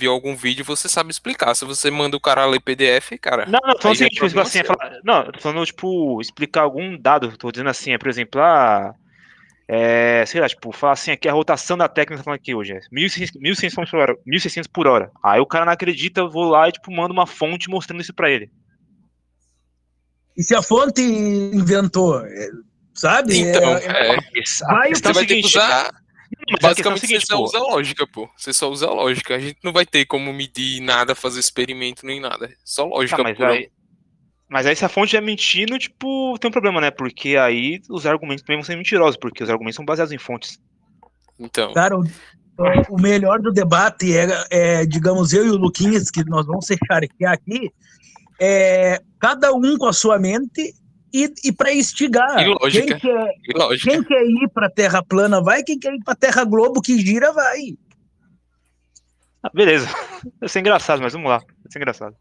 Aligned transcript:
viu 0.00 0.12
algum 0.12 0.34
vídeo, 0.34 0.64
você 0.64 0.88
sabe 0.88 1.10
explicar. 1.10 1.54
Se 1.54 1.64
você 1.64 1.90
manda 1.90 2.16
o 2.16 2.20
cara 2.20 2.46
ler 2.46 2.60
PDF, 2.60 3.18
cara. 3.20 3.44
Não, 3.46 3.60
não, 3.62 3.74
tô 3.74 3.82
falando 3.82 3.84
aí 3.84 3.92
assim, 3.92 4.04
é 4.04 4.08
tipo, 4.08 4.20
problema 4.20 4.42
assim, 4.42 4.58
é 4.60 4.64
falar- 4.64 4.98
não, 5.04 5.32
tô 5.32 5.40
falando, 5.40 5.66
tipo, 5.66 6.20
explicar 6.20 6.62
algum 6.62 6.96
dado, 6.98 7.36
tô 7.36 7.52
dizendo 7.52 7.68
assim, 7.70 7.92
é, 7.92 7.98
por 7.98 8.08
exemplo, 8.08 8.40
ah, 8.40 8.94
é, 9.68 10.24
sei 10.26 10.40
lá, 10.40 10.48
tipo, 10.48 10.72
falar 10.72 10.94
assim, 10.94 11.10
aqui 11.12 11.28
a 11.28 11.32
rotação 11.32 11.76
da 11.76 11.88
técnica, 11.88 12.16
tá 12.18 12.24
falando 12.24 12.40
aqui 12.40 12.54
hoje, 12.54 12.72
é 12.72 12.80
1.600 12.90 13.32
1.600 13.40 13.74
km 13.84 13.90
por 13.90 13.98
hora, 14.00 14.16
1.600 14.26 14.66
por 14.72 14.86
hora. 14.88 15.10
Aí 15.22 15.38
o 15.40 15.46
cara 15.46 15.64
não 15.66 15.72
acredita, 15.72 16.20
eu 16.22 16.30
vou 16.30 16.44
lá 16.48 16.68
e, 16.68 16.72
tipo, 16.72 16.90
mando 16.90 17.12
uma 17.12 17.26
fonte 17.26 17.68
mostrando 17.68 18.00
isso 18.00 18.14
pra 18.14 18.30
ele. 18.30 18.50
E 20.36 20.42
se 20.42 20.54
a 20.54 20.62
fonte 20.62 21.02
inventou, 21.02 22.24
é, 22.24 22.48
sabe? 22.94 23.38
Então, 23.38 23.62
É- 23.76 23.84
é, 23.84 24.10
a 24.12 24.16
Vai, 24.16 24.20
questão 24.32 24.68
você 24.94 25.08
é 25.08 25.10
o 25.10 25.14
vai 25.14 25.26
ter 25.26 25.34
que 25.36 25.42
seguinte, 25.48 25.58
usar. 25.58 25.90
Questão 26.46 26.58
é 26.58 26.70
Basicamente, 26.70 27.00
seguinte, 27.00 27.26
você 27.26 27.32
só 27.32 27.42
usa 27.42 27.58
a 27.58 27.62
lógica, 27.62 28.06
pô. 28.06 28.28
Você 28.36 28.52
só 28.52 28.70
usa 28.70 28.86
a 28.86 28.92
lógica. 28.92 29.34
A 29.34 29.38
gente 29.38 29.58
não 29.62 29.72
vai 29.72 29.86
ter 29.86 30.04
como 30.06 30.32
medir 30.32 30.80
nada, 30.80 31.14
fazer 31.14 31.40
experimento 31.40 32.06
nem 32.06 32.20
nada. 32.20 32.50
Só 32.64 32.84
lógica 32.84 33.18
Tá, 33.18 33.22
mas 33.22 33.36
pura. 33.36 33.50
aí, 33.50 33.70
mas 34.48 34.66
aí 34.66 34.74
se 34.74 34.84
a 34.84 34.88
fonte 34.88 35.16
é 35.16 35.20
mentindo, 35.20 35.78
tipo, 35.78 36.36
tem 36.38 36.48
um 36.48 36.52
problema, 36.52 36.80
né? 36.80 36.90
Porque 36.90 37.36
aí 37.36 37.80
os 37.88 38.04
argumentos 38.06 38.42
também 38.42 38.58
vão 38.58 38.64
ser 38.64 38.76
mentirosos, 38.76 39.16
porque 39.16 39.44
os 39.44 39.50
argumentos 39.50 39.76
são 39.76 39.84
baseados 39.84 40.12
em 40.12 40.18
fontes. 40.18 40.58
Então, 41.38 41.72
Cara, 41.72 41.96
o, 41.96 42.04
o 42.90 43.00
melhor 43.00 43.40
do 43.40 43.52
debate 43.52 44.16
é, 44.16 44.26
é, 44.50 44.86
digamos, 44.86 45.32
eu 45.32 45.46
e 45.46 45.50
o 45.50 45.56
Luquinhas, 45.56 46.10
que 46.10 46.24
nós 46.24 46.46
vamos 46.46 46.66
se 46.66 46.76
charquear 46.86 47.32
aqui, 47.32 47.72
é 48.40 49.00
cada 49.18 49.52
um 49.52 49.78
com 49.78 49.86
a 49.86 49.92
sua 49.92 50.18
mente 50.18 50.74
e, 51.12 51.32
e 51.44 51.52
para 51.52 51.72
instigar. 51.72 52.38
E 52.40 52.46
lógica. 52.46 52.86
Quem 52.86 52.98
quer, 52.98 53.34
e 53.48 53.58
lógica. 53.58 53.90
quem 53.90 54.02
quer 54.04 54.22
ir 54.24 54.48
para 54.52 54.70
Terra 54.70 55.02
plana 55.02 55.42
vai, 55.42 55.62
quem 55.62 55.78
quer 55.78 55.94
ir 55.94 56.02
para 56.04 56.14
Terra 56.14 56.44
Globo 56.44 56.80
que 56.80 56.98
gira 56.98 57.32
vai. 57.32 57.76
Ah, 59.42 59.50
beleza. 59.54 59.88
Vai 60.38 60.48
ser 60.48 60.60
engraçado, 60.60 61.00
mas 61.02 61.12
vamos 61.12 61.28
lá. 61.30 61.38
Vai 61.38 61.70
ser 61.72 61.78
engraçado. 61.78 62.14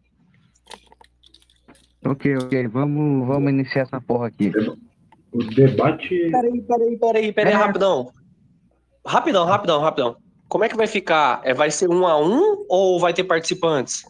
Ok, 2.06 2.38
ok, 2.38 2.68
vamos, 2.68 3.28
vamos 3.28 3.50
iniciar 3.52 3.82
essa 3.84 4.00
porra 4.00 4.28
aqui. 4.28 4.52
O 5.32 5.44
debate. 5.44 6.08
Peraí, 6.32 6.62
peraí, 6.62 6.98
peraí, 6.98 7.34
peraí, 7.34 7.54
É. 7.54 7.56
rapidão. 7.56 8.12
Rapidão, 9.06 9.46
rapidão, 9.46 9.82
rapidão. 9.82 10.18
Como 10.48 10.64
é 10.64 10.70
que 10.70 10.78
vai 10.78 10.88
ficar? 10.88 11.42
É, 11.44 11.54
vai 11.54 11.70
ser 11.70 11.90
um 11.90 12.08
a 12.08 12.18
um 12.20 12.66
ou 12.70 13.00
vai 13.00 13.14
ter 13.14 13.24
participantes? 13.26 14.04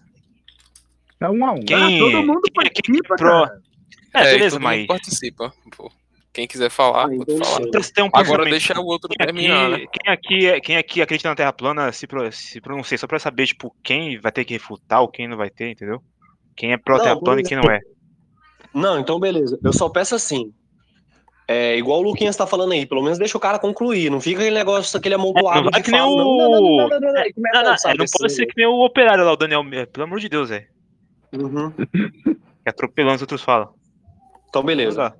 É 1.19 1.29
um 1.29 1.43
a 1.45 1.51
um. 1.53 1.61
Quem, 1.65 1.75
Ah, 1.75 1.99
todo 1.99 2.25
mundo 2.25 2.41
quem, 2.43 2.53
quem 2.53 2.63
participa, 2.63 3.15
pro- 3.15 3.27
cara. 3.27 3.61
É, 4.13 4.21
e 4.21 4.23
beleza, 4.25 4.55
todo 4.55 4.61
mundo 4.61 4.69
mas 4.77 4.87
participa. 4.87 5.53
pô. 5.75 5.91
Quem 6.31 6.47
quiser 6.47 6.69
falar, 6.69 7.05
Ah, 7.05 7.07
pode 7.09 7.21
então 7.33 7.37
falar. 7.45 7.71
têm 7.93 8.03
um 8.03 8.09
Agora 8.13 8.45
deixa 8.45 8.79
o 8.79 8.85
outro 8.85 9.09
Quem 9.09 9.25
terminar, 9.25 9.69
né? 9.69 9.75
aqui, 9.77 9.87
quem, 10.03 10.13
aqui, 10.13 10.45
é- 10.47 10.59
quem 10.61 10.77
aqui 10.77 11.01
acredita 11.01 11.29
na 11.29 11.35
Terra 11.35 11.51
plana 11.51 11.91
se, 11.91 12.05
pro- 12.05 12.31
se 12.31 12.61
pronuncia, 12.61 12.97
só 12.97 13.07
pra 13.07 13.17
saber, 13.19 13.47
tipo, 13.47 13.75
quem 13.83 14.19
vai 14.19 14.31
ter 14.31 14.45
que 14.45 14.53
refutar 14.53 15.01
ou 15.01 15.07
quem 15.07 15.27
não 15.27 15.35
vai 15.37 15.49
ter, 15.49 15.71
entendeu? 15.71 16.01
Quem 16.55 16.71
é 16.71 16.77
pró 16.77 16.97
Não, 16.97 17.03
Terra 17.03 17.19
plana 17.19 17.41
e 17.41 17.43
quem 17.43 17.57
não 17.57 17.69
é. 17.69 17.79
Não, 18.73 18.99
então 18.99 19.19
beleza. 19.19 19.59
Eu 19.63 19.73
só 19.73 19.89
peço 19.89 20.13
assim. 20.13 20.53
É 21.47 21.75
igual 21.75 21.99
o 21.99 22.03
Luquinhas 22.03 22.35
tá 22.37 22.45
falando 22.45 22.73
aí, 22.73 22.85
pelo 22.85 23.01
menos 23.01 23.17
deixa 23.17 23.35
o 23.35 23.41
cara 23.41 23.57
concluir. 23.57 24.11
Não 24.11 24.21
fica 24.21 24.39
aquele 24.41 24.55
negócio, 24.55 24.95
aquele 24.95 25.15
amontoado 25.15 25.61
É, 25.61 25.63
não 25.63 25.71
de 25.71 25.81
que 25.81 25.89
nem 25.91 25.99
fala. 25.99 26.11
o- 26.11 26.77
Não, 26.77 26.89
não, 26.89 26.99
não, 26.99 27.17
é, 27.17 27.31
pode 28.19 28.33
ser 28.33 28.45
que 28.45 28.53
nem 28.55 28.67
o 28.67 28.85
operário 28.85 29.25
lá, 29.25 29.31
o 29.33 29.35
Daniel. 29.35 29.65
é, 29.71 29.87
Pelo 29.87 30.03
amor 30.05 30.19
de 30.19 30.29
Deus, 30.29 30.49
velho. 30.49 30.67
Uhum. 31.33 31.71
Que 31.71 32.69
atropelando 32.69 33.15
os 33.15 33.21
outros 33.21 33.41
falam. 33.41 33.73
Então 34.49 34.63
beleza. 34.63 35.15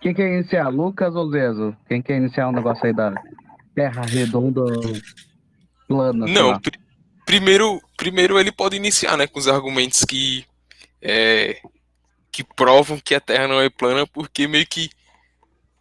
Quem 0.00 0.14
quer 0.14 0.32
iniciar? 0.32 0.68
Lucas 0.68 1.16
ou 1.16 1.30
Zezo? 1.30 1.76
Quem 1.88 2.00
quer 2.02 2.18
iniciar 2.18 2.48
um 2.48 2.52
negócio 2.52 2.84
aí 2.86 2.92
da 2.92 3.12
Terra 3.74 4.02
redonda 4.02 4.62
plana? 5.88 6.26
Não, 6.26 6.60
pri- 6.60 6.78
primeiro, 7.24 7.80
primeiro 7.96 8.38
ele 8.38 8.52
pode 8.52 8.76
iniciar, 8.76 9.16
né, 9.16 9.26
com 9.26 9.38
os 9.38 9.48
argumentos 9.48 10.04
que 10.04 10.44
é, 11.02 11.58
que 12.30 12.44
provam 12.44 13.00
que 13.00 13.14
a 13.14 13.20
Terra 13.20 13.48
não 13.48 13.60
é 13.60 13.70
plana, 13.70 14.06
porque 14.06 14.46
meio 14.46 14.66
que 14.66 14.90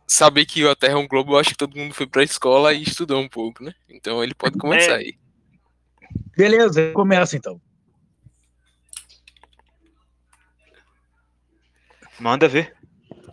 saber 0.07 0.45
que 0.45 0.65
a 0.67 0.75
Terra 0.75 0.93
é 0.93 0.97
um 0.97 1.07
globo, 1.07 1.33
eu 1.33 1.39
acho 1.39 1.49
que 1.49 1.57
todo 1.57 1.77
mundo 1.77 1.93
foi 1.93 2.07
pra 2.07 2.23
escola 2.23 2.73
e 2.73 2.83
estudou 2.83 3.19
um 3.19 3.27
pouco, 3.27 3.63
né? 3.63 3.73
Então 3.89 4.23
ele 4.23 4.33
pode 4.33 4.57
começar 4.57 4.93
É. 4.93 4.95
aí. 4.97 5.15
Beleza, 6.37 6.91
começa 6.93 7.35
então. 7.35 7.59
Manda 12.19 12.47
ver. 12.47 12.73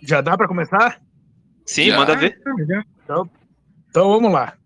Já 0.03 0.21
dá 0.21 0.37
para 0.37 0.49
começar? 0.49 1.01
Sim, 1.65 1.87
Já. 1.87 1.97
manda 1.97 2.17
ver. 2.17 2.41
Então, 3.05 3.31
então 3.89 4.09
vamos 4.09 4.33
lá. 4.33 4.57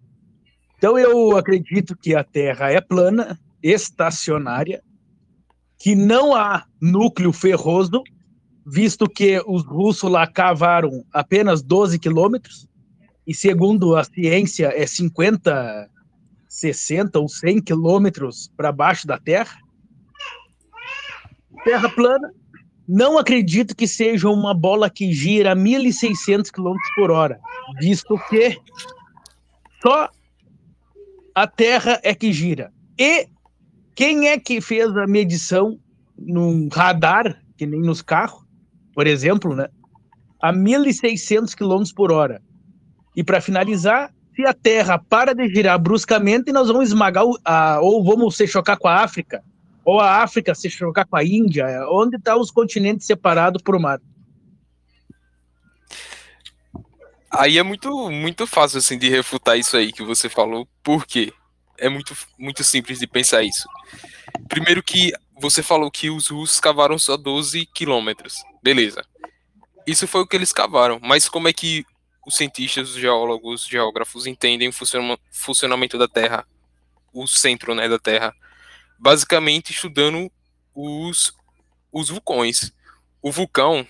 Então 0.79 0.99
eu 0.99 1.37
acredito 1.37 1.97
que 1.97 2.15
a 2.15 2.23
Terra 2.23 2.71
é 2.71 2.81
plana, 2.81 3.39
estacionária, 3.63 4.83
que 5.79 5.95
não 5.95 6.35
há 6.35 6.65
núcleo 6.81 7.33
ferroso, 7.33 8.03
visto 8.67 9.09
que 9.09 9.43
os 9.47 9.65
russos 9.65 10.11
lá 10.11 10.27
cavaram 10.27 11.05
apenas 11.13 11.63
12 11.63 11.99
quilômetros, 11.99 12.67
e 13.27 13.35
segundo 13.35 13.97
a 13.97 14.05
ciência 14.05 14.73
é 14.75 14.87
50, 14.87 15.91
60 16.49 17.19
ou 17.19 17.29
100 17.29 17.63
quilômetros 17.63 18.51
para 18.57 18.73
baixo 18.73 19.07
da 19.07 19.19
Terra. 19.19 19.59
Terra 21.65 21.89
plana. 21.89 22.33
Não 22.89 23.19
acredito 23.19 23.75
que 23.75 23.87
seja 23.87 24.29
uma 24.29 24.55
bola 24.55 24.89
que 24.89 25.13
gira 25.13 25.53
a 25.53 25.57
1.600 25.57 26.51
km 26.51 26.77
por 26.95 27.11
hora, 27.11 27.41
visto 27.81 28.17
que 28.29 28.57
só 29.83 30.09
a 31.35 31.47
Terra 31.47 32.01
é 32.03 32.15
que 32.15 32.33
gira. 32.33 32.73
E 32.99 33.29
quem 33.95 34.29
é 34.29 34.39
que 34.39 34.61
fez 34.61 34.97
a 34.97 35.07
medição 35.07 35.79
num 36.17 36.69
radar, 36.73 37.43
que 37.57 37.67
nem 37.67 37.81
nos 37.81 38.03
carros, 38.03 38.45
por 38.95 39.07
exemplo, 39.07 39.55
né? 39.55 39.69
A 40.41 40.53
1.600 40.53 41.55
km 41.55 41.83
por 41.95 42.13
hora. 42.13 42.41
E 43.17 43.25
para 43.25 43.41
finalizar, 43.41 44.15
se 44.35 44.47
a 44.47 44.53
Terra 44.53 44.99
para 44.99 45.35
de 45.35 45.49
girar 45.49 45.79
bruscamente, 45.79 46.53
nós 46.53 46.69
vamos 46.69 46.89
esmagar, 46.89 47.25
a, 47.45 47.81
ou 47.81 48.05
vamos 48.05 48.37
se 48.37 48.47
chocar 48.47 48.79
com 48.79 48.87
a 48.87 49.03
África, 49.03 49.43
ou 49.87 50.01
a 50.01 50.25
África 50.25 50.53
se 50.53 50.69
chocar 50.69 51.07
com 51.07 51.17
a 51.17 51.23
Índia, 51.23 51.65
onde 51.89 52.17
estão 52.17 52.41
os 52.41 52.51
continentes 52.51 53.07
separados 53.07 53.63
por 53.63 53.79
mar. 53.79 54.01
Aí 57.31 57.57
é 57.57 57.63
muito, 57.63 58.11
muito 58.11 58.49
fácil 58.49 58.79
assim 58.79 58.99
de 58.99 59.09
refutar 59.09 59.57
isso 59.57 59.77
aí 59.77 59.93
que 59.93 60.03
você 60.03 60.29
falou. 60.29 60.67
Por 60.83 61.07
quê? 61.07 61.33
É 61.79 61.89
muito, 61.89 62.17
muito 62.37 62.65
simples 62.65 62.99
de 62.99 63.07
pensar 63.07 63.45
isso. 63.45 63.69
Primeiro 64.49 64.83
que 64.83 65.13
você 65.41 65.63
falou 65.63 65.89
que 65.89 66.11
os 66.11 66.29
russos 66.29 66.59
cavaram 66.59 66.99
só 66.99 67.17
12 67.17 67.67
quilômetros. 67.67 68.43
Beleza. 68.61 69.05
Isso 69.87 70.09
foi 70.09 70.23
o 70.23 70.27
que 70.27 70.35
eles 70.35 70.53
cavaram. 70.53 70.99
Mas 71.01 71.29
como 71.29 71.47
é 71.47 71.53
que 71.53 71.85
os 72.27 72.35
cientistas, 72.35 72.91
os 72.91 72.97
geólogos, 72.97 73.63
os 73.63 73.69
geógrafos 73.69 74.27
entendem 74.27 74.69
o 74.69 74.73
funciona- 74.73 75.19
funcionamento 75.31 75.97
da 75.97 76.09
Terra? 76.09 76.45
O 77.13 77.29
centro 77.29 77.73
né, 77.73 77.89
da 77.89 78.01
Terra? 78.01 78.35
Basicamente 78.99 79.73
estudando 79.73 80.31
os, 80.75 81.33
os 81.93 82.09
vulcões. 82.09 82.73
O 83.23 83.31
vulcão, 83.31 83.87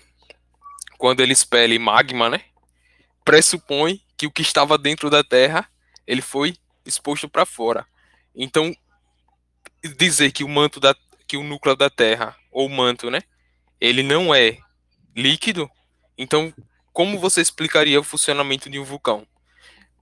quando 0.97 1.21
ele 1.21 1.33
expele 1.33 1.77
magma, 1.79 2.29
né? 2.29 2.41
pressupõe 3.27 4.01
que 4.15 4.25
o 4.25 4.31
que 4.31 4.41
estava 4.41 4.77
dentro 4.77 5.09
da 5.09 5.21
Terra 5.21 5.69
ele 6.07 6.21
foi 6.21 6.55
exposto 6.85 7.27
para 7.27 7.45
fora. 7.45 7.85
Então 8.33 8.73
dizer 9.97 10.31
que 10.31 10.45
o 10.45 10.47
manto 10.47 10.79
da 10.79 10.95
que 11.27 11.35
o 11.35 11.43
núcleo 11.43 11.75
da 11.75 11.89
Terra 11.89 12.37
ou 12.49 12.69
manto, 12.69 13.11
né, 13.11 13.21
ele 13.81 14.01
não 14.01 14.33
é 14.33 14.57
líquido. 15.13 15.69
Então 16.17 16.53
como 16.93 17.19
você 17.19 17.41
explicaria 17.41 17.99
o 17.99 18.03
funcionamento 18.03 18.69
de 18.69 18.79
um 18.79 18.85
vulcão? 18.85 19.27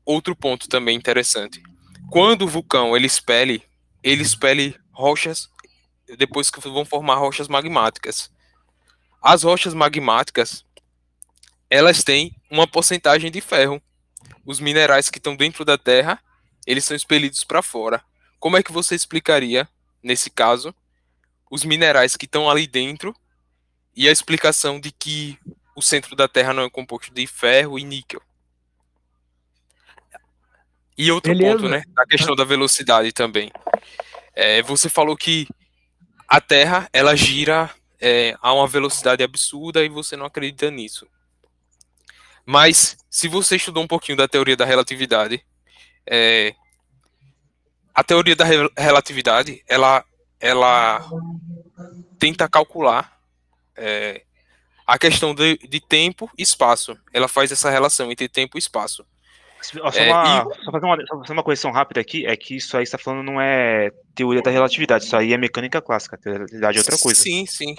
Outro 0.05 0.35
ponto 0.35 0.69
também 0.69 0.95
interessante. 0.95 1.63
Quando 2.11 2.43
o 2.43 2.47
vulcão 2.47 2.95
ele 2.95 3.07
expele, 3.07 3.63
ele 4.03 4.21
expele 4.21 4.79
rochas 4.95 5.49
depois 6.17 6.49
que 6.49 6.59
vão 6.61 6.85
formar 6.85 7.15
rochas 7.15 7.47
magmáticas. 7.47 8.31
As 9.21 9.43
rochas 9.43 9.73
magmáticas 9.73 10.63
elas 11.69 12.03
têm 12.03 12.35
uma 12.49 12.67
porcentagem 12.67 13.31
de 13.31 13.41
ferro. 13.41 13.81
Os 14.45 14.59
minerais 14.59 15.09
que 15.09 15.17
estão 15.17 15.35
dentro 15.35 15.65
da 15.65 15.77
Terra, 15.77 16.21
eles 16.65 16.85
são 16.85 16.95
expelidos 16.95 17.43
para 17.43 17.61
fora. 17.61 18.03
Como 18.39 18.55
é 18.55 18.63
que 18.63 18.71
você 18.71 18.95
explicaria, 18.95 19.67
nesse 20.01 20.29
caso, 20.29 20.73
os 21.49 21.63
minerais 21.63 22.15
que 22.15 22.25
estão 22.25 22.49
ali 22.49 22.67
dentro 22.67 23.15
e 23.95 24.07
a 24.07 24.11
explicação 24.11 24.79
de 24.79 24.91
que 24.91 25.39
o 25.75 25.81
centro 25.81 26.15
da 26.15 26.27
Terra 26.27 26.53
não 26.53 26.63
é 26.63 26.69
composto 26.69 27.13
de 27.13 27.25
ferro 27.25 27.79
e 27.79 27.83
níquel? 27.83 28.21
E 30.97 31.11
outro 31.11 31.33
Beleza. 31.33 31.57
ponto, 31.57 31.69
né? 31.69 31.83
A 31.97 32.05
questão 32.05 32.35
da 32.35 32.45
velocidade 32.45 33.11
também. 33.11 33.51
É, 34.35 34.61
você 34.61 34.89
falou 34.89 35.15
que 35.15 35.47
a 36.27 36.41
Terra 36.41 36.89
ela 36.91 37.15
gira 37.15 37.69
é, 37.99 38.35
a 38.41 38.53
uma 38.53 38.67
velocidade 38.67 39.23
absurda 39.23 39.83
e 39.83 39.89
você 39.89 40.15
não 40.17 40.25
acredita 40.25 40.69
nisso. 40.69 41.07
Mas 42.45 42.97
se 43.09 43.27
você 43.27 43.55
estudou 43.55 43.83
um 43.83 43.87
pouquinho 43.87 44.17
da 44.17 44.27
teoria 44.27 44.55
da 44.55 44.65
relatividade, 44.65 45.43
é, 46.05 46.53
a 47.93 48.03
teoria 48.03 48.35
da 48.35 48.45
re- 48.45 48.69
relatividade, 48.77 49.63
ela, 49.67 50.03
ela 50.39 51.07
tenta 52.19 52.47
calcular 52.49 53.17
é, 53.75 54.23
a 54.85 54.99
questão 54.99 55.33
de, 55.33 55.57
de 55.57 55.79
tempo 55.79 56.29
e 56.37 56.43
espaço. 56.43 56.95
Ela 57.13 57.27
faz 57.27 57.51
essa 57.51 57.69
relação 57.69 58.11
entre 58.11 58.27
tempo 58.27 58.57
e 58.57 58.59
espaço. 58.59 59.05
Só, 59.71 59.89
É, 59.99 60.03
uma, 60.11 60.43
só 60.63 60.71
fazer 60.71 60.85
uma, 60.85 60.97
só 61.07 61.17
fazer 61.19 61.33
uma 61.33 61.43
correção 61.43 61.71
rápida 61.71 62.01
aqui, 62.01 62.25
é 62.25 62.35
que 62.35 62.55
isso 62.55 62.75
aí 62.77 62.83
que 62.83 62.89
você 62.89 62.97
tá 62.97 63.03
falando 63.03 63.23
não 63.23 63.39
é 63.41 63.89
teoria 64.13 64.41
da 64.41 64.51
relatividade, 64.51 65.05
isso 65.05 65.15
aí 65.15 65.33
é 65.33 65.37
mecânica 65.37 65.81
clássica, 65.81 66.17
teoria 66.17 66.39
da 66.39 66.45
relatividade 66.45 66.77
é 66.77 66.81
outra 66.81 66.97
coisa. 66.97 67.21
Sim, 67.21 67.45
sim. 67.45 67.75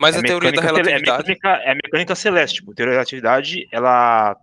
Mas 0.00 0.16
é 0.16 0.18
a 0.18 0.22
teoria 0.22 0.52
da 0.52 0.62
cele- 0.62 0.74
relatividade. 0.74 1.08
É 1.08 1.34
mecânica, 1.34 1.48
é 1.70 1.74
mecânica 1.74 2.14
celeste, 2.14 2.56
tipo, 2.60 2.74
teoria 2.74 2.92
da 2.94 2.98
relatividade, 2.98 3.66
ela, 3.72 4.36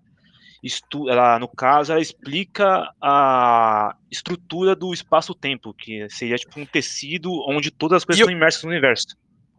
estu, 0.63 1.09
ela, 1.09 1.39
no 1.39 1.47
caso, 1.47 1.91
ela 1.91 2.01
explica 2.01 2.89
a 3.01 3.95
estrutura 4.11 4.75
do 4.75 4.93
espaço-tempo, 4.93 5.73
que 5.73 6.07
seria 6.09 6.37
tipo 6.37 6.59
um 6.59 6.65
tecido 6.65 7.31
onde 7.47 7.71
todas 7.71 7.97
as 7.97 8.05
coisas 8.05 8.19
E 8.19 8.21
eu- 8.21 8.25
estão 8.25 8.37
imersas 8.37 8.63
no 8.63 8.69
universo. 8.69 9.07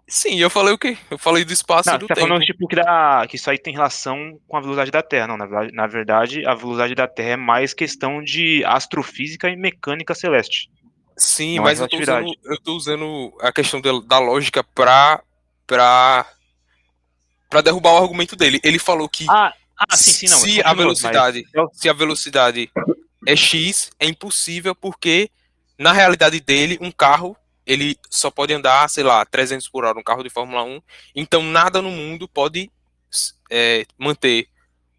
Sim, 0.08 0.38
eu 0.38 0.48
falei 0.48 0.72
o 0.72 0.78
quê? 0.78 0.96
Eu 1.10 1.18
falei 1.18 1.44
do 1.44 1.52
espaço 1.52 1.88
Não, 1.88 1.96
e 1.96 1.98
do 1.98 2.02
você 2.02 2.08
tá 2.08 2.14
tempo. 2.14 2.28
falando 2.28 2.44
tipo, 2.44 2.68
que, 2.68 2.76
dá, 2.76 3.26
que 3.28 3.34
isso 3.34 3.50
aí 3.50 3.58
tem 3.58 3.74
relação 3.74 4.38
com 4.46 4.56
a 4.56 4.60
velocidade 4.60 4.90
da 4.90 5.02
Terra. 5.02 5.26
Não, 5.26 5.36
na 5.36 5.46
verdade, 5.46 5.72
na 5.74 5.86
verdade, 5.86 6.46
a 6.46 6.54
velocidade 6.54 6.94
da 6.94 7.08
Terra 7.08 7.30
é 7.30 7.36
mais 7.36 7.74
questão 7.74 8.22
de 8.22 8.64
astrofísica 8.64 9.48
e 9.48 9.56
mecânica 9.56 10.14
celeste. 10.14 10.70
Sim, 11.16 11.56
Não 11.56 11.64
é 11.64 11.66
mas 11.66 11.80
eu 11.80 11.88
tô, 11.88 11.98
usando, 11.98 12.32
eu 12.44 12.60
tô 12.60 12.76
usando 12.76 13.36
a 13.40 13.50
questão 13.50 13.80
da, 13.80 14.18
lógica 14.20 14.62
pra, 14.62 15.20
pra, 15.66 16.24
pra 17.50 17.60
derrubar 17.60 17.94
o 17.94 18.02
argumento 18.02 18.36
dele. 18.36 18.60
Ele 18.62 18.78
falou 18.78 19.08
que 19.08 19.26
Ah, 19.28 19.52
ah 19.76 19.96
sim, 19.96 20.12
sim, 20.12 20.28
não. 20.28 20.38
se 20.38 20.62
a 20.62 20.72
velocidade, 20.72 21.44
mas 21.52 21.68
se 21.72 21.88
a 21.88 21.92
velocidade 21.92 22.70
é 23.26 23.34
x, 23.34 23.90
é 23.98 24.06
impossível 24.06 24.74
porque 24.74 25.30
na 25.76 25.92
realidade 25.92 26.38
dele 26.38 26.78
um 26.80 26.92
carro 26.92 27.36
ele 27.66 27.98
só 28.08 28.30
pode 28.30 28.54
andar, 28.54 28.88
sei 28.88 29.02
lá, 29.02 29.24
300 29.26 29.68
por 29.68 29.84
hora, 29.84 29.98
um 29.98 30.02
carro 30.02 30.22
de 30.22 30.30
Fórmula 30.30 30.62
1. 30.62 30.80
Então 31.14 31.42
nada 31.42 31.82
no 31.82 31.90
mundo 31.90 32.28
pode 32.28 32.70
é, 33.50 33.84
manter 33.98 34.48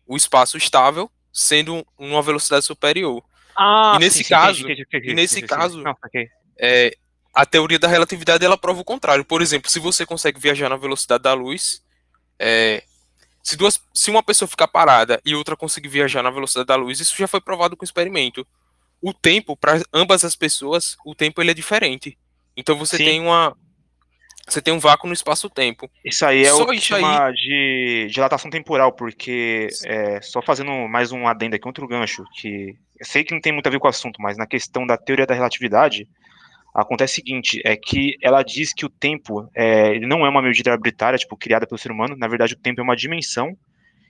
o 0.05 0.15
espaço 0.17 0.57
estável 0.57 1.09
sendo 1.31 1.85
uma 1.97 2.21
velocidade 2.21 2.65
superior. 2.65 3.23
Ah, 3.55 3.93
E 3.95 3.99
nesse 3.99 4.23
sim, 4.23 4.29
caso- 4.29 4.67
e 4.69 5.13
nesse 5.13 5.41
caso- 5.41 5.81
Não, 5.81 5.91
ok. 5.91 6.27
é, 6.59 6.95
a 7.33 7.45
teoria 7.45 7.79
da 7.79 7.87
relatividade 7.87 8.43
ela 8.43 8.57
prova 8.57 8.81
o 8.81 8.85
contrário. 8.85 9.23
Por 9.25 9.41
exemplo, 9.41 9.69
se 9.69 9.79
você 9.79 10.05
consegue 10.05 10.39
viajar 10.39 10.69
na 10.69 10.75
velocidade 10.77 11.23
da 11.23 11.33
luz, 11.33 11.83
é, 12.39 12.83
se, 13.43 13.55
duas, 13.55 13.79
se 13.93 14.09
uma 14.09 14.23
pessoa 14.23 14.47
ficar 14.47 14.67
parada 14.67 15.21
e 15.25 15.33
outra 15.35 15.55
conseguir 15.55 15.87
viajar 15.89 16.21
na 16.23 16.29
velocidade 16.31 16.67
da 16.67 16.75
luz, 16.75 16.99
isso 16.99 17.15
já 17.17 17.27
foi 17.27 17.39
provado 17.39 17.77
com 17.77 17.85
experimento. 17.85 18.45
O 19.01 19.13
tempo, 19.13 19.55
para 19.55 19.81
ambas 19.93 20.25
as 20.25 20.35
pessoas, 20.35 20.97
o 21.05 21.13
tempo 21.15 21.39
ele 21.41 21.51
é 21.51 21.53
diferente. 21.53 22.17
Então 22.57 22.75
você 22.75 22.98
Sim. 22.98 23.06
tem 23.06 23.21
uma. 23.21 23.56
Você 24.48 24.62
tem 24.62 24.74
um 24.74 24.80
vácuo 24.80 25.07
no 25.07 25.13
espaço-tempo. 25.13 25.89
Isso 26.04 26.25
aí 26.25 26.44
é 26.44 26.50
Só 26.50 26.63
o 26.63 26.68
que 26.68 26.80
chama 26.80 27.31
de 27.31 28.07
dilatação 28.09 28.50
temporal, 28.50 28.94
porque 28.94 29.68
é, 29.86 30.21
só 30.21 30.42
fazendo 30.42 30.71
mais 30.88 31.12
um 31.12 31.27
adendo 31.27 31.56
aqui, 31.56 31.68
outro 31.68 31.86
gancho, 31.86 32.24
que 32.33 32.74
eu 32.98 33.06
sei 33.06 33.25
que 33.25 33.33
não 33.33 33.42
tem 33.42 33.51
muito 33.51 33.68
a 33.68 33.69
ver 33.69 33.77
com 33.77 33.88
o 33.88 33.89
assunto, 33.89 34.21
mas 34.21 34.38
na 34.38 34.48
questão 34.48 34.88
da 34.88 34.98
teoria 34.98 35.25
da 35.25 35.33
relatividade, 35.33 36.07
acontece 36.74 37.13
o 37.13 37.15
seguinte, 37.15 37.62
é 37.65 37.75
que 37.75 38.15
ela 38.21 38.42
diz 38.42 38.74
que 38.74 38.86
o 38.86 38.89
tempo 38.89 39.50
é, 39.54 39.94
ele 39.94 40.07
não 40.07 40.25
é 40.25 40.30
uma 40.30 40.42
medida 40.42 40.71
arbitrária, 40.71 41.19
tipo, 41.19 41.36
criada 41.36 41.68
pelo 41.68 41.77
ser 41.77 41.92
humano, 41.92 42.15
na 42.15 42.27
verdade 42.27 42.54
o 42.54 42.57
tempo 42.57 42.80
é 42.80 42.83
uma 42.83 42.95
dimensão, 42.95 43.57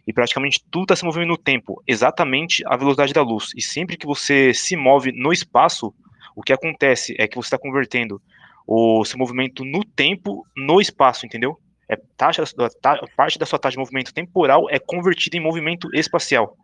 e 0.06 0.14
praticamente 0.14 0.64
tudo 0.70 0.84
está 0.84 0.96
se 0.96 1.04
movendo 1.04 1.30
no 1.30 1.38
tempo, 1.38 1.82
exatamente 1.88 2.64
a 2.68 2.78
velocidade 2.78 3.12
da 3.12 3.24
luz. 3.24 3.52
E 3.56 3.62
sempre 3.62 3.98
que 3.98 4.06
você 4.06 4.54
se 4.54 4.76
move 4.76 5.12
no 5.12 5.34
espaço, 5.34 5.94
o 6.36 6.44
que 6.44 6.54
acontece 6.54 7.16
é 7.18 7.28
que 7.28 7.36
você 7.36 7.48
está 7.48 7.58
convertendo 7.58 8.22
o 8.68 9.06
seu 9.06 9.18
movimento 9.18 9.64
no 9.64 9.84
tempo 9.84 10.46
no 10.56 10.82
espaço, 10.82 11.26
entendeu? 11.26 11.58
É 11.90 11.96
taxa, 12.18 12.44
ta- 12.82 13.00
parte 13.16 13.40
da 13.40 13.46
sua 13.46 13.58
taxa 13.58 13.76
de 13.76 13.80
movimento 13.80 14.14
temporal 14.14 14.70
é 14.70 14.78
convertida 14.78 15.38
em 15.38 15.40
movimento 15.40 15.90
espacial. 15.96 16.56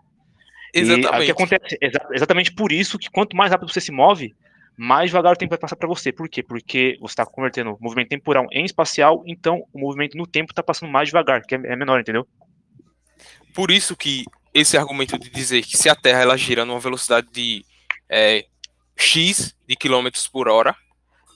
E 0.74 0.82
o 0.82 0.84
Exatamente. 0.84 1.26
que 1.26 1.32
acontece? 1.32 1.78
Exa- 1.82 2.08
exatamente 2.12 2.52
por 2.54 2.72
isso 2.72 3.00
que 3.00 3.10
quanto 3.10 3.38
mais 3.38 3.52
rápido 3.52 3.72
você 3.72 3.80
se 3.80 3.92
move, 3.92 4.36
mais 4.76 5.12
devagar 5.12 5.34
o 5.34 5.36
tempo 5.38 5.52
vai 5.52 5.60
passar 5.60 5.76
para 5.78 5.88
você. 5.88 6.12
Por 6.12 6.28
quê? 6.28 6.44
Porque 6.44 6.98
você 7.00 7.14
está 7.14 7.26
convertendo 7.26 7.72
o 7.74 7.78
movimento 7.80 8.10
temporal 8.10 8.48
em 8.52 8.66
espacial, 8.66 9.24
então 9.26 9.64
o 9.72 9.80
movimento 9.80 10.18
no 10.18 10.28
tempo 10.28 10.52
está 10.52 10.62
passando 10.62 10.92
mais 10.92 11.08
devagar, 11.08 11.42
que 11.44 11.56
é, 11.56 11.58
é 11.58 11.76
menor, 11.76 12.02
entendeu? 12.02 12.28
Por 13.54 13.72
isso 13.72 13.96
que 13.96 14.26
esse 14.54 14.76
argumento 14.78 15.18
de 15.18 15.30
dizer 15.30 15.64
que 15.64 15.78
se 15.78 15.88
a 15.90 15.96
Terra 15.96 16.22
ela 16.22 16.38
gira 16.38 16.66
numa 16.66 16.80
velocidade 16.80 17.28
de 17.32 17.64
é, 18.10 18.46
x 18.98 19.56
de 19.68 19.76
quilômetros 19.76 20.28
por 20.28 20.50
hora, 20.50 20.76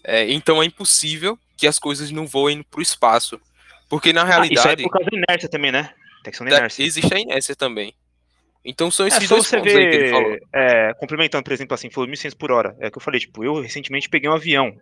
é, 0.04 0.32
então 0.32 0.62
é 0.62 0.66
impossível 0.66 1.38
que 1.58 1.68
as 1.68 1.80
coisas 1.80 2.12
não 2.12 2.26
voem 2.28 2.62
para 2.64 2.80
o 2.80 2.84
espaço, 2.84 3.40
porque 3.90 4.14
na 4.14 4.22
Ah, 4.22 4.26
isso 4.26 4.32
aí 4.34 4.38
é 4.38 4.42
realidade 4.52 4.84
por 4.84 4.92
causa 4.92 5.10
da 5.10 5.18
inércia 5.18 5.50
também, 5.50 5.72
né? 5.72 5.84
Tem 6.24 6.32
questão 6.32 6.46
da 6.46 6.52
da- 6.52 6.58
inércia. 6.60 6.84
existe 6.84 7.14
a 7.14 7.20
inércia 7.20 7.56
também. 7.56 7.94
Então 8.66 8.92
são 8.92 9.06
É 9.06 9.10
esses 9.10 9.28
só 9.30 9.36
dois 9.36 9.48
você 9.48 9.58
pontos 9.58 9.74
aí 9.76 9.90
que 9.90 9.96
ele 9.96 10.10
falou. 10.10 10.38
é, 10.54 10.94
complementando, 10.96 11.44
por 11.44 11.54
exemplo, 11.54 11.74
assim, 11.74 11.90
falou 11.90 12.10
1.600 12.10 12.34
por 12.36 12.52
hora. 12.52 12.76
É 12.82 12.88
o 12.88 12.92
que 12.92 12.98
eu 12.98 13.02
falei, 13.02 13.20
tipo, 13.20 13.44
eu 13.44 13.62
recentemente 13.62 14.10
peguei 14.10 14.30
um 14.30 14.34
avião 14.34 14.74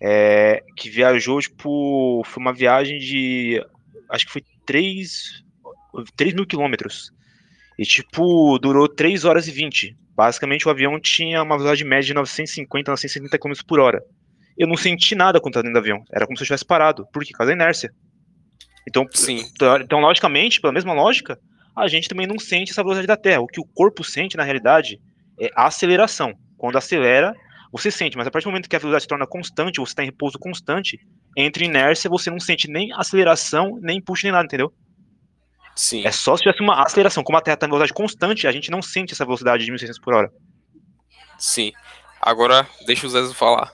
é, 0.00 0.62
que 0.76 0.90
viajou, 0.90 1.40
tipo, 1.40 2.22
foi 2.24 2.40
uma 2.42 2.52
viagem 2.52 2.98
de, 2.98 3.64
acho 4.10 4.26
que 4.26 4.32
foi 4.32 4.42
3, 4.66 5.42
3 6.16 6.34
mil 6.34 6.46
quilômetros. 6.46 7.10
E, 7.78 7.84
tipo, 7.84 8.58
durou 8.58 8.88
3 8.88 9.24
horas 9.24 9.46
e 9.46 9.52
20. 9.52 9.96
Basicamente, 10.16 10.66
o 10.66 10.70
avião 10.70 10.98
tinha 10.98 11.40
uma 11.42 11.56
velocidade 11.56 11.84
média 11.84 12.06
de 12.08 12.14
950, 12.14 12.90
970 12.90 13.38
km 13.38 13.52
por 13.66 13.78
hora. 13.78 14.02
Eu 14.58 14.66
não 14.66 14.76
senti 14.76 15.14
nada 15.14 15.40
quando 15.40 15.52
estava 15.52 15.62
dentro 15.62 15.80
do 15.80 15.82
avião. 15.82 16.04
Era 16.12 16.26
como 16.26 16.36
se 16.36 16.42
eu 16.42 16.44
estivesse 16.44 16.64
parado. 16.64 17.06
Por 17.12 17.22
quê? 17.22 17.30
Por 17.32 17.38
causa 17.38 17.54
da 17.54 17.62
inércia. 17.62 17.90
Então, 18.88 19.06
Sim, 19.12 19.44
então, 19.82 20.00
logicamente, 20.00 20.60
pela 20.60 20.72
mesma 20.72 20.92
lógica, 20.94 21.38
a 21.76 21.86
gente 21.86 22.08
também 22.08 22.26
não 22.26 22.38
sente 22.38 22.72
essa 22.72 22.82
velocidade 22.82 23.06
da 23.06 23.16
Terra. 23.16 23.40
O 23.40 23.46
que 23.46 23.60
o 23.60 23.66
corpo 23.66 24.02
sente, 24.02 24.36
na 24.36 24.42
realidade, 24.42 24.98
é 25.38 25.50
a 25.54 25.66
aceleração. 25.66 26.32
Quando 26.56 26.76
acelera, 26.76 27.34
você 27.70 27.90
sente, 27.90 28.16
mas 28.16 28.26
a 28.26 28.30
partir 28.30 28.46
do 28.46 28.50
momento 28.50 28.68
que 28.68 28.74
a 28.74 28.78
velocidade 28.78 29.02
se 29.02 29.08
torna 29.08 29.26
constante, 29.26 29.78
você 29.78 29.92
está 29.92 30.02
em 30.02 30.06
repouso 30.06 30.38
constante, 30.38 30.98
entre 31.36 31.66
inércia, 31.66 32.10
você 32.10 32.30
não 32.30 32.40
sente 32.40 32.68
nem 32.68 32.92
aceleração, 32.94 33.78
nem 33.80 33.98
impulso, 33.98 34.24
nem 34.24 34.32
nada, 34.32 34.46
entendeu? 34.46 34.72
sim. 35.78 36.04
É 36.04 36.10
só 36.10 36.36
se 36.36 36.42
tivesse 36.42 36.60
uma 36.60 36.82
aceleração. 36.82 37.22
Como 37.22 37.38
a 37.38 37.40
Terra 37.40 37.54
está 37.54 37.66
em 37.66 37.70
velocidade 37.70 37.94
constante, 37.94 38.46
a 38.48 38.52
gente 38.52 38.70
não 38.70 38.82
sente 38.82 39.12
essa 39.12 39.24
velocidade 39.24 39.64
de 39.64 39.72
1.600 39.72 40.00
por 40.02 40.14
hora. 40.14 40.32
Sim. 41.38 41.72
Agora, 42.20 42.66
deixa 42.84 43.06
o 43.06 43.10
Zezo 43.10 43.32
falar. 43.32 43.72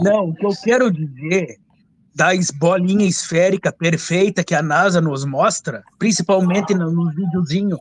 Não, 0.00 0.30
o 0.30 0.34
que 0.34 0.46
eu 0.46 0.52
quero 0.62 0.90
dizer 0.90 1.58
das 2.14 2.50
bolinha 2.50 3.06
esférica 3.06 3.72
perfeita 3.72 4.44
que 4.44 4.54
a 4.54 4.62
NASA 4.62 5.00
nos 5.00 5.24
mostra, 5.24 5.82
principalmente 5.98 6.74
no, 6.74 7.10
videozinho 7.10 7.76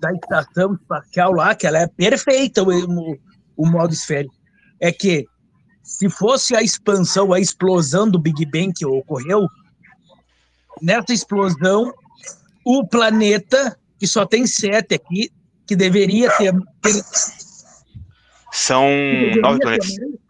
da 0.00 0.12
estação 0.12 0.74
espacial 0.74 1.32
lá, 1.32 1.54
que 1.54 1.66
ela 1.66 1.78
é 1.78 1.86
perfeita, 1.86 2.64
o, 2.64 2.68
o, 2.68 3.18
o 3.56 3.66
modo 3.66 3.92
esférico, 3.92 4.34
é 4.80 4.90
que 4.90 5.24
se 5.84 6.10
fosse 6.10 6.56
a 6.56 6.62
expansão, 6.62 7.32
a 7.32 7.38
explosão 7.38 8.10
do 8.10 8.18
Big 8.18 8.44
Bang 8.46 8.72
que 8.72 8.84
ocorreu, 8.84 9.46
nessa 10.82 11.12
explosão, 11.12 11.94
o 12.64 12.84
planeta, 12.84 13.78
que 13.98 14.06
só 14.06 14.26
tem 14.26 14.46
sete 14.48 14.96
aqui, 14.96 15.30
que 15.64 15.76
deveria 15.76 16.28
ter, 16.36 16.52
ter 16.82 17.04
São 18.50 18.82
que 18.82 19.40
nove 19.40 19.58
deveria 19.60 19.78
planetas. 19.78 19.94
ter 19.94 20.25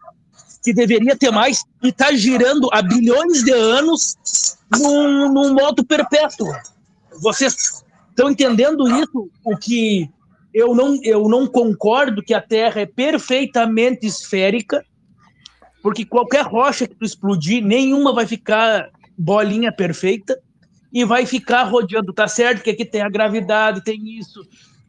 que 0.67 0.73
deveria 0.73 1.15
ter 1.15 1.31
mais 1.31 1.63
e 1.81 1.87
está 1.87 2.13
girando 2.13 2.67
há 2.73 2.81
bilhões 2.81 3.41
de 3.41 3.53
anos 3.53 4.17
num, 4.69 5.31
num 5.31 5.53
modo 5.53 5.81
perpétuo. 5.85 6.53
Vocês 7.21 7.85
estão 8.09 8.29
entendendo 8.29 8.85
isso? 9.01 9.31
O 9.45 9.55
que 9.55 10.09
eu 10.53 10.75
não, 10.75 10.99
eu 11.03 11.29
não 11.29 11.47
concordo 11.47 12.21
que 12.21 12.33
a 12.33 12.41
Terra 12.41 12.81
é 12.81 12.85
perfeitamente 12.85 14.05
esférica, 14.05 14.83
porque 15.81 16.03
qualquer 16.03 16.45
rocha 16.45 16.85
que 16.85 16.95
tu 16.95 17.05
explodir, 17.05 17.63
nenhuma 17.63 18.11
vai 18.11 18.27
ficar 18.27 18.89
bolinha 19.17 19.71
perfeita 19.71 20.37
e 20.91 21.05
vai 21.05 21.25
ficar 21.25 21.63
rodeando. 21.63 22.11
Tá 22.11 22.27
certo 22.27 22.61
que 22.61 22.71
aqui 22.71 22.83
tem 22.83 23.01
a 23.01 23.09
gravidade, 23.09 23.85
tem 23.85 24.19
isso, 24.19 24.45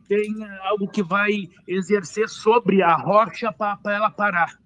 tem 0.09 0.35
algo 0.63 0.89
que 0.89 1.05
vai 1.05 1.49
exercer 1.69 2.29
sobre 2.29 2.83
a 2.83 2.97
rocha 2.97 3.53
para 3.53 3.95
ela 3.95 4.11
parar. 4.11 4.59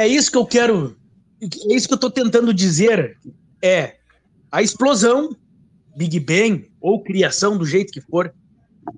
É 0.00 0.08
isso 0.08 0.30
que 0.32 0.38
eu 0.38 0.46
quero, 0.46 0.96
é 1.42 1.74
isso 1.74 1.86
que 1.86 1.92
eu 1.92 1.96
estou 1.96 2.10
tentando 2.10 2.54
dizer. 2.54 3.18
É 3.62 3.96
a 4.50 4.62
explosão, 4.62 5.36
Big 5.94 6.18
Bang, 6.20 6.70
ou 6.80 7.02
criação, 7.02 7.58
do 7.58 7.66
jeito 7.66 7.92
que 7.92 8.00
for, 8.00 8.32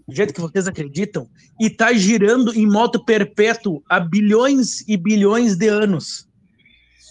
do 0.07 0.15
jeito 0.15 0.33
que 0.33 0.41
vocês 0.41 0.69
acreditam, 0.69 1.29
e 1.61 1.67
está 1.67 1.93
girando 1.93 2.55
em 2.55 2.69
moto 2.71 3.05
perpétuo 3.05 3.83
há 3.91 3.99
bilhões 3.99 4.87
e 4.87 4.97
bilhões 4.97 5.57
de 5.57 5.67
anos. 5.67 6.29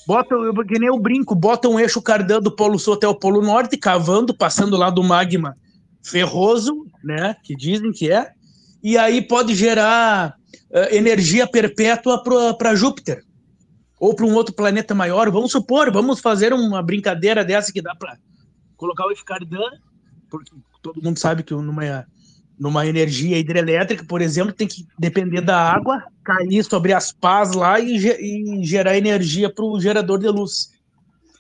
Bota, 0.08 0.36
eu- 0.36 0.54
que 0.66 0.80
nem 0.80 0.88
eu 0.88 0.98
brinco, 0.98 1.36
bota 1.36 1.68
um 1.68 1.78
eixo 1.78 2.02
cardan 2.02 2.40
do 2.40 2.56
Polo 2.56 2.80
Sul 2.80 2.94
até 2.94 3.10
o 3.10 3.20
Polo 3.20 3.42
Norte, 3.42 3.76
cavando, 3.76 4.34
passando 4.34 4.78
lá 4.78 4.90
do 4.90 5.04
magma 5.04 5.54
ferroso, 6.02 6.86
né, 7.04 7.36
que 7.44 7.58
dizem 7.58 7.92
que 7.92 8.10
é, 8.10 8.32
e 8.82 8.98
aí 8.98 9.22
pode 9.22 9.54
gerar 9.54 10.34
eh, 10.72 10.96
energia 10.96 11.46
perpétua 11.46 12.24
para 12.58 12.74
Júpiter 12.74 13.26
ou 14.02 14.16
para 14.16 14.26
um 14.26 14.34
outro 14.34 14.56
planeta 14.56 14.96
maior. 14.96 15.30
Vamos 15.30 15.52
supor, 15.52 15.92
vamos 15.92 16.20
fazer 16.20 16.52
uma 16.54 16.82
brincadeira 16.82 17.46
dessa 17.46 17.72
que 17.72 17.84
dá 17.84 17.94
para 17.94 18.18
colocar 18.76 19.06
o 19.06 19.12
Escardan, 19.12 19.70
porque 20.28 20.52
todo 20.82 21.04
mundo 21.04 21.20
sabe 21.20 21.44
que 21.44 21.54
numa, 21.54 22.08
numa 22.60 22.88
energia 22.88 23.38
hidrelétrica, 23.38 24.04
por 24.04 24.20
exemplo, 24.20 24.54
tem 24.54 24.68
que 24.68 24.88
depender 24.98 25.42
da 25.42 25.72
água, 25.72 26.04
cair 26.24 26.64
sobre 26.64 26.94
as 26.94 27.12
pás 27.12 27.54
lá 27.54 27.80
e, 27.80 27.96
e 27.96 28.66
gerar 28.66 28.98
energia 28.98 29.54
para 29.54 29.64
o 29.64 29.80
gerador 29.80 30.18
de 30.18 30.30
luz. 30.30 30.72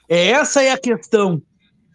É, 0.08 0.28
Essa 0.28 0.62
é 0.62 0.72
a 0.72 0.78
questão 0.78 1.42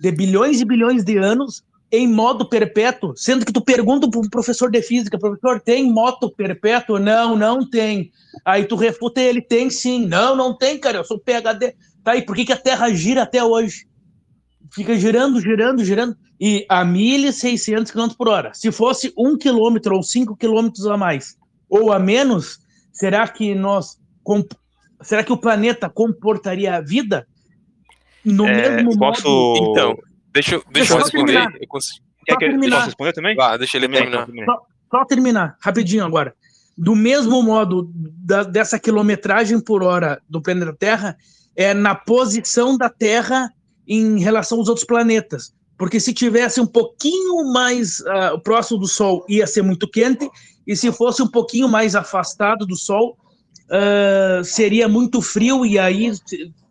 de 0.00 0.10
bilhões 0.10 0.60
e 0.60 0.64
bilhões 0.64 1.04
de 1.04 1.16
anos 1.16 1.62
em 1.90 2.06
modo 2.08 2.48
perpétuo, 2.48 3.16
sendo 3.16 3.44
que 3.46 3.52
tu 3.52 3.60
pergunta 3.60 4.10
para 4.10 4.20
um 4.20 4.28
professor 4.28 4.70
de 4.70 4.82
física, 4.82 5.18
professor, 5.18 5.60
tem 5.60 5.90
moto 5.90 6.30
perpétuo? 6.30 6.98
Não, 6.98 7.36
não 7.36 7.68
tem. 7.68 8.10
Aí 8.44 8.64
tu 8.64 8.74
refuta 8.74 9.20
ele, 9.20 9.40
tem 9.40 9.70
sim. 9.70 10.04
Não, 10.06 10.34
não 10.34 10.56
tem, 10.56 10.78
cara, 10.78 10.98
eu 10.98 11.04
sou 11.04 11.18
PHD. 11.18 11.74
Tá 12.02 12.12
aí, 12.12 12.22
por 12.22 12.34
que, 12.34 12.44
que 12.44 12.52
a 12.52 12.56
Terra 12.56 12.88
gira 12.92 13.22
até 13.22 13.42
hoje? 13.42 13.86
Fica 14.72 14.96
girando, 14.96 15.40
girando, 15.40 15.84
girando, 15.84 16.16
e 16.40 16.66
a 16.68 16.84
1.600 16.84 17.90
km 17.92 18.14
por 18.16 18.28
hora. 18.28 18.52
Se 18.52 18.72
fosse 18.72 19.12
um 19.16 19.38
quilômetro 19.38 19.94
ou 19.94 20.02
cinco 20.02 20.36
quilômetros 20.36 20.86
a 20.86 20.96
mais, 20.96 21.36
ou 21.68 21.92
a 21.92 21.98
menos, 21.98 22.58
será 22.92 23.26
que 23.28 23.54
nós... 23.54 23.96
Será 25.02 25.22
que 25.22 25.32
o 25.32 25.36
planeta 25.36 25.88
comportaria 25.88 26.74
a 26.74 26.80
vida 26.80 27.26
no 28.24 28.46
É, 28.46 28.82
mesmo 28.82 28.98
posso. 28.98 29.28
modo? 29.28 29.70
Então, 29.70 29.96
deixa, 30.36 30.54
eu- 30.56 30.64
deixa 30.70 30.92
eu 30.92 30.98
só 30.98 31.04
responder. 31.04 31.32
terminar. 31.32 31.58
Eu 31.62 31.68
consigo- 31.68 32.04
Quer 32.26 32.32
só 32.32 32.38
que 32.38 32.44
eu 32.44 32.50
terminar. 32.50 32.76
posso 32.76 32.86
responder 32.86 33.12
também? 33.12 33.36
Vá, 33.36 33.56
deixa 33.56 33.76
ele 33.76 33.88
Termina, 33.88 34.02
terminar. 34.24 34.26
termina. 34.26 34.56
Só 34.90 35.04
terminar, 35.04 35.56
rapidinho 35.60 36.04
agora. 36.04 36.34
Do 36.78 36.94
mesmo 36.94 37.42
modo 37.42 37.90
da- 37.94 38.42
dessa 38.42 38.78
quilometragem 38.78 39.58
por 39.60 39.82
hora 39.82 40.20
do 40.28 40.42
planeta 40.42 40.72
Terra, 40.78 41.16
é 41.56 41.72
na 41.72 41.94
posição 41.94 42.76
da 42.76 42.88
Terra 42.90 43.50
em 43.88 44.18
relação 44.20 44.58
aos 44.58 44.68
outros 44.68 44.86
planetas. 44.86 45.54
Porque 45.78 45.98
se 46.00 46.12
tivesse 46.12 46.60
um 46.60 46.66
pouquinho 46.66 47.52
mais 47.52 48.02
ah, 48.06 48.38
próximo 48.38 48.78
do 48.78 48.86
Sol, 48.88 49.24
ia 49.28 49.46
ser 49.46 49.62
muito 49.62 49.88
quente, 49.88 50.28
e 50.66 50.74
se 50.76 50.90
fosse 50.92 51.22
um 51.22 51.28
pouquinho 51.28 51.68
mais 51.68 51.94
afastado 51.94 52.66
do 52.66 52.76
Sol, 52.76 53.16
ah, 53.70 54.40
seria 54.44 54.88
muito 54.88 55.20
frio, 55.22 55.64
e 55.64 55.78
aí 55.78 56.12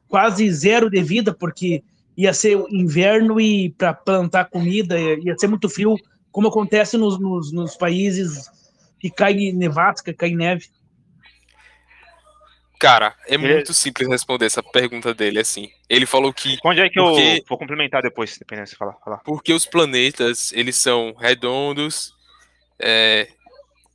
quase 0.08 0.50
zero 0.52 0.90
de 0.90 1.02
vida, 1.02 1.34
porque 1.34 1.84
ia 2.18 2.34
ser 2.34 2.58
inverno 2.70 3.40
e 3.42 3.70
para 3.72 3.94
plantar 3.94 4.46
comida 4.46 4.98
ia 5.00 5.38
ser 5.38 5.48
muito 5.48 5.68
frio 5.70 5.96
como 6.32 6.48
acontece 6.48 6.98
nos, 6.98 7.20
nos, 7.20 7.52
nos 7.52 7.76
países 7.78 8.50
que 9.00 9.10
cai 9.10 9.34
nevasca, 9.52 10.14
cai 10.14 10.32
neve. 10.32 10.68
Cara, 12.80 13.16
é 13.28 13.36
Ele- 13.36 13.54
muito 13.54 13.74
simples 13.74 14.08
responder 14.08 14.46
essa 14.46 14.62
pergunta 14.62 15.14
dele, 15.14 15.40
assim. 15.40 15.70
Ele 15.90 16.06
falou 16.06 16.34
que 16.34 16.58
Onde 16.64 16.82
é 16.82 16.90
que 16.90 17.00
Porque- 17.00 17.40
eu 17.40 17.46
vou 17.48 17.58
complementar 17.58 18.02
depois, 18.02 18.38
dependendo 18.38 18.68
se 18.68 18.76
falar. 18.76 18.94
falar. 19.04 19.18
porque 19.20 19.54
os 19.54 19.66
planetas, 19.66 20.52
eles 20.52 20.76
são 20.76 21.14
redondos, 21.18 22.14
é, 22.78 23.30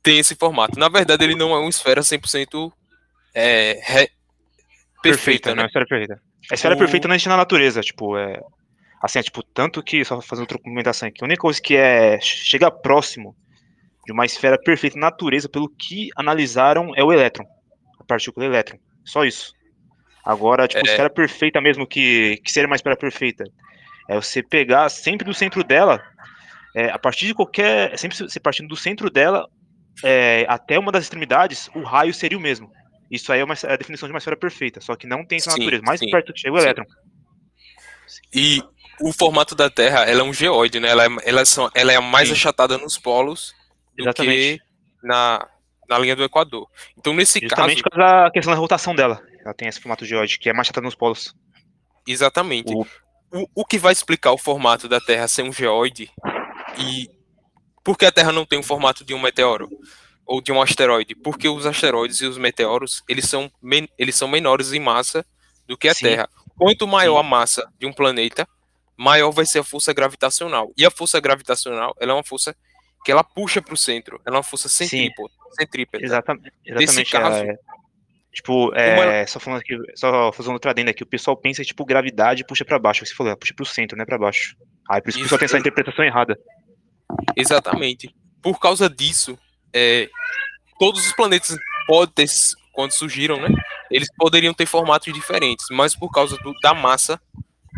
tem 0.01 0.17
esse 0.17 0.35
formato. 0.35 0.79
Na 0.79 0.89
verdade, 0.89 1.23
ele 1.23 1.35
não 1.35 1.51
é 1.53 1.59
uma 1.59 1.69
esfera 1.69 2.01
100% 2.01 2.73
é, 3.35 3.79
re- 3.83 4.09
perfeita, 5.03 5.49
não 5.49 5.53
é 5.53 5.55
né? 5.57 5.61
uma 5.63 5.67
esfera 5.67 5.85
perfeita. 5.85 6.21
A 6.49 6.53
esfera 6.53 6.75
O- 6.75 6.77
perfeita 6.77 7.07
não 7.07 7.15
existe 7.15 7.29
na 7.29 7.37
natureza, 7.37 7.81
tipo, 7.81 8.17
é. 8.17 8.39
Assim, 9.01 9.19
é, 9.19 9.23
tipo, 9.23 9.41
tanto 9.43 9.81
que, 9.81 10.03
só 10.05 10.21
fazendo 10.21 10.43
outra 10.43 10.57
complementação 10.57 11.07
aqui, 11.07 11.23
a 11.23 11.25
única 11.25 11.41
coisa 11.41 11.59
que 11.61 11.75
é. 11.75 12.19
chega 12.21 12.69
próximo 12.71 13.35
de 14.05 14.13
uma 14.13 14.25
esfera 14.25 14.57
perfeita 14.59 14.97
na 14.99 15.07
natureza, 15.07 15.47
pelo 15.49 15.69
que 15.69 16.09
analisaram, 16.15 16.93
é 16.95 17.03
o 17.03 17.11
elétron. 17.11 17.45
A 17.99 18.03
partícula 18.03 18.45
elétron. 18.45 18.77
Só 19.05 19.23
isso. 19.25 19.53
Agora, 20.23 20.67
tipo, 20.67 20.85
É. 20.85 20.89
esfera 20.89 21.09
perfeita 21.09 21.59
mesmo, 21.61 21.85
que, 21.87 22.37
que 22.43 22.51
seria 22.51 22.67
uma 22.67 22.75
esfera 22.75 22.95
perfeita. 22.95 23.43
É 24.09 24.15
você 24.15 24.43
pegar 24.43 24.89
sempre 24.89 25.25
do 25.25 25.33
centro 25.33 25.63
dela, 25.63 26.01
é, 26.75 26.89
a 26.89 26.99
partir 26.99 27.25
de 27.27 27.33
qualquer. 27.33 27.97
Sempre 27.97 28.29
se 28.29 28.39
partindo 28.39 28.67
do 28.67 28.75
centro 28.75 29.09
dela 29.09 29.47
é, 30.03 30.45
até 30.47 30.77
uma 30.77 30.91
das 30.91 31.03
extremidades, 31.03 31.69
o 31.75 31.81
raio 31.81 32.13
seria 32.13 32.37
o 32.37 32.41
mesmo. 32.41 32.71
Isso 33.11 33.31
aí 33.33 33.41
é, 33.41 33.43
uma, 33.43 33.53
é 33.53 33.73
a 33.73 33.75
definição 33.75 34.07
de 34.07 34.13
uma 34.13 34.17
esfera 34.19 34.37
perfeita, 34.37 34.79
só 34.81 34.95
que 34.95 35.05
não 35.05 35.25
tem 35.25 35.37
isso 35.37 35.49
na 35.49 35.55
Sim, 35.55 35.59
natureza. 35.59 35.83
Mais 35.85 35.99
sim, 35.99 36.09
perto 36.09 36.31
que 36.33 36.39
chega 36.39 36.55
o 36.55 36.59
elétron. 36.59 36.85
E 38.33 38.61
o 39.01 39.11
formato 39.11 39.53
da 39.55 39.69
Terra, 39.69 40.03
ela 40.05 40.21
é 40.21 40.23
um 40.23 40.33
geóide, 40.33 40.79
né? 40.79 40.89
Ela 40.89 41.05
é, 41.05 41.09
ela 41.23 41.45
são, 41.45 41.69
ela 41.75 41.91
é 41.91 41.99
mais 41.99 42.27
Sim. 42.29 42.33
achatada 42.35 42.77
nos 42.77 42.97
polos 42.97 43.53
do 43.97 44.03
Exatamente. 44.03 44.59
que 44.59 45.05
na, 45.07 45.45
na 45.89 45.99
linha 45.99 46.15
do 46.15 46.23
Equador. 46.23 46.67
Então, 46.97 47.13
nesse 47.13 47.39
Justamente 47.39 47.83
caso, 47.83 47.83
por 47.83 47.99
causa 47.99 48.23
da 48.25 48.31
questão 48.31 48.53
da 48.53 48.59
rotação 48.59 48.95
dela. 48.95 49.21
Ela 49.43 49.53
tem 49.53 49.67
esse 49.67 49.81
formato 49.81 50.05
geóide, 50.05 50.37
que 50.39 50.49
é 50.49 50.53
mais 50.53 50.67
chata 50.67 50.79
nos 50.81 50.95
polos. 50.95 51.33
exatamente. 52.07 52.73
O- 52.73 52.85
O, 53.33 53.47
o 53.61 53.65
que 53.65 53.77
vai 53.77 53.93
explicar 53.93 54.31
o 54.33 54.37
formato 54.37 54.89
da 54.89 54.99
Terra 54.99 55.25
ser 55.25 55.41
um 55.43 55.53
geóide 55.53 56.11
e 56.77 57.07
por 57.81 57.97
que 57.97 58.05
a 58.05 58.11
Terra 58.11 58.33
não 58.33 58.45
tem 58.45 58.59
o 58.59 58.63
formato 58.63 59.05
de 59.05 59.13
um 59.13 59.19
meteoro 59.21 59.69
ou 60.31 60.39
de 60.39 60.49
um 60.49 60.61
asteroide? 60.61 61.13
Porque 61.13 61.49
os 61.49 61.65
asteroides 61.65 62.21
e 62.21 62.25
os 62.25 62.37
meteoros, 62.37 63.03
eles 63.09 63.25
são, 63.25 63.51
eles 63.97 64.15
são 64.15 64.29
menores 64.29 64.71
em 64.71 64.79
massa 64.79 65.25
do 65.67 65.77
que 65.77 65.89
a 65.89 65.93
Sim. 65.93 66.05
Terra. 66.05 66.29
Quanto 66.57 66.87
maior 66.87 67.15
Sim. 67.15 67.27
a 67.27 67.29
massa 67.29 67.69
de 67.77 67.85
um 67.85 67.91
planeta, 67.91 68.47
maior 68.95 69.31
vai 69.31 69.45
ser 69.45 69.59
a 69.59 69.63
força 69.63 69.91
gravitacional. 69.91 70.71
E 70.77 70.85
a 70.85 70.89
força 70.89 71.19
gravitacional, 71.19 71.93
ela 71.99 72.13
é 72.13 72.15
uma 72.15 72.23
força 72.23 72.55
que 73.03 73.11
ela 73.11 73.25
puxa 73.25 73.61
para 73.61 73.73
o 73.73 73.77
centro. 73.77 74.21
Ela 74.25 74.37
é 74.37 74.37
uma 74.37 74.43
força 74.43 74.69
centrípeta. 74.69 75.29
centrípeta. 75.59 76.05
Exatamente. 76.05 76.53
exatamente 76.65 77.11
caso, 77.11 77.43
é, 77.43 77.57
tipo, 78.31 78.73
é, 78.73 79.27
só 79.27 79.37
falando 79.37 79.59
aqui, 79.59 79.77
só 79.95 80.31
fazendo 80.31 80.53
outra 80.53 80.71
adenda 80.71 80.91
aqui, 80.91 81.03
o 81.03 81.07
pessoal 81.07 81.35
pensa 81.35 81.61
que, 81.61 81.67
tipo, 81.67 81.83
gravidade 81.83 82.45
puxa 82.45 82.63
pra 82.63 82.79
baixo. 82.79 83.05
Você 83.05 83.13
falou, 83.13 83.31
ela 83.31 83.37
puxa 83.37 83.53
pro 83.53 83.65
centro, 83.65 83.97
não 83.97 84.03
é 84.03 84.05
pra 84.05 84.17
baixo. 84.17 84.55
Aí 84.89 85.01
por 85.01 85.09
isso 85.09 85.17
que 85.17 85.23
o 85.23 85.25
pessoal 85.25 85.39
tem 85.39 85.45
essa 85.45 85.57
Isso. 85.57 85.67
interpretação 85.67 86.05
errada. 86.05 86.39
Exatamente. 87.35 88.15
Por 88.41 88.59
causa 88.59 88.89
disso, 88.89 89.37
é, 89.73 90.09
todos 90.79 91.05
os 91.05 91.13
planetas 91.13 91.55
podem 91.87 92.13
ter, 92.13 92.27
quando 92.73 92.91
surgiram, 92.91 93.37
né? 93.39 93.49
Eles 93.89 94.07
poderiam 94.17 94.53
ter 94.53 94.65
formatos 94.65 95.13
diferentes, 95.13 95.65
mas 95.71 95.95
por 95.95 96.09
causa 96.11 96.37
do- 96.37 96.53
da 96.61 96.73
massa 96.73 97.19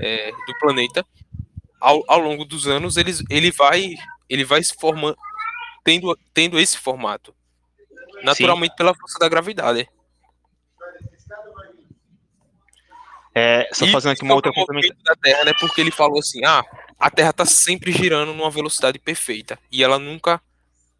é, 0.01 0.31
do 0.31 0.57
planeta, 0.59 1.05
ao, 1.79 2.03
ao 2.07 2.19
longo 2.19 2.45
dos 2.45 2.67
anos, 2.67 2.97
eles, 2.97 3.23
ele 3.29 3.51
vai 3.51 3.93
ele 4.29 4.43
vai 4.45 4.63
se 4.63 4.73
formando, 4.79 5.17
tendo, 5.83 6.17
tendo 6.33 6.59
esse 6.59 6.77
formato. 6.77 7.33
Naturalmente 8.23 8.75
pela 8.75 8.93
força 8.95 9.19
da 9.19 9.27
gravidade. 9.29 9.87
É, 13.35 13.67
só 13.73 13.85
E 13.85 13.91
fazendo 13.91 14.11
aqui 14.13 14.23
uma 14.23 14.35
outra 14.35 14.51
complementação. 14.53 15.03
da 15.03 15.15
Terra, 15.15 15.43
né? 15.45 15.53
Porque 15.59 15.81
ele 15.81 15.91
falou 15.91 16.19
assim: 16.19 16.43
ah, 16.45 16.63
a 16.99 17.09
Terra 17.09 17.31
está 17.31 17.45
sempre 17.45 17.91
girando 17.91 18.33
numa 18.33 18.49
velocidade 18.51 18.99
perfeita 18.99 19.57
e 19.71 19.83
ela 19.83 19.97
nunca 19.97 20.39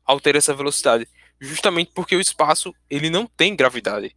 altera 0.05 0.37
essa 0.37 0.53
velocidade, 0.53 1.07
justamente 1.39 1.91
porque 1.93 2.15
o 2.15 2.21
espaço 2.21 2.73
ele 2.89 3.09
não 3.09 3.25
tem 3.25 3.55
gravidade. 3.55 4.15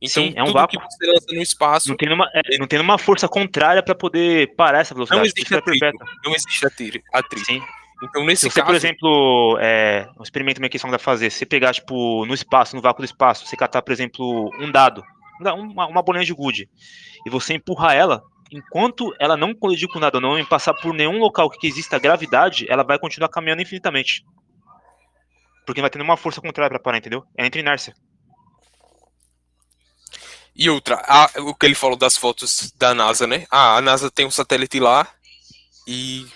Então 0.00 0.24
Sim, 0.24 0.34
é 0.36 0.42
um 0.44 0.52
vácuo. 0.52 0.78
que 0.78 0.84
você 0.84 1.06
lança 1.06 1.26
no 1.32 1.40
espaço 1.40 1.88
Não 1.88 1.96
tem, 1.96 2.06
nenhuma, 2.08 2.28
é, 2.34 2.58
não 2.58 2.66
tem 2.66 2.78
nenhuma 2.78 2.98
força 2.98 3.26
contrária 3.26 3.82
pra 3.82 3.94
poder 3.94 4.54
parar 4.54 4.80
essa 4.80 4.92
não 4.94 5.06
velocidade. 5.06 5.32
por 5.32 5.38
existe 5.38 5.54
atrito, 5.54 6.04
não 6.24 6.34
existe 6.34 6.66
atri- 6.66 7.02
atrito. 7.14 7.46
Sim. 7.46 7.62
Então 8.04 8.22
nesse 8.26 8.42
Se 8.42 8.50
você, 8.50 8.60
caso, 8.60 8.66
por 8.66 8.74
exemplo, 8.76 9.58
é, 9.58 10.06
um 10.18 10.22
experimento 10.22 10.60
meio 10.60 10.70
que 10.70 10.78
só 10.78 10.86
dá 10.90 10.98
fazer, 10.98 11.30
se 11.30 11.38
você 11.38 11.46
pegar, 11.46 11.72
tipo, 11.72 12.26
no 12.26 12.34
espaço, 12.34 12.76
no 12.76 12.82
vácuo 12.82 13.00
do 13.00 13.06
espaço, 13.06 13.46
você 13.46 13.56
catar, 13.56 13.80
por 13.80 13.90
exemplo, 13.90 14.50
um 14.60 14.70
dado, 14.70 15.02
um 15.40 15.44
da- 15.44 15.54
uma, 15.54 15.86
uma 15.86 16.02
bolinha 16.02 16.26
de 16.26 16.34
gude, 16.34 16.68
e 17.26 17.30
você 17.30 17.54
empurrar 17.54 17.94
ela, 17.94 18.22
enquanto 18.52 19.14
ela 19.18 19.34
não 19.34 19.54
colidir 19.54 19.88
com 19.88 19.98
nada, 19.98 20.20
não 20.20 20.44
passar 20.44 20.74
por 20.74 20.92
nenhum 20.92 21.18
local 21.18 21.48
que 21.48 21.66
exista 21.66 21.98
gravidade, 21.98 22.66
ela 22.68 22.82
vai 22.84 22.98
continuar 22.98 23.30
caminhando 23.30 23.62
infinitamente. 23.62 24.22
Porque 25.66 25.80
não 25.80 25.84
vai 25.84 25.90
ter 25.90 25.98
nenhuma 25.98 26.16
força 26.16 26.40
contrária 26.40 26.70
pra 26.70 26.78
parar, 26.78 26.98
entendeu? 26.98 27.24
É 27.36 27.44
entre 27.44 27.60
inércia. 27.60 27.94
e 30.58 30.70
outra, 30.70 31.02
a- 31.06 31.30
o 31.42 31.54
que 31.54 31.66
ele 31.66 31.74
falou 31.74 31.96
das 31.98 32.16
fotos 32.16 32.72
da 32.78 32.94
NASA, 32.94 33.26
né? 33.26 33.46
Ah, 33.50 33.76
a 33.76 33.82
NASA 33.82 34.10
tem 34.10 34.24
um 34.24 34.30
satélite 34.30 34.80
lá 34.80 35.06
e 35.86 36.26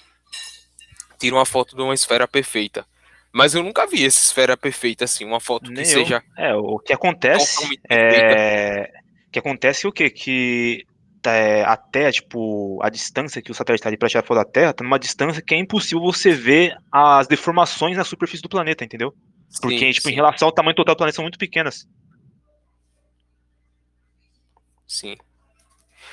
tira 1.19 1.35
uma 1.37 1.47
foto 1.47 1.75
de 1.75 1.81
uma 1.81 1.95
esfera 1.95 2.29
perfeita. 2.29 2.85
Mas 3.33 3.55
eu 3.55 3.63
nunca 3.63 3.87
vi 3.87 4.05
essa 4.05 4.21
esfera 4.23 4.57
perfeita 4.59 5.05
assim, 5.07 5.25
uma 5.25 5.41
foto 5.41 5.71
Nem 5.71 5.85
que 5.85 5.91
eu. 5.91 6.01
seja 6.01 6.23
É, 6.37 6.55
o 6.55 6.79
que 6.79 6.93
acontece 6.93 7.81
é. 7.89 8.91
O 9.29 9.31
que 9.31 9.39
acontece 9.39 9.87
é 9.87 9.89
o 9.89 9.93
quê? 9.93 10.11
Que 10.11 10.85
é, 11.27 11.63
a 11.65 11.77
Terra, 11.77 12.13
tipo, 12.13 12.79
a 12.83 12.89
distância 12.91 13.43
que 13.43 13.51
o 13.51 13.55
satélite 13.55 13.81
está 13.81 13.89
ali 13.89 13.97
para 13.99 14.09
tirar 14.09 14.23
foto 14.25 14.39
da 14.39 14.45
Terra, 14.45 14.73
tá 14.73 14.85
numa 14.85 14.99
distância 14.99 15.43
que 15.43 15.55
é 15.55 15.59
impossível 15.59 16.01
você 16.03 16.33
ver 16.33 16.77
as 16.93 17.27
deformações 17.27 17.97
na 17.97 18.05
superfície 18.05 18.43
do 18.43 18.49
planeta, 18.49 18.85
entendeu? 18.85 19.15
Porque, 19.61 19.87
Sim, 19.87 19.93
tipo, 19.93 20.09
sim, 20.09 20.13
em 20.13 20.15
relação 20.15 20.49
ao 20.49 20.53
tamanho 20.53 20.75
total 20.77 20.95
do 20.95 20.99
planeta, 20.99 21.17
são 21.17 21.25
muito 21.25 21.39
pequenas. 21.39 21.87
sim. 24.87 25.17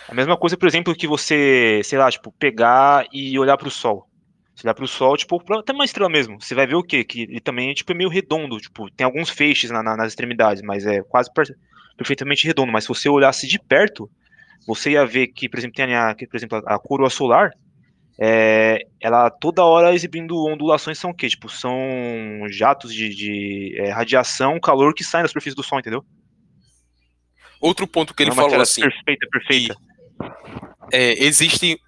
A 0.08 0.14
mesma 0.14 0.38
coisa, 0.38 0.58
por 0.58 0.68
exemplo, 0.68 0.96
que 0.96 1.08
você, 1.08 1.82
sei 1.84 1.98
lá, 2.00 2.10
tipo, 2.10 2.32
pegar 2.40 3.06
e 3.12 3.38
olhar 3.38 3.58
para 3.58 3.68
o 3.68 3.72
Sol. 3.72 4.08
Você 4.56 4.66
olhar 4.66 4.74
pro 4.74 4.88
Sol, 4.88 5.18
tipo, 5.18 5.42
até 5.54 5.74
uma 5.74 5.86
estrela 5.86 6.10
mesmo, 6.10 6.42
você 6.42 6.56
vai 6.56 6.66
ver 6.66 6.76
o 6.76 6.84
quê? 6.84 7.04
Que 7.04 7.24
ele 7.24 7.40
também 7.42 7.74
tipo, 7.74 7.92
é 7.92 7.96
meio 7.96 8.10
redondo, 8.10 8.58
tipo, 8.58 8.90
tem 8.92 9.06
alguns 9.06 9.30
feixes 9.30 9.70
na- 9.70 9.84
na- 9.84 9.98
nas 9.98 10.08
extremidades, 10.10 10.64
mas 10.64 10.86
é 10.86 11.04
quase 11.04 11.32
per- 11.34 11.54
perfeitamente 11.98 12.48
redondo. 12.48 12.72
Mas 12.72 12.86
se 12.86 12.88
você 12.90 13.10
olhasse 13.10 13.48
de 13.48 13.60
perto, 13.60 14.10
você 14.66 14.92
ia 14.92 15.06
ver 15.06 15.28
que, 15.28 15.48
por 15.48 15.60
exemplo, 15.60 15.76
tem 15.76 15.96
a, 15.96 16.14
que, 16.14 16.28
por 16.28 16.38
exemplo, 16.38 16.62
a 16.66 16.80
coroa 16.80 17.10
solar, 17.10 17.52
é, 18.20 18.80
ela 19.00 19.30
toda 19.30 19.64
hora 19.64 19.94
exibindo 19.94 20.46
ondulações 20.46 20.98
são 20.98 21.12
o 21.12 21.14
quê? 21.14 21.30
Tipo, 21.30 21.48
são 21.50 21.78
jatos 22.50 22.94
de, 22.94 23.10
de, 23.10 23.76
é, 23.80 23.92
radiação, 23.92 24.60
calor 24.60 24.94
que 24.94 25.04
saem 25.04 25.24
da 25.24 25.28
superfície 25.28 25.56
do 25.56 25.64
Sol, 25.64 25.80
entendeu? 25.80 26.04
Outro 27.62 27.88
ponto 27.88 28.14
que 28.14 28.24
ele 28.24 28.32
é 28.32 28.36
falou 28.36 28.60
assim, 28.60 28.82
perfeita, 28.82 29.28
perfeita. 29.32 29.76
é, 30.92 31.24
existe 31.24 31.80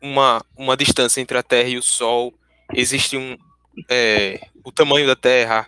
uma, 0.00 0.44
uma 0.56 0.76
distância 0.76 1.20
entre 1.20 1.36
a 1.36 1.42
Terra 1.42 1.68
e 1.68 1.78
o 1.78 1.82
Sol, 1.82 2.32
existe 2.72 3.16
um 3.16 3.36
é, 3.90 4.40
o 4.64 4.72
tamanho 4.72 5.06
da 5.06 5.16
Terra, 5.16 5.66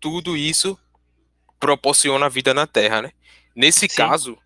tudo 0.00 0.36
isso 0.36 0.78
proporciona 1.58 2.26
a 2.26 2.28
vida 2.28 2.52
na 2.52 2.66
Terra, 2.66 3.02
né? 3.02 3.12
Nesse 3.54 3.88
Sim. 3.88 3.96
caso, 3.96 4.38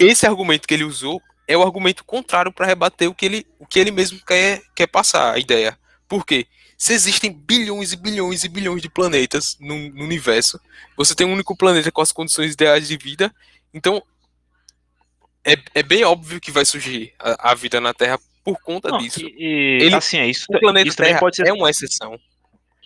esse 0.00 0.26
argumento 0.26 0.66
que 0.66 0.74
ele 0.74 0.84
usou 0.84 1.20
é 1.46 1.56
o 1.56 1.62
argumento 1.62 2.04
contrário 2.04 2.50
para 2.52 2.66
rebater 2.66 3.08
o 3.08 3.14
que 3.14 3.26
ele, 3.26 3.46
o 3.58 3.66
que 3.66 3.78
ele 3.78 3.90
mesmo 3.90 4.18
quer, 4.24 4.62
quer 4.74 4.86
passar, 4.86 5.34
a 5.34 5.38
ideia. 5.38 5.78
Por 6.08 6.24
quê? 6.24 6.46
Se 6.78 6.94
existem 6.94 7.30
bilhões 7.30 7.92
e 7.92 7.96
bilhões 7.96 8.42
e 8.42 8.48
bilhões 8.48 8.80
de 8.80 8.88
planetas 8.88 9.58
no, 9.60 9.76
no 9.90 10.02
universo, 10.04 10.58
você 10.96 11.14
tem 11.14 11.26
um 11.26 11.32
único 11.34 11.54
planeta 11.54 11.92
com 11.92 12.00
as 12.00 12.10
condições 12.12 12.54
ideais 12.54 12.88
de 12.88 12.96
vida, 12.96 13.30
então 13.74 14.02
é, 15.44 15.54
é 15.74 15.82
bem 15.82 16.04
óbvio 16.04 16.40
que 16.40 16.50
vai 16.50 16.64
surgir 16.64 17.12
a, 17.18 17.50
a 17.50 17.54
vida 17.54 17.80
na 17.80 17.92
Terra 17.92 18.18
por 18.42 18.58
conta 18.62 18.88
Não, 18.88 18.98
disso. 18.98 19.20
e, 19.20 19.34
e, 19.36 19.84
Ele- 19.84 19.94
assim, 19.94 20.18
é 20.18 20.26
isso, 20.26 20.46
O 20.48 20.58
planeta 20.58 20.88
isso 20.88 20.96
Terra 20.96 21.18
pode 21.18 21.36
ser. 21.36 21.46
é 21.46 21.52
uma 21.52 21.68
exceção. 21.68 22.18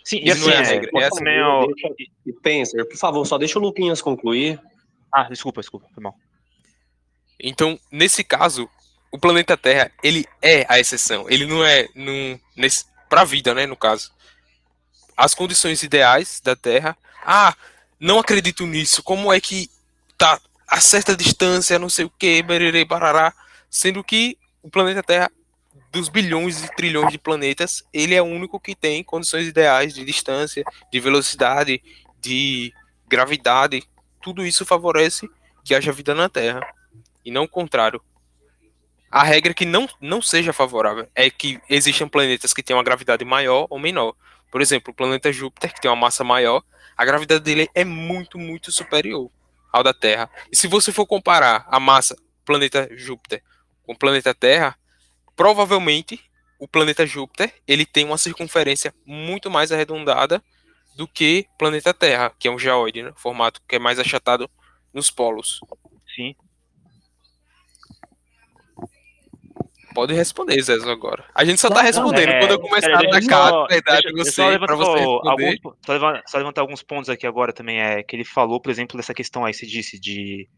Sim, 0.05 0.19
e 0.19 0.27
e 0.27 0.31
assim, 0.31 0.51
assim, 0.51 0.51
é 0.51 0.57
a 0.57 0.61
é, 0.61 0.65
regra, 0.65 0.91
é 0.95 1.05
assim. 1.05 1.25
é 1.29 2.05
E 2.27 2.33
pensa, 2.43 2.85
por 2.85 2.97
favor, 2.97 3.25
só 3.27 3.39
deixa 3.39 3.59
o 3.59 3.63
Luquinhas 3.63 4.03
concluir. 4.03 4.61
Ah, 5.13 5.25
desculpa, 5.25 5.61
desculpa, 5.61 5.87
foi 5.95 6.03
mal. 6.03 6.15
Então, 7.39 7.79
nesse 7.91 8.23
caso, 8.25 8.69
o 9.11 9.19
planeta 9.19 9.57
Terra, 9.57 9.91
ele 10.03 10.27
é 10.43 10.67
a 10.69 10.79
exceção. 10.79 11.27
Ele 11.29 11.47
não 11.47 11.65
é 11.65 11.89
num, 11.95 12.39
nesse, 12.57 12.85
vida, 13.29 13.55
né, 13.55 13.65
no 13.65 13.77
caso. 13.77 14.11
As 15.17 15.35
condições 15.35 15.85
ideais 15.85 16.41
da 16.43 16.57
Terra. 16.57 16.97
Ah, 17.25 17.55
não 18.01 18.19
acredito 18.19 18.67
nisso. 18.67 19.05
Como 19.05 19.33
é 19.33 19.41
que 19.41 19.71
tá 20.19 20.41
a 20.67 20.81
certa 20.81 21.17
distância, 21.17 21.79
não 21.79 21.89
sei 21.89 22.05
o 22.07 22.11
que, 22.11 22.43
bererê, 22.43 22.85
barará. 22.85 23.33
Sendo 23.71 24.03
que 24.03 24.37
o 24.63 24.69
planeta 24.69 25.03
Terra, 25.03 25.31
dos 25.93 26.09
bilhões 26.09 26.65
e 26.65 26.75
trilhões 26.75 27.13
de 27.13 27.19
planetas, 27.19 27.85
ele 27.93 28.17
é 28.17 28.23
o 28.23 28.25
único 28.25 28.59
que 28.59 28.75
tem 28.75 29.05
condições 29.05 29.47
ideais 29.47 29.95
de 29.95 30.05
distância, 30.05 30.65
de 30.91 30.99
velocidade, 30.99 31.81
de 32.21 32.73
gravidade. 33.07 33.85
Tudo 34.21 34.45
isso 34.45 34.65
favorece 34.65 35.29
que 35.65 35.73
haja 35.73 35.93
vida 35.93 36.17
na 36.17 36.29
Terra 36.29 36.67
e 37.25 37.31
não 37.31 37.45
o 37.45 37.49
contrário. 37.49 38.03
A 39.11 39.23
regra 39.23 39.53
é 39.53 39.55
que 39.55 39.65
não, 39.65 39.89
não 40.01 40.21
seja 40.21 40.53
favorável 40.53 41.09
é 41.15 41.31
que 41.31 41.61
existam 41.71 42.09
planetas 42.09 42.53
que 42.53 42.63
têm 42.63 42.75
uma 42.75 42.83
gravidade 42.83 43.25
maior 43.25 43.67
ou 43.71 43.79
menor. 43.79 44.15
Por 44.51 44.61
exemplo, 44.61 44.93
o 44.93 44.95
planeta 44.95 45.33
Júpiter, 45.33 45.73
que 45.73 45.81
tem 45.81 45.91
uma 45.91 45.97
massa 45.97 46.25
maior, 46.25 46.63
a 46.97 47.05
gravidade 47.05 47.43
dele 47.43 47.69
é 47.75 47.85
muito, 47.85 48.39
muito 48.39 48.73
superior 48.73 49.31
ao 49.73 49.83
da 49.83 49.93
Terra. 49.93 50.31
E 50.51 50.57
se 50.57 50.67
você 50.67 50.93
for 50.93 51.07
comparar 51.07 51.67
a 51.69 51.81
massa 51.81 52.17
planeta 52.45 52.89
Júpiter 52.93 53.43
com 53.85 53.93
o 53.93 53.99
planeta 53.99 54.35
Terra, 54.35 54.77
provavelmente 55.37 56.21
o 56.59 56.69
planeta 56.69 57.07
Júpiter 57.07 57.53
ele 57.67 57.85
tem 57.85 58.05
uma 58.05 58.19
circunferência 58.19 58.95
muito 59.05 59.51
mais 59.51 59.73
arredondada 59.73 60.43
do 60.97 61.09
que 61.09 61.47
o 61.55 61.59
planeta 61.59 61.93
Terra, 61.93 62.33
que 62.39 62.49
é 62.49 62.51
um 62.51 62.59
geoide, 62.59 63.03
né? 63.03 63.13
formato 63.17 63.61
que 63.69 63.77
é 63.77 63.79
mais 63.79 63.99
achatado 63.99 64.49
nos 64.93 65.11
polos. 65.11 65.61
Sim. 66.15 66.35
Pode 69.95 70.13
responder, 70.13 70.61
Zezo, 70.61 70.91
agora. 70.91 71.25
A 71.35 71.45
gente 71.45 71.61
só 71.61 71.71
tá 71.71 71.81
respondendo. 71.81 72.29
é, 72.31 72.41
Quando 72.41 72.51
eu 72.51 72.61
começar 72.61 72.91
a 72.91 72.99
atacar 72.99 73.49
só- 73.51 73.65
a 73.65 73.67
verdade 73.69 74.03
deixa- 74.03 74.17
você, 74.25 74.31
só 74.33 74.59
pra 74.59 74.75
você 74.77 74.99
responder. 74.99 75.59
alguns, 75.63 75.77
só, 75.87 75.93
levantar, 75.93 76.23
só 76.27 76.39
levantar 76.39 76.61
alguns 76.63 76.83
pontos 76.83 77.09
aqui 77.09 77.27
agora 77.27 77.53
também, 77.53 77.81
é 77.81 78.03
que 78.03 78.17
ele 78.17 78.25
falou, 78.25 78.61
por 78.61 78.71
exemplo, 78.71 78.97
dessa 78.97 79.15
questão 79.15 79.45
aí, 79.45 79.55
você 79.55 79.65
disse, 79.67 79.99
de 80.01 80.49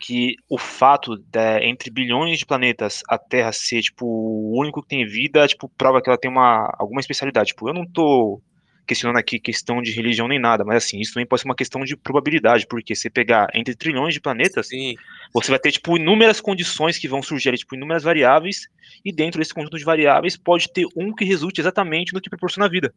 que 0.00 0.36
o 0.48 0.56
fato 0.56 1.16
de, 1.16 1.60
entre 1.64 1.90
bilhões 1.90 2.38
de 2.38 2.46
planetas 2.46 3.02
a 3.08 3.18
Terra 3.18 3.50
ser, 3.52 3.82
tipo, 3.82 4.06
o 4.06 4.58
único 4.58 4.80
que 4.80 4.88
tem 4.88 5.04
vida, 5.04 5.46
tipo, 5.48 5.68
prova 5.76 6.00
que 6.00 6.08
ela 6.08 6.16
tem 6.18 6.30
uma, 6.30 6.72
alguma 6.78 7.00
especialidade. 7.00 7.48
Tipo, 7.48 7.68
eu 7.68 7.74
não 7.74 7.84
tô 7.84 8.40
questionando 8.88 9.18
aqui 9.18 9.38
questão 9.38 9.82
de 9.82 9.92
religião 9.92 10.26
nem 10.26 10.38
nada, 10.38 10.64
mas 10.64 10.84
assim, 10.84 10.98
isso 10.98 11.12
também 11.12 11.26
pode 11.26 11.42
ser 11.42 11.48
uma 11.48 11.54
questão 11.54 11.84
de 11.84 11.94
probabilidade, 11.96 12.66
porque 12.66 12.96
você 12.96 13.10
pegar 13.10 13.46
entre 13.54 13.76
trilhões 13.76 14.14
de 14.14 14.20
planetas, 14.20 14.68
Sim, 14.68 14.96
você 15.32 15.50
vai 15.50 15.60
ter, 15.60 15.70
tipo, 15.70 15.96
inúmeras 15.96 16.40
condições 16.40 16.98
que 16.98 17.06
vão 17.06 17.22
surgir, 17.22 17.56
tipo, 17.56 17.76
inúmeras 17.76 18.02
variáveis, 18.02 18.66
e 19.04 19.12
dentro 19.12 19.38
desse 19.38 19.52
conjunto 19.52 19.78
de 19.78 19.84
variáveis 19.84 20.36
pode 20.36 20.72
ter 20.72 20.86
um 20.96 21.14
que 21.14 21.24
resulte 21.24 21.60
exatamente 21.60 22.14
no 22.14 22.20
que 22.20 22.30
proporciona 22.30 22.66
a 22.66 22.70
vida. 22.70 22.92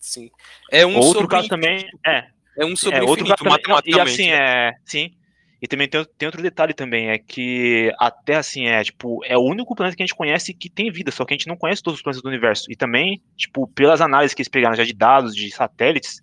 sim. 0.00 0.30
É 0.70 0.84
um 0.84 0.96
outro 0.96 1.20
sobre 1.20 1.28
caso 1.28 1.48
também, 1.48 1.86
é, 2.04 2.26
É 2.56 2.64
um 2.64 2.74
sobre 2.74 2.98
é 2.98 3.02
outro 3.02 3.24
infinito, 3.24 3.44
caso 3.44 3.60
também, 3.60 3.94
e 3.94 4.00
assim, 4.00 4.30
né? 4.30 4.68
é, 4.68 4.72
sim, 4.84 5.14
e 5.62 5.68
também 5.68 5.88
tem, 5.88 6.04
tem 6.18 6.26
outro 6.26 6.42
detalhe 6.42 6.74
também, 6.74 7.10
é 7.10 7.18
que 7.18 7.94
a 8.00 8.10
Terra, 8.10 8.40
assim, 8.40 8.66
é, 8.66 8.82
tipo, 8.82 9.24
é 9.24 9.38
o 9.38 9.42
único 9.42 9.76
planeta 9.76 9.96
que 9.96 10.02
a 10.02 10.06
gente 10.06 10.16
conhece 10.16 10.52
que 10.52 10.68
tem 10.68 10.90
vida, 10.90 11.12
só 11.12 11.24
que 11.24 11.32
a 11.32 11.36
gente 11.36 11.46
não 11.46 11.56
conhece 11.56 11.80
todos 11.80 11.98
os 11.98 12.02
planetas 12.02 12.20
do 12.20 12.28
universo, 12.28 12.64
e 12.68 12.74
também, 12.74 13.22
tipo, 13.36 13.68
pelas 13.68 14.00
análises 14.00 14.34
que 14.34 14.42
eles 14.42 14.48
pegaram 14.48 14.74
já 14.74 14.82
de 14.82 14.92
dados, 14.92 15.36
de 15.36 15.48
satélites, 15.52 16.20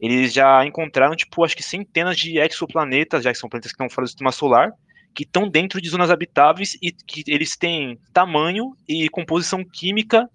eles 0.00 0.32
já 0.32 0.64
encontraram, 0.64 1.14
tipo, 1.14 1.44
acho 1.44 1.54
que 1.54 1.62
centenas 1.62 2.16
de 2.16 2.38
exoplanetas, 2.38 3.22
já 3.22 3.30
que 3.30 3.38
são 3.38 3.46
planetas 3.46 3.72
que 3.72 3.74
estão 3.74 3.90
fora 3.90 4.06
do 4.06 4.08
sistema 4.08 4.32
solar, 4.32 4.72
que 5.14 5.24
estão 5.24 5.46
dentro 5.46 5.78
de 5.78 5.90
zonas 5.90 6.10
habitáveis 6.10 6.74
e 6.80 6.90
que 6.90 7.22
eles 7.28 7.58
têm 7.58 7.98
tamanho 8.10 8.74
e 8.88 9.06
composição 9.10 9.62
química 9.62 10.26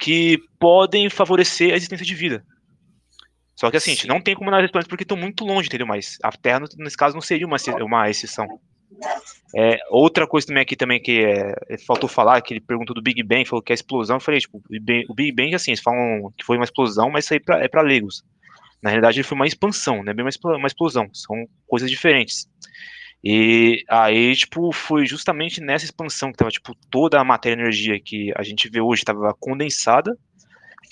que 0.00 0.36
podem 0.58 1.08
favorecer 1.08 1.72
a 1.72 1.76
existência 1.76 2.04
de 2.04 2.14
vida. 2.16 2.44
Só 3.56 3.70
que 3.70 3.76
assim, 3.76 3.92
a 3.92 3.94
gente 3.94 4.08
não 4.08 4.20
tem 4.20 4.34
como 4.34 4.48
analisar 4.50 4.72
planetas 4.72 4.88
porque 4.88 5.04
estão 5.04 5.16
muito 5.16 5.44
longe, 5.44 5.68
entendeu? 5.68 5.86
Mas 5.86 6.18
a 6.22 6.32
Terra, 6.32 6.64
nesse 6.76 6.96
caso, 6.96 7.14
não 7.14 7.20
seria 7.22 7.46
uma, 7.46 7.56
uma 7.82 8.10
exceção. 8.10 8.46
É, 9.56 9.78
outra 9.90 10.26
coisa 10.26 10.46
também 10.46 10.62
aqui 10.62 10.74
também 10.74 11.00
que 11.00 11.24
é, 11.24 11.54
faltou 11.86 12.08
falar, 12.08 12.40
que 12.42 12.52
ele 12.54 12.60
perguntou 12.60 12.94
do 12.94 13.02
Big 13.02 13.22
Bang, 13.22 13.44
falou 13.44 13.62
que 13.62 13.72
é 13.72 13.74
explosão, 13.74 14.16
eu 14.16 14.20
falei, 14.20 14.40
tipo, 14.40 14.60
o 15.08 15.14
Big 15.14 15.32
Bang- 15.32 15.54
assim, 15.54 15.70
eles 15.70 15.80
falam 15.82 16.32
que 16.36 16.44
foi 16.44 16.56
uma 16.56 16.64
explosão, 16.64 17.10
mas 17.10 17.24
isso 17.24 17.34
aí 17.34 17.40
pra- 17.40 17.62
é 17.62 17.68
para 17.68 17.82
leigos. 17.82 18.24
Na 18.82 18.90
realidade, 18.90 19.18
ele 19.18 19.26
foi 19.26 19.36
uma 19.36 19.46
expansão, 19.46 20.02
não 20.02 20.10
é 20.10 20.14
bem 20.14 20.24
uma 20.24 20.28
explo- 20.28 20.56
uma 20.56 20.66
explosão, 20.66 21.08
são 21.12 21.36
coisas 21.66 21.88
diferentes. 21.88 22.48
E 23.22 23.82
aí, 23.88 24.34
tipo, 24.36 24.70
foi 24.72 25.06
justamente 25.06 25.60
nessa 25.60 25.84
expansão 25.86 26.30
que 26.30 26.36
tava, 26.36 26.50
tipo, 26.50 26.74
toda 26.90 27.18
a 27.18 27.24
matéria 27.24 27.58
e 27.58 27.64
energia 27.64 27.98
que 27.98 28.32
a 28.36 28.42
gente 28.42 28.68
vê 28.68 28.80
hoje 28.80 29.00
estava 29.02 29.32
condensada, 29.40 30.14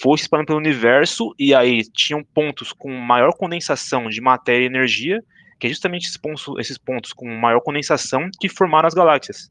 foi 0.01 0.17
se 0.19 0.25
espalhando 0.25 0.47
pelo 0.47 0.59
universo, 0.59 1.35
e 1.39 1.55
aí 1.55 1.83
tinham 1.93 2.23
pontos 2.25 2.73
com 2.73 2.91
maior 2.93 3.33
condensação 3.33 4.09
de 4.09 4.21
matéria 4.21 4.65
e 4.65 4.67
energia, 4.67 5.23
que 5.59 5.67
é 5.67 5.71
justamente 5.71 6.07
esses 6.07 6.17
pontos, 6.17 6.45
esses 6.59 6.79
pontos 6.79 7.13
com 7.13 7.29
maior 7.29 7.61
condensação 7.61 8.29
que 8.41 8.49
formaram 8.49 8.89
as 8.89 8.95
galáxias. 8.95 9.51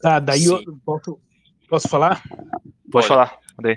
Tá, 0.00 0.18
daí 0.18 0.44
eu 0.44 0.58
Sim. 0.58 0.64
posso, 0.84 1.18
posso 1.68 1.88
falar? 1.88 2.22
Pode, 2.28 2.90
Pode. 2.90 3.06
falar. 3.06 3.38
Andrei. 3.58 3.76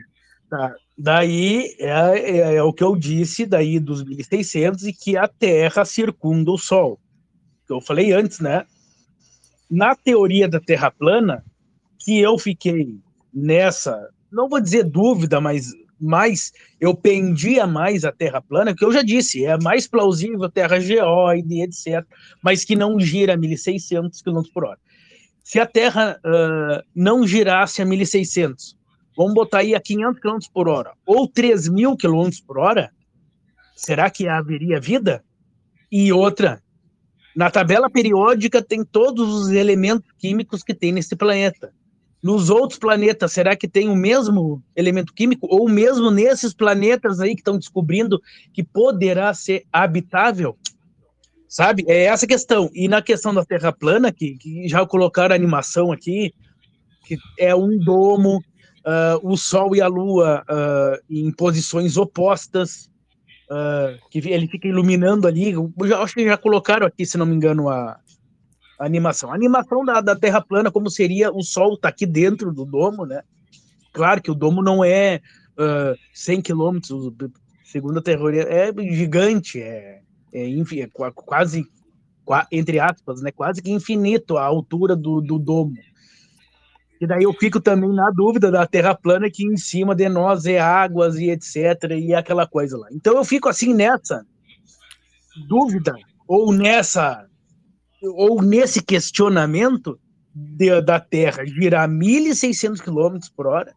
Daí 0.97 1.75
é, 1.79 2.19
é- 2.19 2.55
é 2.55 2.63
o 2.63 2.73
que 2.73 2.83
eu 2.83 2.95
disse 2.95 3.45
daí 3.45 3.79
dos 3.79 4.03
1600 4.03 4.85
e 4.85 4.93
que 4.93 5.15
a 5.15 5.27
Terra 5.27 5.85
circunda 5.85 6.51
o 6.51 6.57
Sol. 6.57 6.99
Que 7.65 7.73
eu 7.73 7.79
falei 7.79 8.11
antes, 8.11 8.39
né? 8.39 8.65
Na 9.69 9.95
teoria 9.95 10.47
da 10.49 10.59
Terra 10.59 10.91
plana, 10.91 11.45
que 12.09 12.19
eu 12.19 12.39
fiquei 12.39 12.97
nessa, 13.31 14.09
não 14.31 14.49
vou 14.49 14.59
dizer 14.59 14.83
dúvida, 14.83 15.39
mas 15.39 15.71
mais 16.01 16.51
eu 16.81 16.95
pendia 16.95 17.67
mais 17.67 18.03
a 18.03 18.11
Terra 18.11 18.41
plana, 18.41 18.73
que 18.73 18.83
eu 18.83 18.91
já 18.91 19.03
disse, 19.03 19.45
é 19.45 19.55
mais 19.59 19.85
plausível 19.85 20.49
Terra 20.49 20.79
geóide, 20.79 21.61
etc, 21.61 22.03
mas 22.41 22.65
que 22.65 22.75
não 22.75 22.99
gira 22.99 23.35
a 23.35 23.37
1600 23.37 24.23
km 24.23 24.41
por 24.51 24.65
hora. 24.65 24.79
Se 25.43 25.59
a 25.59 25.67
Terra 25.67 26.19
ah, 26.23 26.83
não 26.95 27.27
girasse 27.27 27.79
a 27.79 27.85
1600, 27.85 28.75
vamos 29.15 29.35
botar 29.35 29.59
aí 29.59 29.75
a 29.75 29.79
500 29.79 30.19
km 30.19 30.39
por 30.51 30.67
hora, 30.67 30.93
ou 31.05 31.27
3 31.27 31.69
mil 31.69 31.95
km 31.95 32.31
por 32.47 32.57
hora, 32.57 32.89
será 33.75 34.09
que 34.09 34.27
haveria 34.27 34.81
vida? 34.81 35.23
E 35.91 36.11
outra, 36.11 36.59
na 37.35 37.51
tabela 37.51 37.87
periódica 37.87 38.63
tem 38.63 38.83
todos 38.83 39.31
os 39.31 39.49
elementos 39.51 40.11
químicos 40.17 40.63
que 40.63 40.73
tem 40.73 40.91
nesse 40.91 41.15
planeta. 41.15 41.71
Nos 42.21 42.49
outros 42.49 42.77
planetas, 42.77 43.31
será 43.31 43.55
que 43.55 43.67
tem 43.67 43.87
o 43.87 43.95
mesmo 43.95 44.61
elemento 44.75 45.13
químico? 45.13 45.47
Ou 45.49 45.69
mesmo 45.69 46.11
nesses 46.11 46.53
planetas 46.53 47.19
aí 47.19 47.33
que 47.33 47.41
estão 47.41 47.57
descobrindo 47.57 48.21
que 48.53 48.61
poderá 48.61 49.33
ser 49.33 49.65
habitável? 49.71 50.57
Sabe? 51.47 51.85
É 51.87 52.05
essa 52.05 52.27
questão. 52.27 52.69
E 52.73 52.87
na 52.87 53.01
questão 53.01 53.33
da 53.33 53.45
Terra 53.45 53.71
plana, 53.71 54.11
que, 54.11 54.37
que 54.37 54.67
já 54.67 54.85
colocaram 54.85 55.33
a 55.33 55.35
animação 55.35 55.91
aqui, 55.91 56.33
que 57.05 57.17
é 57.39 57.55
um 57.55 57.77
domo, 57.79 58.37
uh, 58.37 59.19
o 59.23 59.37
Sol 59.37 59.75
e 59.75 59.81
a 59.81 59.87
Lua 59.87 60.43
uh, 60.43 61.03
em 61.09 61.31
posições 61.31 61.95
opostas, 61.95 62.89
uh, 63.49 63.97
que 64.11 64.19
ele 64.29 64.47
fica 64.47 64.67
iluminando 64.67 65.27
ali. 65.27 65.51
Eu 65.51 65.71
já, 65.85 65.99
acho 66.01 66.13
que 66.13 66.25
já 66.25 66.37
colocaram 66.37 66.85
aqui, 66.85 67.05
se 67.05 67.17
não 67.17 67.25
me 67.25 67.35
engano, 67.35 67.69
a, 67.69 67.97
a 68.79 68.85
animação. 68.85 69.31
A 69.31 69.35
animação 69.35 69.83
da, 69.83 69.99
da 69.99 70.15
Terra 70.15 70.41
plana, 70.41 70.71
como 70.71 70.89
seria 70.89 71.31
o 71.31 71.43
Sol 71.43 71.77
tá 71.77 71.89
aqui 71.89 72.05
dentro 72.05 72.53
do 72.53 72.65
domo, 72.65 73.05
né? 73.05 73.21
Claro 73.91 74.21
que 74.21 74.31
o 74.31 74.35
domo 74.35 74.63
não 74.63 74.83
é 74.83 75.19
uh, 75.57 75.99
100 76.13 76.41
quilômetros, 76.41 77.13
segundo 77.65 77.99
a 77.99 78.01
teoria, 78.01 78.43
é 78.43 78.71
gigante, 78.93 79.61
é, 79.61 80.01
é, 80.33 80.49
é 80.49 80.89
quase, 81.13 81.67
entre 82.51 82.79
aspas, 82.79 83.21
né, 83.21 83.31
quase 83.31 83.61
que 83.61 83.71
infinito 83.71 84.37
a 84.37 84.43
altura 84.43 84.95
do, 84.95 85.19
do 85.19 85.37
domo. 85.37 85.75
E 87.01 87.07
daí 87.07 87.23
eu 87.23 87.33
fico 87.33 87.59
também 87.59 87.91
na 87.93 88.11
dúvida 88.11 88.51
da 88.51 88.67
Terra 88.67 88.93
plana 88.93 89.29
que 89.29 89.45
em 89.45 89.57
cima 89.57 89.95
de 89.95 90.07
nós 90.09 90.45
é 90.45 90.59
águas 90.59 91.15
e 91.15 91.29
etc. 91.29 91.91
e 91.97 92.13
aquela 92.13 92.45
coisa 92.45 92.77
lá. 92.77 92.87
Então 92.91 93.15
eu 93.15 93.23
fico 93.23 93.47
assim 93.47 93.73
nessa 93.73 94.25
dúvida 95.47 95.95
ou 96.27 96.51
nessa 96.51 97.28
ou 98.01 98.41
nesse 98.41 98.81
questionamento 98.81 99.99
de, 100.33 100.81
da 100.81 100.99
Terra 100.99 101.45
girar 101.45 101.89
1.600 101.89 102.79
km 102.79 103.19
por 103.35 103.47
hora 103.47 103.73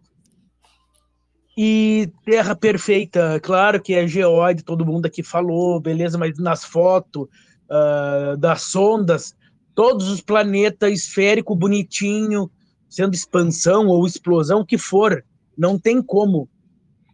e 1.56 2.10
Terra 2.24 2.54
Perfeita, 2.54 3.38
claro 3.40 3.80
que 3.80 3.92
é 3.94 4.06
geóide, 4.06 4.64
todo 4.64 4.86
mundo 4.86 5.06
aqui 5.06 5.22
falou, 5.22 5.80
beleza, 5.80 6.16
mas 6.16 6.38
nas 6.38 6.64
fotos 6.64 7.24
uh, 7.24 8.36
das 8.38 8.62
sondas, 8.62 9.34
todos 9.74 10.08
os 10.08 10.22
planetas 10.22 10.92
esférico, 10.92 11.54
bonitinho, 11.54 12.50
sendo 12.88 13.14
expansão 13.14 13.86
ou 13.86 14.06
explosão, 14.06 14.60
o 14.60 14.66
que 14.66 14.78
for, 14.78 15.22
não 15.56 15.78
tem 15.78 16.02
como 16.02 16.48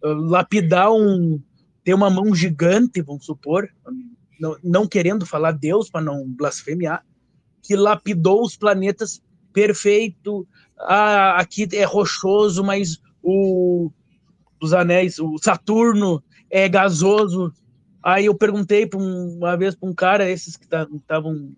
uh, 0.04 0.08
lapidar 0.08 0.92
um. 0.92 1.40
ter 1.82 1.94
uma 1.94 2.10
mão 2.10 2.32
gigante, 2.32 3.02
vamos 3.02 3.24
supor, 3.24 3.68
não, 4.62 4.86
querendo 4.86 5.26
falar 5.26 5.52
Deus 5.52 5.90
para 5.90 6.00
não 6.00 6.24
blasfemiar, 6.26 7.04
que 7.62 7.76
lapidou 7.76 8.42
os 8.42 8.56
planetas 8.56 9.22
perfeito. 9.52 10.46
Ah, 10.78 11.36
aqui 11.38 11.68
é 11.72 11.84
rochoso, 11.84 12.62
mas 12.62 12.98
o 13.22 13.90
dos 14.60 14.72
anéis, 14.72 15.18
o 15.18 15.36
Saturno 15.38 16.22
é 16.50 16.68
gasoso. 16.68 17.52
Aí 18.02 18.26
eu 18.26 18.34
perguntei 18.34 18.86
pra 18.86 18.98
um, 18.98 19.36
uma 19.38 19.56
vez 19.56 19.74
para 19.74 19.88
um 19.88 19.94
cara, 19.94 20.28
esses 20.28 20.56
que 20.56 20.64
estavam. 20.64 21.52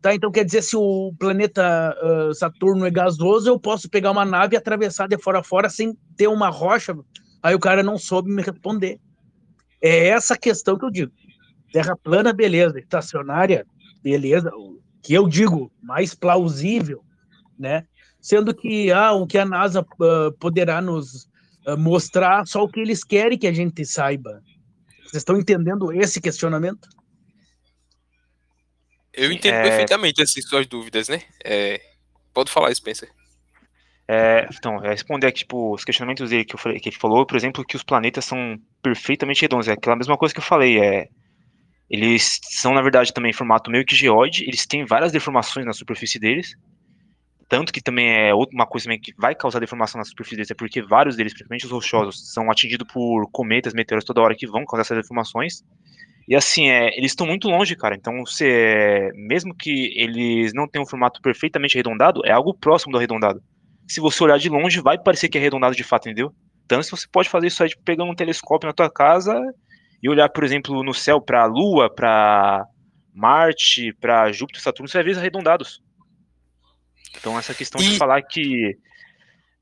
Tá, 0.00 0.14
então 0.14 0.30
quer 0.30 0.44
dizer, 0.44 0.62
se 0.62 0.76
o 0.76 1.12
planeta 1.18 1.96
uh, 2.00 2.32
Saturno 2.34 2.86
é 2.86 2.90
gasoso, 2.90 3.48
eu 3.48 3.58
posso 3.58 3.90
pegar 3.90 4.12
uma 4.12 4.24
nave 4.24 4.54
e 4.54 4.56
atravessar 4.56 5.08
de 5.08 5.18
fora 5.18 5.40
a 5.40 5.44
fora 5.44 5.68
sem 5.68 5.96
ter 6.16 6.28
uma 6.28 6.48
rocha? 6.48 6.96
Aí 7.42 7.54
o 7.54 7.58
cara 7.58 7.82
não 7.82 7.98
soube 7.98 8.32
me 8.32 8.42
responder. 8.42 9.00
É 9.82 10.08
essa 10.08 10.36
questão 10.36 10.78
que 10.78 10.84
eu 10.84 10.90
digo. 10.90 11.12
Terra 11.72 11.96
plana, 11.96 12.32
beleza. 12.32 12.78
Estacionária, 12.78 13.66
beleza. 14.02 14.50
O 14.54 14.80
que 15.02 15.14
eu 15.14 15.28
digo, 15.28 15.72
mais 15.82 16.14
plausível, 16.14 17.02
né? 17.58 17.86
Sendo 18.20 18.54
que 18.54 18.90
ah, 18.92 19.12
o 19.12 19.26
que 19.26 19.38
a 19.38 19.46
NASA 19.46 19.80
uh, 19.80 20.32
poderá 20.38 20.80
nos 20.80 21.24
uh, 21.66 21.76
mostrar 21.78 22.46
só 22.46 22.64
o 22.64 22.68
que 22.68 22.80
eles 22.80 23.02
querem 23.02 23.38
que 23.38 23.46
a 23.46 23.52
gente 23.52 23.84
saiba. 23.84 24.42
Vocês 25.02 25.22
estão 25.22 25.36
entendendo 25.36 25.92
esse 25.92 26.20
questionamento? 26.20 26.88
Eu 29.12 29.32
entendo 29.32 29.54
é... 29.54 29.62
perfeitamente 29.62 30.22
essas 30.22 30.44
suas 30.44 30.66
dúvidas, 30.66 31.08
né? 31.08 31.22
É... 31.44 31.80
Pode 32.32 32.50
falar, 32.50 32.74
Spencer. 32.74 33.10
É, 34.12 34.48
então, 34.52 34.84
é 34.84 34.88
responder 34.88 35.28
aqui, 35.28 35.40
tipo, 35.40 35.72
os 35.72 35.84
questionamentos 35.84 36.30
dele 36.30 36.44
que, 36.44 36.56
eu 36.56 36.58
falei, 36.58 36.80
que 36.80 36.88
ele 36.88 36.96
falou, 36.96 37.24
por 37.24 37.36
exemplo, 37.36 37.64
que 37.64 37.76
os 37.76 37.84
planetas 37.84 38.24
são 38.24 38.58
perfeitamente 38.82 39.42
redondos. 39.42 39.68
É 39.68 39.72
aquela 39.72 39.94
mesma 39.94 40.18
coisa 40.18 40.34
que 40.34 40.40
eu 40.40 40.44
falei. 40.44 40.80
É, 40.80 41.08
eles 41.90 42.38
são, 42.44 42.72
na 42.72 42.80
verdade, 42.80 43.12
também 43.12 43.32
formato 43.32 43.68
meio 43.68 43.84
que 43.84 43.96
geóide. 43.96 44.44
Eles 44.44 44.64
têm 44.64 44.84
várias 44.84 45.10
deformações 45.10 45.66
na 45.66 45.72
superfície 45.72 46.20
deles. 46.20 46.54
Tanto 47.48 47.72
que 47.72 47.82
também 47.82 48.28
é 48.28 48.32
uma 48.32 48.64
coisa 48.64 48.88
que 48.96 49.12
vai 49.18 49.34
causar 49.34 49.58
deformação 49.58 49.98
na 49.98 50.04
superfície 50.04 50.36
deles, 50.36 50.50
é 50.52 50.54
porque 50.54 50.80
vários 50.80 51.16
deles, 51.16 51.32
principalmente 51.32 51.66
os 51.66 51.72
rochosos, 51.72 52.32
são 52.32 52.48
atingidos 52.48 52.86
por 52.86 53.28
cometas, 53.32 53.74
meteoros 53.74 54.04
toda 54.04 54.20
hora 54.20 54.36
que 54.36 54.46
vão 54.46 54.64
causar 54.64 54.82
essas 54.82 54.98
deformações. 54.98 55.64
E 56.28 56.36
assim, 56.36 56.68
é, 56.70 56.96
eles 56.96 57.10
estão 57.10 57.26
muito 57.26 57.48
longe, 57.48 57.74
cara. 57.74 57.96
Então, 57.96 58.24
você, 58.24 59.10
mesmo 59.14 59.52
que 59.52 59.92
eles 59.96 60.54
não 60.54 60.68
tenham 60.68 60.84
um 60.84 60.88
formato 60.88 61.20
perfeitamente 61.20 61.76
arredondado, 61.76 62.24
é 62.24 62.30
algo 62.30 62.54
próximo 62.54 62.92
do 62.92 62.98
arredondado. 62.98 63.42
Se 63.88 63.98
você 64.00 64.22
olhar 64.22 64.38
de 64.38 64.48
longe, 64.48 64.80
vai 64.80 64.96
parecer 64.96 65.28
que 65.28 65.36
é 65.36 65.40
arredondado 65.40 65.74
de 65.74 65.82
fato, 65.82 66.08
entendeu? 66.08 66.32
Então, 66.64 66.80
se 66.80 66.90
você 66.92 67.08
pode 67.10 67.28
fazer 67.28 67.48
isso 67.48 67.64
aí, 67.64 67.68
tipo, 67.68 67.82
pegando 67.82 68.12
um 68.12 68.14
telescópio 68.14 68.68
na 68.68 68.72
tua 68.72 68.88
casa 68.88 69.34
e 70.02 70.08
olhar, 70.08 70.28
por 70.28 70.44
exemplo, 70.44 70.82
no 70.82 70.94
céu 70.94 71.20
para 71.20 71.42
a 71.42 71.46
Lua, 71.46 71.92
para 71.92 72.64
Marte, 73.14 73.92
para 74.00 74.32
Júpiter, 74.32 74.62
Saturno, 74.62 74.88
você 74.88 74.98
vai 74.98 75.04
ver 75.04 75.18
arredondados. 75.18 75.82
Então, 77.18 77.38
essa 77.38 77.54
questão 77.54 77.80
e... 77.80 77.84
de 77.84 77.98
falar 77.98 78.22
que, 78.22 78.76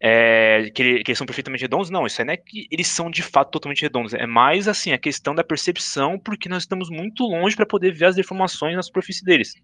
é, 0.00 0.70
que, 0.74 0.82
eles 0.82 1.18
são 1.18 1.26
perfeitamente 1.26 1.62
redondos, 1.62 1.90
não, 1.90 2.06
isso 2.06 2.20
aí 2.20 2.26
não 2.26 2.34
é 2.34 2.36
que 2.36 2.66
eles 2.70 2.86
são 2.86 3.10
de 3.10 3.22
fato 3.22 3.50
totalmente 3.50 3.82
redondos, 3.82 4.14
é 4.14 4.26
mais 4.26 4.68
assim 4.68 4.92
a 4.92 4.98
questão 4.98 5.34
da 5.34 5.42
percepção, 5.42 6.18
porque 6.18 6.48
nós 6.48 6.62
estamos 6.62 6.88
muito 6.88 7.24
longe 7.24 7.56
para 7.56 7.66
poder 7.66 7.92
ver 7.92 8.06
as 8.06 8.16
deformações 8.16 8.76
na 8.76 8.82
superfície 8.82 9.24
deles. 9.24 9.54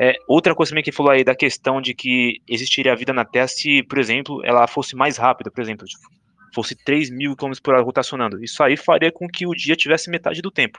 É, 0.00 0.14
outra 0.26 0.54
coisa 0.54 0.70
também 0.70 0.84
que 0.84 0.92
falou 0.92 1.12
aí 1.12 1.24
da 1.24 1.34
questão 1.34 1.82
de 1.82 1.92
que 1.92 2.40
existiria 2.48 2.92
a 2.92 2.96
vida 2.96 3.12
na 3.12 3.24
Terra 3.24 3.48
se, 3.48 3.82
por 3.82 3.98
exemplo, 3.98 4.40
ela 4.44 4.66
fosse 4.66 4.96
mais 4.96 5.18
rápida, 5.18 5.50
por 5.50 5.60
exemplo, 5.60 5.86
tipo, 5.86 6.08
fosse 6.54 6.74
3 6.74 7.10
mil 7.10 7.36
km 7.36 7.52
por 7.62 7.74
hora 7.74 7.82
rotacionando. 7.82 8.42
Isso 8.42 8.62
aí 8.62 8.76
faria 8.76 9.12
com 9.12 9.28
que 9.28 9.46
o 9.46 9.54
dia 9.54 9.76
tivesse 9.76 10.10
metade 10.10 10.40
do 10.40 10.50
tempo 10.50 10.78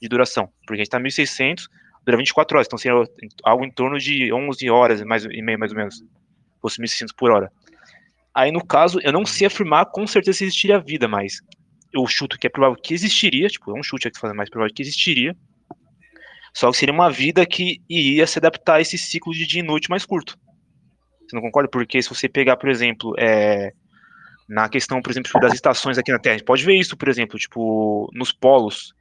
de 0.00 0.08
duração, 0.08 0.48
porque 0.66 0.74
a 0.74 0.76
gente 0.76 0.86
está 0.86 0.98
1600, 0.98 1.68
dura 2.04 2.16
24 2.16 2.56
horas, 2.56 2.66
então 2.66 2.78
seria 2.78 3.02
algo 3.44 3.64
em 3.64 3.70
torno 3.70 3.98
de 3.98 4.32
11 4.32 4.70
horas 4.70 5.02
mais, 5.02 5.24
e 5.24 5.42
meia, 5.42 5.58
mais 5.58 5.72
ou 5.72 5.78
menos, 5.78 6.02
fosse 6.60 6.80
1.600 6.80 7.08
por 7.16 7.30
hora. 7.30 7.52
Aí, 8.34 8.50
no 8.50 8.64
caso, 8.64 8.98
eu 9.02 9.12
não 9.12 9.26
sei 9.26 9.46
afirmar 9.46 9.86
com 9.86 10.06
certeza 10.06 10.38
se 10.38 10.44
existiria 10.44 10.78
vida, 10.78 11.06
mas 11.08 11.40
eu 11.92 12.06
chuto 12.06 12.38
que 12.38 12.46
é 12.46 12.50
provável 12.50 12.80
que 12.80 12.94
existiria, 12.94 13.48
tipo, 13.48 13.76
é 13.76 13.78
um 13.78 13.82
chute 13.82 14.08
aqui 14.08 14.18
fazendo 14.18 14.36
mais 14.36 14.48
provável 14.48 14.72
que 14.74 14.82
existiria, 14.82 15.36
só 16.54 16.70
que 16.70 16.76
seria 16.76 16.94
uma 16.94 17.10
vida 17.10 17.44
que 17.46 17.82
iria 17.88 18.26
se 18.26 18.38
adaptar 18.38 18.76
a 18.76 18.80
esse 18.80 18.96
ciclo 18.96 19.32
de 19.32 19.46
dia 19.46 19.60
e 19.60 19.64
noite 19.64 19.90
mais 19.90 20.04
curto. 20.04 20.36
Você 21.28 21.36
não 21.36 21.42
concorda? 21.42 21.68
Porque 21.68 22.02
se 22.02 22.08
você 22.08 22.28
pegar, 22.28 22.56
por 22.56 22.68
exemplo, 22.68 23.14
é, 23.18 23.72
na 24.50 24.68
questão, 24.68 25.00
por 25.00 25.12
exemplo, 25.12 25.30
das 25.40 25.54
estações 25.54 25.96
aqui 25.96 26.10
na 26.10 26.18
Terra, 26.18 26.34
a 26.34 26.38
gente 26.38 26.46
pode 26.46 26.64
ver 26.64 26.74
isso, 26.74 26.96
por 26.96 27.08
exemplo, 27.08 27.38
tipo, 27.38 28.10
nos 28.12 28.32
polos, 28.32 28.92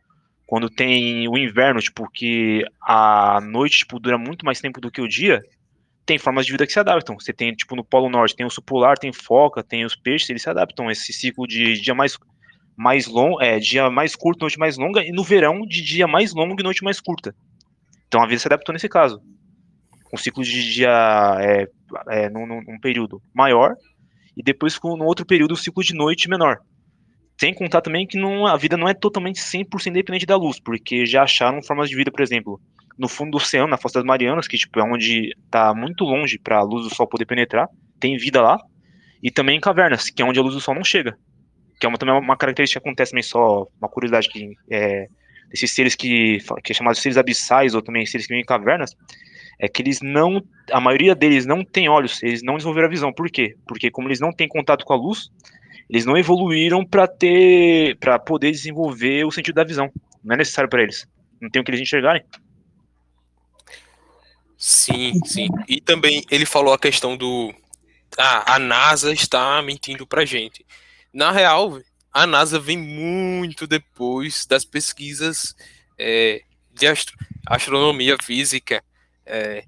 quando 0.46 0.70
tem 0.70 1.28
o 1.28 1.36
inverno, 1.40 1.82
tipo, 1.82 2.08
que 2.08 2.64
a 2.80 3.40
noite, 3.42 3.80
tipo, 3.80 4.00
dura 4.00 4.16
muito 4.16 4.46
mais 4.46 4.62
tempo 4.62 4.80
do 4.80 4.92
que 4.92 5.02
o 5.02 5.08
dia, 5.08 5.42
tem 6.06 6.20
formas 6.20 6.46
de 6.46 6.52
vida 6.52 6.68
que 6.68 6.72
se 6.72 6.80
adaptam. 6.80 7.20
Você 7.20 7.34
tem, 7.34 7.52
tipo, 7.56 7.76
no 7.76 7.84
Polo 7.84 8.12
Norte, 8.12 8.36
tem 8.36 8.46
o 8.46 8.50
supular, 8.50 8.96
tem 8.96 9.12
foca, 9.12 9.64
tem 9.64 9.84
os 9.84 9.96
peixes, 9.96 10.30
eles 10.30 10.44
se 10.44 10.50
adaptam 10.52 10.88
a 10.88 10.92
esse 10.92 11.12
ciclo 11.12 11.48
de 11.48 11.82
dia 11.82 11.96
mais, 11.96 12.16
mais 12.78 13.08
longo, 13.08 13.42
é, 13.42 13.58
dia 13.58 13.90
mais 13.90 14.16
curto, 14.16 14.42
noite 14.42 14.60
mais 14.60 14.78
longa, 14.78 15.04
e 15.04 15.12
no 15.12 15.24
verão, 15.24 15.66
de 15.66 15.82
dia 15.82 16.08
mais 16.08 16.32
longo 16.32 16.60
e 16.60 16.64
noite 16.64 16.84
mais 16.84 17.02
curta. 17.02 17.34
Então 18.08 18.22
a 18.22 18.28
vida 18.28 18.40
se 18.40 18.48
adaptou 18.48 18.72
nesse 18.72 18.88
caso. 18.88 19.20
Um 20.14 20.18
ciclo 20.18 20.44
de 20.44 20.74
dia 20.74 21.38
é, 21.40 21.68
é, 22.10 22.30
num, 22.30 22.46
num 22.46 22.80
período 22.80 23.20
maior, 23.34 23.76
e 24.40 24.42
depois 24.42 24.80
no 24.82 25.04
outro 25.04 25.26
período, 25.26 25.52
o 25.52 25.58
ciclo 25.58 25.84
de 25.84 25.94
noite 25.94 26.30
menor. 26.30 26.60
Sem 27.38 27.54
contar 27.54 27.82
também 27.82 28.08
que 28.08 28.18
não, 28.18 28.48
a 28.48 28.56
vida 28.56 28.78
não 28.78 28.88
é 28.88 28.94
totalmente 28.94 29.42
100% 29.42 29.88
independente 29.88 30.26
da 30.26 30.38
luz, 30.38 30.62
porque 30.62 31.06
já 31.06 31.24
acharam 31.24 31.62
formas 31.62 31.90
de 31.90 31.96
vida, 31.98 32.10
por 32.10 32.22
exemplo, 32.22 32.60
no 32.98 33.10
fundo 33.10 33.32
do 33.32 33.38
oceano, 33.38 33.68
na 33.68 33.78
Fossa 33.78 34.00
das 34.00 34.06
Marianas, 34.06 34.48
que 34.48 34.58
tipo, 34.58 34.80
é 34.80 34.84
onde 34.84 35.36
está 35.44 35.74
muito 35.74 36.06
longe 36.06 36.40
para 36.40 36.58
a 36.58 36.64
luz 36.64 36.88
do 36.88 36.96
sol 36.96 37.06
poder 37.06 37.26
penetrar, 37.26 37.68
tem 38.00 38.16
vida 38.16 38.42
lá, 38.42 38.58
e 39.22 39.30
também 39.30 39.58
em 39.58 39.60
cavernas, 39.60 40.10
que 40.10 40.22
é 40.22 40.26
onde 40.26 40.40
a 40.40 40.42
luz 40.42 40.56
do 40.56 40.62
sol 40.62 40.74
não 40.74 40.86
chega. 40.86 41.18
Que 41.78 41.86
é 41.86 41.90
uma, 41.90 41.98
também 41.98 42.16
uma 42.16 42.38
característica 42.38 42.80
que 42.80 42.88
acontece 42.88 43.12
também 43.12 43.24
só, 43.24 43.68
uma 43.78 43.90
curiosidade 43.90 44.30
que 44.30 44.54
é, 44.72 45.08
seres 45.54 45.96
que, 45.96 46.38
que 46.64 46.72
é 46.72 46.76
chamado 46.76 46.96
de 46.96 47.02
seres 47.02 47.18
abissais, 47.18 47.76
ou 47.76 47.82
também 47.82 48.06
seres 48.06 48.26
que 48.26 48.34
vivem 48.34 48.44
em 48.44 48.46
cavernas, 48.46 48.96
é 49.60 49.68
que 49.68 49.82
eles 49.82 50.00
não, 50.02 50.42
a 50.72 50.80
maioria 50.80 51.14
deles 51.14 51.46
não 51.46 51.64
tem 51.64 51.90
olhos, 51.90 52.24
eles 52.24 52.42
não 52.42 52.56
desenvolveram 52.56 52.88
a 52.88 52.92
visão. 52.92 53.12
Por 53.12 53.30
quê? 53.30 53.56
Porque 53.68 53.92
como 53.92 54.08
eles 54.08 54.22
não 54.22 54.32
têm 54.32 54.48
contato 54.48 54.86
com 54.86 54.94
a 54.94 54.98
luz, 54.98 55.30
eles 55.90 56.06
não 56.06 56.18
evoluíram 56.18 56.86
para 56.86 57.08
ter, 57.08 57.98
para 57.98 58.18
poder 58.18 58.52
desenvolver 58.52 59.26
o 59.26 59.32
sentido 59.32 59.56
da 59.56 59.64
visão. 59.66 59.92
Não 60.24 60.34
é 60.34 60.38
necessário 60.38 60.70
para 60.70 60.82
eles. 60.82 61.06
Não 61.42 61.50
tem 61.50 61.62
o 61.62 61.66
que 61.66 61.72
eles 61.72 61.82
enxergarem. 61.82 62.24
Sim, 64.58 65.14
sim. 65.26 65.48
E 65.68 65.82
também 65.82 66.24
ele 66.32 66.46
falou 66.46 66.74
a 66.74 66.80
questão 66.80 67.18
do 67.18 67.54
ah, 68.18 68.56
a 68.56 68.60
NASA 68.60 69.12
está 69.12 69.62
mentindo 69.62 70.08
pra 70.08 70.26
gente. 70.26 70.66
Na 71.14 71.32
real, 71.32 71.80
a 72.14 72.26
NASA 72.26 72.60
vem 72.60 72.78
muito 72.78 73.68
depois 73.68 74.46
das 74.46 74.66
pesquisas 74.66 75.56
é, 75.98 76.42
de 76.74 76.88
astro 76.88 77.18
astronomia, 77.46 78.16
física. 78.22 78.84
É, 79.30 79.64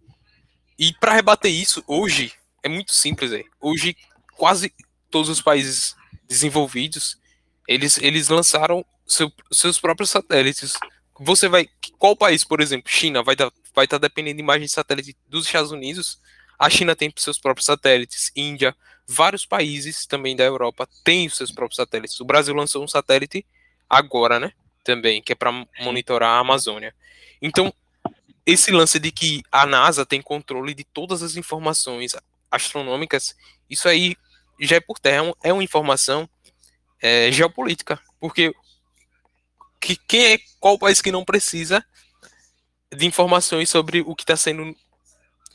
e 0.77 0.93
para 0.93 1.13
rebater 1.13 1.51
isso, 1.51 1.83
hoje 1.87 2.33
é 2.63 2.67
muito 2.67 2.91
simples. 2.93 3.31
É. 3.31 3.43
Hoje, 3.59 3.95
quase 4.35 4.73
todos 5.09 5.29
os 5.29 5.41
países 5.41 5.95
desenvolvidos 6.27 7.21
eles, 7.67 7.97
eles 7.99 8.27
lançaram 8.29 8.85
seu, 9.07 9.31
seus 9.51 9.79
próprios 9.79 10.09
satélites. 10.09 10.73
Você 11.19 11.47
vai. 11.47 11.69
Qual 11.97 12.15
país, 12.15 12.43
por 12.43 12.59
exemplo, 12.59 12.91
China, 12.91 13.23
vai 13.23 13.35
estar 13.35 13.51
vai 13.73 13.87
tá 13.87 13.97
dependendo 13.97 14.37
de 14.37 14.43
imagens 14.43 14.71
de 14.71 14.75
satélite 14.75 15.15
dos 15.27 15.45
Estados 15.45 15.71
Unidos? 15.71 16.19
A 16.59 16.69
China 16.69 16.95
tem 16.95 17.11
seus 17.15 17.39
próprios 17.39 17.65
satélites, 17.65 18.31
Índia, 18.35 18.75
vários 19.07 19.45
países 19.45 20.05
também 20.05 20.35
da 20.35 20.43
Europa 20.43 20.87
têm 21.03 21.27
os 21.27 21.35
seus 21.35 21.51
próprios 21.51 21.77
satélites. 21.77 22.19
O 22.19 22.25
Brasil 22.25 22.53
lançou 22.53 22.83
um 22.83 22.87
satélite 22.87 23.45
agora, 23.89 24.39
né? 24.39 24.51
Também, 24.83 25.21
que 25.21 25.31
é 25.31 25.35
para 25.35 25.51
monitorar 25.79 26.37
a 26.37 26.39
Amazônia. 26.39 26.93
Então, 27.41 27.73
esse 28.45 28.71
lance 28.71 28.99
de 28.99 29.11
que 29.11 29.41
a 29.51 29.65
NASA 29.65 30.05
tem 30.05 30.21
controle 30.21 30.73
de 30.73 30.83
todas 30.83 31.21
as 31.21 31.35
informações 31.35 32.15
astronômicas, 32.49 33.35
isso 33.69 33.87
aí 33.87 34.15
já 34.59 34.75
é 34.77 34.79
por 34.79 34.99
terra, 34.99 35.33
é 35.43 35.51
uma 35.53 35.63
informação 35.63 36.29
é, 37.01 37.31
geopolítica, 37.31 37.99
porque 38.19 38.53
que, 39.79 39.95
quem 40.07 40.33
é 40.33 40.39
qual 40.59 40.77
país 40.77 41.01
que 41.01 41.11
não 41.11 41.25
precisa 41.25 41.83
de 42.95 43.05
informações 43.05 43.69
sobre 43.69 44.01
o 44.01 44.15
que 44.15 44.23
está 44.23 44.35
sendo 44.35 44.75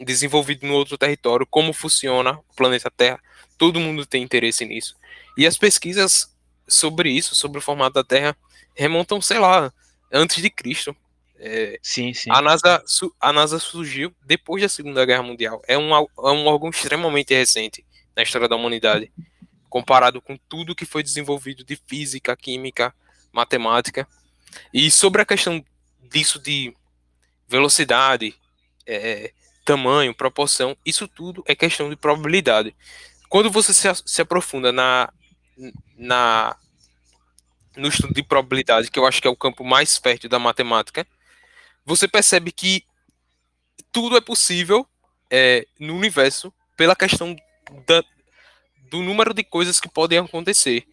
desenvolvido 0.00 0.66
no 0.66 0.74
outro 0.74 0.98
território, 0.98 1.46
como 1.46 1.72
funciona 1.72 2.32
o 2.32 2.54
planeta 2.54 2.90
Terra. 2.90 3.20
Todo 3.56 3.80
mundo 3.80 4.04
tem 4.04 4.22
interesse 4.22 4.64
nisso. 4.64 4.96
E 5.36 5.46
as 5.46 5.56
pesquisas 5.56 6.34
sobre 6.68 7.10
isso, 7.10 7.34
sobre 7.34 7.58
o 7.58 7.62
formato 7.62 7.94
da 7.94 8.04
Terra, 8.04 8.36
remontam, 8.74 9.20
sei 9.20 9.38
lá, 9.38 9.72
antes 10.12 10.42
de 10.42 10.50
Cristo. 10.50 10.94
É, 11.38 11.78
sim, 11.82 12.14
sim. 12.14 12.30
A 12.30 12.40
NASA, 12.40 12.82
a 13.20 13.32
NASA 13.32 13.58
surgiu 13.58 14.14
depois 14.24 14.62
da 14.62 14.68
Segunda 14.68 15.04
Guerra 15.04 15.22
Mundial. 15.22 15.62
É 15.66 15.76
um, 15.76 15.94
é 15.94 16.30
um 16.30 16.46
órgão 16.46 16.70
extremamente 16.70 17.34
recente 17.34 17.84
na 18.16 18.22
história 18.22 18.48
da 18.48 18.56
humanidade, 18.56 19.12
comparado 19.68 20.22
com 20.22 20.36
tudo 20.48 20.74
que 20.74 20.86
foi 20.86 21.02
desenvolvido 21.02 21.62
de 21.62 21.76
física, 21.76 22.34
química, 22.36 22.94
matemática. 23.32 24.08
E 24.72 24.90
sobre 24.90 25.20
a 25.20 25.26
questão 25.26 25.62
disso 26.02 26.38
de 26.38 26.74
velocidade, 27.46 28.34
é, 28.86 29.32
tamanho, 29.64 30.14
proporção, 30.14 30.76
isso 30.86 31.06
tudo 31.06 31.42
é 31.46 31.54
questão 31.54 31.90
de 31.90 31.96
probabilidade. 31.96 32.74
Quando 33.28 33.50
você 33.50 33.74
se, 33.74 33.88
se 34.06 34.22
aprofunda 34.22 34.72
na, 34.72 35.12
na 35.96 36.56
no 37.76 37.88
estudo 37.88 38.14
de 38.14 38.22
probabilidade, 38.22 38.90
que 38.90 38.98
eu 38.98 39.04
acho 39.04 39.20
que 39.20 39.28
é 39.28 39.30
o 39.30 39.36
campo 39.36 39.62
mais 39.62 39.98
fértil 39.98 40.30
da 40.30 40.38
matemática, 40.38 41.06
você 41.86 42.08
percebe 42.08 42.50
que 42.50 42.84
tudo 43.92 44.16
é 44.16 44.20
possível 44.20 44.86
é, 45.30 45.66
no 45.78 45.96
universo 45.96 46.52
pela 46.76 46.96
questão 46.96 47.34
da, 47.86 48.04
do 48.90 49.02
número 49.02 49.32
de 49.32 49.44
coisas 49.44 49.80
que 49.80 49.88
podem 49.88 50.18
acontecer. 50.18 50.84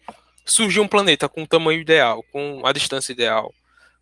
Surgir 0.46 0.80
um 0.80 0.88
planeta 0.88 1.28
com 1.28 1.42
o 1.42 1.46
tamanho 1.46 1.80
ideal, 1.80 2.22
com 2.30 2.64
a 2.64 2.72
distância 2.72 3.12
ideal, 3.12 3.52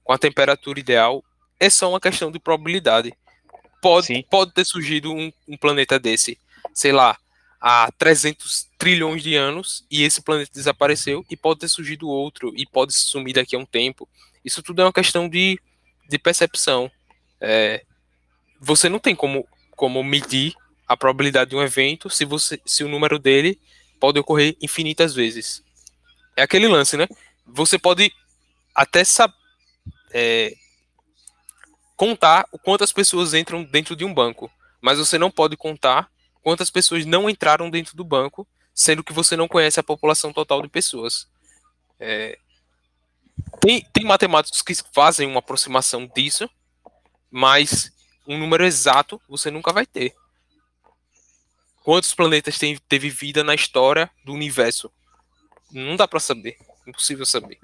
com 0.04 0.12
a 0.12 0.18
temperatura 0.18 0.78
ideal, 0.78 1.24
é 1.58 1.70
só 1.70 1.88
uma 1.88 2.00
questão 2.00 2.30
de 2.30 2.38
probabilidade. 2.38 3.12
Pode, 3.80 4.24
pode 4.30 4.52
ter 4.52 4.64
surgido 4.64 5.12
um, 5.12 5.32
um 5.48 5.56
planeta 5.56 5.98
desse, 5.98 6.38
sei 6.74 6.92
lá, 6.92 7.16
há 7.60 7.90
300 7.96 8.68
trilhões 8.76 9.22
de 9.22 9.36
anos 9.36 9.84
e 9.90 10.02
esse 10.02 10.20
planeta 10.20 10.50
desapareceu, 10.52 11.24
e 11.30 11.36
pode 11.36 11.60
ter 11.60 11.68
surgido 11.68 12.08
outro, 12.08 12.52
e 12.56 12.66
pode 12.66 12.92
sumir 12.92 13.34
daqui 13.34 13.56
a 13.56 13.58
um 13.58 13.64
tempo. 13.64 14.08
Isso 14.44 14.62
tudo 14.62 14.82
é 14.82 14.84
uma 14.84 14.92
questão 14.92 15.28
de, 15.28 15.60
de 16.08 16.18
percepção. 16.18 16.90
É, 17.40 17.84
você 18.60 18.88
não 18.88 18.98
tem 18.98 19.14
como, 19.14 19.46
como 19.76 20.02
medir 20.02 20.54
a 20.86 20.96
probabilidade 20.96 21.50
de 21.50 21.56
um 21.56 21.62
evento 21.62 22.10
se, 22.10 22.24
você, 22.24 22.60
se 22.64 22.84
o 22.84 22.88
número 22.88 23.18
dele 23.18 23.58
pode 24.00 24.18
ocorrer 24.18 24.56
infinitas 24.60 25.14
vezes. 25.14 25.62
É 26.36 26.42
aquele 26.42 26.68
lance, 26.68 26.96
né? 26.96 27.06
Você 27.46 27.78
pode 27.78 28.12
até 28.74 29.04
saber. 29.04 29.34
É, 30.14 30.54
contar 32.02 32.48
quantas 32.64 32.92
pessoas 32.92 33.32
entram 33.32 33.62
dentro 33.62 33.94
de 33.94 34.04
um 34.04 34.12
banco, 34.12 34.50
mas 34.80 34.98
você 34.98 35.16
não 35.16 35.30
pode 35.30 35.56
contar 35.56 36.10
quantas 36.42 36.68
pessoas 36.68 37.06
não 37.06 37.30
entraram 37.30 37.70
dentro 37.70 37.96
do 37.96 38.02
banco, 38.02 38.44
sendo 38.74 39.04
que 39.04 39.12
você 39.12 39.36
não 39.36 39.46
conhece 39.46 39.78
a 39.78 39.84
população 39.84 40.32
total 40.32 40.62
de 40.62 40.68
pessoas. 40.68 41.28
É, 42.00 42.36
tem, 43.60 43.86
tem 43.92 44.04
matemáticos 44.04 44.62
que 44.62 44.74
fazem 44.92 45.26
uma 45.26 45.38
aproximação 45.38 46.06
disso, 46.06 46.48
mas 47.30 47.92
um 48.26 48.38
número 48.38 48.64
exato 48.64 49.20
você 49.28 49.50
nunca 49.50 49.72
vai 49.72 49.86
ter. 49.86 50.14
Quantos 51.84 52.14
planetas 52.14 52.58
tem, 52.58 52.78
teve 52.88 53.10
vida 53.10 53.42
na 53.42 53.54
história 53.54 54.10
do 54.24 54.32
universo? 54.32 54.90
Não 55.70 55.96
dá 55.96 56.06
para 56.06 56.20
saber. 56.20 56.56
Impossível 56.86 57.26
saber. 57.26 57.58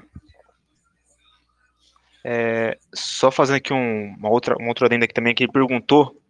É, 2.24 2.78
só 2.92 3.30
fazendo 3.30 3.56
aqui 3.56 3.72
um, 3.72 4.14
uma 4.18 4.28
outra 4.28 4.56
uma 4.56 4.68
outra 4.68 4.86
adenda 4.86 5.04
aqui 5.04 5.14
também 5.14 5.34
que 5.34 5.44
ele 5.44 5.52
perguntou 5.52 6.20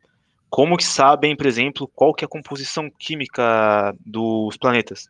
como 0.50 0.76
que 0.76 0.84
sabem, 0.84 1.36
por 1.36 1.46
exemplo, 1.46 1.88
qual 1.88 2.14
que 2.14 2.24
é 2.24 2.26
a 2.26 2.28
composição 2.28 2.90
química 2.90 3.94
dos 4.00 4.56
planetas. 4.56 5.08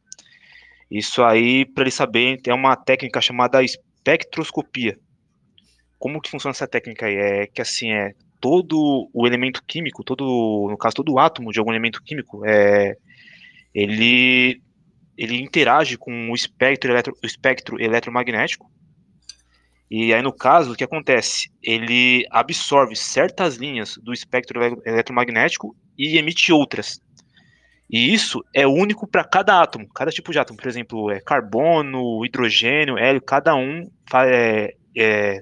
Isso 0.90 1.22
aí, 1.22 1.64
para 1.64 1.84
ele 1.84 1.90
saber, 1.90 2.40
tem 2.40 2.52
uma 2.52 2.74
técnica 2.74 3.20
chamada 3.20 3.60
espectroscopia. 4.08 4.98
Como 5.98 6.20
que 6.20 6.30
funciona 6.30 6.52
essa 6.52 6.66
técnica 6.66 7.06
aí? 7.06 7.16
É 7.16 7.46
que 7.46 7.60
assim, 7.60 7.92
é 7.92 8.14
todo 8.40 9.10
o 9.12 9.26
elemento 9.26 9.62
químico, 9.66 10.04
todo, 10.04 10.68
no 10.70 10.78
caso, 10.78 10.96
todo 10.96 11.12
o 11.12 11.18
átomo 11.18 11.52
de 11.52 11.58
algum 11.58 11.72
elemento 11.72 12.02
químico, 12.02 12.46
é, 12.46 12.96
ele, 13.74 14.62
ele 15.16 15.42
interage 15.42 15.98
com 15.98 16.30
o 16.30 16.34
espectro, 16.34 16.90
eletro, 16.90 17.14
o 17.22 17.26
espectro 17.26 17.80
eletromagnético. 17.80 18.70
E 19.90 20.12
aí, 20.12 20.22
no 20.22 20.32
caso, 20.32 20.72
o 20.72 20.76
que 20.76 20.84
acontece? 20.84 21.50
Ele 21.62 22.24
absorve 22.30 22.94
certas 22.94 23.56
linhas 23.56 23.98
do 24.02 24.12
espectro 24.12 24.60
eletromagnético 24.84 25.74
e 25.96 26.18
emite 26.18 26.52
outras. 26.52 27.00
E 27.90 28.12
isso 28.12 28.44
é 28.54 28.66
único 28.66 29.06
para 29.06 29.24
cada 29.24 29.62
átomo, 29.62 29.88
cada 29.88 30.10
tipo 30.10 30.30
de 30.30 30.38
átomo. 30.38 30.58
Por 30.58 30.68
exemplo, 30.68 31.10
é 31.10 31.20
carbono, 31.20 32.24
hidrogênio, 32.24 32.98
hélio, 32.98 33.20
cada 33.22 33.54
um 33.54 33.90
é, 34.26 34.74
é, 34.96 35.40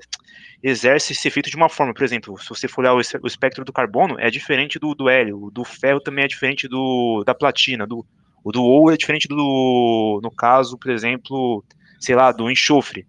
exerce 0.63 1.13
esse 1.13 1.27
efeito 1.27 1.51
de 1.51 1.57
uma 1.57 1.69
forma. 1.69 1.93
Por 1.93 2.05
exemplo, 2.05 2.39
se 2.39 2.49
você 2.49 2.69
for 2.69 2.83
olhar 2.83 2.95
o 2.95 3.27
espectro 3.27 3.65
do 3.65 3.73
carbono, 3.73 4.19
é 4.21 4.31
diferente 4.31 4.79
do, 4.79 4.95
do 4.95 5.09
hélio, 5.09 5.51
do 5.53 5.65
ferro 5.65 6.01
também 6.01 6.25
é 6.25 6.29
diferente 6.29 6.69
do, 6.69 7.25
da 7.27 7.35
platina, 7.35 7.85
do, 7.85 8.07
o 8.45 8.53
do 8.53 8.63
ouro 8.63 8.95
é 8.95 8.97
diferente 8.97 9.27
do, 9.27 10.21
no 10.23 10.31
caso, 10.31 10.79
por 10.79 10.93
exemplo, 10.93 11.65
sei 11.99 12.15
lá, 12.15 12.31
do 12.31 12.49
enxofre. 12.49 13.05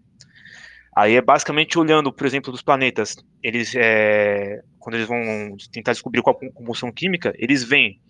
Aí 0.96 1.16
é 1.16 1.22
basicamente 1.22 1.78
olhando, 1.78 2.12
por 2.12 2.26
exemplo, 2.26 2.52
dos 2.52 2.64
planetas, 2.64 3.16
eles, 3.44 3.76
é, 3.76 4.64
quando 4.80 4.96
eles 4.96 5.08
vão 5.08 5.56
tentar 5.72 5.92
descobrir 5.92 6.24
qual 6.24 6.36
a 6.42 6.52
combustão 6.52 6.92
química, 6.92 7.36
eles 7.38 7.64
veem 7.64 8.02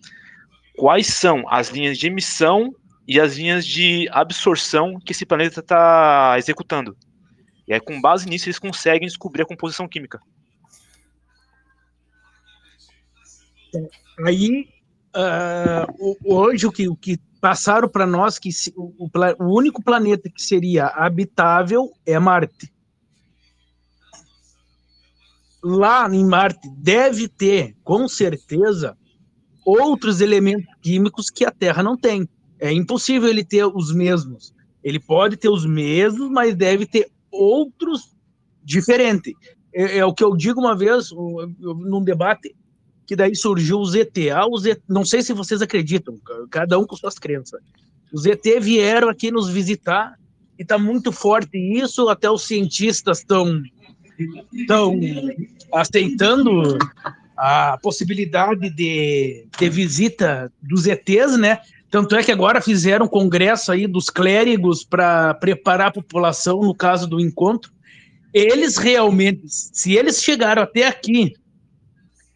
quais 0.78 1.08
são 1.08 1.44
as 1.48 1.68
linhas 1.70 1.98
de 1.98 2.06
emissão 2.06 2.72
e 3.06 3.20
as 3.20 3.36
linhas 3.36 3.66
de 3.66 4.08
absorção 4.12 4.98
que 5.04 5.12
esse 5.12 5.26
planeta 5.26 5.58
está 5.58 6.36
executando. 6.38 6.96
E 7.66 7.74
aí, 7.74 7.80
com 7.80 8.00
base 8.00 8.28
nisso, 8.28 8.46
eles 8.46 8.58
conseguem 8.58 9.08
descobrir 9.08 9.42
a 9.42 9.46
composição 9.46 9.88
química. 9.88 10.20
Aí, 14.24 14.68
uh, 15.14 16.16
hoje, 16.24 16.66
o 16.66 16.72
que, 16.72 16.88
o 16.88 16.96
que 16.96 17.18
passaram 17.40 17.88
para 17.88 18.06
nós 18.06 18.38
que 18.38 18.50
o, 18.76 19.08
o, 19.08 19.58
único 19.58 19.82
planeta 19.82 20.30
que 20.30 20.40
seria 20.40 20.86
habitável 20.86 21.90
é 22.06 22.18
Marte. 22.18 22.72
Lá 25.62 26.08
em 26.08 26.24
Marte 26.24 26.68
deve 26.76 27.28
ter, 27.28 27.76
com 27.82 28.06
certeza, 28.06 28.96
outros 29.68 30.22
elementos 30.22 30.66
químicos 30.80 31.28
que 31.28 31.44
a 31.44 31.50
Terra 31.50 31.82
não 31.82 31.96
tem. 31.96 32.26
É 32.58 32.72
impossível 32.72 33.28
ele 33.28 33.44
ter 33.44 33.66
os 33.66 33.92
mesmos. 33.92 34.54
Ele 34.82 34.98
pode 34.98 35.36
ter 35.36 35.50
os 35.50 35.66
mesmos, 35.66 36.30
mas 36.30 36.54
deve 36.54 36.86
ter 36.86 37.10
outros 37.30 38.16
diferentes. 38.64 39.34
É, 39.74 39.98
é, 39.98 40.04
o 40.04 40.14
que 40.14 40.24
eu 40.24 40.34
digo 40.34 40.60
uma 40.60 40.74
vez 40.74 41.10
num 41.10 42.02
debate 42.02 42.54
que 43.06 43.14
daí 43.14 43.36
surgiu 43.36 43.78
o 43.78 43.84
ZT. 43.84 44.30
Ah, 44.30 44.46
o 44.46 44.58
ZT. 44.58 44.82
Não 44.88 45.04
sei 45.04 45.22
se 45.22 45.34
vocês 45.34 45.60
acreditam, 45.60 46.18
cada 46.50 46.78
um 46.78 46.86
com 46.86 46.96
suas 46.96 47.18
crenças. 47.18 47.60
Os 48.12 48.22
ZT 48.22 48.60
vieram 48.60 49.10
aqui 49.10 49.30
nos 49.30 49.50
visitar 49.50 50.18
e 50.58 50.62
está 50.62 50.78
muito 50.78 51.12
forte 51.12 51.58
isso, 51.58 52.08
até 52.08 52.30
os 52.30 52.46
cientistas 52.46 53.18
estão 53.18 53.62
estão 54.52 54.98
aceitando 55.72 56.78
a 57.38 57.78
possibilidade 57.80 58.68
de, 58.68 59.46
de 59.56 59.70
visita 59.70 60.52
dos 60.60 60.88
ETs, 60.88 61.38
né? 61.38 61.60
Tanto 61.88 62.16
é 62.16 62.22
que 62.24 62.32
agora 62.32 62.60
fizeram 62.60 63.06
um 63.06 63.08
congresso 63.08 63.70
aí 63.70 63.86
dos 63.86 64.10
clérigos 64.10 64.84
para 64.84 65.34
preparar 65.34 65.88
a 65.88 65.92
população 65.92 66.60
no 66.60 66.74
caso 66.74 67.06
do 67.06 67.20
encontro. 67.20 67.70
eles 68.34 68.76
realmente, 68.76 69.42
se 69.46 69.94
eles 69.94 70.22
chegaram 70.22 70.62
até 70.62 70.86
aqui, 70.86 71.32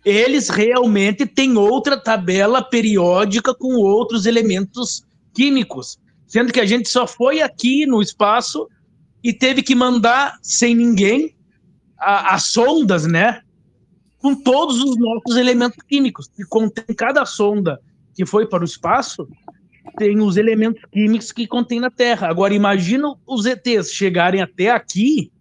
eles 0.05 0.49
realmente 0.49 1.27
têm 1.27 1.57
outra 1.57 1.97
tabela 1.97 2.63
periódica 2.63 3.53
com 3.53 3.75
outros 3.75 4.25
elementos 4.25 5.05
químicos, 5.35 5.99
sendo 6.27 6.53
que 6.53 6.61
a 6.61 6.67
gente 6.67 6.89
só 6.89 7.07
foi 7.07 7.43
aqui 7.43 7.87
no 7.87 8.01
espaço 8.01 8.69
e 9.23 9.33
teve 9.33 9.63
que 9.63 9.75
mandar 9.75 10.39
sem 10.43 10.75
ninguém 10.75 11.35
as 11.99 12.45
sondas, 12.45 13.07
né? 13.07 13.43
Com 14.23 14.35
todos 14.35 14.81
os 14.81 14.97
nossos 14.97 15.37
elementos 15.37 15.79
químicos 15.89 16.29
que 16.29 16.45
contém 16.45 16.95
cada 16.97 17.27
sonda 17.27 17.81
que 18.15 18.25
foi 18.25 18.47
para 18.47 18.63
o 18.63 18.65
espaço 18.65 19.29
tem 19.99 20.21
os 20.21 20.37
elementos 20.37 20.83
químicos 20.93 21.33
que 21.33 21.47
contém 21.47 21.81
na 21.81 21.91
Terra. 21.91 22.29
Agora 22.29 22.55
imagina 22.55 23.15
os 23.27 23.47
ETs 23.47 23.93
chegarem 23.93 24.41
até 24.41 24.71
aqui, 24.71 25.33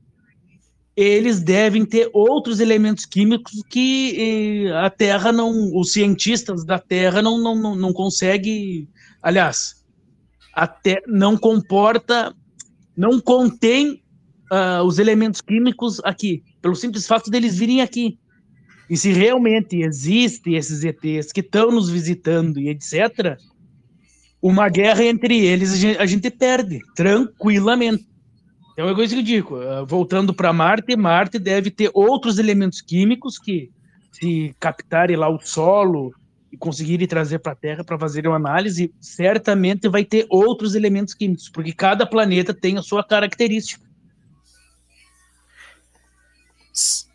eles 0.96 1.40
devem 1.40 1.86
ter 1.86 2.10
outros 2.12 2.60
elementos 2.60 3.06
químicos 3.06 3.54
que 3.70 4.66
eh, 4.68 4.78
a 4.78 4.90
Terra 4.90 5.32
não, 5.32 5.76
os 5.76 5.94
cientistas 5.94 6.66
da 6.66 6.78
Terra 6.80 7.22
não 7.22 7.38
não, 7.38 7.56
não, 7.56 7.76
não 7.76 7.94
conseguem, 7.94 8.90
aliás, 9.22 9.86
até 10.54 11.02
não 11.08 11.38
comporta, 11.38 12.36
não 12.98 13.22
contém 13.22 14.02
uh, 14.52 14.84
os 14.84 15.00
elementos 15.00 15.40
químicos 15.40 16.02
aqui, 16.04 16.44
pelo 16.62 16.76
simples 16.76 17.08
fato 17.08 17.30
deles 17.30 17.58
virem 17.58 17.82
aqui. 17.82 18.20
E 18.92 18.98
se 18.98 19.14
realmente 19.14 19.82
existem 19.82 20.58
esses 20.58 20.84
ETs 20.84 21.32
que 21.32 21.40
estão 21.40 21.72
nos 21.72 21.90
visitando 21.90 22.60
e 22.60 22.68
etc., 22.68 23.38
uma 24.42 24.68
guerra 24.68 25.06
entre 25.06 25.46
eles 25.46 25.72
a 25.72 25.76
gente, 25.78 25.98
a 25.98 26.06
gente 26.06 26.30
perde 26.30 26.82
tranquilamente. 26.94 28.06
Então 28.74 28.90
é 28.90 28.94
coisa 28.94 29.14
que 29.14 29.22
eu 29.22 29.24
digo. 29.24 29.56
Uh, 29.56 29.86
voltando 29.86 30.34
para 30.34 30.52
Marte, 30.52 30.94
Marte 30.98 31.40
deve 31.40 31.72
ter 31.72 31.90
outros 31.94 32.38
elementos 32.38 32.82
químicos 32.82 33.40
que, 33.40 33.72
se 34.12 34.54
captarem 34.60 35.16
lá 35.16 35.30
o 35.30 35.40
solo 35.40 36.14
e 36.52 36.58
conseguirem 36.58 37.08
trazer 37.08 37.40
para 37.40 37.54
a 37.54 37.56
Terra 37.56 37.86
para 37.86 37.98
fazer 37.98 38.28
uma 38.28 38.36
análise, 38.36 38.94
certamente 39.00 39.88
vai 39.88 40.04
ter 40.04 40.26
outros 40.30 40.76
elementos 40.76 41.14
químicos, 41.14 41.48
porque 41.48 41.72
cada 41.72 42.06
planeta 42.06 42.54
tem 42.54 42.78
a 42.78 42.82
sua 42.82 43.06
característica. 43.06 43.90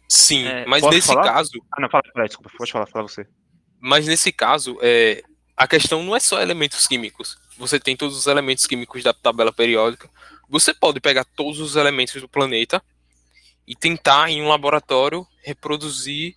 Sim, 0.09 0.47
É, 0.47 0.66
mas 0.66 0.83
nesse 0.85 1.09
falar? 1.09 1.25
caso, 1.25 1.51
Ah, 1.73 1.81
não, 1.81 1.88
fala, 1.90 2.03
fala, 2.12 2.27
desculpa, 2.27 2.51
pode 2.57 2.71
falar, 2.73 2.87
fala 2.87 3.09
você. 3.09 3.27
mas 3.81 4.07
nesse 4.07 4.31
caso, 4.33 4.79
é, 4.83 5.23
a 5.57 5.66
questão 5.66 6.03
não 6.03 6.14
é 6.14 6.21
só 6.21 6.40
elementos 6.40 6.87
químicos. 6.87 7.38
Você 7.59 7.81
tem 7.81 7.97
todos 7.97 8.16
os 8.16 8.27
elementos 8.27 8.66
químicos 8.66 9.03
da 9.03 9.12
tabela 9.14 9.53
periódica. 9.53 10.09
Você 10.49 10.73
pode 10.75 11.01
pegar 11.01 11.25
todos 11.25 11.59
os 11.61 11.75
elementos 11.77 12.21
do 12.21 12.29
planeta 12.29 12.83
e 13.66 13.75
tentar 13.75 14.31
em 14.31 14.42
um 14.42 14.49
laboratório 14.49 15.27
reproduzir 15.42 16.35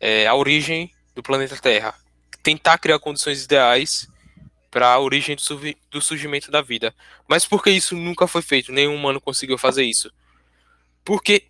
é, 0.00 0.26
a 0.26 0.34
origem 0.34 0.90
do 1.14 1.22
planeta 1.22 1.56
Terra. 1.56 1.94
Tentar 2.42 2.78
criar 2.78 2.98
condições 2.98 3.44
ideais 3.44 4.08
para 4.70 4.88
a 4.94 4.98
origem 4.98 5.36
do, 5.36 5.74
do 5.90 6.00
surgimento 6.00 6.50
da 6.50 6.62
vida. 6.62 6.94
Mas 7.28 7.44
por 7.44 7.62
que 7.62 7.70
isso 7.70 7.94
nunca 7.94 8.26
foi 8.26 8.42
feito? 8.42 8.72
Nenhum 8.72 8.94
humano 8.96 9.20
conseguiu 9.20 9.58
fazer 9.58 9.84
isso. 9.84 10.10
Porque 11.04 11.44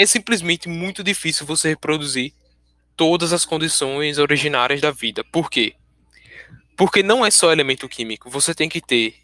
é 0.00 0.06
simplesmente 0.06 0.66
muito 0.66 1.04
difícil 1.04 1.44
você 1.44 1.68
reproduzir 1.68 2.32
todas 2.96 3.34
as 3.34 3.44
condições 3.44 4.16
originárias 4.16 4.80
da 4.80 4.90
vida. 4.90 5.22
Por 5.24 5.50
quê? 5.50 5.74
Porque 6.74 7.02
não 7.02 7.24
é 7.24 7.30
só 7.30 7.52
elemento 7.52 7.86
químico. 7.86 8.30
Você 8.30 8.54
tem 8.54 8.66
que 8.66 8.80
ter 8.80 9.14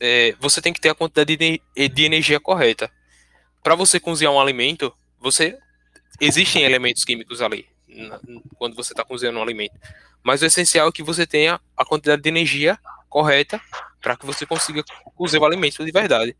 é, 0.00 0.34
você 0.40 0.62
tem 0.62 0.72
que 0.72 0.80
ter 0.80 0.88
a 0.88 0.94
quantidade 0.94 1.36
de, 1.36 1.60
de 1.88 2.04
energia 2.04 2.40
correta. 2.40 2.90
Para 3.62 3.74
você 3.74 4.00
cozinhar 4.00 4.32
um 4.32 4.40
alimento, 4.40 4.90
você 5.20 5.58
existem 6.18 6.62
elementos 6.62 7.04
químicos 7.04 7.42
ali 7.42 7.66
na- 7.86 8.20
quando 8.56 8.74
você 8.74 8.94
está 8.94 9.04
cozinhando 9.04 9.38
um 9.38 9.42
alimento. 9.42 9.78
Mas 10.22 10.40
o 10.40 10.46
essencial 10.46 10.88
é 10.88 10.92
que 10.92 11.02
você 11.02 11.26
tenha 11.26 11.60
a 11.76 11.84
quantidade 11.84 12.22
de 12.22 12.28
energia 12.30 12.78
correta 13.10 13.60
para 14.00 14.16
que 14.16 14.24
você 14.24 14.46
consiga 14.46 14.82
cozer 15.14 15.38
o 15.38 15.44
alimento 15.44 15.84
de 15.84 15.92
verdade. 15.92 16.34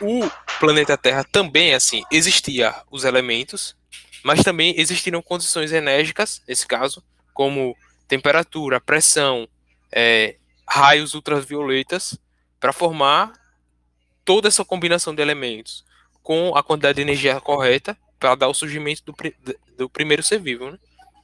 O 0.00 0.30
planeta 0.58 0.96
Terra 0.96 1.24
também 1.24 1.74
assim. 1.74 2.02
Existia 2.10 2.74
os 2.90 3.04
elementos, 3.04 3.76
mas 4.24 4.42
também 4.42 4.74
existiram 4.78 5.22
condições 5.22 5.72
enérgicas, 5.72 6.42
nesse 6.46 6.66
caso, 6.66 7.02
como 7.34 7.76
temperatura, 8.08 8.80
pressão, 8.80 9.48
é, 9.92 10.36
raios 10.66 11.14
ultravioletas, 11.14 12.18
para 12.58 12.72
formar 12.72 13.32
toda 14.24 14.48
essa 14.48 14.64
combinação 14.64 15.14
de 15.14 15.22
elementos 15.22 15.84
com 16.22 16.54
a 16.54 16.62
quantidade 16.62 16.96
de 16.96 17.02
energia 17.02 17.40
correta 17.40 17.96
para 18.18 18.34
dar 18.34 18.48
o 18.48 18.54
surgimento 18.54 19.02
do, 19.04 19.14
do 19.76 19.88
primeiro 19.88 20.22
ser 20.22 20.38
vivo. 20.38 20.70
Né? 20.70 20.78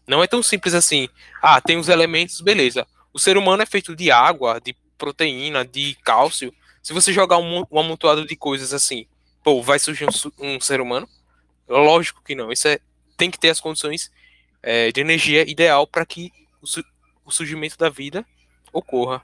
Não 0.07 0.23
é 0.23 0.27
tão 0.27 0.43
simples 0.43 0.75
assim. 0.75 1.09
Ah, 1.43 1.61
tem 1.61 1.77
os 1.77 1.89
elementos, 1.89 2.41
beleza. 2.41 2.87
O 3.13 3.19
ser 3.19 3.37
humano 3.37 3.63
é 3.63 3.67
feito 3.67 3.95
de 3.95 4.11
água, 4.11 4.61
de 4.61 4.75
proteína, 4.97 5.65
de 5.65 5.97
cálcio. 6.03 6.53
Se 6.87 6.93
você 6.93 7.13
jogar 7.13 7.39
um, 7.39 7.65
um 7.69 7.81
amontoado 7.81 8.25
de 8.25 8.37
coisas 8.37 8.73
assim, 8.73 9.09
pô, 9.43 9.61
vai 9.61 9.77
surgir 9.77 10.05
um, 10.05 10.55
um 10.55 10.61
ser 10.61 10.81
humano? 10.81 11.09
Lógico 11.69 12.23
que 12.23 12.33
não. 12.33 12.53
Isso 12.53 12.69
é, 12.69 12.79
tem 13.17 13.29
que 13.29 13.41
ter 13.41 13.49
as 13.51 13.59
condições 13.59 14.09
é, 14.63 14.93
de 14.93 15.01
energia 15.01 15.43
ideal 15.51 15.85
para 15.85 16.07
que 16.07 16.31
o, 16.63 16.67
su- 16.69 16.85
o 17.25 17.33
surgimento 17.33 17.77
da 17.77 17.89
vida 17.91 18.25
ocorra. 18.73 19.21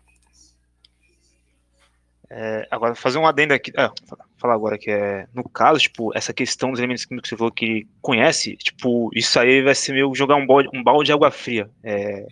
É, 2.29 2.67
agora, 2.69 2.97
fazer 2.97 3.19
um 3.19 3.29
adendo 3.29 3.55
aqui. 3.55 3.71
Ah, 3.77 3.93
fala- 4.09 4.25
falar 4.39 4.55
agora 4.55 4.77
que 4.77 4.91
é. 4.91 5.29
No 5.33 5.49
caso, 5.49 5.79
tipo, 5.79 6.11
essa 6.19 6.33
questão 6.33 6.73
dos 6.73 6.81
elementos 6.81 7.05
químicos 7.05 7.29
que 7.31 7.37
você 7.37 7.39
falou 7.39 7.53
que 7.53 7.87
conhece, 8.01 8.57
tipo, 8.57 9.09
isso 9.15 9.39
aí 9.39 9.63
vai 9.63 9.77
ser 9.77 9.93
meio 9.93 10.13
jogar 10.17 10.35
um 10.35 10.45
balde, 10.45 10.69
um 10.75 10.83
balde 10.83 11.07
de 11.07 11.13
água 11.13 11.31
fria. 11.31 11.71
É, 11.85 12.27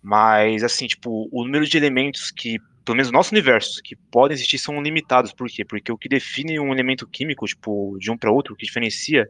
mas, 0.00 0.62
assim, 0.62 0.86
tipo, 0.86 1.28
o 1.32 1.44
número 1.44 1.66
de 1.66 1.76
elementos 1.76 2.30
que, 2.30 2.60
pelo 2.84 2.96
menos 2.96 3.10
no 3.10 3.18
nosso 3.18 3.32
universo, 3.32 3.82
que 3.82 3.96
podem 3.96 4.34
existir 4.34 4.58
são 4.58 4.82
limitados. 4.82 5.32
Por 5.32 5.48
quê? 5.48 5.64
Porque 5.64 5.90
o 5.90 5.98
que 5.98 6.08
define 6.08 6.60
um 6.60 6.72
elemento 6.72 7.06
químico, 7.06 7.46
tipo, 7.46 7.96
de 7.98 8.10
um 8.10 8.16
para 8.16 8.30
outro, 8.30 8.54
o 8.54 8.56
que 8.56 8.66
diferencia 8.66 9.28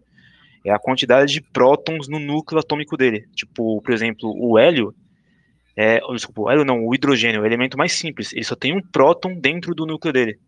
é 0.64 0.72
a 0.72 0.78
quantidade 0.78 1.32
de 1.32 1.40
prótons 1.40 2.08
no 2.08 2.18
núcleo 2.18 2.60
atômico 2.60 2.96
dele. 2.96 3.26
Tipo, 3.34 3.80
por 3.82 3.92
exemplo, 3.92 4.34
o 4.36 4.58
hélio 4.58 4.94
é, 5.76 6.00
desculpa, 6.12 6.42
o 6.42 6.50
hélio 6.50 6.64
não, 6.64 6.86
o 6.86 6.94
hidrogênio, 6.94 7.38
é 7.38 7.42
o 7.42 7.46
elemento 7.46 7.76
mais 7.76 7.92
simples. 7.92 8.32
Ele 8.32 8.44
só 8.44 8.54
tem 8.54 8.72
um 8.72 8.80
próton 8.80 9.38
dentro 9.38 9.74
do 9.74 9.86
núcleo 9.86 10.12
dele. 10.12 10.38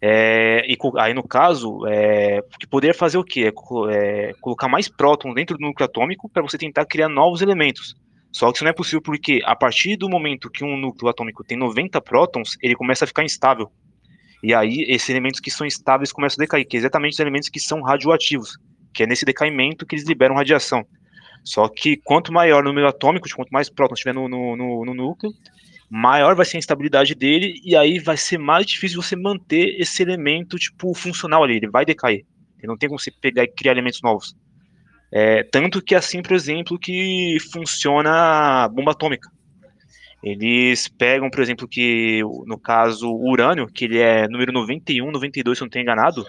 É, 0.00 0.70
e 0.70 0.76
aí, 0.98 1.14
no 1.14 1.26
caso, 1.26 1.86
é, 1.86 2.42
que 2.60 2.66
poderia 2.66 2.94
fazer 2.94 3.16
o 3.16 3.24
quê? 3.24 3.50
É, 3.50 4.28
é, 4.28 4.32
colocar 4.40 4.68
mais 4.68 4.88
prótons 4.88 5.34
dentro 5.34 5.56
do 5.56 5.62
núcleo 5.62 5.86
atômico 5.86 6.28
para 6.28 6.42
você 6.42 6.58
tentar 6.58 6.84
criar 6.84 7.08
novos 7.08 7.40
elementos. 7.40 7.96
Só 8.36 8.52
que 8.52 8.58
isso 8.58 8.64
não 8.64 8.70
é 8.70 8.74
possível 8.74 9.00
porque, 9.00 9.40
a 9.46 9.56
partir 9.56 9.96
do 9.96 10.10
momento 10.10 10.50
que 10.50 10.62
um 10.62 10.76
núcleo 10.76 11.08
atômico 11.08 11.42
tem 11.42 11.56
90 11.56 11.98
prótons, 12.02 12.58
ele 12.60 12.74
começa 12.74 13.06
a 13.06 13.08
ficar 13.08 13.24
instável. 13.24 13.72
E 14.42 14.52
aí, 14.52 14.84
esses 14.88 15.08
elementos 15.08 15.40
que 15.40 15.50
são 15.50 15.66
instáveis 15.66 16.12
começam 16.12 16.42
a 16.42 16.44
decair, 16.44 16.68
que 16.68 16.76
é 16.76 16.80
exatamente 16.80 17.14
os 17.14 17.18
elementos 17.18 17.48
que 17.48 17.58
são 17.58 17.80
radioativos, 17.80 18.58
que 18.92 19.04
é 19.04 19.06
nesse 19.06 19.24
decaimento 19.24 19.86
que 19.86 19.94
eles 19.94 20.06
liberam 20.06 20.34
radiação. 20.34 20.84
Só 21.42 21.66
que 21.66 21.96
quanto 21.96 22.30
maior 22.30 22.62
o 22.62 22.68
número 22.68 22.86
atômico, 22.86 23.26
quanto 23.34 23.48
mais 23.48 23.70
prótons 23.70 24.00
tiver 24.00 24.12
no, 24.12 24.28
no, 24.28 24.54
no, 24.54 24.84
no 24.84 24.92
núcleo, 24.92 25.32
maior 25.88 26.34
vai 26.34 26.44
ser 26.44 26.58
a 26.58 26.60
instabilidade 26.60 27.14
dele, 27.14 27.58
e 27.64 27.74
aí 27.74 27.98
vai 27.98 28.18
ser 28.18 28.36
mais 28.36 28.66
difícil 28.66 29.00
você 29.00 29.16
manter 29.16 29.80
esse 29.80 30.02
elemento, 30.02 30.58
tipo, 30.58 30.92
funcional 30.92 31.42
ali, 31.42 31.56
ele 31.56 31.70
vai 31.70 31.86
decair. 31.86 32.26
Ele 32.58 32.66
não 32.66 32.76
tem 32.76 32.86
como 32.86 33.00
você 33.00 33.10
pegar 33.10 33.44
e 33.44 33.48
criar 33.48 33.72
elementos 33.72 34.02
novos. 34.02 34.36
É, 35.18 35.42
tanto 35.44 35.80
que 35.80 35.94
assim, 35.94 36.20
por 36.20 36.34
exemplo, 36.34 36.78
que 36.78 37.38
funciona 37.50 38.64
a 38.64 38.68
bomba 38.68 38.90
atômica. 38.90 39.30
Eles 40.22 40.88
pegam, 40.88 41.30
por 41.30 41.40
exemplo, 41.40 41.66
que 41.66 42.20
no 42.44 42.58
caso 42.58 43.08
o 43.08 43.30
urânio, 43.30 43.66
que 43.66 43.86
ele 43.86 43.98
é 43.98 44.28
número 44.28 44.52
91, 44.52 45.10
92, 45.10 45.56
se 45.56 45.62
não 45.62 45.68
estou 45.68 45.80
enganado, 45.80 46.22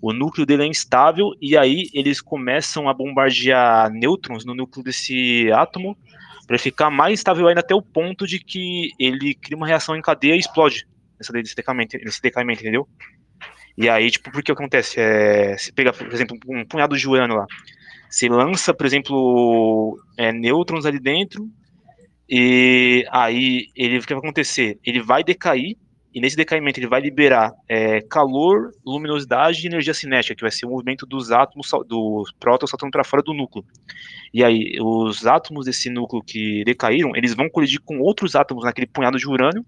o 0.00 0.12
núcleo 0.12 0.46
dele 0.46 0.62
é 0.62 0.66
instável 0.66 1.32
e 1.42 1.56
aí 1.56 1.88
eles 1.92 2.20
começam 2.20 2.88
a 2.88 2.94
bombardear 2.94 3.90
nêutrons 3.90 4.44
no 4.44 4.54
núcleo 4.54 4.84
desse 4.84 5.50
átomo 5.50 5.98
para 6.46 6.56
ficar 6.56 6.88
mais 6.88 7.18
estável 7.18 7.48
ainda 7.48 7.62
até 7.62 7.74
o 7.74 7.82
ponto 7.82 8.28
de 8.28 8.38
que 8.38 8.92
ele 8.96 9.34
cria 9.34 9.56
uma 9.56 9.66
reação 9.66 9.96
em 9.96 10.02
cadeia 10.02 10.36
e 10.36 10.38
explode 10.38 10.86
nesse, 11.18 11.56
decaimento, 11.56 11.98
nesse 11.98 12.22
decaimento, 12.22 12.60
entendeu? 12.60 12.88
E 13.76 13.88
aí, 13.88 14.08
tipo, 14.08 14.30
por 14.30 14.40
que 14.40 14.52
acontece? 14.52 15.00
É, 15.00 15.58
você 15.58 15.72
pega, 15.72 15.92
por 15.92 16.12
exemplo, 16.12 16.38
um 16.46 16.64
punhado 16.64 16.96
de 16.96 17.08
urânio 17.08 17.34
lá, 17.34 17.46
você 18.10 18.28
lança, 18.28 18.74
por 18.74 18.84
exemplo, 18.84 19.96
é, 20.16 20.32
nêutrons 20.32 20.84
ali 20.84 20.98
dentro 20.98 21.48
e 22.28 23.06
aí 23.10 23.66
ele, 23.74 23.98
o 23.98 24.02
que 24.02 24.14
vai 24.14 24.22
acontecer? 24.22 24.78
Ele 24.84 25.00
vai 25.00 25.22
decair 25.22 25.76
e 26.12 26.20
nesse 26.20 26.36
decaimento 26.36 26.80
ele 26.80 26.88
vai 26.88 27.00
liberar 27.00 27.52
é, 27.68 28.00
calor, 28.00 28.72
luminosidade 28.84 29.62
e 29.62 29.66
energia 29.66 29.94
cinética, 29.94 30.34
que 30.34 30.42
vai 30.42 30.50
ser 30.50 30.66
o 30.66 30.70
movimento 30.70 31.06
dos 31.06 31.30
átomos, 31.30 31.70
dos 31.86 32.32
prótons 32.32 32.70
saltando 32.70 32.90
para 32.90 33.04
fora 33.04 33.22
do 33.22 33.32
núcleo. 33.32 33.64
E 34.34 34.42
aí, 34.42 34.76
os 34.80 35.24
átomos 35.24 35.66
desse 35.66 35.88
núcleo 35.88 36.22
que 36.22 36.64
decaíram, 36.64 37.14
eles 37.14 37.32
vão 37.32 37.48
colidir 37.48 37.80
com 37.80 38.00
outros 38.00 38.34
átomos 38.34 38.64
naquele 38.64 38.88
punhado 38.88 39.18
de 39.18 39.28
urânio, 39.28 39.64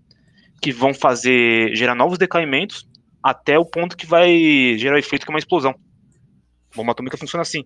que 0.61 0.73
vão 0.73 0.93
fazer, 0.93 1.75
gerar 1.77 1.95
novos 1.95 2.19
decaimentos, 2.19 2.89
até 3.23 3.57
o 3.57 3.65
ponto 3.65 3.97
que 3.97 4.07
vai 4.07 4.77
gerar 4.79 4.97
o 4.97 4.99
efeito 4.99 5.25
que 5.25 5.31
é 5.31 5.35
uma 5.35 5.39
explosão. 5.39 5.75
Bomba 6.75 6.93
atômica 6.93 7.17
funciona 7.17 7.43
assim. 7.43 7.65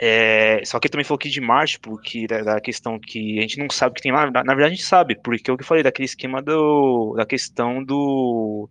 É, 0.00 0.62
só 0.64 0.80
que 0.80 0.86
ele 0.86 0.92
também 0.92 1.04
falou 1.04 1.16
aqui 1.16 1.28
de 1.28 1.40
Marte, 1.40 1.78
porque 1.78 2.26
da, 2.26 2.42
da, 2.42 2.60
questão 2.60 2.98
que 2.98 3.38
a 3.38 3.42
gente 3.42 3.58
não 3.58 3.70
sabe 3.70 3.92
o 3.92 3.94
que 3.94 4.02
tem 4.02 4.12
lá. 4.12 4.30
Na, 4.30 4.42
na, 4.42 4.54
verdade, 4.54 4.72
a 4.72 4.76
gente 4.76 4.84
sabe, 4.84 5.16
porque 5.16 5.50
é 5.50 5.54
o 5.54 5.56
que 5.56 5.62
eu 5.62 5.66
falei 5.66 5.82
daquele 5.82 6.06
esquema 6.06 6.42
do, 6.42 7.14
da 7.16 7.26
questão 7.26 7.82
do 7.82 8.68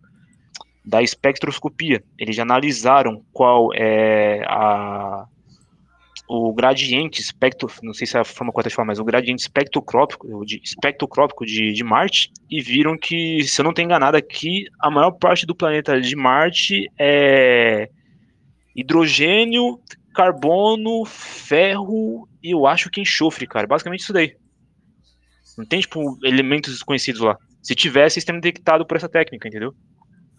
da 0.84 1.02
espectroscopia. 1.02 2.04
Eles 2.18 2.36
já 2.36 2.42
analisaram 2.42 3.24
qual 3.32 3.72
é 3.74 4.44
a 4.48 5.26
o 6.34 6.54
gradiente 6.54 7.20
espectro, 7.20 7.70
não 7.84 7.94
sei 7.94 8.08
se 8.08 8.16
é 8.16 8.22
a 8.22 8.24
forma 8.24 8.54
correta 8.54 8.70
de 8.70 8.76
falar, 8.76 8.86
mas 8.86 9.00
o 9.00 9.04
gradiente 9.04 9.42
espectroscópico 9.42 10.46
de, 10.46 10.62
espectroscópico 10.64 11.46
de, 11.46 11.74
de 11.74 11.84
Marte 11.84 12.32
e 12.50 12.62
viram 12.62 12.98
que, 12.98 13.44
se 13.44 13.60
eu 13.60 13.64
não 13.64 13.72
estou 13.72 13.84
enganado 13.84 14.16
aqui, 14.16 14.64
a 14.80 14.90
maior 14.90 15.12
parte 15.12 15.46
do 15.46 15.54
planeta 15.54 16.00
de 16.00 16.16
Marte 16.16 16.90
é 16.98 17.90
hidrogênio, 18.74 19.78
carbono, 20.14 21.06
ferro 21.06 22.28
e 22.44 22.52
eu 22.52 22.66
acho 22.66 22.90
que 22.90 23.02
enxofre, 23.02 23.48
cara. 23.48 23.68
Basicamente 23.68 24.02
isso 24.02 24.14
daí. 24.14 24.36
Não 25.58 25.66
tem, 25.66 25.80
tipo, 25.82 26.18
elementos 26.24 26.74
desconhecidos 26.74 27.22
lá. 27.22 27.38
Se 27.62 27.76
tivesse, 27.76 28.18
eles 28.18 28.26
teriam 28.26 28.42
detectado 28.42 28.86
por 28.86 28.98
essa 28.98 29.10
técnica, 29.10 29.48
entendeu? 29.48 29.74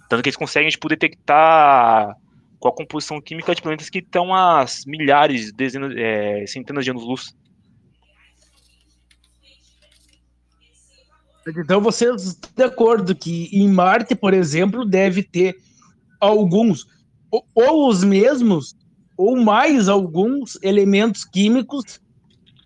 Tanto 0.09 0.23
que 0.23 0.29
eles 0.29 0.37
conseguem, 0.37 0.71
tipo, 0.71 0.89
detectar 0.89 2.17
com 2.59 2.69
a 2.69 2.73
composição 2.73 3.21
química 3.21 3.55
de 3.55 3.63
planetas 3.63 3.91
que 3.91 3.99
estão 3.99 4.35
a 4.35 4.65
milhares, 4.87 5.53
dezenas, 5.53 5.93
é, 5.97 6.47
centenas 6.47 6.85
de 6.85 6.91
anos-luz. 6.91 7.35
Então 11.47 11.81
vocês 11.81 12.23
estão 12.23 12.51
de 12.55 12.63
acordo 12.63 13.17
que 13.17 13.49
em 13.53 13.69
Marte, 13.69 14.15
por 14.15 14.33
exemplo, 14.33 14.85
deve 14.85 15.25
ter 15.25 15.57
alguns, 16.21 16.87
ou, 17.31 17.45
ou 17.53 17.89
os 17.89 18.05
mesmos, 18.05 18.77
ou 19.23 19.37
mais 19.37 19.89
alguns 19.89 20.59
elementos 20.65 21.25
químicos 21.25 22.01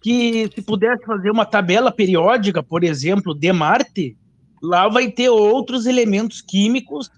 que 0.03 0.51
se 0.55 0.63
pudesse 0.63 1.05
fazer 1.05 1.31
uma 1.31 1.45
tabela 1.45 1.93
periódica, 1.93 2.63
por 2.63 2.83
exemplo, 2.83 3.35
de 3.35 3.53
Marte, 3.53 4.17
lá 4.63 4.89
vai 4.89 5.11
ter 5.11 5.29
outros 5.29 5.85
elementos 5.85 6.41
químicos 6.41 7.09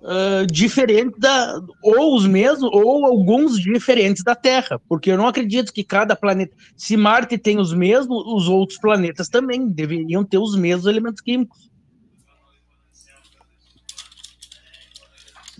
uh, 0.00 0.46
diferentes 0.50 1.20
da, 1.20 1.60
ou 1.82 2.16
os 2.16 2.26
mesmos, 2.26 2.70
ou 2.72 3.04
alguns 3.04 3.60
diferentes 3.60 4.24
da 4.24 4.34
Terra, 4.34 4.80
porque 4.88 5.10
eu 5.10 5.18
não 5.18 5.28
acredito 5.28 5.70
que 5.70 5.84
cada 5.84 6.16
planeta, 6.16 6.56
se 6.74 6.96
Marte 6.96 7.36
tem 7.36 7.58
os 7.58 7.74
mesmos, 7.74 8.24
os 8.26 8.48
outros 8.48 8.78
planetas 8.78 9.28
também 9.28 9.68
deveriam 9.68 10.24
ter 10.24 10.38
os 10.38 10.56
mesmos 10.56 10.86
elementos 10.86 11.20
químicos. 11.20 11.70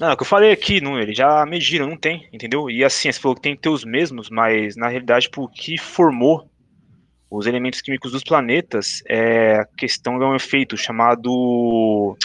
Não, 0.03 0.09
é 0.11 0.15
o 0.15 0.17
que 0.17 0.25
eu 0.25 0.27
falei 0.27 0.51
aqui, 0.51 0.81
não, 0.81 0.99
eles 0.99 1.17
já 1.17 1.47
mediram, 1.47 1.89
não 1.89 1.97
tem, 1.97 2.29
entendeu? 2.33 2.69
E 2.69 2.83
assim, 2.83 3.13
você 3.13 3.21
falou 3.21 3.37
que 3.37 3.43
tem 3.43 3.55
que 3.55 3.63
ter 3.63 3.69
os 3.69 3.85
mesmos, 3.85 4.29
mas 4.31 4.75
na 4.75 4.89
realidade, 4.89 5.27
tipo, 5.27 5.45
o 5.45 5.49
que 5.49 5.79
formou 5.79 6.51
os 7.31 7.47
elementos 7.47 7.81
químicos 7.81 8.11
dos 8.11 8.25
planetas 8.25 9.01
é 9.09 9.61
a 9.61 9.65
questão 9.65 10.19
de 10.19 10.25
um 10.25 10.35
efeito 10.35 10.77
chamado. 10.77 11.31
Como 11.31 12.19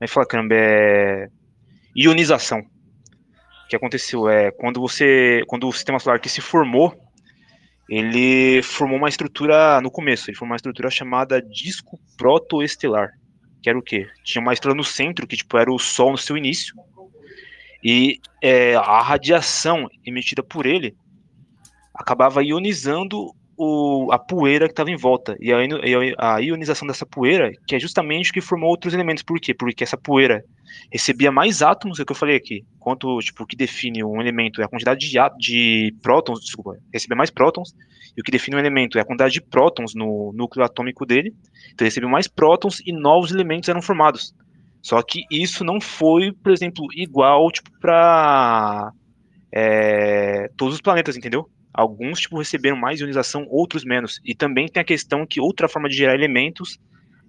é 0.00 0.06
que 0.06 0.12
fala, 0.12 0.28
caramba? 0.28 0.54
É 0.54 1.28
ionização. 1.96 2.60
O 2.60 3.68
que 3.68 3.74
aconteceu 3.74 4.28
é 4.28 4.52
quando 4.52 4.80
você, 4.80 5.42
quando 5.48 5.66
o 5.66 5.72
sistema 5.72 5.98
solar 5.98 6.20
que 6.20 6.28
se 6.28 6.40
formou, 6.40 6.96
ele 7.90 8.62
formou 8.62 8.96
uma 8.96 9.08
estrutura 9.08 9.80
no 9.80 9.90
começo, 9.90 10.30
ele 10.30 10.36
formou 10.36 10.52
uma 10.52 10.56
estrutura 10.56 10.88
chamada 10.88 11.42
disco 11.42 11.98
protoestelar, 12.16 13.10
que 13.60 13.68
era 13.68 13.76
o 13.76 13.82
quê? 13.82 14.06
Tinha 14.22 14.40
uma 14.40 14.52
estrela 14.52 14.76
no 14.76 14.84
centro 14.84 15.26
que 15.26 15.36
tipo 15.36 15.58
era 15.58 15.72
o 15.72 15.80
Sol 15.80 16.12
no 16.12 16.18
seu 16.18 16.36
início 16.36 16.76
e 17.82 18.20
é, 18.42 18.74
a 18.74 19.00
radiação 19.02 19.88
emitida 20.04 20.42
por 20.42 20.66
ele 20.66 20.96
acabava 21.94 22.42
ionizando 22.42 23.34
o, 23.58 24.12
a 24.12 24.18
poeira 24.18 24.66
que 24.66 24.72
estava 24.72 24.90
em 24.90 24.96
volta. 24.96 25.36
E 25.40 25.52
a, 25.52 26.36
a, 26.36 26.38
ionização 26.38 26.86
dessa 26.86 27.04
poeira, 27.04 27.50
que 27.66 27.74
é 27.74 27.80
justamente 27.80 28.30
o 28.30 28.32
que 28.32 28.40
formou 28.40 28.70
outros 28.70 28.94
elementos. 28.94 29.24
Por 29.24 29.40
quê? 29.40 29.52
Porque 29.52 29.82
essa 29.82 29.96
poeira 29.96 30.44
recebia 30.92 31.32
mais 31.32 31.60
átomos, 31.60 31.98
é 31.98 32.02
o 32.02 32.06
que 32.06 32.12
eu 32.12 32.16
falei 32.16 32.36
aqui. 32.36 32.64
Quanto, 32.78 33.18
tipo, 33.18 33.42
o 33.42 33.46
que 33.46 33.56
define 33.56 34.04
um 34.04 34.20
elemento 34.20 34.62
é 34.62 34.64
a 34.64 34.68
quantidade 34.68 35.10
de, 35.10 35.18
de 35.38 35.94
prótons, 36.00 36.40
desculpa, 36.40 36.78
recebia 36.92 37.16
mais 37.16 37.30
prótons, 37.30 37.74
e 38.16 38.20
o 38.20 38.24
que 38.24 38.30
define 38.30 38.56
um 38.56 38.60
elemento 38.60 38.96
é 38.96 39.00
a 39.00 39.04
quantidade 39.04 39.34
de 39.34 39.40
prótons 39.40 39.92
no 39.92 40.32
núcleo 40.32 40.64
atômico 40.64 41.04
dele. 41.04 41.34
Então 41.72 41.84
recebeu 41.84 42.08
mais 42.08 42.28
prótons 42.28 42.80
e 42.86 42.92
novos 42.92 43.32
elementos 43.32 43.68
eram 43.68 43.82
formados. 43.82 44.32
Só 44.82 45.02
que 45.02 45.24
isso 45.30 45.64
não 45.64 45.80
foi, 45.80 46.32
por 46.32 46.52
exemplo, 46.52 46.86
igual, 46.94 47.50
tipo, 47.50 47.70
para 47.80 48.92
é, 49.52 50.48
todos 50.56 50.74
os 50.74 50.80
planetas, 50.80 51.16
entendeu? 51.16 51.48
Alguns, 51.72 52.20
tipo, 52.20 52.38
receberam 52.38 52.76
mais 52.76 53.00
ionização, 53.00 53.46
outros 53.50 53.84
menos. 53.84 54.20
E 54.24 54.34
também 54.34 54.68
tem 54.68 54.80
a 54.80 54.84
questão 54.84 55.26
que 55.26 55.40
outra 55.40 55.68
forma 55.68 55.88
de 55.88 55.96
gerar 55.96 56.14
elementos 56.14 56.78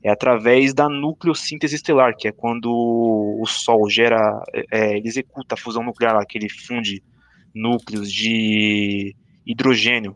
é 0.04 0.10
através 0.10 0.74
da 0.74 0.88
nucleossíntese 0.88 1.76
estelar, 1.76 2.16
que 2.16 2.28
é 2.28 2.32
quando 2.32 2.70
o 2.72 3.45
Sol 3.45 3.89
gera, 3.89 4.41
é, 4.54 4.66
é, 4.72 4.97
ele 4.97 5.08
executa 5.08 5.56
a 5.56 5.58
fusão 5.58 5.84
nuclear 5.84 6.16
lá, 6.16 6.26
que 6.26 6.38
ele 6.38 6.50
funde 6.50 7.04
núcleos 7.54 8.12
de 8.12 9.16
hidrogênio 9.45 10.16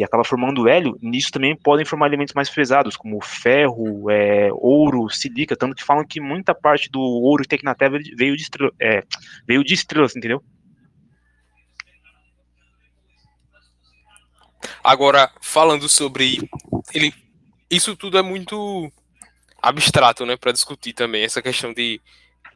e 0.00 0.04
acaba 0.04 0.24
formando 0.24 0.66
hélio, 0.66 0.96
nisso 1.02 1.30
também 1.30 1.54
podem 1.54 1.84
formar 1.84 2.06
elementos 2.06 2.32
mais 2.32 2.48
pesados, 2.48 2.96
como 2.96 3.20
ferro, 3.20 4.10
é, 4.10 4.48
ouro, 4.50 5.10
sílica, 5.10 5.54
tanto 5.54 5.76
que 5.76 5.84
falam 5.84 6.06
que 6.06 6.18
muita 6.18 6.54
parte 6.54 6.90
do 6.90 6.98
ouro 6.98 7.42
que 7.42 7.50
tem 7.50 7.58
aqui 7.58 7.66
na 7.66 7.74
Terra 7.74 7.98
veio 8.16 8.34
de, 8.34 8.42
estrela, 8.42 8.72
é, 8.80 9.04
veio 9.46 9.62
de 9.62 9.74
estrelas, 9.74 10.16
entendeu? 10.16 10.42
Agora, 14.82 15.30
falando 15.42 15.86
sobre 15.86 16.48
ele, 16.94 17.12
isso 17.70 17.94
tudo 17.94 18.16
é 18.16 18.22
muito 18.22 18.90
abstrato, 19.60 20.24
né, 20.24 20.34
para 20.34 20.52
discutir 20.52 20.94
também 20.94 21.24
essa 21.24 21.42
questão 21.42 21.74
de, 21.74 22.00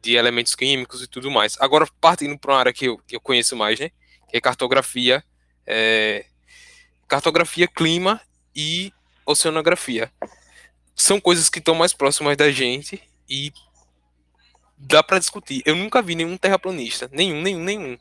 de 0.01 0.15
elementos 0.15 0.55
químicos 0.55 1.03
e 1.03 1.07
tudo 1.07 1.29
mais. 1.29 1.55
Agora, 1.61 1.87
partindo 2.01 2.39
para 2.39 2.53
uma 2.53 2.59
área 2.59 2.73
que 2.73 2.85
eu, 2.85 2.97
que 3.07 3.15
eu 3.15 3.21
conheço 3.21 3.55
mais, 3.55 3.79
né, 3.79 3.91
que 4.27 4.35
é 4.35 4.41
cartografia, 4.41 5.23
é, 5.67 6.25
cartografia, 7.07 7.67
clima 7.67 8.21
e 8.55 8.91
oceanografia. 9.25 10.11
São 10.95 11.19
coisas 11.19 11.49
que 11.49 11.59
estão 11.59 11.75
mais 11.75 11.93
próximas 11.93 12.37
da 12.37 12.51
gente 12.51 13.01
e 13.29 13.51
dá 14.77 15.03
para 15.03 15.19
discutir. 15.19 15.61
Eu 15.65 15.75
nunca 15.75 16.01
vi 16.01 16.15
nenhum 16.15 16.37
terraplanista, 16.37 17.09
nenhum, 17.11 17.41
nenhum, 17.41 17.63
nenhum, 17.63 17.97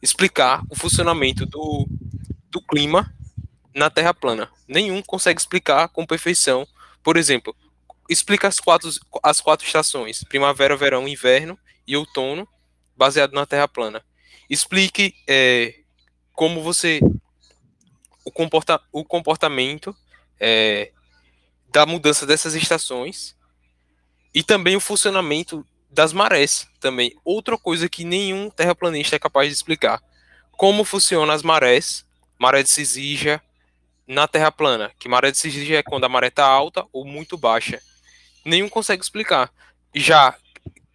explicar 0.00 0.62
o 0.68 0.74
funcionamento 0.74 1.46
do, 1.46 1.86
do 2.50 2.60
clima 2.60 3.14
na 3.74 3.90
Terra 3.90 4.12
plana. 4.12 4.50
Nenhum 4.66 5.02
consegue 5.02 5.40
explicar 5.40 5.88
com 5.88 6.06
perfeição. 6.06 6.66
Por 7.02 7.16
exemplo, 7.16 7.54
explica 8.08 8.48
as 8.48 8.60
quatro, 8.60 8.90
as 9.22 9.40
quatro 9.40 9.66
estações: 9.66 10.24
primavera, 10.24 10.76
verão, 10.76 11.08
inverno 11.08 11.58
e 11.86 11.96
outono, 11.96 12.46
baseado 12.96 13.32
na 13.32 13.46
Terra 13.46 13.68
plana. 13.68 14.04
Explique 14.48 15.14
é, 15.26 15.74
como 16.34 16.62
você. 16.62 17.00
O, 18.32 18.34
comporta, 18.34 18.80
o 18.90 19.04
comportamento 19.04 19.94
é, 20.40 20.90
da 21.70 21.84
mudança 21.84 22.24
dessas 22.24 22.54
estações 22.54 23.36
e 24.34 24.42
também 24.42 24.74
o 24.74 24.80
funcionamento 24.80 25.66
das 25.90 26.14
marés 26.14 26.66
também. 26.80 27.14
Outra 27.22 27.58
coisa 27.58 27.90
que 27.90 28.04
nenhum 28.04 28.48
terraplanista 28.48 29.16
é 29.16 29.18
capaz 29.18 29.48
de 29.48 29.54
explicar. 29.54 30.02
Como 30.52 30.82
funcionam 30.82 31.34
as 31.34 31.42
marés, 31.42 32.06
maré 32.38 32.62
de 32.62 32.70
Cisígia, 32.70 33.42
na 34.06 34.26
Terra 34.26 34.50
plana, 34.50 34.90
que 34.98 35.10
maré 35.10 35.30
de 35.30 35.36
Cisígia 35.36 35.80
é 35.80 35.82
quando 35.82 36.04
a 36.04 36.08
maré 36.08 36.28
está 36.28 36.46
alta 36.46 36.86
ou 36.90 37.04
muito 37.04 37.36
baixa. 37.36 37.82
Nenhum 38.44 38.68
consegue 38.68 39.02
explicar. 39.02 39.52
Já 39.94 40.34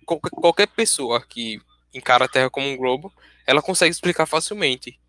qualquer 0.05 0.67
pessoa 0.67 1.21
que 1.21 1.61
encara 1.93 2.25
a 2.25 2.27
Terra 2.27 2.49
como 2.49 2.67
um 2.67 2.75
globo, 2.75 3.13
ela 3.45 3.61
consegue 3.61 3.91
explicar 3.91 4.25
facilmente. 4.25 4.99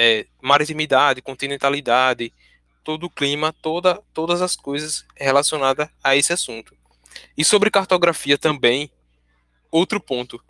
É, 0.00 0.26
maritimidade, 0.40 1.20
continentalidade, 1.20 2.32
todo 2.84 3.06
o 3.06 3.10
clima, 3.10 3.52
toda, 3.52 4.00
todas 4.14 4.40
as 4.40 4.54
coisas 4.54 5.04
relacionadas 5.16 5.88
a 6.02 6.14
esse 6.14 6.32
assunto. 6.32 6.76
E 7.36 7.44
sobre 7.44 7.68
cartografia 7.68 8.38
também, 8.38 8.90
outro 9.72 10.00
ponto. 10.00 10.40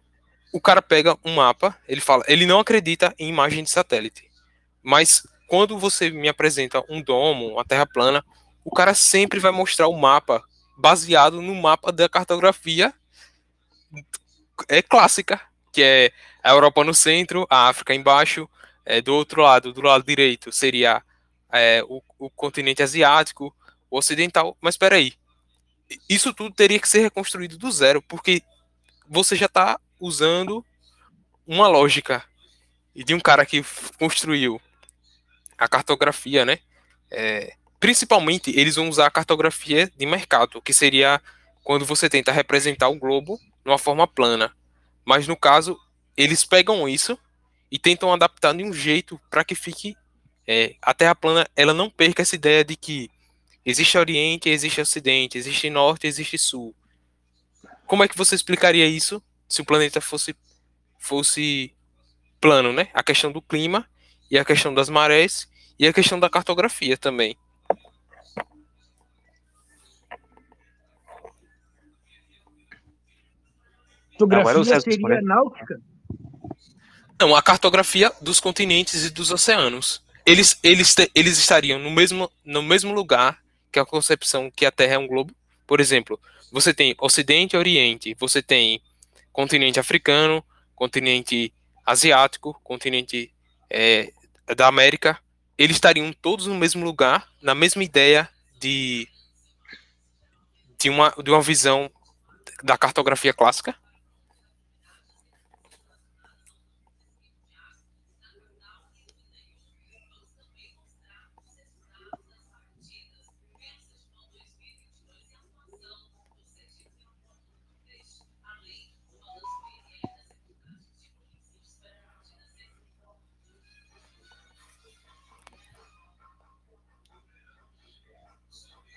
O 0.53 0.61
cara 0.61 0.83
pega 0.83 1.17
um 1.25 1.37
mapa, 1.37 1.77
ele 1.89 2.01
fala, 2.03 2.25
ele 2.29 2.45
não 2.45 2.61
acredita 2.61 3.15
em 3.19 3.29
imagem 3.29 3.65
de 3.65 3.71
satélite, 3.71 4.31
mas 4.83 5.27
quando 5.47 5.79
você 5.79 6.11
me 6.11 6.29
apresenta 6.29 6.85
um 6.89 7.01
domo, 7.01 7.49
uma 7.49 7.65
terra 7.65 7.87
plana, 7.87 8.23
o 8.63 8.71
cara 8.71 8.93
sempre 8.93 9.41
vai 9.41 9.51
mostrar 9.51 9.89
o 9.89 9.99
mapa 9.99 10.43
baseado 10.77 11.41
no 11.41 11.55
mapa 11.55 11.91
da 11.91 12.07
cartografia 12.07 12.93
é 14.69 14.83
clássica, 14.83 15.41
que 15.73 15.83
é 15.83 16.13
a 16.43 16.51
Europa 16.51 16.85
no 16.85 16.95
centro, 16.95 17.47
a 17.51 17.69
África 17.69 17.95
embaixo, 17.95 18.49
é, 18.89 19.03
do 19.03 19.15
outro 19.15 19.43
lado, 19.43 19.71
do 19.71 19.83
lado 19.83 20.03
direito, 20.03 20.51
seria 20.51 21.03
é, 21.53 21.85
o, 21.87 22.03
o, 22.19 22.31
continente 22.31 22.83
asiático, 22.83 23.55
o 23.91 23.99
ocidental. 23.99 24.57
Mas 24.63 24.77
espera 24.77 24.97
aí, 24.97 25.13
isso 26.09 26.33
tudo 26.33 26.55
teria 26.55 26.81
que 26.81 26.89
ser 26.89 27.01
reconstruído 27.01 27.59
do 27.59 27.71
zero, 27.71 28.01
porque 28.01 28.43
você 29.07 29.37
já 29.37 29.45
está 29.45 29.79
usando 30.01 30.65
uma 31.47 31.69
lógica 31.69 32.25
e 32.95 33.05
de 33.05 33.15
um 33.15 33.21
cara 33.21 33.45
que 33.45 33.63
construiu 33.99 34.59
a 35.59 35.69
cartografia, 35.69 36.47
né? 36.47 36.59
É, 37.11 37.53
principalmente 37.79 38.59
eles 38.59 38.77
vão 38.77 38.89
usar 38.89 39.07
a 39.07 39.11
cartografia 39.11 39.93
de 39.99 40.07
mercado, 40.07 40.63
que 40.63 40.73
seria 40.73 41.21
quando 41.63 41.85
você 41.85 42.09
tenta 42.09 42.33
representar 42.33 42.89
o 42.89 42.99
globo 42.99 43.39
de 43.63 43.71
uma 43.71 43.79
forma 43.79 44.07
plana. 44.07 44.51
Mas 45.05 45.29
no 45.29 45.37
caso, 45.37 45.79
eles 46.17 46.43
pegam 46.43 46.89
isso 46.89 47.19
e 47.71 47.79
tentam 47.79 48.13
adaptar 48.13 48.55
de 48.55 48.65
um 48.65 48.73
jeito 48.73 49.21
para 49.31 49.45
que 49.45 49.55
fique 49.55 49.97
é, 50.47 50.75
a 50.81 50.95
Terra 50.95 51.15
plana, 51.15 51.47
ela 51.55 51.75
não 51.75 51.91
perca 51.91 52.23
essa 52.23 52.35
ideia 52.35 52.65
de 52.65 52.75
que 52.75 53.11
existe 53.65 53.99
Oriente, 53.99 54.49
existe 54.49 54.81
Ocidente, 54.81 55.37
existe 55.37 55.69
Norte, 55.69 56.07
existe 56.07 56.39
Sul. 56.39 56.75
Como 57.87 58.03
é 58.03 58.09
que 58.09 58.17
você 58.17 58.35
explicaria 58.35 58.87
isso 58.87 59.23
se 59.49 59.61
o 59.61 59.65
planeta 59.65 60.01
fosse 60.01 60.35
fosse 60.99 61.73
plano, 62.41 62.73
né? 62.73 62.89
A 62.95 63.03
questão 63.03 63.31
do 63.31 63.43
clima 63.43 63.89
e 64.31 64.39
a 64.39 64.45
questão 64.45 64.73
das 64.73 64.89
marés 64.89 65.49
e 65.79 65.87
a 65.87 65.93
questão 65.93 66.19
da 66.19 66.31
cartografia 66.31 66.97
também. 66.97 67.37
César 74.65 74.81
seria 74.81 75.21
náutica? 75.23 75.81
Não, 77.21 77.35
a 77.35 77.43
cartografia 77.43 78.13
dos 78.21 78.39
continentes 78.39 79.05
e 79.05 79.11
dos 79.11 79.31
oceanos. 79.31 80.01
Eles, 80.25 80.59
eles, 80.63 80.95
eles 81.15 81.39
estariam 81.39 81.79
no 81.79 81.91
mesmo, 81.91 82.31
no 82.45 82.63
mesmo 82.63 82.93
lugar 82.93 83.43
que 83.73 83.79
a 83.79 83.85
concepção 83.85 84.51
que 84.51 84.65
a 84.65 84.71
Terra 84.71 84.95
é 84.95 84.99
um 84.99 85.07
globo. 85.07 85.35
Por 85.67 85.81
exemplo, 85.81 86.21
você 86.53 86.73
tem 86.73 86.95
Ocidente 87.01 87.57
e 87.57 87.59
Oriente, 87.59 88.17
você 88.19 88.41
tem 88.41 88.81
continente 89.33 89.81
africano, 89.81 90.45
continente 90.77 91.53
asiático, 91.85 92.61
continente 92.63 93.33
é, 93.69 94.13
da 94.57 94.67
América. 94.67 95.19
Eles 95.57 95.77
estariam 95.77 96.13
todos 96.13 96.47
no 96.47 96.55
mesmo 96.55 96.85
lugar, 96.85 97.29
na 97.43 97.55
mesma 97.55 97.83
ideia 97.83 98.29
de, 98.61 99.09
de, 100.79 100.89
uma, 100.89 101.13
de 101.23 101.31
uma 101.31 101.43
visão 101.43 101.91
da 102.63 102.79
cartografia 102.79 103.33
clássica. 103.33 103.75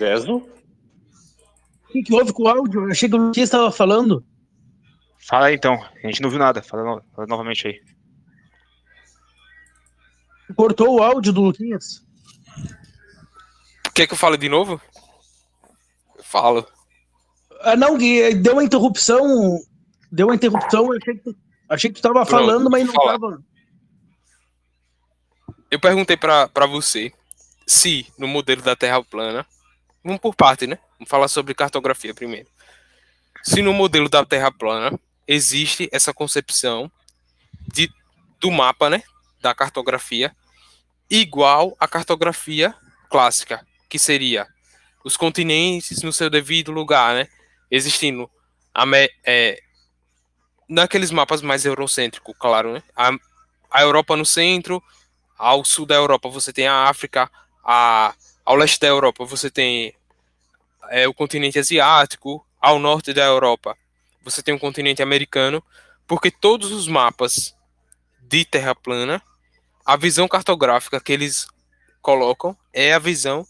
Zezo? 0.02 0.38
O 0.38 1.92
que, 1.92 2.02
que 2.04 2.14
houve 2.14 2.34
com 2.34 2.44
o 2.44 2.48
áudio? 2.48 2.86
Eu 2.86 2.92
achei 2.92 3.08
que 3.08 3.16
o 3.16 3.20
Luquinhas 3.28 3.48
estava 3.48 3.72
falando. 3.72 4.26
Fala 5.20 5.48
aí 5.48 5.56
então, 5.56 5.74
a 6.04 6.08
gente 6.08 6.22
não 6.22 6.30
viu 6.30 6.40
nada. 6.40 6.64
Fala, 6.64 6.84
no- 6.84 7.04
fala 7.14 7.28
novamente 7.28 7.68
aí. 7.68 7.80
Cortou 10.56 10.96
o 11.00 11.04
áudio 11.04 11.32
do 11.32 11.42
Luquinhas. 11.42 12.04
Quer 13.94 14.08
que 14.08 14.14
eu 14.14 14.18
fale 14.18 14.38
de 14.38 14.50
novo? 14.50 14.82
Eu 16.18 16.24
falo. 16.24 16.68
Ah, 17.62 17.76
não, 17.76 17.98
que 17.98 18.34
deu 18.36 18.54
uma 18.54 18.64
interrupção. 18.64 19.60
Deu 20.12 20.28
uma 20.28 20.36
interrupção. 20.36 20.92
Eu 20.92 20.98
achei 20.98 21.14
que 21.16 21.22
tu, 21.24 21.36
achei 21.70 21.90
que 21.92 22.00
tu 22.00 22.02
tava 22.02 22.26
Pronto, 22.26 22.30
falando, 22.30 22.70
mas 22.70 22.86
não 22.86 22.94
fala. 22.94 23.12
tava. 23.20 23.44
Eu 25.70 25.80
perguntei 25.80 26.18
pra 26.18 26.50
você 26.68 27.14
se 27.68 28.06
no 28.18 28.28
modelo 28.28 28.62
da 28.62 28.76
Terra 28.76 29.02
plana, 29.04 29.46
vamos 30.04 30.20
por 30.20 30.36
parte, 30.36 30.68
né? 30.68 30.78
Vamos 30.98 31.10
falar 31.10 31.28
sobre 31.28 31.54
cartografia 31.54 32.14
primeiro. 32.14 32.48
Se 33.44 33.62
no 33.62 33.74
modelo 33.74 34.10
da 34.10 34.26
Terra 34.26 34.52
plana 34.52 35.00
existe 35.28 35.90
essa 35.92 36.14
concepção 36.14 36.92
de, 37.74 37.92
do 38.40 38.52
mapa, 38.52 38.90
né? 38.90 39.04
Da 39.40 39.56
cartografia, 39.56 40.36
igual 41.10 41.76
à 41.80 41.88
cartografia 41.88 42.76
clássica, 43.10 43.66
que 43.90 43.98
seria 43.98 44.48
os 45.04 45.18
continentes 45.18 46.04
no 46.04 46.14
seu 46.14 46.30
devido 46.30 46.72
lugar, 46.72 47.16
né? 47.16 47.28
Existindo 47.70 48.30
é, 49.26 49.62
naqueles 50.68 51.12
mapas 51.12 51.42
mais 51.42 51.66
eurocêntricos, 51.66 52.36
claro, 52.40 52.74
né? 52.74 52.84
A, 52.96 53.12
a 53.70 53.82
Europa 53.82 54.16
no 54.16 54.26
centro, 54.26 54.82
ao 55.38 55.66
sul 55.66 55.86
da 55.86 55.96
Europa 55.96 56.30
você 56.30 56.54
tem 56.54 56.68
a 56.68 56.84
África, 56.84 57.30
a, 57.64 58.14
ao 58.46 58.56
leste 58.56 58.80
da 58.80 58.88
Europa 58.88 59.26
você 59.26 59.50
tem 59.50 59.94
é, 60.90 61.08
o 61.08 61.14
continente 61.14 61.60
asiático, 61.60 62.46
ao 62.60 62.80
norte 62.80 63.14
da 63.14 63.24
Europa 63.24 63.78
você 64.24 64.44
tem 64.44 64.54
o 64.54 64.60
continente 64.60 65.02
americano, 65.02 65.64
porque 66.08 66.30
todos 66.30 66.72
os 66.72 66.88
mapas 66.88 67.56
de 68.22 68.46
terra 68.46 68.76
plana, 68.76 69.22
a 69.86 69.96
visão 69.96 70.28
cartográfica 70.28 71.02
que 71.02 71.12
eles 71.12 71.48
colocam 72.02 72.56
é 72.72 72.94
a 72.94 73.00
visão 73.00 73.46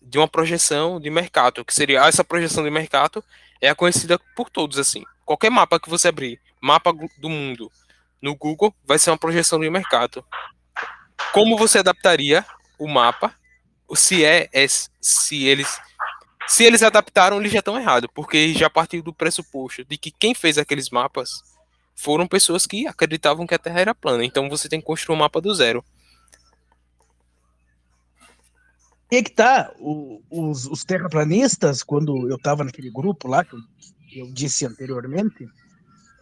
de 0.00 0.18
uma 0.18 0.28
projeção 0.28 1.00
de 1.00 1.10
mercado, 1.10 1.64
que 1.64 1.74
seria 1.74 2.06
essa 2.06 2.24
projeção 2.24 2.64
de 2.64 2.70
mercado 2.70 3.24
é 3.60 3.74
conhecida 3.74 4.18
por 4.36 4.50
todos 4.50 4.78
assim. 4.78 5.02
Qualquer 5.24 5.50
mapa 5.50 5.80
que 5.80 5.88
você 5.88 6.08
abrir, 6.08 6.40
mapa 6.60 6.92
do 7.18 7.28
mundo 7.30 7.70
no 8.20 8.34
Google, 8.34 8.74
vai 8.84 8.98
ser 8.98 9.10
uma 9.10 9.18
projeção 9.18 9.58
de 9.58 9.70
mercado. 9.70 10.24
Como 11.32 11.56
você 11.56 11.78
adaptaria 11.78 12.44
o 12.78 12.86
mapa 12.86 13.34
se 13.94 14.24
é, 14.24 14.48
é- 14.52 14.66
se 15.00 15.44
eles 15.44 15.68
se 16.46 16.62
eles 16.64 16.82
adaptaram 16.82 17.38
eles 17.38 17.52
já 17.52 17.60
estão 17.60 17.78
errados 17.78 18.10
porque 18.14 18.52
já 18.52 18.68
partiu 18.68 19.02
do 19.02 19.14
pressuposto 19.14 19.84
de 19.84 19.96
que 19.96 20.10
quem 20.10 20.34
fez 20.34 20.58
aqueles 20.58 20.90
mapas 20.90 21.30
foram 21.96 22.26
pessoas 22.26 22.66
que 22.66 22.86
acreditavam 22.86 23.46
que 23.46 23.54
a 23.54 23.58
Terra 23.58 23.80
era 23.80 23.94
plana. 23.94 24.24
Então 24.24 24.48
você 24.48 24.68
tem 24.68 24.80
que 24.80 24.86
construir 24.86 25.14
um 25.16 25.18
mapa 25.20 25.40
do 25.40 25.54
zero. 25.54 25.82
E 29.10 29.22
que 29.22 29.30
tá, 29.30 29.72
o- 29.78 30.20
os, 30.30 30.66
os 30.66 30.84
terraplanistas, 30.84 31.82
quando 31.82 32.28
eu 32.28 32.38
tava 32.38 32.64
naquele 32.64 32.90
grupo 32.90 33.28
lá, 33.28 33.44
que 33.44 33.54
eu, 33.54 33.60
eu 34.26 34.32
disse 34.32 34.66
anteriormente, 34.66 35.46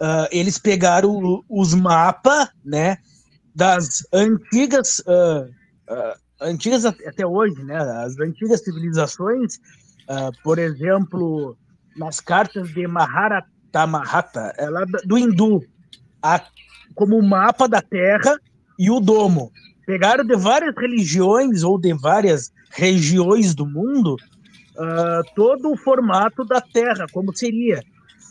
ah, 0.00 0.28
eles 0.30 0.58
pegaram 0.58 1.42
os 1.48 1.74
mapas, 1.74 2.48
né, 2.64 2.98
das 3.54 4.06
antigas, 4.12 5.02
ah, 5.06 6.16
antigas 6.42 6.84
at- 6.84 7.06
até 7.06 7.26
hoje, 7.26 7.62
né, 7.64 7.76
as 7.76 8.18
antigas 8.18 8.62
civilizações, 8.62 9.58
ah, 10.08 10.30
por 10.42 10.58
exemplo, 10.58 11.56
nas 11.96 12.20
cartas 12.20 12.72
de 12.72 12.86
Maharata 12.86 13.86
Mahatma, 13.86 14.52
é 14.56 14.66
do 15.06 15.18
hindu, 15.18 15.62
a- 16.22 16.44
como 16.94 17.18
o 17.18 17.22
mapa 17.22 17.66
da 17.68 17.80
Terra 17.80 18.38
e 18.78 18.90
o 18.90 19.00
domo. 19.00 19.50
Pegaram 19.86 20.24
de 20.24 20.36
várias 20.36 20.74
religiões 20.76 21.62
ou 21.62 21.78
de 21.78 21.92
várias 21.94 22.52
regiões 22.70 23.54
do 23.54 23.66
mundo 23.66 24.16
ah, 24.78 25.20
todo 25.34 25.70
o 25.70 25.76
formato 25.76 26.44
da 26.44 26.60
Terra, 26.60 27.06
como 27.12 27.36
seria. 27.36 27.82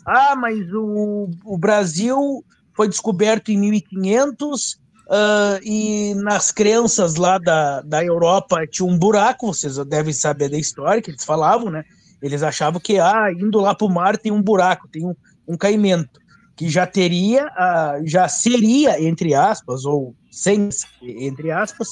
Ah, 0.04 0.34
mas 0.34 0.58
o, 0.72 1.30
o 1.44 1.56
Brasil 1.56 2.44
foi 2.74 2.88
descoberto 2.88 3.50
em 3.50 3.58
1500 3.58 4.80
ah, 5.08 5.58
e 5.62 6.14
nas 6.16 6.50
crenças 6.50 7.16
lá 7.16 7.38
da, 7.38 7.80
da 7.82 8.04
Europa 8.04 8.66
tinha 8.66 8.86
um 8.86 8.98
buraco, 8.98 9.52
vocês 9.52 9.76
devem 9.86 10.12
saber 10.12 10.48
da 10.48 10.58
história 10.58 11.02
que 11.02 11.10
eles 11.10 11.24
falavam, 11.24 11.70
né? 11.70 11.84
Eles 12.20 12.42
achavam 12.42 12.80
que 12.80 12.98
ah, 12.98 13.32
indo 13.32 13.60
lá 13.60 13.74
para 13.74 13.86
o 13.86 13.90
mar 13.90 14.16
tem 14.16 14.32
um 14.32 14.42
buraco, 14.42 14.88
tem 14.88 15.04
um, 15.04 15.14
um 15.46 15.56
caimento, 15.56 16.20
que 16.56 16.68
já 16.68 16.86
teria, 16.86 17.46
ah, 17.56 17.98
já 18.04 18.28
seria, 18.28 19.02
entre 19.02 19.34
aspas, 19.34 19.84
ou 19.84 20.14
sem, 20.30 20.68
entre 21.02 21.50
aspas, 21.50 21.88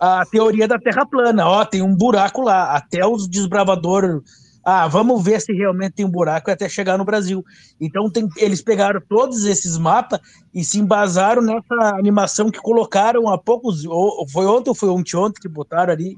a 0.00 0.24
teoria 0.26 0.68
da 0.68 0.78
Terra 0.78 1.06
plana. 1.06 1.48
Ó, 1.48 1.64
tem 1.64 1.82
um 1.82 1.94
buraco 1.94 2.42
lá. 2.42 2.76
Até 2.76 3.06
os 3.06 3.28
desbravadores. 3.28 4.20
Ah, 4.64 4.88
vamos 4.88 5.22
ver 5.22 5.40
se 5.40 5.52
realmente 5.52 5.92
tem 5.92 6.06
um 6.06 6.10
buraco 6.10 6.50
até 6.50 6.68
chegar 6.68 6.96
no 6.96 7.04
Brasil. 7.04 7.44
Então 7.80 8.10
tem- 8.10 8.28
eles 8.38 8.62
pegaram 8.62 9.00
todos 9.08 9.44
esses 9.44 9.76
mapas 9.76 10.20
e 10.54 10.64
se 10.64 10.78
embasaram 10.78 11.42
nessa 11.42 11.96
animação 11.96 12.50
que 12.50 12.58
colocaram 12.60 13.28
há 13.28 13.36
poucos. 13.36 13.84
ou- 13.84 14.26
Foi 14.28 14.46
ontem 14.46 14.70
ou 14.70 14.74
foi 14.74 14.88
ontem, 14.88 15.16
ontem 15.16 15.40
que 15.40 15.48
botaram 15.48 15.92
ali. 15.92 16.16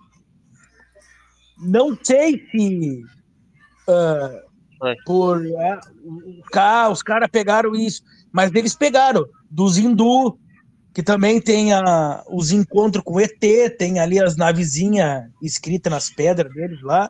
Não 1.58 1.96
sei 2.02 2.42
se. 2.50 3.02
É. 3.88 4.46
por 5.06 5.38
o- 6.04 6.42
cá, 6.52 6.88
os 6.90 7.02
caras 7.02 7.30
pegaram 7.32 7.74
isso, 7.74 8.02
mas 8.30 8.54
eles 8.54 8.74
pegaram 8.76 9.24
dos 9.50 9.78
hindu, 9.78 10.38
que 10.92 11.02
também 11.02 11.40
tem 11.40 11.72
a, 11.72 12.22
os 12.30 12.52
encontros 12.52 13.02
com 13.02 13.18
ET, 13.18 13.70
tem 13.78 13.98
ali 13.98 14.20
as 14.22 14.36
navezinhas 14.36 15.24
escritas 15.42 15.90
nas 15.90 16.10
pedras 16.10 16.52
deles 16.52 16.82
lá. 16.82 17.08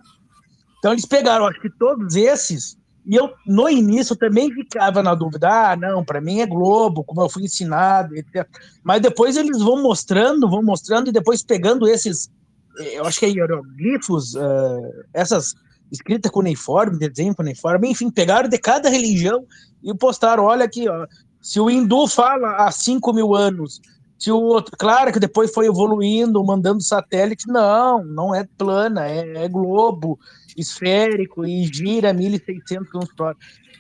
Então 0.86 0.94
eles 0.94 1.04
pegaram, 1.04 1.48
acho 1.48 1.60
que 1.60 1.68
todos 1.68 2.14
esses, 2.14 2.78
E 3.04 3.16
eu, 3.16 3.32
no 3.44 3.68
início, 3.68 4.14
também 4.14 4.52
ficava 4.52 5.02
na 5.02 5.16
dúvida: 5.16 5.48
ah, 5.48 5.74
não, 5.74 6.04
para 6.04 6.20
mim 6.20 6.38
é 6.38 6.46
Globo, 6.46 7.02
como 7.02 7.20
eu 7.22 7.28
fui 7.28 7.42
ensinado, 7.42 8.14
etc. 8.14 8.46
Mas 8.84 9.02
depois 9.02 9.36
eles 9.36 9.58
vão 9.58 9.82
mostrando, 9.82 10.48
vão 10.48 10.62
mostrando, 10.62 11.08
e 11.08 11.12
depois 11.12 11.42
pegando 11.42 11.88
esses, 11.88 12.30
eu 12.78 13.04
acho 13.04 13.18
que 13.18 13.26
é 13.26 13.30
hieroglifos, 13.30 14.36
uh, 14.36 15.04
essas 15.12 15.56
escritas 15.90 16.30
com 16.30 16.38
uniforme, 16.38 17.00
desenho 17.00 17.34
com 17.34 17.42
uniforme, 17.42 17.90
enfim, 17.90 18.08
pegaram 18.08 18.48
de 18.48 18.56
cada 18.56 18.88
religião 18.88 19.44
e 19.82 19.92
postaram: 19.92 20.44
olha 20.44 20.66
aqui, 20.66 20.88
ó, 20.88 21.04
se 21.42 21.58
o 21.58 21.68
hindu 21.68 22.06
fala 22.06 22.64
há 22.64 22.70
5 22.70 23.12
mil 23.12 23.34
anos, 23.34 23.80
se 24.16 24.30
o 24.30 24.40
outro, 24.40 24.76
claro 24.78 25.12
que 25.12 25.18
depois 25.18 25.52
foi 25.52 25.66
evoluindo, 25.66 26.44
mandando 26.44 26.80
satélite, 26.80 27.48
não, 27.48 28.04
não 28.04 28.32
é 28.32 28.46
plana, 28.56 29.04
é, 29.08 29.44
é 29.44 29.48
globo, 29.48 30.16
esférico 30.56 31.44
e 31.46 31.64
gira 31.66 32.12
1.600 32.12 32.86
km 32.90 33.06
por. 33.16 33.36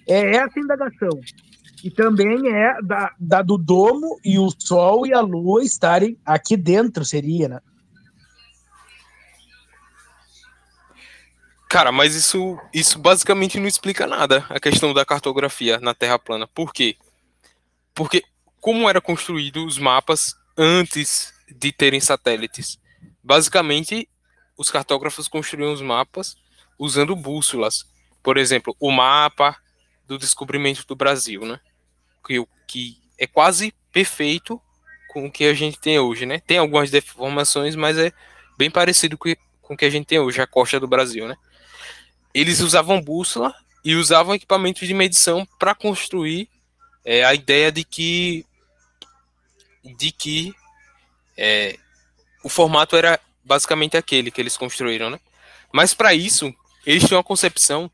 É 0.06 0.36
essa 0.36 0.58
indagação. 0.58 1.20
E 1.82 1.90
também 1.90 2.48
é 2.48 2.80
da, 2.82 3.12
da, 3.18 3.42
do 3.42 3.58
domo 3.58 4.18
e 4.24 4.38
o 4.38 4.50
Sol 4.56 5.06
e 5.06 5.12
a 5.12 5.20
Lua 5.20 5.62
estarem 5.62 6.18
aqui 6.24 6.56
dentro, 6.56 7.04
seria, 7.04 7.48
né? 7.48 7.60
Cara, 11.68 11.90
mas 11.90 12.14
isso, 12.14 12.58
isso 12.72 12.98
basicamente 12.98 13.58
não 13.58 13.66
explica 13.66 14.06
nada, 14.06 14.46
a 14.48 14.60
questão 14.60 14.94
da 14.94 15.04
cartografia 15.04 15.78
na 15.80 15.92
Terra 15.92 16.18
plana. 16.18 16.46
Por 16.46 16.72
quê? 16.72 16.96
Porque 17.92 18.24
como 18.60 18.88
eram 18.88 19.00
construídos 19.00 19.64
os 19.64 19.78
mapas 19.78 20.34
antes 20.56 21.34
de 21.48 21.72
terem 21.72 22.00
satélites? 22.00 22.78
Basicamente, 23.22 24.08
os 24.56 24.70
cartógrafos 24.70 25.28
construíam 25.28 25.72
os 25.72 25.82
mapas 25.82 26.36
usando 26.78 27.16
bússolas. 27.16 27.84
Por 28.22 28.36
exemplo, 28.36 28.76
o 28.78 28.90
mapa 28.90 29.56
do 30.06 30.18
descobrimento 30.18 30.86
do 30.86 30.96
Brasil, 30.96 31.44
né? 31.44 31.60
Que, 32.24 32.44
que 32.66 32.98
é 33.18 33.26
quase 33.26 33.74
perfeito 33.92 34.60
com 35.08 35.26
o 35.26 35.30
que 35.32 35.44
a 35.44 35.54
gente 35.54 35.78
tem 35.78 35.98
hoje, 35.98 36.26
né? 36.26 36.40
Tem 36.40 36.58
algumas 36.58 36.90
deformações, 36.90 37.74
mas 37.74 37.96
é 37.96 38.12
bem 38.58 38.70
parecido 38.70 39.16
com, 39.16 39.34
o 39.62 39.76
que 39.76 39.84
a 39.84 39.90
gente 39.90 40.06
tem 40.06 40.18
hoje, 40.18 40.40
a 40.40 40.46
costa 40.46 40.78
do 40.78 40.86
Brasil, 40.88 41.26
né? 41.26 41.36
Eles 42.34 42.60
usavam 42.60 43.00
bússola 43.00 43.54
e 43.84 43.94
usavam 43.94 44.34
equipamentos 44.34 44.86
de 44.86 44.92
medição 44.92 45.46
para 45.58 45.74
construir 45.74 46.48
é, 47.04 47.24
a 47.24 47.32
ideia 47.34 47.72
de 47.72 47.84
que 47.84 48.44
de 49.82 50.10
que 50.10 50.52
é, 51.36 51.78
o 52.42 52.48
formato 52.48 52.96
era 52.96 53.20
basicamente 53.44 53.96
aquele 53.96 54.30
que 54.30 54.40
eles 54.40 54.56
construíram, 54.56 55.08
né? 55.08 55.20
Mas 55.72 55.94
para 55.94 56.12
isso, 56.12 56.52
eles 56.86 57.04
tinham 57.06 57.20
a 57.20 57.24
concepção 57.24 57.90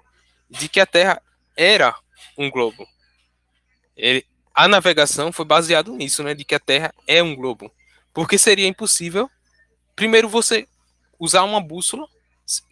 de 0.51 0.68
que 0.68 0.78
a 0.78 0.86
Terra 0.86 1.20
era 1.57 1.97
um 2.36 2.51
globo. 2.51 2.86
Ele, 3.97 4.24
a 4.55 4.68
navegação 4.68 5.32
foi 5.32 5.47
baseado 5.47 5.95
nisso, 5.95 6.22
né? 6.22 6.34
De 6.34 6.45
que 6.45 6.55
a 6.55 6.61
Terra 6.61 6.95
é 7.07 7.22
um 7.22 7.34
globo. 7.34 7.72
Porque 8.12 8.36
seria 8.36 8.68
impossível, 8.68 9.30
primeiro, 9.97 10.28
você 10.28 10.68
usar 11.18 11.43
uma 11.45 11.61
bússola, 11.61 12.07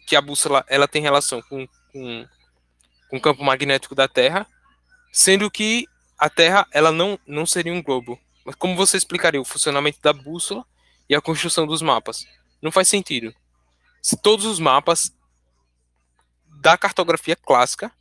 que 0.05 0.15
a 0.15 0.21
bússola 0.21 0.63
ela 0.67 0.87
tem 0.87 1.01
relação 1.01 1.41
com, 1.41 1.67
com, 1.91 2.27
com 3.09 3.17
o 3.17 3.21
campo 3.21 3.43
magnético 3.43 3.95
da 3.95 4.07
Terra, 4.07 4.45
sendo 5.11 5.49
que 5.49 5.87
a 6.19 6.29
Terra 6.29 6.67
ela 6.71 6.91
não, 6.91 7.17
não 7.25 7.45
seria 7.47 7.73
um 7.73 7.81
globo. 7.81 8.19
Mas 8.45 8.55
como 8.55 8.75
você 8.75 8.97
explicaria 8.97 9.41
o 9.41 9.45
funcionamento 9.45 9.99
da 10.01 10.13
bússola 10.13 10.63
e 11.09 11.15
a 11.15 11.21
construção 11.21 11.65
dos 11.65 11.81
mapas? 11.81 12.27
Não 12.61 12.71
faz 12.71 12.87
sentido. 12.87 13.33
Se 14.01 14.15
todos 14.15 14.45
os 14.45 14.59
mapas 14.59 15.11
da 16.61 16.77
cartografia 16.77 17.35
clássica, 17.35 17.91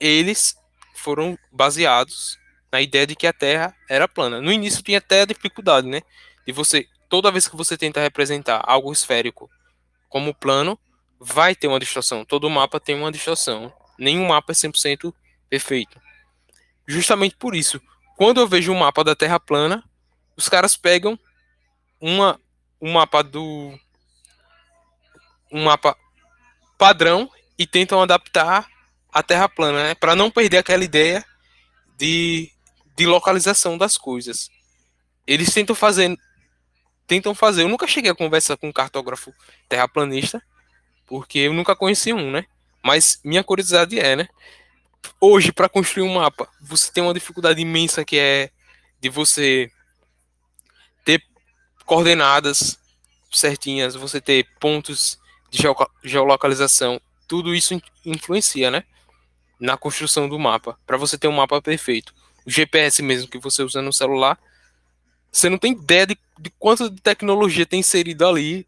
eles 0.00 0.56
foram 0.94 1.38
baseados 1.52 2.38
na 2.72 2.80
ideia 2.80 3.06
de 3.06 3.14
que 3.14 3.26
a 3.26 3.34
Terra 3.34 3.76
era 3.88 4.08
plana. 4.08 4.40
No 4.40 4.50
início 4.50 4.82
tinha 4.82 4.96
até 4.96 5.20
a 5.20 5.26
dificuldade, 5.26 5.86
né? 5.86 6.00
De 6.46 6.52
você, 6.52 6.88
toda 7.10 7.30
vez 7.30 7.46
que 7.46 7.54
você 7.54 7.76
tenta 7.76 8.00
representar 8.00 8.62
algo 8.66 8.90
esférico 8.90 9.50
como 10.08 10.34
plano, 10.34 10.78
vai 11.20 11.54
ter 11.54 11.68
uma 11.68 11.78
distorção. 11.78 12.24
Todo 12.24 12.48
mapa 12.48 12.80
tem 12.80 12.94
uma 12.94 13.12
distorção. 13.12 13.70
Nenhum 13.98 14.28
mapa 14.28 14.52
é 14.52 14.54
100% 14.54 15.12
perfeito. 15.50 16.00
Justamente 16.86 17.36
por 17.36 17.54
isso, 17.54 17.78
quando 18.16 18.40
eu 18.40 18.48
vejo 18.48 18.72
um 18.72 18.78
mapa 18.78 19.04
da 19.04 19.14
Terra 19.14 19.38
plana, 19.38 19.84
os 20.34 20.48
caras 20.48 20.78
pegam 20.78 21.18
uma, 22.00 22.40
um 22.80 22.92
mapa 22.92 23.22
do. 23.22 23.78
um 25.50 25.64
mapa 25.64 25.94
padrão 26.78 27.30
e 27.58 27.66
tentam 27.66 28.00
adaptar 28.00 28.68
a 29.12 29.22
Terra 29.22 29.48
plana, 29.48 29.88
né? 29.88 29.94
Para 29.94 30.16
não 30.16 30.30
perder 30.30 30.58
aquela 30.58 30.84
ideia 30.84 31.24
de, 31.98 32.50
de 32.96 33.06
localização 33.06 33.76
das 33.76 33.96
coisas. 33.96 34.50
Eles 35.26 35.52
tentam 35.52 35.74
fazer. 35.74 36.16
Tentam 37.06 37.34
fazer. 37.34 37.62
Eu 37.62 37.68
nunca 37.68 37.86
cheguei 37.86 38.10
a 38.10 38.14
conversar 38.14 38.56
com 38.56 38.68
um 38.68 38.72
cartógrafo 38.72 39.34
terraplanista, 39.68 40.42
porque 41.06 41.40
eu 41.40 41.52
nunca 41.52 41.76
conheci 41.76 42.12
um, 42.12 42.30
né? 42.30 42.46
Mas 42.82 43.20
minha 43.22 43.44
curiosidade 43.44 43.98
é, 43.98 44.16
né? 44.16 44.28
hoje 45.20 45.52
para 45.52 45.68
construir 45.68 46.04
um 46.04 46.14
mapa, 46.14 46.48
você 46.60 46.90
tem 46.92 47.02
uma 47.02 47.14
dificuldade 47.14 47.60
imensa 47.60 48.04
que 48.04 48.18
é 48.18 48.50
de 49.00 49.08
você 49.08 49.70
ter 51.04 51.22
coordenadas 51.84 52.78
certinhas, 53.30 53.94
você 53.94 54.20
ter 54.20 54.46
pontos 54.60 55.18
de 55.50 55.62
geolocalização, 56.04 57.00
tudo 57.26 57.54
isso 57.54 57.80
influencia, 58.04 58.70
né? 58.70 58.84
Na 59.60 59.76
construção 59.76 60.28
do 60.28 60.38
mapa, 60.38 60.78
para 60.86 60.96
você 60.96 61.16
ter 61.16 61.28
um 61.28 61.32
mapa 61.32 61.60
perfeito. 61.62 62.14
O 62.44 62.50
GPS 62.50 63.02
mesmo 63.02 63.28
que 63.28 63.38
você 63.38 63.62
usa 63.62 63.80
no 63.80 63.92
celular, 63.92 64.38
você 65.30 65.48
não 65.48 65.58
tem 65.58 65.72
ideia 65.72 66.06
de, 66.06 66.18
de 66.38 66.50
quanto 66.58 66.90
de 66.90 67.00
tecnologia 67.00 67.64
tem 67.64 67.80
inserido 67.80 68.26
ali, 68.26 68.66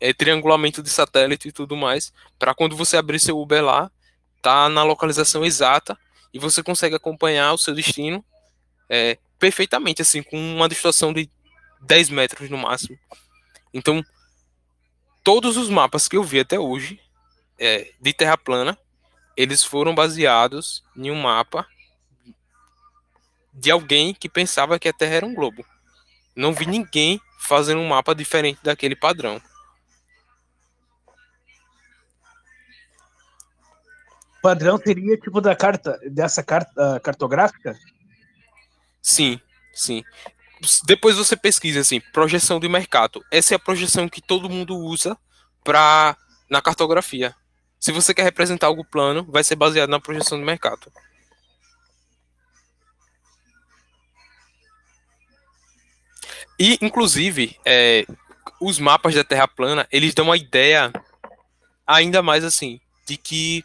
é, 0.00 0.12
triangulamento 0.12 0.82
de 0.82 0.90
satélite 0.90 1.48
e 1.48 1.52
tudo 1.52 1.76
mais, 1.76 2.12
para 2.38 2.54
quando 2.54 2.76
você 2.76 2.96
abrir 2.96 3.18
seu 3.18 3.38
Uber 3.38 3.64
lá, 3.64 3.90
tá 4.40 4.68
na 4.68 4.84
localização 4.84 5.44
exata 5.44 5.98
e 6.32 6.38
você 6.38 6.62
consegue 6.62 6.94
acompanhar 6.94 7.52
o 7.52 7.58
seu 7.58 7.74
destino 7.74 8.24
é, 8.88 9.18
perfeitamente, 9.38 10.02
assim, 10.02 10.22
com 10.22 10.38
uma 10.38 10.68
distorção 10.68 11.12
de 11.12 11.28
10 11.80 12.10
metros 12.10 12.50
no 12.50 12.58
máximo. 12.58 12.98
Então, 13.72 14.04
todos 15.22 15.56
os 15.56 15.68
mapas 15.68 16.06
que 16.06 16.16
eu 16.16 16.22
vi 16.22 16.40
até 16.40 16.58
hoje 16.58 17.00
é, 17.64 17.92
de 18.00 18.12
Terra 18.12 18.36
plana, 18.36 18.78
eles 19.36 19.64
foram 19.64 19.94
baseados 19.94 20.84
em 20.96 21.10
um 21.10 21.20
mapa 21.20 21.66
de 23.52 23.70
alguém 23.70 24.12
que 24.14 24.28
pensava 24.28 24.78
que 24.78 24.88
a 24.88 24.92
Terra 24.92 25.16
era 25.16 25.26
um 25.26 25.34
globo. 25.34 25.64
Não 26.34 26.52
vi 26.52 26.66
ninguém 26.66 27.20
fazendo 27.38 27.80
um 27.80 27.88
mapa 27.88 28.14
diferente 28.14 28.60
daquele 28.62 28.96
padrão. 28.96 29.40
padrão 34.44 34.76
seria 34.76 35.16
tipo 35.16 35.40
da 35.40 35.56
carta, 35.56 35.98
dessa 36.10 36.42
carta 36.42 37.00
cartográfica? 37.00 37.74
Sim, 39.00 39.40
sim. 39.72 40.04
Depois 40.84 41.16
você 41.16 41.34
pesquisa 41.34 41.80
assim, 41.80 41.98
projeção 42.12 42.60
de 42.60 42.68
mercado. 42.68 43.24
Essa 43.30 43.54
é 43.54 43.56
a 43.56 43.58
projeção 43.58 44.06
que 44.06 44.20
todo 44.20 44.50
mundo 44.50 44.76
usa 44.76 45.16
para 45.64 46.14
na 46.50 46.60
cartografia. 46.60 47.34
Se 47.84 47.92
você 47.92 48.14
quer 48.14 48.22
representar 48.22 48.68
algo 48.68 48.82
plano, 48.82 49.26
vai 49.28 49.44
ser 49.44 49.56
baseado 49.56 49.90
na 49.90 50.00
projeção 50.00 50.38
de 50.38 50.44
mercado. 50.44 50.90
E, 56.58 56.78
inclusive, 56.80 57.60
é, 57.62 58.06
os 58.58 58.78
mapas 58.78 59.14
da 59.14 59.22
Terra 59.22 59.46
plana, 59.46 59.86
eles 59.92 60.14
dão 60.14 60.24
uma 60.24 60.36
ideia 60.38 60.90
ainda 61.86 62.22
mais 62.22 62.42
assim, 62.42 62.80
de 63.04 63.18
que 63.18 63.62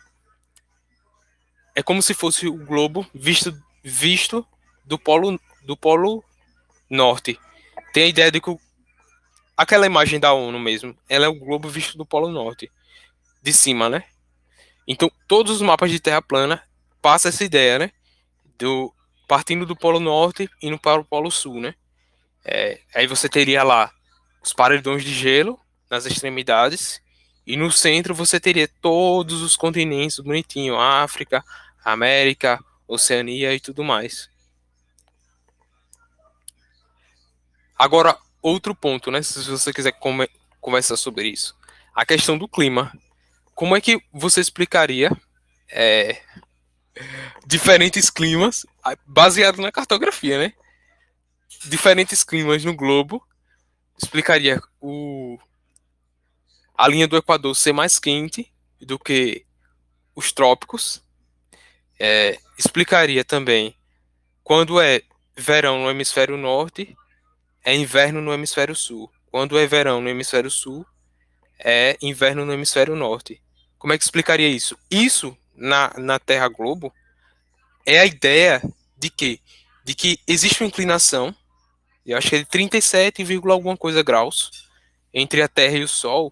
é 1.74 1.82
como 1.82 2.02
se 2.02 2.14
fosse 2.14 2.46
o 2.46 2.58
globo 2.66 3.08
visto 3.14 3.58
visto 3.82 4.46
do 4.84 5.00
polo 5.00 5.40
do 5.64 5.78
polo 5.78 6.22
norte. 6.90 7.40
Tem 7.94 8.04
a 8.04 8.08
ideia 8.08 8.30
de 8.30 8.42
que 8.42 8.50
o, 8.50 8.60
aquela 9.56 9.86
imagem 9.86 10.20
da 10.20 10.34
ONU 10.34 10.60
mesmo, 10.60 10.94
ela 11.08 11.24
é 11.24 11.30
o 11.30 11.40
globo 11.40 11.70
visto 11.70 11.98
do 11.98 12.06
polo 12.06 12.28
norte, 12.28 12.70
de 13.42 13.54
cima, 13.54 13.90
né? 13.90 14.04
Então, 14.88 15.12
todos 15.28 15.58
os 15.58 15.62
mapas 15.62 15.92
de 15.92 16.00
terra 16.00 16.22
plana 16.22 16.64
passam 17.02 17.30
essa 17.30 17.44
ideia, 17.44 17.80
né? 17.80 17.92
Do 18.58 18.94
partindo 19.28 19.66
do 19.66 19.76
polo 19.76 20.00
norte 20.00 20.50
indo 20.62 20.80
para 20.80 21.00
o 21.00 21.06
polo 21.06 21.30
sul, 21.30 21.62
né? 21.62 21.76
É, 22.44 22.80
aí 22.96 23.06
você 23.06 23.30
teria 23.30 23.64
lá 23.64 23.92
os 24.42 24.54
paredões 24.54 25.04
de 25.04 25.14
gelo 25.14 25.60
nas 25.90 26.06
extremidades 26.06 27.02
e 27.46 27.56
no 27.58 27.72
centro 27.72 28.14
você 28.16 28.40
teria 28.40 28.68
todos 28.82 29.42
os 29.42 29.56
continentes 29.56 30.20
bonitinho, 30.20 30.80
África, 30.80 31.44
América, 31.84 32.64
Oceania 32.88 33.54
e 33.54 33.60
tudo 33.60 33.84
mais. 33.84 34.30
Agora, 37.78 38.18
outro 38.42 38.76
ponto, 38.76 39.10
né? 39.10 39.22
Se 39.22 39.50
você 39.50 39.72
quiser 39.72 39.94
conversar 40.60 40.98
sobre 40.98 41.28
isso. 41.28 41.56
A 41.96 42.06
questão 42.06 42.38
do 42.38 42.48
clima. 42.48 42.92
Como 43.60 43.76
é 43.76 43.82
que 43.82 44.02
você 44.14 44.40
explicaria 44.40 45.12
é, 45.70 46.22
diferentes 47.46 48.10
climas, 48.10 48.66
baseado 49.06 49.62
na 49.62 49.70
cartografia, 49.70 50.40
né? 50.40 50.54
Diferentes 51.66 52.24
climas 52.24 52.64
no 52.64 52.74
globo 52.74 53.22
explicaria 54.02 54.62
o 54.80 55.38
a 56.74 56.88
linha 56.88 57.06
do 57.06 57.18
Equador 57.18 57.54
ser 57.54 57.74
mais 57.74 58.00
quente 58.00 58.50
do 58.80 58.98
que 58.98 59.46
os 60.16 60.32
trópicos. 60.32 61.04
É, 62.00 62.40
explicaria 62.58 63.26
também 63.26 63.76
quando 64.42 64.80
é 64.80 65.02
verão 65.36 65.84
no 65.84 65.92
hemisfério 65.92 66.38
norte, 66.38 66.96
é 67.62 67.76
inverno 67.76 68.22
no 68.22 68.32
hemisfério 68.32 68.74
sul. 68.74 69.12
Quando 69.30 69.60
é 69.60 69.68
verão 69.68 70.00
no 70.00 70.08
hemisfério 70.08 70.50
sul, 70.50 70.86
é 71.60 71.98
inverno 72.02 72.46
no 72.46 72.54
hemisfério 72.54 72.96
norte. 72.96 73.42
Como 73.80 73.94
é 73.94 73.98
que 73.98 74.04
explicaria 74.04 74.50
isso? 74.50 74.78
Isso 74.92 75.36
na, 75.56 75.92
na 75.98 76.20
Terra 76.20 76.48
Globo 76.50 76.94
é 77.86 78.00
a 78.00 78.06
ideia 78.06 78.62
de 78.98 79.10
que 79.10 79.42
de 79.84 79.96
que 79.96 80.20
existe 80.28 80.62
uma 80.62 80.68
inclinação, 80.68 81.36
eu 82.06 82.16
acho 82.16 82.30
que 82.30 82.36
é 82.36 82.40
de 82.40 82.46
37, 82.46 83.24
alguma 83.50 83.76
coisa 83.76 84.04
graus 84.04 84.70
entre 85.12 85.42
a 85.42 85.48
Terra 85.48 85.78
e 85.78 85.84
o 85.84 85.88
Sol, 85.88 86.32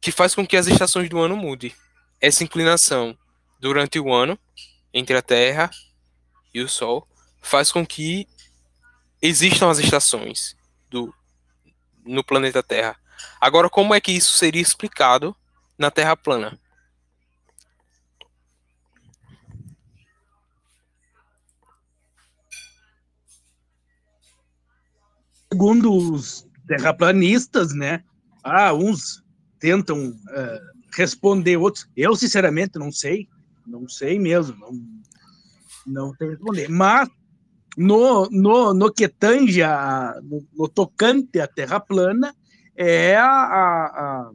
que 0.00 0.12
faz 0.12 0.32
com 0.32 0.46
que 0.46 0.56
as 0.56 0.68
estações 0.68 1.08
do 1.08 1.18
ano 1.18 1.36
mudem. 1.36 1.74
Essa 2.20 2.44
inclinação 2.44 3.18
durante 3.58 3.98
o 3.98 4.12
ano 4.12 4.38
entre 4.94 5.16
a 5.16 5.22
Terra 5.22 5.68
e 6.54 6.60
o 6.60 6.68
Sol 6.68 7.08
faz 7.42 7.72
com 7.72 7.84
que 7.84 8.28
existam 9.20 9.68
as 9.68 9.78
estações 9.78 10.56
do 10.88 11.12
no 12.04 12.22
planeta 12.22 12.62
Terra. 12.62 12.96
Agora, 13.40 13.68
como 13.68 13.92
é 13.92 14.00
que 14.00 14.12
isso 14.12 14.34
seria 14.34 14.62
explicado 14.62 15.34
na 15.78 15.90
Terra 15.90 16.16
plana? 16.16 16.58
Segundo 25.52 25.92
os 25.92 26.46
terraplanistas, 26.66 27.74
né? 27.74 28.04
Ah, 28.42 28.74
uns 28.74 29.22
tentam 29.58 30.08
uh, 30.08 30.76
responder 30.92 31.56
outros. 31.56 31.88
Eu, 31.96 32.14
sinceramente, 32.14 32.78
não 32.78 32.92
sei. 32.92 33.28
Não 33.66 33.88
sei 33.88 34.18
mesmo. 34.18 34.56
Não, 35.86 36.08
não 36.08 36.14
tem 36.14 36.30
responder. 36.30 36.68
Mas 36.68 37.08
no, 37.76 38.28
no, 38.30 38.74
no 38.74 38.92
que 38.92 39.08
tange, 39.08 39.62
a, 39.62 40.18
no, 40.22 40.46
no 40.54 40.68
tocante 40.68 41.40
à 41.40 41.46
Terra 41.46 41.80
plana, 41.80 42.34
é 42.76 43.16
a, 43.16 43.26
a, 43.26 43.86
a 43.86 44.30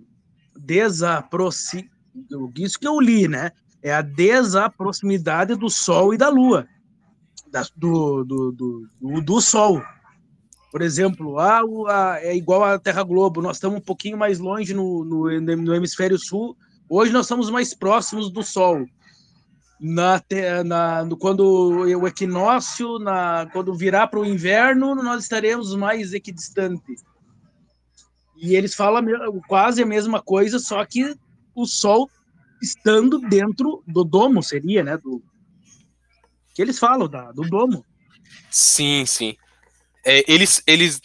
desaproxi... 0.66 1.90
Isso 2.58 2.80
que 2.80 2.88
eu 2.88 3.00
li, 3.00 3.28
né? 3.28 3.52
É 3.82 3.94
a 3.94 4.02
desaproximidade 4.02 5.56
do 5.56 5.70
Sol 5.70 6.14
e 6.14 6.18
da 6.18 6.30
Lua. 6.30 6.68
Da, 7.50 7.66
do, 7.76 8.24
do, 8.24 8.52
do, 8.52 9.22
do, 9.22 9.42
Sol. 9.42 9.82
Por 10.72 10.82
exemplo, 10.82 11.40
a, 11.40 11.62
a, 11.88 12.20
é 12.22 12.36
igual 12.36 12.64
à 12.64 12.78
Terra 12.80 13.04
Globo, 13.04 13.42
nós 13.42 13.58
estamos 13.58 13.80
um 13.80 13.84
pouquinho 13.84 14.18
mais 14.18 14.40
longe 14.40 14.74
no, 14.74 15.04
no, 15.04 15.42
no 15.42 15.76
hemisfério 15.76 16.18
sul, 16.18 16.56
hoje 16.88 17.12
nós 17.12 17.26
estamos 17.26 17.50
mais 17.50 17.74
próximos 17.74 18.32
do 18.32 18.44
Sol. 18.44 18.86
Na, 19.80 20.22
na, 20.64 21.10
quando 21.20 21.42
o 21.42 22.08
equinócio, 22.08 23.00
na, 23.00 23.50
quando 23.52 23.74
virar 23.74 24.08
para 24.08 24.20
o 24.20 24.26
inverno, 24.26 24.96
nós 24.96 25.24
estaremos 25.24 25.76
mais 25.76 26.14
equidistantes. 26.14 27.04
E 28.42 28.56
eles 28.56 28.74
falam 28.74 29.06
quase 29.48 29.84
a 29.84 29.86
mesma 29.86 30.20
coisa, 30.20 30.58
só 30.58 30.84
que 30.84 31.16
o 31.54 31.68
Sol 31.68 32.10
estando 32.60 33.20
dentro 33.20 33.84
do 33.86 34.04
domo, 34.04 34.42
seria, 34.42 34.84
né? 34.84 34.98
Do, 34.98 35.24
que 36.56 36.62
eles 36.62 36.80
falam, 36.80 37.08
da, 37.08 37.32
do 37.32 37.44
domo. 37.44 37.86
Sim, 38.50 39.06
sim. 39.06 39.38
É, 40.04 40.24
eles, 40.28 40.64
eles, 40.66 41.00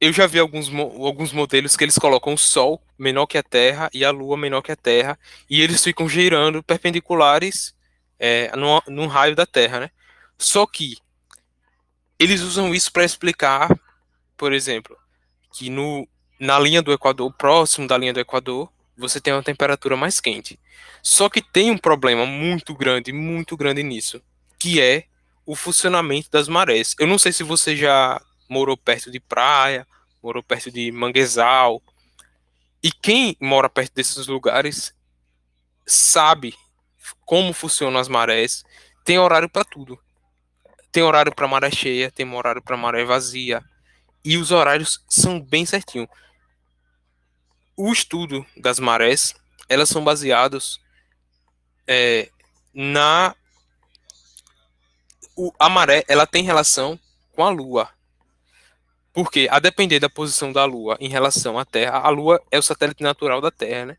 eu 0.00 0.14
já 0.14 0.26
vi 0.26 0.38
alguns, 0.38 0.72
alguns 0.74 1.30
modelos 1.30 1.76
que 1.76 1.84
eles 1.84 1.98
colocam 1.98 2.32
o 2.32 2.38
Sol 2.38 2.82
menor 2.98 3.26
que 3.26 3.36
a 3.36 3.42
Terra 3.42 3.90
e 3.92 4.02
a 4.02 4.10
Lua 4.10 4.38
menor 4.38 4.62
que 4.62 4.72
a 4.72 4.76
Terra, 4.76 5.18
e 5.48 5.60
eles 5.60 5.84
ficam 5.84 6.08
girando 6.08 6.62
perpendiculares 6.62 7.74
é, 8.18 8.50
no, 8.56 8.82
no 8.88 9.06
raio 9.06 9.36
da 9.36 9.44
Terra, 9.44 9.80
né? 9.80 9.90
Só 10.38 10.66
que 10.66 10.96
eles 12.18 12.40
usam 12.40 12.74
isso 12.74 12.90
para 12.90 13.04
explicar, 13.04 13.78
por 14.38 14.54
exemplo, 14.54 14.96
que 15.52 15.68
no, 15.68 16.08
na 16.38 16.58
linha 16.58 16.82
do 16.82 16.92
Equador, 16.92 17.32
próximo 17.32 17.86
da 17.86 17.98
linha 17.98 18.12
do 18.12 18.20
Equador, 18.20 18.70
você 18.96 19.20
tem 19.20 19.32
uma 19.32 19.42
temperatura 19.42 19.96
mais 19.96 20.20
quente. 20.20 20.58
Só 21.02 21.28
que 21.28 21.40
tem 21.40 21.70
um 21.70 21.78
problema 21.78 22.26
muito 22.26 22.74
grande, 22.74 23.12
muito 23.12 23.56
grande 23.56 23.82
nisso, 23.82 24.20
que 24.58 24.80
é 24.80 25.04
o 25.46 25.54
funcionamento 25.56 26.30
das 26.30 26.48
marés. 26.48 26.94
Eu 26.98 27.06
não 27.06 27.18
sei 27.18 27.32
se 27.32 27.42
você 27.42 27.76
já 27.76 28.20
morou 28.48 28.76
perto 28.76 29.10
de 29.10 29.20
praia, 29.20 29.86
morou 30.22 30.42
perto 30.42 30.70
de 30.70 30.90
manguezal. 30.92 31.82
E 32.82 32.90
quem 32.90 33.36
mora 33.40 33.68
perto 33.68 33.94
desses 33.94 34.26
lugares 34.26 34.94
sabe 35.86 36.54
como 37.24 37.52
funcionam 37.52 38.00
as 38.00 38.08
marés. 38.08 38.64
Tem 39.04 39.18
horário 39.18 39.48
para 39.48 39.64
tudo. 39.64 39.98
Tem 40.90 41.02
horário 41.02 41.34
para 41.34 41.48
maré 41.48 41.70
cheia, 41.70 42.10
tem 42.10 42.30
horário 42.32 42.62
para 42.62 42.76
maré 42.76 43.04
vazia. 43.04 43.62
E 44.24 44.36
os 44.36 44.50
horários 44.50 45.02
são 45.08 45.40
bem 45.40 45.64
certinho. 45.64 46.08
O 47.78 47.92
estudo 47.92 48.44
das 48.56 48.80
marés, 48.80 49.36
elas 49.68 49.88
são 49.88 50.02
baseados 50.02 50.80
é, 51.86 52.28
na 52.74 53.36
o, 55.36 55.52
a 55.56 55.68
maré, 55.68 56.04
ela 56.08 56.26
tem 56.26 56.42
relação 56.42 56.98
com 57.30 57.44
a 57.44 57.50
lua. 57.50 57.88
Porque, 59.12 59.48
a 59.50 59.60
depender 59.60 60.00
da 60.00 60.10
posição 60.10 60.52
da 60.52 60.64
Lua 60.64 60.96
em 61.00 61.08
relação 61.08 61.58
à 61.58 61.64
Terra, 61.64 61.98
a 61.98 62.08
Lua 62.08 62.40
é 62.50 62.58
o 62.58 62.62
satélite 62.62 63.02
natural 63.02 63.40
da 63.40 63.50
Terra, 63.50 63.86
né? 63.86 63.96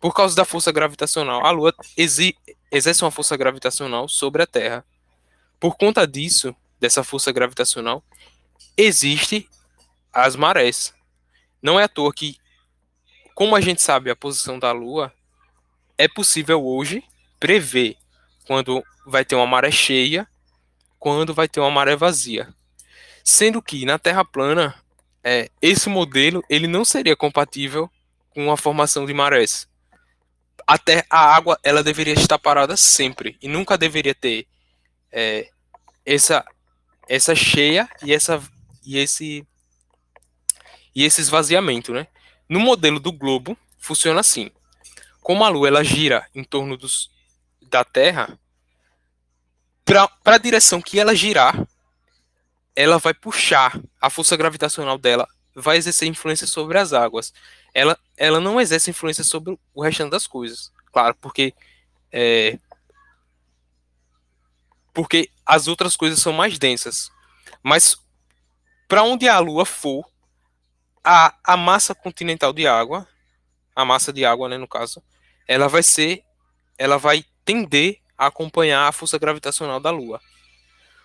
Por 0.00 0.14
causa 0.14 0.34
da 0.34 0.44
força 0.44 0.70
gravitacional, 0.72 1.44
a 1.44 1.50
Lua 1.50 1.74
exerce 2.70 3.02
uma 3.02 3.10
força 3.10 3.36
gravitacional 3.36 4.08
sobre 4.08 4.42
a 4.42 4.46
Terra. 4.46 4.84
Por 5.58 5.76
conta 5.76 6.06
disso, 6.06 6.54
dessa 6.78 7.02
força 7.02 7.32
gravitacional, 7.32 8.02
existe 8.76 9.48
as 10.12 10.36
marés. 10.36 10.94
Não 11.62 11.80
é 11.80 11.84
à 11.84 11.88
toa 11.88 12.12
que, 12.12 12.36
como 13.38 13.54
a 13.54 13.60
gente 13.60 13.80
sabe 13.80 14.10
a 14.10 14.16
posição 14.16 14.58
da 14.58 14.72
Lua, 14.72 15.14
é 15.96 16.08
possível 16.08 16.60
hoje 16.66 17.04
prever 17.38 17.96
quando 18.48 18.82
vai 19.06 19.24
ter 19.24 19.36
uma 19.36 19.46
maré 19.46 19.70
cheia, 19.70 20.26
quando 20.98 21.32
vai 21.32 21.46
ter 21.46 21.60
uma 21.60 21.70
maré 21.70 21.94
vazia. 21.94 22.52
Sendo 23.22 23.62
que 23.62 23.84
na 23.84 23.96
Terra 23.96 24.24
plana, 24.24 24.74
é, 25.22 25.48
esse 25.62 25.88
modelo 25.88 26.42
ele 26.50 26.66
não 26.66 26.84
seria 26.84 27.14
compatível 27.14 27.88
com 28.30 28.50
a 28.50 28.56
formação 28.56 29.06
de 29.06 29.14
marés. 29.14 29.68
A, 30.66 30.76
a 31.08 31.36
água 31.36 31.56
ela 31.62 31.84
deveria 31.84 32.14
estar 32.14 32.40
parada 32.40 32.76
sempre 32.76 33.38
e 33.40 33.46
nunca 33.46 33.78
deveria 33.78 34.16
ter 34.16 34.48
é, 35.12 35.48
essa 36.04 36.44
essa 37.08 37.36
cheia 37.36 37.88
e 38.02 38.12
essa 38.12 38.42
e 38.84 38.98
esse 38.98 39.46
e 40.92 41.04
esse 41.04 41.20
esvaziamento, 41.20 41.94
né? 41.94 42.08
No 42.48 42.60
modelo 42.60 42.98
do 42.98 43.12
globo 43.12 43.56
funciona 43.78 44.20
assim: 44.20 44.50
como 45.20 45.44
a 45.44 45.48
Lua 45.48 45.68
ela 45.68 45.84
gira 45.84 46.26
em 46.34 46.42
torno 46.42 46.76
dos, 46.76 47.10
da 47.62 47.84
Terra, 47.84 48.38
para 49.84 50.10
a 50.24 50.38
direção 50.38 50.80
que 50.80 50.98
ela 50.98 51.14
girar, 51.14 51.66
ela 52.74 52.98
vai 52.98 53.12
puxar 53.14 53.80
a 54.00 54.08
força 54.08 54.36
gravitacional 54.36 54.98
dela, 54.98 55.28
vai 55.54 55.76
exercer 55.76 56.08
influência 56.08 56.46
sobre 56.46 56.78
as 56.78 56.92
águas. 56.92 57.32
Ela, 57.74 57.98
ela 58.16 58.40
não 58.40 58.60
exerce 58.60 58.90
influência 58.90 59.24
sobre 59.24 59.58
o 59.74 59.82
restante 59.82 60.10
das 60.10 60.26
coisas, 60.26 60.72
claro, 60.92 61.14
porque 61.20 61.54
é, 62.12 62.58
porque 64.92 65.30
as 65.46 65.68
outras 65.68 65.96
coisas 65.96 66.18
são 66.18 66.32
mais 66.32 66.58
densas. 66.58 67.10
Mas 67.62 67.96
para 68.88 69.02
onde 69.02 69.28
a 69.28 69.38
Lua 69.38 69.64
for, 69.64 70.04
a, 71.10 71.34
a 71.42 71.56
massa 71.56 71.94
continental 71.94 72.52
de 72.52 72.66
água, 72.66 73.08
a 73.74 73.82
massa 73.82 74.12
de 74.12 74.26
água, 74.26 74.46
né, 74.46 74.58
no 74.58 74.68
caso, 74.68 75.02
ela 75.46 75.66
vai 75.66 75.82
ser, 75.82 76.22
ela 76.76 76.98
vai 76.98 77.24
tender 77.46 77.98
a 78.18 78.26
acompanhar 78.26 78.86
a 78.86 78.92
força 78.92 79.18
gravitacional 79.18 79.80
da 79.80 79.90
Lua. 79.90 80.20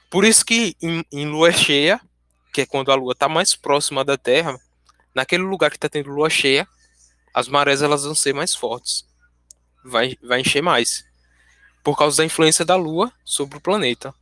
Por 0.09 0.25
isso 0.25 0.45
que 0.45 0.75
em, 0.81 1.05
em 1.09 1.25
lua 1.25 1.53
cheia, 1.53 2.01
que 2.51 2.61
é 2.61 2.65
quando 2.65 2.91
a 2.91 2.95
lua 2.95 3.13
está 3.13 3.29
mais 3.29 3.55
próxima 3.55 4.03
da 4.03 4.17
Terra, 4.17 4.59
naquele 5.15 5.43
lugar 5.43 5.71
que 5.71 5.77
está 5.77 5.87
tendo 5.87 6.11
lua 6.11 6.29
cheia, 6.29 6.67
as 7.33 7.47
marés 7.47 7.81
elas 7.81 8.03
vão 8.03 8.13
ser 8.13 8.33
mais 8.33 8.53
fortes. 8.53 9.07
Vai, 9.85 10.17
vai 10.21 10.41
encher 10.41 10.61
mais. 10.61 11.05
Por 11.81 11.97
causa 11.97 12.17
da 12.17 12.25
influência 12.25 12.65
da 12.65 12.75
lua 12.75 13.11
sobre 13.23 13.57
o 13.57 13.61
planeta. 13.61 14.13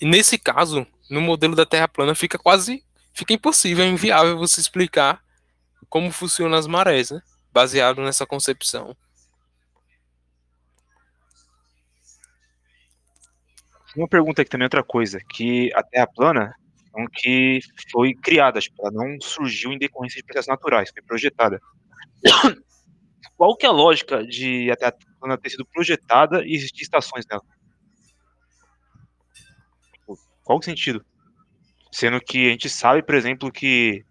E 0.00 0.04
nesse 0.04 0.38
caso, 0.38 0.84
no 1.08 1.20
modelo 1.20 1.54
da 1.54 1.64
Terra 1.64 1.86
plana, 1.86 2.14
fica 2.16 2.36
quase 2.36 2.83
fica 3.14 3.32
impossível, 3.32 3.84
é 3.84 3.88
inviável 3.88 4.36
você 4.36 4.60
explicar 4.60 5.22
como 5.88 6.10
funcionam 6.10 6.58
as 6.58 6.66
marés, 6.66 7.10
né? 7.10 7.22
baseado 7.52 8.02
nessa 8.02 8.26
concepção. 8.26 8.96
Uma 13.96 14.08
pergunta 14.08 14.42
aqui 14.42 14.50
também, 14.50 14.66
outra 14.66 14.82
coisa, 14.82 15.20
que 15.20 15.72
a 15.72 15.82
Terra 15.82 16.08
plana 16.08 16.54
então, 16.94 17.06
que 17.12 17.58
foi 17.90 18.14
criada, 18.14 18.60
tipo, 18.60 18.80
ela 18.80 18.92
não 18.92 19.20
surgiu 19.20 19.72
em 19.72 19.78
decorrência 19.78 20.20
de 20.20 20.24
processos 20.24 20.48
naturais, 20.48 20.90
foi 20.90 21.02
projetada. 21.02 21.60
Qual 23.36 23.56
que 23.56 23.66
é 23.66 23.68
a 23.68 23.72
lógica 23.72 24.24
de 24.24 24.70
a 24.70 24.76
Terra 24.76 24.96
plana 25.18 25.36
ter 25.36 25.50
sido 25.50 25.66
projetada 25.66 26.44
e 26.44 26.54
existir 26.54 26.82
estações 26.82 27.26
nela? 27.28 27.42
Qual 30.44 30.58
o 30.58 30.62
sentido? 30.62 31.04
Sendo 31.94 32.20
que 32.20 32.48
a 32.48 32.50
gente 32.50 32.68
sabe, 32.68 33.04
por 33.04 33.14
exemplo, 33.14 33.52
que 33.52 34.04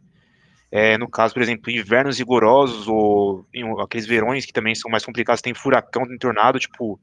é, 0.72 0.98
no 0.98 1.10
caso, 1.10 1.34
por 1.34 1.44
exemplo, 1.44 1.70
invernos 1.70 2.18
rigorosos 2.18 2.88
ou 2.88 3.46
em 3.54 3.62
aqueles 3.82 4.06
verões 4.06 4.46
que 4.46 4.54
também 4.54 4.74
são 4.74 4.90
mais 4.90 5.04
complicados, 5.04 5.42
tem 5.42 5.54
furacão, 5.54 6.08
tem 6.08 6.18
tornado, 6.18 6.58
tipo, 6.58 6.98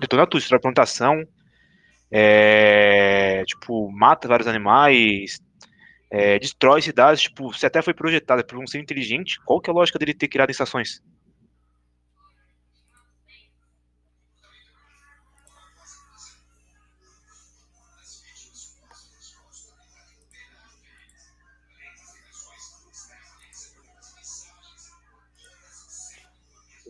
detona 0.00 0.24
tudo, 0.24 0.38
destrói 0.38 0.58
a 0.58 0.62
plantação, 0.62 1.20
é, 2.12 3.42
tipo, 3.44 3.90
mata 3.90 4.28
vários 4.28 4.46
animais, 4.46 5.40
é, 6.08 6.38
destrói 6.38 6.80
cidades, 6.80 7.22
tipo, 7.22 7.52
se 7.52 7.66
até 7.66 7.82
foi 7.82 7.92
projetada 7.92 8.44
por 8.44 8.56
um 8.56 8.68
ser 8.68 8.78
inteligente, 8.78 9.40
qual 9.44 9.60
que 9.60 9.68
é 9.68 9.72
a 9.72 9.74
lógica 9.74 9.98
dele 9.98 10.14
ter 10.14 10.28
criado 10.28 10.50
estações? 10.50 11.02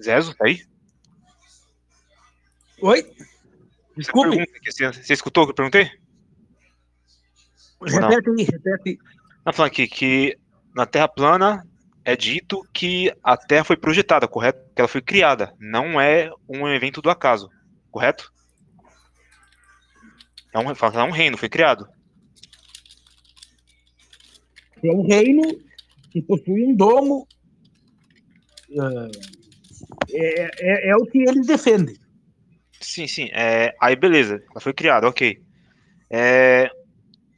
Zezo, 0.04 0.34
tá 0.34 0.46
aí? 0.46 0.62
Oi? 2.80 3.04
Desculpe, 3.96 4.44
Você, 4.66 4.92
você 4.92 5.12
escutou 5.12 5.44
o 5.44 5.46
que 5.46 5.52
eu 5.52 5.56
perguntei? 5.56 5.90
não? 7.80 8.08
repete 8.08 8.30
aí, 8.30 8.44
repete 8.44 8.88
aí. 8.88 8.98
Tá 9.44 9.52
falando 9.52 9.70
aqui 9.70 9.86
que 9.86 10.38
na 10.74 10.86
Terra 10.86 11.08
plana 11.08 11.66
é 12.04 12.16
dito 12.16 12.66
que 12.72 13.14
a 13.22 13.36
Terra 13.36 13.64
foi 13.64 13.76
projetada, 13.76 14.28
correto? 14.28 14.60
Que 14.74 14.80
ela 14.80 14.88
foi 14.88 15.00
criada, 15.00 15.54
não 15.58 16.00
é 16.00 16.30
um 16.48 16.68
evento 16.68 17.00
do 17.00 17.10
acaso, 17.10 17.50
correto? 17.90 18.32
É 20.52 20.58
um, 20.58 20.70
é 20.70 21.02
um 21.02 21.10
reino, 21.10 21.36
foi 21.36 21.48
criado. 21.48 21.88
É 24.82 24.90
um 24.92 25.06
reino 25.06 25.42
que 26.10 26.22
possui 26.22 26.64
um 26.64 26.74
domo. 26.74 27.26
ah, 28.78 29.08
É, 30.14 30.50
é, 30.60 30.88
é 30.90 30.96
o 30.96 31.04
que 31.04 31.18
eles 31.18 31.46
defendem. 31.46 31.96
Sim, 32.80 33.06
sim. 33.06 33.28
É, 33.32 33.74
aí 33.80 33.96
beleza, 33.96 34.42
ela 34.50 34.60
foi 34.60 34.72
criada, 34.72 35.08
ok. 35.08 35.40
É, 36.10 36.70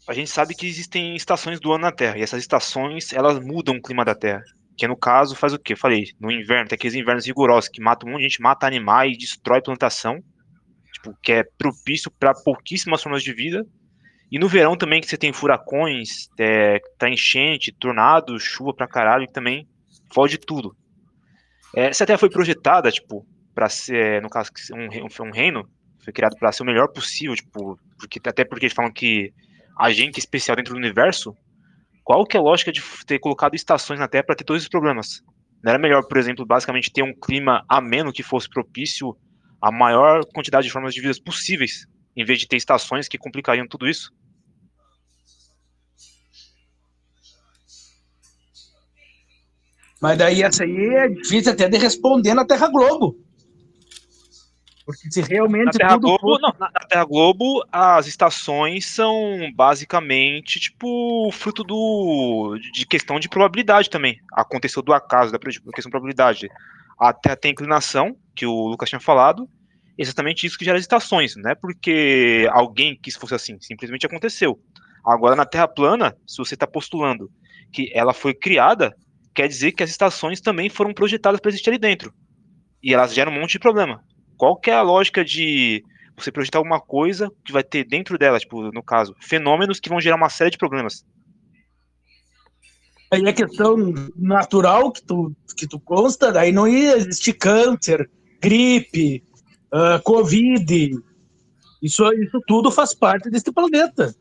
a 0.09 0.13
gente 0.13 0.31
sabe 0.31 0.55
que 0.55 0.67
existem 0.67 1.17
estações 1.17 1.59
do 1.59 1.73
ano 1.73 1.83
na 1.83 1.93
Terra, 1.93 2.19
e 2.19 2.23
essas 2.23 2.41
estações 2.41 3.13
elas 3.13 3.41
mudam 3.41 3.77
o 3.77 3.83
clima 3.83 4.05
da 4.05 4.15
Terra. 4.15 4.43
Que 4.77 4.87
no 4.87 4.97
caso 4.97 5.35
faz 5.35 5.55
o 5.55 5.59
quê? 5.59 5.75
Falei, 5.75 6.05
no 6.21 6.31
inverno, 6.31 6.69
tem 6.69 6.77
aqueles 6.77 6.95
invernos 6.95 7.27
rigorosos 7.27 7.71
que 7.71 7.81
matam 7.81 8.09
um 8.09 8.13
monte 8.13 8.23
de 8.23 8.29
gente, 8.29 8.43
mata 8.43 8.67
animais, 8.67 9.17
destrói 9.17 9.63
plantação, 9.63 10.23
tipo, 10.93 11.17
que 11.23 11.33
é 11.33 11.45
propício 11.57 12.11
para 12.11 12.35
pouquíssimas 12.35 13.03
formas 13.03 13.23
de 13.23 13.33
vida. 13.33 13.67
E 14.31 14.39
no 14.39 14.49
verão 14.49 14.77
também, 14.77 15.01
que 15.01 15.07
você 15.07 15.17
tem 15.17 15.33
furacões, 15.33 16.29
é, 16.39 16.81
tá 16.99 17.09
enchente, 17.09 17.73
tornado, 17.73 18.39
chuva 18.39 18.75
pra 18.75 18.89
caralho, 18.89 19.27
que 19.27 19.33
também 19.33 19.67
fode 20.13 20.37
tudo. 20.37 20.77
É, 21.77 21.93
se 21.93 22.03
a 22.03 22.07
Terra 22.07 22.19
foi 22.19 22.31
projetada, 22.31 22.91
tipo, 22.91 23.27
para 23.55 23.69
ser, 23.69 24.23
no 24.23 24.31
caso, 24.31 24.51
um, 24.73 25.27
um 25.27 25.31
reino, 25.31 25.69
foi 26.03 26.11
criado 26.11 26.35
para 26.39 26.51
ser 26.51 26.63
o 26.63 26.67
melhor 26.67 26.89
possível, 26.89 27.37
tipo, 27.37 27.79
porque, 27.99 28.19
até 28.27 28.47
porque 28.47 28.65
eles 28.65 28.75
falam 28.75 28.91
que 28.91 29.31
a 29.79 29.91
gente 29.91 30.17
é 30.17 30.19
especial 30.19 30.57
dentro 30.57 30.73
do 30.73 30.79
universo, 30.79 31.37
qual 32.03 32.25
que 32.25 32.35
é 32.35 32.41
a 32.41 32.43
lógica 32.43 32.73
de 32.73 32.83
ter 33.07 33.19
colocado 33.19 33.55
estações 33.55 34.01
na 34.01 34.09
Terra 34.09 34.25
para 34.25 34.35
ter 34.35 34.45
todos 34.45 34.63
esses 34.63 34.71
problemas? 34.71 35.23
Não 35.63 35.71
era 35.71 35.79
melhor, 35.79 36.03
por 36.07 36.17
exemplo, 36.17 36.47
basicamente 36.47 36.91
ter 36.91 37.03
um 37.03 37.13
clima 37.13 37.63
ameno 37.69 38.11
que 38.11 38.23
fosse 38.23 38.49
propício 38.49 39.15
à 39.61 39.71
maior 39.71 40.25
quantidade 40.33 40.67
de 40.67 40.73
formas 40.73 40.95
de 40.95 41.03
vida 41.03 41.13
possíveis, 41.23 41.87
em 42.17 42.25
vez 42.25 42.39
de 42.39 42.49
ter 42.49 42.57
estações 42.57 43.07
que 43.07 43.19
complicariam 43.19 43.69
tudo 43.69 43.87
isso? 43.87 44.11
Mas 50.07 50.19
daí 50.19 50.41
essa 50.41 50.63
aí 50.63 50.95
é 50.95 51.09
difícil 51.09 51.51
até 51.51 51.69
de 51.69 51.77
responder 51.79 52.33
na 52.33 52.45
Terra 52.45 52.69
Globo. 52.69 53.17
Porque 54.85 55.11
se 55.11 55.21
Na 55.21 55.27
realmente 55.27 55.77
Terra 55.77 55.95
tudo 55.95 56.17
Globo, 56.17 56.39
não, 56.41 56.55
na, 56.61 56.71
na 56.73 56.87
Terra 56.89 57.05
Globo, 57.05 57.67
as 57.73 58.07
estações 58.07 58.87
são 58.87 59.51
basicamente 59.57 60.61
tipo 60.61 61.29
fruto 61.33 61.65
do 61.65 62.57
de 62.73 62.87
questão 62.87 63.19
de 63.19 63.29
probabilidade 63.29 63.91
também. 63.91 64.21
Aconteceu 64.33 64.81
do 64.81 64.93
acaso, 64.93 65.33
da 65.33 65.41
questão 65.41 65.73
de 65.73 65.91
probabilidade. 65.91 66.49
A 67.01 67.13
Terra 67.13 67.35
tem 67.35 67.51
inclinação, 67.51 68.17
que 68.33 68.47
o 68.47 68.69
Lucas 68.69 68.89
tinha 68.89 69.01
falado, 69.01 69.49
exatamente 69.99 70.47
isso 70.47 70.57
que 70.57 70.65
gera 70.65 70.79
as 70.79 70.85
estações, 70.85 71.35
não 71.35 71.51
é 71.51 71.57
porque 71.57 72.49
alguém 72.53 72.97
quis 73.03 73.17
fosse 73.17 73.35
assim, 73.35 73.59
simplesmente 73.61 74.07
aconteceu. 74.07 74.57
Agora 75.05 75.35
na 75.35 75.45
Terra 75.45 75.67
plana, 75.67 76.17
se 76.25 76.37
você 76.39 76.55
está 76.55 76.65
postulando 76.65 77.29
que 77.73 77.91
ela 77.93 78.15
foi 78.15 78.33
criada, 78.33 78.95
quer 79.37 79.47
dizer 79.47 79.73
que 79.73 79.85
as 79.85 79.91
estações 79.91 80.41
também 80.41 80.69
foram 80.69 80.93
projetadas 80.93 81.39
para 81.39 81.51
existir 81.51 81.71
ali 81.71 81.79
dentro. 81.79 82.13
E 82.83 82.93
elas 82.93 83.15
geram 83.15 83.31
um 83.31 83.41
monte 83.41 83.53
de 83.53 83.59
problema 83.61 84.03
qual 84.37 84.57
que 84.57 84.71
é 84.71 84.75
a 84.75 84.83
lógica 84.83 85.25
de 85.25 85.83
você 86.17 86.31
projetar 86.31 86.59
alguma 86.59 86.81
coisa 86.81 87.31
que 87.45 87.53
vai 87.53 87.63
ter 87.63 87.85
dentro 87.85 88.19
dela, 88.19 88.39
tipo, 88.39 88.71
no 88.73 88.83
caso, 88.83 89.15
fenômenos 89.21 89.81
que 89.81 89.89
vão 89.89 90.01
gerar 90.01 90.17
uma 90.17 90.29
série 90.29 90.51
de 90.51 90.59
problemas. 90.59 91.05
aí 93.13 93.23
é 93.25 93.33
questão 93.33 93.77
natural 94.17 94.91
que 94.93 95.03
tu, 95.03 95.35
que 95.57 95.67
tu 95.67 95.79
consta, 95.81 96.33
daí 96.33 96.53
não 96.53 96.67
ia 96.67 96.97
existir 96.97 97.35
câncer, 97.35 98.09
gripe, 98.41 99.23
ah, 99.73 100.01
covid. 100.03 100.99
Isso, 101.83 102.11
isso 102.15 102.41
tudo 102.47 102.71
faz 102.71 102.95
parte 102.95 103.31
desse 103.31 103.53
planeta. 103.53 104.15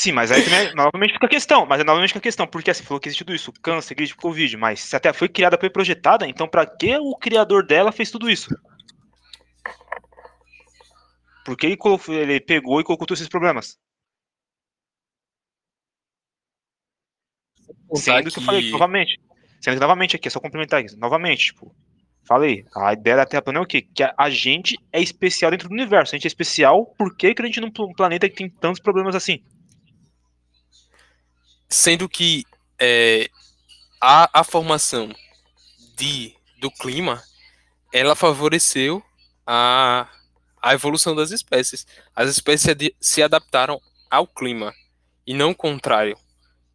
Sim, 0.00 0.12
mas 0.12 0.32
aí 0.32 0.42
também, 0.42 0.74
novamente 0.74 1.12
fica 1.12 1.26
a 1.26 1.28
questão, 1.28 1.66
mas 1.66 1.78
é 1.78 1.84
novamente 1.84 2.08
fica 2.08 2.20
a 2.20 2.22
questão, 2.22 2.46
porque 2.46 2.70
assim, 2.70 2.82
falou 2.82 2.98
que 2.98 3.06
existe 3.06 3.22
tudo 3.22 3.34
isso, 3.34 3.52
câncer, 3.60 3.94
gripe, 3.94 4.14
covid, 4.16 4.56
mas 4.56 4.80
se 4.80 4.96
até 4.96 5.12
foi 5.12 5.28
criada, 5.28 5.58
foi 5.60 5.68
projetada, 5.68 6.26
então 6.26 6.48
pra 6.48 6.64
que 6.64 6.96
o 6.96 7.14
criador 7.16 7.66
dela 7.66 7.92
fez 7.92 8.10
tudo 8.10 8.30
isso? 8.30 8.48
Porque 11.44 11.66
ele, 11.66 11.76
ele 12.08 12.40
pegou 12.40 12.80
e 12.80 12.84
colocou 12.84 13.06
todos 13.06 13.20
esses 13.20 13.28
problemas. 13.28 13.78
Sendo 17.94 18.30
que 18.30 18.38
eu 18.38 18.42
falei, 18.42 18.70
novamente, 18.70 19.20
sendo 19.60 19.74
que 19.74 19.80
novamente 19.80 20.16
aqui, 20.16 20.28
é 20.28 20.30
só 20.30 20.40
complementar 20.40 20.82
isso, 20.82 20.98
novamente, 20.98 21.48
tipo, 21.48 21.74
falei, 22.24 22.64
a 22.74 22.94
ideia 22.94 23.16
da 23.16 23.26
Terra 23.26 23.42
plana 23.42 23.58
é 23.58 23.62
o 23.62 23.66
quê? 23.66 23.82
Que 23.82 24.02
a, 24.16 24.30
gente 24.30 24.78
é 24.94 25.02
especial 25.02 25.50
dentro 25.50 25.68
do 25.68 25.74
universo, 25.74 26.14
a 26.14 26.16
gente 26.16 26.24
é 26.24 26.28
especial, 26.28 26.86
por 26.96 27.14
que 27.14 27.34
que 27.34 27.42
a 27.42 27.44
gente 27.44 27.60
num 27.60 27.70
pl- 27.70 27.92
planeta 27.94 28.30
que 28.30 28.36
tem 28.36 28.48
tantos 28.48 28.80
problemas 28.80 29.14
assim? 29.14 29.44
Sendo 31.70 32.08
que 32.08 32.44
é, 32.78 33.30
a, 34.00 34.40
a 34.40 34.44
formação 34.44 35.14
de, 35.96 36.34
do 36.60 36.70
clima, 36.70 37.22
ela 37.92 38.16
favoreceu 38.16 39.02
a, 39.46 40.08
a 40.62 40.74
evolução 40.74 41.14
das 41.14 41.30
espécies. 41.30 41.86
As 42.14 42.28
espécies 42.30 42.76
se 43.00 43.22
adaptaram 43.22 43.80
ao 44.10 44.26
clima 44.26 44.74
e 45.26 45.34
não 45.34 45.50
o 45.50 45.54
contrário. 45.54 46.18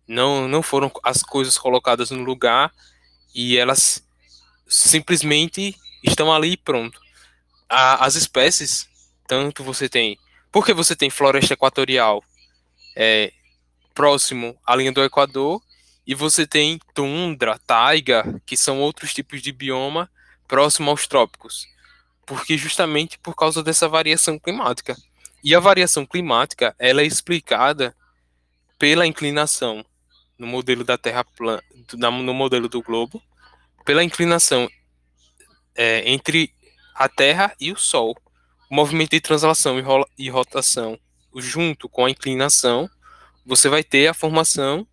Não, 0.07 0.47
não 0.47 0.61
foram 0.63 0.91
as 1.03 1.23
coisas 1.23 1.57
colocadas 1.57 2.11
no 2.11 2.23
lugar 2.23 2.71
e 3.33 3.57
elas 3.57 4.03
simplesmente 4.67 5.75
estão 6.03 6.33
ali 6.33 6.53
e 6.53 6.57
pronto. 6.57 6.99
A- 7.69 8.05
as 8.05 8.15
espécies, 8.15 8.87
tanto 9.27 9.63
você 9.63 9.89
tem. 9.89 10.17
Porque 10.51 10.73
você 10.73 10.95
tem 10.95 11.09
floresta 11.09 11.53
equatorial 11.53 12.23
é, 12.95 13.33
próximo 13.95 14.55
à 14.63 14.75
linha 14.75 14.91
do 14.91 15.03
Equador, 15.03 15.59
e 16.05 16.13
você 16.13 16.45
tem 16.45 16.79
tundra, 16.93 17.57
taiga, 17.65 18.39
que 18.45 18.55
são 18.55 18.79
outros 18.79 19.13
tipos 19.13 19.41
de 19.41 19.51
bioma 19.51 20.11
próximo 20.47 20.91
aos 20.91 21.07
trópicos. 21.07 21.65
Porque 22.25 22.57
justamente 22.57 23.17
por 23.17 23.35
causa 23.35 23.63
dessa 23.63 23.89
variação 23.89 24.37
climática. 24.37 24.95
E 25.43 25.55
a 25.55 25.59
variação 25.59 26.05
climática, 26.05 26.75
ela 26.77 27.01
é 27.01 27.05
explicada 27.05 27.95
pela 28.77 29.07
inclinação 29.07 29.83
no 30.37 30.45
modelo 30.45 30.83
da 30.83 30.97
Terra 30.97 31.23
plana, 31.23 31.63
no 32.11 32.33
modelo 32.33 32.67
do 32.67 32.81
globo, 32.81 33.21
pela 33.85 34.03
inclinação 34.03 34.69
é, 35.75 36.09
entre 36.09 36.53
a 36.93 37.07
Terra 37.07 37.53
e 37.59 37.71
o 37.71 37.77
Sol. 37.77 38.15
O 38.69 38.75
movimento 38.75 39.11
de 39.11 39.21
translação 39.21 39.77
e, 40.17 40.29
rotação, 40.29 40.99
junto 41.35 41.87
com 41.87 42.05
a 42.05 42.09
inclinação, 42.09 42.89
você 43.45 43.69
vai 43.69 43.83
ter 43.83 44.07
a 44.07 44.13
formação 44.13 44.87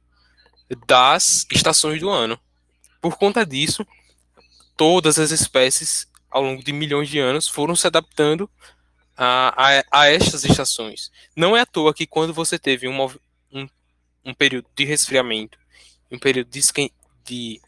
das 0.87 1.47
estações 1.51 2.01
do 2.01 2.11
ano. 2.11 2.39
Por 3.01 3.17
conta 3.17 3.45
disso, 3.45 3.87
todas 4.77 5.19
as 5.19 5.31
espécies, 5.31 6.07
ao 6.31 6.43
longo 6.43 6.63
de 6.63 6.73
milhões 6.73 7.09
de 7.09 7.19
anos, 7.19 7.49
foram 7.49 7.75
se 7.75 7.87
adaptando 7.87 8.49
a, 9.17 9.55
a, 9.57 9.85
a 9.91 10.09
estas 10.09 10.45
estações. 10.45 11.11
Não 11.37 11.57
é 11.57 11.61
à 11.61 11.67
toa 11.67 11.95
que 11.95 12.07
quando 12.07 12.33
você 12.33 12.59
teve 12.59 12.89
um, 12.89 13.05
um, 13.53 13.69
um 14.25 14.35
período 14.35 14.67
de 14.75 14.85
resfriamento, 14.85 15.59
um 16.11 16.19
período 16.19 16.49
de, 16.51 16.61
de, 17.25 17.61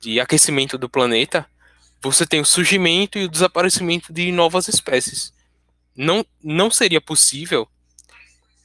de 0.00 0.20
aquecimento 0.20 0.78
do 0.78 0.88
planeta, 0.88 1.46
você 2.00 2.26
tem 2.26 2.40
o 2.40 2.46
surgimento 2.46 3.18
e 3.18 3.24
o 3.24 3.28
desaparecimento 3.28 4.12
de 4.12 4.32
novas 4.32 4.66
espécies. 4.66 5.32
Não, 5.94 6.24
não 6.42 6.70
seria 6.70 7.00
possível, 7.00 7.68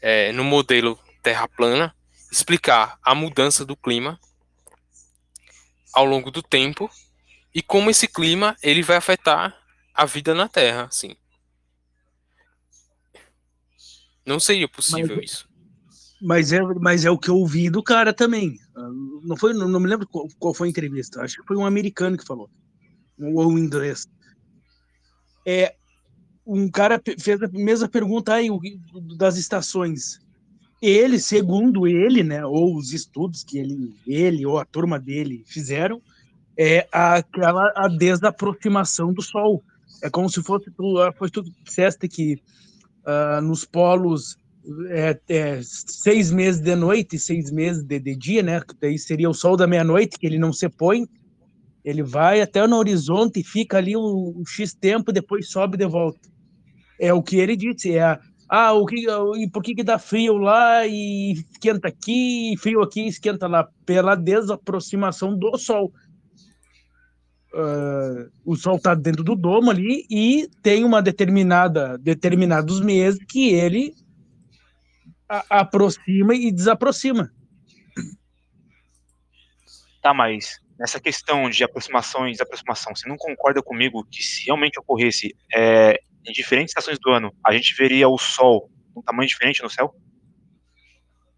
é, 0.01 0.32
no 0.32 0.43
modelo 0.43 0.97
Terra 1.28 1.45
plana, 1.45 1.93
explicar 2.32 2.97
a 3.03 3.13
mudança 3.13 3.65
do 3.65 3.75
clima 3.75 4.17
ao 5.91 6.05
longo 6.05 6.32
do 6.32 6.41
tempo 6.41 6.89
e 7.53 7.61
como 7.61 7.89
esse 7.89 8.07
clima 8.07 8.55
ele 8.63 8.82
vai 8.82 8.95
afetar 8.95 9.53
a 9.93 10.05
vida 10.05 10.34
na 10.34 10.47
Terra, 10.47 10.86
assim. 10.86 11.17
Não 14.25 14.39
seria 14.39 14.69
possível 14.69 15.17
Mas- 15.17 15.25
isso. 15.32 15.49
Mas 16.21 16.53
é, 16.53 16.61
mas 16.61 17.03
é 17.03 17.11
o 17.11 17.17
que 17.17 17.30
eu 17.30 17.36
ouvi 17.36 17.69
do 17.69 17.84
cara 17.84 18.13
também. 18.13 18.57
Ah, 18.73 18.89
Não, 19.23 19.36
foi, 19.36 19.53
não, 19.53 19.67
não 19.67 19.82
me 19.82 19.88
lembro 19.89 20.07
qual, 20.07 20.30
qual 20.39 20.53
foi 20.53 20.69
a 20.69 20.71
entrevista. 20.71 21.21
Acho 21.21 21.41
que 21.41 21.45
foi 21.45 21.57
um 21.57 21.65
americano 21.65 22.17
que 22.17 22.25
falou. 22.25 22.49
Ou 23.19 23.51
um 23.51 23.57
inglês. 23.57 24.07
É, 25.45 25.75
um 26.45 26.71
cara 26.71 27.01
fez 27.19 27.43
a 27.43 27.49
mesma 27.49 27.89
pergunta 27.89 28.34
aí 28.34 28.47
das 29.17 29.36
estações. 29.36 30.25
Ele, 30.82 31.19
segundo 31.19 31.88
ele, 31.88 32.23
né, 32.23 32.45
ou 32.45 32.75
os 32.75 32.93
estudos 32.93 33.43
que 33.43 33.57
ele, 33.57 33.95
ele 34.05 34.45
ou 34.45 34.59
a 34.59 34.65
turma 34.65 34.99
dele 34.99 35.43
fizeram, 35.45 36.01
é 36.57 36.88
aquela 36.91 37.71
a 37.75 37.88
desaproximação 37.88 39.13
do 39.13 39.21
Sol. 39.21 39.63
É 40.03 40.09
como 40.09 40.30
se 40.30 40.41
fosse 40.43 40.69
tu, 40.71 40.99
ah, 40.99 41.11
foi 41.11 41.30
tu 41.30 41.43
disseste 41.63 42.07
que 42.07 42.39
ah, 43.05 43.41
nos 43.41 43.65
polos 43.65 44.38
é, 44.89 45.19
é, 45.30 45.59
seis 45.63 46.32
meses 46.32 46.61
de 46.61 46.75
noite 46.75 47.15
e 47.15 47.19
seis 47.19 47.49
meses 47.51 47.84
de, 47.84 47.99
de 47.99 48.15
dia, 48.15 48.43
né? 48.43 48.61
Daí 48.82 48.99
seria 48.99 49.30
o 49.30 49.34
sol 49.34 49.55
da 49.55 49.65
meia-noite, 49.65 50.19
que 50.19 50.28
ele 50.28 50.38
não 50.38 50.51
se 50.51 50.67
põe, 50.67 51.07
ele 51.86 52.03
vai 52.03 52.41
até 52.41 52.65
no 52.67 52.75
horizonte 52.75 53.39
e 53.39 53.43
fica 53.43 53.78
ali 53.78 53.95
um, 53.95 54.34
um 54.38 54.45
X 54.45 54.73
tempo, 54.73 55.11
depois 55.13 55.49
sobe 55.49 55.78
de 55.78 55.88
volta. 55.88 56.19
É 56.99 57.13
o 57.13 57.23
que 57.23 57.38
ele 57.38 57.55
disse, 57.55 57.93
é 57.93 58.03
a- 58.03 58.19
ah, 58.49 58.73
o 58.73 58.85
que, 58.85 59.05
e 59.37 59.49
por 59.49 59.61
que, 59.61 59.75
que 59.75 59.83
dá 59.83 59.99
frio 59.99 60.37
lá 60.37 60.85
e 60.87 61.33
esquenta 61.33 61.87
aqui, 61.87 62.53
e 62.53 62.57
frio 62.57 62.81
aqui 62.81 63.07
esquenta 63.07 63.47
lá? 63.47 63.67
Pela 63.85 64.15
desaproximação 64.15 65.37
do 65.37 65.57
sol. 65.57 65.91
Ah, 67.53 68.27
o 68.45 68.55
sol 68.55 68.77
está 68.77 68.93
dentro 68.93 69.23
do 69.23 69.35
domo 69.35 69.71
ali 69.71 70.05
e 70.09 70.49
tem 70.61 70.83
uma 70.83 71.01
determinada 71.01 71.97
determinados 71.97 72.79
meses 72.79 73.19
que 73.27 73.53
ele 73.53 73.93
a- 75.27 75.45
aproxima 75.49 76.35
e 76.35 76.51
desaproxima. 76.51 77.31
Tá, 80.01 80.13
mas 80.13 80.59
nessa 80.79 80.99
questão 80.99 81.49
de 81.49 81.63
aproximação 81.63 82.27
e 82.27 82.31
desaproximação, 82.31 82.95
você 82.95 83.09
não 83.09 83.17
concorda 83.17 83.61
comigo 83.61 84.05
que 84.05 84.21
se 84.21 84.45
realmente 84.45 84.79
ocorresse 84.79 85.35
é, 85.53 85.99
em 86.28 86.32
diferentes 86.34 86.71
estações 86.71 86.97
do 86.99 87.09
ano, 87.11 87.34
a 87.45 87.53
gente 87.53 87.75
veria 87.75 88.07
o 88.09 88.17
Sol 88.17 88.69
um 88.95 89.01
tamanho 89.01 89.28
diferente 89.28 89.61
no 89.61 89.69
céu? 89.69 89.93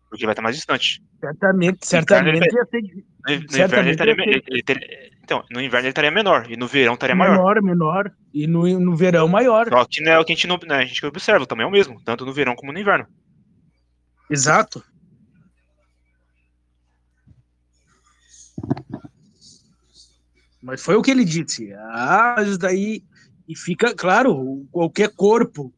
Porque 0.10 0.26
vai 0.26 0.34
estar 0.34 0.42
mais 0.42 0.56
distante. 0.56 1.02
Certamente, 1.20 1.86
certamente 1.86 2.46
ia 2.54 2.66
ser 2.66 2.82
No, 2.82 3.36
no 3.36 3.64
inverno 3.66 3.80
ele 3.80 3.92
estaria, 3.92 4.14
ele- 4.18 4.44
ele 4.68 5.10
então, 5.24 5.44
no 5.52 5.62
inverno 5.62 5.86
ele 5.86 5.90
estaria 5.90 6.10
menor 6.10 6.50
e 6.50 6.58
no 6.58 6.66
verão 6.68 6.96
estaria 6.96 7.16
maior. 7.16 7.36
menor, 7.38 7.62
menor, 7.62 8.12
e 8.34 8.48
no, 8.48 8.80
no 8.80 8.96
verão 8.96 9.28
maior. 9.28 9.68
Só 9.70 9.86
que 9.86 10.02
não 10.02 10.12
é 10.14 10.20
o 10.20 10.26
que 10.26 10.32
a 10.32 10.36
gente 10.36 10.48
não, 10.48 10.58
né, 10.66 10.78
a 10.78 10.86
gente 10.86 11.06
observa, 11.06 11.46
também 11.46 11.64
é 11.66 11.68
o 11.68 11.72
mesmo, 11.72 12.02
tanto 12.04 12.26
no 12.26 12.34
verão 12.34 12.56
como 12.56 12.72
no 12.74 12.80
inverno. 12.80 13.06
Exato. 14.30 14.84
Mas 20.62 20.84
foi 20.84 20.96
o 20.96 21.02
que 21.02 21.12
ele 21.12 21.24
disse. 21.24 21.74
Ah, 21.74 22.36
mas 22.38 22.58
daí. 22.58 23.04
E 23.50 23.58
fica, 23.58 23.96
claro, 23.96 24.68
qualquer 24.72 25.10
corpo 25.16 25.74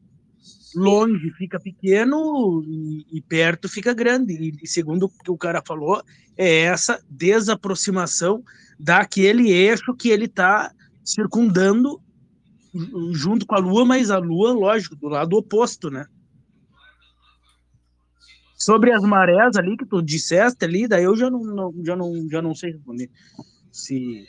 longe 0.74 1.30
fica 1.38 1.58
pequeno 1.58 2.62
e, 2.66 3.06
e 3.10 3.22
perto 3.22 3.66
fica 3.66 3.94
grande. 3.94 4.34
E, 4.34 4.56
e 4.62 4.68
segundo 4.68 5.06
o 5.06 5.08
que 5.08 5.30
o 5.30 5.38
cara 5.38 5.62
falou, 5.66 6.02
é 6.36 6.64
essa 6.64 7.02
desaproximação 7.08 8.44
daquele 8.78 9.50
eixo 9.50 9.94
que 9.94 10.10
ele 10.10 10.26
está 10.26 10.70
circundando 11.02 11.98
ju- 12.74 13.14
junto 13.14 13.46
com 13.46 13.54
a 13.54 13.58
Lua, 13.58 13.86
mas 13.86 14.10
a 14.10 14.18
Lua, 14.18 14.52
lógico, 14.52 14.94
do 14.94 15.08
lado 15.08 15.34
oposto, 15.38 15.90
né? 15.90 16.06
Sobre 18.58 18.92
as 18.92 19.02
marés 19.02 19.56
ali 19.56 19.78
que 19.78 19.86
tu 19.86 20.02
disseste 20.02 20.62
ali, 20.64 20.86
daí 20.86 21.04
eu 21.04 21.16
já 21.16 21.30
não, 21.30 21.42
não- 21.42 21.74
já 21.82 21.96
não, 21.96 22.28
já 22.28 22.42
não 22.42 22.54
sei 22.54 22.72
responder. 22.72 23.10
Se 23.72 24.26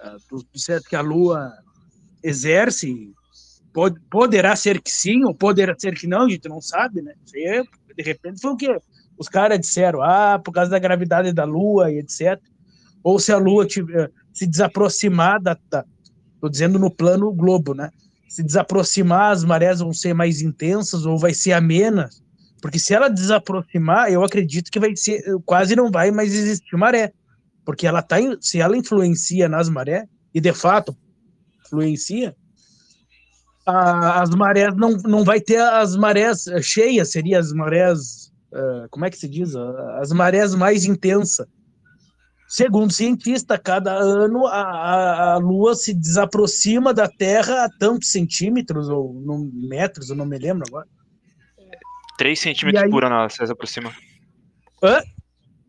ah, 0.00 0.16
tu 0.28 0.44
disseste 0.52 0.88
que 0.88 0.96
a 0.96 1.00
Lua 1.00 1.52
exerce, 2.26 3.12
pode, 3.72 4.00
poderá 4.10 4.56
ser 4.56 4.80
que 4.80 4.90
sim, 4.90 5.24
ou 5.24 5.34
poderá 5.34 5.74
ser 5.78 5.94
que 5.94 6.06
não, 6.06 6.22
a 6.22 6.28
gente 6.28 6.48
não 6.48 6.60
sabe, 6.60 7.02
né? 7.02 7.14
É, 7.34 7.62
de 7.62 8.02
repente 8.02 8.40
foi 8.40 8.50
o 8.50 8.56
que 8.56 8.76
os 9.18 9.28
caras 9.28 9.60
disseram, 9.60 10.02
ah, 10.02 10.40
por 10.42 10.52
causa 10.52 10.70
da 10.70 10.78
gravidade 10.78 11.32
da 11.32 11.44
Lua 11.44 11.90
e 11.90 11.98
etc. 11.98 12.40
Ou 13.02 13.18
se 13.18 13.32
a 13.32 13.38
Lua 13.38 13.66
tiver, 13.66 14.10
se 14.32 14.46
desaproximar 14.46 15.40
da, 15.40 15.56
da. 15.70 15.84
Tô 16.40 16.48
dizendo 16.48 16.78
no 16.78 16.90
plano 16.90 17.32
globo, 17.32 17.74
né? 17.74 17.90
Se 18.28 18.42
desaproximar, 18.42 19.32
as 19.32 19.44
marés 19.44 19.78
vão 19.78 19.92
ser 19.92 20.12
mais 20.12 20.42
intensas 20.42 21.06
ou 21.06 21.18
vai 21.18 21.32
ser 21.32 21.52
amenas. 21.52 22.22
Porque 22.60 22.78
se 22.78 22.92
ela 22.92 23.08
desaproximar, 23.08 24.10
eu 24.10 24.24
acredito 24.24 24.70
que 24.70 24.80
vai 24.80 24.94
ser, 24.96 25.22
quase 25.44 25.76
não 25.76 25.90
vai 25.90 26.10
mais 26.10 26.34
existir 26.34 26.76
maré. 26.76 27.12
Porque 27.64 27.86
ela 27.86 28.02
tá, 28.02 28.16
se 28.40 28.60
ela 28.60 28.76
influencia 28.76 29.48
nas 29.48 29.68
marés, 29.68 30.04
e 30.34 30.40
de 30.40 30.52
fato 30.52 30.94
influencia, 31.66 32.34
a- 33.66 34.22
as 34.22 34.30
marés 34.30 34.74
não, 34.76 34.92
não 34.98 35.24
vai 35.24 35.40
ter 35.40 35.58
as 35.60 35.96
marés 35.96 36.44
cheias, 36.62 37.10
seria 37.10 37.38
as 37.38 37.52
marés, 37.52 38.32
eh, 38.54 38.86
como 38.90 39.04
é 39.04 39.10
que 39.10 39.18
se 39.18 39.28
diz? 39.28 39.54
As 40.00 40.10
marés 40.12 40.54
mais 40.54 40.84
intensas. 40.84 41.46
Segundo 42.48 42.92
cientista, 42.92 43.58
cada 43.58 43.92
ano 43.92 44.46
a, 44.46 44.60
a, 44.62 45.32
a 45.34 45.36
Lua 45.38 45.74
se 45.74 45.92
desaproxima 45.92 46.94
da 46.94 47.08
Terra 47.08 47.64
a 47.64 47.68
tantos 47.68 48.08
centímetros 48.12 48.88
ou 48.88 49.12
num- 49.14 49.50
metros, 49.68 50.10
eu 50.10 50.16
não 50.16 50.24
me 50.24 50.38
lembro 50.38 50.64
agora. 50.68 50.86
3 52.16 52.38
centímetros 52.38 52.84
aí- 52.84 52.90
por 52.90 53.04
ano 53.04 53.16
ela 53.16 53.28
se 53.28 53.42
aproxima. 53.42 53.92
Hã? 54.82 55.02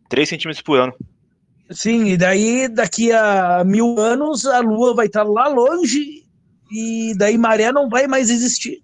3 0.08 0.30
centímetros 0.30 0.62
por 0.62 0.80
ano. 0.80 0.93
Sim, 1.70 2.05
e 2.05 2.18
daí 2.18 2.68
daqui 2.70 3.11
a 3.11 3.63
mil 3.65 3.99
anos 3.99 4.45
a 4.45 4.59
Lua 4.59 4.95
vai 4.95 5.07
estar 5.07 5.24
lá 5.24 5.47
longe 5.47 6.24
e 6.72 7.13
daí 7.18 7.38
maré 7.38 7.72
não 7.72 7.89
vai 7.89 8.07
mais 8.07 8.30
existir. 8.30 8.82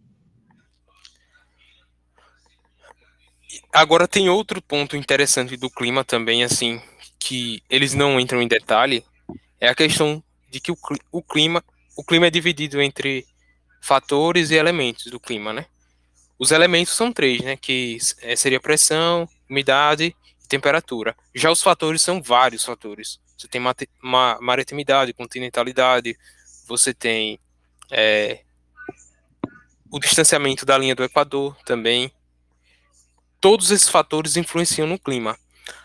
Agora 3.71 4.07
tem 4.07 4.29
outro 4.29 4.61
ponto 4.61 4.97
interessante 4.97 5.55
do 5.55 5.69
clima 5.69 6.03
também, 6.03 6.43
assim, 6.43 6.81
que 7.19 7.61
eles 7.69 7.93
não 7.93 8.19
entram 8.19 8.41
em 8.41 8.47
detalhe, 8.47 9.03
é 9.59 9.69
a 9.69 9.75
questão 9.75 10.21
de 10.51 10.59
que 10.59 10.71
o 10.71 11.21
clima, 11.23 11.63
o 11.97 12.03
clima 12.03 12.27
é 12.27 12.29
dividido 12.29 12.81
entre 12.81 13.25
fatores 13.81 14.51
e 14.51 14.55
elementos 14.55 15.05
do 15.05 15.19
clima, 15.19 15.53
né? 15.53 15.65
Os 16.37 16.51
elementos 16.51 16.93
são 16.93 17.11
três, 17.13 17.41
né? 17.41 17.55
Que 17.55 17.97
eh, 18.21 18.35
seria 18.35 18.59
pressão, 18.59 19.27
umidade 19.49 20.15
e 20.43 20.47
temperatura. 20.47 21.15
Já 21.33 21.51
os 21.51 21.61
fatores 21.61 22.01
são 22.01 22.21
vários 22.21 22.63
fatores. 22.63 23.19
Você 23.37 23.47
tem 23.47 23.61
maritimidade, 24.41 25.13
continentalidade, 25.13 26.17
você 26.67 26.93
tem 26.93 27.39
eh, 27.91 28.43
o 29.93 29.99
distanciamento 29.99 30.65
da 30.65 30.75
linha 30.75 30.95
do 30.95 31.03
Equador 31.03 31.55
também, 31.65 32.11
todos 33.39 33.69
esses 33.69 33.87
fatores 33.87 34.35
influenciam 34.35 34.87
no 34.87 34.97
clima. 34.97 35.37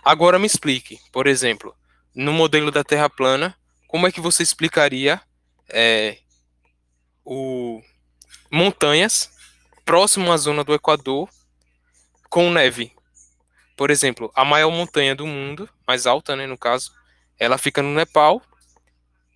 Agora 0.02 0.38
me 0.38 0.46
explique, 0.46 0.98
por 1.12 1.26
exemplo, 1.26 1.76
no 2.14 2.32
modelo 2.32 2.70
da 2.70 2.82
Terra 2.82 3.10
plana, 3.10 3.54
como 3.86 4.06
é 4.06 4.12
que 4.12 4.20
você 4.20 4.42
explicaria 4.42 5.20
é, 5.68 6.18
o 7.22 7.82
montanhas 8.50 9.30
próximo 9.84 10.32
à 10.32 10.38
zona 10.38 10.64
do 10.64 10.72
Equador 10.72 11.28
com 12.30 12.50
neve? 12.50 12.92
Por 13.78 13.92
exemplo, 13.92 14.28
a 14.34 14.44
maior 14.44 14.72
montanha 14.72 15.14
do 15.14 15.24
mundo, 15.24 15.70
mais 15.86 16.04
alta, 16.04 16.34
né, 16.34 16.48
no 16.48 16.58
caso, 16.58 16.92
ela 17.38 17.56
fica 17.56 17.80
no 17.80 17.94
Nepal 17.94 18.42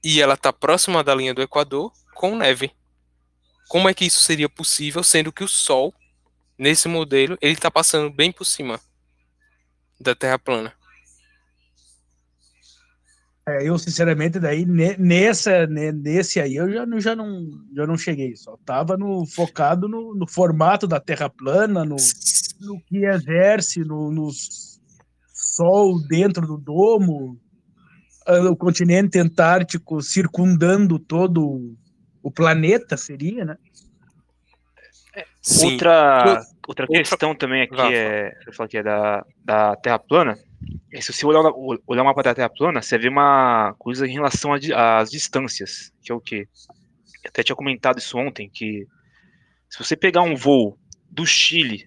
e 0.03 0.21
ela 0.21 0.35
está 0.35 0.53
próxima 0.53 1.05
da 1.05 1.15
linha 1.15 1.33
do 1.33 1.41
Equador 1.41 1.93
com 2.13 2.35
neve. 2.35 2.75
Como 3.69 3.89
é 3.89 3.95
que 3.95 4.05
isso 4.05 4.19
seria 4.19 4.49
possível, 4.49 5.05
sendo 5.05 5.31
que 5.31 5.45
o 5.45 5.49
Sol 5.49 5.95
nesse 6.59 6.89
modelo, 6.89 7.39
ele 7.41 7.53
está 7.53 7.71
passando 7.71 8.11
bem 8.11 8.33
por 8.33 8.45
cima 8.45 8.81
da 10.01 10.13
Terra 10.13 10.41
plana. 10.41 10.75
É, 13.49 13.69
eu, 13.69 13.77
sinceramente, 13.77 14.39
daí, 14.39 14.65
ne- 14.65 14.97
nessa, 14.97 15.67
ne- 15.67 15.91
nesse 15.91 16.39
aí, 16.41 16.55
eu 16.55 16.71
já, 16.73 16.87
não- 16.87 17.01
já, 17.01 17.17
não, 17.17 17.51
já 17.75 17.87
não 17.87 17.97
cheguei. 17.97 18.37
Só 18.37 18.57
tava 18.65 18.97
no, 18.97 19.27
focado 19.27 19.89
no, 19.89 20.15
no 20.15 20.29
formato 20.29 20.87
da 20.87 21.01
Terra 21.01 21.29
plana, 21.29 21.85
no, 21.85 21.97
no 22.61 22.81
que 22.83 23.05
exerce, 23.05 23.81
no, 23.81 24.13
no 24.13 24.31
sol 25.35 26.01
dentro 26.07 26.47
do 26.47 26.57
domo, 26.57 27.37
ah, 28.27 28.49
o 28.51 28.57
continente 28.57 29.19
antártico 29.19 30.01
circundando 30.01 30.97
todo 31.01 31.45
o- 31.45 31.77
o 32.23 32.31
planeta, 32.31 32.97
seria, 32.97 33.45
né? 33.45 33.57
Sim. 35.41 35.73
Outra, 35.73 36.47
outra 36.67 36.87
questão 37.11 37.35
também 37.35 37.63
aqui 37.63 37.75
é, 37.95 38.33
você 38.45 38.53
falou 38.53 38.69
que 38.69 38.79
é 38.79 38.83
da, 38.83 39.25
da 39.45 39.77
Terra 39.77 39.99
plana. 39.99 40.37
É, 40.93 41.01
se 41.01 41.13
você 41.13 41.27
olhar, 41.27 41.41
o- 41.41 41.79
olhar 41.87 42.03
o 42.03 42.05
mapa 42.05 42.23
da 42.23 42.35
Terra 42.35 42.49
plana, 42.51 42.81
você 42.83 42.97
vê 42.99 43.09
uma 43.09 43.75
coisa 43.79 44.07
em 44.07 44.13
relação 44.13 44.53
às 44.55 45.11
distâncias, 45.11 45.93
que 46.03 46.13
é 46.13 46.15
o 46.15 46.21
quê? 46.21 46.47
Eu 47.25 47.29
até 47.29 47.43
tinha 47.43 47.57
comentado 47.57 47.99
isso 47.99 48.17
ontem, 48.19 48.49
que 48.53 48.87
se 49.69 49.79
você 49.79 49.97
pegar 49.97 50.23
um 50.23 50.35
voo 50.37 50.77
do 51.11 51.27
Chile 51.27 51.85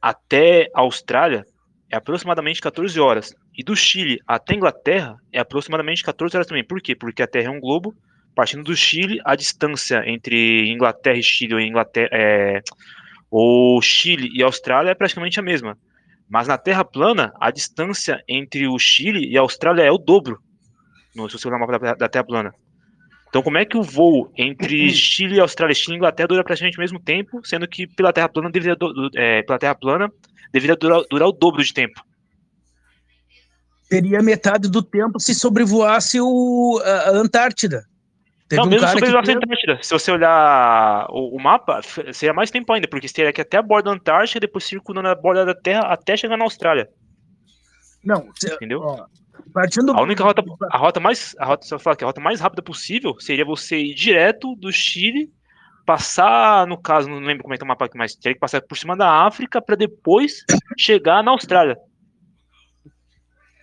até 0.00 0.68
a 0.74 0.80
Austrália, 0.80 1.44
é 1.90 1.96
aproximadamente 1.96 2.60
14 2.60 2.98
horas. 3.00 3.34
E 3.56 3.62
do 3.64 3.76
Chile 3.76 4.18
até 4.26 4.54
a 4.54 4.56
Inglaterra 4.56 5.16
é 5.32 5.38
aproximadamente 5.40 6.02
14 6.02 6.36
horas 6.36 6.46
também. 6.46 6.64
Por 6.64 6.80
quê? 6.80 6.94
Porque 6.94 7.22
a 7.22 7.26
Terra 7.26 7.48
é 7.48 7.50
um 7.50 7.60
globo. 7.60 7.94
Partindo 8.34 8.62
do 8.62 8.76
Chile, 8.76 9.20
a 9.24 9.34
distância 9.34 10.02
entre 10.06 10.70
Inglaterra 10.70 11.18
e 11.18 11.22
Chile, 11.22 11.54
ou, 11.54 11.60
Inglaterra, 11.60 12.08
é, 12.12 12.60
ou 13.30 13.80
Chile 13.80 14.28
e 14.34 14.42
Austrália 14.42 14.90
é 14.90 14.94
praticamente 14.94 15.38
a 15.38 15.42
mesma. 15.42 15.78
Mas 16.28 16.48
na 16.48 16.58
Terra 16.58 16.84
plana, 16.84 17.32
a 17.40 17.50
distância 17.50 18.22
entre 18.28 18.66
o 18.66 18.78
Chile 18.78 19.28
e 19.28 19.36
a 19.36 19.40
Austrália 19.40 19.82
é 19.82 19.90
o 19.90 19.98
dobro. 19.98 20.40
No, 21.14 21.28
se 21.28 21.38
você 21.38 21.48
o 21.48 21.58
mapa 21.58 21.78
da, 21.78 21.94
da 21.94 22.08
Terra 22.08 22.24
plana. 22.24 22.54
Então, 23.28 23.42
como 23.42 23.58
é 23.58 23.64
que 23.64 23.76
o 23.76 23.82
voo 23.82 24.32
entre 24.36 24.90
Chile 24.94 25.36
e 25.36 25.40
Austrália, 25.40 25.74
Chile 25.74 25.94
e 25.94 25.96
Inglaterra 25.96 26.28
dura 26.28 26.44
praticamente 26.44 26.78
o 26.78 26.80
mesmo 26.80 27.00
tempo, 27.00 27.40
sendo 27.44 27.66
que 27.66 27.86
pela 27.86 28.12
Terra 28.12 28.28
plana 28.28 28.50
deveria, 28.50 28.76
é, 29.14 29.42
pela 29.42 29.58
terra 29.58 29.74
plana, 29.74 30.12
deveria 30.52 30.76
durar, 30.76 31.02
durar 31.08 31.28
o 31.28 31.32
dobro 31.32 31.62
de 31.62 31.72
tempo? 31.72 32.00
Teria 33.88 34.22
metade 34.22 34.68
do 34.68 34.82
tempo 34.82 35.18
se 35.18 35.34
sobrevoasse 35.34 36.20
o, 36.20 36.80
a 36.84 36.90
a 36.90 37.10
Antártida. 37.10 37.84
Teve 38.50 38.62
não, 38.62 38.66
um 38.66 38.70
mesmo 38.70 38.84
cara 38.84 38.98
sobre 38.98 39.10
que 39.10 39.16
a 39.16 39.36
Antártida. 39.36 39.78
Se 39.80 39.92
você 39.92 40.10
olhar 40.10 41.06
o, 41.08 41.36
o 41.36 41.40
mapa, 41.40 41.80
seria 42.12 42.34
mais 42.34 42.50
tempo 42.50 42.72
ainda, 42.72 42.88
porque 42.88 43.06
você 43.06 43.14
teria 43.14 43.32
que 43.32 43.40
até 43.40 43.58
a 43.58 43.62
borda 43.62 43.90
da 43.90 43.96
Antártida, 43.96 44.40
depois 44.40 44.64
circulando 44.64 45.06
a 45.06 45.14
borda 45.14 45.46
da 45.46 45.54
Terra 45.54 45.82
até 45.82 46.16
chegar 46.16 46.36
na 46.36 46.42
Austrália. 46.42 46.88
Não, 48.04 48.28
Entendeu? 48.54 48.80
ó, 48.80 49.06
partindo 49.54 49.92
A 49.92 50.02
única 50.02 50.24
rota, 50.24 50.42
a 50.68 50.78
rota 50.78 50.98
mais, 50.98 51.36
a 51.38 51.44
rota, 51.44 51.78
falar 51.78 51.94
que 51.94 52.02
a 52.02 52.08
rota 52.08 52.20
mais 52.20 52.40
rápida 52.40 52.60
possível 52.60 53.14
seria 53.20 53.44
você 53.44 53.78
ir 53.78 53.94
direto 53.94 54.56
do 54.56 54.72
Chile, 54.72 55.30
passar, 55.86 56.66
no 56.66 56.76
caso, 56.76 57.08
não 57.08 57.20
lembro 57.20 57.44
como 57.44 57.54
é 57.54 57.56
que 57.56 57.62
é 57.62 57.64
o 57.64 57.68
mapa 57.68 57.84
aqui, 57.84 57.96
mas 57.96 58.16
teria 58.16 58.34
que 58.34 58.40
passar 58.40 58.60
por 58.62 58.76
cima 58.76 58.96
da 58.96 59.26
África 59.26 59.62
para 59.62 59.76
depois 59.76 60.44
chegar 60.76 61.22
na 61.22 61.30
Austrália. 61.30 61.76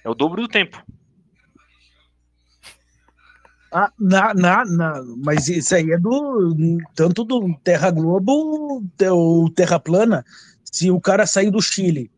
É 0.02 0.10
o 0.10 0.16
dobro 0.16 0.42
do 0.42 0.48
tempo. 0.48 0.82
Ah, 3.72 3.92
na, 4.00 4.34
na, 4.34 4.66
na, 4.66 5.04
mas 5.24 5.48
isso 5.50 5.76
aí 5.76 5.92
é 5.92 5.98
do 5.98 6.56
tanto 6.96 7.24
do 7.26 7.54
Terra 7.64 7.92
Globo 7.92 8.82
ou 9.12 9.50
Terra 9.52 9.80
Plana. 9.80 10.24
Se 10.64 10.90
o 10.90 11.02
cara 11.02 11.26
sair 11.26 11.52
do 11.52 11.62
Chile 11.62 12.10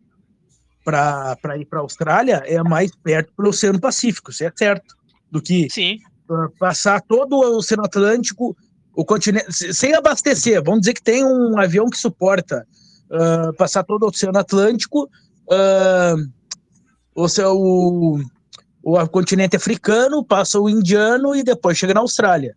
para 0.84 1.58
ir 1.58 1.66
para 1.66 1.80
a 1.80 1.82
Austrália, 1.82 2.43
é 2.45 2.62
mais 2.64 2.91
perto 2.95 3.32
para 3.36 3.45
o 3.45 3.50
Oceano 3.50 3.80
Pacífico, 3.80 4.32
isso 4.32 4.43
é 4.43 4.52
certo. 4.56 4.95
Do 5.32 5.41
que 5.41 5.68
Sim, 5.72 6.00
ah, 6.30 6.47
passar 6.60 7.02
todo 7.02 7.34
o 7.36 7.58
Oceano 7.58 7.84
Atlântico, 7.86 8.56
o 8.95 9.06
continente, 9.06 9.52
se- 9.54 9.74
sem 9.74 9.93
abastecer. 9.93 10.64
Vamos 10.64 10.82
dizer 10.82 10.93
que 10.93 11.04
tem 11.04 11.24
um 11.24 11.60
avião 11.60 11.89
que 11.89 11.97
suporta 11.97 12.66
ah, 13.12 13.52
passar 13.58 13.84
todo 13.84 14.04
o 14.04 14.08
Oceano 14.08 14.38
Atlântico, 14.39 15.10
ah, 15.52 16.16
o, 17.16 17.28
seu- 17.28 17.56
o, 17.56 18.20
o 18.94 19.08
continente 19.10 19.56
africano, 19.56 20.24
passa 20.24 20.60
o 20.60 20.70
indiano 20.70 21.36
e 21.36 21.44
depois 21.44 21.78
chega 21.78 21.94
na 21.94 22.02
Austrália. 22.02 22.56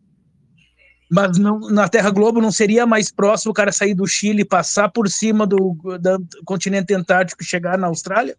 Mas 1.10 1.36
não, 1.36 1.60
na 1.70 1.88
Terra 1.88 2.10
Globo 2.10 2.40
não 2.40 2.50
seria 2.50 2.86
mais 2.86 3.12
próximo 3.12 3.50
o 3.50 3.54
cara 3.54 3.70
sair 3.70 3.94
do 3.94 4.06
Chile, 4.06 4.44
passar 4.44 4.88
por 4.88 5.08
cima 5.10 5.46
do, 5.46 5.76
do 6.00 6.26
continente 6.44 6.94
antártico 6.94 7.42
e 7.42 7.46
chegar 7.46 7.76
na 7.76 7.88
Austrália? 7.88 8.36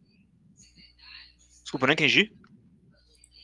desculpa, 1.74 1.88
não 1.88 1.94
entendi. 1.94 2.32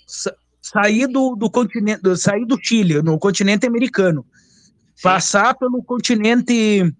Sa- 0.08 0.36
sair 0.62 1.08
do, 1.08 1.36
do 1.36 1.50
continente, 1.50 2.02
do- 2.02 2.16
sair 2.16 2.46
do 2.46 2.58
Chile, 2.62 3.02
no 3.02 3.18
continente 3.18 3.66
americano, 3.66 4.26
passar 5.02 5.56
pelo 5.56 5.84
continente, 5.84 6.94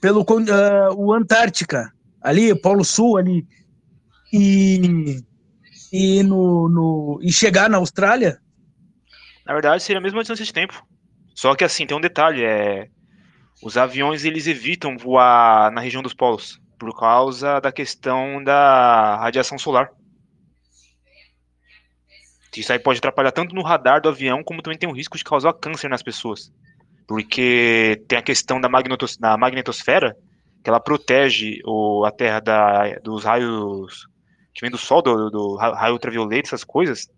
pelo 0.00 0.24
ah, 0.50 0.94
o 0.94 1.12
Antártica, 1.12 1.92
ali, 2.20 2.54
Polo 2.60 2.84
Sul 2.84 3.16
ali, 3.16 3.46
e, 4.32 5.22
e, 5.92 6.22
no, 6.22 6.68
no, 6.68 7.18
e 7.22 7.32
chegar 7.32 7.68
na 7.68 7.78
Austrália, 7.78 8.38
Na 9.46 9.52
verdade, 9.52 9.82
seria 9.82 9.98
a 9.98 10.02
mesma 10.02 10.20
distância 10.20 10.44
de 10.44 10.52
tempo. 10.52 10.86
Só 11.34 11.54
que 11.54 11.64
assim, 11.64 11.86
tem 11.86 11.96
um 11.96 12.00
detalhe, 12.00 12.44
é 12.44 12.88
os 13.62 13.76
aviões 13.76 14.24
eles 14.24 14.46
evitam 14.46 14.96
voar 14.96 15.70
na 15.72 15.80
região 15.80 16.02
dos 16.02 16.14
polos 16.14 16.60
por 16.78 16.96
causa 16.96 17.60
da 17.60 17.72
questão 17.72 18.42
da 18.42 19.16
radiação 19.16 19.58
solar. 19.58 19.90
Isso 22.56 22.72
aí 22.72 22.78
pode 22.78 22.98
atrapalhar 22.98 23.32
tanto 23.32 23.54
no 23.54 23.62
radar 23.62 24.00
do 24.00 24.08
avião, 24.08 24.42
como 24.42 24.62
também 24.62 24.78
tem 24.78 24.88
o 24.88 24.92
risco 24.92 25.16
de 25.16 25.24
causar 25.24 25.52
câncer 25.52 25.88
nas 25.88 26.02
pessoas. 26.02 26.52
Porque 27.06 28.02
tem 28.08 28.18
a 28.18 28.22
questão 28.22 28.60
da, 28.60 28.68
magnetos, 28.68 29.16
da 29.16 29.36
magnetosfera, 29.36 30.16
que 30.62 30.68
ela 30.68 30.80
protege 30.80 31.60
o, 31.64 32.04
a 32.04 32.10
Terra 32.10 32.40
da, 32.40 32.98
dos 33.02 33.24
raios 33.24 34.08
que 34.58 34.62
vem 34.66 34.70
do 34.70 34.78
Sol, 34.78 35.00
do, 35.00 35.30
do 35.30 35.54
raio 35.56 35.92
ultravioleta, 35.94 36.48
essas 36.48 36.64
coisas. 36.64 37.08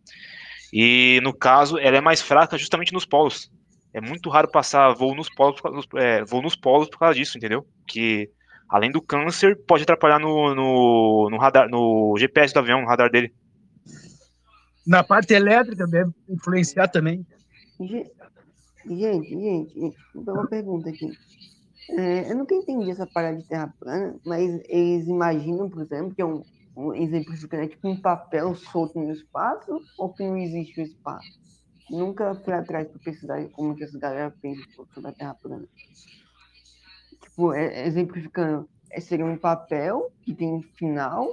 E 0.73 1.21
no 1.23 1.33
caso, 1.33 1.79
ela 1.79 1.97
é 1.97 2.01
mais 2.01 2.21
fraca 2.21 2.57
justamente 2.59 2.93
nos 2.93 3.05
polos. 3.07 3.51
É 3.93 4.01
muito 4.01 4.29
raro 4.31 4.49
passar 4.51 4.93
voo 4.95 5.15
nos 5.15 5.29
polos, 5.29 5.57
por 5.57 5.63
causa- 5.63 5.77
nos- 5.77 5.87
é, 5.97 6.23
voo 6.25 6.43
nos 6.43 6.55
polos 6.55 6.89
por 6.89 6.99
causa 6.99 7.15
disso, 7.15 7.37
entendeu? 7.39 7.67
Que 7.87 8.31
além 8.69 8.91
do 8.93 9.03
câncer, 9.03 9.59
pode 9.67 9.83
atrapalhar 9.83 10.21
no, 10.21 10.55
no, 10.55 11.29
no 11.31 11.39
radar, 11.39 11.69
no 11.69 12.15
GPS 12.19 12.55
do 12.55 12.61
avião, 12.61 12.83
no 12.83 12.87
radar 12.87 13.11
dele. 13.11 13.33
na 14.87 15.03
parte 15.03 15.33
elétrica 15.35 15.87
deve 15.87 16.11
influenciar 16.29 16.89
também. 16.89 17.27
Ge- 17.81 18.07
Gente, 18.87 19.29
gente, 19.29 19.75
gente, 19.75 19.97
uma 20.15 20.47
pergunta 20.47 20.89
aqui. 20.89 21.13
É, 21.91 22.31
eu 22.31 22.37
nunca 22.37 22.55
entendi 22.55 22.91
essa 22.91 23.07
parada 23.07 23.37
de 23.37 23.45
terra 23.47 23.73
plana, 23.79 24.15
mas 24.25 24.59
eles 24.69 25.07
imaginam, 25.07 25.69
por 25.69 25.83
exemplo, 25.83 26.15
que 26.15 26.23
é 26.23 26.25
um 26.25 26.43
exemplificando, 26.95 27.65
é 27.65 27.69
tipo 27.69 27.89
um 27.89 28.01
papel 28.01 28.55
solto 28.55 28.99
no 28.99 29.13
espaço 29.13 29.81
ou 29.99 30.13
que 30.13 30.23
não 30.23 30.37
existe 30.37 30.81
o 30.81 30.85
espaço? 30.85 31.41
Nunca 31.91 32.35
fui 32.35 32.53
atrás 32.53 32.89
para 32.89 33.01
pesquisar 33.01 33.49
como 33.51 33.75
que 33.75 33.85
essa 33.85 33.99
galera 33.99 34.35
pensa 34.41 34.63
sobre 34.95 35.11
a 35.11 35.13
terra 35.13 35.35
plana. 35.35 35.67
Tipo, 37.23 37.53
é- 37.53 37.87
exemplificando, 37.87 38.69
é, 38.91 39.01
seria 39.01 39.27
um 39.27 39.37
papel 39.37 40.11
que 40.23 40.35
tem 40.35 40.53
um 40.53 40.63
final 40.63 41.27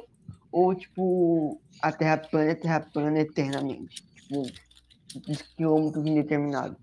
ou, 0.51 0.73
tipo, 0.73 1.61
a 1.81 1.91
terra 1.91 2.17
plana 2.17 2.51
é 2.51 2.55
terra 2.55 2.79
plana 2.79 3.19
eternamente? 3.19 4.03
Tipo, 4.15 4.43
de 5.27 5.43
quilômetros 5.55 6.05
indeterminados. 6.05 6.77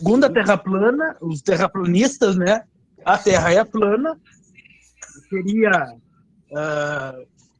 Segundo 0.00 0.24
a 0.24 0.30
Terra 0.30 0.56
plana, 0.56 1.16
os 1.20 1.42
terraplanistas, 1.42 2.36
né? 2.36 2.62
A 3.04 3.18
Terra 3.18 3.52
é 3.52 3.64
plana, 3.64 4.16
seria 5.28 5.96
ah, 6.54 7.18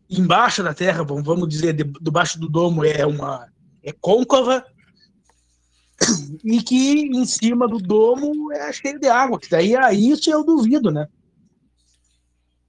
embaixo 0.08 0.62
da 0.62 0.72
Terra, 0.72 1.02
vamos, 1.02 1.48
dizer, 1.48 1.72
de- 1.72 1.92
debaixo 2.00 2.38
do 2.38 2.48
domo 2.48 2.84
é 2.84 3.04
uma 3.04 3.48
é 3.82 3.92
côncava 3.92 4.64
e 6.44 6.62
que 6.62 7.00
em 7.00 7.24
cima 7.24 7.66
do 7.66 7.78
domo 7.78 8.52
é 8.52 8.72
cheio 8.72 9.00
de 9.00 9.08
água, 9.08 9.38
que 9.38 9.50
daí 9.50 9.74
ah, 9.74 9.92
isso 9.92 10.30
eu 10.30 10.44
duvido, 10.44 10.90
né? 10.92 11.08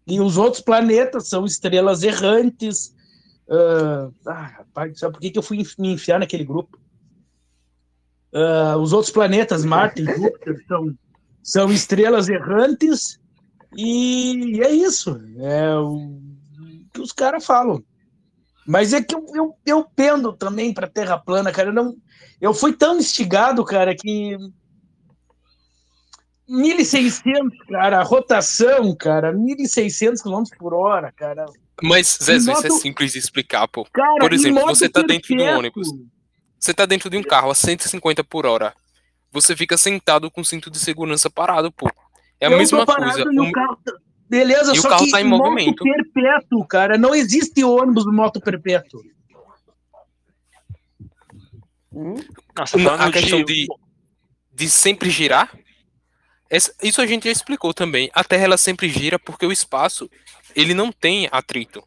E 0.08 0.20
os 0.20 0.38
outros 0.38 0.64
planetas 0.64 1.30
são 1.30 1.46
estrelas 1.46 2.02
errantes. 2.02 2.96
ah, 3.48 4.10
ah, 4.26 4.46
rapaz, 4.48 4.98
sabe 4.98 5.14
por 5.14 5.22
que, 5.22 5.30
que 5.30 5.38
eu 5.38 5.44
fui 5.44 5.64
me 5.78 5.94
enfiar 5.94 6.20
naquele 6.20 6.44
grupo? 6.44 6.80
Ah, 8.34 8.77
os 8.77 8.93
outros 8.93 9.11
planetas, 9.11 9.65
Marte 9.65 10.01
e 10.01 10.06
Júpiter, 10.06 10.64
são, 10.68 10.95
são 11.43 11.72
estrelas 11.72 12.30
errantes 12.30 13.19
e 13.76 14.60
é 14.64 14.72
isso. 14.72 15.19
É 15.39 15.76
o 15.76 16.19
que 16.93 17.01
os 17.01 17.11
caras 17.11 17.45
falam. 17.45 17.84
Mas 18.68 18.93
é 18.93 19.01
que 19.01 19.15
eu, 19.15 19.26
eu, 19.34 19.56
eu 19.65 19.85
pendo 19.95 20.34
também 20.34 20.73
para 20.73 20.88
Terra 20.88 21.18
plana, 21.18 21.51
cara. 21.51 21.69
Eu, 21.69 21.73
não, 21.73 21.95
eu 22.39 22.53
fui 22.53 22.73
tão 22.73 22.99
instigado, 22.99 23.65
cara, 23.65 23.95
que 23.95 24.38
1.600, 26.47 27.49
cara, 27.68 27.99
a 27.99 28.03
rotação, 28.03 28.95
cara, 28.95 29.34
1.600 29.34 30.22
km 30.22 30.43
por 30.57 30.73
hora, 30.73 31.11
cara. 31.11 31.45
Mas, 31.81 32.18
Zezo, 32.22 32.51
isso 32.51 32.68
é 32.68 32.69
simples 32.72 33.14
de 33.14 33.19
explicar, 33.19 33.68
pô. 33.68 33.85
Cara, 33.93 34.19
Por 34.19 34.34
em 34.34 34.35
exemplo, 34.35 34.61
você 34.65 34.89
tá 34.89 35.01
dentro 35.01 35.30
de 35.30 35.34
um 35.35 35.38
perpétuo. 35.38 35.60
ônibus. 35.60 35.88
Você 36.60 36.73
tá 36.73 36.86
dentro 36.86 37.10
de 37.10 37.18
um 37.18 37.23
carro 37.23 37.49
a 37.52 37.56
150 37.56 38.23
por 38.23 38.45
hora. 38.45 38.73
Você 39.31 39.56
fica 39.56 39.77
sentado 39.77 40.30
com 40.30 40.41
o 40.41 40.45
cinto 40.45 40.69
de 40.69 40.80
segurança 40.80 41.30
parado, 41.30 41.72
pô. 41.72 41.90
É 42.40 42.48
a 42.48 42.52
Eu 42.52 42.57
mesma 42.57 42.86
coisa. 42.86 43.19
e 43.31 43.40
o 43.40 43.44
Um- 43.44 43.52
carro 43.52 43.77
tá- 43.84 43.94
Beleza, 44.30 44.76
e 44.76 44.80
o 44.80 44.81
só 44.84 44.90
carro 44.90 45.06
que 45.06 45.11
tá 45.11 45.22
em 45.22 45.23
moto 45.23 45.44
movimento. 45.49 45.84
perpétuo, 45.84 46.64
cara. 46.68 46.98
Não 46.99 47.15
existe 47.15 47.64
ônibus 47.64 48.06
no 48.06 48.14
moto 48.14 48.40
perpétuo. 48.40 49.02
Hum? 51.91 52.15
Na- 52.56 52.68
falando 52.68 53.02
a 53.02 53.11
questão 53.11 53.44
de... 53.44 53.65
de, 53.65 53.68
de 54.53 54.69
sempre 54.69 55.10
girar, 55.10 55.52
essa- 56.49 56.73
isso 56.84 57.02
a 57.02 57.07
gente 57.07 57.23
já 57.26 57.31
explicou 57.31 57.73
também. 57.73 58.11
A 58.14 58.23
Terra 58.23 58.44
ela 58.44 58.57
sempre 58.57 58.88
gira 58.90 59.18
porque 59.18 59.45
o 59.45 59.52
espaço 59.52 60.10
ele 60.56 60.73
não 60.73 60.91
tem 60.91 61.27
atrito. 61.31 61.84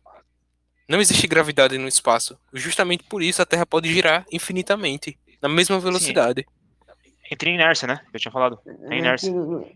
Não 0.93 1.01
existe 1.01 1.27
gravidade 1.27 1.79
no 1.79 1.89
espaço. 1.89 2.39
Justamente 2.53 3.03
por 3.05 3.23
isso 3.23 3.41
a 3.41 3.47
Terra 3.47 3.65
pode 3.65 3.91
girar 3.91 4.27
infinitamente, 4.31 5.19
na 5.41 5.49
mesma 5.49 5.81
velocidade. 5.81 6.47
Entre 7.31 7.51
inércia, 7.51 7.89
né? 7.89 8.03
Eu 8.13 8.21
tinha 8.21 8.31
falado. 8.31 8.59
Não 8.67 8.89
Tem 8.91 8.99
é, 8.99 9.01
inércia. 9.01 9.33
que, 9.33 9.35
não, 9.35 9.67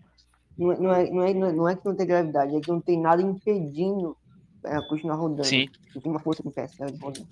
não, 0.58 0.72
é, 0.72 0.78
não, 0.78 0.92
é, 0.92 1.32
não, 1.32 1.46
é, 1.46 1.52
não 1.54 1.68
é 1.70 1.74
que 1.74 1.86
não 1.86 1.96
tem 1.96 2.06
gravidade, 2.06 2.54
é 2.54 2.60
que 2.60 2.68
não 2.68 2.82
tem 2.82 3.00
nada 3.00 3.22
impedindo 3.22 4.14
ela 4.62 4.86
continuar 4.86 5.14
rodando. 5.14 5.46
Sim. 5.46 5.70
Não 5.94 6.02
tem 6.02 6.12
uma 6.12 6.20
força 6.20 6.42
que 6.42 6.50
impeça 6.50 6.74
ela 6.80 6.92
de 6.92 6.98
rodar. 6.98 7.24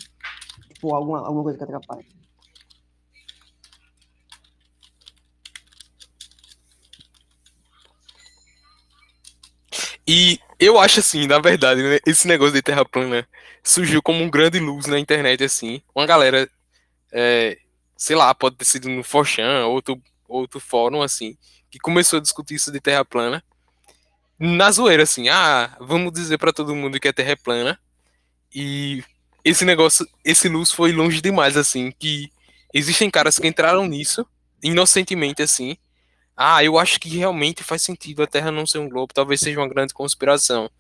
Tipo, 0.73 0.95
alguma, 0.95 1.19
alguma 1.19 1.43
coisa 1.43 1.59
que 1.59 1.65
atrapalha. 1.65 2.07
E 10.07 10.39
eu 10.59 10.79
acho 10.79 11.01
assim, 11.01 11.27
na 11.27 11.39
verdade, 11.39 11.83
né, 11.83 11.99
esse 12.07 12.27
negócio 12.27 12.55
de 12.55 12.63
Terra 12.63 12.85
plana 12.85 13.27
surgiu 13.63 14.03
como 14.03 14.23
um 14.23 14.31
grande 14.31 14.59
luz 14.59 14.87
na 14.87 14.99
internet, 14.99 15.43
assim. 15.45 15.83
Uma 15.95 16.07
galera, 16.07 16.49
é, 17.13 17.59
sei 17.97 18.17
lá, 18.17 18.35
pode 18.35 18.57
ter 18.57 18.65
sido 18.65 18.89
no 18.89 19.03
Forchan, 19.03 19.67
outro, 19.67 20.01
outro 20.29 20.61
fórum, 20.61 21.03
assim, 21.03 21.37
que 21.71 21.79
começou 21.79 22.19
a 22.19 22.23
discutir 22.23 22.55
isso 22.55 22.71
de 22.71 22.81
Terra 22.81 23.05
plana. 23.05 23.43
Na 24.39 24.71
zoeira, 24.71 25.05
assim, 25.05 25.29
ah, 25.29 25.77
vamos 25.81 26.13
dizer 26.13 26.39
pra 26.39 26.53
todo 26.53 26.75
mundo 26.75 27.01
que 27.01 27.09
a 27.09 27.13
Terra 27.13 27.33
é 27.33 27.37
plana. 27.37 27.79
E 28.55 29.03
esse 29.45 29.65
negócio, 29.65 30.07
esse 30.25 30.49
luz 30.49 30.71
foi 30.71 30.93
longe 30.93 31.21
demais, 31.21 31.57
assim, 31.57 31.93
que 31.99 32.31
existem 32.73 33.11
caras 33.11 33.39
que 33.39 33.47
entraram 33.47 33.87
nisso, 33.87 34.27
inocentemente, 34.63 35.43
assim, 35.43 35.77
ah, 36.37 36.63
eu 36.65 36.79
acho 36.79 36.99
que 36.99 37.09
realmente 37.09 37.63
faz 37.63 37.83
sentido 37.83 38.23
a 38.23 38.27
Terra 38.27 38.51
não 38.51 38.67
ser 38.67 38.79
um 38.79 38.89
globo, 38.89 39.15
talvez 39.15 39.41
seja 39.41 39.61
uma 39.61 39.69
grande 39.69 39.95
conspiração. 39.95 40.71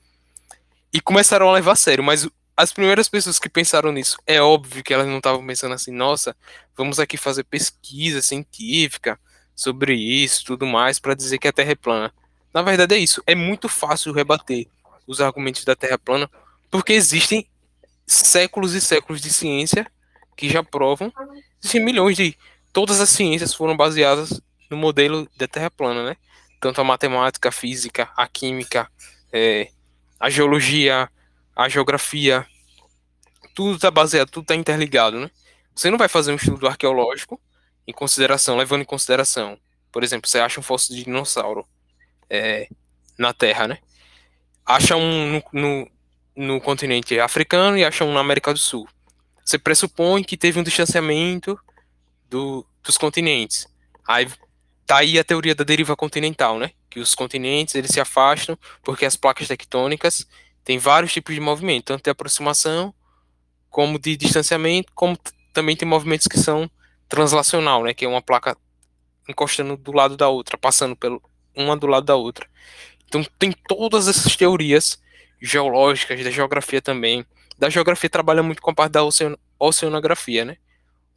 E 0.93 1.01
começaram 1.01 1.49
a 1.49 1.53
levar 1.53 1.73
a 1.73 1.77
sério, 1.77 2.03
mas 2.03 2.29
as 2.57 2.73
primeiras 2.73 3.09
pessoas 3.09 3.39
que 3.39 3.49
pensaram 3.49 3.93
nisso, 3.93 4.17
é 4.27 4.41
óbvio 4.41 4.83
que 4.83 4.95
elas 4.95 5.07
não 5.07 5.19
estavam 5.19 5.45
pensando 5.45 5.75
assim, 5.75 5.93
nossa, 5.93 6.37
vamos 6.77 7.01
aqui 7.01 7.17
fazer 7.17 7.45
pesquisa 7.45 8.23
científica 8.23 9.19
sobre 9.55 9.95
isso, 9.95 10.45
tudo 10.45 10.67
mais, 10.67 10.99
para 10.99 11.15
dizer 11.15 11.39
que 11.39 11.49
a 11.49 11.53
Terra 11.53 11.73
é 11.73 11.77
plana. 11.77 12.13
Na 12.53 12.63
verdade 12.63 12.95
é 12.95 12.99
isso, 12.99 13.23
é 13.27 13.35
muito 13.35 13.69
fácil 13.69 14.13
rebater 14.13 14.67
os 15.07 15.21
argumentos 15.21 15.65
da 15.65 15.75
Terra 15.75 15.99
plana, 15.99 16.31
porque 16.71 16.93
existem 16.93 17.47
séculos 18.07 18.75
e 18.75 18.81
séculos 18.81 19.21
de 19.21 19.31
ciência 19.31 19.87
que 20.37 20.49
já 20.49 20.63
provam, 20.63 21.13
existem 21.61 21.85
milhões 21.85 22.17
de 22.17 22.37
todas 22.73 23.01
as 23.01 23.09
ciências 23.09 23.55
foram 23.55 23.77
baseadas 23.77 24.41
no 24.75 24.81
modelo 24.81 25.29
da 25.37 25.47
Terra 25.47 25.71
plana, 25.71 26.05
né? 26.05 26.17
Tanto 26.61 26.81
a 26.81 26.85
matemática, 26.85 27.49
a 27.49 27.53
física, 27.53 28.11
a 28.17 28.27
química, 28.27 28.91
é, 29.33 29.71
a 30.19 30.29
geologia, 30.29 31.09
a 31.55 31.69
geografia, 31.69 32.47
tudo 33.55 33.77
está 33.77 33.91
baseado, 33.91 34.31
tudo 34.31 34.45
está 34.45 34.55
interligado, 34.55 35.21
né? 35.21 35.31
Você 35.75 35.91
não 35.91 35.99
vai 35.99 36.09
fazer 36.09 36.33
um 36.33 36.37
estudo 36.37 36.67
arqueológico 36.67 37.41
em 37.87 37.93
consideração, 37.93 38.57
levando 38.57 38.83
em 38.83 38.87
consideração, 38.87 39.59
por 39.93 40.03
exemplo, 40.03 40.29
você 40.29 40.39
acha 40.39 40.59
um 40.59 40.63
fóssil 40.63 40.97
de 40.97 41.05
dinossauro 41.05 41.67
é, 42.29 42.69
na 43.19 43.33
Terra, 43.33 43.69
né? 43.69 43.79
Acha 44.67 44.97
um 44.97 45.33
no, 45.33 45.43
no, 45.53 45.91
no 46.37 46.61
continente 46.61 47.19
africano 47.21 47.77
e 47.77 47.85
acha 47.85 48.05
um 48.05 48.13
na 48.13 48.21
América 48.21 48.53
do 48.53 48.59
Sul. 48.59 48.89
Você 49.45 49.59
pressupõe 49.59 50.25
que 50.25 50.37
teve 50.37 50.59
um 50.59 50.63
distanciamento 50.63 51.59
do, 52.31 52.67
dos 52.83 52.97
continentes. 52.97 53.69
Aí 54.09 54.27
tá 54.87 54.99
aí 54.99 55.19
a 55.19 55.25
teoria 55.25 55.55
da 55.55 55.65
deriva 55.65 55.97
continental, 55.97 56.59
né? 56.59 56.71
Que 56.91 57.01
os 57.01 57.15
continentes 57.15 57.75
eles 57.75 57.91
se 57.91 58.01
afastam 58.01 58.59
porque 58.83 59.05
as 59.05 59.17
placas 59.17 59.49
tectônicas 59.49 60.27
têm 60.65 60.79
vários 60.79 61.13
tipos 61.13 61.35
de 61.35 61.41
movimento, 61.41 61.87
tanto 61.87 62.05
de 62.05 62.11
aproximação 62.11 62.95
como 63.71 63.99
de 63.99 64.17
distanciamento, 64.17 64.93
como 64.95 65.19
também 65.53 65.77
tem 65.77 65.87
movimentos 65.89 66.29
que 66.29 66.39
são 66.39 66.71
translacional, 67.09 67.83
né? 67.83 67.95
Que 67.95 68.05
é 68.05 68.09
uma 68.09 68.23
placa 68.23 68.57
encostando 69.29 69.77
do 69.77 69.93
lado 69.93 70.17
da 70.17 70.29
outra, 70.29 70.57
passando 70.57 70.95
pelo 70.95 71.23
uma 71.57 71.77
do 71.77 71.87
lado 71.87 72.05
da 72.05 72.17
outra. 72.17 72.47
Então 73.07 73.25
tem 73.39 73.53
todas 73.53 74.09
essas 74.09 74.37
teorias 74.37 75.01
geológicas, 75.41 76.23
da 76.23 76.31
geografia 76.31 76.83
também. 76.83 77.25
Da 77.59 77.71
geografia 77.71 78.11
trabalha 78.11 78.43
muito 78.43 78.61
com 78.61 78.71
a 78.71 78.75
parte 78.75 78.93
da 78.93 79.05
oceano- 79.05 79.39
oceanografia, 79.59 80.45
né? 80.45 80.57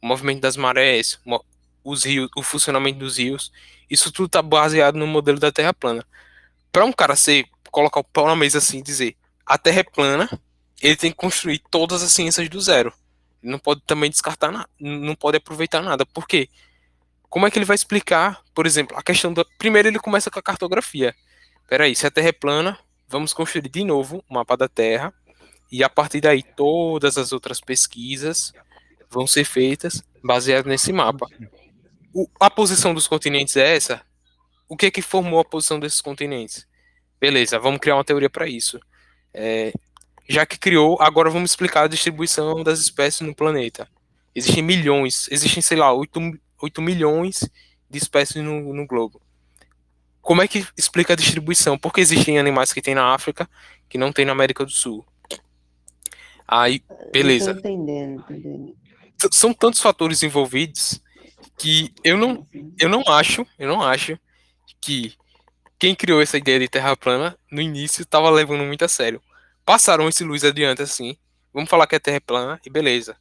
O 0.00 0.06
movimento 0.06 0.40
das 0.40 0.56
marés, 0.56 1.18
os 1.90 2.04
rios, 2.04 2.28
o 2.36 2.42
funcionamento 2.42 2.98
dos 2.98 3.18
rios, 3.18 3.52
isso 3.90 4.12
tudo 4.12 4.26
está 4.26 4.42
baseado 4.42 4.96
no 4.96 5.06
modelo 5.06 5.38
da 5.38 5.52
Terra 5.52 5.72
plana. 5.72 6.04
Para 6.70 6.84
um 6.84 6.92
cara 6.92 7.16
ser 7.16 7.46
colocar 7.70 8.00
o 8.00 8.04
pau 8.04 8.26
na 8.26 8.36
mesa 8.36 8.58
assim 8.58 8.82
dizer 8.82 9.16
a 9.48 9.56
Terra 9.56 9.80
é 9.80 9.84
plana, 9.84 10.28
ele 10.80 10.94
tem 10.94 11.10
que 11.10 11.16
construir 11.16 11.60
todas 11.70 12.02
as 12.02 12.12
ciências 12.12 12.48
do 12.48 12.60
zero. 12.60 12.92
Ele 13.42 13.50
não 13.52 13.58
pode 13.58 13.80
também 13.86 14.10
descartar 14.10 14.52
nada, 14.52 14.68
não 14.78 15.14
pode 15.14 15.38
aproveitar 15.38 15.80
nada. 15.80 16.04
Por 16.04 16.28
quê? 16.28 16.48
Como 17.30 17.46
é 17.46 17.50
que 17.50 17.58
ele 17.58 17.64
vai 17.64 17.74
explicar, 17.74 18.42
por 18.54 18.66
exemplo, 18.66 18.96
a 18.96 19.02
questão 19.02 19.32
da. 19.32 19.44
Primeiro 19.58 19.88
ele 19.88 19.98
começa 19.98 20.30
com 20.30 20.38
a 20.38 20.42
cartografia. 20.42 21.14
Peraí, 21.66 21.94
se 21.96 22.06
a 22.06 22.10
Terra 22.10 22.28
é 22.28 22.32
plana, 22.32 22.78
vamos 23.08 23.32
construir 23.32 23.68
de 23.68 23.84
novo 23.84 24.22
o 24.28 24.34
mapa 24.34 24.56
da 24.56 24.68
Terra. 24.68 25.12
E 25.70 25.82
a 25.82 25.88
partir 25.88 26.20
daí, 26.20 26.42
todas 26.42 27.18
as 27.18 27.32
outras 27.32 27.60
pesquisas 27.60 28.52
vão 29.10 29.26
ser 29.26 29.44
feitas 29.44 30.02
baseadas 30.22 30.66
nesse 30.66 30.92
mapa. 30.92 31.26
O- 32.18 32.28
a 32.40 32.50
posição 32.50 32.92
dos 32.92 33.06
continentes 33.06 33.56
é 33.56 33.76
essa? 33.76 34.02
O 34.68 34.76
que 34.76 34.86
é 34.86 34.90
que 34.90 35.00
formou 35.00 35.38
a 35.38 35.44
posição 35.44 35.78
desses 35.78 36.00
continentes? 36.00 36.66
Beleza, 37.20 37.60
vamos 37.60 37.78
criar 37.78 37.94
uma 37.94 38.02
teoria 38.04 38.28
para 38.28 38.48
isso. 38.48 38.80
É, 39.32 39.72
já 40.28 40.44
que 40.44 40.58
criou, 40.58 41.00
agora 41.00 41.30
vamos 41.30 41.52
explicar 41.52 41.84
a 41.84 41.88
distribuição 41.88 42.64
das 42.64 42.80
espécies 42.80 43.20
no 43.20 43.32
planeta. 43.32 43.88
Existem 44.34 44.64
milhões, 44.64 45.28
existem, 45.30 45.62
sei 45.62 45.76
lá, 45.76 45.92
8, 45.92 46.20
8 46.60 46.82
milhões 46.82 47.48
de 47.88 47.98
espécies 47.98 48.42
no, 48.42 48.74
no 48.74 48.84
globo. 48.84 49.22
Como 50.20 50.42
é 50.42 50.48
que 50.48 50.66
explica 50.76 51.12
a 51.12 51.16
distribuição? 51.16 51.78
Porque 51.78 52.00
existem 52.00 52.36
animais 52.36 52.72
que 52.72 52.82
tem 52.82 52.96
na 52.96 53.14
África 53.14 53.48
que 53.88 53.96
não 53.96 54.12
tem 54.12 54.24
na 54.24 54.32
América 54.32 54.64
do 54.64 54.72
Sul. 54.72 55.06
Aí, 56.48 56.82
beleza. 57.12 57.52
Entendendo, 57.52 58.24
entendendo. 58.28 58.76
São 59.32 59.54
tantos 59.54 59.80
fatores 59.80 60.22
envolvidos 60.24 61.00
que 61.58 61.92
eu 62.04 62.16
não, 62.16 62.46
eu 62.78 62.88
não 62.88 63.02
acho, 63.08 63.46
eu 63.58 63.68
não 63.68 63.82
acho 63.82 64.18
que 64.80 65.14
quem 65.78 65.94
criou 65.94 66.22
essa 66.22 66.38
ideia 66.38 66.58
de 66.58 66.68
terra 66.68 66.96
plana 66.96 67.36
no 67.50 67.60
início 67.60 68.02
estava 68.02 68.30
levando 68.30 68.64
muito 68.64 68.84
a 68.84 68.88
sério. 68.88 69.20
Passaram 69.64 70.08
esse 70.08 70.24
luz 70.24 70.44
adiante 70.44 70.82
assim, 70.82 71.16
vamos 71.52 71.68
falar 71.68 71.86
que 71.86 71.96
a 71.96 72.00
terra 72.00 72.16
é 72.16 72.20
plana 72.20 72.60
e 72.64 72.70
beleza. 72.70 73.16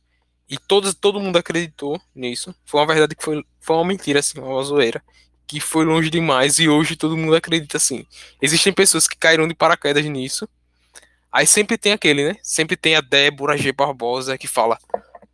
E 0.49 0.57
todos, 0.57 0.93
todo 0.93 1.19
mundo 1.19 1.37
acreditou 1.37 2.01
nisso. 2.15 2.55
Foi 2.65 2.79
uma 2.79 2.87
verdade 2.87 3.15
que 3.15 3.23
foi, 3.23 3.43
foi 3.59 3.75
uma 3.75 3.85
mentira, 3.85 4.19
assim, 4.19 4.39
uma 4.39 4.63
zoeira. 4.63 5.03
Que 5.45 5.59
foi 5.59 5.83
longe 5.83 6.09
demais 6.09 6.57
e 6.59 6.69
hoje 6.69 6.95
todo 6.95 7.17
mundo 7.17 7.35
acredita 7.35 7.77
assim. 7.77 8.05
Existem 8.41 8.71
pessoas 8.71 9.07
que 9.07 9.17
caíram 9.17 9.47
de 9.47 9.53
paraquedas 9.53 10.05
nisso. 10.05 10.47
Aí 11.31 11.45
sempre 11.45 11.77
tem 11.77 11.91
aquele, 11.91 12.29
né? 12.29 12.37
Sempre 12.41 12.77
tem 12.77 12.95
a 12.95 13.01
Débora 13.01 13.57
G. 13.57 13.71
Barbosa 13.73 14.37
que 14.37 14.47
fala: 14.47 14.79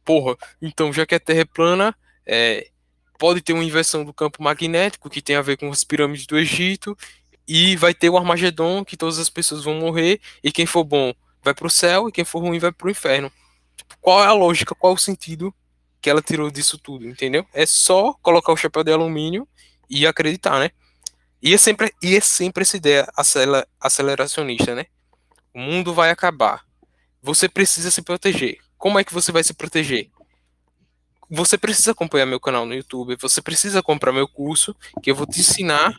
Porra, 0.04 0.36
então 0.62 0.92
já 0.92 1.06
que 1.06 1.16
a 1.16 1.20
Terra 1.20 1.42
é 1.42 1.46
plana, 1.46 1.96
é, 2.26 2.68
pode 3.18 3.42
ter 3.42 3.54
uma 3.54 3.64
inversão 3.64 4.04
do 4.04 4.14
campo 4.14 4.42
magnético 4.42 5.10
que 5.10 5.22
tem 5.22 5.36
a 5.36 5.42
ver 5.42 5.58
com 5.58 5.70
as 5.72 5.84
pirâmides 5.84 6.26
do 6.26 6.38
Egito. 6.38 6.98
E 7.48 7.76
vai 7.76 7.94
ter 7.94 8.10
o 8.10 8.18
Armagedon, 8.18 8.86
que 8.86 8.96
todas 8.96 9.20
as 9.20 9.30
pessoas 9.30 9.64
vão 9.64 9.76
morrer. 9.76 10.22
E 10.44 10.52
quem 10.52 10.66
for 10.66 10.84
bom 10.84 11.14
vai 11.44 11.54
pro 11.54 11.70
céu, 11.70 12.08
e 12.08 12.12
quem 12.12 12.24
for 12.24 12.40
ruim 12.40 12.58
vai 12.58 12.72
pro 12.72 12.90
inferno. 12.90 13.32
Tipo, 13.76 13.98
qual 14.00 14.24
é 14.24 14.28
a 14.28 14.34
lógica, 14.34 14.74
qual 14.74 14.94
é 14.94 14.96
o 14.96 15.00
sentido 15.00 15.54
que 16.02 16.10
ela 16.10 16.22
tirou 16.22 16.50
disso 16.50 16.78
tudo, 16.78 17.08
entendeu? 17.08 17.46
É 17.54 17.66
só 17.66 18.14
colocar 18.22 18.52
o 18.54 18.58
chapéu 18.58 18.84
de 18.84 18.92
alumínio 18.92 19.48
e 19.90 20.08
acreditar, 20.08 20.60
né? 20.60 20.72
E 21.42 21.54
é 21.54 21.58
sempre, 21.58 21.94
e 22.02 22.16
é 22.16 22.22
sempre 22.22 22.62
essa 22.62 22.78
ideia 22.78 23.08
aceleracionista, 23.80 24.74
né? 24.74 24.86
O 25.54 25.60
mundo 25.60 25.94
vai 25.94 26.10
acabar. 26.10 26.66
Você 27.22 27.50
precisa 27.50 27.92
se 27.92 28.02
proteger. 28.02 28.58
Como 28.78 28.98
é 28.98 29.04
que 29.04 29.14
você 29.14 29.32
vai 29.32 29.44
se 29.44 29.54
proteger? 29.54 30.10
Você 31.30 31.58
precisa 31.58 31.92
acompanhar 31.92 32.26
meu 32.26 32.40
canal 32.40 32.66
no 32.66 32.74
YouTube, 32.76 33.18
você 33.20 33.42
precisa 33.42 33.82
comprar 33.82 34.12
meu 34.12 34.28
curso, 34.28 34.76
que 35.02 35.10
eu 35.10 35.16
vou 35.16 35.26
te 35.26 35.40
ensinar 35.40 35.96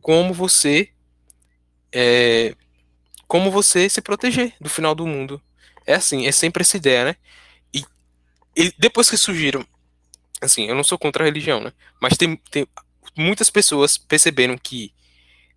como 0.00 0.32
você 0.32 0.90
é, 1.92 2.54
como 3.26 3.50
você 3.50 3.88
se 3.88 4.00
proteger 4.00 4.54
do 4.60 4.68
final 4.68 4.94
do 4.94 5.06
mundo. 5.06 5.40
É 5.86 5.94
assim, 5.94 6.26
é 6.26 6.32
sempre 6.32 6.62
essa 6.62 6.76
ideia, 6.76 7.04
né? 7.04 7.16
E, 7.72 7.84
e 8.56 8.72
depois 8.78 9.10
que 9.10 9.16
surgiram, 9.16 9.66
assim, 10.40 10.66
eu 10.68 10.74
não 10.74 10.84
sou 10.84 10.98
contra 10.98 11.24
a 11.24 11.26
religião, 11.26 11.60
né? 11.60 11.72
Mas 12.00 12.16
tem, 12.16 12.36
tem 12.50 12.66
muitas 13.16 13.50
pessoas 13.50 13.98
perceberam 13.98 14.56
que 14.58 14.92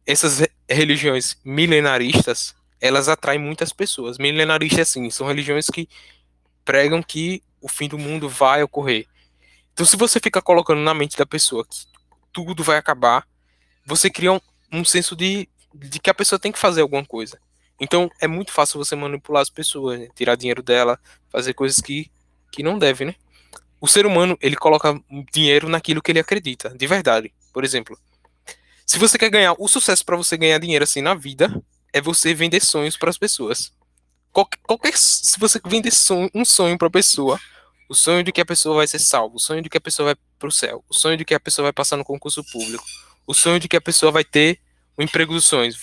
essas 0.06 0.40
re- 0.40 0.52
religiões 0.70 1.38
milenaristas, 1.44 2.56
elas 2.82 3.08
atraem 3.10 3.40
muitas 3.40 3.74
pessoas. 3.74 4.18
Milenaristas, 4.18 4.90
assim, 4.90 5.10
são 5.10 5.28
religiões 5.28 5.68
que 5.68 5.88
pregam 6.64 7.02
que 7.04 7.44
o 7.66 7.68
fim 7.68 7.88
do 7.88 7.98
mundo 7.98 8.30
vai 8.30 8.62
ocorrer. 8.62 9.08
Então, 9.74 9.84
se 9.88 9.98
você 9.98 10.20
fica 10.20 10.40
colocando 10.40 10.82
na 10.82 10.94
mente 10.94 11.18
da 11.18 11.26
pessoa 11.26 11.66
que 11.66 11.88
tudo 12.32 12.64
vai 12.64 12.78
acabar, 12.78 13.28
você 13.84 14.08
cria 14.08 14.32
um, 14.34 14.40
um 14.72 14.86
senso 14.86 15.16
de, 15.16 15.50
de 15.74 16.00
que 16.00 16.12
a 16.12 16.14
pessoa 16.14 16.38
tem 16.38 16.52
que 16.52 16.60
fazer 16.60 16.82
alguma 16.82 17.04
coisa. 17.04 17.40
Então, 17.82 18.08
é 18.22 18.28
muito 18.28 18.52
fácil 18.52 18.78
você 18.78 18.96
manipular 18.96 19.42
as 19.42 19.50
pessoas, 19.50 20.00
né? 20.00 20.08
tirar 20.16 20.36
dinheiro 20.36 20.62
dela, 20.62 21.00
fazer 21.32 21.56
coisas 21.56 21.82
que, 21.82 22.12
que 22.52 22.62
não 22.62 22.78
deve, 22.78 23.04
né? 23.04 23.16
O 23.82 23.88
ser 23.88 24.06
humano, 24.06 24.38
ele 24.40 24.56
coloca 24.56 25.02
dinheiro 25.34 25.68
naquilo 25.68 26.04
que 26.04 26.12
ele 26.12 26.20
acredita, 26.20 26.70
de 26.70 26.86
verdade. 26.86 27.34
Por 27.52 27.64
exemplo, 27.64 27.98
se 28.86 29.00
você 29.00 29.18
quer 29.18 29.32
ganhar 29.32 29.56
o 29.58 29.68
sucesso 29.68 30.06
para 30.06 30.16
você 30.16 30.38
ganhar 30.38 30.60
dinheiro 30.60 30.84
assim 30.84 31.02
na 31.02 31.16
vida, 31.16 31.52
é 31.92 32.00
você 32.00 32.32
vender 32.32 32.64
sonhos 32.64 32.96
para 32.96 33.10
as 33.10 33.18
pessoas. 33.18 33.74
Qualquer, 34.32 34.60
qualquer- 34.62 34.96
se 34.98 35.40
você 35.40 35.60
vender 35.66 35.92
sonho- 35.92 36.30
um 36.34 36.46
sonho 36.46 36.78
para 36.78 36.88
a 36.90 36.92
pessoa, 36.92 37.40
o 37.90 37.96
sonho 37.96 38.24
de 38.24 38.32
que 38.32 38.42
a 38.42 38.46
pessoa 38.46 38.76
vai 38.76 38.88
ser 38.88 39.00
salva, 39.00 39.36
o 39.36 39.40
sonho 39.40 39.62
de 39.62 39.70
que 39.70 39.78
a 39.78 39.82
pessoa 39.82 40.08
vai 40.08 40.16
para 40.40 40.48
o 40.48 40.52
céu, 40.52 40.84
o 40.90 40.94
sonho 40.94 41.18
de 41.18 41.26
que 41.26 41.34
a 41.34 41.40
pessoa 41.40 41.64
vai 41.64 41.74
passar 41.74 41.98
no 41.98 42.04
concurso 42.04 42.44
público, 42.52 42.84
o 43.28 43.34
sonho 43.34 43.60
de 43.60 43.68
que 43.68 43.78
a 43.78 43.82
pessoa 43.82 44.12
vai 44.12 44.24
ter 44.24 44.60
o 44.98 45.04
emprego 45.04 45.34
dos 45.34 45.46
sonhos. 45.46 45.78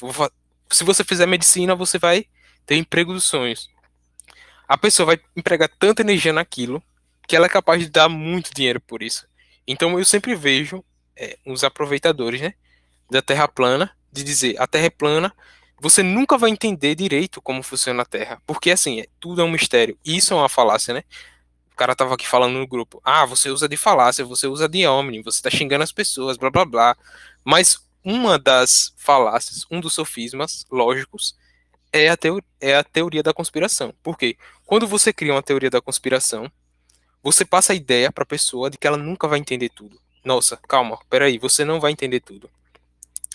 Se 0.70 0.84
você 0.84 1.04
fizer 1.04 1.26
medicina, 1.26 1.74
você 1.74 1.98
vai 1.98 2.26
ter 2.66 2.76
emprego 2.76 3.12
dos 3.12 3.24
sonhos. 3.24 3.68
A 4.66 4.78
pessoa 4.78 5.06
vai 5.06 5.20
empregar 5.36 5.68
tanta 5.78 6.02
energia 6.02 6.32
naquilo 6.32 6.82
que 7.26 7.36
ela 7.36 7.46
é 7.46 7.48
capaz 7.48 7.80
de 7.80 7.88
dar 7.88 8.08
muito 8.08 8.52
dinheiro 8.54 8.80
por 8.80 9.02
isso. 9.02 9.26
Então 9.66 9.98
eu 9.98 10.04
sempre 10.04 10.34
vejo 10.34 10.84
é, 11.16 11.38
uns 11.46 11.62
aproveitadores, 11.62 12.40
né, 12.40 12.54
da 13.10 13.22
Terra 13.22 13.46
plana, 13.46 13.94
de 14.10 14.22
dizer 14.24 14.60
a 14.60 14.66
Terra 14.66 14.86
é 14.86 14.90
plana, 14.90 15.32
você 15.80 16.02
nunca 16.02 16.38
vai 16.38 16.50
entender 16.50 16.94
direito 16.94 17.42
como 17.42 17.62
funciona 17.62 18.02
a 18.02 18.06
Terra, 18.06 18.40
porque 18.46 18.70
assim, 18.70 19.00
é, 19.00 19.06
tudo 19.18 19.40
é 19.40 19.44
um 19.44 19.50
mistério. 19.50 19.98
Isso 20.04 20.32
é 20.32 20.36
uma 20.36 20.48
falácia, 20.48 20.94
né? 20.94 21.02
Cara 21.82 21.96
tava 21.96 22.14
aqui 22.14 22.28
falando 22.28 22.60
no 22.60 22.64
grupo, 22.64 23.02
ah, 23.02 23.26
você 23.26 23.50
usa 23.50 23.68
de 23.68 23.76
falácia, 23.76 24.24
você 24.24 24.46
usa 24.46 24.68
de 24.68 24.86
omni, 24.86 25.20
você 25.20 25.42
tá 25.42 25.50
xingando 25.50 25.82
as 25.82 25.90
pessoas, 25.90 26.36
blá 26.36 26.48
blá 26.48 26.64
blá. 26.64 26.96
Mas 27.44 27.76
uma 28.04 28.38
das 28.38 28.94
falácias, 28.96 29.66
um 29.68 29.80
dos 29.80 29.92
sofismas 29.92 30.64
lógicos 30.70 31.36
é 31.92 32.08
a, 32.08 32.16
é 32.60 32.76
a 32.76 32.84
teoria 32.84 33.20
da 33.20 33.34
conspiração. 33.34 33.92
Por 34.00 34.16
quê? 34.16 34.36
Quando 34.64 34.86
você 34.86 35.12
cria 35.12 35.34
uma 35.34 35.42
teoria 35.42 35.68
da 35.68 35.80
conspiração, 35.80 36.48
você 37.20 37.44
passa 37.44 37.72
a 37.72 37.76
ideia 37.76 38.12
para 38.12 38.22
a 38.22 38.26
pessoa 38.26 38.70
de 38.70 38.78
que 38.78 38.86
ela 38.86 38.96
nunca 38.96 39.26
vai 39.26 39.40
entender 39.40 39.68
tudo. 39.70 40.00
Nossa, 40.24 40.56
calma, 40.56 41.00
peraí, 41.10 41.36
você 41.36 41.64
não 41.64 41.80
vai 41.80 41.90
entender 41.90 42.20
tudo. 42.20 42.48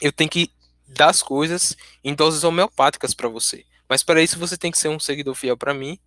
Eu 0.01 0.13
tenho 0.13 0.29
que 0.29 0.49
dar 0.87 1.09
as 1.09 1.21
coisas 1.21 1.75
em 2.01 2.15
doses 2.15 2.45
homeopáticas 2.45 3.13
para 3.13 3.27
você. 3.27 3.65
Mas 3.89 4.03
para 4.03 4.23
isso 4.23 4.39
você 4.39 4.55
tem 4.55 4.71
que 4.71 4.79
ser 4.79 4.87
um 4.87 5.01
seguidor 5.01 5.35
fiel 5.35 5.57
para 5.57 5.73
mim. 5.73 5.99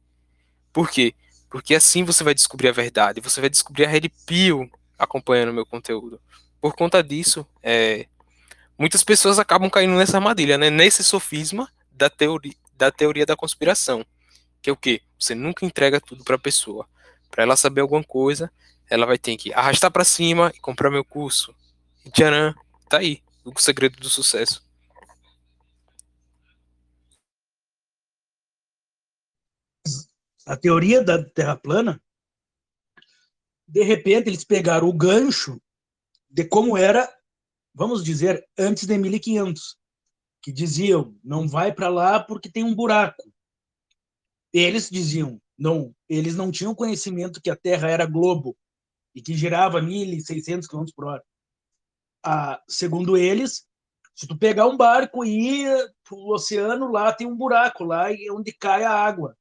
Por 0.72 0.90
quê? 0.90 1.14
Porque 1.50 1.74
assim 1.74 2.04
você 2.04 2.22
vai 2.22 2.34
descobrir 2.34 2.68
a 2.68 2.72
verdade, 2.72 3.20
você 3.20 3.40
vai 3.40 3.50
descobrir 3.50 3.84
a 3.84 3.88
Red 3.88 4.08
Pill 4.24 4.70
acompanhando 4.98 5.52
meu 5.52 5.66
conteúdo. 5.66 6.20
Por 6.60 6.74
conta 6.74 7.02
disso, 7.02 7.46
é, 7.62 8.06
muitas 8.78 9.02
pessoas 9.02 9.38
acabam 9.38 9.68
caindo 9.68 9.96
nessa 9.96 10.18
armadilha, 10.18 10.56
né? 10.56 10.70
Nesse 10.70 11.02
sofisma 11.02 11.68
da 11.90 12.08
teoria 12.08 12.54
da 12.80 12.90
teoria 12.90 13.26
da 13.26 13.36
conspiração, 13.36 14.06
que 14.62 14.70
é 14.70 14.72
o 14.72 14.76
quê? 14.76 15.02
Você 15.18 15.34
nunca 15.34 15.66
entrega 15.66 16.00
tudo 16.00 16.24
para 16.24 16.36
a 16.36 16.38
pessoa. 16.38 16.88
Para 17.30 17.42
ela 17.42 17.54
saber 17.54 17.82
alguma 17.82 18.02
coisa, 18.02 18.50
ela 18.88 19.04
vai 19.04 19.18
ter 19.18 19.36
que 19.36 19.52
arrastar 19.52 19.90
para 19.90 20.02
cima 20.02 20.50
e 20.56 20.60
comprar 20.60 20.90
meu 20.90 21.04
curso. 21.04 21.54
E 22.06 22.10
tcharam, 22.10 22.54
tá 22.88 22.98
aí, 22.98 23.22
o 23.44 23.52
segredo 23.60 24.00
do 24.00 24.08
sucesso. 24.08 24.62
A 30.46 30.56
teoria 30.56 31.02
da 31.02 31.22
Terra 31.22 31.56
plana, 31.56 32.02
de 33.66 33.82
repente 33.82 34.28
eles 34.28 34.44
pegaram 34.44 34.88
o 34.88 34.92
gancho 34.92 35.60
de 36.28 36.44
como 36.44 36.76
era, 36.76 37.08
vamos 37.74 38.04
dizer, 38.04 38.44
antes 38.58 38.86
de 38.86 38.96
1500, 38.96 39.76
que 40.42 40.52
diziam, 40.52 41.14
não 41.22 41.48
vai 41.48 41.72
para 41.72 41.88
lá 41.88 42.18
porque 42.20 42.50
tem 42.50 42.64
um 42.64 42.74
buraco. 42.74 43.22
Eles 44.52 44.88
diziam, 44.90 45.40
não, 45.56 45.94
eles 46.08 46.34
não 46.34 46.50
tinham 46.50 46.74
conhecimento 46.74 47.40
que 47.40 47.50
a 47.50 47.56
Terra 47.56 47.90
era 47.90 48.06
globo 48.06 48.56
e 49.14 49.20
que 49.20 49.34
girava 49.34 49.80
1.600 49.80 50.66
km 50.66 50.84
por 50.94 51.04
hora. 51.06 51.24
Ah, 52.24 52.62
segundo 52.68 53.16
eles, 53.16 53.66
se 54.14 54.26
tu 54.26 54.36
pegar 54.36 54.66
um 54.66 54.76
barco 54.76 55.24
e 55.24 55.62
ir 55.62 55.94
para 56.04 56.16
o 56.16 56.34
oceano, 56.34 56.90
lá 56.90 57.12
tem 57.12 57.26
um 57.26 57.36
buraco, 57.36 57.84
lá 57.84 58.12
é 58.12 58.30
onde 58.30 58.52
cai 58.52 58.84
a 58.84 58.92
água. 58.92 59.36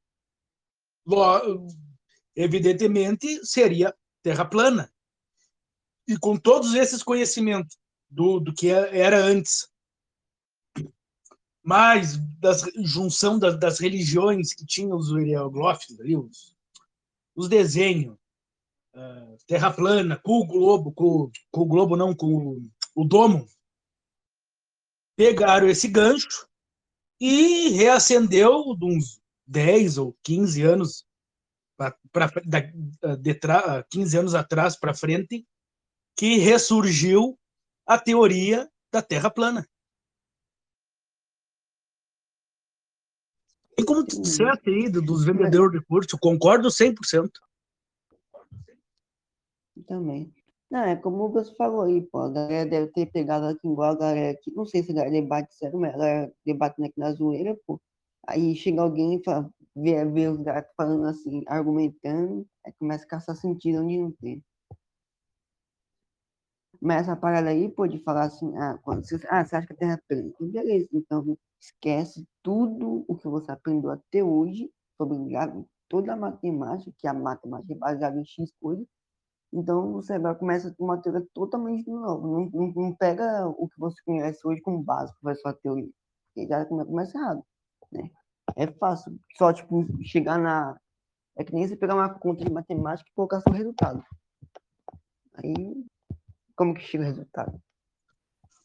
Evidentemente, 2.35 3.45
seria 3.45 3.95
terra 4.23 4.45
plana. 4.45 4.91
E 6.07 6.17
com 6.17 6.37
todos 6.37 6.73
esses 6.73 7.03
conhecimentos 7.03 7.77
do, 8.09 8.39
do 8.39 8.53
que 8.53 8.69
era 8.69 9.17
antes, 9.17 9.69
mais 11.63 12.17
da 12.39 12.51
junção 12.83 13.37
das, 13.37 13.59
das 13.59 13.79
religiões 13.79 14.53
que 14.53 14.65
tinham 14.65 14.97
os 14.97 15.09
hieroglifos 15.11 15.99
ali, 15.99 16.15
os, 16.15 16.55
os 17.35 17.47
desenhos, 17.47 18.17
ah, 18.95 19.35
terra 19.45 19.71
plana, 19.71 20.17
com 20.17 20.39
o 20.39 20.47
globo, 20.47 20.91
com, 20.91 21.31
com 21.51 21.61
o 21.61 21.65
globo 21.65 21.95
não, 21.95 22.15
com 22.15 22.35
o, 22.35 22.71
o 22.95 23.03
domo, 23.03 23.47
pegaram 25.15 25.67
esse 25.67 25.87
gancho 25.87 26.47
e 27.19 27.69
reacendeu 27.69 28.75
de 28.75 28.85
uns 28.85 29.18
10 29.49 29.97
ou 29.97 30.15
15 30.23 30.61
anos 30.61 31.05
pra, 31.75 32.31
da, 32.45 33.15
de 33.15 33.33
tra, 33.33 33.83
15 33.89 34.17
anos 34.17 34.35
atrás 34.35 34.75
para 34.77 34.93
frente, 34.93 35.45
que 36.15 36.37
ressurgiu 36.37 37.37
a 37.87 37.97
teoria 37.97 38.69
da 38.91 39.01
Terra 39.01 39.29
plana. 39.31 39.67
E 43.77 43.83
como 43.83 44.05
tu 44.05 44.21
disseste 44.21 44.69
aí 44.69 44.89
do- 44.89 45.01
dos 45.01 45.23
vendedores 45.25 45.79
de 45.79 45.85
curso, 45.87 46.17
concordo 46.19 46.69
100%. 46.69 47.31
Também. 49.87 50.31
Não, 50.69 50.81
é 50.83 50.95
como 50.95 51.23
o 51.23 51.29
Gus 51.29 51.49
falou 51.55 51.83
aí, 51.83 52.01
pô. 52.01 52.19
A 52.19 52.29
galera 52.29 52.69
deve 52.69 52.87
ter 52.91 53.07
pegado 53.07 53.45
aqui 53.47 53.67
igual 53.67 53.91
a 53.93 53.95
galera 53.95 54.31
aqui. 54.31 54.51
Não 54.53 54.65
sei 54.65 54.83
se 54.83 54.91
a 54.91 54.95
galera 54.95 55.11
debate 55.11 55.55
sério, 55.55 55.79
mas 55.79 55.95
a 55.95 55.97
galera 55.97 56.33
debatendo 56.45 56.87
aqui 56.89 56.99
na 56.99 57.11
zoeira, 57.13 57.57
pô. 57.65 57.81
Aí 58.29 58.55
chega 58.55 58.81
alguém 58.81 59.15
e 59.17 59.23
fala, 59.23 59.49
vê, 59.75 60.05
vê 60.05 60.27
os 60.27 60.43
caras 60.43 60.65
falando 60.77 61.05
assim, 61.07 61.43
argumentando, 61.47 62.47
aí 62.65 62.73
começa 62.79 63.05
a 63.05 63.07
caçar 63.07 63.35
sentido 63.35 63.81
onde 63.83 63.97
não 63.99 64.11
tem. 64.13 64.43
Mas 66.81 67.01
essa 67.03 67.15
parada 67.15 67.49
aí, 67.49 67.69
pô, 67.69 67.87
de 67.87 67.99
falar 68.03 68.23
assim, 68.25 68.55
ah, 68.57 68.77
quando 68.83 69.05
você, 69.05 69.15
ah, 69.29 69.43
você 69.45 69.55
acha 69.55 69.67
que 69.67 69.73
a 69.73 69.75
Terra 69.75 69.93
é 69.93 69.97
plana? 70.07 70.27
Então, 70.29 70.47
Beleza, 70.49 70.89
então 70.93 71.37
esquece 71.59 72.27
tudo 72.43 73.03
o 73.07 73.15
que 73.17 73.27
você 73.27 73.51
aprendeu 73.51 73.91
até 73.91 74.23
hoje 74.23 74.71
sobre 74.97 75.17
toda 75.89 76.13
a 76.13 76.15
matemática, 76.15 76.91
que 76.97 77.07
a 77.07 77.13
matemática 77.13 77.73
é 77.73 77.77
baseada 77.77 78.19
em 78.19 78.25
X 78.25 78.51
coisas. 78.61 78.85
Então 79.53 79.93
você 79.93 80.13
agora 80.13 80.35
começa 80.35 80.75
uma 80.79 81.01
teoria 81.01 81.27
totalmente 81.33 81.89
nova. 81.89 82.27
Não, 82.27 82.49
não, 82.51 82.73
não 82.73 82.95
pega 82.95 83.47
o 83.47 83.69
que 83.69 83.79
você 83.79 83.97
conhece 84.05 84.39
hoje 84.47 84.61
como 84.61 84.83
básico, 84.83 85.19
vai 85.23 85.35
sua 85.35 85.53
teoria. 85.53 85.89
Porque 86.35 86.47
já 86.49 86.65
come- 86.65 86.85
começa 86.85 87.17
errado. 87.17 87.43
Né? 87.91 88.11
É 88.55 88.67
fácil 88.67 89.19
só 89.37 89.51
tipo, 89.53 89.85
chegar 90.03 90.37
na. 90.37 90.79
É 91.37 91.43
que 91.43 91.53
nem 91.53 91.67
você 91.67 91.75
pegar 91.75 91.95
uma 91.95 92.09
conta 92.13 92.43
de 92.43 92.51
matemática 92.51 93.09
e 93.09 93.13
colocar 93.15 93.39
seu 93.41 93.53
resultado. 93.53 94.03
Aí, 95.35 95.85
como 96.55 96.73
que 96.73 96.81
chega 96.81 97.03
o 97.03 97.07
resultado? 97.07 97.61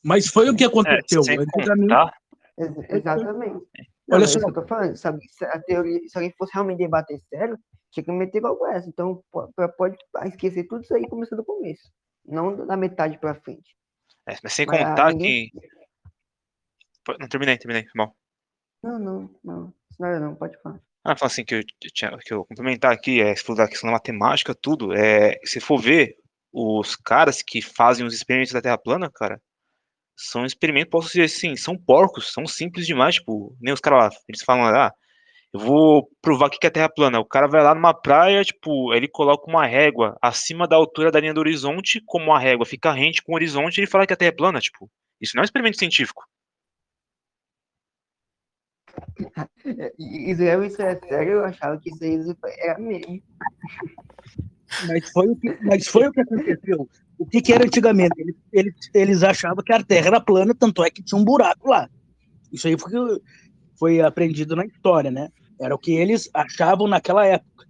Mas 0.03 0.27
foi 0.29 0.51
o 0.51 0.57
que 0.57 0.65
É, 0.65 0.67
aconteceu. 0.67 1.23
sem 1.23 1.39
Antigamente, 1.39 1.89
contar, 1.89 2.15
Ex- 2.59 2.91
exatamente. 2.91 3.67
Não, 4.07 4.17
Olha 4.19 4.25
é 4.25 4.27
só. 4.27 4.39
que 4.39 4.45
eu 4.47 4.53
tô 4.53 4.67
falando, 4.67 4.97
sabe? 4.97 5.27
Se 5.31 5.45
a 5.45 5.59
teoria, 5.63 5.99
se 6.09 6.17
alguém 6.19 6.35
fosse 6.37 6.53
realmente 6.53 6.79
debater 6.79 7.19
sério, 7.29 7.59
tinha 7.91 8.05
que 8.05 8.13
meter 8.13 8.39
igual 8.39 8.67
essa. 8.67 8.89
Então, 8.89 9.23
po- 9.31 9.51
po- 9.57 9.73
pode 9.79 9.97
esquecer 10.27 10.65
tudo 10.69 10.83
isso 10.83 10.95
aí 10.95 11.03
e 11.03 11.09
começar 11.09 11.37
do 11.37 11.45
começo. 11.45 11.91
Não 12.27 12.67
da 12.67 12.77
metade 12.77 13.19
pra 13.19 13.35
frente. 13.35 13.75
é, 14.29 14.37
mas 14.43 14.53
sem 14.53 14.67
Mas, 14.67 14.81
ah, 14.83 14.89
contar 14.91 15.13
ninguém- 15.13 15.51
que. 15.51 15.59
Não, 17.21 17.29
terminei, 17.29 17.57
terminei. 17.59 17.87
Mal. 17.95 18.15
Não, 18.85 18.99
não, 18.99 19.31
não. 19.43 19.75
Não, 19.99 20.21
não, 20.21 20.35
pode 20.35 20.61
falar. 20.63 20.79
Ah, 21.03 21.17
fala 21.17 21.31
assim 21.31 21.45
que 21.45 21.55
eu 21.55 21.63
tinha 21.95 22.17
que 22.19 22.35
eu 22.35 22.45
complementar 22.45 22.93
aqui, 22.93 23.21
é, 23.21 23.35
for 23.35 23.55
da 23.55 23.67
questão 23.67 23.89
da 23.89 23.95
matemática, 23.95 24.55
tudo, 24.55 24.93
é, 24.93 25.39
se 25.45 25.59
for 25.59 25.79
ver 25.79 26.17
os 26.53 26.95
caras 26.95 27.43
que 27.43 27.63
fazem 27.63 28.07
os 28.07 28.15
experimentos 28.15 28.53
da 28.53 28.61
Terra 28.61 28.79
plana, 28.79 29.11
cara, 29.11 29.41
são 30.17 30.45
experimentos, 30.45 30.91
posso 30.91 31.09
dizer 31.09 31.25
assim, 31.25 31.57
são 31.57 31.77
porcos, 31.77 32.33
são 32.33 32.47
simples 32.47 32.87
demais, 32.87 33.17
tipo, 33.17 33.57
nem 33.61 33.73
os 33.73 33.81
caras 33.81 34.05
lá, 34.15 34.21
eles 34.29 34.43
falam, 34.43 34.67
ah, 34.67 34.93
eu 35.53 35.61
vou 35.61 36.09
provar 36.21 36.51
que 36.51 36.67
é 36.67 36.71
terra 36.71 36.89
plana. 36.89 37.21
O 37.21 37.25
cara 37.25 37.47
vai 37.47 37.63
lá 37.63 37.75
numa 37.75 37.95
praia, 37.95 38.43
tipo, 38.45 38.93
ele 38.93 39.07
coloca 39.09 39.49
uma 39.49 39.65
régua 39.65 40.17
acima 40.21 40.67
da 40.67 40.77
altura 40.77 41.13
da 41.13 41.21
linha 41.21 41.33
do 41.33 41.39
horizonte, 41.41 42.03
como 42.07 42.33
a 42.33 42.39
régua 42.39 42.67
fica 42.67 42.93
rente 42.93 43.23
com 43.23 43.33
o 43.33 43.35
horizonte, 43.37 43.79
ele 43.79 43.87
fala 43.87 44.07
que 44.07 44.13
a 44.13 44.17
terra 44.17 44.31
é 44.31 44.37
plana, 44.37 44.61
tipo, 44.61 44.91
isso 45.21 45.37
não 45.37 45.43
é 45.43 45.45
um 45.45 45.47
experimento 45.47 45.79
científico. 45.79 46.25
Isso 49.99 50.43
é, 50.43 50.67
isso 50.67 50.83
é 50.83 51.01
sério, 51.09 51.33
eu 51.33 51.45
achava 51.45 51.79
que 51.79 51.91
isso 51.91 52.05
aí 52.05 52.19
era 52.59 52.79
mesmo. 52.79 53.23
Mas 54.87 55.11
foi 55.11 55.29
o 55.29 55.37
que, 55.37 55.59
mas 55.63 55.87
foi 55.87 56.09
o 56.09 56.13
que 56.13 56.21
aconteceu. 56.21 56.89
O 57.19 57.27
que, 57.27 57.41
que 57.41 57.53
era 57.53 57.65
antigamente? 57.65 58.15
Eles, 58.19 58.37
eles, 58.53 58.75
eles 58.93 59.23
achavam 59.23 59.63
que 59.65 59.73
a 59.73 59.83
Terra 59.83 60.09
era 60.09 60.21
plana, 60.21 60.55
tanto 60.55 60.83
é 60.83 60.91
que 60.91 61.03
tinha 61.03 61.21
um 61.21 61.25
buraco 61.25 61.69
lá. 61.69 61.89
Isso 62.53 62.67
aí 62.67 62.77
foi, 62.79 62.93
foi 63.79 64.01
aprendido 64.01 64.57
na 64.57 64.67
história, 64.67 65.11
né? 65.11 65.29
Era 65.61 65.75
o 65.75 65.79
que 65.79 65.93
eles 65.93 66.29
achavam 66.35 66.89
naquela 66.89 67.25
época. 67.25 67.67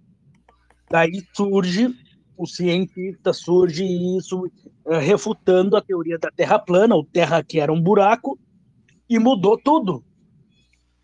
Daí 0.89 1.23
surge, 1.33 1.93
o 2.37 2.45
cientista 2.45 3.33
surge 3.33 3.85
isso 4.17 4.45
uh, 4.85 4.97
refutando 4.99 5.77
a 5.77 5.81
teoria 5.81 6.17
da 6.17 6.31
Terra 6.31 6.59
plana, 6.59 6.95
o 6.95 7.03
Terra 7.03 7.43
que 7.43 7.59
era 7.59 7.71
um 7.71 7.81
buraco, 7.81 8.39
e 9.09 9.19
mudou 9.19 9.57
tudo. 9.57 10.03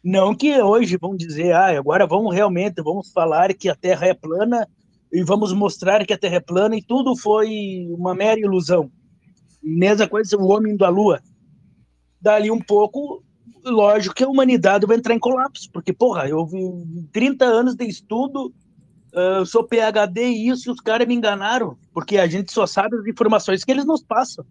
Não 0.03 0.34
que 0.34 0.60
hoje 0.60 0.98
vão 0.98 1.15
dizer, 1.15 1.53
ah, 1.53 1.78
agora 1.78 2.07
vamos 2.07 2.34
realmente, 2.34 2.82
vamos 2.82 3.11
falar 3.11 3.53
que 3.53 3.69
a 3.69 3.76
Terra 3.76 4.07
é 4.07 4.14
plana 4.14 4.68
e 5.11 5.23
vamos 5.23 5.53
mostrar 5.53 6.06
que 6.06 6.14
a 6.14 6.18
Terra 6.18 6.38
é 6.38 6.40
plana 6.40 6.76
e 6.76 6.82
tudo 6.82 7.15
foi 7.15 7.86
uma 7.90 8.15
mera 8.15 8.40
ilusão. 8.40 8.91
Mesma 9.61 10.07
coisa 10.07 10.36
o 10.38 10.48
homem 10.48 10.76
da 10.76 10.90
Lua. 10.90 11.22
Dali 12.19 12.49
um 12.49 12.60
pouco, 12.60 13.23
lógico 13.64 14.15
que 14.15 14.23
a 14.23 14.28
humanidade 14.28 14.88
vai 14.88 14.98
entrar 14.98 15.14
em 15.14 15.19
colapso, 15.19 15.69
porque, 15.72 15.94
porra, 15.94 16.28
eu 16.28 16.45
vi 16.48 16.60
30 17.11 17.45
anos 17.45 17.76
de 17.76 17.86
estudo, 17.86 18.52
uh, 19.14 19.45
sou 19.45 19.64
PHD 19.64 20.30
e 20.30 20.49
isso, 20.49 20.69
e 20.69 20.72
os 20.72 20.80
caras 20.80 21.07
me 21.07 21.14
enganaram, 21.14 21.78
porque 21.94 22.18
a 22.18 22.26
gente 22.26 22.52
só 22.52 22.65
sabe 22.65 22.95
as 22.98 23.06
informações 23.06 23.64
que 23.64 23.72
eles 23.72 23.86
nos 23.86 24.03
passam. 24.03 24.44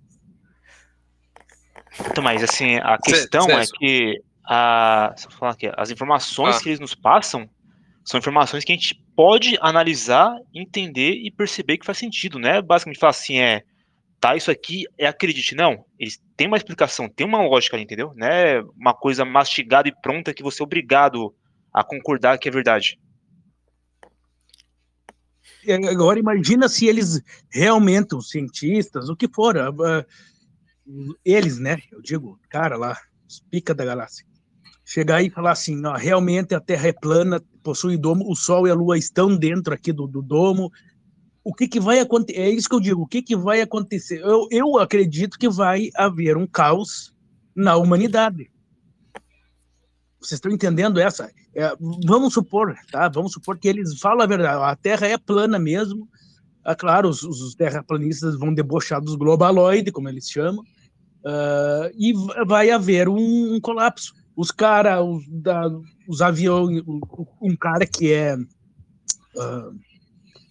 Então, 2.09 2.23
mas 2.23 2.43
assim, 2.43 2.77
a 2.77 2.99
questão 2.99 3.49
é 3.51 3.65
que 3.67 4.23
a, 4.53 5.15
falar 5.39 5.53
aqui, 5.53 5.71
as 5.77 5.93
informações 5.93 6.57
ah. 6.57 6.61
que 6.61 6.69
eles 6.71 6.81
nos 6.81 6.93
passam 6.93 7.49
são 8.05 8.19
informações 8.19 8.65
que 8.65 8.73
a 8.73 8.75
gente 8.75 9.01
pode 9.15 9.57
analisar, 9.61 10.37
entender 10.53 11.13
e 11.13 11.31
perceber 11.31 11.79
que 11.79 11.87
faz 11.87 11.99
sentido, 11.99 12.37
né? 12.37 12.61
Basicamente 12.61 12.99
falar 12.99 13.11
assim, 13.11 13.39
é, 13.39 13.63
tá, 14.19 14.35
isso 14.35 14.51
aqui 14.51 14.87
é 14.99 15.07
acredite. 15.07 15.55
Não, 15.55 15.85
eles 15.97 16.21
têm 16.37 16.49
uma 16.49 16.57
explicação, 16.57 17.09
tem 17.09 17.25
uma 17.25 17.41
lógica, 17.47 17.79
entendeu? 17.79 18.13
Não 18.17 18.27
é 18.27 18.61
uma 18.77 18.93
coisa 18.93 19.25
mastigada 19.25 19.89
e 19.89 19.95
pronta 20.03 20.35
que 20.35 20.43
você 20.43 20.61
é 20.63 20.65
obrigado 20.65 21.33
a 21.73 21.85
concordar 21.85 22.37
que 22.37 22.49
é 22.49 22.53
verdade. 22.53 22.99
Agora 25.89 26.19
imagina 26.19 26.69
se 26.69 26.89
eles 26.89 27.23
realmente, 27.53 28.17
os 28.17 28.31
cientistas, 28.31 29.09
o 29.09 29.15
que 29.15 29.29
for, 29.33 29.57
uh, 29.57 30.05
eles, 31.25 31.61
né? 31.61 31.81
Eu 31.93 32.03
digo, 32.03 32.41
cara 32.49 32.77
lá, 32.77 32.99
os 33.29 33.39
pica 33.49 33.73
da 33.73 33.85
galáxia, 33.85 34.27
chegar 34.91 35.23
e 35.23 35.31
falar 35.31 35.53
assim, 35.53 35.77
não, 35.77 35.93
realmente 35.93 36.53
a 36.53 36.59
Terra 36.59 36.89
é 36.89 36.93
plana, 36.93 37.41
possui 37.63 37.97
domo, 37.97 38.29
o 38.29 38.35
Sol 38.35 38.67
e 38.67 38.73
a 38.73 38.75
Lua 38.75 38.99
estão 38.99 39.37
dentro 39.37 39.73
aqui 39.73 39.93
do, 39.93 40.05
do 40.05 40.21
domo. 40.21 40.69
O 41.45 41.55
que, 41.55 41.69
que 41.69 41.79
vai 41.79 42.01
acontecer? 42.01 42.41
É 42.41 42.51
isso 42.51 42.69
que 42.69 42.75
eu 42.75 42.81
digo. 42.81 43.03
O 43.03 43.07
que, 43.07 43.23
que 43.23 43.37
vai 43.37 43.61
acontecer? 43.61 44.21
Eu, 44.21 44.49
eu 44.51 44.79
acredito 44.79 45.39
que 45.39 45.49
vai 45.49 45.91
haver 45.95 46.37
um 46.37 46.45
caos 46.45 47.15
na 47.55 47.77
humanidade. 47.77 48.51
Vocês 50.21 50.39
estão 50.39 50.51
entendendo 50.51 50.99
essa? 50.99 51.31
É, 51.55 51.73
vamos 52.05 52.35
supor, 52.35 52.75
tá? 52.91 53.09
Vamos 53.09 53.33
supor 53.33 53.59
que 53.59 53.69
eles 53.69 53.97
falam 54.01 54.23
a 54.23 54.27
verdade. 54.27 54.61
A 54.61 54.75
Terra 54.75 55.07
é 55.07 55.17
plana 55.17 55.57
mesmo. 55.57 56.09
É 56.67 56.75
claro, 56.75 57.09
os, 57.09 57.23
os 57.23 57.55
terraplanistas 57.55 58.37
vão 58.37 58.53
debochar 58.53 59.01
dos 59.01 59.15
globaloides, 59.15 59.93
como 59.93 60.09
eles 60.09 60.29
chamam, 60.29 60.65
uh, 61.25 61.91
e 61.97 62.13
vai 62.45 62.73
haver 62.73 63.09
um, 63.09 63.55
um 63.55 63.61
colapso 63.61 64.20
os 64.41 64.51
caras, 64.51 65.05
os, 65.05 65.23
os 66.09 66.23
aviões, 66.23 66.83
um 67.43 67.55
cara 67.55 67.87
que 67.87 68.11
é 68.11 68.35
uh, 68.37 69.79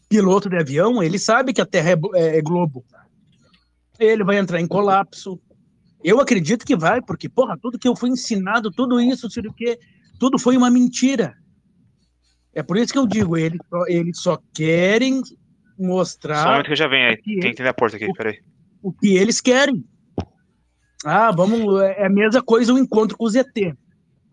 piloto 0.08 0.48
de 0.48 0.58
avião, 0.58 1.02
ele 1.02 1.18
sabe 1.18 1.54
que 1.54 1.60
a 1.60 1.66
Terra 1.66 1.90
é, 1.90 1.96
é, 2.14 2.38
é, 2.38 2.42
globo. 2.42 2.86
Ele 3.98 4.24
vai 4.24 4.38
entrar 4.38 4.62
em 4.62 4.68
colapso. 4.68 5.42
Eu 6.04 6.20
acredito 6.20 6.68
que 6.68 6.76
vai, 6.76 7.02
porque, 7.02 7.28
porra, 7.28 7.58
tudo 7.60 7.80
que 7.80 7.88
eu 7.88 7.96
fui 7.96 8.12
ensinado, 8.12 8.70
tudo 8.70 9.02
isso, 9.02 9.28
sei 9.28 9.42
o 9.48 9.54
quê, 9.54 9.80
tudo 10.20 10.38
foi 10.38 10.56
uma 10.56 10.70
mentira. 10.70 11.34
É 12.54 12.62
por 12.62 12.78
isso 12.78 12.94
que 12.94 13.00
eu 13.00 13.08
digo, 13.08 13.38
eles 13.38 13.60
só, 13.68 13.88
eles 13.88 14.22
só 14.22 14.40
querem 14.54 15.20
mostrar. 15.80 16.44
Só 16.44 16.62
que 16.62 16.74
eu 16.74 16.76
já 16.76 16.88
venho 16.88 17.10
aí. 17.10 17.18
Tem 17.18 17.40
que 17.40 17.48
entender 17.48 17.70
a 17.70 17.74
porta 17.74 17.98
aqui, 17.98 18.14
peraí. 18.14 18.38
O 18.84 18.94
que 18.94 19.18
eles 19.18 19.42
querem. 19.42 19.84
Ah, 21.06 21.32
vamos. 21.32 21.82
É 21.82 22.06
a 22.06 22.10
mesma 22.10 22.42
coisa 22.42 22.74
o 22.74 22.80
encontro 22.80 23.18
com 23.18 23.26
o 23.26 23.30
ZT. 23.30 23.74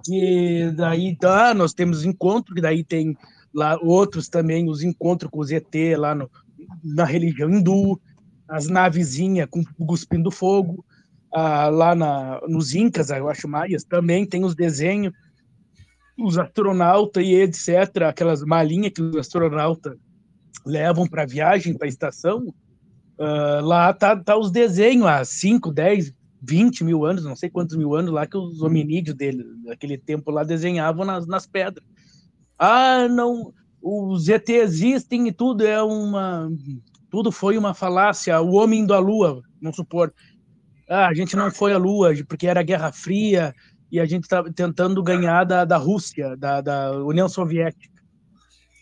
Que 0.04 0.70
daí 0.76 1.16
tá, 1.16 1.52
nós 1.54 1.72
temos 1.72 2.04
encontro, 2.04 2.54
que 2.54 2.60
daí 2.60 2.84
tem 2.84 3.16
lá 3.52 3.78
outros 3.80 4.28
também, 4.28 4.68
os 4.68 4.82
encontros 4.82 5.30
com 5.30 5.40
o 5.40 5.44
ZT 5.44 5.96
lá 5.96 6.14
no, 6.14 6.30
na 6.84 7.04
religião 7.04 7.50
hindu, 7.50 8.00
as 8.48 8.68
navezinhas 8.68 9.48
com 9.50 9.64
cuspindo 9.86 10.30
fogo. 10.30 10.84
Ah, 11.32 11.68
lá 11.68 11.94
na, 11.94 12.40
nos 12.48 12.74
Incas, 12.74 13.10
eu 13.10 13.28
acho 13.28 13.48
maias, 13.48 13.84
também 13.84 14.24
tem 14.24 14.44
os 14.44 14.54
desenhos, 14.54 15.12
os 16.18 16.38
astronautas 16.38 17.22
e 17.24 17.34
etc., 17.34 18.04
aquelas 18.08 18.42
malinhas 18.42 18.92
que 18.92 19.02
os 19.02 19.16
astronautas 19.16 19.96
levam 20.64 21.06
para 21.06 21.26
viagem, 21.26 21.76
para 21.76 21.86
a 21.86 21.88
estação. 21.88 22.46
Uh, 23.18 23.60
lá 23.62 23.92
tá, 23.92 24.16
tá 24.16 24.36
os 24.36 24.50
desenhos 24.50 25.06
há 25.06 25.24
5, 25.24 25.72
10, 25.72 26.12
20 26.48 26.84
mil 26.84 27.04
anos, 27.04 27.24
não 27.24 27.34
sei 27.34 27.50
quantos 27.50 27.76
mil 27.76 27.94
anos 27.94 28.12
lá 28.12 28.26
que 28.26 28.36
os 28.36 28.62
hominídeos 28.62 29.16
dele, 29.16 29.44
daquele 29.64 29.98
tempo 29.98 30.30
lá, 30.30 30.44
desenhavam 30.44 31.04
nas, 31.04 31.26
nas 31.26 31.46
pedras. 31.46 31.84
Ah, 32.58 33.08
não, 33.08 33.52
os 33.82 34.28
ET 34.28 34.48
existem 34.48 35.28
e 35.28 35.32
tudo 35.32 35.66
é 35.66 35.82
uma. 35.82 36.50
Tudo 37.10 37.30
foi 37.30 37.56
uma 37.56 37.74
falácia. 37.74 38.40
O 38.40 38.54
homem 38.54 38.86
à 38.90 38.98
Lua, 38.98 39.42
vamos 39.60 39.76
supor. 39.76 40.12
Ah, 40.88 41.08
a 41.08 41.14
gente 41.14 41.36
não 41.36 41.50
foi 41.50 41.72
à 41.72 41.78
Lua 41.78 42.12
porque 42.28 42.46
era 42.46 42.62
Guerra 42.62 42.92
Fria 42.92 43.54
e 43.90 44.00
a 44.00 44.04
gente 44.04 44.24
estava 44.24 44.52
tentando 44.52 45.02
ganhar 45.02 45.44
da, 45.44 45.64
da 45.64 45.76
Rússia, 45.76 46.36
da, 46.36 46.60
da 46.60 46.92
União 47.04 47.28
Soviética. 47.28 47.96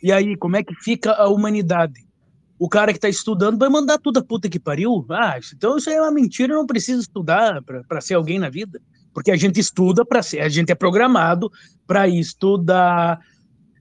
E 0.02 0.12
aí, 0.12 0.36
como 0.36 0.56
é 0.56 0.62
que 0.62 0.74
fica 0.74 1.12
a 1.12 1.28
humanidade? 1.28 2.03
O 2.64 2.68
cara 2.68 2.92
que 2.92 2.96
está 2.96 3.10
estudando 3.10 3.58
vai 3.58 3.68
mandar 3.68 3.98
tudo 3.98 4.20
a 4.20 4.24
puta 4.24 4.48
que 4.48 4.58
pariu. 4.58 5.04
Ah, 5.10 5.38
então 5.54 5.76
isso 5.76 5.90
aí 5.90 5.96
é 5.96 6.00
uma 6.00 6.10
mentira, 6.10 6.54
não 6.54 6.64
preciso 6.64 7.02
estudar 7.02 7.62
para 7.62 8.00
ser 8.00 8.14
alguém 8.14 8.38
na 8.38 8.48
vida. 8.48 8.80
Porque 9.12 9.30
a 9.30 9.36
gente 9.36 9.60
estuda 9.60 10.02
para 10.02 10.22
ser, 10.22 10.40
a 10.40 10.48
gente 10.48 10.72
é 10.72 10.74
programado 10.74 11.52
para 11.86 12.08
estudar, 12.08 13.20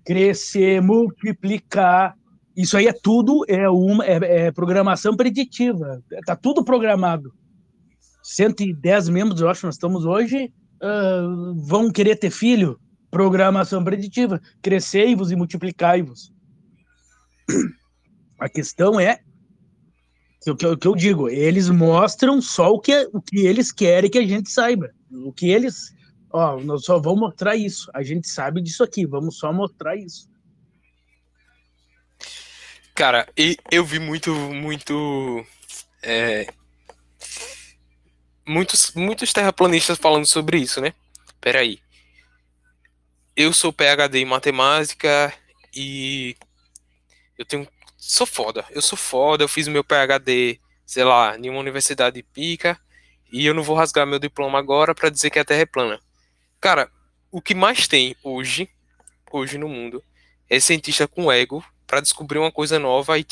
crescer, 0.06 0.82
multiplicar. 0.82 2.14
Isso 2.58 2.76
aí 2.76 2.86
é 2.88 2.92
tudo, 2.92 3.46
é 3.48 3.70
uma 3.70 4.06
é, 4.06 4.48
é 4.48 4.52
programação 4.52 5.16
preditiva. 5.16 6.04
Está 6.12 6.36
tudo 6.36 6.62
programado. 6.62 7.34
110 8.22 9.08
membros, 9.08 9.40
eu 9.40 9.50
acho 9.50 9.66
nós 9.66 9.76
estamos 9.76 10.04
hoje, 10.04 10.52
uh, 10.82 11.56
vão 11.56 11.90
querer 11.90 12.18
ter 12.18 12.32
filho. 12.32 12.78
Programação 13.10 13.82
preditiva. 13.82 14.42
Crescei-vos 14.62 15.32
e 15.32 15.38
multiplicai-vos. 15.38 16.34
A 18.44 18.50
questão 18.50 19.00
é 19.00 19.22
o 20.46 20.54
que, 20.54 20.76
que, 20.76 20.86
eu 20.86 20.96
digo, 20.96 21.30
eles 21.30 21.70
mostram 21.70 22.42
só 22.42 22.72
o 22.72 22.80
que, 22.80 23.10
o 23.14 23.22
que 23.22 23.40
eles 23.40 23.72
querem 23.72 24.12
que 24.12 24.18
a 24.18 24.28
gente 24.28 24.50
saiba. 24.50 24.94
O 25.10 25.32
que 25.32 25.50
eles. 25.50 25.96
Ó, 26.30 26.60
nós 26.60 26.84
só 26.84 27.00
vamos 27.00 27.22
mostrar 27.22 27.56
isso. 27.56 27.90
A 27.94 28.04
gente 28.04 28.28
sabe 28.28 28.62
disso 28.62 28.84
aqui, 28.84 29.06
vamos 29.06 29.38
só 29.38 29.54
mostrar 29.54 29.96
isso. 29.96 30.30
Cara, 32.94 33.30
eu 33.72 33.86
vi 33.86 33.98
muito, 33.98 34.36
muito. 34.36 35.46
É, 36.02 36.46
muitos, 38.46 38.92
muitos 38.94 39.32
terraplanistas 39.32 39.98
falando 39.98 40.26
sobre 40.26 40.58
isso, 40.58 40.82
né? 40.82 40.94
Peraí. 41.40 41.80
Eu 43.38 43.54
sou 43.54 43.72
PhD 43.72 44.20
em 44.20 44.26
matemática 44.26 45.34
e 45.74 46.36
eu 47.38 47.46
tenho 47.46 47.66
sou 48.06 48.28
foda. 48.28 48.66
Eu 48.70 48.82
sou 48.82 48.98
foda, 48.98 49.44
eu 49.44 49.48
fiz 49.48 49.68
o 49.68 49.72
meu 49.72 49.84
PhD, 49.84 50.60
sei 50.86 51.04
lá, 51.04 51.38
em 51.38 51.50
uma 51.50 51.60
universidade 51.60 52.22
pica, 52.22 52.80
e 53.32 53.46
eu 53.46 53.54
não 53.54 53.64
vou 53.64 53.76
rasgar 53.76 54.06
meu 54.06 54.20
diploma 54.20 54.60
agora 54.60 54.94
para 54.94 55.10
dizer 55.10 55.30
que 55.30 55.40
a 55.40 55.46
Terra 55.46 55.62
é 55.62 55.66
plana. 55.66 56.00
Cara, 56.60 56.92
o 57.32 57.42
que 57.42 57.56
mais 57.56 57.88
tem 57.88 58.16
hoje, 58.22 58.70
hoje 59.32 59.58
no 59.58 59.70
mundo, 59.70 60.04
é 60.50 60.60
cientista 60.60 61.08
com 61.08 61.32
ego 61.32 61.64
para 61.88 62.02
descobrir 62.02 62.40
uma 62.40 62.52
coisa 62.52 62.78
nova 62.78 63.18
e, 63.18 63.26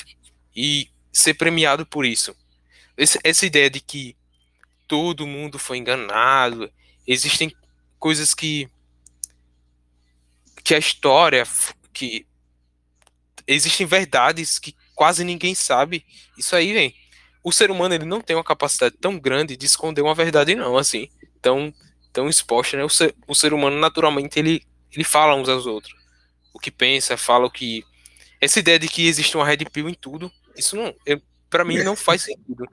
e 0.56 0.89
ser 1.11 1.34
premiado 1.34 1.85
por 1.85 2.06
isso. 2.06 2.35
Esse, 2.98 3.19
essa 3.23 3.45
ideia 3.45 3.69
de 3.69 3.81
que 3.81 4.15
todo 4.88 5.27
mundo 5.27 5.60
foi 5.60 5.77
enganado. 5.77 6.72
Existem 7.06 7.53
coisas 7.99 8.34
que 8.34 8.69
que 10.64 10.76
a 10.76 10.77
história 10.77 11.43
que 11.91 12.26
existem 13.53 13.86
verdades 13.86 14.60
que 14.60 14.76
quase 14.95 15.23
ninguém 15.23 15.56
sabe. 15.56 16.06
Isso 16.38 16.56
aí, 16.56 16.73
vem. 16.73 16.95
O 17.44 17.52
ser 17.52 17.72
humano 17.72 17.95
ele 17.95 18.06
não 18.06 18.22
tem 18.22 18.36
uma 18.36 18.44
capacidade 18.44 18.95
tão 18.99 19.18
grande 19.18 19.57
de 19.57 19.65
esconder 19.65 20.02
uma 20.02 20.14
verdade 20.14 20.53
não, 20.56 20.78
assim, 20.78 21.10
tão 21.41 21.73
tão 22.14 22.28
exposta, 22.30 22.78
né? 22.78 22.84
O 22.84 22.90
ser, 22.90 23.15
o 23.28 23.34
ser 23.34 23.53
humano 23.53 23.80
naturalmente 23.80 24.38
ele 24.38 24.61
ele 24.91 25.03
fala 25.03 25.36
uns 25.36 25.49
aos 25.49 25.65
outros. 25.65 25.95
O 26.53 26.60
que 26.60 26.69
pensa, 26.69 27.18
fala 27.18 27.45
o 27.45 27.52
que 27.52 27.84
essa 28.40 28.60
ideia 28.60 28.78
de 28.78 28.88
que 28.88 29.07
existe 29.07 29.38
uma 29.38 29.45
red 29.45 29.57
pill 29.72 29.88
em 29.88 29.94
tudo, 29.94 30.32
isso 30.56 30.76
não, 30.76 30.94
para 31.49 31.64
mim 31.64 31.78
não 31.84 31.95
faz 31.95 32.23
sentido. 32.23 32.65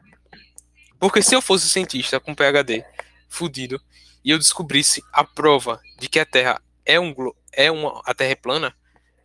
Porque 0.98 1.22
se 1.22 1.34
eu 1.34 1.40
fosse 1.40 1.68
cientista 1.68 2.18
com 2.18 2.34
PhD 2.34 2.84
fudido 3.28 3.80
e 4.24 4.30
eu 4.30 4.38
descobrisse 4.38 5.02
a 5.12 5.22
prova 5.22 5.80
de 5.98 6.08
que 6.08 6.18
a 6.18 6.24
Terra 6.26 6.60
é 6.84 6.98
um 6.98 7.14
é 7.52 7.70
uma 7.70 8.02
a 8.04 8.14
Terra 8.14 8.32
é 8.32 8.34
plana, 8.34 8.74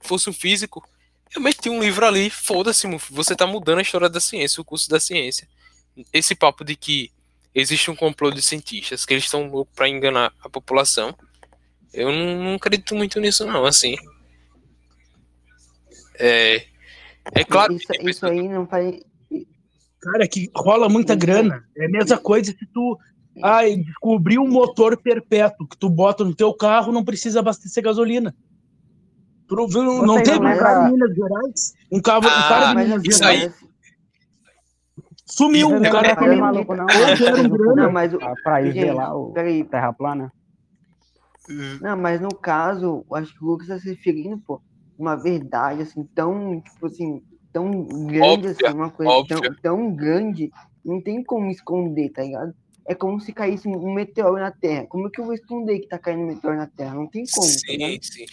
fosse 0.02 0.30
um 0.30 0.34
físico, 0.34 0.88
eu 1.36 1.42
meti 1.42 1.70
um 1.70 1.82
livro 1.82 2.06
ali, 2.06 2.30
foda-se, 2.30 2.88
você 3.10 3.36
tá 3.36 3.48
mudando 3.48 3.80
a 3.80 3.82
história 3.82 4.10
da 4.10 4.20
ciência, 4.20 4.62
o 4.62 4.66
curso 4.66 4.90
da 4.90 5.00
ciência. 5.00 5.48
Esse 6.12 6.36
papo 6.36 6.64
de 6.64 6.76
que 6.76 7.12
existe 7.54 7.90
um 7.92 7.96
complô 7.96 8.32
de 8.32 8.42
cientistas, 8.42 9.06
que 9.06 9.14
eles 9.14 9.26
estão 9.26 9.48
loucos 9.48 9.74
para 9.76 9.90
enganar 9.90 10.34
a 10.44 10.50
população, 10.50 11.16
eu 11.94 12.12
não, 12.12 12.44
não, 12.44 12.54
acredito 12.56 12.96
muito 12.96 13.20
nisso 13.20 13.46
não, 13.46 13.66
assim. 13.66 13.96
É, 16.20 16.66
é 17.34 17.44
claro 17.44 17.74
isso, 17.74 17.88
que 17.88 18.10
isso 18.10 18.26
aí 18.26 18.48
não 18.48 18.68
faz. 18.68 19.00
Cara, 20.02 20.28
que 20.28 20.52
rola 20.56 20.90
muita 20.90 21.16
grana. 21.16 21.64
É 21.78 21.86
a 21.86 21.90
mesma 21.90 22.18
coisa 22.18 22.52
se 22.52 22.66
tu 22.74 23.00
ai, 23.42 23.78
descobrir 23.78 24.38
um 24.38 24.48
motor 24.48 24.98
perpétuo 24.98 25.68
que 25.68 25.78
tu 25.78 25.90
bota 25.90 26.24
no 26.24 26.36
teu 26.36 26.54
carro, 26.54 26.92
não 26.92 27.04
precisa 27.04 27.40
abastecer 27.40 27.84
gasolina. 27.84 28.36
Tu 29.48 29.56
não, 29.56 29.68
não, 29.68 30.06
não 30.06 30.24
teve 30.24 30.40
um 30.40 30.58
cara 30.58 30.88
em 30.88 30.92
Minas 30.94 31.16
Gerais? 31.16 31.74
Um, 31.92 31.98
ah, 31.98 32.18
um 32.18 32.22
cara 32.22 32.72
em 32.72 32.86
Minas 32.86 33.04
Gerais. 33.04 33.54
Sumiu, 35.26 35.76
o 35.76 35.82
cara 35.82 36.08
é 36.08 36.16
sumiu. 36.16 36.40
maluco, 36.40 36.76
não. 36.76 36.86
Não, 37.76 37.92
mas 37.92 38.14
o, 38.14 38.20
pra 38.44 38.62
ir 38.62 38.94
lá 38.94 39.16
o 39.16 39.32
peraí. 39.32 39.64
Terra 39.64 39.94
plana. 39.94 40.32
Não, 41.82 41.98
mas 41.98 42.22
no 42.22 42.34
caso, 42.34 43.06
acho 43.14 43.34
que 43.34 43.44
o 43.44 43.48
Lucas 43.48 43.68
está 43.68 43.80
se 43.80 43.90
referindo, 43.90 44.38
pô, 44.46 44.62
uma 44.98 45.16
verdade, 45.16 45.82
assim, 45.82 46.04
tão, 46.16 46.62
tipo 46.62 46.86
assim, 46.86 47.22
tão 47.52 47.84
grande, 48.06 48.22
Óbvia, 48.22 48.52
assim, 48.52 48.78
uma 48.78 48.90
coisa 48.90 49.12
tão, 49.28 49.42
tão 49.62 49.96
grande, 49.96 50.52
não 50.86 51.02
tem 51.02 51.24
como 51.24 51.50
esconder, 51.52 52.10
tá 52.12 52.24
ligado? 52.24 52.54
É 52.86 52.94
como 52.94 53.20
se 53.20 53.32
caísse 53.32 53.68
um 53.68 53.94
meteoro 53.94 54.40
na 54.40 54.52
Terra. 54.52 54.86
Como 54.88 55.08
é 55.08 55.10
que 55.10 55.20
eu 55.22 55.26
vou 55.26 55.34
esconder 55.34 55.80
que 55.80 55.88
tá 55.88 55.98
caindo 55.98 56.24
um 56.24 56.28
meteoro 56.28 56.58
na 56.58 56.68
Terra? 56.68 56.96
Não 56.96 57.08
tem 57.08 57.24
como, 57.32 57.48
tá 57.48 57.54
Sim, 57.54 57.78
ligado? 57.78 58.04
sim. 58.04 58.26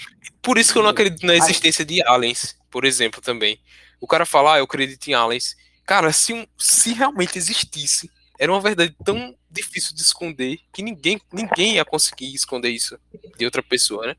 Por 0.43 0.59
isso 0.59 0.73
que 0.73 0.79
eu 0.79 0.83
não 0.83 0.91
acredito 0.91 1.25
na 1.25 1.37
existência 1.37 1.85
de 1.85 2.03
aliens, 2.07 2.57
por 2.71 2.85
exemplo, 2.85 3.21
também. 3.21 3.59
O 4.01 4.07
cara 4.07 4.27
fala, 4.27 4.55
ah, 4.55 4.59
eu 4.59 4.65
acredito 4.65 5.07
em 5.09 5.15
aliens. 5.15 5.57
Cara, 5.87 6.13
se, 6.13 6.33
um, 6.33 6.47
se 6.59 6.93
realmente 6.93 7.39
existisse, 7.39 8.11
era 8.39 8.51
uma 8.51 8.61
verdade 8.61 8.95
tão 9.05 9.37
difícil 9.51 9.95
de 9.95 10.01
esconder 10.03 10.59
que 10.73 10.83
ninguém, 10.83 11.21
ninguém 11.33 11.75
ia 11.75 11.85
conseguir 11.85 12.35
esconder 12.35 12.71
isso 12.71 12.99
de 13.37 13.45
outra 13.45 13.63
pessoa, 13.63 14.07
né? 14.07 14.17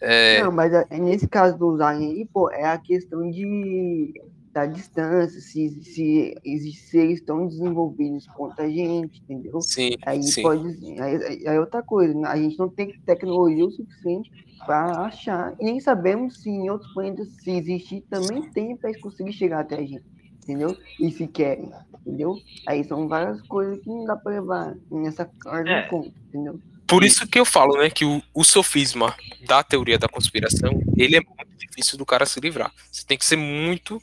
É, 0.00 0.42
Não, 0.42 0.52
mas 0.52 0.72
é- 0.72 0.86
nesse 0.98 1.26
caso 1.28 1.58
dos 1.58 1.80
aliens 1.80 2.16
aí, 2.16 2.24
pô, 2.24 2.50
é 2.50 2.64
a 2.64 2.78
questão 2.78 3.28
de 3.30 4.14
da 4.58 4.66
distância, 4.66 5.40
se, 5.40 5.70
se 5.84 6.34
existem 6.44 6.90
seres 6.90 7.20
tão 7.20 7.46
desenvolvidos 7.46 8.26
quanto 8.36 8.60
a 8.60 8.68
gente, 8.68 9.20
entendeu? 9.22 9.60
sim, 9.60 9.90
Aí 10.04 10.22
sim. 10.22 10.42
pode. 10.42 10.66
Aí, 11.00 11.24
aí 11.24 11.56
é 11.56 11.60
outra 11.60 11.82
coisa, 11.82 12.12
né? 12.14 12.28
a 12.28 12.36
gente 12.36 12.58
não 12.58 12.68
tem 12.68 12.98
tecnologia 13.06 13.64
o 13.64 13.70
suficiente 13.70 14.30
para 14.66 15.06
achar, 15.06 15.54
e 15.60 15.64
nem 15.64 15.78
sabemos 15.80 16.42
se 16.42 16.50
em 16.50 16.68
outros 16.68 16.92
planetas, 16.92 17.28
se 17.42 17.50
existir, 17.52 18.02
também 18.10 18.50
tem 18.50 18.76
para 18.76 18.90
conseguir 19.00 19.32
chegar 19.32 19.60
até 19.60 19.76
a 19.76 19.82
gente, 19.82 20.04
entendeu? 20.42 20.76
E 21.00 21.10
se 21.12 21.28
querem, 21.28 21.70
entendeu? 22.00 22.36
Aí 22.66 22.82
são 22.82 23.06
várias 23.06 23.40
coisas 23.42 23.80
que 23.80 23.88
não 23.88 24.04
dá 24.04 24.16
para 24.16 24.32
levar 24.32 24.76
nessa 24.90 25.30
ordem 25.46 25.72
É. 25.72 25.82
de 25.82 25.88
conta, 25.88 26.12
entendeu? 26.28 26.60
Por 26.88 27.04
isso 27.04 27.26
que 27.28 27.38
eu 27.38 27.44
falo, 27.44 27.76
né, 27.76 27.90
que 27.90 28.04
o, 28.04 28.20
o 28.34 28.42
sofisma 28.42 29.14
da 29.46 29.62
teoria 29.62 29.98
da 29.98 30.08
conspiração, 30.08 30.70
ele 30.96 31.16
é 31.16 31.20
muito 31.20 31.56
difícil 31.58 31.98
do 31.98 32.06
cara 32.06 32.24
se 32.26 32.40
livrar. 32.40 32.72
Você 32.90 33.04
tem 33.06 33.16
que 33.18 33.26
ser 33.26 33.36
muito 33.36 34.00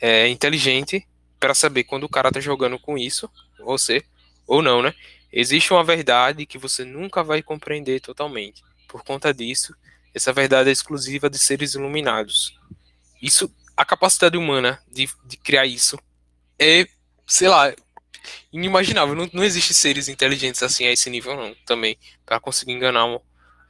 é, 0.00 0.28
inteligente 0.28 1.06
para 1.38 1.54
saber 1.54 1.84
quando 1.84 2.04
o 2.04 2.08
cara 2.08 2.30
tá 2.30 2.40
jogando 2.40 2.78
com 2.78 2.96
isso, 2.96 3.30
você, 3.58 4.04
ou 4.46 4.62
não, 4.62 4.82
né? 4.82 4.94
Existe 5.32 5.72
uma 5.72 5.84
verdade 5.84 6.46
que 6.46 6.56
você 6.58 6.84
nunca 6.84 7.22
vai 7.22 7.42
compreender 7.42 8.00
totalmente. 8.00 8.62
Por 8.88 9.02
conta 9.04 9.34
disso, 9.34 9.74
essa 10.14 10.32
verdade 10.32 10.70
é 10.70 10.72
exclusiva 10.72 11.28
de 11.28 11.38
seres 11.38 11.74
iluminados. 11.74 12.58
Isso, 13.20 13.52
a 13.76 13.84
capacidade 13.84 14.38
humana 14.38 14.80
de, 14.90 15.08
de 15.24 15.36
criar 15.36 15.66
isso 15.66 15.98
é, 16.58 16.86
sei 17.26 17.48
lá, 17.48 17.74
inimaginável. 18.52 19.14
Não, 19.14 19.28
não 19.32 19.44
existe 19.44 19.74
seres 19.74 20.08
inteligentes 20.08 20.62
assim 20.62 20.86
a 20.86 20.92
esse 20.92 21.10
nível, 21.10 21.36
não, 21.36 21.54
também, 21.66 21.98
para 22.24 22.40
conseguir 22.40 22.72
enganar 22.72 23.04
uma- 23.04 23.20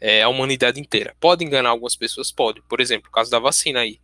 é, 0.01 0.23
a 0.23 0.29
humanidade 0.29 0.79
inteira. 0.79 1.17
Pode 1.19 1.45
enganar 1.45 1.71
algumas 1.71 1.97
pessoas? 1.97 2.31
Pode. 2.31 2.63
Por 2.63 2.81
exemplo, 2.81 3.09
o 3.09 3.13
caso 3.13 3.31
da 3.31 3.39
vacina 3.39 3.81
aí. 3.81 3.99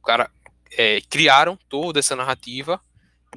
O 0.00 0.04
cara 0.04 0.30
é, 0.76 1.00
criaram 1.08 1.58
toda 1.68 1.98
essa 1.98 2.16
narrativa 2.16 2.80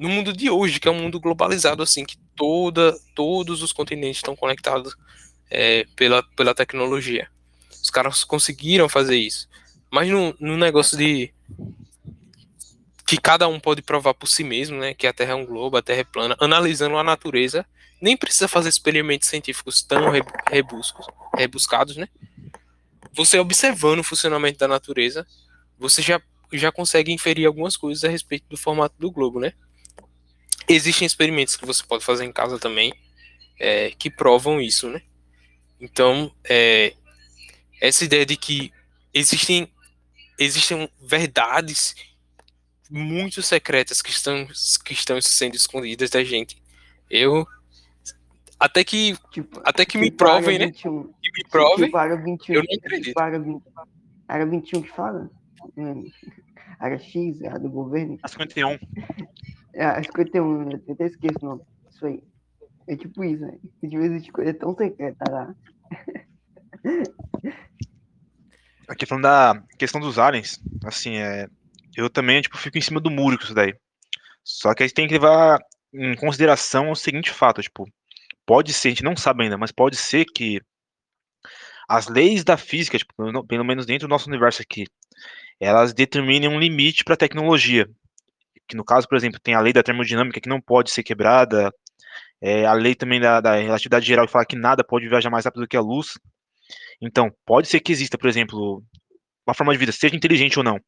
no 0.00 0.08
mundo 0.08 0.32
de 0.32 0.50
hoje, 0.50 0.78
que 0.78 0.88
é 0.88 0.90
um 0.90 1.00
mundo 1.00 1.18
globalizado, 1.18 1.82
assim, 1.82 2.04
que 2.04 2.18
toda, 2.34 2.96
todos 3.14 3.62
os 3.62 3.72
continentes 3.72 4.18
estão 4.18 4.36
conectados 4.36 4.94
é, 5.50 5.86
pela, 5.96 6.22
pela 6.36 6.54
tecnologia. 6.54 7.28
Os 7.82 7.90
caras 7.90 8.24
conseguiram 8.24 8.88
fazer 8.88 9.16
isso. 9.16 9.48
Mas 9.90 10.08
no, 10.08 10.36
no 10.38 10.56
negócio 10.56 10.98
de 10.98 11.32
que 13.06 13.16
cada 13.16 13.46
um 13.46 13.60
pode 13.60 13.80
provar 13.82 14.14
por 14.14 14.26
si 14.26 14.42
mesmo, 14.42 14.78
né, 14.78 14.92
que 14.92 15.06
a 15.06 15.12
Terra 15.12 15.32
é 15.32 15.34
um 15.34 15.46
globo, 15.46 15.76
a 15.76 15.82
Terra 15.82 16.00
é 16.00 16.04
plana, 16.04 16.36
analisando 16.40 16.98
a 16.98 17.04
natureza, 17.04 17.64
nem 18.02 18.16
precisa 18.16 18.48
fazer 18.48 18.68
experimentos 18.68 19.28
científicos 19.28 19.82
tão 19.82 20.10
rebu- 20.10 20.32
rebuscos, 20.50 21.06
rebuscados, 21.34 21.96
né? 21.96 22.08
Você 23.14 23.38
observando 23.38 24.00
o 24.00 24.04
funcionamento 24.04 24.58
da 24.58 24.68
natureza, 24.68 25.26
você 25.78 26.02
já, 26.02 26.20
já 26.52 26.70
consegue 26.70 27.12
inferir 27.12 27.46
algumas 27.46 27.76
coisas 27.76 28.04
a 28.04 28.08
respeito 28.08 28.44
do 28.48 28.56
formato 28.56 28.94
do 28.98 29.10
globo, 29.10 29.40
né? 29.40 29.52
Existem 30.68 31.06
experimentos 31.06 31.56
que 31.56 31.66
você 31.66 31.82
pode 31.82 32.04
fazer 32.04 32.24
em 32.24 32.32
casa 32.32 32.58
também, 32.58 32.92
é, 33.58 33.90
que 33.90 34.10
provam 34.10 34.60
isso, 34.60 34.88
né? 34.88 35.02
Então, 35.80 36.32
é, 36.48 36.94
essa 37.80 38.04
ideia 38.04 38.24
de 38.26 38.36
que 38.36 38.72
existem, 39.12 39.68
existem 40.38 40.88
verdades 41.00 41.94
muito 42.90 43.42
secretas 43.42 44.00
que 44.00 44.10
estão, 44.10 44.46
que 44.84 44.92
estão 44.92 45.20
sendo 45.20 45.56
escondidas 45.56 46.10
da 46.10 46.22
gente. 46.24 46.60
Eu 47.10 47.46
até 48.58 48.82
que 48.82 49.16
Tipo, 49.30 49.60
até 49.64 49.84
que 49.84 49.98
me 49.98 50.10
tipo 50.10 50.24
a 50.24 50.34
área 50.34 50.42
provem, 50.42 50.58
né? 50.58 50.66
21. 50.66 51.02
Que 51.04 51.30
me 51.32 51.50
provem. 51.50 51.86
Tipo, 51.86 51.96
a 51.96 52.02
área 52.02 52.16
21. 52.16 52.54
eu 52.54 52.62
não 52.62 52.76
acredito. 52.76 53.06
Tipo, 53.08 53.20
a 53.20 53.24
área 53.24 53.38
20. 53.38 53.62
a 54.28 54.34
área 54.34 54.46
21 54.46 54.82
que 54.82 54.90
fala? 54.90 55.30
Hum, 55.76 56.04
Área 56.78 56.98
X, 56.98 57.40
é 57.42 57.48
a 57.48 57.58
do 57.58 57.70
governo. 57.70 58.18
A 58.22 58.28
51. 58.28 58.78
É 59.74 59.84
a 59.84 60.02
51, 60.02 60.64
né? 60.64 60.80
eu 60.86 60.94
até 60.94 61.06
esqueço 61.06 61.38
o 61.42 61.46
nome. 61.46 61.62
Isso 61.90 62.06
aí. 62.06 62.22
É 62.88 62.96
tipo 62.96 63.24
isso, 63.24 63.44
né? 63.44 63.58
De 63.82 63.98
vez 63.98 64.12
em 64.12 64.30
quando 64.30 64.48
é 64.48 64.52
tão 64.52 64.74
secreta 64.76 65.24
lá. 65.30 65.54
Aqui 68.88 69.04
falando 69.04 69.24
da 69.24 69.62
questão 69.76 70.00
dos 70.00 70.18
aliens, 70.18 70.60
assim, 70.84 71.16
é, 71.16 71.48
eu 71.96 72.08
também, 72.08 72.40
tipo, 72.40 72.56
fico 72.56 72.78
em 72.78 72.80
cima 72.80 73.00
do 73.00 73.10
muro 73.10 73.36
com 73.36 73.44
isso 73.44 73.54
daí. 73.54 73.74
Só 74.44 74.72
que 74.72 74.84
a 74.84 74.86
gente 74.86 74.94
tem 74.94 75.08
que 75.08 75.14
levar 75.14 75.58
em 75.92 76.14
consideração 76.14 76.90
o 76.90 76.96
seguinte 76.96 77.32
fato, 77.32 77.60
tipo, 77.60 77.84
pode 78.44 78.72
ser, 78.72 78.88
a 78.88 78.90
gente 78.92 79.02
não 79.02 79.16
sabe 79.16 79.42
ainda, 79.42 79.58
mas 79.58 79.72
pode 79.72 79.96
ser 79.96 80.24
que 80.24 80.60
as 81.88 82.06
leis 82.06 82.44
da 82.44 82.56
física, 82.56 82.96
tipo, 82.96 83.12
pelo 83.46 83.64
menos 83.64 83.86
dentro 83.86 84.06
do 84.06 84.10
nosso 84.10 84.28
universo 84.28 84.62
aqui, 84.62 84.84
elas 85.60 85.92
determinem 85.92 86.48
um 86.48 86.58
limite 86.58 87.04
para 87.04 87.14
a 87.14 87.18
tecnologia. 87.18 87.88
Que 88.68 88.76
no 88.76 88.84
caso, 88.84 89.08
por 89.08 89.16
exemplo, 89.16 89.40
tem 89.40 89.54
a 89.54 89.60
lei 89.60 89.72
da 89.72 89.82
termodinâmica 89.82 90.40
que 90.40 90.48
não 90.48 90.60
pode 90.60 90.90
ser 90.90 91.02
quebrada, 91.02 91.72
é, 92.40 92.66
a 92.66 92.72
lei 92.72 92.94
também 92.94 93.20
da, 93.20 93.40
da 93.40 93.56
relatividade 93.56 94.06
geral 94.06 94.26
que 94.26 94.32
fala 94.32 94.44
que 94.44 94.56
nada 94.56 94.84
pode 94.84 95.08
viajar 95.08 95.30
mais 95.30 95.44
rápido 95.44 95.62
do 95.62 95.68
que 95.68 95.76
a 95.76 95.80
luz. 95.80 96.18
Então, 97.00 97.30
pode 97.44 97.68
ser 97.68 97.80
que 97.80 97.92
exista, 97.92 98.18
por 98.18 98.28
exemplo, 98.28 98.82
uma 99.46 99.54
forma 99.54 99.72
de 99.72 99.78
vida, 99.78 99.92
seja 99.92 100.16
inteligente 100.16 100.58
ou 100.58 100.64
não, 100.64 100.80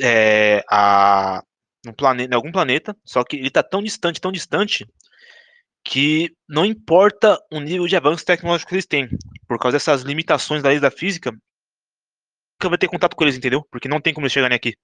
é, 0.00 0.62
a, 0.70 1.42
um 1.86 1.92
planeta, 1.92 2.32
em 2.32 2.36
algum 2.36 2.52
planeta, 2.52 2.96
só 3.04 3.24
que 3.24 3.36
ele 3.36 3.48
está 3.48 3.62
tão 3.62 3.82
distante, 3.82 4.20
tão 4.20 4.32
distante, 4.32 4.86
que 5.84 6.30
não 6.48 6.64
importa 6.66 7.38
o 7.50 7.60
nível 7.60 7.86
de 7.86 7.96
avanço 7.96 8.24
tecnológico 8.24 8.68
que 8.68 8.74
eles 8.74 8.86
têm, 8.86 9.08
por 9.46 9.58
causa 9.58 9.76
dessas 9.76 10.02
limitações 10.02 10.62
da 10.62 10.68
lei 10.68 10.80
da 10.80 10.90
física, 10.90 11.32
nunca 12.58 12.68
vai 12.68 12.78
ter 12.78 12.88
contato 12.88 13.14
com 13.14 13.24
eles, 13.24 13.36
entendeu? 13.36 13.64
Porque 13.70 13.88
não 13.88 14.00
tem 14.00 14.12
como 14.12 14.24
eles 14.24 14.32
chegarem 14.32 14.56
aqui. 14.56 14.74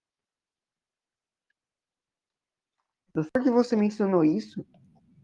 Só 3.17 3.43
que 3.43 3.51
você 3.51 3.77
mencionou 3.77 4.25
isso, 4.25 4.65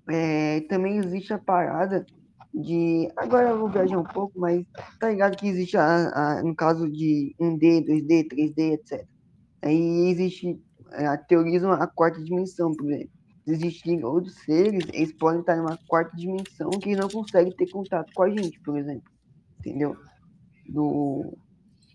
é, 0.09 0.61
também 0.63 0.99
existe 0.99 1.33
a 1.33 1.39
parada 1.39 2.05
de. 2.53 3.09
Agora 3.17 3.51
eu 3.51 3.59
vou 3.59 3.69
viajar 3.69 3.99
um 3.99 4.05
pouco, 4.05 4.39
mas 4.39 4.65
tá 4.99 5.11
ligado 5.11 5.37
que 5.37 5.47
existe, 5.47 5.77
a, 5.77 6.39
a, 6.39 6.43
no 6.43 6.55
caso 6.55 6.89
de 6.89 7.35
1D, 7.41 7.85
2D, 7.87 8.29
3D, 8.29 8.73
etc. 8.75 9.07
Aí 9.63 10.11
existe. 10.11 10.61
É, 10.93 11.17
teorizam 11.17 11.71
a 11.71 11.87
quarta 11.87 12.23
dimensão, 12.23 12.75
por 12.75 12.91
exemplo. 12.91 13.11
Existem 13.47 14.05
outros 14.05 14.35
seres, 14.45 14.85
eles 14.93 15.13
podem 15.13 15.41
estar 15.41 15.57
em 15.57 15.61
uma 15.61 15.79
quarta 15.87 16.17
dimensão 16.17 16.71
que 16.71 16.95
não 16.97 17.09
conseguem 17.09 17.53
ter 17.53 17.69
contato 17.71 18.13
com 18.13 18.23
a 18.25 18.31
gente, 18.31 18.61
por 18.61 18.77
exemplo. 18.77 19.11
Entendeu? 19.61 19.97
Do, 20.69 21.37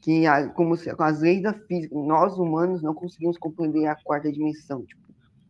que 0.06 0.27
a, 0.27 0.48
como 0.49 0.77
se, 0.77 0.94
as 0.95 1.19
leis 1.19 1.41
da 1.41 1.52
física, 1.52 1.95
nós 1.95 2.38
humanos 2.38 2.84
não 2.84 2.94
conseguimos 2.94 3.40
compreender 3.40 3.88
a 3.88 3.95
quarta 3.95 4.32
dimensão. 4.32 4.86
Tipo, 4.86 5.02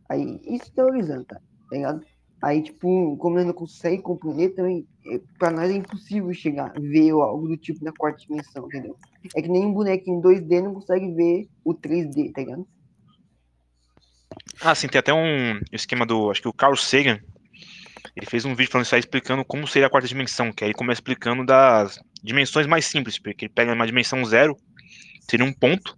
aí, 0.08 0.40
isso 0.46 0.72
teorizando, 0.72 1.26
tá? 1.26 1.34
tá 1.34 1.76
ligado? 1.76 2.06
Aí, 2.42 2.62
tipo, 2.62 3.18
como 3.18 3.36
nós 3.36 3.44
não 3.44 3.52
consegue 3.52 4.00
compreender, 4.00 4.54
também, 4.54 4.86
é, 5.08 5.20
pra 5.38 5.50
nós 5.50 5.70
é 5.70 5.74
impossível 5.74 6.32
chegar, 6.32 6.72
ver 6.80 7.10
algo 7.10 7.48
do 7.48 7.56
tipo 7.58 7.84
na 7.84 7.92
quarta 7.92 8.20
dimensão, 8.20 8.64
entendeu? 8.64 8.96
É 9.34 9.42
que 9.42 9.48
nem 9.48 9.66
um 9.66 9.74
bonequinho 9.74 10.22
2D 10.22 10.62
não 10.62 10.72
consegue 10.72 11.12
ver 11.12 11.48
o 11.62 11.74
3D, 11.74 12.32
tá 12.32 12.40
ligado? 12.40 12.66
Ah, 14.62 14.74
sim, 14.74 14.88
tem 14.88 14.98
até 14.98 15.12
um 15.12 15.60
esquema 15.70 16.06
do. 16.06 16.30
Acho 16.30 16.40
que 16.40 16.48
o 16.48 16.52
Carl 16.52 16.76
Sagan. 16.76 17.20
Ele 18.14 18.24
fez 18.24 18.46
um 18.46 18.54
vídeo 18.54 18.70
falando 18.70 18.86
isso 18.86 18.94
aí, 18.94 19.00
explicando 19.00 19.44
como 19.44 19.66
seria 19.66 19.88
a 19.88 19.90
quarta 19.90 20.08
dimensão, 20.08 20.50
que 20.50 20.64
aí 20.64 20.70
ele 20.70 20.78
começa 20.78 21.00
explicando 21.00 21.44
das 21.44 22.00
dimensões 22.26 22.66
mais 22.66 22.84
simples, 22.84 23.18
porque 23.18 23.46
ele 23.46 23.52
pega 23.54 23.72
uma 23.72 23.86
dimensão 23.86 24.24
zero, 24.24 24.56
seria 25.30 25.46
um 25.46 25.52
ponto. 25.52 25.96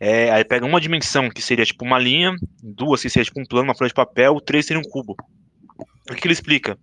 É, 0.00 0.30
aí 0.32 0.44
pega 0.44 0.66
uma 0.66 0.80
dimensão, 0.80 1.30
que 1.30 1.40
seria 1.40 1.64
tipo 1.64 1.84
uma 1.84 1.98
linha, 1.98 2.34
duas, 2.60 3.00
que 3.00 3.08
seria 3.08 3.24
tipo 3.24 3.40
um 3.40 3.46
plano, 3.46 3.68
uma 3.68 3.76
folha 3.76 3.88
de 3.88 3.94
papel, 3.94 4.40
três 4.40 4.66
seria 4.66 4.80
um 4.80 4.90
cubo. 4.90 5.16
O 6.10 6.14
que, 6.14 6.26
ele 6.26 6.34
explica? 6.34 6.76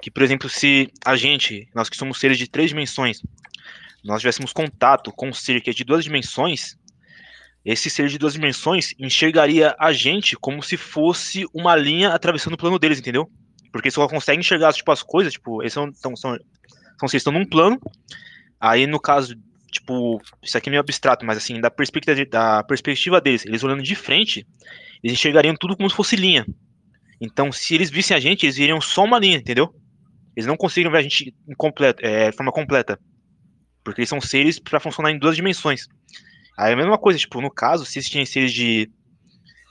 Que, 0.00 0.10
por 0.10 0.22
exemplo, 0.22 0.48
se 0.48 0.90
a 1.04 1.16
gente, 1.16 1.68
nós 1.74 1.88
que 1.88 1.96
somos 1.96 2.20
seres 2.20 2.38
de 2.38 2.48
três 2.48 2.70
dimensões, 2.70 3.20
nós 4.04 4.20
tivéssemos 4.20 4.52
contato 4.52 5.12
com 5.12 5.28
um 5.28 5.32
ser 5.32 5.60
que 5.60 5.70
é 5.70 5.72
de 5.72 5.84
duas 5.84 6.04
dimensões, 6.04 6.78
esse 7.64 7.90
ser 7.90 8.08
de 8.08 8.16
duas 8.16 8.34
dimensões 8.34 8.94
enxergaria 8.98 9.74
a 9.78 9.92
gente 9.92 10.36
como 10.36 10.62
se 10.62 10.76
fosse 10.76 11.44
uma 11.52 11.74
linha 11.74 12.10
atravessando 12.10 12.54
o 12.54 12.56
plano 12.56 12.78
deles, 12.78 13.00
entendeu? 13.00 13.28
Porque 13.72 13.90
só 13.90 14.08
conseguem 14.08 14.40
enxergar 14.40 14.72
tipo, 14.72 14.90
as 14.90 15.02
coisas, 15.02 15.32
tipo, 15.32 15.60
eles 15.60 15.72
são, 15.72 15.92
são, 15.92 16.16
são, 16.16 16.38
são 16.98 17.08
vocês 17.08 17.20
estão 17.20 17.32
num 17.32 17.44
plano, 17.44 17.80
aí 18.60 18.86
no 18.86 19.00
caso, 19.00 19.36
tipo, 19.70 20.20
isso 20.42 20.56
aqui 20.56 20.68
é 20.68 20.70
meio 20.70 20.80
abstrato, 20.80 21.24
mas 21.24 21.38
assim, 21.38 21.60
da 21.60 21.70
perspectiva, 21.70 22.24
da 22.26 22.62
perspectiva 22.64 23.20
deles, 23.20 23.44
eles 23.46 23.62
olhando 23.62 23.82
de 23.82 23.94
frente, 23.94 24.46
eles 25.02 25.14
enxergariam 25.16 25.54
tudo 25.56 25.76
como 25.76 25.88
se 25.88 25.96
fosse 25.96 26.16
linha. 26.16 26.46
Então, 27.20 27.50
se 27.50 27.74
eles 27.74 27.90
vissem 27.90 28.16
a 28.16 28.20
gente, 28.20 28.46
eles 28.46 28.56
viriam 28.56 28.80
só 28.80 29.04
uma 29.04 29.18
linha, 29.18 29.38
entendeu? 29.38 29.74
Eles 30.36 30.46
não 30.46 30.56
conseguiram 30.56 30.90
ver 30.90 30.98
a 30.98 31.02
gente 31.02 31.34
completo, 31.56 32.04
é, 32.04 32.30
de 32.30 32.36
forma 32.36 32.52
completa. 32.52 32.98
Porque 33.82 34.00
eles 34.00 34.08
são 34.08 34.20
seres 34.20 34.58
para 34.58 34.78
funcionar 34.78 35.10
em 35.10 35.18
duas 35.18 35.34
dimensões. 35.34 35.88
Aí 36.56 36.72
a 36.72 36.76
mesma 36.76 36.98
coisa, 36.98 37.18
tipo, 37.18 37.40
no 37.40 37.50
caso, 37.50 37.84
se 37.84 37.98
existissem 37.98 38.24
seres 38.24 38.52
de 38.52 38.90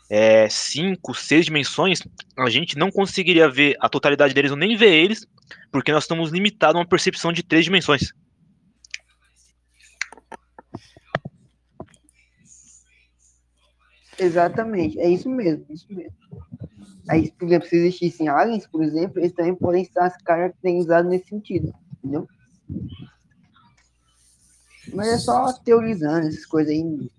é, 0.10 0.48
cinco, 0.50 1.14
seis 1.14 1.46
dimensões, 1.46 2.02
a 2.38 2.50
gente 2.50 2.78
não 2.78 2.92
conseguiria 2.92 3.50
ver 3.50 3.76
a 3.80 3.90
totalidade 3.90 4.34
deles 4.34 4.52
ou 4.52 4.58
nem 4.58 4.76
ver 4.76 4.94
eles, 4.94 5.28
porque 5.72 5.92
nós 5.92 6.04
estamos 6.04 6.32
limitados 6.32 6.76
a 6.76 6.80
uma 6.80 6.88
percepção 6.88 7.32
de 7.34 7.44
três 7.44 7.66
dimensões. 7.66 8.14
Exatamente, 14.20 15.00
é 15.00 15.10
isso 15.10 15.30
mesmo, 15.30 15.66
é 15.70 15.74
isso 15.74 15.86
mesmo. 15.90 16.16
Aí, 17.10 17.32
por 17.32 17.46
exemplo, 17.46 17.68
se 17.68 17.76
existissem 17.76 18.28
aliens, 18.28 18.68
por 18.68 18.84
exemplo, 18.84 19.20
eles 19.20 19.32
também 19.32 19.56
podem 19.56 19.82
estar 19.82 20.10
caracterizados 20.24 21.10
nesse 21.10 21.30
sentido, 21.30 21.74
entendeu? 21.98 22.28
Mas 24.94 25.08
é 25.08 25.18
só 25.18 25.52
teorizando 25.54 26.28
essas 26.28 26.46
coisas 26.46 26.72
aí. 26.72 27.10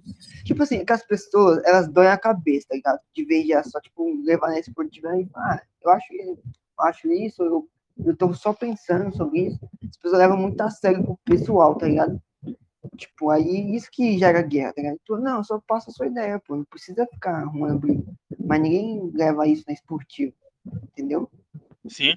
Tipo 0.45 0.63
assim, 0.63 0.85
que 0.85 0.93
as 0.93 1.05
pessoas, 1.05 1.63
elas 1.65 1.89
doem 1.89 2.09
a 2.09 2.19
cabeça, 2.19 2.69
tá 2.69 2.77
ligado? 2.77 3.01
De 3.15 3.25
vez 3.25 3.47
de 3.47 3.71
só, 3.71 3.81
tipo, 3.81 4.23
levar 4.25 4.49
na 4.49 4.59
esportiva 4.59 5.17
e 5.17 5.29
ah, 5.35 5.61
eu 5.83 5.91
acho, 5.91 6.13
eu 6.13 6.39
acho 6.81 7.13
isso, 7.13 7.43
eu, 7.43 7.69
eu 8.05 8.17
tô 8.17 8.33
só 8.33 8.53
pensando 8.53 9.15
sobre 9.15 9.49
isso. 9.49 9.61
As 9.85 9.97
pessoas 9.97 10.19
levam 10.19 10.37
muito 10.37 10.61
a 10.61 10.71
sério 10.71 11.05
pro 11.05 11.19
pessoal, 11.25 11.75
tá 11.75 11.87
ligado? 11.87 12.21
Tipo, 12.97 13.31
aí 13.31 13.75
isso 13.75 13.89
que 13.91 14.19
gera 14.19 14.43
guerra, 14.43 14.73
tá 14.73 14.83
ligado? 14.83 14.99
Tipo, 14.99 15.17
não, 15.19 15.45
só 15.45 15.61
passa 15.67 15.91
a 15.91 15.93
sua 15.93 16.07
ideia, 16.07 16.41
pô, 16.41 16.57
não 16.57 16.65
precisa 16.65 17.07
ficar 17.07 17.43
arrumando 17.43 17.79
briga. 17.79 18.05
Mas 18.39 18.61
ninguém 18.61 19.11
leva 19.15 19.47
isso 19.47 19.65
na 19.67 19.75
esportiva, 19.75 20.33
entendeu? 20.67 21.31
Sim. 21.87 22.15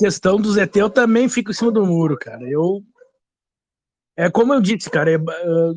Questão 0.00 0.36
do 0.40 0.50
ZT, 0.50 0.80
eu 0.80 0.88
também 0.88 1.28
fico 1.28 1.50
em 1.50 1.54
cima 1.54 1.70
do 1.70 1.84
muro, 1.84 2.16
cara. 2.18 2.42
Eu. 2.48 2.82
É 4.16 4.30
como 4.30 4.52
eu 4.52 4.60
disse, 4.60 4.90
cara, 4.90 5.10
eu, 5.10 5.22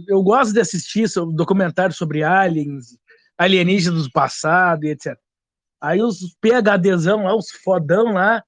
eu 0.08 0.24
gosto 0.24 0.54
de 0.54 0.60
assistir 0.60 1.08
documentários 1.34 1.98
sobre 1.98 2.24
aliens, 2.24 2.98
alienígenas 3.38 4.04
do 4.04 4.12
passado 4.12 4.86
e 4.86 4.90
etc. 4.90 5.18
Aí 5.82 6.02
os 6.02 6.36
PHDzão 6.42 7.24
lá, 7.24 7.36
os 7.36 7.52
fodão 7.64 8.14
lá, 8.14 8.44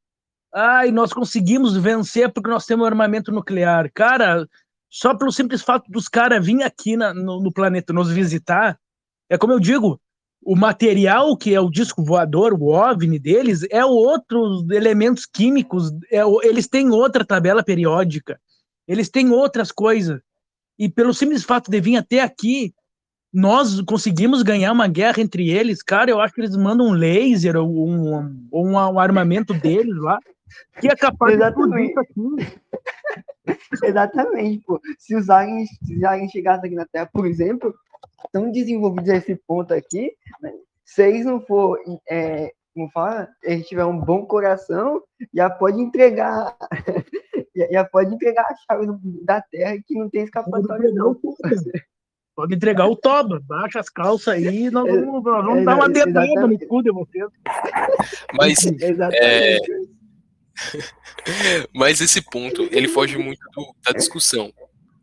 ai, 0.54 0.92
nós 0.92 1.14
conseguimos 1.14 1.78
vencer 1.78 2.32
porque 2.32 2.50
nós 2.50 2.66
temos 2.66 2.86
armamento 2.86 3.32
nuclear. 3.32 3.92
Cara, 3.94 4.48
só 4.90 5.16
pelo 5.16 5.32
simples 5.32 5.62
fato 5.62 5.90
dos 5.92 6.08
caras 6.08 6.46
virem 6.46 6.64
aqui 6.64 6.98
na, 6.98 7.14
no, 7.14 7.42
no 7.42 7.52
planeta 7.52 7.94
nos 7.94 8.10
visitar, 8.10 8.80
é 9.30 9.38
como 9.38 9.54
eu 9.54 9.60
digo, 9.60 10.00
o 10.46 10.56
material 10.56 11.36
que 11.36 11.56
é 11.56 11.60
o 11.60 11.72
disco 11.72 12.04
voador, 12.04 12.54
o 12.54 12.68
OVNI 12.68 13.18
deles, 13.18 13.66
é 13.72 13.84
outros 13.84 14.70
elementos 14.70 15.26
químicos, 15.26 15.92
é, 16.12 16.22
eles 16.44 16.68
têm 16.68 16.92
outra 16.92 17.26
tabela 17.26 17.64
periódica, 17.64 18.40
eles 18.88 19.10
têm 19.10 19.32
outras 19.32 19.72
coisas. 19.72 20.22
E 20.78 20.88
pelo 20.88 21.16
simples 21.16 21.44
fato 21.44 21.72
de 21.72 21.82
vir 21.82 21.98
até 21.98 22.20
aqui, 22.20 22.76
nós 23.34 23.82
conseguimos 23.82 24.44
ganhar 24.44 24.72
uma 24.72 24.88
guerra 24.88 25.20
entre 25.20 25.50
eles, 25.50 25.82
cara, 25.82 26.12
eu 26.12 26.22
acho 26.22 26.36
que 26.36 26.42
eles 26.42 26.56
mandam 26.56 26.88
um 26.90 26.94
laser 26.94 27.58
ou 27.58 27.90
um, 27.90 28.16
um, 28.54 28.74
um, 28.74 29.00
armamento 29.00 29.52
deles 29.60 29.98
lá, 29.98 30.20
que 30.80 30.88
é 30.88 30.96
capaz 30.96 31.34
Exatamente. 31.34 31.94
de 31.94 32.00
aqui. 32.00 32.60
Exatamente, 33.84 34.64
pô. 34.64 34.80
Se 35.00 35.16
os 35.16 35.28
aliens, 35.28 35.70
se 35.84 35.98
os 35.98 36.04
aliens 36.04 36.32
chegassem 36.32 36.68
aqui 36.68 36.76
na 36.76 36.86
Terra, 36.86 37.10
por 37.12 37.26
exemplo, 37.26 37.74
tão 38.32 38.52
desenvolvidos 38.52 39.10
a 39.10 39.18
esse 39.18 39.36
ponto 39.36 39.74
aqui, 39.74 40.12
né? 40.42 40.54
se 40.84 41.08
eles 41.08 41.26
não 41.26 41.42
for, 41.42 41.80
é, 42.10 42.52
como 42.74 42.90
fala, 42.92 43.28
eles 43.44 43.68
tiver 43.68 43.86
um 43.86 43.98
bom 43.98 44.26
coração, 44.26 45.02
já 45.34 45.50
pode 45.50 45.82
entregar, 45.82 46.56
já 47.72 47.86
pode 47.86 48.14
entregar 48.14 48.44
a 48.44 48.56
chave 48.56 48.88
da 49.24 49.42
terra 49.42 49.78
que 49.86 49.96
não 49.96 50.10
tem 50.10 50.24
escapatória 50.24 50.92
não. 50.94 51.20
Pode 52.36 52.54
entregar 52.54 52.86
o 52.88 52.98
toba, 52.98 53.42
baixa 53.48 53.80
as 53.80 53.90
calças 53.90 54.34
aí, 54.36 54.70
nós 54.70 54.86
vamos, 54.86 55.24
nós 55.24 55.46
vamos 55.46 55.66
dar 55.66 55.76
uma 55.76 55.88
dedada 55.88 56.48
no 56.48 56.60
cu 56.68 56.84
de 56.84 56.92
vocês. 56.92 57.26
Mas, 58.34 58.60
é... 59.14 59.58
Mas 61.74 62.02
esse 62.02 62.22
ponto, 62.22 62.64
ele 62.72 62.88
foge 62.88 63.18
muito 63.18 63.40
do, 63.54 63.74
da 63.86 63.92
discussão, 63.92 64.54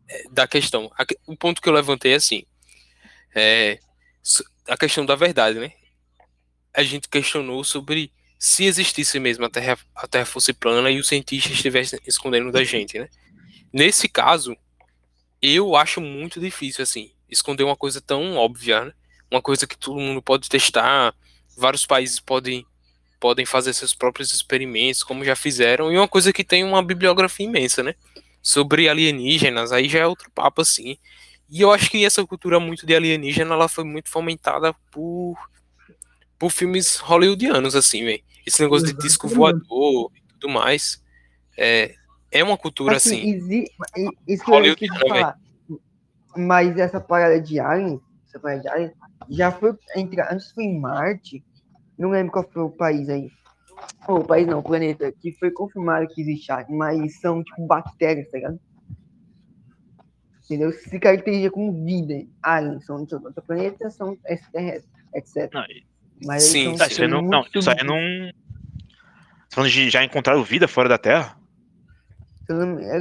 é, 0.09 0.23
da 0.31 0.47
questão. 0.47 0.91
O 1.27 1.35
ponto 1.35 1.61
que 1.61 1.67
eu 1.67 1.73
levantei 1.73 2.13
é 2.13 2.15
assim, 2.15 2.43
é, 3.35 3.79
a 4.67 4.77
questão 4.77 5.05
da 5.05 5.15
verdade, 5.15 5.59
né? 5.59 5.71
A 6.73 6.83
gente 6.83 7.09
questionou 7.09 7.63
sobre 7.63 8.11
se 8.39 8.65
existisse 8.65 9.19
mesmo 9.19 9.45
a 9.45 9.49
Terra, 9.49 9.77
a 9.95 10.07
terra 10.07 10.25
fosse 10.25 10.51
plana 10.51 10.91
e 10.91 10.99
os 10.99 11.07
cientistas 11.07 11.53
estivessem 11.53 11.99
escondendo 12.05 12.51
da 12.51 12.63
gente, 12.63 12.99
né? 12.99 13.07
Nesse 13.71 14.09
caso, 14.09 14.55
eu 15.41 15.75
acho 15.75 15.99
muito 15.99 16.39
difícil, 16.39 16.83
assim, 16.83 17.11
esconder 17.29 17.63
uma 17.63 17.75
coisa 17.75 18.01
tão 18.01 18.35
óbvia, 18.35 18.85
né? 18.85 18.93
Uma 19.31 19.41
coisa 19.41 19.65
que 19.65 19.77
todo 19.77 19.99
mundo 19.99 20.21
pode 20.21 20.47
testar, 20.47 21.15
vários 21.57 21.85
países 21.85 22.19
podem, 22.19 22.65
podem 23.19 23.45
fazer 23.45 23.73
seus 23.73 23.95
próprios 23.95 24.33
experimentos, 24.33 25.03
como 25.03 25.23
já 25.23 25.35
fizeram, 25.35 25.91
e 25.91 25.97
uma 25.97 26.07
coisa 26.07 26.31
que 26.31 26.43
tem 26.43 26.63
uma 26.63 26.83
bibliografia 26.83 27.45
imensa, 27.45 27.81
né? 27.81 27.95
Sobre 28.41 28.89
alienígenas, 28.89 29.71
aí 29.71 29.87
já 29.87 29.99
é 29.99 30.05
outro 30.05 30.29
papo, 30.31 30.61
assim. 30.61 30.97
E 31.53 31.61
eu 31.61 31.71
acho 31.71 31.87
que 31.91 32.03
essa 32.03 32.25
cultura 32.25 32.59
muito 32.59 32.83
de 32.83 32.95
alienígena, 32.95 33.53
ela 33.53 33.67
foi 33.67 33.83
muito 33.83 34.09
fomentada 34.09 34.73
por, 34.89 35.35
por 36.39 36.49
filmes 36.49 36.97
hollywoodianos, 36.97 37.75
assim, 37.75 38.03
velho. 38.03 38.23
Esse 38.43 38.63
negócio 38.63 38.87
de 38.87 38.93
disco 38.93 39.27
voador 39.27 40.11
e 40.15 40.33
tudo 40.39 40.51
mais. 40.51 40.99
É, 41.55 41.93
é 42.31 42.43
uma 42.43 42.57
cultura, 42.57 42.97
assim. 42.97 43.19
assim 43.19 43.33
exi... 43.35 43.71
Isso 44.27 44.43
que 44.43 44.51
eu 44.51 44.75
queria 44.75 44.99
falar. 44.99 45.37
Mas 46.35 46.75
essa 46.75 46.99
parada 46.99 47.39
de 47.39 47.59
alien, 47.59 48.01
essa 48.27 48.39
parada 48.39 48.59
de 48.59 48.67
alien, 48.69 48.91
já 49.29 49.51
foi, 49.51 49.77
entre, 49.95 50.21
antes 50.21 50.51
foi 50.53 50.63
em 50.63 50.79
Marte, 50.79 51.43
não 51.99 52.09
lembro 52.09 52.31
qual 52.31 52.49
foi 52.51 52.63
o 52.63 52.71
país 52.71 53.07
aí. 53.09 53.29
Oh, 54.07 54.15
o 54.15 54.25
país 54.25 54.47
não, 54.47 54.57
o 54.57 54.63
planeta, 54.63 55.11
que 55.11 55.31
foi 55.33 55.51
confirmado 55.51 56.07
que 56.07 56.19
existe 56.19 56.51
alien, 56.51 56.75
mas 56.75 57.19
são 57.19 57.43
tipo 57.43 57.67
bactérias, 57.67 58.27
tá 58.31 58.37
ligado? 58.37 58.59
Entendeu? 60.53 60.71
Se 60.71 60.99
caracteriza 60.99 61.49
como 61.51 61.83
vida. 61.85 62.25
Aliens 62.41 62.85
são 62.85 63.03
de 63.03 63.15
outro 63.15 63.41
planeta, 63.41 63.89
são 63.89 64.17
extraterrestres, 64.27 64.91
etc. 65.13 65.53
Não, 65.53 65.65
Mas 66.25 66.43
Sim, 66.43 66.75
Tá, 66.75 66.87
isso 66.87 67.01
aí 67.01 67.07
não, 67.07 67.21
não, 67.21 67.45
isso 67.53 67.69
aí 67.69 67.83
não. 67.83 67.97
Você 67.97 69.55
falando 69.55 69.69
de 69.71 69.89
já 69.89 70.03
encontraram 70.03 70.43
vida 70.43 70.67
fora 70.67 70.89
da 70.89 70.97
Terra? 70.97 71.37
Eu 72.49 72.55
não, 72.65 72.79
eu 72.79 72.99